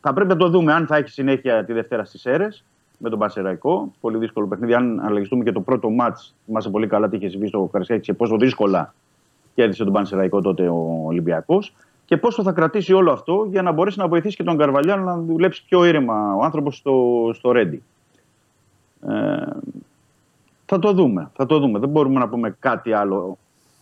θα 0.01 0.12
πρέπει 0.12 0.28
να 0.28 0.36
το 0.36 0.48
δούμε 0.48 0.73
αν 0.73 0.86
θα 0.86 0.97
έχει 0.97 1.11
συνέχεια 1.11 1.65
τη 1.65 1.73
Δευτέρα 1.73 2.05
στις 2.05 2.20
ΣΕΡΕΣ 2.20 2.65
με 2.98 3.10
τον 3.10 3.18
Πανσεραϊκό. 3.18 3.92
Πολύ 4.00 4.18
δύσκολο 4.18 4.46
παιχνίδι. 4.46 4.74
Αν 4.74 5.00
αναλογιστούμε 5.00 5.44
και 5.44 5.52
το 5.52 5.60
πρώτο 5.60 5.90
μάτς, 5.90 6.34
θυμάσαι 6.46 6.70
πολύ 6.70 6.86
καλά 6.86 7.08
τι 7.08 7.16
είχε 7.16 7.28
συμβεί 7.28 7.46
στο 7.46 7.68
Καρσιάκη 7.72 8.02
και 8.02 8.14
πόσο 8.14 8.36
δύσκολα 8.36 8.94
κέρδισε 9.54 9.84
τον 9.84 9.92
Πανσεραϊκό 9.92 10.40
τότε 10.40 10.68
ο 10.68 11.02
Ολυμπιακός. 11.06 11.74
Και 12.04 12.16
πόσο 12.16 12.42
θα 12.42 12.52
κρατήσει 12.52 12.92
όλο 12.92 13.12
αυτό 13.12 13.46
για 13.50 13.62
να 13.62 13.72
μπορέσει 13.72 13.98
να 13.98 14.08
βοηθήσει 14.08 14.36
και 14.36 14.42
τον 14.42 14.56
Καρβαλιάν 14.56 15.02
να 15.04 15.18
δουλέψει 15.18 15.64
πιο 15.68 15.84
ήρεμα 15.84 16.34
ο 16.34 16.44
άνθρωπος 16.44 16.76
στο, 16.76 17.30
στο 17.34 17.52
Ρέντι. 17.52 17.82
Ε, 19.08 19.46
θα 20.66 20.78
το 20.78 20.92
δούμε. 20.92 21.30
Θα 21.34 21.46
το 21.46 21.58
δούμε. 21.58 21.78
Δεν 21.78 21.88
μπορούμε 21.88 22.18
να 22.18 22.28
πούμε 22.28 22.56
κάτι 22.58 22.92
άλλο 22.92 23.38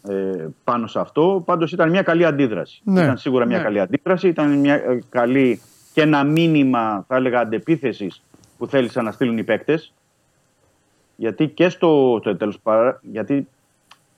ε, 0.09 0.47
πάνω 0.64 0.86
σε 0.86 1.01
αυτό. 1.01 1.43
Πάντως 1.44 1.72
ήταν 1.72 1.90
μια 1.90 2.02
καλή 2.02 2.24
αντίδραση. 2.24 2.80
Ναι. 2.84 3.02
Ήταν 3.02 3.18
σίγουρα 3.18 3.47
μια 3.47 3.56
ναι. 3.56 3.62
καλή 3.62 3.80
αντίδραση. 3.80 4.28
Ήταν 4.28 4.59
μια 4.59 4.74
ε, 4.74 4.98
καλή 5.09 5.60
και 5.93 6.01
ένα 6.01 6.24
μήνυμα, 6.24 7.05
θα 7.09 7.16
έλεγα, 7.16 7.40
αντεπίθεσης 7.40 8.22
που 8.62 8.68
θέλησαν 8.68 9.05
να 9.05 9.12
στείλουν 9.12 9.39
οι 9.39 9.44
παίκτες. 9.44 9.93
Γιατί 11.16 11.48
και 11.48 11.68
στο, 11.68 12.20
το 12.20 12.36
τέλος 12.36 12.60
γιατί 13.01 13.48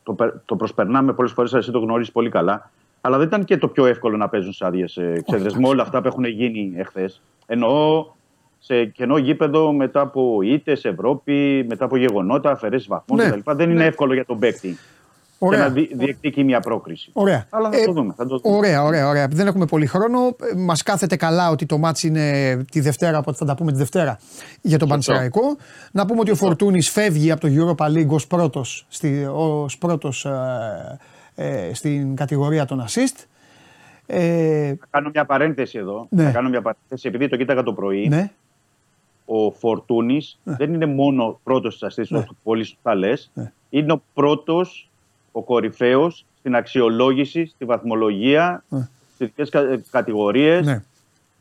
το, 0.03 0.17
το 0.45 0.57
προσπερνάμε 0.57 1.13
πολλές 1.13 1.33
φορές, 1.33 1.53
εσύ 1.53 1.71
το 1.71 1.79
γνωρίζεις 1.79 2.13
πολύ 2.13 2.31
καλά. 2.31 2.71
Αλλά 3.01 3.19
δεν 3.19 3.27
ήταν 3.27 3.45
και 3.45 3.57
το 3.57 3.69
πιο 3.69 3.87
εύκολο 3.87 4.17
να 4.17 4.29
παίζουν 4.29 4.53
σε 4.53 4.67
άδειες 4.67 4.97
εξέδρε 4.97 5.59
με 5.59 5.69
όλα 5.69 5.83
αυτά 5.83 6.01
που 6.01 6.09
έχουν 6.09 6.25
γίνει 6.25 6.73
εχθές. 6.77 7.21
Εννοώ 7.47 8.07
σε 8.59 8.85
κενό 8.85 9.17
γήπεδο 9.17 9.73
μετά 9.73 10.01
από 10.01 10.43
ήττες, 10.43 10.85
Ευρώπη, 10.85 11.65
μετά 11.69 11.85
από 11.85 11.97
γεγονότα, 11.97 12.51
αφαιρέσεις 12.51 12.89
βαθμών 12.89 13.19
ναι. 13.19 13.31
κτλ. 13.31 13.51
Δεν 13.53 13.71
είναι 13.71 13.79
ναι. 13.79 13.87
εύκολο 13.87 14.15
για 14.15 14.25
τον 14.25 14.39
παίκτη 14.39 14.79
Ωραία. 15.39 15.61
να 15.61 15.69
διεκδικεί 15.69 16.45
μια 16.45 16.61
πρόκριση. 16.61 17.11
Ωραία. 17.13 17.47
Αλλά 17.51 17.71
θα, 17.71 17.77
ε, 17.77 17.85
το 17.85 17.93
δούμε, 17.93 18.15
θα 18.17 18.27
το 18.27 18.39
δούμε. 18.39 18.57
Ωραία, 18.57 18.83
ωραία, 18.83 19.09
ωραία. 19.09 19.29
Δεν 19.29 19.47
έχουμε 19.47 19.67
πολύ 19.67 19.87
χρόνο. 19.87 20.37
Μας 20.57 20.83
κάθεται 20.83 21.17
καλά 21.17 21.51
ότι 21.51 21.67
το 21.67 21.79
ματς 21.79 22.07
είναι 22.07 22.57
τη 22.71 22.81
Δευτέρα, 22.81 23.19
οπότε 23.19 23.37
θα 23.37 23.45
τα 23.45 23.55
πούμε 23.55 23.73
τη 23.73 23.79
Δευτέρα 23.79 24.19
για 24.61 24.79
τον 24.79 24.89
Πανσεραϊκό. 24.89 25.57
Να 25.93 26.07
πούμε 26.07 26.21
ότι 26.21 26.31
ο 26.31 26.35
Φορτούνης 26.35 26.91
φεύγει 26.91 27.31
από 27.31 27.41
το 27.41 27.49
Europa 27.51 27.87
League 27.87 28.09
ως 28.09 28.27
πρώτος 28.27 28.87
ως 29.33 29.79
πρώτος, 29.79 30.25
ε, 30.25 30.99
ε, 31.35 31.75
στην 31.75 32.17
κατηγορία 32.17 32.65
των 32.65 32.85
assist. 32.89 33.25
Ε, 34.07 34.75
θα 34.81 34.87
κάνω 34.91 35.11
μια 35.15 35.25
παρένθεση 35.25 35.79
εδώ. 35.79 36.07
Ναι. 36.11 36.25
Θα 36.25 36.31
κάνω 36.31 36.49
μια 36.49 36.63
παρένθεση 36.63 37.09
επειδή 37.09 37.29
το 37.29 37.37
κοίταγα 37.37 37.63
το 37.63 37.73
πρωί. 37.73 38.09
Ναι. 38.09 38.31
Ο 39.25 39.51
Φορτούνης 39.51 40.39
ναι. 40.45 40.55
δεν 40.57 40.75
είναι 40.75 40.87
μόνο 40.87 41.41
πρώτος 41.43 41.75
στις 41.75 41.95
assist, 41.99 42.17
ναι. 42.17 42.25
πολύ 42.43 42.65
σωστά 42.65 42.95
λες. 42.95 43.31
Ναι. 43.35 43.53
Είναι 43.71 43.93
ο 43.93 44.03
πρώτος 44.15 44.91
ο 45.37 45.43
κορυφαίος 45.43 46.27
στην 46.39 46.57
αξιολόγηση, 46.57 47.47
στη 47.47 47.65
βαθμολογία, 47.65 48.65
ναι. 48.69 48.89
στις 49.15 49.33
ειδικέ 49.37 49.81
κατηγορίες. 49.91 50.67
Ναι. 50.67 50.83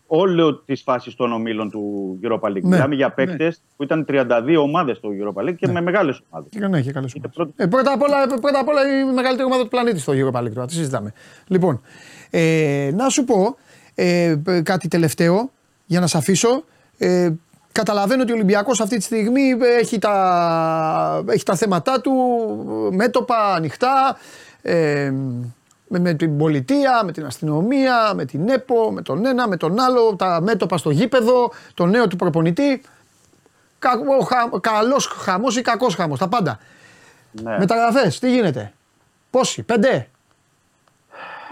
Όλο 0.07 0.56
τι 0.56 0.76
φάσει 0.76 1.18
των 1.18 1.34
ομίλων 1.34 1.70
του 1.70 2.20
Europa 2.24 2.49
League. 2.49 2.61
Ναι. 2.61 2.68
Μιλάμε 2.68 2.95
για 2.95 3.11
παίκτες 3.11 3.38
ναι. 3.38 3.76
που 3.76 3.84
ήταν 3.84 4.06
32 4.10 4.56
ομάδες 4.61 4.98
στο 4.98 5.10
Europa 5.10 5.41
League 5.41 5.56
και 5.56 5.68
ναι. 5.68 5.74
με 5.74 5.82
μεγάλες 5.82 6.22
ομάδες. 6.30 6.70
Ναι, 6.70 6.80
είχε 6.80 6.91
καλές 6.91 7.15
ομάδες. 7.15 7.53
Ε, 7.56 7.65
πρώτα, 7.65 7.94
απ 7.94 8.02
όλα, 8.02 8.28
πρώτα 8.28 8.60
απ' 8.60 8.68
όλα 8.68 8.82
η 8.99 9.14
μεγαλύτερη 9.14 9.48
ομάδα 9.48 9.64
του 9.64 9.70
πλανήτη 9.70 9.99
στο 9.99 10.14
Europa 10.15 10.40
League. 10.40 10.53
Τώρα, 10.53 10.68
τι 10.68 10.74
συζητάμε. 10.74 11.14
Λοιπόν, 11.48 11.82
ε, 12.30 12.91
να 12.94 13.10
σου 13.10 13.24
πω 13.24 13.56
ε, 13.95 14.36
κάτι 14.64 14.88
τελευταίο 14.88 15.52
για 15.86 15.99
να 15.99 16.07
σε 16.07 16.18
αφήσω. 16.18 16.64
Ε, 16.98 17.32
Καταλαβαίνω 17.74 18.22
ότι 18.22 18.32
ο 18.32 18.36
Ολυμπιακός 18.36 18.82
αυτή 18.82 18.98
τη 18.98 19.04
στιγμή 19.04 19.58
έχει 19.80 20.00
τα, 20.00 21.24
έχει 21.28 21.44
τα 21.44 21.56
θέματα 21.56 22.02
του 22.02 22.14
μέτωπα 22.91 23.54
ανοιχτά 23.54 24.18
ε, 24.62 25.12
με, 25.88 26.00
με, 26.00 26.14
την 26.14 26.38
πολιτεία, 26.38 27.02
με 27.06 27.12
την 27.12 27.26
αστυνομία, 27.26 28.12
με 28.16 28.26
την 28.26 28.50
ΕΠΟ, 28.50 28.91
με 28.91 29.02
τον 29.02 29.26
ένα, 29.26 29.48
με 29.48 29.58
τον 29.58 29.80
άλλο, 29.80 30.16
τα 30.16 30.41
μέτωπα 30.41 30.78
στο 30.78 30.90
γήπεδο, 30.90 31.52
το 31.74 31.86
νέο 31.86 32.08
του 32.08 32.16
προπονητή. 32.16 32.82
Κα, 33.80 33.91
ο, 34.20 34.24
χα, 34.24 34.60
καλός 34.60 35.08
χαμός 35.08 35.58
ή 35.58 35.62
κακός 35.62 35.95
χαμός, 35.95 36.20
τα 36.20 36.28
πάντα. 36.28 36.60
Ναι. 37.32 37.58
Μεταγραφές, 37.58 38.20
τι 38.20 38.32
γίνεται, 38.32 38.74
πόσοι, 39.30 39.64
πέντε; 39.64 40.08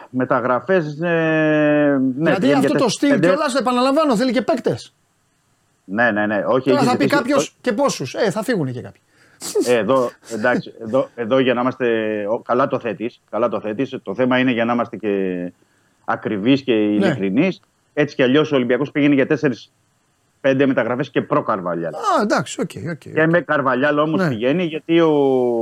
Μεταγραφές, 0.09 0.99
ε, 1.01 1.99
ναι. 2.17 2.29
Γιατί 2.29 2.53
αυτό 2.53 2.73
το 2.73 2.89
στυλ 2.89 3.19
κιόλας, 3.19 3.55
επαναλαμβάνω, 3.55 4.15
θέλει 4.15 4.31
και 4.31 4.41
παίκτες. 4.41 4.93
Ναι, 5.91 6.11
ναι, 6.11 6.25
ναι. 6.25 6.43
Όχι, 6.47 6.69
Τώρα 6.69 6.83
θα 6.83 6.97
πει 6.97 7.07
κάποιος 7.07 7.55
και 7.61 7.71
πόσους. 7.73 8.13
Ε, 8.13 8.31
θα 8.31 8.43
φύγουν 8.43 8.71
και 8.71 8.81
κάποιοι. 8.81 9.01
Ε, 9.67 9.75
εδώ, 9.75 10.09
εντάξει, 10.33 10.73
εδώ, 10.81 11.09
εδώ 11.15 11.39
για 11.39 11.53
να 11.53 11.61
είμαστε. 11.61 11.87
Καλά 12.43 12.67
το 12.67 12.79
θέτεις. 12.79 13.21
Καλά 13.29 13.47
το 13.47 13.59
θέτεις. 13.59 13.99
Το 14.03 14.15
θέμα 14.15 14.37
είναι 14.37 14.51
για 14.51 14.65
να 14.65 14.73
είμαστε 14.73 14.97
και 14.97 15.51
ακριβείς 16.05 16.61
και 16.61 16.73
ειλικρινείς. 16.73 17.59
Ναι. 17.59 18.01
Έτσι 18.03 18.15
κι 18.15 18.23
αλλιώς 18.23 18.51
ο 18.51 18.55
Ολυμπιακός 18.55 18.91
πήγαινε 18.91 19.13
για 19.13 19.27
4-5 20.41 20.65
μεταγραφές 20.65 21.09
και 21.09 21.21
προ 21.21 21.43
Καρβαλιάλ. 21.43 21.93
Α, 21.93 22.21
εντάξει, 22.21 22.61
ok. 22.61 22.69
Okay, 22.73 22.91
okay, 22.91 23.13
Και 23.13 23.27
με 23.27 23.41
Καρβαλιάλ 23.41 23.97
όμως 23.97 24.21
ναι. 24.21 24.27
πηγαίνει 24.27 24.63
γιατί 24.63 24.99
ο 24.99 25.11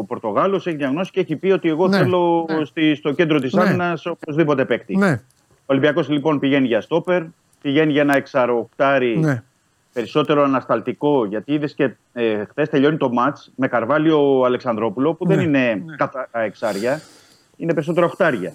Πορτογάλος 0.08 0.68
έχει 0.68 0.76
διαγνώσει 0.76 1.12
και 1.12 1.20
έχει 1.20 1.36
πει 1.36 1.52
ότι 1.52 1.70
εγώ 1.70 1.88
ναι. 1.88 1.98
θέλω 1.98 2.46
ναι. 2.50 2.66
Στη, 2.66 2.96
στο 2.96 3.12
κέντρο 3.12 3.40
της 3.40 3.54
ναι. 3.54 3.62
άμυνας 3.62 4.06
οπωσδήποτε 4.06 4.66
παίκτη. 4.66 4.96
Ναι. 4.96 5.22
Ο 5.48 5.66
Ολυμπιακός 5.66 6.10
λοιπόν 6.10 6.40
πηγαίνει 6.40 6.68
για 6.68 6.82
στόπερ, 6.82 7.24
πηγαίνει 7.62 7.92
για 7.92 8.02
ένα 8.02 8.16
εξαροκτάρι 8.16 9.18
ναι 9.18 9.44
περισσότερο 10.00 10.44
ανασταλτικό, 10.44 11.26
γιατί 11.26 11.54
είδες 11.54 11.74
και 11.74 11.96
ε, 12.14 12.46
χθες 12.46 12.70
τελειώνει 12.70 12.98
το 12.98 13.10
ματ 13.10 13.38
με 13.56 13.68
Καρβάλιο 13.68 14.42
Αλεξανδρόπουλο, 14.46 15.14
που 15.14 15.26
δεν 15.26 15.38
ναι, 15.38 15.44
είναι 15.44 15.84
ναι. 15.86 15.96
καθαρά 15.96 16.40
εξάρια, 16.40 17.02
είναι 17.58 17.74
περισσότερο 17.74 18.06
οχτάρια. 18.06 18.54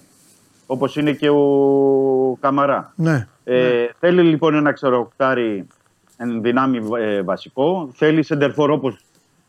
Όπως 0.66 0.96
είναι 0.96 1.12
και 1.12 1.28
ο 1.28 2.36
Καμαρά. 2.40 2.92
Ναι, 2.96 3.26
ε, 3.44 3.54
ναι. 3.54 3.88
Θέλει 3.98 4.22
λοιπόν 4.22 4.54
ένα 4.54 4.72
ξεροχτάρι 4.72 5.66
εν 6.16 6.42
δυνάμει 6.42 6.80
ε, 6.98 7.22
βασικό. 7.22 7.90
Θέλει 7.94 8.22
σεντερφόρ 8.22 8.70
όπως 8.70 8.96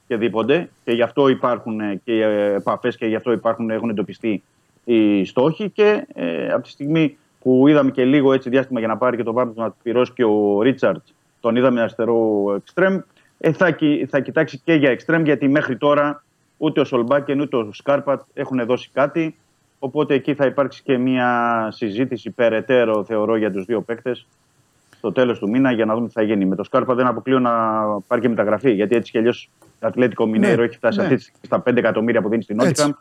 και 0.08 0.18
δίποτε. 0.18 0.70
Και 0.84 0.92
γι' 0.92 1.02
αυτό 1.02 1.28
υπάρχουν 1.28 1.80
ε, 1.80 2.02
και 2.04 2.24
επαφές 2.56 2.98
και 2.98 3.06
γι' 3.06 3.16
αυτό 3.16 3.32
υπάρχουν, 3.32 3.70
έχουν 3.70 3.90
εντοπιστεί 3.90 4.44
οι 4.84 5.26
στόχοι. 5.26 5.70
Και 5.70 6.08
ε, 6.14 6.48
από 6.48 6.64
τη 6.64 6.70
στιγμή 6.70 7.18
που 7.42 7.68
είδαμε 7.68 7.92
και 7.92 8.06
λίγο 8.06 8.34
έτσι 8.34 8.50
διάστημα 8.50 8.80
για 8.80 8.88
να 8.88 8.98
πάρει 8.98 9.18
και 9.18 9.24
το 9.24 9.34
βάρο 9.34 9.54
να 9.56 9.72
πληρώσει 9.84 10.12
και 10.16 10.24
ο 10.24 10.62
Ρίτσαρτ 10.62 11.04
τον 11.46 11.56
είδαμε 11.56 11.82
αριστερό 11.82 12.54
εξτρέμ. 12.56 13.00
Ε, 13.38 13.52
θα, 13.52 13.78
θα 14.10 14.20
κοιτάξει 14.20 14.62
και 14.64 14.74
για 14.74 14.90
εξτρέμ 14.90 15.24
γιατί 15.24 15.48
μέχρι 15.48 15.78
τώρα 15.78 16.24
ούτε 16.58 16.80
ο 16.80 16.84
Σολμπάκεν 16.84 17.40
ούτε 17.40 17.58
ο 17.58 17.70
Σκάρπατ 17.74 18.22
έχουν 18.34 18.66
δώσει 18.66 18.90
κάτι. 18.94 19.36
Οπότε 19.80 20.14
εκεί 20.14 20.34
θα 20.34 20.46
υπάρξει 20.46 20.84
και 20.84 20.98
μια 20.98 21.30
συζήτηση 21.72 22.30
περαιτέρω, 22.30 23.04
θεωρώ, 23.04 23.36
για 23.36 23.52
τους 23.52 23.66
δύο 23.66 23.82
παίκτες 23.82 24.26
στο 24.98 25.12
τέλος 25.12 25.40
του 25.40 25.50
μήνα 25.50 25.72
για 25.72 25.86
να 25.86 25.96
δούμε 25.96 26.08
τι 26.08 26.14
θα 26.14 26.22
γίνει. 26.22 26.46
Με 26.46 26.56
το 26.56 26.64
Σκάρπα 26.64 26.94
δεν 26.94 27.08
αποκλείω 27.08 27.40
να 27.40 27.52
πάρει 28.08 28.22
και 28.22 28.30
μεταγραφή. 28.30 28.72
Γιατί 28.72 28.96
έτσι 28.96 29.12
κι 29.12 29.18
αλλιώς 29.18 29.50
το 29.80 29.88
Ατλέτικο 29.88 30.26
Μινέρο 30.26 30.56
ναι, 30.56 30.64
έχει 30.64 30.76
φτάσει 30.76 31.00
ναι. 31.00 31.06
αυτή 31.06 31.32
στα 31.42 31.64
5 31.70 31.78
εκατομμύρια 31.78 32.22
που 32.22 32.30
δίνει 32.30 32.44
στην 32.44 32.56
Νότιχαμ. 32.56 32.92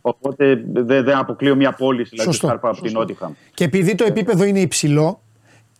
Οπότε 0.00 0.64
δεν, 0.72 1.04
δεν 1.04 1.16
αποκλείω 1.16 1.56
μια 1.56 1.72
πώληση 1.72 2.10
δηλαδή, 2.10 2.32
Σκάρπα 2.32 2.68
από 2.68 2.82
την 2.82 2.92
Νότιχαμ. 2.92 3.32
Και 3.54 3.64
επειδή 3.64 3.94
το 3.94 4.04
επίπεδο 4.04 4.44
είναι 4.44 4.60
υψηλό, 4.60 5.20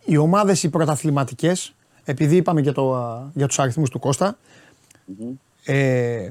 οι 0.05 0.17
ομάδες 0.17 0.63
οι 0.63 0.71
πρωταθληματικές 0.71 1.75
επειδή 2.05 2.37
είπαμε 2.37 2.61
για, 2.61 2.73
το, 2.73 2.95
για 3.35 3.47
τους 3.47 3.59
αριθμούς 3.59 3.91
του 3.91 3.99
κωστα 3.99 4.39
ε, 5.65 6.31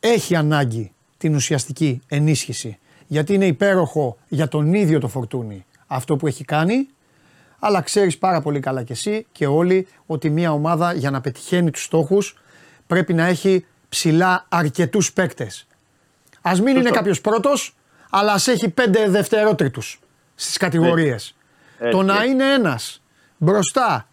έχει 0.00 0.36
ανάγκη 0.36 0.92
την 1.18 1.34
ουσιαστική 1.34 2.00
ενίσχυση 2.08 2.78
γιατί 3.06 3.34
είναι 3.34 3.46
υπέροχο 3.46 4.16
για 4.28 4.48
τον 4.48 4.74
ίδιο 4.74 5.00
το 5.00 5.08
φορτούνι 5.08 5.64
αυτό 5.86 6.16
που 6.16 6.26
έχει 6.26 6.44
κάνει 6.44 6.88
αλλά 7.58 7.80
ξέρεις 7.80 8.18
πάρα 8.18 8.40
πολύ 8.40 8.60
καλά 8.60 8.82
κι 8.82 8.92
εσύ 8.92 9.26
και 9.32 9.46
όλοι 9.46 9.86
ότι 10.06 10.30
μια 10.30 10.52
ομάδα 10.52 10.92
για 10.92 11.10
να 11.10 11.20
πετυχαίνει 11.20 11.70
τους 11.70 11.82
στόχους 11.84 12.36
πρέπει 12.86 13.14
να 13.14 13.26
έχει 13.26 13.66
ψηλά 13.88 14.46
αρκετούς 14.48 15.12
παίκτες. 15.12 15.66
Ας 16.42 16.60
μην 16.60 16.76
είναι 16.76 16.90
κάποιος 16.90 17.20
πρώτος, 17.20 17.74
αλλά 18.10 18.32
ας 18.32 18.48
έχει 18.48 18.68
πέντε 18.68 19.08
δευτερότριτους 19.08 20.00
στις 20.34 20.56
κατηγορίες. 20.56 21.34
Το 21.90 22.02
να 22.02 22.24
είναι 22.24 22.52
ένας 22.52 23.02
μπροστά 23.36 24.07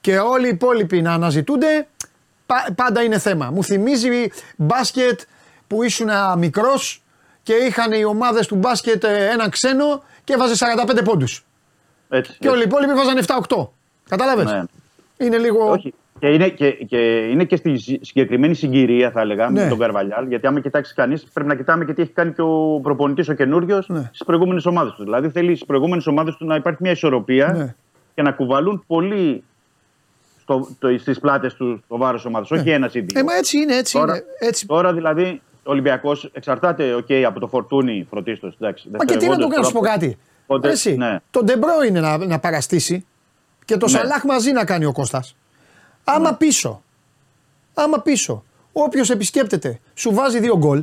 και 0.00 0.18
όλοι 0.18 0.46
οι 0.46 0.50
υπόλοιποι 0.50 1.02
να 1.02 1.12
αναζητούνται, 1.12 1.86
πάντα 2.74 3.02
είναι 3.02 3.18
θέμα. 3.18 3.50
Μου 3.50 3.64
θυμίζει 3.64 4.30
μπάσκετ 4.56 5.20
που 5.66 5.82
ήσουν 5.82 6.08
μικρός 6.38 7.02
και 7.42 7.52
είχαν 7.52 7.92
οι 7.92 8.04
ομάδες 8.04 8.46
του 8.46 8.54
μπάσκετ 8.54 9.04
ε, 9.04 9.28
έναν 9.30 9.50
ξένο 9.50 10.02
και 10.24 10.32
έβαζε 10.32 10.66
45 10.86 11.04
πόντους. 11.04 11.44
Και 12.38 12.48
όλοι 12.48 12.60
οι 12.60 12.64
υπόλοιποι 12.66 12.92
βάζανε 12.92 13.22
7-8. 13.26 13.66
Κατάλαβε. 14.08 14.44
Ναι. 14.44 14.62
Είναι 15.16 15.38
λίγο. 15.38 15.70
Όχι. 15.70 15.94
Και 16.18 16.26
είναι 16.26 16.48
και, 16.48 16.70
και 16.70 16.96
είναι 17.30 17.44
και 17.44 17.56
στη 17.56 17.78
συγκεκριμένη 18.00 18.54
συγκυρία, 18.54 19.10
θα 19.10 19.20
έλεγα, 19.20 19.50
ναι. 19.50 19.62
με 19.62 19.68
τον 19.68 19.78
Καρβαλιάλ. 19.78 20.26
Γιατί 20.26 20.46
άμα 20.46 20.60
κοιτάξει 20.60 20.94
κανείς, 20.94 21.24
πρέπει 21.32 21.48
να 21.48 21.54
κοιτάμε 21.54 21.84
και 21.84 21.92
τι 21.92 22.02
έχει 22.02 22.12
κάνει 22.12 22.32
και 22.32 22.42
ο 22.42 22.80
προπονητής 22.82 23.28
ο 23.28 23.34
καινούριος 23.34 23.88
ναι. 23.88 24.00
στις 24.00 24.24
προηγούμενες 24.24 24.66
ομάδες 24.66 24.92
του. 24.92 25.02
Δηλαδή 25.02 25.30
θέλει 25.30 25.54
στις 25.54 25.66
προηγούμενες 25.66 26.06
ομάδες 26.06 26.36
του 26.36 26.46
να 26.46 26.54
υπάρχει 26.54 26.78
μια 26.82 26.90
ισορροπία 26.90 27.52
ναι. 27.52 27.74
και 28.14 28.22
να 28.22 28.32
κουβαλούν 28.32 28.84
πολύ 28.86 29.44
στις 30.98 31.20
πλάτες 31.20 31.54
του 31.54 31.82
το 31.88 31.96
βάρος 31.96 32.24
ομάδας. 32.24 32.50
Όχι 32.50 32.64
Ναι. 32.64 32.72
ένας 32.72 32.94
ή 32.94 33.00
δύο. 33.00 33.20
Ε, 33.20 33.22
μα 33.22 33.34
έτσι 33.34 33.58
είναι, 33.58 33.76
έτσι 33.76 33.92
Τώρα- 33.92 34.16
είναι. 34.16 34.24
Έτσι. 34.38 34.66
Τώρα 34.66 34.92
δηλαδή 34.92 35.40
ο 35.64 35.70
Ολυμπιακός 35.70 36.30
εξαρτάται 36.32 36.94
okay, 36.94 37.22
από 37.22 37.40
το 37.40 37.46
φορτούνι 37.46 38.06
πρωτίστω. 38.10 38.52
Μα 38.58 39.04
και 39.04 39.16
τι 39.16 39.28
να 39.28 39.36
το 39.36 39.46
κάνω, 39.48 39.62
σου 39.66 39.72
πω 39.72 39.80
κάτι. 39.80 40.18
Οπότε, 40.46 40.68
Εσύ, 40.70 40.96
ναι. 40.96 41.16
τον 41.30 41.44
Ντεμπρό 41.44 41.82
είναι 41.88 42.00
να, 42.00 42.16
να 42.26 42.38
παραστήσει 42.38 43.06
και 43.64 43.76
το 43.76 43.86
Ναι. 43.86 43.92
Σαλάχ 43.92 44.24
μαζί 44.24 44.52
να 44.52 44.64
κάνει 44.64 44.84
ο 44.84 44.92
Κώστας. 44.92 45.36
Άμα 46.04 46.34
πίσω, 46.34 46.82
άμα 47.74 48.00
πίσω, 48.00 48.44
όποιος 48.72 49.10
επισκέπτεται 49.10 49.80
σου 49.94 50.14
βάζει 50.14 50.40
δύο 50.40 50.56
γκολ. 50.58 50.78
ε, 50.78 50.82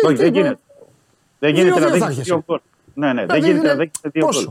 τι- 0.00 0.06
Όχι, 0.06 0.16
τι- 0.16 0.22
δεν 0.22 0.32
γίνεται. 0.34 0.58
Δεν 1.38 1.54
Δύο- 1.54 1.62
γίνεται 1.62 1.80
να 1.80 1.86
δύο 1.90 1.98
θα 1.98 2.06
δέχεσαι 2.06 2.20
έρχεσαι. 2.20 2.34
δύο 2.34 2.44
γκολ. 2.46 2.60
Ναι, 2.94 3.12
ναι, 3.12 3.22
Ε, 3.22 3.26
δεν 3.26 3.36
γίνεται 3.36 3.58
είναι- 3.58 3.68
να 3.68 3.74
δέχεσαι 3.74 4.08
δύο 4.12 4.24
γκολ. 4.32 4.48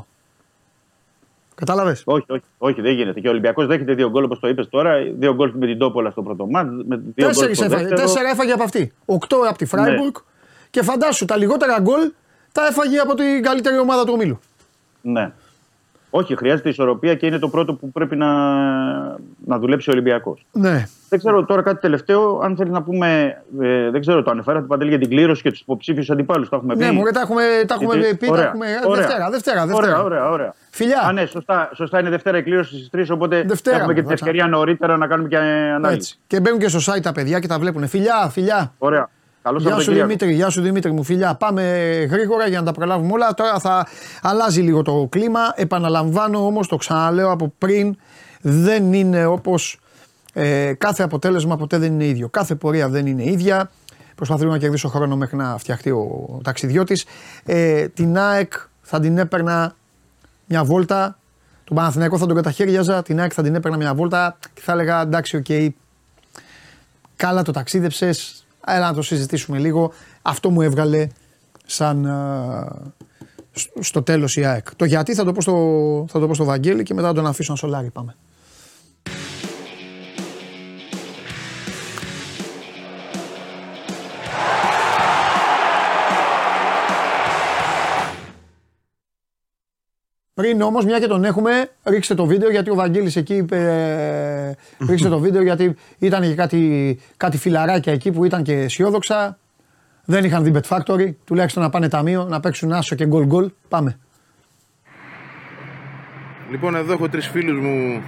Πόσο. 1.58 1.66
Κατάλαβες; 1.66 2.02
Όχι, 2.06 2.26
όχι, 2.28 2.44
όχι, 2.58 2.82
δεν 2.82 2.94
γίνεται. 2.94 3.20
Και 3.20 3.28
ο 3.28 3.32
Ολυμπιακός 3.32 3.66
δέχεται 3.68 3.94
δύο 3.94 4.10
γκολ 4.10 4.24
όπως 4.24 4.40
το 4.40 4.48
είπες 4.48 4.70
τώρα. 4.70 4.94
Δύο 5.18 5.34
γκολ 5.34 5.52
με 5.56 5.66
την 5.66 5.78
Τόπολα 5.78 6.12
στο 6.12 6.22
πρώτο 6.22 6.46
μάτς. 6.46 6.70
Με 6.86 6.96
δύο 6.96 7.26
γκολ 7.26 7.28
Τέσσερις 7.28 7.58
στο 7.58 7.66
έφαγε, 7.66 7.82
δεύτερο. 7.82 8.02
τέσσερα 8.02 8.30
έφαγε 8.30 8.52
από 8.52 8.64
αυτή. 8.64 8.94
Οκτώ 9.06 9.38
από 9.50 9.58
τη 9.58 9.66
Φράιμπουργκ. 9.66 10.16
Και 10.70 10.82
φαντάσου 10.82 11.26
τα 11.26 11.38
λιγότερα 11.38 11.80
γκολ 11.80 12.12
τα 12.52 12.66
έφαγε 12.66 12.98
από 12.98 13.14
την 13.14 13.42
καλύτερη 13.42 13.78
ομάδα 13.78 14.04
του 14.06 14.12
ομίλου. 14.14 14.40
Ναι. 15.02 15.32
Όχι, 16.10 16.36
χρειάζεται 16.36 16.70
ισορροπία 16.70 17.16
και 17.16 17.26
είναι 17.26 17.38
το 17.40 17.48
πρώτο 17.50 17.74
που 17.74 17.92
πρέπει 17.92 18.16
να, 18.16 18.28
να 19.46 19.60
δουλέψει 19.60 19.90
ο 19.90 19.94
Ολυμπιακός. 19.94 20.46
Ναι. 20.52 20.86
Δεν 21.10 21.20
ξέρω 21.20 21.46
τώρα 21.46 21.62
κάτι 21.62 21.80
τελευταίο, 21.80 22.40
αν 22.44 22.56
θέλεις 22.56 22.72
να 22.72 22.82
πούμε. 22.82 23.38
Ε, 23.62 23.90
δεν 23.90 24.02
ξέρω, 24.02 24.24
το 24.24 24.32
ανεφέρατε 24.32 24.66
παντελή 24.66 24.90
για 24.90 25.00
την 25.00 25.10
κλήρωση 25.10 25.42
και 25.42 25.50
τους 25.50 25.60
υποψήφιους 25.60 26.10
αντιπάλους. 26.10 26.50
Το 26.50 26.56
έχουμε 26.56 26.76
πει. 26.76 26.84
Ναι, 26.84 26.92
μωρέ, 26.92 27.12
τα 27.12 27.20
έχουμε, 27.20 27.42
τα 27.68 27.74
έχουμε 27.74 27.96
Γιατί- 27.96 28.18
πει. 28.18 28.26
Τα 28.26 28.32
ωραία, 28.32 28.46
έχουμε... 28.48 28.66
ωραία. 28.86 29.02
Δευτέρα, 29.02 29.30
Δευτέρα, 29.30 29.66
Δευτέρα. 29.66 29.88
Ωραία, 29.88 30.04
ωραία, 30.04 30.30
ωραία. 30.30 30.54
Φιλιά. 30.70 31.02
Α, 31.02 31.12
ναι, 31.12 31.26
σωστά, 31.26 31.70
σωστά 31.74 32.00
είναι 32.00 32.10
Δευτέρα 32.10 32.38
η 32.38 32.44
κλήρωση 32.44 32.76
στις 32.76 32.90
3, 33.10 33.14
οπότε 33.16 33.44
Δευτέρα, 33.48 33.76
έχουμε 33.78 33.94
και 33.94 34.00
την 34.02 34.10
δώσα. 34.10 34.26
ευκαιρία 34.26 34.48
νωρίτερα 34.48 34.98
να 34.98 35.08
κάνουμε 35.08 35.30
και 35.30 35.38
ανάλυση. 35.38 35.96
Έτσι. 35.98 36.18
Και 36.28 36.40
μπαίνουν 36.40 36.60
και 36.60 36.68
στο 36.68 36.94
site 36.94 37.02
τα 37.02 37.12
παιδιά 37.12 37.40
και 37.40 37.48
τα 37.48 37.60
βλέπουν. 37.60 37.88
Φιλιά, 37.88 38.30
φιλιά. 38.32 38.74
Ωραία. 38.78 39.10
Καλό 39.48 39.60
Γεια 39.60 39.70
σου 39.70 39.76
Σαββατοκύριακο. 39.76 40.08
Δημήτρη, 40.08 40.34
γεια 40.34 40.50
σου 40.50 40.62
Δημήτρη 40.62 40.92
μου 40.92 41.04
φιλιά. 41.04 41.36
Πάμε 41.36 41.62
γρήγορα 42.10 42.48
για 42.48 42.60
να 42.60 42.66
τα 42.66 42.72
προλάβουμε 42.72 43.12
όλα. 43.14 43.34
Τώρα 43.34 43.60
θα 43.60 43.88
αλλάζει 44.22 44.62
λίγο 44.62 44.82
το 44.82 45.08
κλίμα. 45.10 45.40
Επαναλαμβάνω 45.56 46.46
όμως, 46.46 46.68
το 46.68 46.76
ξαναλέω 46.76 47.32
από 47.32 47.54
πριν, 47.58 47.96
δεν 48.42 48.94
είναι 48.94 49.26
όπως 49.26 49.80
ε, 50.34 50.74
κάθε 50.74 51.04
αποτέλεσμα 51.04 51.58
ποτέ 51.58 51.78
δεν 51.78 51.94
είναι 51.94 52.06
ίδιο. 52.06 52.30
Κάθε 52.30 52.56
πορεία 52.56 52.90
δεν 52.90 53.06
είναι 53.06 53.24
ίδια. 53.24 53.72
Προσπαθούμε 54.16 54.52
να 54.52 54.58
κερδίσω 54.58 54.88
χρόνο 54.88 55.16
μέχρι 55.16 55.38
να 55.38 55.58
φτιαχτεί 55.58 55.92
ο, 55.92 56.28
ο 56.38 56.42
ταξιδιώτης. 56.44 57.06
Ε, 57.46 57.88
την 57.88 58.18
ΑΕΚ 58.18 58.54
θα 58.82 59.00
την 59.00 59.18
έπαιρνα 59.18 59.76
μια 60.46 60.64
βόλτα. 60.64 61.18
Τον 61.64 61.76
Παναθηναϊκό 61.76 62.18
θα 62.18 62.26
τον 62.26 62.36
καταχέριαζα. 62.36 63.02
Την 63.02 63.20
ΑΕΚ 63.20 63.32
θα 63.36 63.44
την 63.44 63.56
έπαιρνα 63.56 63.78
μια 63.78 63.94
βόλτα 63.94 64.38
και 64.54 64.62
θα 64.62 64.72
έλεγα 64.72 65.02
εντάξει, 65.02 65.38
οκ, 65.38 65.74
Καλά 67.16 67.42
το 67.42 67.52
ταξίδεψες. 67.52 68.47
Έλα 68.68 68.88
να 68.88 68.94
το 68.94 69.02
συζητήσουμε 69.02 69.58
λίγο. 69.58 69.92
Αυτό 70.22 70.50
μου 70.50 70.62
έβγαλε 70.62 71.08
σαν 71.66 72.06
α, 72.06 72.68
σ- 73.52 73.70
στο 73.80 74.02
τέλος 74.04 74.36
η 74.38 74.46
ΑΕΚ. 74.46 74.76
Το 74.76 74.86
γιατί 74.86 75.14
θα 75.14 75.24
το 75.24 75.32
πω 75.32 75.42
στο, 75.42 76.06
θα 76.10 76.20
το 76.20 76.28
πω 76.28 76.34
στο 76.34 76.44
Βαγγέλη 76.44 76.84
και 76.84 76.94
μετά 76.94 77.08
θα 77.08 77.14
τον 77.14 77.28
αφήσω 77.28 77.52
να 77.52 77.58
σολάρει. 77.58 77.90
Πάμε. 77.90 78.16
Πριν 90.38 90.62
όμως, 90.62 90.86
μια 90.86 91.00
και 91.00 91.08
τον 91.08 91.24
έχουμε, 91.24 91.52
ρίξτε 91.84 92.16
το 92.16 92.26
βίντεο 92.26 92.50
γιατί 92.50 92.70
ο 92.70 92.76
Βαγγέλης 92.76 93.16
εκεί 93.16 93.36
είπε. 93.36 93.56
ε, 94.80 94.86
ρίξτε 94.86 95.10
το 95.10 95.20
βίντεο 95.20 95.42
γιατί 95.42 95.76
ήταν 95.98 96.22
και 96.22 96.36
κάτι, 96.36 97.00
κάτι 97.18 97.38
φιλαράκια 97.38 97.94
εκεί 97.94 98.12
που 98.12 98.26
ήταν 98.26 98.44
και 98.44 98.54
αισιόδοξα. 98.54 99.38
Δεν 100.06 100.24
είχαν 100.24 100.44
δει 100.44 100.52
Bet 100.56 100.78
Factory, 100.78 101.14
τουλάχιστον 101.26 101.64
να 101.64 101.70
πάνε 101.70 101.90
ταμείο, 101.90 102.24
να 102.24 102.40
παίξουν 102.40 102.74
άσο 102.74 102.96
και 102.96 103.06
γκολ 103.06 103.26
γκολ. 103.26 103.52
Πάμε. 103.68 103.98
Λοιπόν, 106.50 106.76
εδώ 106.76 106.94
έχω 106.94 107.10
τρεις 107.10 107.28
φίλους 107.28 107.60
μου 107.60 108.04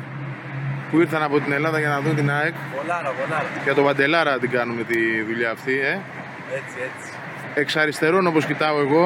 που 0.92 1.00
ήρθαν 1.00 1.24
από 1.24 1.40
την 1.40 1.52
Ελλάδα 1.52 1.80
για 1.80 1.90
να 1.90 2.02
δουν 2.02 2.16
την 2.16 2.32
ΑΕΚ. 2.32 2.54
Βολάρα, 2.76 3.12
βολάρα. 3.22 3.46
Για 3.64 3.74
τον 3.74 3.84
Παντελάρα 3.84 4.40
την 4.40 4.50
κάνουμε 4.50 4.84
τη 4.84 5.24
δουλειά 5.28 5.52
αυτή, 5.52 5.80
ε. 5.80 5.92
Έτσι, 5.92 6.76
έτσι. 6.78 7.12
Εξ 7.54 7.76
αριστερών, 7.76 8.28
όπως 8.28 8.46
κοιτάω 8.46 8.80
εγώ, 8.80 9.06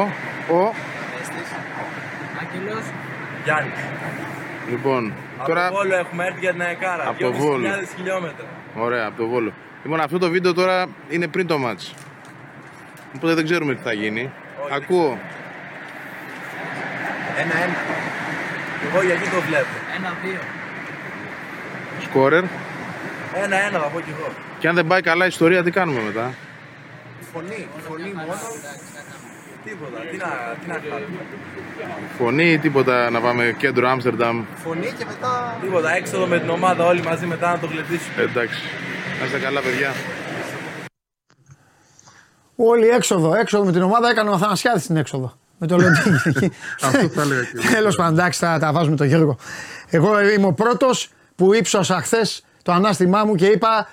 ο... 0.51 0.73
Άγγελος. 3.49 3.69
Γιάννης. 3.69 3.79
Λοιπόν, 4.69 5.13
Από 5.37 5.47
τώρα... 5.47 5.67
το 5.69 5.75
Βόλο 5.75 5.95
έχουμε 5.95 6.25
έρθει 6.25 6.39
για 6.39 6.51
την 6.51 6.61
Αεκάρα. 6.61 7.07
Από 7.07 7.19
το 7.19 7.33
Βόλο. 7.33 7.67
2.500 7.69 7.71
χιλιόμετρα. 7.95 8.45
Ωραία, 8.77 9.05
από 9.05 9.17
το 9.17 9.27
Βόλο. 9.27 9.53
Λοιπόν, 9.83 9.99
αυτό 9.99 10.17
το 10.17 10.29
βίντεο 10.29 10.53
τώρα 10.53 10.85
είναι 11.09 11.27
πριν 11.27 11.47
το 11.47 11.57
μάτς. 11.57 11.93
Οπότε 13.15 13.33
δεν 13.33 13.43
ξέρουμε 13.43 13.75
τι 13.75 13.81
θα 13.83 13.93
γίνει. 13.93 14.31
Ακούω. 14.71 15.17
Ένα-ένα. 17.37 17.75
Εγώ 18.89 19.03
γιατί 19.03 19.29
το 19.29 19.41
βλέπω. 19.41 19.73
Ένα-δύο. 19.97 20.39
Σκόρερ. 22.01 22.43
Ένα-ένα 23.43 23.79
θα 23.79 23.87
πω 23.87 23.99
κι 23.99 24.09
εγώ. 24.17 24.27
Και 24.59 24.67
αν 24.67 24.75
δεν 24.75 24.87
πάει 24.87 25.01
καλά 25.01 25.25
η 25.25 25.27
ιστορία, 25.27 25.63
τι 25.63 25.71
κάνουμε 25.71 26.01
μετά; 26.01 26.33
Φωνή, 27.33 27.67
φωνή 27.87 28.13
μόνο. 28.13 28.33
Τίποτα. 29.63 29.99
Τι 30.11 30.17
να, 30.17 30.27
τι 30.61 30.67
να 30.67 30.73
κάνουμε. 30.73 31.21
Φωνή 32.17 32.51
ή 32.51 32.59
τίποτα 32.59 33.09
να 33.09 33.21
πάμε 33.21 33.55
κέντρο 33.57 33.89
Άμστερνταμ; 33.89 34.45
Φωνή 34.55 34.93
και 34.97 35.05
μετά. 35.05 35.57
Τίποτα. 35.61 35.95
Έξοδο 35.95 36.25
με 36.25 36.39
την 36.39 36.49
ομάδα 36.49 36.85
όλοι 36.85 37.01
μαζί 37.03 37.25
μετά 37.25 37.51
να 37.51 37.59
το 37.59 37.67
γλεντήσουμε. 37.67 38.21
Εντάξει. 38.21 38.59
Να 39.19 39.25
είστε 39.25 39.39
καλά, 39.39 39.61
παιδιά. 39.61 39.91
Όλοι 42.55 42.87
έξοδο, 42.87 43.35
έξοδο 43.35 43.65
με 43.65 43.71
την 43.71 43.81
ομάδα 43.81 44.09
έκανε 44.09 44.29
ο 44.29 44.33
Αθανασιάδης 44.33 44.85
την 44.85 44.97
έξοδο. 44.97 45.37
Με 45.57 45.67
το 45.67 45.77
Λοντίνγκι. 45.77 46.51
Αυτό 46.83 47.07
θα 47.07 47.21
έλεγα 47.21 47.41
και 47.41 47.49
εγώ. 47.53 47.73
Τέλος 47.73 47.95
πάντων, 47.95 48.19
εντάξει, 48.19 48.39
θα 48.39 48.59
τα 48.59 48.71
βάζουμε 48.71 48.95
το 48.95 49.03
Γιώργο. 49.03 49.37
Εγώ 49.89 50.19
είμαι 50.29 50.45
ο 50.45 50.53
πρώτος 50.53 51.09
που 51.35 51.53
ύψωσα 51.53 52.01
χθες 52.01 52.45
το 52.63 52.71
ανάστημά 52.71 53.25
μου 53.25 53.35
και 53.35 53.45
είπα 53.45 53.89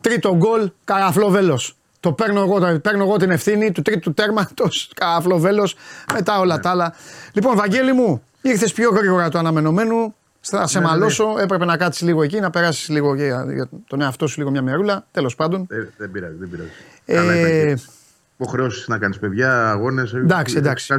τρίτο 0.00 0.36
γκολ 0.36 0.70
καραφλό 0.84 1.28
βέλος. 1.28 1.74
Το 2.00 2.12
παίρνω 2.12 2.40
εγώ, 2.40 2.58
το 2.60 2.78
παίρνω 2.78 3.02
εγώ 3.04 3.16
την 3.16 3.30
ευθύνη 3.30 3.72
του 3.72 3.82
τρίτου 3.82 4.14
τέρματος 4.14 4.90
καραφλό 4.94 5.38
βέλος. 5.38 5.76
Μετά 6.12 6.38
όλα 6.38 6.54
Ναι. 6.56 6.60
τα 6.62 6.70
άλλα. 6.70 6.94
Λοιπόν, 7.32 7.56
Βαγγέλη 7.56 7.92
μου, 7.92 8.22
ήρθες 8.42 8.72
πιο 8.72 8.90
γρήγορα 8.90 9.28
του 9.28 9.38
αναμενωμένου. 9.38 10.14
Θα 10.40 10.66
σε 10.66 10.78
Ναι, 10.78 10.84
ναι, 10.84 10.90
ναι. 10.90 10.96
μαλώσω. 10.98 11.36
Έπρεπε 11.40 11.64
να 11.64 11.76
κάτσεις 11.76 12.02
λίγο 12.02 12.22
εκεί, 12.22 12.40
να 12.40 12.50
περάσεις 12.50 12.88
λίγο 12.88 13.14
για, 13.14 13.46
για 13.52 13.68
τον 13.86 14.00
εαυτό 14.00 14.26
σου 14.26 14.38
λίγο 14.38 14.50
μια 14.50 14.62
μερούλα. 14.62 15.06
Τέλος 15.10 15.34
πάντων. 15.34 15.66
Ε, 15.70 15.76
δεν 15.96 16.10
πειράζει, 16.10 16.34
δεν 16.38 16.50
πειράζει. 16.50 16.68
Ε, 17.04 17.14
Καλά 17.14 17.34
ήταν 17.36 17.50
και 17.50 17.58
έτσι. 17.58 17.86
Υποχρεώσεις 18.34 18.88
να 18.88 18.98
κάνεις 18.98 19.18
παιδιά, 19.18 19.70
αγώνες. 19.70 20.12
Εντάξει, 20.14 20.56
εντάξει. 20.56 20.94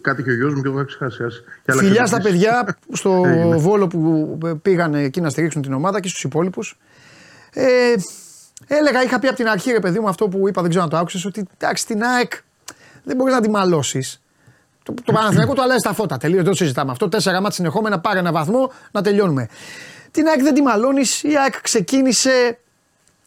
Κάτι 0.00 0.22
και 0.22 0.30
ο 0.30 0.34
γιος 0.34 0.54
μου 0.54 0.62
και 0.62 0.68
εγώ 0.68 0.78
έχω 0.78 0.86
ξεχάσει. 0.86 1.22
ας. 1.22 1.42
Και 1.64 1.72
άλλα 1.72 1.80
Φιλιά 1.82 2.06
στα 2.06 2.18
ξεχάσεις. 2.18 2.40
παιδιά 2.46 2.76
στο 3.00 3.22
Έγινε. 3.26 3.56
Βόλο 3.56 3.86
που 3.86 4.38
πήγαν 4.62 4.94
εκεί 4.94 5.20
να 5.20 5.28
στηρίξουν 5.28 5.62
την 5.62 5.72
ομάδα 5.72 6.00
και 6.00 6.08
στους 6.08 6.24
υπόλοιπους. 6.24 6.78
Ε, 7.52 7.64
έλεγα, 8.66 9.02
είχα 9.02 9.18
πει 9.18 9.26
από 9.26 9.36
την 9.36 9.48
αρχή 9.48 9.70
ρε 9.70 9.80
παιδί 9.80 10.00
μου 10.00 10.08
αυτό 10.08 10.28
που 10.28 10.48
είπα, 10.48 10.60
δεν 10.60 10.70
ξέρω 10.70 10.84
αν 10.84 10.90
το 10.90 10.96
άκουσες, 10.96 11.24
ότι 11.24 11.46
εντάξει 11.58 11.86
την 11.86 12.02
ΑΕΚ 12.02 12.32
δεν 13.04 13.16
μπορείς 13.16 13.34
να 13.34 13.40
τη 13.40 13.50
μαλώσεις. 13.50 14.20
Το, 14.82 14.94
το 15.04 15.12
Παναθηναϊκό 15.12 15.54
του 15.54 15.62
αλλάζει 15.62 15.82
τα 15.82 15.92
φώτα. 15.92 16.16
Τελείως, 16.16 16.42
δεν 16.42 16.50
το 16.50 16.56
συζητάμε. 16.56 16.90
Αυτό 16.90 17.08
τέσσερα 17.08 17.36
μάτια 17.36 17.50
συνεχόμενα, 17.50 18.00
πάρε 18.00 18.18
ένα 18.18 18.32
βαθμό 18.32 18.72
να 18.90 19.02
τελειώνουμε. 19.02 19.48
Την 20.10 20.26
ΑΕΚ 20.26 20.42
δεν 20.42 20.54
τη 20.54 20.62
μαλώνεις. 20.62 21.22
Η 21.22 21.36
ΑΕΚ 21.38 21.60
ξεκίνησε 21.60 22.58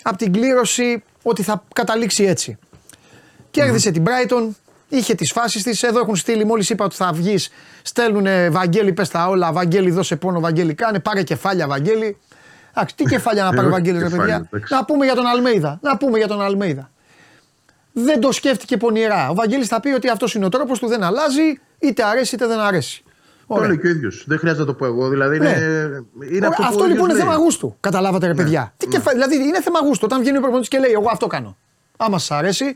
από 0.02 0.18
την 0.18 0.34
κλήρωση 0.34 1.04
ότι 1.24 1.44
θα 1.44 1.64
καταλήξει 1.74 2.24
έτσι. 2.24 2.58
Κέρδισε 3.52 3.92
την 3.92 4.04
Brighton, 4.06 4.50
είχε 4.90 5.16
τις 5.16 5.32
φάσεις 5.32 5.64
της. 5.64 5.84
Εδώ 5.84 6.00
έχουν 6.00 6.16
στείλει, 6.16 6.46
μόλις 6.46 6.70
είπα 6.70 6.86
ότι 6.86 6.96
θα 6.96 7.12
βγεις, 7.14 7.50
στέλνουν 7.82 8.52
Βαγγέλη, 8.52 8.94
πες 8.94 9.10
τα 9.10 9.28
όλα. 9.28 9.52
Βαγγέλη, 9.52 9.92
δώσε 9.92 10.16
πόνο, 10.16 10.40
Βαγγέλη, 10.40 10.74
κάνε. 10.74 11.00
Πάρε 11.00 11.24
κεφάλια, 11.24 11.68
Βαγγέλη. 11.68 12.18
Εντάξει, 12.80 12.96
τι 12.96 13.04
κεφάλια 13.04 13.44
να 13.44 13.50
πάρει 13.50 13.60
ο 13.60 13.62
Εγώ 13.62 13.72
Βαγγέλης, 13.72 14.02
ρε 14.02 14.08
κεφάλια, 14.10 14.26
παιδιά. 14.34 14.48
εντάξει. 14.54 14.74
Να 14.74 14.86
πούμε 14.86 15.06
για 15.06 15.16
τον 15.16 15.26
Αλμέιδα. 15.28 15.80
Να 15.82 15.98
πούμε 15.98 16.18
για 16.18 16.28
τον 16.28 16.42
Αλμέιδα. 16.42 16.92
Δεν 17.92 18.20
το 18.20 18.32
σκέφτηκε 18.32 18.78
πονηρά. 18.78 19.30
Ο 19.30 19.34
Βαγγέλης 19.34 19.68
θα 19.68 19.80
πει 19.80 19.90
ότι 19.90 20.10
αυτός 20.10 20.34
είναι 20.36 20.46
ο 20.46 20.50
τρόπος 20.50 20.80
του, 20.80 20.88
δεν 20.88 21.04
αλλάζει, 21.04 21.60
είτε 21.80 22.04
αρέσει 22.04 22.36
είτε 22.36 22.48
δεν 22.48 22.60
αρέσει. 22.60 23.04
Το 23.48 23.56
Ωραία. 23.56 23.68
λέει 23.68 23.78
και 23.80 23.88
ο 23.88 23.90
ίδιος. 23.90 24.24
Δεν 24.28 24.38
χρειάζεται 24.40 24.62
να 24.64 24.68
το 24.68 24.74
πω 24.74 24.86
εγώ. 24.86 25.10
Δηλαδή 25.10 25.36
είναι, 25.36 25.50
Ναι. 25.50 26.26
είναι 26.36 26.48
αυτό, 26.48 26.64
αυτό 26.64 26.78
που 26.78 26.84
ο 26.84 26.88
λοιπόν 26.88 27.04
είναι 27.04 27.14
ίδιος 27.14 27.18
θέμα 27.18 27.34
λέει. 27.34 27.44
γούστου. 27.44 27.76
Καταλάβατε, 27.80 28.28
ρε 28.28 28.34
παιδιά. 28.34 28.74
Τι 28.78 28.88
κεφα... 28.88 29.12
Δηλαδή 29.12 29.36
είναι 29.36 29.62
θέμα 29.62 29.80
γούστου. 29.80 30.06
Όταν 30.10 30.20
βγαίνει 30.20 30.38
ο 30.38 30.40
προπονητής 30.40 30.70
και 30.70 30.80
λέει: 30.80 30.92
Εγώ 30.92 31.10
αυτό 31.12 31.28
κάνω. 31.28 31.58
Άμα 31.98 32.20
σας 32.20 32.32
αρέσει, 32.38 32.76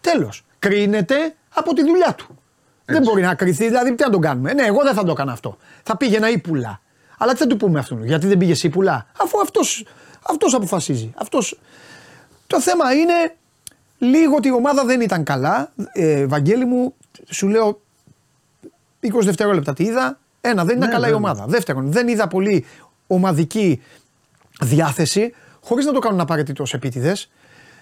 τέλος. 0.00 0.44
Κρίνεται 0.58 1.14
από 1.54 1.74
τη 1.74 1.84
δουλειά 1.84 2.14
του. 2.16 2.38
Δεν 2.84 3.02
μπορεί 3.02 3.22
να 3.22 3.34
κρυθεί, 3.34 3.64
δηλαδή 3.66 3.94
τι 3.94 4.04
να 4.04 4.10
τον 4.10 4.20
κάνουμε. 4.20 4.52
Ναι, 4.52 4.62
εγώ 4.62 4.82
δεν 4.82 4.94
θα 4.94 5.04
το 5.04 5.10
έκανα 5.10 5.32
αυτό. 5.32 5.56
Θα 5.82 5.96
πήγαινα 5.96 6.30
ύπουλα. 6.30 6.80
Αλλά 7.18 7.32
τι 7.32 7.38
θα 7.38 7.46
του 7.46 7.56
πούμε 7.56 7.78
αυτόν, 7.78 8.04
γιατί 8.04 8.26
δεν 8.26 8.38
πήγε 8.38 8.66
ύπουλα, 8.66 9.06
αφού 9.18 9.40
αυτός 9.40 9.84
αυτός 10.24 10.54
αποφασίζει. 10.54 11.12
Αυτός... 11.16 11.58
Το 12.46 12.60
θέμα 12.60 12.92
είναι 12.92 13.34
λίγο 13.98 14.36
ότι 14.36 14.48
η 14.48 14.52
ομάδα 14.52 14.84
δεν 14.84 15.00
ήταν 15.00 15.24
καλά. 15.24 15.72
Ε, 15.92 16.26
Βαγγέλη 16.26 16.64
μου, 16.64 16.94
σου 17.30 17.48
λέω 17.48 17.80
20 19.02 19.08
δευτερόλεπτα 19.20 19.72
τι 19.72 19.84
είδα. 19.84 20.18
Ένα, 20.40 20.64
δεν 20.64 20.76
ήταν 20.76 20.88
Ναι, 20.88 20.94
καλά 20.94 21.08
η 21.08 21.10
βέβαια. 21.10 21.30
ομάδα. 21.30 21.46
Δεύτερον, 21.46 21.92
δεν 21.92 22.08
είδα 22.08 22.28
πολύ 22.28 22.64
ομαδική 23.06 23.82
διάθεση, 24.60 25.34
χωρίς 25.60 25.84
να 25.84 25.92
το 25.92 25.98
κάνουν 25.98 26.20
απαραίτητο 26.20 26.64
επίτηδες. 26.72 27.30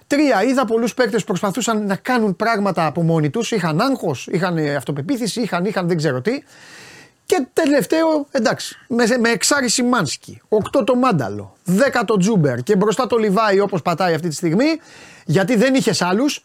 Τρία, 0.06 0.42
είδα 0.42 0.64
πολλούς 0.64 0.94
παίκτες 0.94 1.20
που 1.20 1.26
προσπαθούσαν 1.26 1.86
να 1.86 1.96
κάνουν 1.96 2.36
πράγματα 2.36 2.86
από 2.86 3.02
μόνοι 3.02 3.30
τους. 3.30 3.50
Είχαν 3.52 3.80
άγχος, 3.80 4.26
είχαν 4.26 4.58
αυτοπεποίθηση, 4.76 5.40
είχαν, 5.40 5.64
είχαν 5.64 5.88
δεν 5.88 5.96
ξέρω 5.96 6.20
τι. 6.20 6.42
Και 7.26 7.46
τελευταίο, 7.52 8.26
εντάξει, 8.30 8.78
με, 8.88 9.04
με 9.20 9.28
εξάρι 9.28 9.68
Σιμάνσκι, 9.68 10.40
οκτώ 10.48 10.84
το 10.84 10.94
Μάνταλο, 10.94 11.56
δέκα 11.64 12.04
το 12.04 12.16
Τζούμπερ 12.16 12.62
και 12.62 12.76
μπροστά 12.76 13.06
το 13.06 13.16
Λιβάη 13.16 13.60
όπως 13.60 13.82
πατάει 13.82 14.14
αυτή 14.14 14.28
τη 14.28 14.34
στιγμή, 14.34 14.80
γιατί 15.24 15.56
δεν 15.56 15.74
είχες 15.74 16.02
άλλους. 16.02 16.44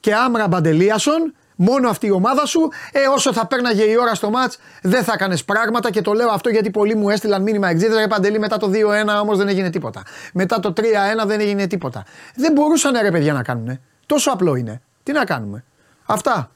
Και 0.00 0.14
άμρα 0.14 0.48
Μπαντελίασον, 0.48 1.34
μόνο 1.56 1.88
αυτή 1.88 2.06
η 2.06 2.10
ομάδα 2.10 2.46
σου, 2.46 2.68
ε, 2.92 3.00
όσο 3.14 3.32
θα 3.32 3.46
πέρναγε 3.46 3.82
η 3.82 3.96
ώρα 3.96 4.14
στο 4.14 4.30
μάτς, 4.30 4.58
δεν 4.82 5.04
θα 5.04 5.12
έκανες 5.12 5.44
πράγματα 5.44 5.90
και 5.90 6.00
το 6.00 6.12
λέω 6.12 6.28
αυτό 6.28 6.48
γιατί 6.48 6.70
πολλοί 6.70 6.94
μου 6.94 7.10
έστειλαν 7.10 7.42
μήνυμα 7.42 7.68
εξήτερα. 7.68 8.00
Ρε 8.00 8.06
Παντελή, 8.06 8.38
μετά 8.38 8.56
το 8.56 8.70
2-1 8.70 9.20
όμως 9.20 9.38
δεν 9.38 9.48
έγινε 9.48 9.70
τίποτα. 9.70 10.02
Μετά 10.32 10.60
το 10.60 10.72
3-1 10.76 11.26
δεν 11.26 11.40
έγινε 11.40 11.66
τίποτα. 11.66 12.04
Δεν 12.34 12.52
μπορούσαν 12.52 12.98
ρε 13.02 13.10
παιδιά 13.10 13.32
να 13.32 13.42
κάνουν. 13.42 13.80
Τόσο 14.06 14.30
απλό 14.30 14.54
είναι. 14.54 14.82
Τι 15.02 15.12
να 15.12 15.24
κάνουμε. 15.24 15.64
Αυτά. 16.04 16.53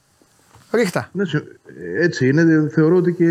Ρίχτα. 0.73 1.11
Έτσι, 1.19 1.43
έτσι 1.99 2.29
είναι. 2.29 2.69
Θεωρώ 2.73 2.97
ότι 2.97 3.13
και 3.13 3.31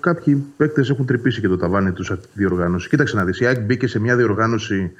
κάποιοι 0.00 0.44
παίκτες 0.56 0.90
έχουν 0.90 1.06
τρυπήσει 1.06 1.40
και 1.40 1.48
το 1.48 1.56
ταβάνι 1.56 1.92
τους 1.92 2.06
σε 2.06 2.12
αυτή 2.12 2.26
τη 2.26 2.32
διοργάνωση. 2.34 2.88
Κοίταξε 2.88 3.16
να 3.16 3.24
δεις. 3.24 3.40
Η 3.40 3.46
ΑΕΚ 3.46 3.60
μπήκε 3.60 3.86
σε 3.86 3.98
μια 3.98 4.16
διοργάνωση 4.16 4.92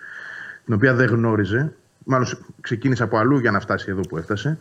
την 0.65 0.75
οποία 0.75 0.95
δεν 0.95 1.07
γνώριζε. 1.07 1.73
Μάλλον 2.05 2.27
ξεκίνησε 2.61 3.03
από 3.03 3.19
αλλού 3.19 3.39
για 3.39 3.51
να 3.51 3.61
φτάσει 3.61 3.87
εδώ 3.89 4.01
που 4.01 4.17
έφτασε. 4.17 4.59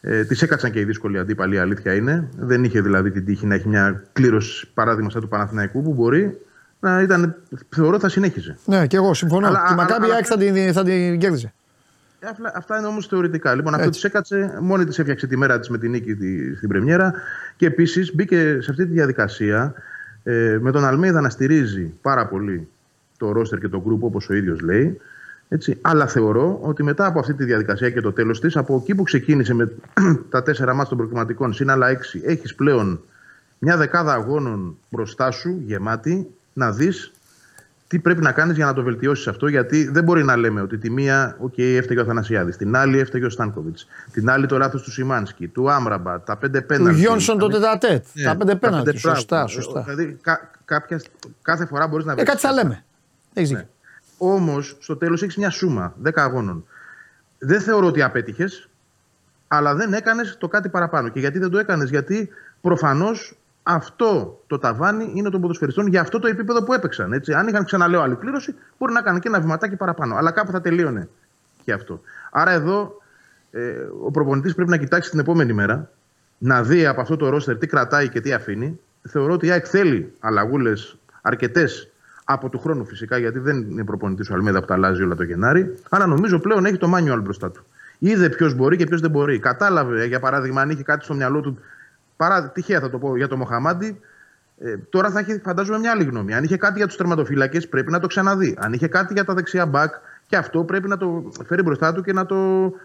Ε, 0.00 0.24
Τη 0.24 0.38
έκατσαν 0.42 0.70
και 0.70 0.80
οι 0.80 0.84
δύσκολοι 0.84 1.18
αντίπαλοι, 1.18 1.54
η 1.54 1.58
αλήθεια 1.58 1.94
είναι. 1.94 2.28
Δεν 2.38 2.64
είχε 2.64 2.80
δηλαδή 2.80 3.10
την 3.10 3.24
τύχη 3.24 3.46
να 3.46 3.54
έχει 3.54 3.68
μια 3.68 4.02
κλήρωση 4.12 4.68
παράδειγμα 4.74 5.10
σαν 5.10 5.20
του 5.20 5.28
Παναθηναϊκού 5.28 5.82
που 5.82 5.92
μπορεί 5.92 6.38
να 6.80 7.00
ήταν. 7.00 7.36
Θεωρώ 7.68 7.98
θα 7.98 8.08
συνέχιζε. 8.08 8.56
Ναι, 8.64 8.86
και 8.86 8.96
εγώ 8.96 9.14
συμφωνώ. 9.14 9.46
Αλλά, 9.46 9.64
και 9.68 9.74
Μακάμπη 9.74 10.06
θα 10.24 10.36
την, 10.36 10.72
θα 10.72 10.82
την 10.84 11.18
κέρδιζε. 11.18 11.52
Ε, 12.20 12.28
αυτά 12.54 12.78
είναι 12.78 12.86
όμως 12.86 13.06
θεωρητικά. 13.06 13.54
Λοιπόν, 13.54 13.74
αυτό 13.74 13.90
της 13.90 14.04
έκατσε, 14.04 14.58
μόνη 14.60 14.84
της 14.84 14.98
έφτιαξε 14.98 15.26
τη 15.26 15.36
μέρα 15.36 15.58
της 15.58 15.68
με 15.68 15.78
την 15.78 15.90
νίκη 15.90 16.16
στην 16.56 16.68
Πρεμιέρα 16.68 17.12
και 17.56 17.66
επίσης 17.66 18.14
μπήκε 18.14 18.58
σε 18.60 18.70
αυτή 18.70 18.86
τη 18.86 18.92
διαδικασία 18.92 19.74
ε, 20.22 20.58
με 20.60 20.70
τον 20.70 20.84
Αλμέιδα 20.84 21.20
να 21.20 21.28
στηρίζει 21.28 21.92
πάρα 22.02 22.26
πολύ 22.26 22.68
το 23.18 23.32
ρόστερ 23.32 23.58
και 23.58 23.68
το 23.68 23.80
γκρουπ 23.80 24.04
όπως 24.04 24.28
ο 24.28 24.34
ίδιος 24.34 24.60
λέει. 24.60 25.00
Έτσι. 25.48 25.78
Αλλά 25.80 26.06
θεωρώ 26.06 26.58
ότι 26.62 26.82
μετά 26.82 27.06
από 27.06 27.18
αυτή 27.18 27.34
τη 27.34 27.44
διαδικασία 27.44 27.90
και 27.90 28.00
το 28.00 28.12
τέλος 28.12 28.40
της, 28.40 28.56
από 28.56 28.76
εκεί 28.82 28.94
που 28.94 29.02
ξεκίνησε 29.02 29.54
με 29.54 29.72
τα 30.30 30.42
τέσσερα 30.42 30.74
μάτια 30.74 30.88
των 30.88 30.98
προκριματικών, 30.98 31.52
συν 31.52 31.70
άλλα 31.70 31.88
έξι, 31.88 32.22
έχεις 32.24 32.54
πλέον 32.54 33.00
μια 33.58 33.76
δεκάδα 33.76 34.12
αγώνων 34.12 34.78
μπροστά 34.88 35.30
σου 35.30 35.62
γεμάτη 35.66 36.26
να 36.52 36.72
δεις 36.72 37.12
τι 37.90 37.98
πρέπει 37.98 38.22
να 38.22 38.32
κάνεις 38.32 38.56
για 38.56 38.66
να 38.66 38.72
το 38.72 38.82
βελτιώσεις 38.82 39.28
αυτό. 39.28 39.46
Γιατί 39.46 39.88
δεν 39.90 40.04
μπορεί 40.04 40.24
να 40.24 40.36
λέμε 40.36 40.60
ότι 40.60 40.78
τη 40.78 40.90
μία, 40.90 41.36
ok, 41.40 41.52
okay, 41.56 41.74
έφταιγε 41.76 42.00
ο 42.00 42.04
Αθανασιάδης, 42.04 42.56
την 42.56 42.76
άλλη 42.76 42.98
έφταιγε 42.98 43.24
ο 43.24 43.30
Στάνκοβιτς, 43.30 43.86
την 44.12 44.30
άλλη 44.30 44.46
το 44.46 44.58
λάθος 44.58 44.82
του 44.82 44.90
Σιμάνσκι, 44.90 45.48
του 45.48 45.70
Άμραμπατ, 45.70 46.20
τα 46.20 46.36
πέντε 46.36 46.60
πέναλτις. 46.60 46.96
Του 46.96 47.00
Γιόνσον 47.00 47.38
το 47.38 47.48
τετατέτ. 47.48 48.04
Ναι, 48.12 48.24
τα 48.24 48.36
πέντε 48.36 48.54
πέναλτις. 48.54 49.00
Σωστά, 49.00 49.46
σωστά. 49.46 49.82
Δηλαδή 49.82 50.18
κα, 50.22 50.50
κάποια, 50.64 51.00
κάθε 51.42 51.66
φορά 51.66 51.86
μπορείς 51.86 52.04
να 52.06 52.14
βρεις. 52.14 52.24
Ε, 52.24 52.30
κάτι 52.30 52.40
θα 52.40 52.52
λέμε. 52.52 52.84
Έχεις 53.34 53.50
ναι. 53.50 53.66
Όμως 54.18 54.76
στο 54.80 54.96
τέλος 54.96 55.22
έχεις 55.22 55.36
μια 55.36 55.50
σούμα 55.50 55.94
10 56.04 56.10
αγώνων. 56.14 56.66
Δεν 57.38 57.60
θεωρώ 57.60 57.86
ότι 57.86 58.02
απέτυχες, 58.02 58.68
αλλά 59.48 59.74
δεν 59.74 59.92
έκανες 59.92 60.36
το 60.38 60.48
κάτι 60.48 60.68
παραπάνω. 60.68 61.08
Και 61.08 61.20
γιατί 61.20 61.38
δεν 61.38 61.50
το 61.50 61.58
έκανες, 61.58 61.90
Γιατί 61.90 62.28
προφανώς 62.60 63.38
αυτό 63.62 64.42
το 64.46 64.58
ταβάνι 64.58 65.12
είναι 65.14 65.30
των 65.30 65.40
ποδοσφαιριστών 65.40 65.86
για 65.86 66.00
αυτό 66.00 66.18
το 66.18 66.26
επίπεδο 66.26 66.64
που 66.64 66.72
έπαιξαν. 66.72 67.12
Έτσι. 67.12 67.32
Αν 67.32 67.48
είχαν 67.48 67.64
ξαναλέω 67.64 68.00
άλλη 68.00 68.14
κλήρωση, 68.14 68.54
μπορεί 68.78 68.92
να 68.92 69.02
κάνει 69.02 69.18
και 69.18 69.28
ένα 69.28 69.40
βηματάκι 69.40 69.76
παραπάνω. 69.76 70.16
Αλλά 70.16 70.30
κάπου 70.30 70.50
θα 70.50 70.60
τελείωνε 70.60 71.08
και 71.64 71.72
αυτό. 71.72 72.00
Άρα 72.30 72.50
εδώ 72.50 73.02
ε, 73.50 73.60
ο 74.04 74.10
προπονητής 74.10 74.54
πρέπει 74.54 74.70
να 74.70 74.76
κοιτάξει 74.76 75.10
την 75.10 75.18
επόμενη 75.18 75.52
μέρα, 75.52 75.90
να 76.38 76.62
δει 76.62 76.86
από 76.86 77.00
αυτό 77.00 77.16
το 77.16 77.28
ρόστερ 77.28 77.58
τι 77.58 77.66
κρατάει 77.66 78.08
και 78.08 78.20
τι 78.20 78.32
αφήνει. 78.32 78.80
Θεωρώ 79.02 79.32
ότι 79.32 79.46
η 79.46 79.50
ΑΕΚ 79.50 79.66
θέλει 79.68 80.12
αλλαγούλες 80.20 80.98
αρκετές 81.22 81.90
από 82.24 82.48
του 82.48 82.58
χρόνου 82.58 82.84
φυσικά, 82.84 83.18
γιατί 83.18 83.38
δεν 83.38 83.70
είναι 83.70 83.84
προπονητής 83.84 84.30
ο 84.30 84.34
Αλμέδα 84.34 84.60
που 84.60 84.66
τα 84.66 84.74
αλλάζει 84.74 85.02
όλα 85.02 85.14
το 85.14 85.22
Γενάρη. 85.22 85.74
Αλλά 85.88 86.06
νομίζω 86.06 86.38
πλέον 86.38 86.64
έχει 86.64 86.76
το 86.76 86.92
manual 86.96 87.20
μπροστά 87.22 87.50
του. 87.50 87.64
Είδε 87.98 88.28
ποιος 88.28 88.54
μπορεί 88.54 88.76
και 88.76 88.86
ποιος 88.86 89.00
δεν 89.00 89.10
μπορεί. 89.10 89.38
Κατάλαβε, 89.38 90.04
για 90.04 90.20
παράδειγμα, 90.20 90.60
αν 90.60 90.70
είχε 90.70 90.82
κάτι 90.82 91.04
στο 91.04 91.14
μυαλό 91.14 91.40
του 91.40 91.58
Παρά, 92.20 92.50
τυχαία 92.50 92.80
θα 92.80 92.90
το 92.90 92.98
πω 92.98 93.16
για 93.16 93.28
τον 93.28 93.38
Μοχαμάντη, 93.38 94.00
ε, 94.58 94.76
τώρα 94.76 95.10
θα 95.10 95.18
έχει 95.18 95.40
φαντάζομαι 95.44 95.78
μια 95.78 95.90
άλλη 95.90 96.04
γνώμη. 96.04 96.34
Αν 96.34 96.44
είχε 96.44 96.56
κάτι 96.56 96.76
για 96.76 96.86
τους 96.86 96.96
τερματοφύλακες, 96.96 97.68
πρέπει 97.68 97.90
να 97.90 98.00
το 98.00 98.06
ξαναδεί. 98.06 98.56
Αν 98.58 98.72
είχε 98.72 98.88
κάτι 98.88 99.12
για 99.12 99.24
τα 99.24 99.34
δεξιά 99.34 99.66
μπακ, 99.66 99.94
και 100.26 100.36
αυτό 100.36 100.64
πρέπει 100.64 100.88
να 100.88 100.96
το 100.96 101.32
φέρει 101.46 101.62
μπροστά 101.62 101.92
του 101.94 102.02
και 102.02 102.12
να 102.12 102.26
το 102.26 102.36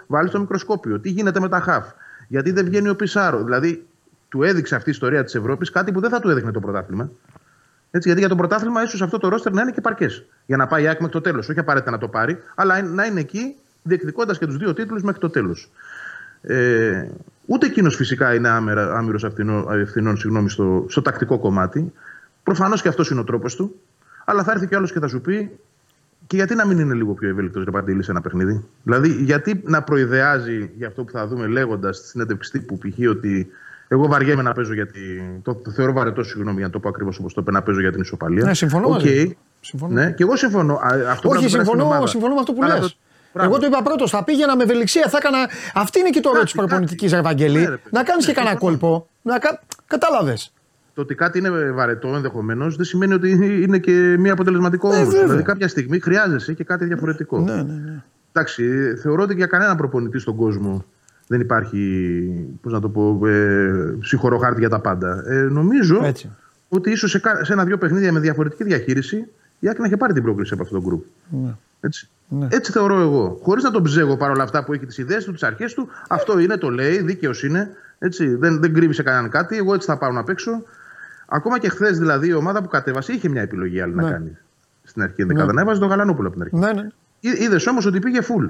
βάλει 0.07 0.29
στο 0.29 0.39
μικροσκόπιο. 0.39 0.99
Τι 0.99 1.09
γίνεται 1.09 1.39
με 1.39 1.49
τα 1.49 1.59
χαφ; 1.59 1.85
Γιατί 2.27 2.51
δεν 2.51 2.65
βγαίνει 2.65 2.89
ο 2.89 2.95
Πισάρο. 2.95 3.43
Δηλαδή, 3.43 3.85
του 4.29 4.43
έδειξε 4.43 4.75
αυτή 4.75 4.89
η 4.89 4.91
ιστορία 4.91 5.23
της 5.23 5.35
Ευρώπης 5.35 5.69
κάτι 5.69 5.91
που 5.91 5.99
δεν 5.99 6.09
θα 6.09 6.19
του 6.19 6.29
έδειχνε 6.29 6.51
το 6.51 6.59
πρωτάθλημα. 6.59 7.09
Έτσι, 7.91 8.07
γιατί 8.07 8.19
για 8.19 8.29
το 8.29 8.35
πρωτάθλημα 8.35 8.83
ίσως 8.83 9.01
αυτό 9.01 9.17
το 9.17 9.27
ρόστερ 9.27 9.53
να 9.53 9.61
είναι 9.61 9.71
και 9.71 9.81
παρκές. 9.81 10.25
Για 10.45 10.57
να 10.57 10.67
πάει 10.67 10.83
η 10.83 10.85
μέχρι 10.85 11.09
το 11.09 11.21
τέλος. 11.21 11.49
Όχι 11.49 11.59
απαραίτητα 11.59 11.91
να 11.91 11.97
το 11.97 12.07
πάρει, 12.07 12.37
αλλά 12.55 12.81
να 12.81 13.05
είναι 13.05 13.19
εκεί 13.19 13.55
διεκδικώντας 13.83 14.37
και 14.37 14.45
τους 14.45 14.57
δύο 14.57 14.73
τίτλους 14.73 15.03
μέχρι 15.03 15.19
το 15.19 15.29
τέλος. 15.29 15.71
Ε, 16.41 17.07
ούτε 17.45 17.65
εκείνος 17.65 17.95
φυσικά 17.95 18.33
είναι 18.33 18.49
άμυρος 18.93 19.23
ευθυνών 19.81 20.17
συγγνώμη, 20.17 20.49
στο, 20.49 20.85
στο 20.89 21.01
τακτικό 21.01 21.39
κομμάτι. 21.39 21.93
Προφανώς 22.43 22.81
και 22.81 22.87
αυτός 22.87 23.09
είναι 23.09 23.19
ο 23.19 23.23
τρόπος 23.23 23.55
του. 23.55 23.75
Αλλά 24.25 24.43
θα 24.43 24.51
έρθει 24.51 24.67
κι 24.67 24.75
άλλος 24.75 24.91
και 24.91 24.99
θα 24.99 25.07
σου 25.07 25.21
πει 25.21 25.59
και 26.27 26.35
γιατί 26.35 26.55
να 26.55 26.65
μην 26.65 26.79
είναι 26.79 26.93
λίγο 26.93 27.13
πιο 27.13 27.29
ευέλικτος 27.29 27.63
Ρεπαντήλη 27.63 28.03
σε 28.03 28.11
ένα 28.11 28.21
παιχνίδι; 28.21 28.65
Δηλαδή, 28.83 29.09
γιατί 29.09 29.61
να 29.65 29.81
προειδεάζει 29.81 30.71
για 30.77 30.87
αυτό 30.87 31.03
που 31.03 31.11
θα 31.11 31.27
δούμε 31.27 31.47
λέγοντας 31.47 31.97
στη 31.97 32.07
συνέντευξη 32.07 32.51
τύπου 32.51 32.77
π.χ. 32.77 33.09
ότι 33.09 33.47
εγώ 33.87 34.07
βαριέμαι 34.07 34.41
να 34.41 34.53
παίζω 34.53 34.73
γιατί. 34.73 34.99
Το, 35.43 35.55
το 35.55 35.71
θεωρώ 35.71 35.93
βαρετό, 35.93 36.23
συγγνώμη 36.23 36.57
για 36.57 36.65
να 36.65 36.71
το 36.71 36.79
πω 36.79 36.89
ακριβώς 36.89 37.19
όπως 37.19 37.33
το 37.33 37.41
είπε, 37.41 37.51
να 37.51 37.61
παίζω 37.61 37.79
για 37.79 37.91
την 37.91 38.01
ισοπαλία. 38.01 38.45
Ναι, 38.45 38.53
συμφωνώ. 38.53 38.97
Okay. 38.99 39.31
συμφωνώ. 39.61 39.93
Ναι, 39.93 40.11
και 40.11 40.23
εγώ 40.23 40.35
συμφωνώ. 40.35 40.79
Αυτό 41.09 41.29
Όχι, 41.29 41.49
συμφωνώ, 41.49 42.05
συμφωνώ 42.05 42.33
με 42.33 42.39
αυτό 42.39 42.53
που 42.53 42.63
λες. 42.63 42.97
Εγώ 43.43 43.57
το 43.57 43.65
είπα 43.65 43.81
πρώτος. 43.81 44.09
Θα 44.09 44.23
πήγαινα 44.23 44.55
με 44.55 44.63
ευελιξία. 44.63 45.07
Θα 45.09 45.17
έκανα... 45.17 45.49
Αυτή 45.73 45.99
είναι 45.99 46.09
και 46.09 46.19
το 46.19 46.29
ρόλο 46.31 46.43
της 46.43 46.53
προπονητικής 46.53 47.13
Ευαγγελή. 47.13 47.59
Ναι, 47.59 47.75
να 47.89 48.03
κάνεις 48.03 48.25
και 48.25 48.33
κανένα 48.33 48.55
κόλπο. 48.55 49.07
Να... 49.21 49.39
Κατάλαβες. 49.87 50.53
Το 50.93 51.01
ότι 51.01 51.15
κάτι 51.15 51.37
είναι 51.37 51.71
βαρετό 51.71 52.07
ενδεχομένως 52.07 52.75
δεν 52.75 52.85
σημαίνει 52.85 53.13
ότι 53.13 53.29
είναι 53.63 53.77
και 53.77 53.91
μία 54.19 54.33
αποτελεσματικό 54.33 54.89
ναι, 54.89 55.03
Δηλαδή 55.03 55.43
κάποια 55.43 55.67
στιγμή 55.67 55.99
χρειάζεσαι 55.99 56.53
και 56.53 56.63
κάτι 56.63 56.85
διαφορετικό. 56.85 57.39
Ναι, 57.39 57.53
ναι, 57.53 57.61
ναι. 57.61 58.03
Εντάξει, 58.31 58.95
θεωρώ 59.01 59.23
ότι 59.23 59.33
για 59.33 59.45
κανένα 59.45 59.75
προπονητή 59.75 60.19
στον 60.19 60.35
κόσμο 60.35 60.85
δεν 61.27 61.39
υπάρχει 61.39 61.79
πώς 62.61 62.71
να 62.71 62.79
το 62.79 62.89
πω, 62.89 63.27
ε, 63.27 63.97
χάρτη 64.41 64.59
για 64.59 64.69
τα 64.69 64.79
πάντα. 64.79 65.23
Ε, 65.27 65.41
νομίζω 65.41 66.03
Έτσι. 66.03 66.29
ότι 66.69 66.91
ίσως 66.91 67.09
σε, 67.09 67.21
σε 67.41 67.53
ένα-δύο 67.53 67.77
παιχνίδια 67.77 68.11
με 68.11 68.19
διαφορετική 68.19 68.63
διαχείριση 68.63 69.27
η 69.59 69.69
ΑΕΚ 69.69 69.79
να 69.79 69.85
είχε 69.85 69.97
πάρει 69.97 70.13
την 70.13 70.23
πρόκριση 70.23 70.53
από 70.53 70.63
αυτό 70.63 70.75
το 70.75 70.81
γκρουπ. 70.81 71.03
Ναι. 71.29 71.55
Έτσι. 71.79 72.09
Ναι. 72.27 72.47
Έτσι 72.51 72.71
θεωρώ 72.71 72.99
εγώ. 72.99 73.39
Χωρίς 73.41 73.63
να 73.63 73.71
τον 73.71 73.83
ψέγω 73.83 74.17
παρόλα 74.17 74.43
αυτά 74.43 74.63
που 74.63 74.73
έχει 74.73 74.85
τις 74.85 74.97
ιδέες 74.97 75.23
του, 75.23 75.31
τις 75.31 75.43
αρχές 75.43 75.73
του. 75.73 75.89
Αυτό 76.09 76.39
είναι, 76.39 76.57
το 76.57 76.69
λέει, 76.69 77.01
δίκαιος 77.01 77.43
είναι. 77.43 77.69
Έτσι. 77.99 78.35
Δεν, 78.35 78.59
δεν 78.59 78.73
κρύβει 78.73 78.93
σε 78.93 79.03
κανέναν 79.03 79.29
κάτι. 79.29 79.57
Εγώ 79.57 79.73
έτσι 79.73 79.87
θα 79.87 79.97
πάρω 79.97 80.13
να 80.13 80.23
παίξω. 80.23 80.63
Ακόμα 81.27 81.59
και 81.59 81.69
χθες 81.69 81.99
δηλαδή 81.99 82.27
η 82.27 82.33
ομάδα 82.33 82.61
που 82.61 82.67
κατέβασε 82.67 83.13
είχε 83.13 83.29
μια 83.29 83.41
επιλογή 83.41 83.81
άλλη 83.81 83.95
ναι. 83.95 84.01
να 84.01 84.11
κάνει. 84.11 84.37
Στην 84.83 85.01
αρχή 85.01 85.25
ναι. 85.25 85.43
Να 85.43 85.61
έβαζε 85.61 85.79
τον 85.79 85.89
Γαλανόπουλο 85.89 86.27
από 86.27 86.37
την 86.37 86.45
αρχή. 86.45 86.73
Ναι, 86.73 86.81
ναι. 86.81 86.87
Είδες 87.19 87.67
όμως 87.67 87.85
ότι 87.85 87.99
πήγε 87.99 88.19
full. 88.21 88.49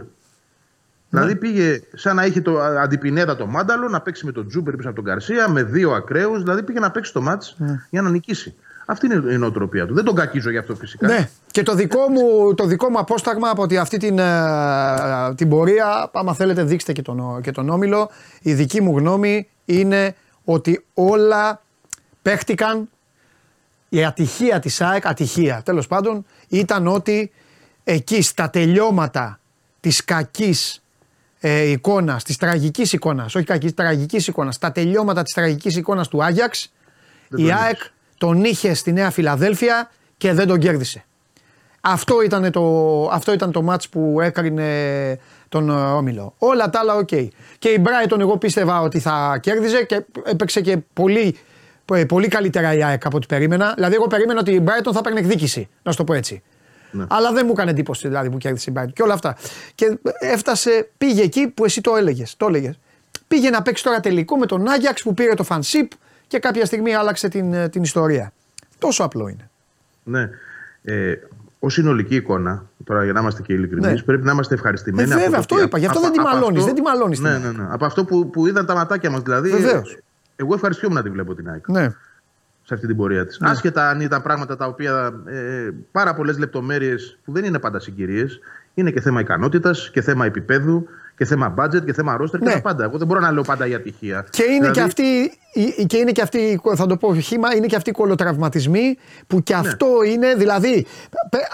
Δηλαδή 1.10 1.34
ναι. 1.34 1.39
πήγε 1.39 1.81
σαν 1.93 2.15
να 2.15 2.26
είχε 2.26 2.41
το 2.41 2.60
αντί 2.61 2.91
Πινέδα 2.91 3.35
το 3.35 3.47
Μάνταλο 3.47 3.89
να 3.89 4.02
παίξει 4.02 4.26
με 4.26 4.31
τον 4.31 4.47
Τσούμπερ 4.47 4.76
πίσω 4.76 4.88
από 4.88 4.95
τον 4.95 5.06
Γκαρσία, 5.06 5.49
με 5.49 5.64
δύο 5.64 5.91
ακραίους. 5.91 6.41
Δηλαδή 6.41 6.64
πήγε 6.64 6.80
να 6.80 6.91
παίξει 6.91 7.14
το 7.14 7.22
ματς 7.22 7.43
ναι. 7.57 7.85
για 7.89 8.02
να 8.02 8.10
νικήσει. 8.10 8.56
Αυτή 8.86 9.06
είναι 9.06 9.34
η 9.34 9.38
νοοτροπία 9.38 9.86
του. 9.86 9.94
Δεν 9.94 10.03
τον 10.03 10.16
κακίζω 10.16 10.49
γι' 10.49 10.57
αυτό 10.57 10.76
φυσικά. 10.76 11.07
Ναι. 11.07 11.30
Και 11.52 11.64
το 11.64 11.74
δικό 11.76 12.10
μου, 12.10 12.53
το 12.53 12.66
δικό 12.66 12.90
μου 12.90 12.99
απόσταγμα 12.99 13.49
από 13.49 13.62
ότι 13.62 13.78
αυτή 13.78 13.98
την, 13.98 14.20
ε, 14.20 15.36
την 15.36 15.49
πορεία, 15.49 16.10
άμα 16.14 16.34
θέλετε 16.34 16.64
δείξτε 16.64 16.94
και 16.94 17.02
τον, 17.02 17.41
και 17.41 17.52
τον 17.52 17.70
Όμιλο, 17.70 18.10
η 18.41 18.53
δική 18.53 18.82
μου 18.82 18.98
γνώμη 18.98 19.49
είναι 19.66 20.16
ότι 20.44 20.86
όλα 20.94 21.62
παίχτηκαν 22.22 22.90
η 23.90 24.06
ατυχία 24.06 24.60
της 24.60 24.82
ΑΕΚ, 24.82 25.07
ατυχία 25.07 25.62
τέλος 25.66 25.88
πάντων, 25.88 26.26
ήταν 26.48 26.88
ότι 26.88 27.32
εκεί 27.84 28.22
στα 28.22 28.49
τελειώματα 28.49 29.40
της 29.80 30.06
κακής 30.06 30.84
ε, 31.40 31.62
εικόνας, 31.62 32.24
της 32.24 32.38
τραγικής 32.38 32.94
εικόνας, 32.94 33.36
όχι 33.36 33.45
κακής, 33.45 33.74
τραγικής 33.74 34.28
εικόνας, 34.28 34.56
στα 34.56 34.72
τελειώματα 34.72 35.24
της 35.24 35.34
τραγικής 35.34 35.76
εικόνας 35.76 36.07
του 36.07 36.24
Άγιαξ, 36.24 36.74
η 37.36 37.52
ΑΕΚ 37.52 37.78
τον 38.17 38.43
είχε 38.43 38.73
στη 38.73 38.91
Νέα 38.91 39.11
Φιλαδέλφια 39.11 39.91
και 40.17 40.33
δεν 40.33 40.47
τον 40.47 40.59
κέρδισε. 40.59 41.05
Αυτό 41.81 42.21
ήταν 42.21 42.51
το, 42.51 42.63
αυτό 43.11 43.33
ήταν 43.33 43.51
το 43.51 43.61
ματς 43.61 43.89
που 43.89 44.17
έκρινε 44.21 44.69
τον 45.49 45.69
ε, 45.69 45.73
Όμιλο. 45.73 46.33
Όλα 46.37 46.69
τα 46.69 46.79
άλλα 46.79 46.95
ok. 46.95 47.07
Okay. 47.11 47.27
Και 47.59 47.69
η 47.69 47.83
Brighton 47.85 48.19
εγώ 48.19 48.37
πίστευα 48.37 48.81
ότι 48.81 48.99
θα 48.99 49.37
κέρδιζε 49.41 49.83
και 49.83 50.05
έπαιξε 50.23 50.61
και 50.61 50.77
πολύ, 50.93 51.37
ε, 51.93 52.05
πολύ 52.05 52.27
καλύτερα 52.27 52.73
η 52.73 52.83
ΑΕΚ 52.83 53.05
από 53.05 53.17
ό,τι 53.17 53.25
περίμενα. 53.25 53.73
Δηλαδή 53.75 53.95
εγώ 53.95 54.07
περίμενα 54.07 54.39
ότι 54.39 54.51
η 54.51 54.63
Brighton 54.65 54.91
θα 54.91 54.99
έπαιρνε 54.99 55.19
εκδίκηση, 55.19 55.69
να 55.83 55.91
σου 55.91 55.97
το 55.97 56.03
πω 56.03 56.13
έτσι. 56.13 56.43
Ναι. 56.91 57.05
Αλλά 57.09 57.31
δεν 57.31 57.45
μου 57.45 57.51
έκανε 57.51 57.71
εντύπωση 57.71 58.07
δηλαδή 58.07 58.29
που 58.29 58.37
κέρδισε 58.37 58.71
η 58.71 58.73
Bayern 58.77 58.93
και 58.93 59.01
όλα 59.01 59.13
αυτά. 59.13 59.37
Και 59.75 59.97
έφτασε, 60.19 60.89
πήγε 60.97 61.21
εκεί 61.21 61.47
που 61.47 61.65
εσύ 61.65 61.81
το 61.81 61.95
έλεγες. 61.95 62.35
Το 62.37 62.45
έλεγες. 62.47 62.79
Πήγε 63.27 63.49
να 63.49 63.61
παίξει 63.61 63.83
τώρα 63.83 63.99
τελικό 63.99 64.37
με 64.37 64.45
τον 64.45 64.67
Άγιαξ 64.67 65.01
που 65.01 65.13
πήρε 65.13 65.33
το 65.33 65.43
φανσίπ 65.43 65.91
και 66.36 66.41
κάποια 66.41 66.66
στιγμή 66.66 66.95
άλλαξε 66.95 67.28
την, 67.28 67.70
την 67.70 67.84
ιστορία. 67.84 68.32
Τόσο 68.80 69.03
απλό 69.03 69.28
είναι. 69.28 69.49
Ναι. 70.03 70.30
Ε, 70.84 71.14
Ω 71.60 71.70
συνολική 71.70 72.16
εικόνα, 72.16 72.66
τώρα 72.84 73.03
για 73.03 73.14
να 73.14 73.20
είμαστε 73.20 73.41
και 73.41 73.53
ειλικρινείς, 73.53 73.91
ναι. 73.91 74.02
πρέπει 74.02 74.26
να 74.26 74.32
είμαστε 74.32 74.53
ευχαριστημένοι. 74.53 75.12
Ε, 75.12 75.16
βέβαια, 75.16 75.40
αυτό 75.40 75.62
είπα. 75.62 75.78
Γι' 75.78 75.86
αυτό 75.86 75.99
δεν 75.99 76.12
τη 76.12 76.20
μαλώνεις. 76.20 76.66
Δεν 76.66 76.76
τη 76.76 76.82
μαλώνεις. 76.82 77.20
Ναι, 77.20 77.38
ναι, 77.38 77.52
ναι. 77.52 77.68
Από 77.70 77.86
αυτό 77.86 78.06
που, 78.06 78.30
που 78.30 78.48
είδαν 78.48 78.66
τα 78.66 78.76
ματάκια 78.76 79.10
μας. 79.10 79.22
Δηλαδή, 79.22 79.49
Βεβαίως. 79.49 79.98
εγώ 80.36 80.53
ευχαριστιόμουν 80.53 80.98
να 80.98 81.03
τη 81.03 81.10
βλέπω 81.10 81.36
την 81.36 81.49
ΑΕΚ. 81.49 81.68
Ναι. 81.68 81.90
Σε 82.64 82.74
αυτή 82.74 82.88
την 82.88 82.95
πορεία 82.95 83.26
της. 83.26 83.40
Ναι. 83.40 83.49
Άσχετα 83.49 83.90
αν 83.90 84.02
ήταν 84.02 84.22
πράγματα 84.22 84.56
τα 84.57 84.66
οποία. 84.66 85.14
Ε, 85.26 85.70
πάρα 85.91 86.14
πολλές 86.14 86.38
λεπτομέρειες 86.38 87.18
που 87.26 87.32
δεν 87.32 87.44
είναι 87.44 87.60
πάντα 87.60 87.80
συγκυρίες. 87.80 88.40
Είναι 88.74 88.91
και 88.91 89.02
θέμα 89.02 89.20
ικανότητας 89.20 89.90
και 89.91 90.02
θέμα 90.02 90.26
επίπεδου 90.26 90.88
και 91.17 91.25
θέμα 91.25 91.53
budget 91.57 91.85
και 91.85 91.93
θέμα 91.93 92.17
roster 92.21 92.39
ναι. 92.39 92.47
και 92.47 92.53
τα 92.53 92.61
πάντα. 92.61 92.83
Εγώ 92.83 92.97
δεν 92.97 93.07
μπορώ 93.07 93.19
να 93.19 93.31
λέω 93.31 93.43
πάντα 93.43 93.65
για 93.65 93.81
τυχεία. 93.81 94.25
Και 94.29 94.43
είναι, 94.43 94.71
δηλαδή... 94.71 94.73
και, 94.73 94.81
αυτή, 94.81 95.31
και 95.85 95.97
είναι 95.97 96.11
και 96.11 96.21
αυτή, 96.21 96.61
θα 96.75 96.85
το 96.85 96.97
πω 96.97 97.15
χήμα, 97.15 97.55
είναι 97.55 97.65
και 97.65 97.75
αυτοί 97.75 97.89
οι 97.89 97.93
κολοτραυματισμοί 97.93 98.97
που 99.27 99.43
και 99.43 99.53
ναι. 99.53 99.59
αυτό 99.59 99.87
είναι, 100.07 100.35
δηλαδή, 100.35 100.85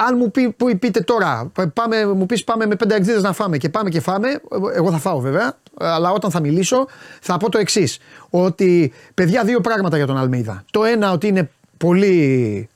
αν 0.08 0.18
μου 0.18 0.32
πει, 0.32 0.50
που 0.50 0.78
πείτε 0.80 1.02
τώρα, 1.02 1.52
πάμε, 1.74 2.06
μου 2.06 2.26
πεις 2.26 2.44
πάμε 2.44 2.66
με 2.66 2.76
πέντε 2.76 2.96
εξήδες 2.96 3.22
να 3.22 3.34
φάμε 3.34 3.58
και 3.58 3.70
πάμε 3.70 3.90
και 3.90 4.00
φάμε, 4.00 4.42
εγώ 4.76 4.92
θα 4.92 4.98
φάω 4.98 5.20
βέβαια, 5.20 5.58
αλλά 5.78 6.12
όταν 6.12 6.32
θα 6.32 6.40
μιλήσω 6.40 6.88
θα 7.22 7.38
πω 7.38 7.50
το 7.50 7.58
εξής. 7.58 8.00
Ότι, 8.30 8.94
παιδιά, 9.14 9.44
δύο 9.44 9.62
πράγματα 9.62 9.98
για 9.98 10.06
τον 10.08 10.18
Αλμίδα. 10.18 10.64
Το 10.72 10.84
ένα 10.84 11.12
ότι 11.12 11.28
είναι 11.28 11.50
πολύ, 11.78 12.70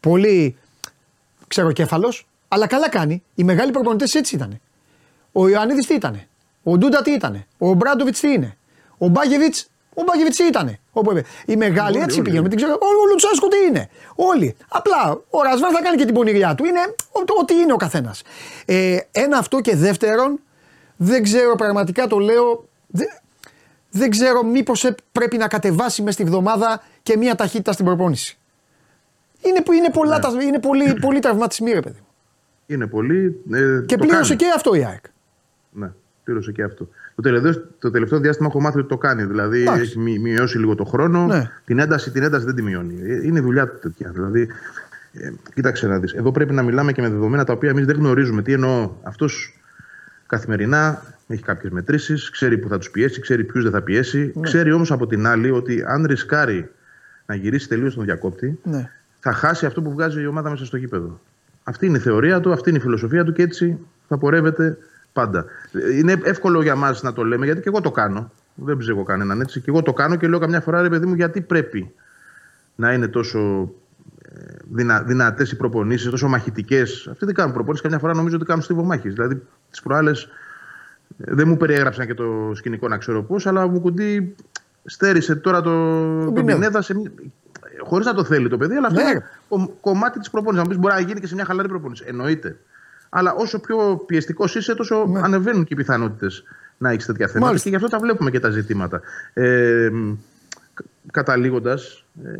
πολύ 0.00 0.56
ξεροκέφαλος, 1.48 2.26
αλλά 2.48 2.66
καλά 2.66 2.88
κάνει. 2.88 3.22
Οι 3.34 3.44
μεγάλοι 3.44 3.70
προπονητές 3.70 4.14
έτσι 4.14 4.34
ήταν. 4.34 4.60
Ο 5.32 5.48
Ιωαννίδης 5.48 5.86
τι 5.86 5.94
ήταν. 5.94 6.20
Ο 6.62 6.76
Ντούντα 6.78 7.02
τι 7.02 7.12
ήταν. 7.12 7.44
Ο 7.58 7.72
Μπράντοβιτς 7.72 8.20
τι 8.20 8.32
είναι; 8.32 8.56
Ο 8.98 9.08
Μπάγεβιτ 9.08 9.54
ο 9.94 10.02
Μπάγεβιτ 10.02 10.34
τι 10.34 10.44
ήταν. 10.44 10.78
Οι 11.46 11.56
μεγάλοι 11.56 11.96
όλοι, 11.96 12.04
έτσι 12.04 12.22
πήγαινε. 12.22 12.48
Ο, 12.66 12.86
ο 13.02 13.06
Λουτσάσκο 13.10 13.48
τι 13.48 13.56
είναι; 13.68 13.88
Όλοι. 14.14 14.56
Απλά 14.68 15.20
ο 15.30 15.42
Ρασβάν 15.42 15.72
θα 15.72 15.82
κάνει 15.82 15.96
και 15.96 16.04
την 16.04 16.14
πονηριά 16.14 16.54
του. 16.54 16.64
Είναι 16.64 16.80
ό,τι 17.40 17.54
είναι 17.54 17.72
ο 17.72 17.76
καθένας. 17.76 18.22
Ε, 18.64 18.96
ένα 19.12 19.38
αυτό 19.38 19.60
και 19.60 19.76
δεύτερον, 19.76 20.40
δεν 20.96 21.22
ξέρω 21.22 21.54
πραγματικά 21.54 22.06
το 22.06 22.18
λέω. 22.18 22.68
Δεν, 22.86 23.08
δεν 23.90 24.10
ξέρω 24.10 24.42
μήπως 24.42 24.90
πρέπει 25.12 25.36
να 25.36 25.48
κατεβάσει 25.48 26.02
μες 26.02 26.14
στη 26.14 26.24
βδομάδα 26.24 26.82
και 27.02 27.16
μία 27.16 27.34
ταχύτητα 27.34 27.72
στην 27.72 27.84
προπόνηση. 27.84 28.38
Είναι, 29.42 29.62
είναι, 29.76 29.90
πολλά, 29.90 30.30
ναι. 30.34 30.44
είναι 30.44 30.58
πολύ, 30.58 30.94
πολύ 31.00 31.18
τραυματισμοί, 31.18 31.72
ρε 31.72 31.80
παιδί 31.80 31.98
μου. 31.98 32.06
Είναι 32.66 32.86
πολύ. 32.86 33.42
Ε, 33.52 33.84
και 33.86 33.96
πλήρωσε 33.96 34.34
και 34.34 34.44
αυτό 34.54 34.74
η 34.74 34.84
ΑΕΚ. 34.84 35.04
Ναι, 35.72 35.92
πλήρωσε 36.24 36.52
και 36.52 36.62
αυτό. 36.62 36.88
Το 37.14 37.22
τελευταίο, 37.22 37.64
το 37.78 37.90
τελευταίο 37.90 38.18
διάστημα 38.18 38.48
έχω 38.48 38.60
μάθει 38.60 38.78
ότι 38.78 38.88
το 38.88 38.98
κάνει. 38.98 39.24
Δηλαδή 39.24 39.68
Άξι. 39.68 39.80
έχει 39.80 39.98
μειώσει 39.98 40.58
λίγο 40.58 40.74
το 40.74 40.84
χρόνο. 40.84 41.26
Ναι. 41.26 41.50
Την, 41.64 41.78
ένταση, 41.78 42.10
την 42.10 42.22
ένταση 42.22 42.44
δεν 42.44 42.54
τη 42.54 42.62
μειώνει. 42.62 43.00
Ε, 43.02 43.26
είναι 43.26 43.38
η 43.38 43.42
δουλειά 43.42 43.68
του 43.68 43.78
τέτοια. 43.78 44.10
Δηλαδή, 44.10 44.48
ε, 45.12 45.30
κοίταξε 45.54 45.86
να 45.86 45.98
δεις. 45.98 46.12
Εδώ 46.12 46.32
πρέπει 46.32 46.52
να 46.52 46.62
μιλάμε 46.62 46.92
και 46.92 47.02
με 47.02 47.08
δεδομένα 47.08 47.44
τα 47.44 47.52
οποία 47.52 47.70
εμείς 47.70 47.86
δεν 47.86 47.96
γνωρίζουμε. 47.96 48.42
Τι 48.42 48.52
εννοώ. 48.52 48.90
Αυτός 49.02 49.60
καθημερινά 50.26 51.02
έχει 51.26 51.42
κάποιες 51.42 51.72
μετρήσεις, 51.72 52.30
ξέρει 52.30 52.58
που 52.58 52.68
θα 52.68 52.78
τους 52.78 52.90
πιέσει, 52.90 53.20
ξέρει 53.20 53.44
ποιους 53.44 53.62
δεν 53.62 53.72
θα 53.72 53.82
πιέσει. 53.82 54.32
Ναι. 54.34 54.42
Ξέρει 54.42 54.72
όμως 54.72 54.92
από 54.92 55.06
την 55.06 55.26
άλλη 55.26 55.50
ότι 55.50 55.84
αν 55.86 56.04
ρισκάρει 56.06 56.70
να 57.26 57.34
γυρίσει 57.34 57.68
τελείως 57.68 57.94
τον 57.94 58.04
διακόπτη, 58.04 58.58
ναι. 58.62 58.90
θα 59.20 59.32
χάσει 59.32 59.66
αυτό 59.66 59.82
που 59.82 59.90
βγάζει 59.90 60.22
η 60.22 60.26
ομάδα 60.26 60.50
μέσα 60.50 60.64
στο 60.64 60.76
γήπεδο. 60.76 61.20
Αυτή 61.62 61.86
είναι 61.86 61.98
η 61.98 62.00
θεωρία 62.00 62.40
του, 62.40 62.52
αυτή 62.52 62.68
είναι 62.68 62.78
η 62.78 62.80
φιλοσοφία 62.80 63.24
του 63.24 63.32
και 63.32 63.42
έτσι 63.42 63.78
θα 64.08 64.18
πορεύεται 64.18 64.78
Πάντα. 65.12 65.44
Είναι 65.98 66.20
εύκολο 66.22 66.62
για 66.62 66.76
μας 66.76 67.02
να 67.02 67.12
το 67.12 67.24
λέμε 67.24 67.44
γιατί 67.44 67.60
και 67.60 67.68
εγώ 67.68 67.80
το 67.80 67.90
κάνω. 67.90 68.32
Δεν 68.54 68.76
ψεγω 68.76 69.02
κανέναν 69.02 69.40
έτσι. 69.40 69.60
Και 69.60 69.70
εγώ 69.70 69.82
το 69.82 69.92
κάνω 69.92 70.16
και 70.16 70.28
λέω 70.28 70.38
καμιά 70.38 70.60
φορά 70.60 70.82
ρε 70.82 70.88
παιδί 70.88 71.06
μου 71.06 71.14
γιατί 71.14 71.40
πρέπει 71.40 71.94
να 72.74 72.92
είναι 72.92 73.08
τόσο 73.08 73.72
ε, 74.22 74.54
δυνα, 74.70 75.02
δυνατές 75.02 75.50
οι 75.52 75.56
προπονήσεις, 75.56 76.10
τόσο 76.10 76.28
μαχητικές. 76.28 77.08
Αυτοί 77.10 77.24
δεν 77.24 77.34
κάνουν 77.34 77.52
προπονήσεις. 77.52 77.82
Καμιά 77.82 77.98
φορά 77.98 78.14
νομίζω 78.14 78.36
ότι 78.36 78.44
κάνουν 78.44 78.62
στιβομάχε. 78.62 79.08
Δηλαδή 79.08 79.42
τις 79.70 79.82
προάλλες 79.82 80.28
ε, 81.18 81.34
δεν 81.34 81.48
μου 81.48 81.56
περιέγραψαν 81.56 82.06
και 82.06 82.14
το 82.14 82.50
σκηνικό 82.54 82.88
να 82.88 82.98
ξέρω 82.98 83.22
πώς, 83.22 83.46
αλλά 83.46 83.66
μου 83.66 83.80
κουντί 83.80 84.34
στέρισε 84.84 85.34
τώρα 85.34 85.60
το, 85.60 86.24
το 86.24 86.32
Πινέδα 86.32 86.82
σε, 86.82 86.94
χωρίς 87.80 88.06
να 88.06 88.14
το 88.14 88.24
θέλει 88.24 88.48
το 88.48 88.56
παιδί, 88.56 88.74
αλλά 88.74 88.86
αυτό 88.86 89.02
ναι. 89.02 89.10
είναι 89.10 89.68
κομμάτι 89.80 90.18
της 90.18 90.30
προπόνησης. 90.30 90.62
Να 90.64 90.70
πεις 90.70 90.78
μπορεί 90.78 90.94
να 90.94 91.00
γίνει 91.00 91.20
και 91.20 91.26
σε 91.26 91.34
μια 91.34 91.44
χαλαρή 91.44 91.68
προπόνηση. 91.68 92.04
Εννοείται. 92.06 92.56
Αλλά 93.10 93.34
όσο 93.34 93.60
πιο 93.60 94.02
πιεστικός 94.06 94.54
είσαι, 94.54 94.74
τόσο 94.74 95.06
ναι. 95.06 95.20
ανεβαίνουν 95.20 95.64
και 95.64 95.72
οι 95.74 95.76
πιθανότητες 95.76 96.42
να 96.78 96.90
έχεις 96.90 97.06
τέτοια 97.06 97.26
θέματα. 97.26 97.46
Μάλιστα. 97.46 97.68
Και 97.70 97.76
γι' 97.76 97.84
αυτό 97.84 97.96
τα 97.96 98.02
βλέπουμε 98.02 98.30
και 98.30 98.40
τα 98.40 98.50
ζητήματα. 98.50 99.00
Ε, 99.32 99.90
Καταλήγοντας, 101.12 102.04
ε, 102.24 102.30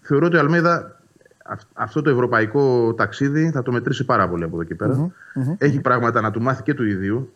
θεωρώ 0.00 0.26
ότι 0.26 0.36
ο 0.36 0.38
Αλμέδα 0.38 1.00
αυτό 1.72 2.02
το 2.02 2.10
ευρωπαϊκό 2.10 2.94
ταξίδι 2.94 3.50
θα 3.50 3.62
το 3.62 3.72
μετρήσει 3.72 4.04
πάρα 4.04 4.28
πολύ 4.28 4.44
από 4.44 4.56
εδώ 4.56 4.64
και 4.64 4.74
πέρα. 4.74 5.10
Έχει 5.58 5.80
πράγματα 5.80 6.20
να 6.20 6.30
του 6.30 6.42
μάθει 6.42 6.62
και 6.62 6.74
του 6.74 6.84
ίδιου 6.84 7.32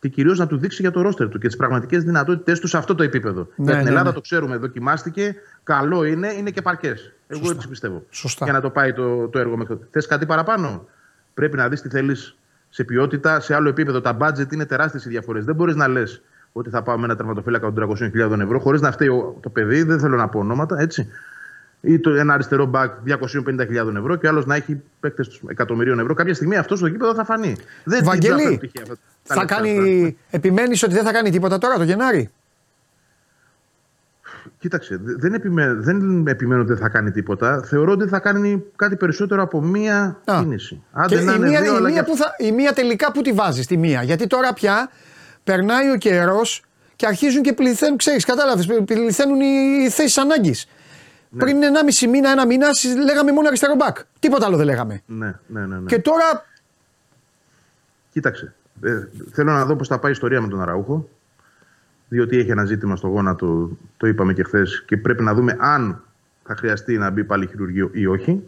και 0.00 0.08
κυρίως 0.08 0.38
να 0.38 0.46
του 0.46 0.56
δείξει 0.56 0.82
για 0.82 0.90
το 0.90 1.00
ρόστερ 1.00 1.28
του 1.28 1.38
και 1.38 1.46
τις 1.46 1.56
πραγματικές 1.56 2.04
δυνατότητέ 2.04 2.52
του 2.52 2.66
σε 2.66 2.76
αυτό 2.76 2.94
το 2.94 3.02
επίπεδο. 3.02 3.48
Ναι, 3.56 3.64
για 3.64 3.74
την 3.74 3.82
ναι, 3.82 3.88
Ελλάδα 3.88 4.08
ναι. 4.08 4.14
το 4.14 4.20
ξέρουμε, 4.20 4.56
δοκιμάστηκε. 4.56 5.34
Καλό 5.62 6.04
είναι, 6.04 6.32
είναι 6.32 6.50
και 6.50 6.62
παρκές. 6.62 7.12
Εγώ 7.26 7.50
έτσι 7.50 7.68
πιστεύω. 7.68 8.04
Σωστά. 8.10 8.44
Για 8.44 8.52
να 8.52 8.60
το 8.60 8.70
πάει 8.70 8.92
το, 8.92 9.28
το 9.28 9.38
έργο 9.38 9.56
μέχρι 9.56 9.78
Θες 9.90 10.06
κάτι 10.06 10.26
παραπάνω; 10.26 10.88
Πρέπει 11.34 11.56
να 11.56 11.68
δεις 11.68 11.80
τι 11.80 11.88
θέλεις 11.88 12.36
σε 12.68 12.84
ποιότητα, 12.84 13.40
σε 13.40 13.54
άλλο 13.54 13.68
επίπεδο. 13.68 14.00
Τα 14.00 14.16
budget 14.20 14.52
είναι 14.52 14.66
τεράστιες 14.66 15.04
οι 15.04 15.08
διαφορές. 15.08 15.44
Δεν 15.44 15.54
μπορείς 15.54 15.74
να 15.74 15.88
λες 15.88 16.22
ότι 16.52 16.70
θα 16.70 16.82
πάω 16.82 16.98
με 16.98 17.04
ένα 17.04 17.16
τερματοφύλακα 17.16 17.72
των 17.72 17.96
300.000 17.98 18.40
ευρώ 18.40 18.58
χωρίς 18.58 18.80
να 18.80 18.92
φταίει 18.92 19.08
το 19.40 19.48
παιδί. 19.48 19.82
Δεν 19.82 19.98
θέλω 20.00 20.16
να 20.16 20.28
πω 20.28 20.38
ονόματα, 20.38 20.76
έτσι. 20.78 21.08
Ή 21.80 21.98
το, 21.98 22.10
ένα 22.10 22.34
αριστερό 22.34 22.66
μπακ 22.66 22.92
250.000 23.06 23.94
ευρώ 23.96 24.16
και 24.16 24.28
άλλος 24.28 24.46
να 24.46 24.54
έχει 24.54 24.82
παίκτες 25.00 25.40
εκατομμυρίων 25.48 25.98
ευρώ. 25.98 26.14
Κάποια 26.14 26.34
στιγμή 26.34 26.56
αυτός 26.56 26.78
στο 26.78 26.86
γήπεδο 26.86 27.14
θα 27.14 27.24
φανεί. 27.24 27.56
Δεν 27.84 28.04
Βαγγελί, 28.04 28.70
θα 29.22 29.44
κάνει. 29.44 30.16
Επιμένεις 30.30 30.82
ότι 30.82 30.94
δεν 30.94 31.04
θα 31.04 31.12
κάνει 31.12 31.30
τίποτα 31.30 31.58
τώρα 31.58 31.76
το 31.76 31.82
Γενάρη; 31.82 32.30
Κοίταξε, 34.64 34.98
δεν, 35.00 35.34
επιμέ... 35.34 35.74
δεν 35.74 36.26
επιμένω 36.26 36.60
ότι 36.60 36.72
δεν 36.72 36.80
θα 36.82 36.88
κάνει 36.88 37.10
τίποτα. 37.10 37.62
Θεωρώ 37.62 37.92
ότι 37.92 38.08
θα 38.08 38.18
κάνει 38.18 38.64
κάτι 38.76 38.96
περισσότερο 38.96 39.42
από 39.42 39.62
μία 39.62 40.20
Α. 40.24 40.38
κίνηση. 40.40 40.82
Άντε 40.92 41.14
και 41.14 41.20
η, 41.20 41.38
μία, 41.38 41.60
δύο, 41.60 41.76
η, 41.76 41.80
μία 41.80 42.04
που 42.04 42.16
θα, 42.16 42.34
η 42.38 42.52
μία 42.52 42.72
τελικά 42.72 43.12
που 43.12 43.22
τη 43.22 43.32
βάζεις 43.32 43.66
τη 43.66 43.76
μία. 43.76 44.02
Γιατί 44.02 44.26
τώρα 44.26 44.52
πια 44.52 44.90
περνάει 45.44 45.90
ο 45.90 45.96
καιρός 45.96 46.64
και 46.96 47.06
αρχίζουν 47.06 47.42
και 47.42 47.52
πληθαίνουν, 47.52 47.96
ξέρεις, 47.96 48.24
κατάλαβες, 48.24 48.66
πληθαίνουν 48.84 49.40
οι 49.40 49.88
θέσεις 49.90 50.18
ανάγκης. 50.18 50.66
Ναι. 51.28 51.38
Πριν 51.38 51.56
1,5 52.00 52.08
μήνα, 52.08 52.30
ένα 52.30 52.46
μήνα, 52.46 52.68
λέγαμε 53.04 53.32
μόνο 53.32 53.46
αριστερό 53.46 53.74
μπακ. 53.74 53.96
Τίποτα 54.18 54.46
άλλο 54.46 54.56
δεν 54.56 54.66
λέγαμε. 54.66 55.02
Ναι, 55.06 55.34
ναι, 55.46 55.66
ναι, 55.66 55.76
ναι. 55.76 55.86
Και 55.86 55.98
τώρα. 55.98 56.46
Κοίταξε. 58.10 58.54
Ε, 58.82 59.08
θέλω 59.32 59.52
να 59.52 59.64
δω 59.64 59.76
πώς 59.76 59.88
θα 59.88 59.98
πάει 59.98 60.10
η 60.10 60.14
ιστορία 60.14 60.40
με 60.40 60.48
τον 60.48 60.60
Αραούχο 60.60 61.08
διότι 62.08 62.38
έχει 62.38 62.50
ένα 62.50 62.64
ζήτημα 62.64 62.96
στο 62.96 63.08
γόνατο, 63.08 63.76
το 63.96 64.06
είπαμε 64.06 64.32
και 64.32 64.42
χθες, 64.42 64.82
και 64.86 64.96
πρέπει 64.96 65.22
να 65.22 65.34
δούμε 65.34 65.56
αν 65.58 66.02
θα 66.44 66.56
χρειαστεί 66.56 66.98
να 66.98 67.10
μπει 67.10 67.24
πάλι 67.24 67.46
χειρουργείο 67.46 67.90
ή 67.92 68.06
όχι. 68.06 68.42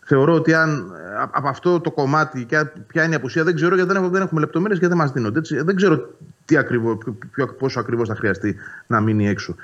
Θεωρώ 0.00 0.34
ότι 0.34 0.54
αν 0.54 0.92
από 1.30 1.48
αυτό 1.48 1.80
το 1.80 1.90
κομμάτι, 1.90 2.46
ποια 2.86 3.04
είναι 3.04 3.12
η 3.12 3.16
απουσία, 3.16 3.44
δεν 3.44 3.54
ξέρω 3.54 3.74
γιατί 3.74 3.88
δεν, 3.88 3.96
έχουμε, 3.96 4.12
δεν 4.12 4.22
έχουμε 4.22 4.40
λεπτομέρειες 4.40 4.78
και 4.78 4.88
δεν 4.88 4.96
μας 4.96 5.12
δίνονται. 5.12 5.38
Έτσι. 5.38 5.62
Δεν 5.62 5.76
ξέρω 5.76 6.14
τι 6.44 6.56
ακριβώς, 6.56 6.98
ποιο, 7.30 7.46
πόσο 7.46 7.80
ακριβώς 7.80 8.08
θα 8.08 8.14
χρειαστεί 8.14 8.56
να 8.86 9.00
μείνει 9.00 9.28
έξω. 9.28 9.54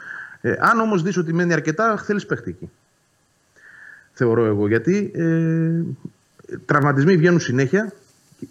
Ε, 0.40 0.55
αν 0.59 0.80
όμως 0.80 1.02
δεις 1.02 1.16
ότι 1.16 1.32
μένει 1.32 1.52
αρκετά, 1.52 1.97
θέλεις 1.97 2.26
παίχτη 2.26 2.51
εκεί. 2.51 2.70
Θεωρώ 4.12 4.44
εγώ 4.44 4.68
γιατί 4.68 5.10
ε, 5.14 5.82
τραυματισμοί 6.66 7.16
βγαίνουν 7.16 7.40
συνέχεια, 7.40 7.93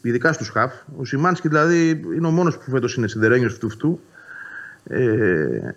ειδικά 0.02 0.34
στους 0.34 0.50
χαφ. 0.50 0.74
Ο 0.98 1.06
Σιμάνσκι 1.06 1.48
δηλαδή 1.48 2.02
είναι 2.16 2.28
ο 2.28 2.32
μόνος 2.32 2.58
που 2.58 2.72
φέτος 2.72 2.96
είναι 2.96 3.08
σιδερένιο 3.08 3.58
του 3.58 3.68
αυτού. 3.68 4.00
Ε, 4.88 5.76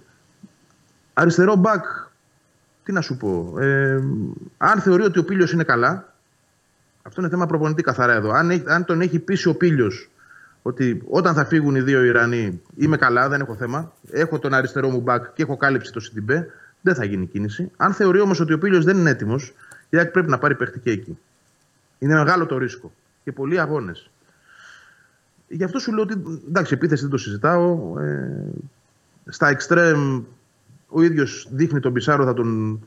αριστερό 1.14 1.54
μπακ, 1.54 1.84
τι 2.84 2.92
να 2.92 3.00
σου 3.00 3.16
πω. 3.16 3.58
Ε, 3.60 4.02
αν 4.56 4.80
θεωρεί 4.80 5.02
ότι 5.02 5.18
ο 5.18 5.24
Πίλιος 5.24 5.52
είναι 5.52 5.64
καλά, 5.64 6.12
αυτό 7.02 7.20
είναι 7.20 7.30
θέμα 7.30 7.46
προπονητή 7.46 7.82
καθαρά 7.82 8.14
εδώ. 8.14 8.30
Αν, 8.30 8.62
αν 8.66 8.84
τον 8.84 9.00
έχει 9.00 9.18
πείσει 9.18 9.48
ο 9.48 9.54
Πίλιος 9.54 10.10
ότι 10.62 11.02
όταν 11.08 11.34
θα 11.34 11.44
φύγουν 11.44 11.74
οι 11.74 11.80
δύο 11.80 12.04
Ιρανοί 12.04 12.60
είμαι 12.76 12.96
καλά, 12.96 13.28
δεν 13.28 13.40
έχω 13.40 13.54
θέμα. 13.54 13.92
Έχω 14.10 14.38
τον 14.38 14.54
αριστερό 14.54 14.88
μου 14.90 15.00
μπακ 15.00 15.32
και 15.34 15.42
έχω 15.42 15.56
κάλυψη 15.56 15.92
το 15.92 16.00
Σιντιμπέ, 16.00 16.50
δεν 16.80 16.94
θα 16.94 17.04
γίνει 17.04 17.26
κίνηση. 17.26 17.70
Αν 17.76 17.92
θεωρεί 17.92 18.20
όμως 18.20 18.40
ότι 18.40 18.52
ο 18.52 18.58
Πίλιος 18.58 18.84
δεν 18.84 18.96
είναι 18.96 19.10
έτοιμος, 19.10 19.54
η 19.88 20.06
πρέπει 20.06 20.30
να 20.30 20.38
πάρει 20.38 20.54
παιχτική 20.54 20.90
εκεί. 20.90 21.18
Είναι 21.98 22.14
μεγάλο 22.14 22.46
το 22.46 22.58
ρίσκο 22.58 22.92
και 23.24 23.32
πολλοί 23.32 23.60
αγώνες. 23.60 24.10
Γι' 25.48 25.64
αυτό 25.64 25.78
σου 25.78 25.92
λέω 25.92 26.02
ότι 26.02 26.22
εντάξει, 26.48 26.74
επίθεση 26.74 27.02
δεν 27.02 27.10
το 27.10 27.16
συζητάω. 27.16 27.98
Ε, 27.98 28.44
στα 29.28 29.48
εξτρέμ 29.48 30.22
ο 30.88 31.02
ίδιος 31.02 31.48
δείχνει 31.50 31.80
τον 31.80 31.92
Πισάρο 31.92 32.24
θα 32.24 32.34
τον 32.34 32.80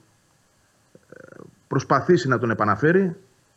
ε, 1.10 1.42
προσπαθήσει 1.68 2.28
να 2.28 2.40
τον 2.40 2.50
επαναφέρει. 2.50 3.16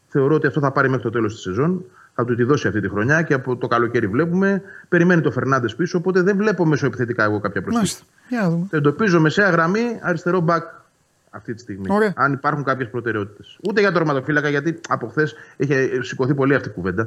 Θεωρώ 0.09 0.35
ότι 0.35 0.47
αυτό 0.47 0.61
θα 0.61 0.70
πάρει 0.70 0.89
μέχρι 0.89 1.05
το 1.05 1.11
τέλος 1.11 1.32
της 1.32 1.43
σεζόν. 1.43 1.85
Θα 2.15 2.24
του 2.24 2.35
τη 2.35 2.43
δώσει 2.43 2.69
αυτή 2.69 2.81
τη 2.81 2.89
χρονιά 2.89 3.23
και 3.23 3.35
από 3.35 3.56
το 3.56 3.66
καλοκαίρι 3.66 4.06
βλέπουμε. 4.06 4.62
Περιμένει 4.89 5.20
το 5.20 5.31
Φερνάντες 5.31 5.74
πίσω, 5.74 5.98
οπότε 5.98 6.23
δεν 6.23 6.36
βλέπω 6.36 6.66
μέσω 6.66 6.86
επιθετικά 6.86 7.24
εγώ 7.24 7.40
κάποια 7.40 7.62
προσθήκη. 7.62 8.02
Το 8.70 8.77
εντοπίζω 8.77 9.20
μεσαία 9.20 9.51
γραμμή 9.51 9.98
αριστερό 10.02 10.40
μπακ 10.40 10.65
αυτή 11.31 11.55
τη 11.55 11.61
στιγμή. 11.61 11.86
Ωραία. 11.89 12.12
Αν 12.16 12.32
υπάρχουν 12.32 12.65
κάποιες 12.65 12.89
προτεραιότητες. 12.89 13.59
Ούτε 13.69 13.81
για 13.81 13.93
το 13.93 13.98
τερματοφύλακα, 13.98 14.48
γιατί 14.48 14.81
από 14.89 15.06
χθες 15.06 15.35
έχει 15.56 15.98
σηκωθεί 16.02 16.35
πολύ 16.35 16.55
αυτή 16.55 16.69
η 16.69 16.73
κουβέντα. 16.73 17.06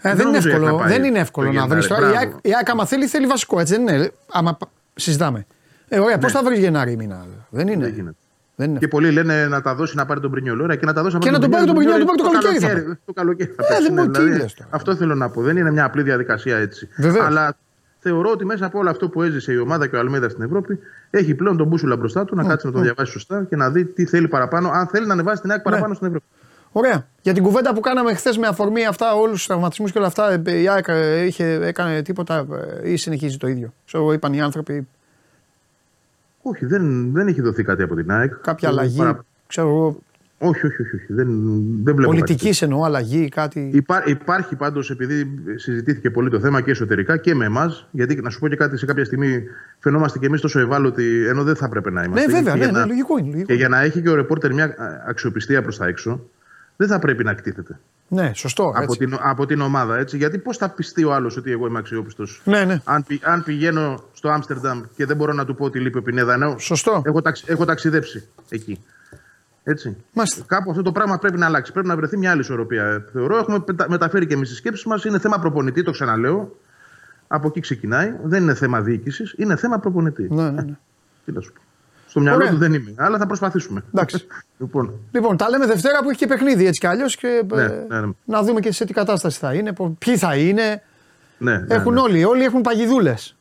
Ε, 0.00 0.14
δεν, 0.14 0.28
είναι 0.28 0.36
εύκολο, 0.36 0.76
να 0.78 0.86
δεν 0.86 1.04
είναι 1.04 1.18
εύκολο 1.18 1.52
να 1.52 1.66
βρει 1.66 1.86
τώρα. 1.86 2.10
Η 2.42 2.54
ΑΕΚ, 2.54 2.70
άμα 2.70 2.86
θέλει, 2.86 3.06
θέλει 3.06 3.26
βασικό, 3.26 3.60
έτσι 3.60 3.76
δεν 3.76 3.88
είναι. 3.88 4.12
Άμα 4.32 4.58
συζητάμε. 4.94 5.46
Ε, 5.88 5.98
ωραία, 5.98 6.16
ναι. 6.16 6.22
πώ 6.22 6.28
θα 6.28 6.42
βρεις 6.42 6.58
Γενάρη 6.58 6.96
μήνα. 6.96 7.26
Δεν 7.50 7.68
είναι. 7.68 7.84
Δεν 7.84 7.94
γίνεται. 7.94 8.16
Δεν 8.56 8.70
είναι. 8.70 8.78
Και 8.78 8.88
πολλοί 8.88 9.10
λένε 9.10 9.46
να 9.46 9.60
τα 9.60 9.74
δώσει 9.74 9.96
να 9.96 10.06
πάρει 10.06 10.20
τον 10.20 10.30
Πρινιόλ. 10.30 10.76
και 10.76 10.86
να 10.86 10.92
τα 10.92 11.02
δώσει 11.02 11.18
και 11.18 11.30
να 11.30 11.38
τον 11.38 11.50
πάρει 11.50 11.66
τον 11.66 11.74
Πρινιόλ, 11.74 11.98
να 11.98 12.06
τον 12.06 12.16
πάρει 12.16 12.38
το 12.38 12.48
καλοκαίρι. 12.48 12.98
Το 13.04 13.12
καλοκαίρι 13.12 13.54
θα 13.56 13.74
ε, 13.74 13.80
δεν 13.80 14.12
δηλαδή, 14.12 14.46
Αυτό 14.70 14.96
θέλω 14.96 15.14
να 15.14 15.30
πω. 15.30 15.42
Δεν 15.42 15.56
είναι 15.56 15.70
μια 15.70 15.84
απλή 15.84 16.02
διαδικασία 16.02 16.56
έτσι. 16.56 16.88
Βεβαίως. 16.96 17.26
Αλλά 17.26 17.56
θεωρώ 17.98 18.30
ότι 18.30 18.44
μέσα 18.44 18.66
από 18.66 18.78
όλο 18.78 18.90
αυτό 18.90 19.08
που 19.08 19.22
έζησε 19.22 19.52
η 19.52 19.56
ομάδα 19.56 19.86
και 19.86 19.96
ο 19.96 19.98
Αλμέδας 19.98 20.32
στην 20.32 20.44
Ευρώπη 20.44 20.78
έχει 21.10 21.34
πλέον 21.34 21.56
τον 21.56 21.66
Μπούσουλα 21.66 21.96
μπροστά 21.96 22.24
του 22.24 22.34
να 22.34 22.44
κάτσει 22.44 22.66
να 22.66 22.72
τον 22.72 22.82
διαβάσει 22.82 23.12
σωστά 23.12 23.44
και 23.48 23.56
να 23.56 23.70
δει 23.70 23.84
τι 23.84 24.04
θέλει 24.04 24.28
παραπάνω, 24.28 24.70
αν 24.70 24.86
θέλει 24.86 25.06
να 25.06 25.12
ανεβάσει 25.12 25.40
την 25.42 25.50
ΑΕΚ 25.50 25.62
παραπάνω 25.62 25.88
ναι. 25.88 25.94
στην 25.94 26.06
Ευρώπη. 26.06 26.26
Ωραία. 26.72 27.06
Για 27.22 27.32
την 27.32 27.42
κουβέντα 27.42 27.74
που 27.74 27.80
κάναμε 27.80 28.14
χθες 28.14 28.38
με 28.38 28.46
αφορμή 28.46 28.86
αυτά, 28.86 29.14
όλους 29.14 29.36
τους 29.36 29.46
τραυματισμούς 29.46 29.92
και 29.92 29.98
όλα 29.98 30.06
αυτά, 30.06 30.42
η 30.44 30.68
ΑΕΚ 30.68 30.86
είχε, 31.26 31.44
έκανε 31.44 32.02
τίποτα 32.02 32.46
ή 32.84 32.96
συνεχίζει 32.96 33.36
το 33.36 33.46
ίδιο. 33.46 33.72
Ξέρω, 33.86 34.12
είπαν 34.12 34.32
οι 34.32 34.40
άνθρωποι. 34.40 34.86
Όχι, 36.42 36.66
δεν, 36.66 37.12
δεν 37.12 37.28
έχει 37.28 37.40
δοθεί 37.40 37.64
κάτι 37.64 37.82
από 37.82 37.94
την 37.94 38.10
ΑΕΚ. 38.10 38.34
Κάποια 38.34 38.68
αλλαγή. 38.68 38.98
Παρα... 38.98 39.24
Ξέρω 39.46 39.68
εγώ. 39.68 39.98
Όχι, 40.38 40.66
όχι, 40.66 40.82
όχι. 40.82 40.96
όχι. 40.96 41.12
Δεν, 41.12 41.26
δεν 41.82 41.94
βλέπω 41.94 42.10
Πολιτική 42.10 42.64
εννοώ 42.64 42.82
αλλαγή, 42.82 43.28
κάτι. 43.28 43.70
Υπά, 43.72 44.02
υπάρχει 44.06 44.56
πάντως, 44.56 44.90
επειδή 44.90 45.26
συζητήθηκε 45.54 46.10
πολύ 46.10 46.30
το 46.30 46.40
θέμα 46.40 46.60
και 46.60 46.70
εσωτερικά 46.70 47.16
και 47.16 47.34
με 47.34 47.44
εμάς, 47.44 47.88
γιατί 47.90 48.20
να 48.20 48.30
σου 48.30 48.38
πω 48.38 48.48
και 48.48 48.56
κάτι 48.56 48.78
σε 48.78 48.86
κάποια 48.86 49.04
στιγμή 49.04 49.42
φαινόμαστε 49.78 50.18
και 50.18 50.26
εμείς 50.26 50.40
τόσο 50.40 50.60
ευάλωτοι, 50.60 51.26
ενώ 51.26 51.42
δεν 51.42 51.56
θα 51.56 51.64
έπρεπε 51.64 51.90
να 51.90 52.02
είμαστε. 52.02 52.26
Ναι, 52.26 52.32
βέβαια, 52.32 52.56
ναι, 52.56 52.78
ναι, 52.78 52.84
λογικό 52.84 53.18
είναι. 53.18 53.28
Λογικό. 53.30 53.46
Και 53.46 53.54
για 53.54 53.68
να 53.68 53.80
έχει 53.80 54.02
και 54.02 54.10
ο 54.10 54.14
ρεπόρτερ 54.14 54.52
μια 54.54 54.74
αξιοπιστία 55.08 55.62
προς 55.62 55.76
τα 55.76 55.86
έξω, 55.86 56.30
δεν 56.82 56.90
θα 56.90 56.98
πρέπει 56.98 57.24
να 57.24 57.30
εκτίθεται. 57.30 57.78
Ναι, 58.08 58.32
σωστό. 58.34 58.72
Από 58.74 58.96
την, 58.96 59.18
από 59.20 59.46
την 59.46 59.60
ομάδα. 59.60 59.96
Έτσι. 59.96 60.16
Γιατί 60.16 60.38
πώς 60.38 60.56
θα 60.56 60.68
πιστεί 60.68 61.04
ο 61.04 61.14
άλλος 61.14 61.36
ότι 61.36 61.50
εγώ 61.50 61.66
είμαι 61.66 61.78
αξιόπιστος; 61.78 62.40
Ναι, 62.44 62.64
ναι. 62.64 62.80
Αν, 62.84 63.04
αν 63.22 63.44
πηγαίνω 63.44 64.02
στο 64.12 64.28
Άμστερνταμ 64.28 64.82
και 64.96 65.06
δεν 65.06 65.16
μπορώ 65.16 65.32
να 65.32 65.44
του 65.44 65.54
πω 65.54 65.64
ότι 65.64 65.78
λείπει 65.80 65.98
ο 65.98 66.02
Πινέδα, 66.02 66.34
ενώ 66.34 66.58
Σωστό. 66.58 67.02
Έχω, 67.04 67.22
ταξ, 67.22 67.42
έχω 67.46 67.64
ταξιδέψει 67.64 68.28
εκεί. 68.48 68.84
Έτσι. 69.64 69.96
Μάλιστα. 70.12 70.44
Κάπου 70.46 70.70
αυτό 70.70 70.82
το 70.82 70.92
πράγμα 70.92 71.18
πρέπει 71.18 71.38
να 71.38 71.46
αλλάξει. 71.46 71.72
Πρέπει 71.72 71.88
να 71.88 71.96
βρεθεί 71.96 72.16
μια 72.16 72.30
άλλη 72.30 72.40
ισορροπία. 72.40 73.04
Θεωρώ 73.12 73.36
έχουμε 73.36 73.64
μεταφέρει 73.88 74.26
και 74.26 74.34
εμείς 74.34 74.48
τις 74.48 74.58
σκέψεις 74.58 74.84
μας. 74.84 75.04
Είναι 75.04 75.18
θέμα 75.18 75.38
προπονητή, 75.38 75.82
το 75.82 75.90
ξαναλέω. 75.90 76.56
Από 77.26 77.46
εκεί 77.46 77.60
ξεκινάει. 77.60 78.14
Δεν 78.22 78.42
είναι 78.42 78.54
θέμα 78.54 78.80
διοίκησης, 78.80 79.34
είναι 79.36 79.56
θέμα 79.56 79.78
προπονητή. 79.78 80.28
Ναι, 80.30 80.42
ναι, 80.42 80.62
ναι. 80.62 80.76
Τι 81.24 81.32
να 81.32 81.40
σου 81.40 81.52
πω. 81.52 81.60
Στο 82.12 82.20
μυαλό 82.20 82.36
Ωραία. 82.36 82.50
του 82.50 82.56
δεν 82.56 82.74
είμαι, 82.74 82.94
αλλά 82.96 83.18
θα 83.18 83.26
προσπαθήσουμε. 83.26 83.84
Εντάξει. 83.94 84.26
λοιπόν. 84.60 84.92
λοιπόν, 85.12 85.36
τα 85.36 85.48
λέμε 85.50 85.66
Δευτέρα 85.66 86.02
που 86.02 86.10
έχει 86.10 86.18
και 86.18 86.26
παιχνίδι 86.26 86.66
έτσι 86.66 86.80
κι 86.80 86.86
αλλιώς 86.86 87.16
και 87.16 87.44
ναι, 87.54 87.66
ναι, 87.66 88.00
ναι. 88.00 88.12
να 88.24 88.42
δούμε 88.42 88.60
και 88.60 88.72
σε 88.72 88.84
τι 88.84 88.92
κατάσταση 88.92 89.38
θα 89.38 89.54
είναι, 89.54 89.72
ποιοι 89.98 90.16
θα 90.16 90.36
είναι. 90.36 90.82
Ναι, 91.38 91.58
ναι, 91.58 91.74
έχουν 91.74 91.92
ναι. 91.92 92.00
όλοι, 92.00 92.24
όλοι 92.24 92.44
έχουν 92.44 92.60
παγιδούλες 92.60 93.36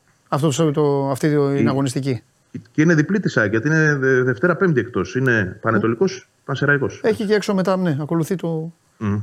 αυτή 1.11 1.29
την 1.55 1.67
αγωνιστική. 1.67 2.23
Και 2.71 2.81
είναι 2.81 2.93
διπλή 2.93 3.19
της 3.19 3.37
γιατί 3.49 3.67
είναι 3.67 3.95
Δευτέρα 4.23 4.55
Πέμπτη 4.55 4.79
εκτός. 4.79 5.15
Είναι 5.15 5.57
Πανετολικός, 5.61 6.29
Πανσεραϊκός. 6.45 7.01
Έχει 7.03 7.25
και 7.25 7.33
έξω 7.33 7.53
μετά, 7.53 7.77
ναι, 7.77 7.97
ακολουθεί 8.01 8.35
το. 8.35 8.71
Mm. 8.99 9.21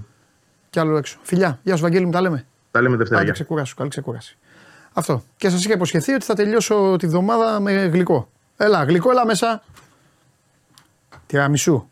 Κι 0.70 0.78
άλλο 0.78 0.96
έξω. 0.96 1.18
Φιλιά, 1.22 1.58
γεια 1.62 1.76
σου, 1.76 1.82
Βαγγέλη 1.82 2.04
μου, 2.04 2.10
τα 2.10 2.20
λέμε. 2.20 2.46
Τα 2.70 2.82
λέμε 2.82 2.96
Δευτέρα. 2.96 3.20
Καλή 3.20 3.32
ξεκούραση, 3.32 3.74
καλή 3.74 3.90
ξεκούραση. 3.90 4.36
Αυτό. 4.92 5.22
Και 5.36 5.48
σας 5.48 5.64
είχα 5.64 5.74
υποσχεθεί 5.74 6.12
ότι 6.12 6.24
θα 6.24 6.34
τελειώσω 6.34 6.96
τη 6.98 7.06
βδομάδα 7.06 7.60
με 7.60 7.72
γλυκό. 7.72 8.28
Έλα, 8.60 8.84
γλυκό, 8.84 9.10
έλα 9.10 9.26
μέσα. 9.26 9.62
Τυραμισού. 11.26 11.88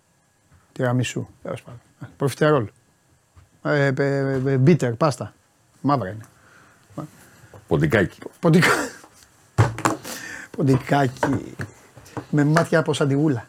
Τυραμισού. 0.72 1.26
Τέλος 1.43 1.62
πάντων. 1.62 1.80
Προφιτερόλ. 2.16 2.68
Ε, 3.62 3.86
ε, 3.86 4.16
ε, 4.47 4.56
μπίτερ, 4.56 4.93
πάστα. 4.93 5.32
Μαύρα 5.80 6.09
είναι. 6.09 6.24
Ποντικάκι. 7.66 8.18
Ποντικάκι. 8.40 8.90
Ποντικάκι. 10.56 11.55
Με 12.30 12.44
μάτια 12.44 12.78
από 12.78 12.94
σαντιγούλα. 12.94 13.47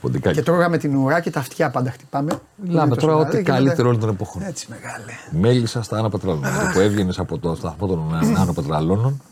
Ποντικάκι. 0.00 0.36
Και 0.36 0.42
τρώγαμε 0.42 0.78
την 0.78 0.96
ουρά 0.96 1.20
και 1.20 1.30
τα 1.30 1.40
αυτιά 1.40 1.70
πάντα 1.70 1.90
χτυπάμε. 1.90 2.40
Μιλάμε 2.56 2.96
τώρα 2.96 3.14
ό,τι 3.14 3.42
καλύτερο 3.42 3.88
όλων 3.88 4.00
των 4.00 4.08
εποχών. 4.08 4.42
Έτσι 4.42 4.66
μεγάλε. 4.70 5.12
Μέλισσα 5.30 5.82
στα 5.82 5.98
Άνω 5.98 6.08
Πετραλώνων. 6.08 6.72
που 6.72 6.80
έβγαινες 6.80 7.18
από 7.18 7.38
το 7.38 7.54
σταθμό 7.54 7.86
των 7.86 8.14
Άνω 8.36 8.52
Πετραλώνων 8.52 9.22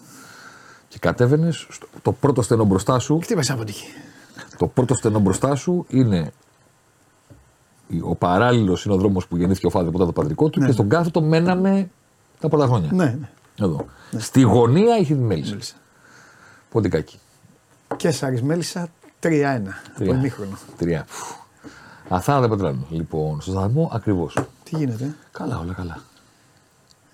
και 0.88 0.98
κατέβαινες, 0.98 1.68
το 2.02 2.12
πρώτο 2.12 2.42
στενό 2.42 2.64
μπροστά 2.64 2.98
σου. 2.98 3.20
Χτύπασε 3.22 3.52
από 3.52 3.62
εκεί. 3.62 3.84
Το 4.58 4.66
πρώτο 4.66 4.94
στενό 4.94 5.18
μπροστά 5.18 5.54
σου 5.54 5.86
είναι 5.88 6.32
ο 8.00 8.14
παράλληλος 8.14 8.84
είναι 8.84 8.94
ο 8.94 8.96
δρόμο 8.96 9.22
που 9.28 9.36
γεννήθηκε 9.36 9.66
ο 9.66 9.70
Φάδε 9.70 9.88
από 9.88 9.98
το 9.98 10.12
πατρικό 10.12 10.50
του 10.50 10.60
Ναι, 10.60 10.66
και 10.66 10.72
στον 10.72 10.88
κάθετο 10.88 11.20
μέναμε 11.22 11.90
τα 12.40 12.48
πρώτα 12.48 12.66
χρόνια. 12.66 12.90
Ναι, 12.92 13.04
ναι. 13.04 13.28
Εδώ. 13.60 13.86
Στη 14.16 14.40
γωνία 14.40 14.96
είχε 14.98 15.14
τη 15.14 15.20
μέλισσα. 15.20 15.74
Ποντικάκι. 16.70 17.18
Και 17.96 18.10
Σάρι 18.10 18.42
Μέλισσα 18.42 18.88
3-1. 19.22 19.28
Το 19.98 20.04
ημίχρονο. 20.04 20.58
Τρία. 20.76 21.04
Φου. 21.08 21.36
Αθάνατα 22.08 22.48
πετράλαιο. 22.48 22.86
Λοιπόν, 22.90 23.40
στο 23.40 23.50
σταθμό 23.50 23.90
ακριβώς. 23.92 24.36
Τι 24.64 24.76
γίνεται. 24.76 25.14
Καλά, 25.32 25.58
όλα 25.58 25.72
καλά. 25.72 25.98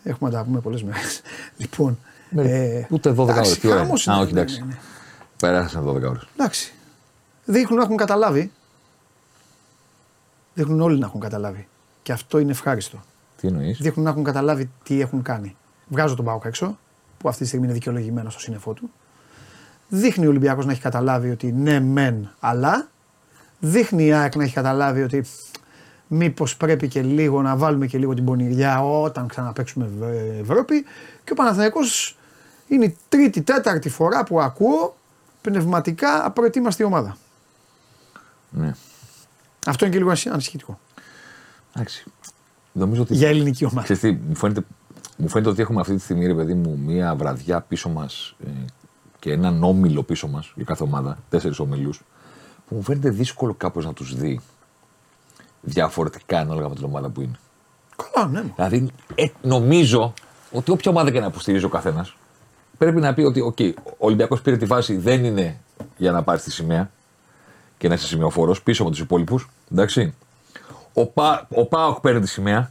Έχουμε 0.03 0.31
να 0.31 0.37
τα 0.37 0.45
πούμε 0.45 0.61
πολλές 0.61 0.83
μέρες. 0.83 1.21
Λοιπόν. 1.57 1.99
Με- 2.33 2.43
ε, 2.43 2.87
Ούτε 2.91 3.11
12 3.11 3.17
ώρες. 3.23 3.35
εντάξει, 3.37 3.61
Τι 3.61 3.69
ώρα. 3.69 3.79
χάμος 3.79 4.09
Α, 4.09 4.13
είναι, 4.13 4.23
όχι, 4.23 4.33
ναι, 4.33 4.41
εντάξει. 4.41 4.61
ναι, 4.61 4.67
ναι. 4.67 4.79
Πέρασαν 5.37 5.85
12 5.85 6.09
ώρες. 6.09 6.27
Εντάξει. 6.37 6.73
Δείχνουν 7.45 7.79
να 7.79 7.85
έχουν 7.85 7.97
καταλάβει. 7.97 8.53
Δείχνουν 10.55 10.81
όλοι 10.81 10.99
να 10.99 11.07
έχουν 11.07 11.21
καταλάβει. 11.21 11.69
Και 12.03 12.13
αυτό 12.13 12.39
είναι 12.39 12.51
ευχάριστο. 12.51 13.01
Τι 13.41 13.47
εννοείς; 13.49 13.79
Δείχνουν 13.81 14.05
να 14.05 14.11
έχουν 14.11 14.25
καταλάβει 14.25 14.71
τι 14.83 15.01
έχουν 15.01 15.23
κάνει. 15.23 15.57
Βγάζω 15.89 16.15
τον 16.15 16.25
Πάοκ 16.25 16.45
έξω, 16.45 16.79
που 17.19 17.29
αυτή 17.29 17.41
τη 17.43 17.47
στιγμή 17.49 17.65
είναι 17.65 17.75
δικαιολογημένο 17.75 18.31
στο 18.31 18.41
σύννεφό 18.41 18.73
του. 18.73 18.91
Δείχνει 19.89 20.27
ο 20.27 20.29
Ολυμπιακός 20.29 20.67
να 20.67 20.73
έχει 20.73 20.81
καταλάβει 20.81 21.31
ότι 21.31 21.53
ναι, 21.53 21.81
μεν, 21.81 22.35
αλλά. 22.41 22.89
Δείχνει 23.65 24.05
η 24.05 24.13
ΑΕΚ 24.13 24.35
να 24.37 24.43
έχει 24.45 24.55
καταλάβει 24.55 25.03
ότι 25.03 25.25
μήπως 26.07 26.57
πρέπει 26.57 26.89
και 26.89 27.03
λίγο 27.03 27.43
να 27.43 27.57
βάλουμε 27.57 27.87
και 27.87 27.99
λίγο 27.99 28.15
την 28.15 28.25
πονηριά 28.25 28.83
όταν 28.85 29.27
ξαναπέξουμε 29.29 29.85
Ευ- 29.85 30.41
Ευρώπη. 30.41 30.83
Και 31.25 31.33
ο 31.33 31.35
Παναθηναϊκός 31.35 32.17
είναι 32.75 32.85
η 32.85 32.97
τρίτη, 33.09 33.43
τέταρτη 33.43 33.89
φορά 33.89 34.25
που 34.25 34.41
ακούω 34.41 34.97
πνευματικά 35.41 36.27
απροετοίμαστη 36.27 36.85
ομάδα. 36.85 37.17
Ναι. 38.51 38.75
Αυτό 39.67 39.85
είναι 39.85 39.93
και 39.95 39.99
λίγο 40.01 40.11
ανησυχ- 40.11 40.33
ανησυχητικό. 40.33 40.79
Εντάξει. 41.75 42.05
Νομίζω 42.73 43.03
ότι. 43.03 43.15
Για 43.15 43.29
ελληνική 43.29 43.65
ομάδα. 43.65 43.83
Ξέρεις 43.83 44.03
τι, 44.03 44.13
μου, 44.29 44.35
φαίνεται, 44.37 44.63
μου 45.17 45.29
φαίνεται 45.29 45.51
ότι 45.51 45.61
έχουμε 45.63 45.81
αυτή 45.81 45.95
τη 45.95 46.01
στιγμή, 46.01 46.27
ρε 46.27 46.35
παιδί 46.35 46.55
μου, 46.55 46.79
μία 46.79 47.15
βραδιά 47.15 47.61
πίσω 47.61 47.89
μας 47.89 48.35
ε, 48.47 48.51
και 49.19 49.33
έναν 49.33 49.63
όμιλο 49.63 50.03
πίσω 50.03 50.29
μας 50.29 50.53
για 50.55 50.65
κάθε 50.65 50.83
ομάδα, 50.83 51.19
τέσσερις 51.29 51.59
όμιλου, 51.59 51.93
που 52.69 52.75
μου 52.75 52.83
φαίνεται 52.83 53.11
δύσκολο 53.11 53.55
κάπως 53.55 53.85
να 53.85 53.93
τους 53.93 54.15
δει 54.15 54.41
διαφορετικά 55.61 56.39
ανάλογα 56.39 56.69
με 56.69 56.75
την 56.75 56.85
ομάδα 56.85 57.09
που 57.09 57.21
είναι. 57.21 57.39
Καλά, 58.13 58.29
ναι. 58.29 58.43
Δηλαδή, 58.57 58.91
ε, 59.15 59.27
νομίζω 59.43 60.13
ότι 60.53 60.71
όποια 60.71 60.91
ομάδα 60.91 61.11
και 61.11 61.21
να 61.21 61.27
υποστηρίζει 61.27 61.65
ο 61.65 61.69
καθένας, 61.69 62.17
πρέπει 62.83 63.01
να 63.01 63.15
πει 63.15 63.23
ότι 63.23 63.55
okay, 63.55 63.73
ο 63.85 64.07
Ολυμπιακός 64.07 64.43
πήρε 64.43 64.57
τη 64.57 64.65
βάση, 64.65 64.97
δεν 64.97 65.25
είναι 65.25 65.59
για 65.97 66.13
να 66.13 66.23
πάρει 66.23 66.41
τη 66.41 66.51
σημαία 66.51 66.91
και 67.79 67.89
να 67.89 67.95
είσαι 67.95 68.07
σημειοφόρος 68.07 68.63
πίσω 68.63 68.83
από 68.83 68.91
τους 68.91 69.01
υπόλοιπους. 69.01 69.49
Εντάξει. 69.73 70.15
Ο, 70.93 71.07
Πα, 71.07 71.47
ο 71.55 71.67
Πάοκ 71.67 72.01
παίρνει 72.01 72.21
τη 72.21 72.29
σημαία, 72.29 72.71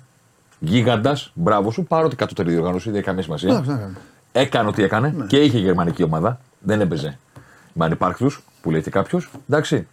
γίγαντας, 0.59 1.31
μπράβο 1.33 1.71
σου, 1.71 1.83
παρότι 1.83 2.15
κατώτερη 2.15 2.49
διοργάνωση, 2.49 2.85
δεν 2.85 2.95
έχει 2.95 3.05
καμία 3.05 3.23
σημασία. 3.23 3.49
Εντάξει, 3.49 3.69
ναι, 3.69 3.75
ναι. 3.75 3.91
Έκανε 4.31 4.67
ό,τι 4.67 4.83
έκανε 4.83 5.25
και 5.27 5.37
είχε 5.37 5.57
γερμανική 5.57 6.03
ομάδα. 6.03 6.39
Δεν 6.59 6.81
έπαιζε 6.81 7.19
με 7.73 7.85
ανυπάρκτους, 7.85 8.43
που 8.61 8.71
λέει 8.71 8.81
και 8.81 8.89
κάποιος. 8.89 9.29
Εντάξει. 9.49 9.87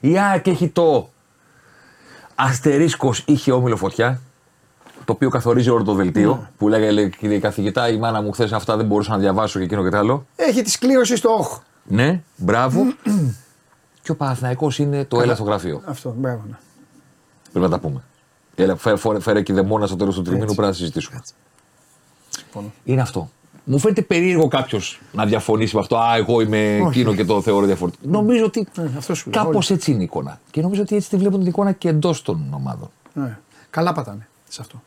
Η 0.00 0.18
ΑΕΚ 0.18 0.46
έχει 0.46 0.68
το 0.68 1.08
αστερίσκος 2.34 3.24
είχε 3.26 3.52
όμιλο 3.52 3.76
φωτιά, 3.76 4.20
το 5.04 5.12
οποίο 5.12 5.28
καθορίζει 5.30 5.70
όλο 5.70 5.84
το 5.84 5.94
δελτίο. 5.94 6.48
Που 6.58 6.68
λέγανε, 6.68 6.90
λέει, 6.90 7.10
κύριε 7.10 7.38
καθηγητά, 7.38 7.88
η 7.88 7.98
μάνα 7.98 8.22
μου 8.22 8.32
χθες 8.32 8.52
αυτά 8.52 8.76
δεν 8.76 8.86
μπορούσα 8.86 9.10
να 9.10 9.18
διαβάσω 9.18 9.58
και 9.58 9.64
εκείνο 9.64 9.82
και 9.82 9.88
το 9.88 9.96
άλλο. 9.96 10.26
Έχει 10.36 10.62
τη 10.62 10.70
σκλήρωση 10.70 11.16
στο 11.16 11.28
όχ. 11.30 11.58
Ναι, 11.84 12.22
μπράβο. 12.36 12.82
και 14.02 14.10
ο 14.10 14.16
Παναθηναϊκός 14.16 14.78
είναι 14.78 15.04
το 15.04 15.20
έλα 15.20 15.34
στο 15.34 15.44
γραφείο. 15.44 15.82
Αυτό, 15.84 16.14
μπράβο. 16.18 16.42
Ναι. 16.48 16.56
Πρέπει 17.52 17.64
να 17.64 17.70
τα 17.70 17.78
πούμε. 17.78 18.02
Έλα, 18.54 18.76
φέρε, 18.76 18.96
φέρε, 18.96 19.20
φέρε 19.20 19.42
και 19.42 19.52
δαιμόνα 19.52 19.86
στο 19.86 19.96
τέλος 19.96 20.14
του 20.14 20.22
τριμήνου, 20.22 20.44
πρέπει 20.44 20.60
να 20.60 20.66
τα 20.66 20.72
συζητήσουμε. 20.72 21.20
Συμφωνώ. 22.28 22.72
Είναι 22.84 23.00
αυτό. 23.00 23.30
Μου 23.64 23.78
φαίνεται 23.78 24.02
περίεργο 24.02 24.48
κάποιος 24.48 25.00
να 25.12 25.24
διαφωνήσει 25.26 25.74
με 25.74 25.80
αυτό. 25.80 25.96
Α, 25.96 26.16
εγώ 26.16 26.40
είμαι 26.40 26.78
Όχι. 26.80 27.00
εκείνο 27.00 27.14
και 27.14 27.24
το 27.24 27.42
θεωρώ 27.42 27.66
διαφορετικό. 27.66 28.02
Νομίζω 28.08 28.44
ότι 28.44 28.68
Ναι, 28.74 28.90
αυτό 28.96 29.14
σου 29.14 29.30
λέω. 29.30 29.42
κάπως 29.44 29.70
όλοι. 29.70 29.78
έτσι 29.78 29.90
είναι 29.90 30.00
η 30.00 30.04
εικόνα. 30.04 30.40
Και 30.50 30.60
νομίζω 30.60 30.82
ότι 30.82 30.96
έτσι 30.96 31.08
τη 31.08 31.16
βλέπουν 31.16 31.38
την 31.38 31.48
εικόνα 31.48 31.72
και 31.72 31.88
εντός 31.88 32.22
των 32.22 32.46
ομάδων. 32.54 32.90
Ναι. 33.12 33.38
Καλά 33.70 33.92
πατάνε 33.92 34.28
σε 34.48 34.60
αυτό. 34.60 34.82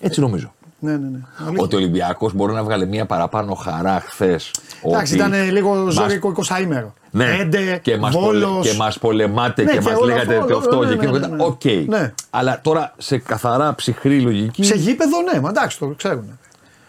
Έτσι 0.00 0.20
νομίζω. 0.20 0.54
Ναι, 0.78 0.96
ναι, 0.96 1.08
ναι. 1.08 1.18
Ότι 1.56 1.74
ο 1.74 1.78
Ολυμπιακός 1.78 2.34
μπορεί 2.34 2.52
να 2.52 2.62
βγάλει 2.62 2.86
μια 2.86 3.06
παραπάνω 3.06 3.54
χαρά 3.54 4.02
χθες. 4.06 4.50
Εντάξει, 4.82 5.14
ήταν 5.14 5.32
λίγο 5.50 5.90
ζώρικο 5.90 6.34
20ήμερο. 6.48 6.94
Ναι, 7.10 7.36
Έντε, 7.40 7.78
και 7.82 7.96
μας 7.96 8.14
Βόλος... 8.14 8.76
μας 8.76 8.98
πολεμάτε 8.98 9.62
Ναι, 9.62 9.70
και, 9.70 9.78
και 9.78 9.82
μας 9.82 9.94
όλο 9.94 10.06
λέγατε 10.06 10.36
αυτό, 10.36 10.56
αυτό 10.56 10.78
ναι, 10.78 10.88
και 10.88 10.94
ναι, 10.94 11.02
εκείνο. 11.02 11.18
ναι, 11.18 11.26
ναι, 11.26 11.36
ναι. 11.36 11.44
Οκ. 11.44 11.64
Ναι. 11.86 12.14
Αλλά 12.30 12.60
τώρα 12.62 12.94
σε 12.98 13.18
καθαρά 13.18 13.74
ψυχρή 13.74 14.20
λογική. 14.20 14.64
Σε 14.64 14.74
γήπεδο, 14.74 15.22
ναι, 15.32 15.40
μα 15.40 15.48
εντάξει, 15.48 15.78
το 15.78 15.94
ξέρουν. 15.96 16.38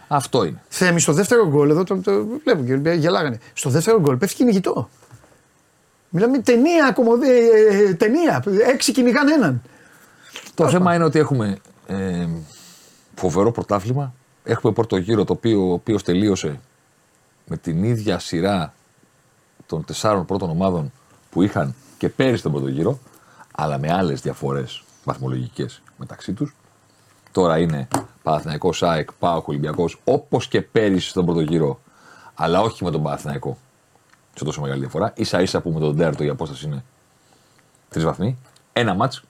Αυτό 0.08 0.44
είναι. 0.44 0.62
Θέμη 0.68 1.00
στο 1.00 1.14
δεύτερο 1.14 1.48
γκολ, 1.48 1.70
εδώ 1.70 1.84
το, 1.84 2.02
το 2.02 2.12
βλέπω 2.44 2.64
και 2.64 2.70
οι 2.70 2.72
Ολυμπιακοί 2.72 3.00
γελάγανε. 3.00 3.40
Στο 3.54 3.70
δεύτερο 3.70 4.00
γκολ 4.00 4.16
πέφτει 4.16 4.36
κυνηγητό. 4.36 4.90
Μιλάμε 6.10 6.40
ταινία, 6.40 6.92
κομμωδία, 6.92 7.32
ε, 7.32 7.94
ταινία. 7.94 8.44
Έξι 8.74 8.92
κυνηγάνε 8.92 9.34
έναν. 9.34 9.62
Το 10.54 10.70
θέμα 10.70 10.96
είναι 10.96 11.04
ότι 11.04 11.20
έχουμε 11.20 11.58
ε, 11.88 12.28
φοβερό 13.18 13.52
πρωτάθλημα. 13.52 14.14
Έχουμε 14.44 14.74
πρώτο 14.74 14.98
γύρο 14.98 15.24
το 15.24 15.34
οποίο 15.34 15.70
ο 15.70 15.72
οποίος 15.72 16.04
τελείωσε 16.04 16.60
με 17.48 17.58
την 17.58 17.84
ίδια 17.84 18.20
σειρά 18.20 18.74
των 19.66 19.86
τεσσάρων 19.86 20.26
πρώτων 20.26 20.50
ομάδων 20.50 20.92
που 21.30 21.42
είχαν 21.42 21.76
και 21.98 22.10
πέρυσι 22.10 22.44
τον 22.44 22.52
πρώτο 22.52 22.68
γύρο, 22.68 23.00
αλλά 23.56 23.78
με 23.78 23.94
άλλες 23.94 24.22
διαφορές 24.22 24.84
βαθμολογικές 25.04 25.82
μεταξύ 25.98 26.34
τους. 26.34 26.56
Τώρα 27.32 27.58
είναι 27.58 27.88
Παναθηναϊκός 28.24 28.84
ΑΕΚ, 28.84 29.14
ΠΑΟΚ, 29.14 29.48
Ολυμπιακός, 29.48 30.00
όπως 30.04 30.48
και 30.48 30.62
πέρυσι 30.62 31.10
στον 31.10 31.26
πρώτο 31.26 31.40
γύρο, 31.40 31.80
αλλά 32.36 32.62
όχι 32.62 32.84
με 32.84 32.92
τον 32.92 33.04
Παναθηναϊκό 33.04 33.58
σε 34.36 34.44
τόσο 34.44 34.62
μεγάλη 34.62 34.80
διαφορά. 34.80 35.14
σα 35.22 35.42
ίσα 35.42 35.62
που 35.62 35.72
με 35.72 35.80
τον 35.80 35.96
Ντέρτο 35.96 36.24
η 36.24 36.30
απόσταση 36.30 36.66
είναι 36.66 36.84
τρεις 37.90 38.04
βαθμοί. 38.04 38.38
Ένα 38.74 38.94
μάτς. 38.94 39.24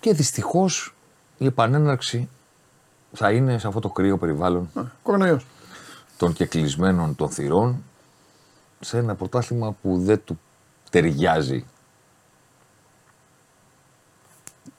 Και 0.00 0.12
δυστυχώς 0.12 0.93
η 1.38 1.46
επανέναρξη 1.46 2.28
θα 3.12 3.32
είναι 3.32 3.58
σε 3.58 3.66
αυτό 3.66 3.80
το 3.80 3.88
κρύο 3.90 4.18
περιβάλλον 4.18 4.70
Κορονοϊός. 5.02 5.46
των 6.16 6.32
κεκλεισμένων 6.32 7.14
των 7.16 7.30
θυρών 7.30 7.82
σε 8.80 8.98
ένα 8.98 9.14
πρωτάθλημα 9.14 9.72
που 9.82 9.98
δεν 9.98 10.20
του 10.24 10.40
ταιριάζει 10.90 11.64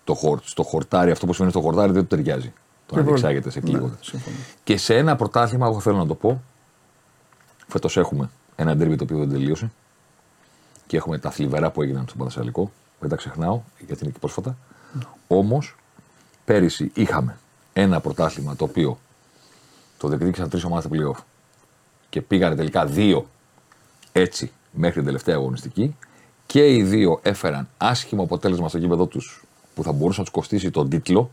το 0.03 0.14
χορ, 0.14 0.40
στο 0.44 0.64
χορτάρι, 0.64 1.11
αυτό 1.11 1.26
που 1.26 1.34
σημαίνει 1.34 1.52
στο 1.52 1.61
χορτάρι 1.61 1.91
δεν 1.91 2.02
του 2.02 2.07
ταιριάζει. 2.15 2.53
Το 2.86 2.95
να 2.95 3.02
Λοιπόν, 3.02 3.15
διεξάγεται 3.15 3.49
σε 3.49 3.60
ναι, 3.60 3.69
κλίγοντα. 3.69 3.98
συμφωνώ. 4.02 4.36
και 4.64 4.77
σε 4.77 4.95
ένα 4.98 5.15
πρωτάθλημα, 5.15 5.68
εγώ 5.68 5.80
θέλω 5.80 5.98
να 5.98 6.06
το 6.07 6.15
πω, 6.15 6.44
φέτος 7.68 7.98
έχουμε 7.98 8.30
ένα 8.56 8.76
ντέρμπι 8.76 8.95
το 8.95 9.03
οποίο 9.03 9.18
δεν 9.18 9.30
τελείωσε 9.30 9.72
και 10.88 10.98
έχουμε 10.98 11.18
τα 11.19 11.32
θλιβερά 11.32 11.72
που 11.72 11.82
έγιναν 11.82 12.03
στον 12.06 12.18
Παναθηναϊκό. 12.18 12.72
Δεν 12.99 13.10
τα 13.10 13.15
ξεχνάω 13.15 13.61
γιατί 13.80 14.03
είναι 14.03 14.11
και 14.14 14.19
πρόσφατα. 14.19 14.57
Όμως, 15.27 15.76
πέρυσι 16.45 16.91
είχαμε 16.93 17.38
ένα 17.73 17.99
πρωτάθλημα 17.99 18.55
το 18.55 18.63
οποίο 18.63 18.99
το 19.97 20.07
διεκδίκησαν 20.07 20.49
τρεις 20.49 20.63
ομάδες 20.63 20.91
playoff 20.91 21.23
και 22.09 22.22
πήγανε 22.22 22.55
τελικά 22.55 22.85
δύο 22.85 23.27
έτσι 24.11 24.51
μέχρι 24.72 24.93
την 24.93 25.05
τελευταία 25.05 25.35
αγωνιστική 25.35 25.95
και 26.45 26.73
οι 26.73 26.84
δύο 26.84 27.19
έφεραν 27.22 27.67
άσχημο 27.77 28.23
αποτέλεσμα 28.23 28.69
στο 28.69 28.77
γήπεδο 28.77 29.05
τους 29.05 29.43
που 29.76 29.84
θα 29.84 29.91
μπορούσε 29.91 30.19
να 30.19 30.26
τους 30.26 30.34
κοστίσει 30.34 30.72
τον 30.72 30.89
τίτλο 30.89 31.31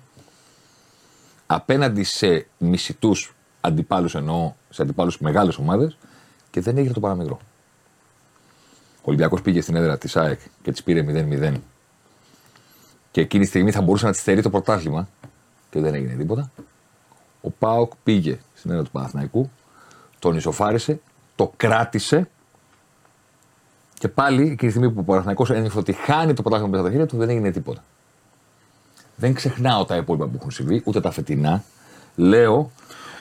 απέναντι 1.46 2.02
σε 2.02 2.46
μισητούς 2.58 3.34
αντιπάλους 3.60 4.14
εννοώ, 4.14 4.52
σε 4.70 4.82
αντιπάλους 4.82 5.18
μεγάλες 5.18 5.56
ομάδες 5.56 5.96
και 6.50 6.60
δεν 6.60 6.76
έγινε 6.76 6.92
το 6.92 7.00
παραμικρό. 7.00 7.38
Ο 8.96 9.04
Ολυμπιακός 9.04 9.42
πήγε 9.42 9.60
στην 9.60 9.76
έδρα 9.76 9.98
της 9.98 10.16
ΑΕΚ 10.16 10.40
και 10.62 10.72
της 10.72 10.82
πήρε 10.82 11.04
0-0 11.08 11.54
και 13.12 13.20
εκείνη 13.20 13.42
τη 13.42 13.48
στιγμή 13.48 13.70
θα 13.70 13.80
μπορούσε 13.80 14.06
να 14.06 14.12
της 14.12 14.20
στερεί 14.20 14.42
το 14.42 14.50
πρωτάθλημα 14.50 15.08
και 15.70 15.80
δεν 15.80 15.94
έγινε 15.94 16.14
τίποτα. 16.14 16.50
Ο 17.40 17.50
Πάοκ 17.50 17.92
πήγε 18.02 18.38
στην 18.54 18.70
έδρα 18.70 18.82
του 18.82 18.90
Παναθηναϊκού, 18.90 19.50
τον 20.18 20.36
ισοφάρισε, 20.36 21.00
το 21.34 21.52
κράτησε 21.56 22.28
και 23.98 24.08
πάλι 24.08 24.42
εκείνη 24.42 24.56
τη 24.56 24.70
στιγμή 24.70 24.90
που 24.90 25.00
ο 25.00 25.02
Παναθηναϊκός 25.02 25.50
ένιωθε 25.50 25.78
ότι 25.78 25.92
χάνει 25.92 26.34
το 26.34 26.42
πρωτάθλημα 26.42 26.70
μέσα 26.70 26.82
στα 26.82 26.92
χέρια 26.92 27.06
του 27.06 27.16
δεν 27.16 27.28
έγινε 27.28 27.50
τίποτα. 27.50 27.84
Δεν 29.16 29.34
ξεχνάω 29.34 29.84
τα 29.84 29.96
υπόλοιπα 29.96 30.26
που 30.26 30.36
έχουν 30.36 30.50
συμβεί, 30.50 30.82
ούτε 30.84 31.00
τα 31.00 31.10
φετινά. 31.10 31.64
Λέω 32.16 32.70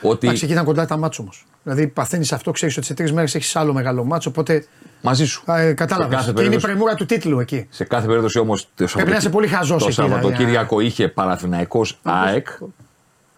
ότι. 0.02 0.28
Εντάξει, 0.28 0.44
εκεί 0.44 0.54
ήταν 0.54 0.66
κοντά 0.66 0.86
τα 0.86 0.98
μάτσο 0.98 1.22
όμως. 1.22 1.46
Δηλαδή 1.64 1.88
παθαίνεις 1.88 2.32
αυτό, 2.34 2.52
ξέρεις 2.52 2.78
ότι 2.78 2.86
σε 2.86 2.94
τρεις 2.94 3.12
μέρες 3.14 3.36
έχεις 3.36 3.56
άλλο 3.56 3.74
μεγάλο 3.74 4.04
μάτσο. 4.04 4.30
Οπότε. 4.30 4.66
Μαζί 5.02 5.26
σου. 5.26 5.44
Ε, 5.48 5.74
Κατάλαβες. 5.74 6.20
Σε 6.24 6.26
κάθε 6.26 6.26
Και 6.26 6.30
είναι 6.32 6.32
η 6.32 6.34
περίπτωση- 6.34 6.66
πρεμούρα 6.66 6.96
του 6.96 7.06
τίτλου 7.06 7.40
εκεί. 7.40 7.68
Σε 7.70 7.84
κάθε 7.84 8.08
περίπτωση 8.08 8.40
όμως. 8.40 8.68
Πρέπει 8.94 9.10
να 9.10 9.16
είσαι 9.16 9.30
πολύ 9.30 9.48
χαζός 9.48 9.82
Το 9.84 9.88
εκεί, 9.90 10.02
δηλαδή, 10.02 10.14
Σαββατοκύριακο 10.22 10.80
είχε 10.80 11.08
Παναθηναϊκός 11.08 12.00
ΑΕΚ, 12.04 12.48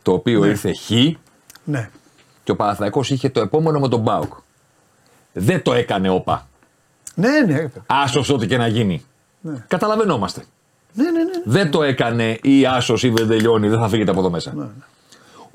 το 0.01 0.11
οποίο 0.11 0.39
Ναι. 0.39 0.47
ήρθε 0.47 0.71
Χ 0.73 0.89
Ναι. 1.63 1.89
και 2.43 2.51
ο 2.51 2.55
Παναθηναϊκός 2.55 3.09
είχε 3.09 3.29
το 3.29 3.41
επόμενο 3.41 3.79
με 3.79 3.87
τον 3.87 3.99
Μπάουκ. 3.99 4.33
Δεν 5.33 5.61
το 5.61 5.73
έκανε 5.73 6.09
όπα. 6.09 6.47
Ναι, 7.15 7.29
ναι. 7.47 7.67
Άσος 7.85 8.29
ό,τι 8.29 8.47
και 8.47 8.57
να 8.57 8.67
γίνει. 8.67 9.05
Ναι. 9.41 9.65
Καταλαβαίνόμαστε. 9.67 10.43
Ναι, 10.93 11.03
ναι, 11.03 11.09
ναι. 11.23 11.31
Δεν 11.45 11.71
το 11.71 11.83
έκανε 11.83 12.37
ή 12.41 12.65
άσος 12.65 13.03
ή 13.03 13.09
δεν 13.09 13.27
τελειώνει, 13.27 13.67
δεν 13.67 13.79
θα 13.79 13.87
φύγετε 13.89 14.11
από 14.11 14.19
εδώ 14.19 14.29
μέσα. 14.29 14.53
Ναι, 14.55 14.65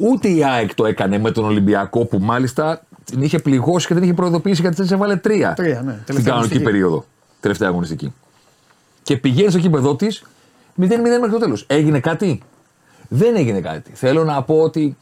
Ούτε 0.01 0.29
η 0.29 0.45
ΑΕΚ 0.45 0.75
το 0.75 0.87
έκανε 0.87 1.19
με 1.19 1.31
τον 1.31 1.45
Ολυμπιακό 1.45 2.05
που 2.05 2.19
μάλιστα 2.19 2.83
την 3.05 3.23
είχε 3.23 3.39
πληγώσει 3.39 3.87
και 3.87 3.95
δεν 3.95 4.03
είχε 4.03 4.15
προειδοποιήσει 4.15 4.61
γιατί 4.61 4.83
δεν 4.83 4.93
έβαλε 4.93 5.17
τρία. 5.17 5.53
Τρία, 5.55 5.83
ναι. 5.83 5.93
Στην 5.93 6.05
Τελευταία 6.05 6.07
κανονική 6.07 6.31
αγωνιστική. 6.31 6.63
περίοδο. 6.63 7.05
Τελευταία 7.41 7.69
αγωνιστική. 7.69 8.15
Και 9.03 9.17
πηγαίνεις 9.17 9.53
στο 9.53 9.61
κήπεδο 9.61 9.97
της 9.97 10.23
0-0 10.81 10.87
μέχρι 11.21 11.31
το 11.31 11.39
τέλος. 11.39 11.65
Έγινε 11.69 12.01
κάτι; 12.01 12.43
Δεν 13.09 13.37
έγινε 13.37 13.61
κάτι. 13.61 13.91
Θέλω 13.95 14.25
να 14.25 14.43
πω 14.43 14.61
ότι 14.61 14.97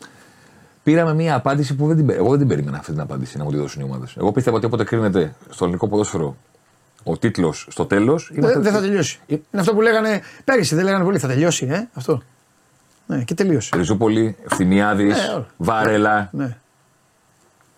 πήραμε 0.83 1.15
μια 1.15 1.35
απάντηση 1.35 1.75
που 1.75 1.87
δεν 1.87 1.97
την, 1.97 2.07
πε- 2.07 2.17
εγώ 2.17 2.29
δεν 2.31 2.39
την 2.39 2.49
περίμενα 2.49 2.79
αυτή 2.79 2.91
την 2.93 3.01
απάντηση 3.01 3.39
να 3.39 3.45
μου 3.45 3.51
τη 3.51 3.57
δώσουν 3.57 3.81
οι 3.83 3.85
ομάδες. 3.85 4.15
Εγώ 4.19 4.33
πίστευα 4.33 4.57
ότι 4.57 4.67
όποτε 4.67 4.85
κρίνεται 4.85 5.35
στο 5.51 5.65
ελληνικό 5.65 5.89
ποδόσφαιρο 5.89 6.37
ο 7.05 7.17
τίτλος 7.19 7.67
στο 7.71 7.87
τέλος. 7.87 8.31
Δεν, 8.35 8.63
δεν 8.63 8.73
θα 8.73 8.81
τελειώσει. 8.81 9.19
Είναι 9.27 9.41
αυτό 9.53 9.75
που 9.75 9.81
λέγανε 9.81 10.21
πέρυσι, 10.45 10.75
δεν 10.75 10.85
λέγανε 10.85 11.05
πολύ. 11.05 11.19
Θα 11.19 11.29
τελειώσει, 11.29 11.67
ε, 11.71 11.89
αυτό. 11.95 12.23
Ναι, 13.07 13.25
και 13.25 13.35
τελείωσε. 13.35 13.77
Ριζούπολη, 13.77 14.37
Ευθυμιάδης, 14.45 15.17
Ναι, 15.17 15.33
όλα. 15.35 15.47
Βάρελα. 15.57 16.29
Ναι. 16.33 16.57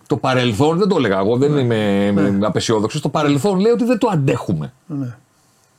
Το 0.06 0.16
παρελθόν 0.16 0.78
δεν 0.78 0.88
το 0.88 0.96
έλεγα 0.96 1.18
εγώ, 1.18 1.36
δεν 1.36 1.58
είμαι 1.58 2.06
είμαι 2.06 2.46
απεσιόδοξος. 2.46 3.00
Το 3.00 3.08
παρελθόν 3.08 3.58
λέει 3.58 3.72
ότι 3.72 3.84
δεν 3.84 3.98
το 3.98 4.08
αντέχουμε 4.08 4.72
ναι. 4.86 5.16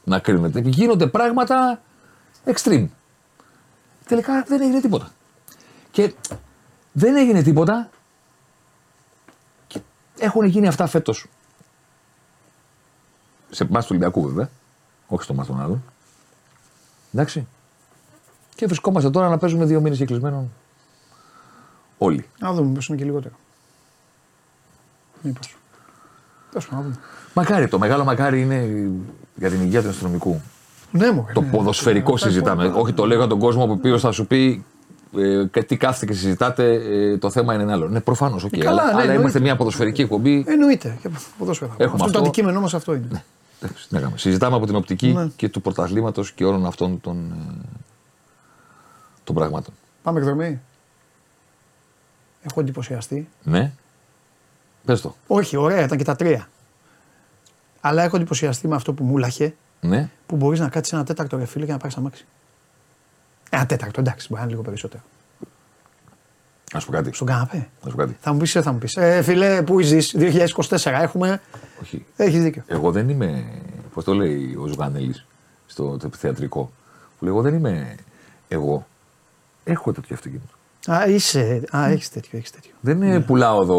να 0.03 0.19
κρίνεται. 0.19 0.59
Γίνονται 0.59 1.07
πράγματα 1.07 1.81
extreme. 2.45 2.87
Τελικά 4.05 4.43
δεν 4.47 4.61
έγινε 4.61 4.81
τίποτα. 4.81 5.11
Και 5.91 6.13
δεν 6.91 7.15
έγινε 7.15 7.41
τίποτα. 7.41 7.89
Και 9.67 9.79
έχουν 10.19 10.45
γίνει 10.45 10.67
αυτά 10.67 10.87
φέτος. 10.87 11.25
Σε 13.49 13.63
εμάς 13.63 13.83
του 13.83 13.89
Ολυμπιακού 13.91 14.27
βέβαια. 14.27 14.49
Όχι 15.07 15.23
στο 15.23 15.33
μα 15.33 15.45
των 15.45 15.61
άλλων. 15.61 15.83
Εντάξει. 17.13 17.47
Και 18.59 18.65
βρισκόμαστε 18.65 19.09
τώρα 19.09 19.29
να 19.29 19.37
παίζουμε 19.37 19.65
δύο 19.65 19.81
μήνες 19.81 19.97
κυκλισμένων 19.97 20.51
όλοι. 21.97 22.25
Να 22.39 22.53
δούμε, 22.53 22.73
πώ 22.73 22.79
είναι 22.89 22.97
και 22.97 23.03
λιγότερο. 23.03 23.33
Μήπως. 25.21 25.55
Τέλος 26.51 26.63
πάντων, 26.69 26.77
να 26.77 26.89
δούμε. 26.91 27.03
Μακάρι, 27.33 27.67
το 27.67 27.79
μεγάλο 27.79 28.03
μακάρι 28.03 28.41
είναι 28.41 28.89
για 29.35 29.49
την 29.49 29.61
υγεία 29.61 29.81
του 29.81 29.89
αστυνομικού. 29.89 30.41
Ναι, 30.91 31.11
μου. 31.11 31.27
Το 31.33 31.41
ποδοσφαιρικό 31.41 32.17
συζητάμε. 32.17 32.73
Όχι, 32.75 32.93
το 32.93 33.05
λέω 33.05 33.17
για 33.17 33.27
τον 33.27 33.39
κόσμο 33.39 33.65
που 33.65 33.71
οποίο 33.71 33.99
θα 33.99 34.11
σου 34.11 34.27
πει 34.27 34.65
ε, 35.17 35.45
και 35.51 35.63
τι 35.63 35.77
κάθεστε 35.77 36.05
και 36.05 36.13
συζητάτε, 36.13 36.73
ε, 36.73 37.17
το 37.17 37.29
θέμα 37.29 37.53
είναι 37.53 37.63
ένα 37.63 37.73
άλλο. 37.73 37.87
Ναι, 37.87 37.99
προφανώς, 37.99 38.43
οκ. 38.43 38.57
καλά, 38.57 38.69
αλλά 38.69 38.83
ναι, 38.83 38.89
αλλά 38.91 39.01
εννοείται. 39.01 39.19
είμαστε 39.21 39.39
μια 39.39 39.55
ποδοσφαιρική 39.55 40.01
εκπομπή. 40.01 40.43
Εννοείται. 40.47 40.97
Και 41.01 41.09
ποδόσφαιρα. 41.37 41.71
Έχουμε 41.71 41.91
αυτό, 41.93 42.05
αυτό. 42.05 42.17
το 42.17 42.23
αντικείμενό 42.23 42.61
μας 42.61 42.73
αυτό 42.73 42.93
είναι. 42.93 43.23
Εντάξει, 43.61 43.87
τι 43.87 43.93
να 43.93 43.99
κάνουμε. 43.99 44.17
Συζητάμε 44.17 44.55
από 44.55 44.65
την 44.65 44.75
οπτική 44.75 45.13
Ναι. 45.13 45.27
και 45.35 45.49
του 45.49 45.61
πρωταθλήματος 45.61 46.31
και 46.31 46.45
όλων 46.45 46.65
αυτών 46.65 47.01
των, 47.01 47.17
ε, 47.17 47.78
των 49.33 49.35
πραγμάτων. 49.35 49.73
Πάμε 50.03 50.19
εκδρομή. 50.19 50.59
Έχω 52.41 52.59
εντυπωσιαστεί. 52.59 53.29
Ναι. 53.43 53.71
Πες 54.85 55.01
το. 55.01 55.15
Όχι, 55.27 55.57
ωραία, 55.57 55.83
ήταν 55.83 55.97
και 55.97 56.03
τα 56.03 56.15
τρία. 56.15 56.49
Αλλά 57.81 58.03
έχω 58.03 58.15
εντυπωσιαστεί 58.15 58.67
με 58.67 58.75
αυτό 58.75 58.93
που 58.93 59.03
μου 59.03 59.17
λάχε 59.17 59.53
Ναι. 59.81 60.09
που 60.25 60.35
μπορείς 60.35 60.59
να 60.59 60.69
κάτσεις 60.69 60.93
ένα 60.93 61.03
τέταρτο 61.03 61.37
ρε 61.37 61.45
φίλε 61.45 61.65
και 61.65 61.71
να 61.71 61.77
πάρεις 61.77 61.97
αμάξι. 61.97 62.25
Ένα 63.49 63.65
τέταρτο, 63.65 63.99
εντάξει, 63.99 64.27
μπορεί 64.27 64.39
να 64.41 64.47
είναι 64.47 64.51
λίγο 64.51 64.63
περισσότερο. 64.63 65.03
Να 66.73 66.79
σου 66.79 66.85
πω 66.85 66.91
κάτι. 66.91 67.13
Στον 67.13 67.27
καναπέ. 67.27 67.57
Να 67.83 67.89
σου 67.89 67.95
πω 67.95 68.01
κάτι. 68.01 68.17
Θα 68.19 68.31
μου 68.33 68.39
πεις, 68.39 68.51
θα 68.51 68.71
μου 68.71 68.77
πεις. 68.77 68.95
Ε, 68.97 69.21
φίλε, 69.21 69.61
πού 69.61 69.79
ζεις, 69.81 70.15
2024 70.17 70.99
έχουμε. 71.01 71.41
Όχι. 71.81 72.05
Έχεις 72.15 72.41
δίκιο. 72.43 72.63
Εγώ 72.67 72.91
δεν 72.91 73.09
είμαι. 73.09 73.45
Πώς 73.93 74.03
το 74.03 74.13
λέει 74.13 74.55
ο 74.59 74.65
Ζουγανέλης 74.67 75.25
στο 75.67 75.97
το 75.97 76.09
θεατρικό. 76.17 76.71
Που 77.19 77.25
λέει: 77.25 77.33
Εγώ 77.33 77.41
δεν 77.41 77.53
είμαι 77.53 77.95
εγώ. 78.47 78.87
Έχω 79.71 79.91
τέτοιο 79.91 80.15
αυτοκίνητο. 80.15 80.53
Α, 80.87 81.07
είσαι. 81.09 81.61
Α, 81.75 81.89
έχεις 81.89 82.09
τέτοιο, 82.09 82.37
έχεις 82.37 82.51
τέτοιο. 82.51 82.71
Δεν 82.81 83.01
είναι 83.01 83.19
πουλάω 83.19 83.61
εδώ 83.61 83.77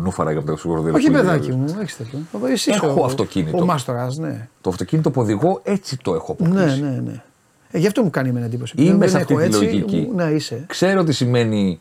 νούφαρα 0.00 0.32
για 0.32 0.42
το 0.42 0.54
ξυγορδέλο. 0.54 0.96
Όχι, 0.96 1.10
παιδάκι 1.10 1.52
μου, 1.52 1.76
έχεις 1.80 1.96
τέτοιο. 1.96 2.18
Εσύ 2.52 2.70
είσαι 2.70 2.80
Έχω 2.86 3.00
ο- 3.00 3.04
αυτοκίνητο. 3.04 3.58
Ο 3.58 3.64
μάστορας, 3.64 4.16
ναι. 4.16 4.48
Το 4.60 4.70
αυτοκίνητο 4.70 5.10
που 5.10 5.20
οδηγώ 5.20 5.60
έτσι 5.62 5.96
το 6.02 6.14
έχω 6.14 6.32
αποκτήσει. 6.32 6.80
Ναι, 6.82 6.88
ναι, 6.88 7.00
ναι. 7.00 7.22
Ε, 7.70 7.78
γι' 7.78 7.86
αυτό 7.86 8.02
μου 8.02 8.10
κάνει 8.10 8.28
εμένα 8.28 8.44
εντύπωση. 8.46 8.74
Είμαι 8.76 8.96
Δεν 8.96 9.08
σε 9.08 9.16
αυτή 9.16 9.32
έχω 9.32 9.42
τη 9.42 9.46
έτσι, 9.48 9.62
λογική. 9.64 9.96
μου- 9.96 10.14
Ναι, 10.16 10.24
είσαι. 10.30 10.64
Ξέρω 10.66 11.04
τι 11.04 11.12
σημαίνει. 11.12 11.80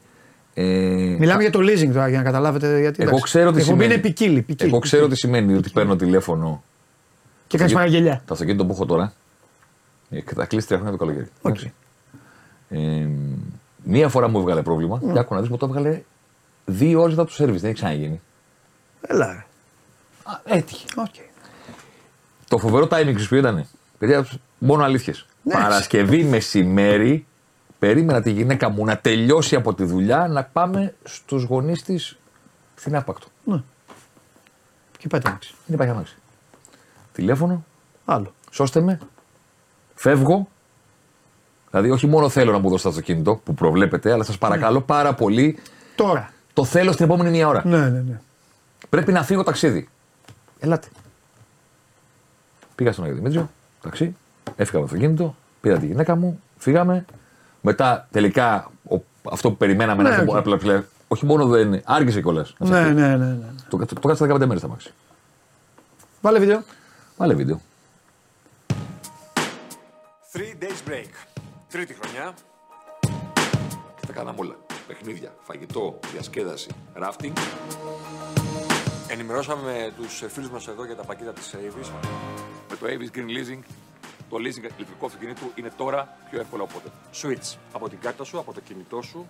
Ε, 0.53 0.63
Μιλάμε 1.19 1.41
για 1.41 1.51
το 1.51 1.59
leasing 1.59 1.89
τώρα 1.93 2.07
για 2.07 2.17
να 2.17 2.23
καταλάβετε. 2.23 2.79
Γιατί, 2.79 2.97
Εγώ 3.01 3.09
εντάξει, 3.09 3.23
ξέρω 3.23 3.51
τι 3.51 3.57
η 3.57 3.59
εκπομπή 3.59 3.81
σημαίνει. 3.81 3.93
είναι 3.93 4.01
ποικίλη. 4.01 4.41
ποικίλη, 4.41 4.69
Εγώ 4.69 4.79
ξέρω 4.79 5.03
τι 5.03 5.09
ποικίλη. 5.13 5.33
σημαίνει 5.33 5.57
ότι 5.57 5.69
παίρνω 5.69 5.95
τηλέφωνο. 5.95 6.63
Και 7.47 7.57
κάνεις 7.57 7.73
παραγγελιά. 7.73 8.21
Το 8.25 8.33
αυτοκίνητο 8.33 8.65
που 8.65 8.71
έχω 8.71 8.85
τώρα. 8.85 9.13
ε, 10.09 10.19
Θα 10.35 10.45
κλείσει 10.45 10.67
τρία 10.67 10.79
χρόνια 10.79 10.97
το 10.97 11.05
καλοκαίρι. 11.05 11.71
Εντάξει. 12.69 12.99
Ε, 13.01 13.07
μία 13.83 14.09
φορά 14.09 14.27
μου 14.27 14.39
έβγαλε 14.39 14.61
πρόβλημα 14.61 14.99
Ναι. 15.03 15.13
και 15.13 15.19
άκου 15.19 15.33
να 15.33 15.39
δεις 15.41 15.49
μου 15.49 15.57
το 15.57 15.65
έβγαλε 15.65 16.01
δύο 16.65 17.01
ώρες 17.01 17.15
μετά 17.15 17.27
το 17.27 17.33
σέρβις. 17.33 17.61
Δεν 17.61 17.69
έχει 17.69 17.79
ξαναγίνει. 17.79 18.21
Έλα. 19.01 19.33
ρε. 19.33 19.45
Έτυχε. 20.57 20.85
Οκ. 20.95 21.13
Το 22.47 22.57
φοβερό 22.57 22.85
timing 22.85 22.89
ξέρεις 22.89 23.27
ποιο 23.27 23.37
ήταν. 23.37 23.67
Παιδιά, 23.97 24.27
μόνο 24.57 24.83
αλήθειες. 24.83 25.25
Ναι. 25.43 25.53
Παρασκευή 25.53 26.23
μεσημέρι 26.23 27.25
περίμενα 27.79 28.21
τη 28.21 28.31
γυναίκα 28.31 28.69
μου 28.69 28.85
να 28.85 28.97
τελειώσει 28.97 29.55
από 29.55 29.73
τη 29.73 29.83
δουλειά 29.83 30.27
να 30.27 30.43
πάμε 30.43 30.95
στους 31.03 31.43
γονείς 31.43 31.83
της 31.83 32.17
στην 32.75 32.95
Άπακτο. 32.95 33.27
Ναι. 33.43 33.61
Και 34.97 35.07
πάτε 35.07 35.27
αμάξι. 35.29 35.53
Δεν 35.65 35.75
υπάρχει 35.75 35.91
αμάξι. 35.93 36.15
Τηλέφωνο. 37.13 37.65
Άλλο. 38.05 38.33
Σώστε 38.51 38.81
με. 38.81 38.99
Φεύγω. 39.95 40.47
Δηλαδή, 41.75 41.93
όχι 41.93 42.07
μόνο 42.07 42.29
θέλω 42.29 42.51
να 42.51 42.57
μου 42.59 42.69
δώσετε 42.69 42.89
το 42.89 42.95
αυτοκίνητο 42.95 43.35
που 43.43 43.53
προβλέπετε, 43.53 44.11
αλλά 44.11 44.23
σας 44.23 44.37
παρακαλώ 44.37 44.81
πάρα 44.81 45.13
πολύ. 45.13 45.57
Τώρα. 45.95 46.29
Το 46.53 46.63
θέλω 46.65 46.91
στην 46.91 47.05
επόμενη 47.05 47.29
μία 47.29 47.47
ώρα. 47.47 47.61
Ναι, 47.65 47.77
ναι, 47.89 47.99
ναι. 47.99 48.19
Πρέπει 48.89 49.11
να 49.11 49.23
φύγω 49.23 49.43
ταξίδι. 49.43 49.89
Ελάτε. 50.59 50.87
Πήγα 52.75 52.91
στον 52.91 53.03
Αγιο 53.03 53.15
Δημήτριο, 53.17 53.49
ταξί, 53.81 54.15
έφυγα 54.55 54.79
με 54.79 54.87
το 54.87 54.93
αυτοκίνητο, 54.93 55.35
πήρα 55.61 55.77
τη 55.77 55.85
γυναίκα 55.85 56.15
μου, 56.15 56.39
φύγαμε. 56.57 57.05
Μετά 57.61 58.07
τελικά 58.11 58.71
ο- 58.91 58.97
αυτό 59.31 59.49
που 59.49 59.57
περιμέναμε 59.57 60.03
Ναι, 60.03 60.09
να 60.09 60.15
έρθει. 60.15 60.29
οκ. 60.29 60.35
απλά- 60.37 60.55
απλά- 60.55 60.83
Όχι 61.07 61.25
μόνο 61.25 61.45
δεν. 61.47 61.81
άργησε 61.85 62.21
κιόλας. 62.21 62.55
Ναι, 62.57 62.79
ναι, 62.81 62.91
ναι, 62.91 63.15
ναι. 63.15 63.37
Το, 63.69 63.77
το, 63.77 63.85
το 63.99 64.07
κάτσα 64.07 64.25
15 64.25 64.45
μέρες 64.45 64.61
θα 64.61 64.67
μάξει. 64.67 64.93
Βάλε 66.21 66.39
βίντεο. 66.39 66.63
Βάλε 67.17 67.33
βίντεο. 67.33 67.61
3 70.33 70.37
days 70.63 70.89
break. 70.89 71.24
Τρίτη 71.75 71.93
χρονιά. 72.01 72.33
Τα 74.07 74.13
κάναμε 74.13 74.39
όλα. 74.39 74.55
Παιχνίδια, 74.87 75.35
φαγητό, 75.41 75.99
διασκέδαση, 76.11 76.69
ράφτινγκ. 76.93 77.35
Ενημερώσαμε 79.07 79.93
τους 79.95 80.23
φίλους 80.27 80.49
μας 80.49 80.67
εδώ 80.67 80.85
για 80.85 80.95
τα 80.95 81.03
πακέτα 81.03 81.33
της 81.33 81.55
Avis. 81.55 81.91
Με 82.69 82.75
το 82.75 82.85
Avis 82.85 83.17
Green 83.17 83.27
Leasing, 83.29 83.59
το 84.29 84.35
leasing 84.37 84.57
ηλεκτρικού 84.57 85.05
αυτοκινήτου 85.05 85.51
είναι 85.55 85.71
τώρα 85.77 86.17
πιο 86.29 86.39
εύκολο 86.39 86.63
από 86.63 86.73
ποτέ. 86.73 86.91
Switch. 87.21 87.57
Από 87.71 87.89
την 87.89 87.99
κάρτα 87.99 88.23
σου, 88.23 88.39
από 88.39 88.53
το 88.53 88.59
κινητό 88.59 89.01
σου, 89.01 89.27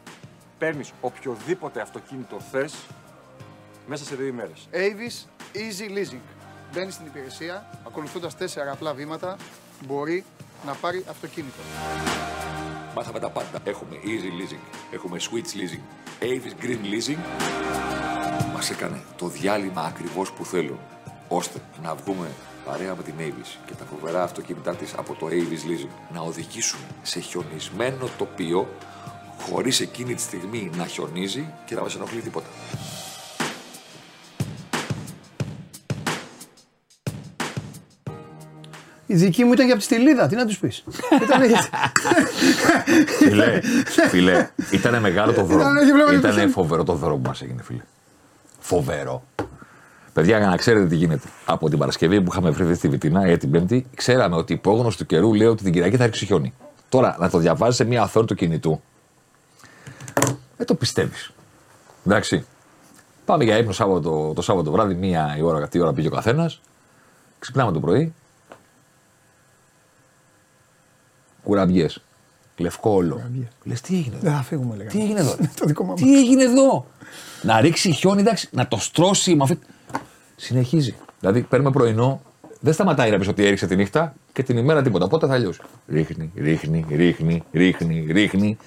παίρνεις 0.58 0.92
οποιοδήποτε 1.02 1.82
αυτοκίνητο 1.82 2.40
θες 2.40 2.76
μέσα 3.88 4.04
σε 4.04 4.16
δύο 4.16 4.26
ημέρες. 4.26 4.68
Avis 4.72 5.26
Easy 5.54 5.90
Leasing. 5.90 6.22
Μπαίνεις 6.74 6.94
στην 6.94 7.06
υπηρεσία, 7.06 7.80
ακολουθώντας 7.88 8.38
τέσσερα 8.38 8.72
απλά 8.72 8.94
βήματα, 8.94 9.38
μπορεί 9.86 10.26
να 10.66 10.74
πάρει 10.74 11.06
αυτοκίνητο. 11.10 11.60
Μάθαμε 12.96 13.20
τα 13.20 13.30
πάντα. 13.30 13.60
Έχουμε 13.64 13.96
Easy 14.04 14.54
Leasing, 14.54 14.60
έχουμε 14.92 15.18
Switch 15.22 15.58
Leasing, 15.58 15.84
Avis 16.24 16.64
Green 16.64 16.80
Leasing. 16.94 17.18
Μας 18.54 18.70
έκανε 18.70 19.02
το 19.18 19.28
διάλειμμα 19.28 19.82
ακριβώς 19.82 20.32
που 20.32 20.46
θέλουν, 20.46 20.80
ώστε 21.28 21.62
να 21.84 21.96
βγούμε 21.96 22.28
παρέα 22.66 22.96
με 22.96 23.04
την 23.04 23.14
Avis 23.20 23.58
και 23.66 23.74
τα 23.74 23.86
φοβερά 23.86 24.24
αυτοκίνητά 24.24 24.76
της 24.76 24.94
από 24.94 25.14
το 25.14 25.28
Avis 25.28 25.70
Leasing 25.70 25.90
να 26.14 26.22
οδηγήσουν 26.22 26.80
σε 27.02 27.20
χιονισμένο 27.20 28.10
τοπίο 28.18 28.68
χωρίς 29.42 29.80
εκείνη 29.80 30.16
τη 30.16 30.22
στιγμή 30.22 30.72
να 30.76 30.86
χιονίζει 30.86 31.54
και 31.66 31.76
να 31.76 31.82
μας 31.82 31.96
ενοχλεί 31.96 32.22
τίποτα. 32.22 32.48
Η 39.06 39.16
δική 39.16 39.44
μου 39.44 39.54
ήταν 39.54 39.66
για 39.66 39.74
από 39.76 39.84
τη 39.84 39.90
στυλίδα. 39.94 40.28
Τι 40.28 40.36
να 40.36 40.46
τους 40.46 40.60
πεις. 40.60 40.84
ήταν 41.24 41.44
για... 41.46 41.70
Φιλέ, 43.18 43.60
φιλέ, 44.10 44.50
ήταν 44.72 45.02
μεγάλο 45.02 45.34
το 45.34 45.44
δρόμο. 45.44 45.62
Ήταν 45.62 45.78
εκεί 45.78 45.92
βλέπω 45.92 46.10
το 46.10 46.16
Ήταν 46.18 46.34
χέρι. 46.34 46.50
φοβερό 46.50 46.84
το 46.84 46.94
δρόμο 46.94 47.16
που 47.16 47.28
μας 47.28 47.42
έγινε, 47.42 47.62
φίλε. 47.64 47.82
Φοβερό. 48.60 49.24
Παιδιά, 50.14 50.38
για 50.38 50.48
να 50.48 50.58
ξέρετε 50.58 50.86
τι 50.88 50.96
γίνεται. 50.96 51.28
Από 51.46 51.70
την 51.70 51.78
Παρασκευή 51.78 52.22
που 52.22 52.30
είχαμε 52.32 52.50
βρεθεί 52.50 52.74
στη 52.74 52.88
Βιτίνα, 52.88 53.26
ε, 53.26 53.38
την 53.38 53.52
Πέμπτη, 53.52 53.86
ξέραμε 53.96 54.36
ότι 54.36 54.54
η 54.54 54.58
πρόγνωση 54.58 54.98
του 54.98 55.06
καιρού 55.06 55.34
λέει 55.34 55.48
ότι 55.48 55.64
την 55.64 55.74
Κυριακή 55.74 55.98
θα 55.98 56.06
ρίξει 56.06 56.26
χιόνι. 56.26 56.54
Τώρα, 56.90 57.16
να 57.20 57.30
το 57.30 57.38
διαβάζεις 57.38 57.76
σε 57.76 57.84
μια 57.84 58.04
οθόνη 58.04 58.26
του 58.26 58.36
κινητού, 58.36 58.82
δεν 60.58 60.66
το 60.66 60.76
πιστεύεις. 60.76 61.32
Εντάξει. 62.06 62.46
Πάμε 63.26 63.44
για 63.44 63.58
ύπνο 63.58 63.72
Σάββατο, 63.72 64.32
το 64.36 64.42
Σάββατο 64.42 64.72
βράδυ, 64.72 64.94
μία 64.94 65.36
η 65.38 65.42
ώρα, 65.42 65.68
τι 65.68 65.80
ώρα 65.80 65.94
πήγε 65.94 66.08
ο 66.08 66.12
καθένας. 66.12 66.62
Ξυπνάμε 67.40 67.72
το 67.72 67.80
πρωί. 67.80 68.14
Κουραμπιέ. 71.46 71.88
Λευκό 72.58 72.92
όλο. 72.92 73.22
Λες 73.64 73.82
τι 73.82 73.96
έγινε 73.96 74.16
εδώ; 74.16 74.24
Δεν 74.24 74.34
θα 74.34 74.42
φύγουμε, 74.42 74.76
λέγαμε. 74.76 74.90
Τι 74.90 75.02
έγινε 75.02 75.20
εδώ; 75.20 75.36
το 75.60 75.66
δικό 75.66 75.84
μου 75.84 75.94
Τι 75.94 76.18
έγινε 76.18 76.44
εδώ; 76.44 76.86
Να 77.42 77.62
ρίξει 77.62 77.92
χιόνι, 77.92 78.22
εντάξει, 78.22 78.50
να 78.52 78.68
το 78.68 78.78
στρώσει 78.78 79.36
με 79.36 79.44
αυτή. 79.44 79.60
Συνεχίζει. 80.36 80.96
Δηλαδή 81.20 81.42
παίρνουμε 81.42 81.72
πρωινό, 81.72 82.22
δεν 82.60 82.74
σταματάει 82.74 83.12
να 83.12 83.18
πεις 83.18 83.28
ότι 83.28 83.46
έριξε 83.46 83.68
τη 83.68 83.76
νύχτα 83.76 84.14
και 84.34 84.44
την 84.44 84.58
ημέρα 84.58 84.82
τίποτα. 84.82 85.08
Πότε 85.08 85.28
θα 85.28 85.38
λιώσει. 85.38 85.60
Ρίχνει, 85.88 86.32
ρίχνει, 86.36 86.86
ρίχνει, 86.90 87.44
ρίχνει, 87.52 88.06
ρίχνει. 88.12 88.58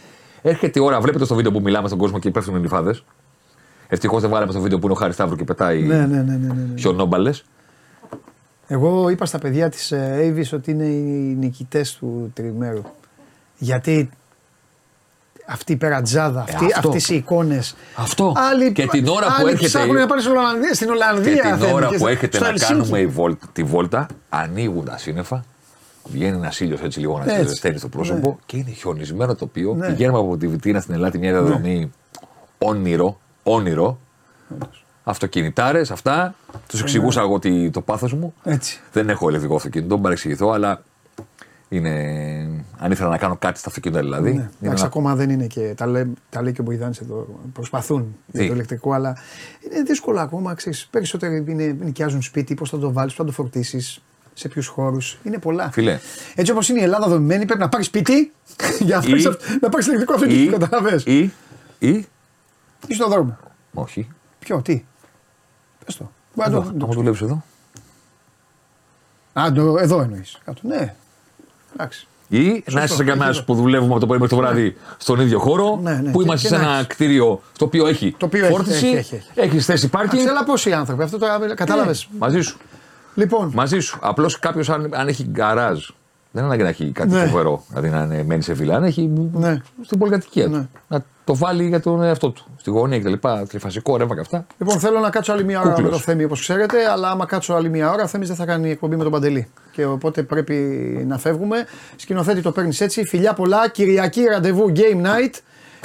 Έρχεται 0.42 0.78
η 0.78 0.82
ώρα, 0.82 1.00
βλέπετε 1.00 1.24
στο 1.24 1.34
βίντεο 1.34 1.52
που 1.52 1.60
μιλάμε 1.60 1.86
στον 1.86 1.98
κόσμο 1.98 2.18
και 2.18 2.30
πέφτουν 2.30 2.56
οι 2.56 2.60
νυφάδες. 2.60 3.04
Ευτυχώς 3.88 4.20
δεν 4.20 4.30
βάλαμε 4.30 4.52
στο 4.52 4.60
βίντεο 4.60 4.78
που 4.78 4.84
είναι 4.84 4.94
ο 4.94 4.96
Χάρης 4.96 5.14
Σταύρου 5.14 5.36
και 5.36 5.44
πετάει 5.44 5.82
Ναι, 5.82 5.96
ναι, 5.96 6.06
ναι, 6.06 6.22
ναι, 6.22 6.36
ναι, 6.36 6.52
ναι. 6.52 6.78
χιονόμπαλες. 6.78 7.44
Εγώ 8.70 9.08
είπα 9.08 9.26
στα 9.26 9.38
παιδιά 9.38 9.68
της 9.68 9.92
Avis 9.96 10.44
ότι 10.52 10.70
είναι 10.70 10.84
οι 10.84 11.36
νικητές 11.38 11.94
του 11.94 12.30
τριμέρου. 12.34 12.82
Γιατί 13.58 14.10
αυτή 15.46 15.72
η 15.72 15.76
περατζάδα, 15.76 16.40
αυτή, 16.40 16.64
Ε, 16.64 16.68
αυτό. 16.74 16.88
αυτές 16.88 17.08
οι 17.08 17.14
εικόνες. 17.14 17.76
Αυτό. 17.96 18.32
Άλλοι, 18.36 18.72
Και 18.72 18.86
την 18.86 19.08
ώρα 19.08 19.26
που 19.26 19.32
άλλοι 19.38 19.48
έρχεται 19.50 19.66
ψάχνουν 19.66 19.96
η- 19.96 19.98
να 19.98 20.06
πάνε 20.06 20.20
στην 20.20 20.32
Ολλανδία. 20.36 20.74
Στην 20.74 20.90
Ολλανδία 20.90 21.34
Και 21.34 21.40
την 21.40 21.56
θέλουν 21.58 21.72
ώρα 21.74 21.86
και 21.86 21.92
που 21.92 21.98
στο- 21.98 22.08
έρχεται 22.08 22.36
στο 22.36 22.44
να 22.44 22.50
Ελσίνκι. 22.50 22.72
κάνουμε 22.72 22.98
η 23.00 23.06
βόλ- 23.06 23.38
τη 23.52 23.62
βόλτα, 23.62 24.06
ανοίγουν 24.28 24.84
τα 24.84 24.98
σύννεφα, 24.98 25.44
βγαίνει 26.04 26.36
ένας 26.36 26.60
ήλιος 26.60 26.80
έτσι 26.80 27.00
λίγο 27.00 27.18
να 27.18 27.24
Έτσι. 27.24 27.36
σε 27.42 27.48
ζεσταίνει 27.48 27.78
στο 27.78 27.88
πρόσωπο 27.88 28.28
Ναι. 28.28 28.36
και 28.46 28.56
είναι 28.56 28.70
χιονισμένο 28.70 29.34
τοπίο. 29.34 29.74
Ναι. 29.74 29.86
Πηγαίνουμε 29.86 30.18
από 30.18 30.36
τη 30.36 30.46
Βιτίνα 30.48 30.80
στην 30.80 30.94
Ελλάδα 30.94 31.18
μια 31.18 31.30
διαδρομή 31.32 31.90
όνειρο, 32.58 33.20
όνειρο. 33.42 33.98
Αυτοκινητάρες, 35.10 35.90
αυτά. 35.90 36.34
Τους 36.68 36.80
εξηγούσα 36.80 37.20
εγώ 37.20 37.38
τι- 37.38 37.70
το 37.70 37.80
πάθος 37.80 38.12
μου. 38.12 38.34
Έτσι. 38.44 38.80
Δεν 38.92 39.08
έχω 39.08 39.28
ηλεκτρικό 39.28 39.54
αυτοκίνητο, 39.54 39.94
μην 39.94 40.02
παρεξηγηθώ, 40.02 40.50
αλλά 40.50 40.82
είναι. 41.68 41.90
Αν 42.78 42.90
ήθελα 42.90 43.08
να 43.08 43.18
κάνω 43.18 43.36
κάτι 43.36 43.58
στα 43.58 43.68
αυτοκίνητα 43.68 44.00
δηλαδή. 44.00 44.22
Ναι. 44.28 44.34
είναι 44.34 44.50
Εντάξει, 44.60 44.82
να- 44.82 44.88
ακόμα 44.88 45.14
δεν 45.14 45.30
είναι 45.30 45.46
και. 45.46 45.72
Τα 45.76 45.86
λέει, 45.86 46.12
τα 46.30 46.42
λέει 46.42 46.52
και 46.52 46.60
ο 46.60 46.64
Μποϊδάνης 46.64 46.98
εδώ. 47.00 47.26
Προσπαθούν 47.52 48.16
για 48.26 48.40
Τι; 48.40 48.46
το 48.48 48.52
ηλεκτρικό, 48.54 48.92
αλλά 48.92 49.16
είναι 49.72 49.82
δύσκολο 49.82 50.20
ακόμα. 50.20 50.54
Ξέρεις, 50.54 50.86
περισσότεροι 50.90 51.44
είναι, 51.48 51.76
νοικιάζουν 51.80 52.22
σπίτι, 52.22 52.54
πώς 52.54 52.70
θα 52.70 52.78
το 52.78 52.92
βάλεις, 52.92 53.14
πώς 53.14 53.24
θα 53.26 53.30
το 53.30 53.42
φορτίσεις, 53.42 54.00
σε 54.34 54.48
ποιους 54.48 54.66
χώρους. 54.66 55.18
Είναι 55.22 55.38
πολλά. 55.38 55.70
Φιλέ. 55.70 55.98
Έτσι 56.34 56.52
όπως 56.52 56.68
είναι 56.68 56.80
η 56.80 56.82
Ελλάδα 56.82 57.08
δομημένη, 57.08 57.44
πρέπει 57.44 57.60
να 57.60 57.68
πάρεις 57.68 57.86
σπίτι 57.86 58.32
για 58.86 58.96
να 58.96 59.02
Ή- 59.06 59.10
πάρει 59.22 59.36
να 59.60 59.68
πάρεις 59.68 59.86
ηλεκτρικό 59.86 60.12
Ή, 60.12 60.16
αυτοκίνητο. 60.16 60.58
Καταλαβες. 60.58 61.04
ή, 61.04 61.32
ή, 61.78 61.88
Ή 62.86 62.94
στον 62.94 63.10
δρόμο. 63.10 63.36
όχι. 63.74 64.08
Ποιο, 64.38 64.62
τι; 64.62 64.84
Πες 65.88 65.96
το. 65.96 66.10
Μπορεί 66.34 66.50
να 66.50 66.56
Εδώ, 66.56 66.72
το- 66.78 66.84
άμα 66.84 66.94
δουλεύει 66.94 67.24
εδώ. 67.24 67.42
Α, 69.32 69.52
το, 69.52 69.76
εδώ 69.78 70.00
εννοείς. 70.00 70.38
Κάτω. 70.44 70.60
Ναι. 70.64 70.94
Εντάξει. 71.74 72.06
Ή 72.28 72.44
Σωστό, 72.54 72.70
να 72.72 72.82
είσαι 72.82 72.94
σε 72.94 73.02
έχει 73.02 73.10
κανένας 73.10 73.36
εδώ. 73.36 73.44
που 73.44 73.54
δουλεύουμε 73.54 73.90
από 73.90 74.00
το 74.00 74.06
πρωί 74.06 74.18
μέχρι 74.18 74.36
το 74.36 74.42
βράδυ 74.42 74.76
στον 74.98 75.20
ίδιο 75.20 75.38
χώρο. 75.38 75.78
Ναι, 75.82 75.92
ναι, 75.94 76.10
Που 76.10 76.18
και- 76.18 76.24
είμαστε 76.24 76.48
και 76.48 76.54
σε 76.54 76.60
να 76.60 76.68
ένα 76.68 76.74
έχεις. 76.74 76.86
κτίριο 76.86 77.40
το 77.58 77.64
οποίο 77.64 77.86
έχει 77.86 78.14
Το 78.18 78.26
οποίο 78.26 78.44
έχει, 78.44 78.52
φόρτιση, 78.54 78.86
έχει, 78.86 78.96
έχει, 78.96 79.14
έχει. 79.14 79.28
έχεις 79.34 79.64
θέση 79.64 79.88
πάρκινγκ. 79.88 80.22
Αξέλα 80.22 80.44
πόσοι 80.44 80.72
άνθρωποι, 80.72 81.02
αυτό 81.02 81.18
το 81.18 81.26
κατάλαβες. 81.54 82.08
Μαζί 82.18 82.40
σου. 82.40 82.58
Λοιπόν. 83.14 83.50
Μαζί 83.54 83.78
σου. 83.80 83.98
Απλώς 84.02 84.38
κάποιος 84.38 84.68
αν, 84.70 84.88
αν 84.94 85.08
έχει 85.08 85.24
γκαράζ. 85.24 85.78
Δεν 86.30 86.42
είναι 86.44 86.52
ανάγκη 86.52 86.62
να 86.62 86.68
έχει 86.68 86.90
κάτι 86.92 87.10
Ναι. 87.10 87.26
φοβερό. 87.26 87.64
Δηλαδή 87.68 87.88
να 87.88 88.02
είναι, 88.02 88.22
μένει 88.22 88.42
σε 88.42 88.52
βιλά. 88.52 88.76
Αν 88.76 88.84
έχει 88.84 89.10
Ναι. 89.32 89.62
στην 89.82 89.98
πολυκατοικία 89.98 90.46
Ναι. 90.48 90.58
του. 90.58 90.68
Να 90.88 91.04
το 91.28 91.36
βάλει 91.36 91.68
για 91.68 91.80
τον 91.80 92.02
εαυτό 92.02 92.30
του. 92.30 92.44
Στη 92.56 92.70
γωνία 92.70 92.98
κτλ. 93.00 93.12
Τριφασικό 93.48 93.96
ρεύμα 93.96 94.14
και 94.14 94.20
αυτά. 94.20 94.46
Λοιπόν, 94.58 94.78
θέλω 94.78 94.98
να 94.98 95.10
κάτσω 95.10 95.32
άλλη 95.32 95.44
μία 95.44 95.60
ώρα 95.60 95.68
με 95.68 95.74
Κούκλος. 95.74 95.92
το 95.96 95.98
Θέμη, 95.98 96.24
όπως 96.24 96.40
ξέρετε, 96.40 96.90
αλλά 96.90 97.10
άμα 97.10 97.26
κάτσω 97.26 97.54
άλλη 97.54 97.68
μία 97.68 97.90
ώρα, 97.90 98.02
ο 98.02 98.06
Θέμης 98.06 98.28
δεν 98.28 98.36
θα 98.36 98.44
κάνει 98.44 98.70
εκπομπή 98.70 98.96
με 98.96 99.02
τον 99.02 99.12
Παντελή. 99.12 99.48
Και 99.72 99.84
οπότε 99.84 100.22
πρέπει 100.22 100.54
να 101.08 101.18
φεύγουμε. 101.18 101.66
Σκηνοθέτη 101.96 102.40
το 102.42 102.52
παίρνεις 102.52 102.80
έτσι. 102.80 103.04
Φιλιά 103.04 103.32
πολλά. 103.34 103.68
Κυριακή 103.68 104.22
ραντεβού 104.24 104.72
game 104.76 105.02
night. 105.06 105.34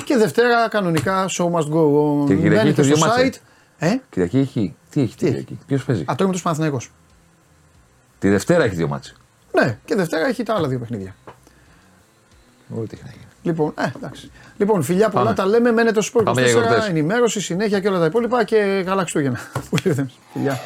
Και 0.03 0.17
Δευτέρα 0.17 0.69
κανονικά 0.69 1.25
show 1.29 1.45
must 1.51 1.69
go 1.73 2.23
on. 2.23 2.27
Και 2.27 2.35
Κυριακή 2.35 2.49
Μπαίνετε 2.49 2.69
έχει 2.69 2.81
δύο 2.81 2.95
στο 2.95 3.05
μάτσα. 3.07 3.21
site. 3.23 3.35
Ε, 3.77 3.95
Κυριακή 4.09 4.37
έχει; 4.37 4.75
Τι 4.89 5.01
έχει 5.01 5.15
Τι 5.15 5.25
Κυριακή; 5.25 5.59
Ποιος 5.67 5.83
παίζει; 5.85 6.03
Ατρόμητος 6.07 6.41
Παναθηναϊκός. 6.41 6.91
Τη 8.19 8.29
Δευτέρα 8.29 8.63
έχει 8.63 8.75
δύο 8.75 8.87
μάτσε. 8.87 9.15
Ναι, 9.51 9.77
και 9.85 9.95
Δευτέρα 9.95 10.27
έχει 10.27 10.43
τα 10.43 10.55
άλλα 10.55 10.67
δύο 10.67 10.79
παιχνίδια. 10.79 11.15
Ό,τι 12.69 12.89
έχει 12.93 13.03
να 13.03 13.11
γίνει. 13.11 13.23
Λοιπόν, 13.41 13.73
ε, 13.77 13.91
εντάξει. 13.95 14.31
Λοιπόν, 14.57 14.83
φιλιά 14.83 15.09
πολλά 15.09 15.23
Πάμε. 15.23 15.35
τα 15.35 15.45
λέμε. 15.45 15.71
Μένετε 15.71 15.93
στο 15.93 16.01
σπορ 16.01 16.23
Πάμε 16.23 16.41
για 16.41 16.49
24, 16.51 16.53
γιορτές. 16.53 16.87
ενημέρωση, 16.87 17.41
συνέχεια 17.41 17.79
και 17.79 17.87
όλα 17.87 17.99
τα 17.99 18.05
υπόλοιπα 18.05 18.43
και 18.43 18.83
καλά 18.85 19.01
Χριστούγεννα. 19.01 19.39
Πολύ 19.69 19.83
ωραία. 19.85 20.07
Φιλιά. 20.33 20.59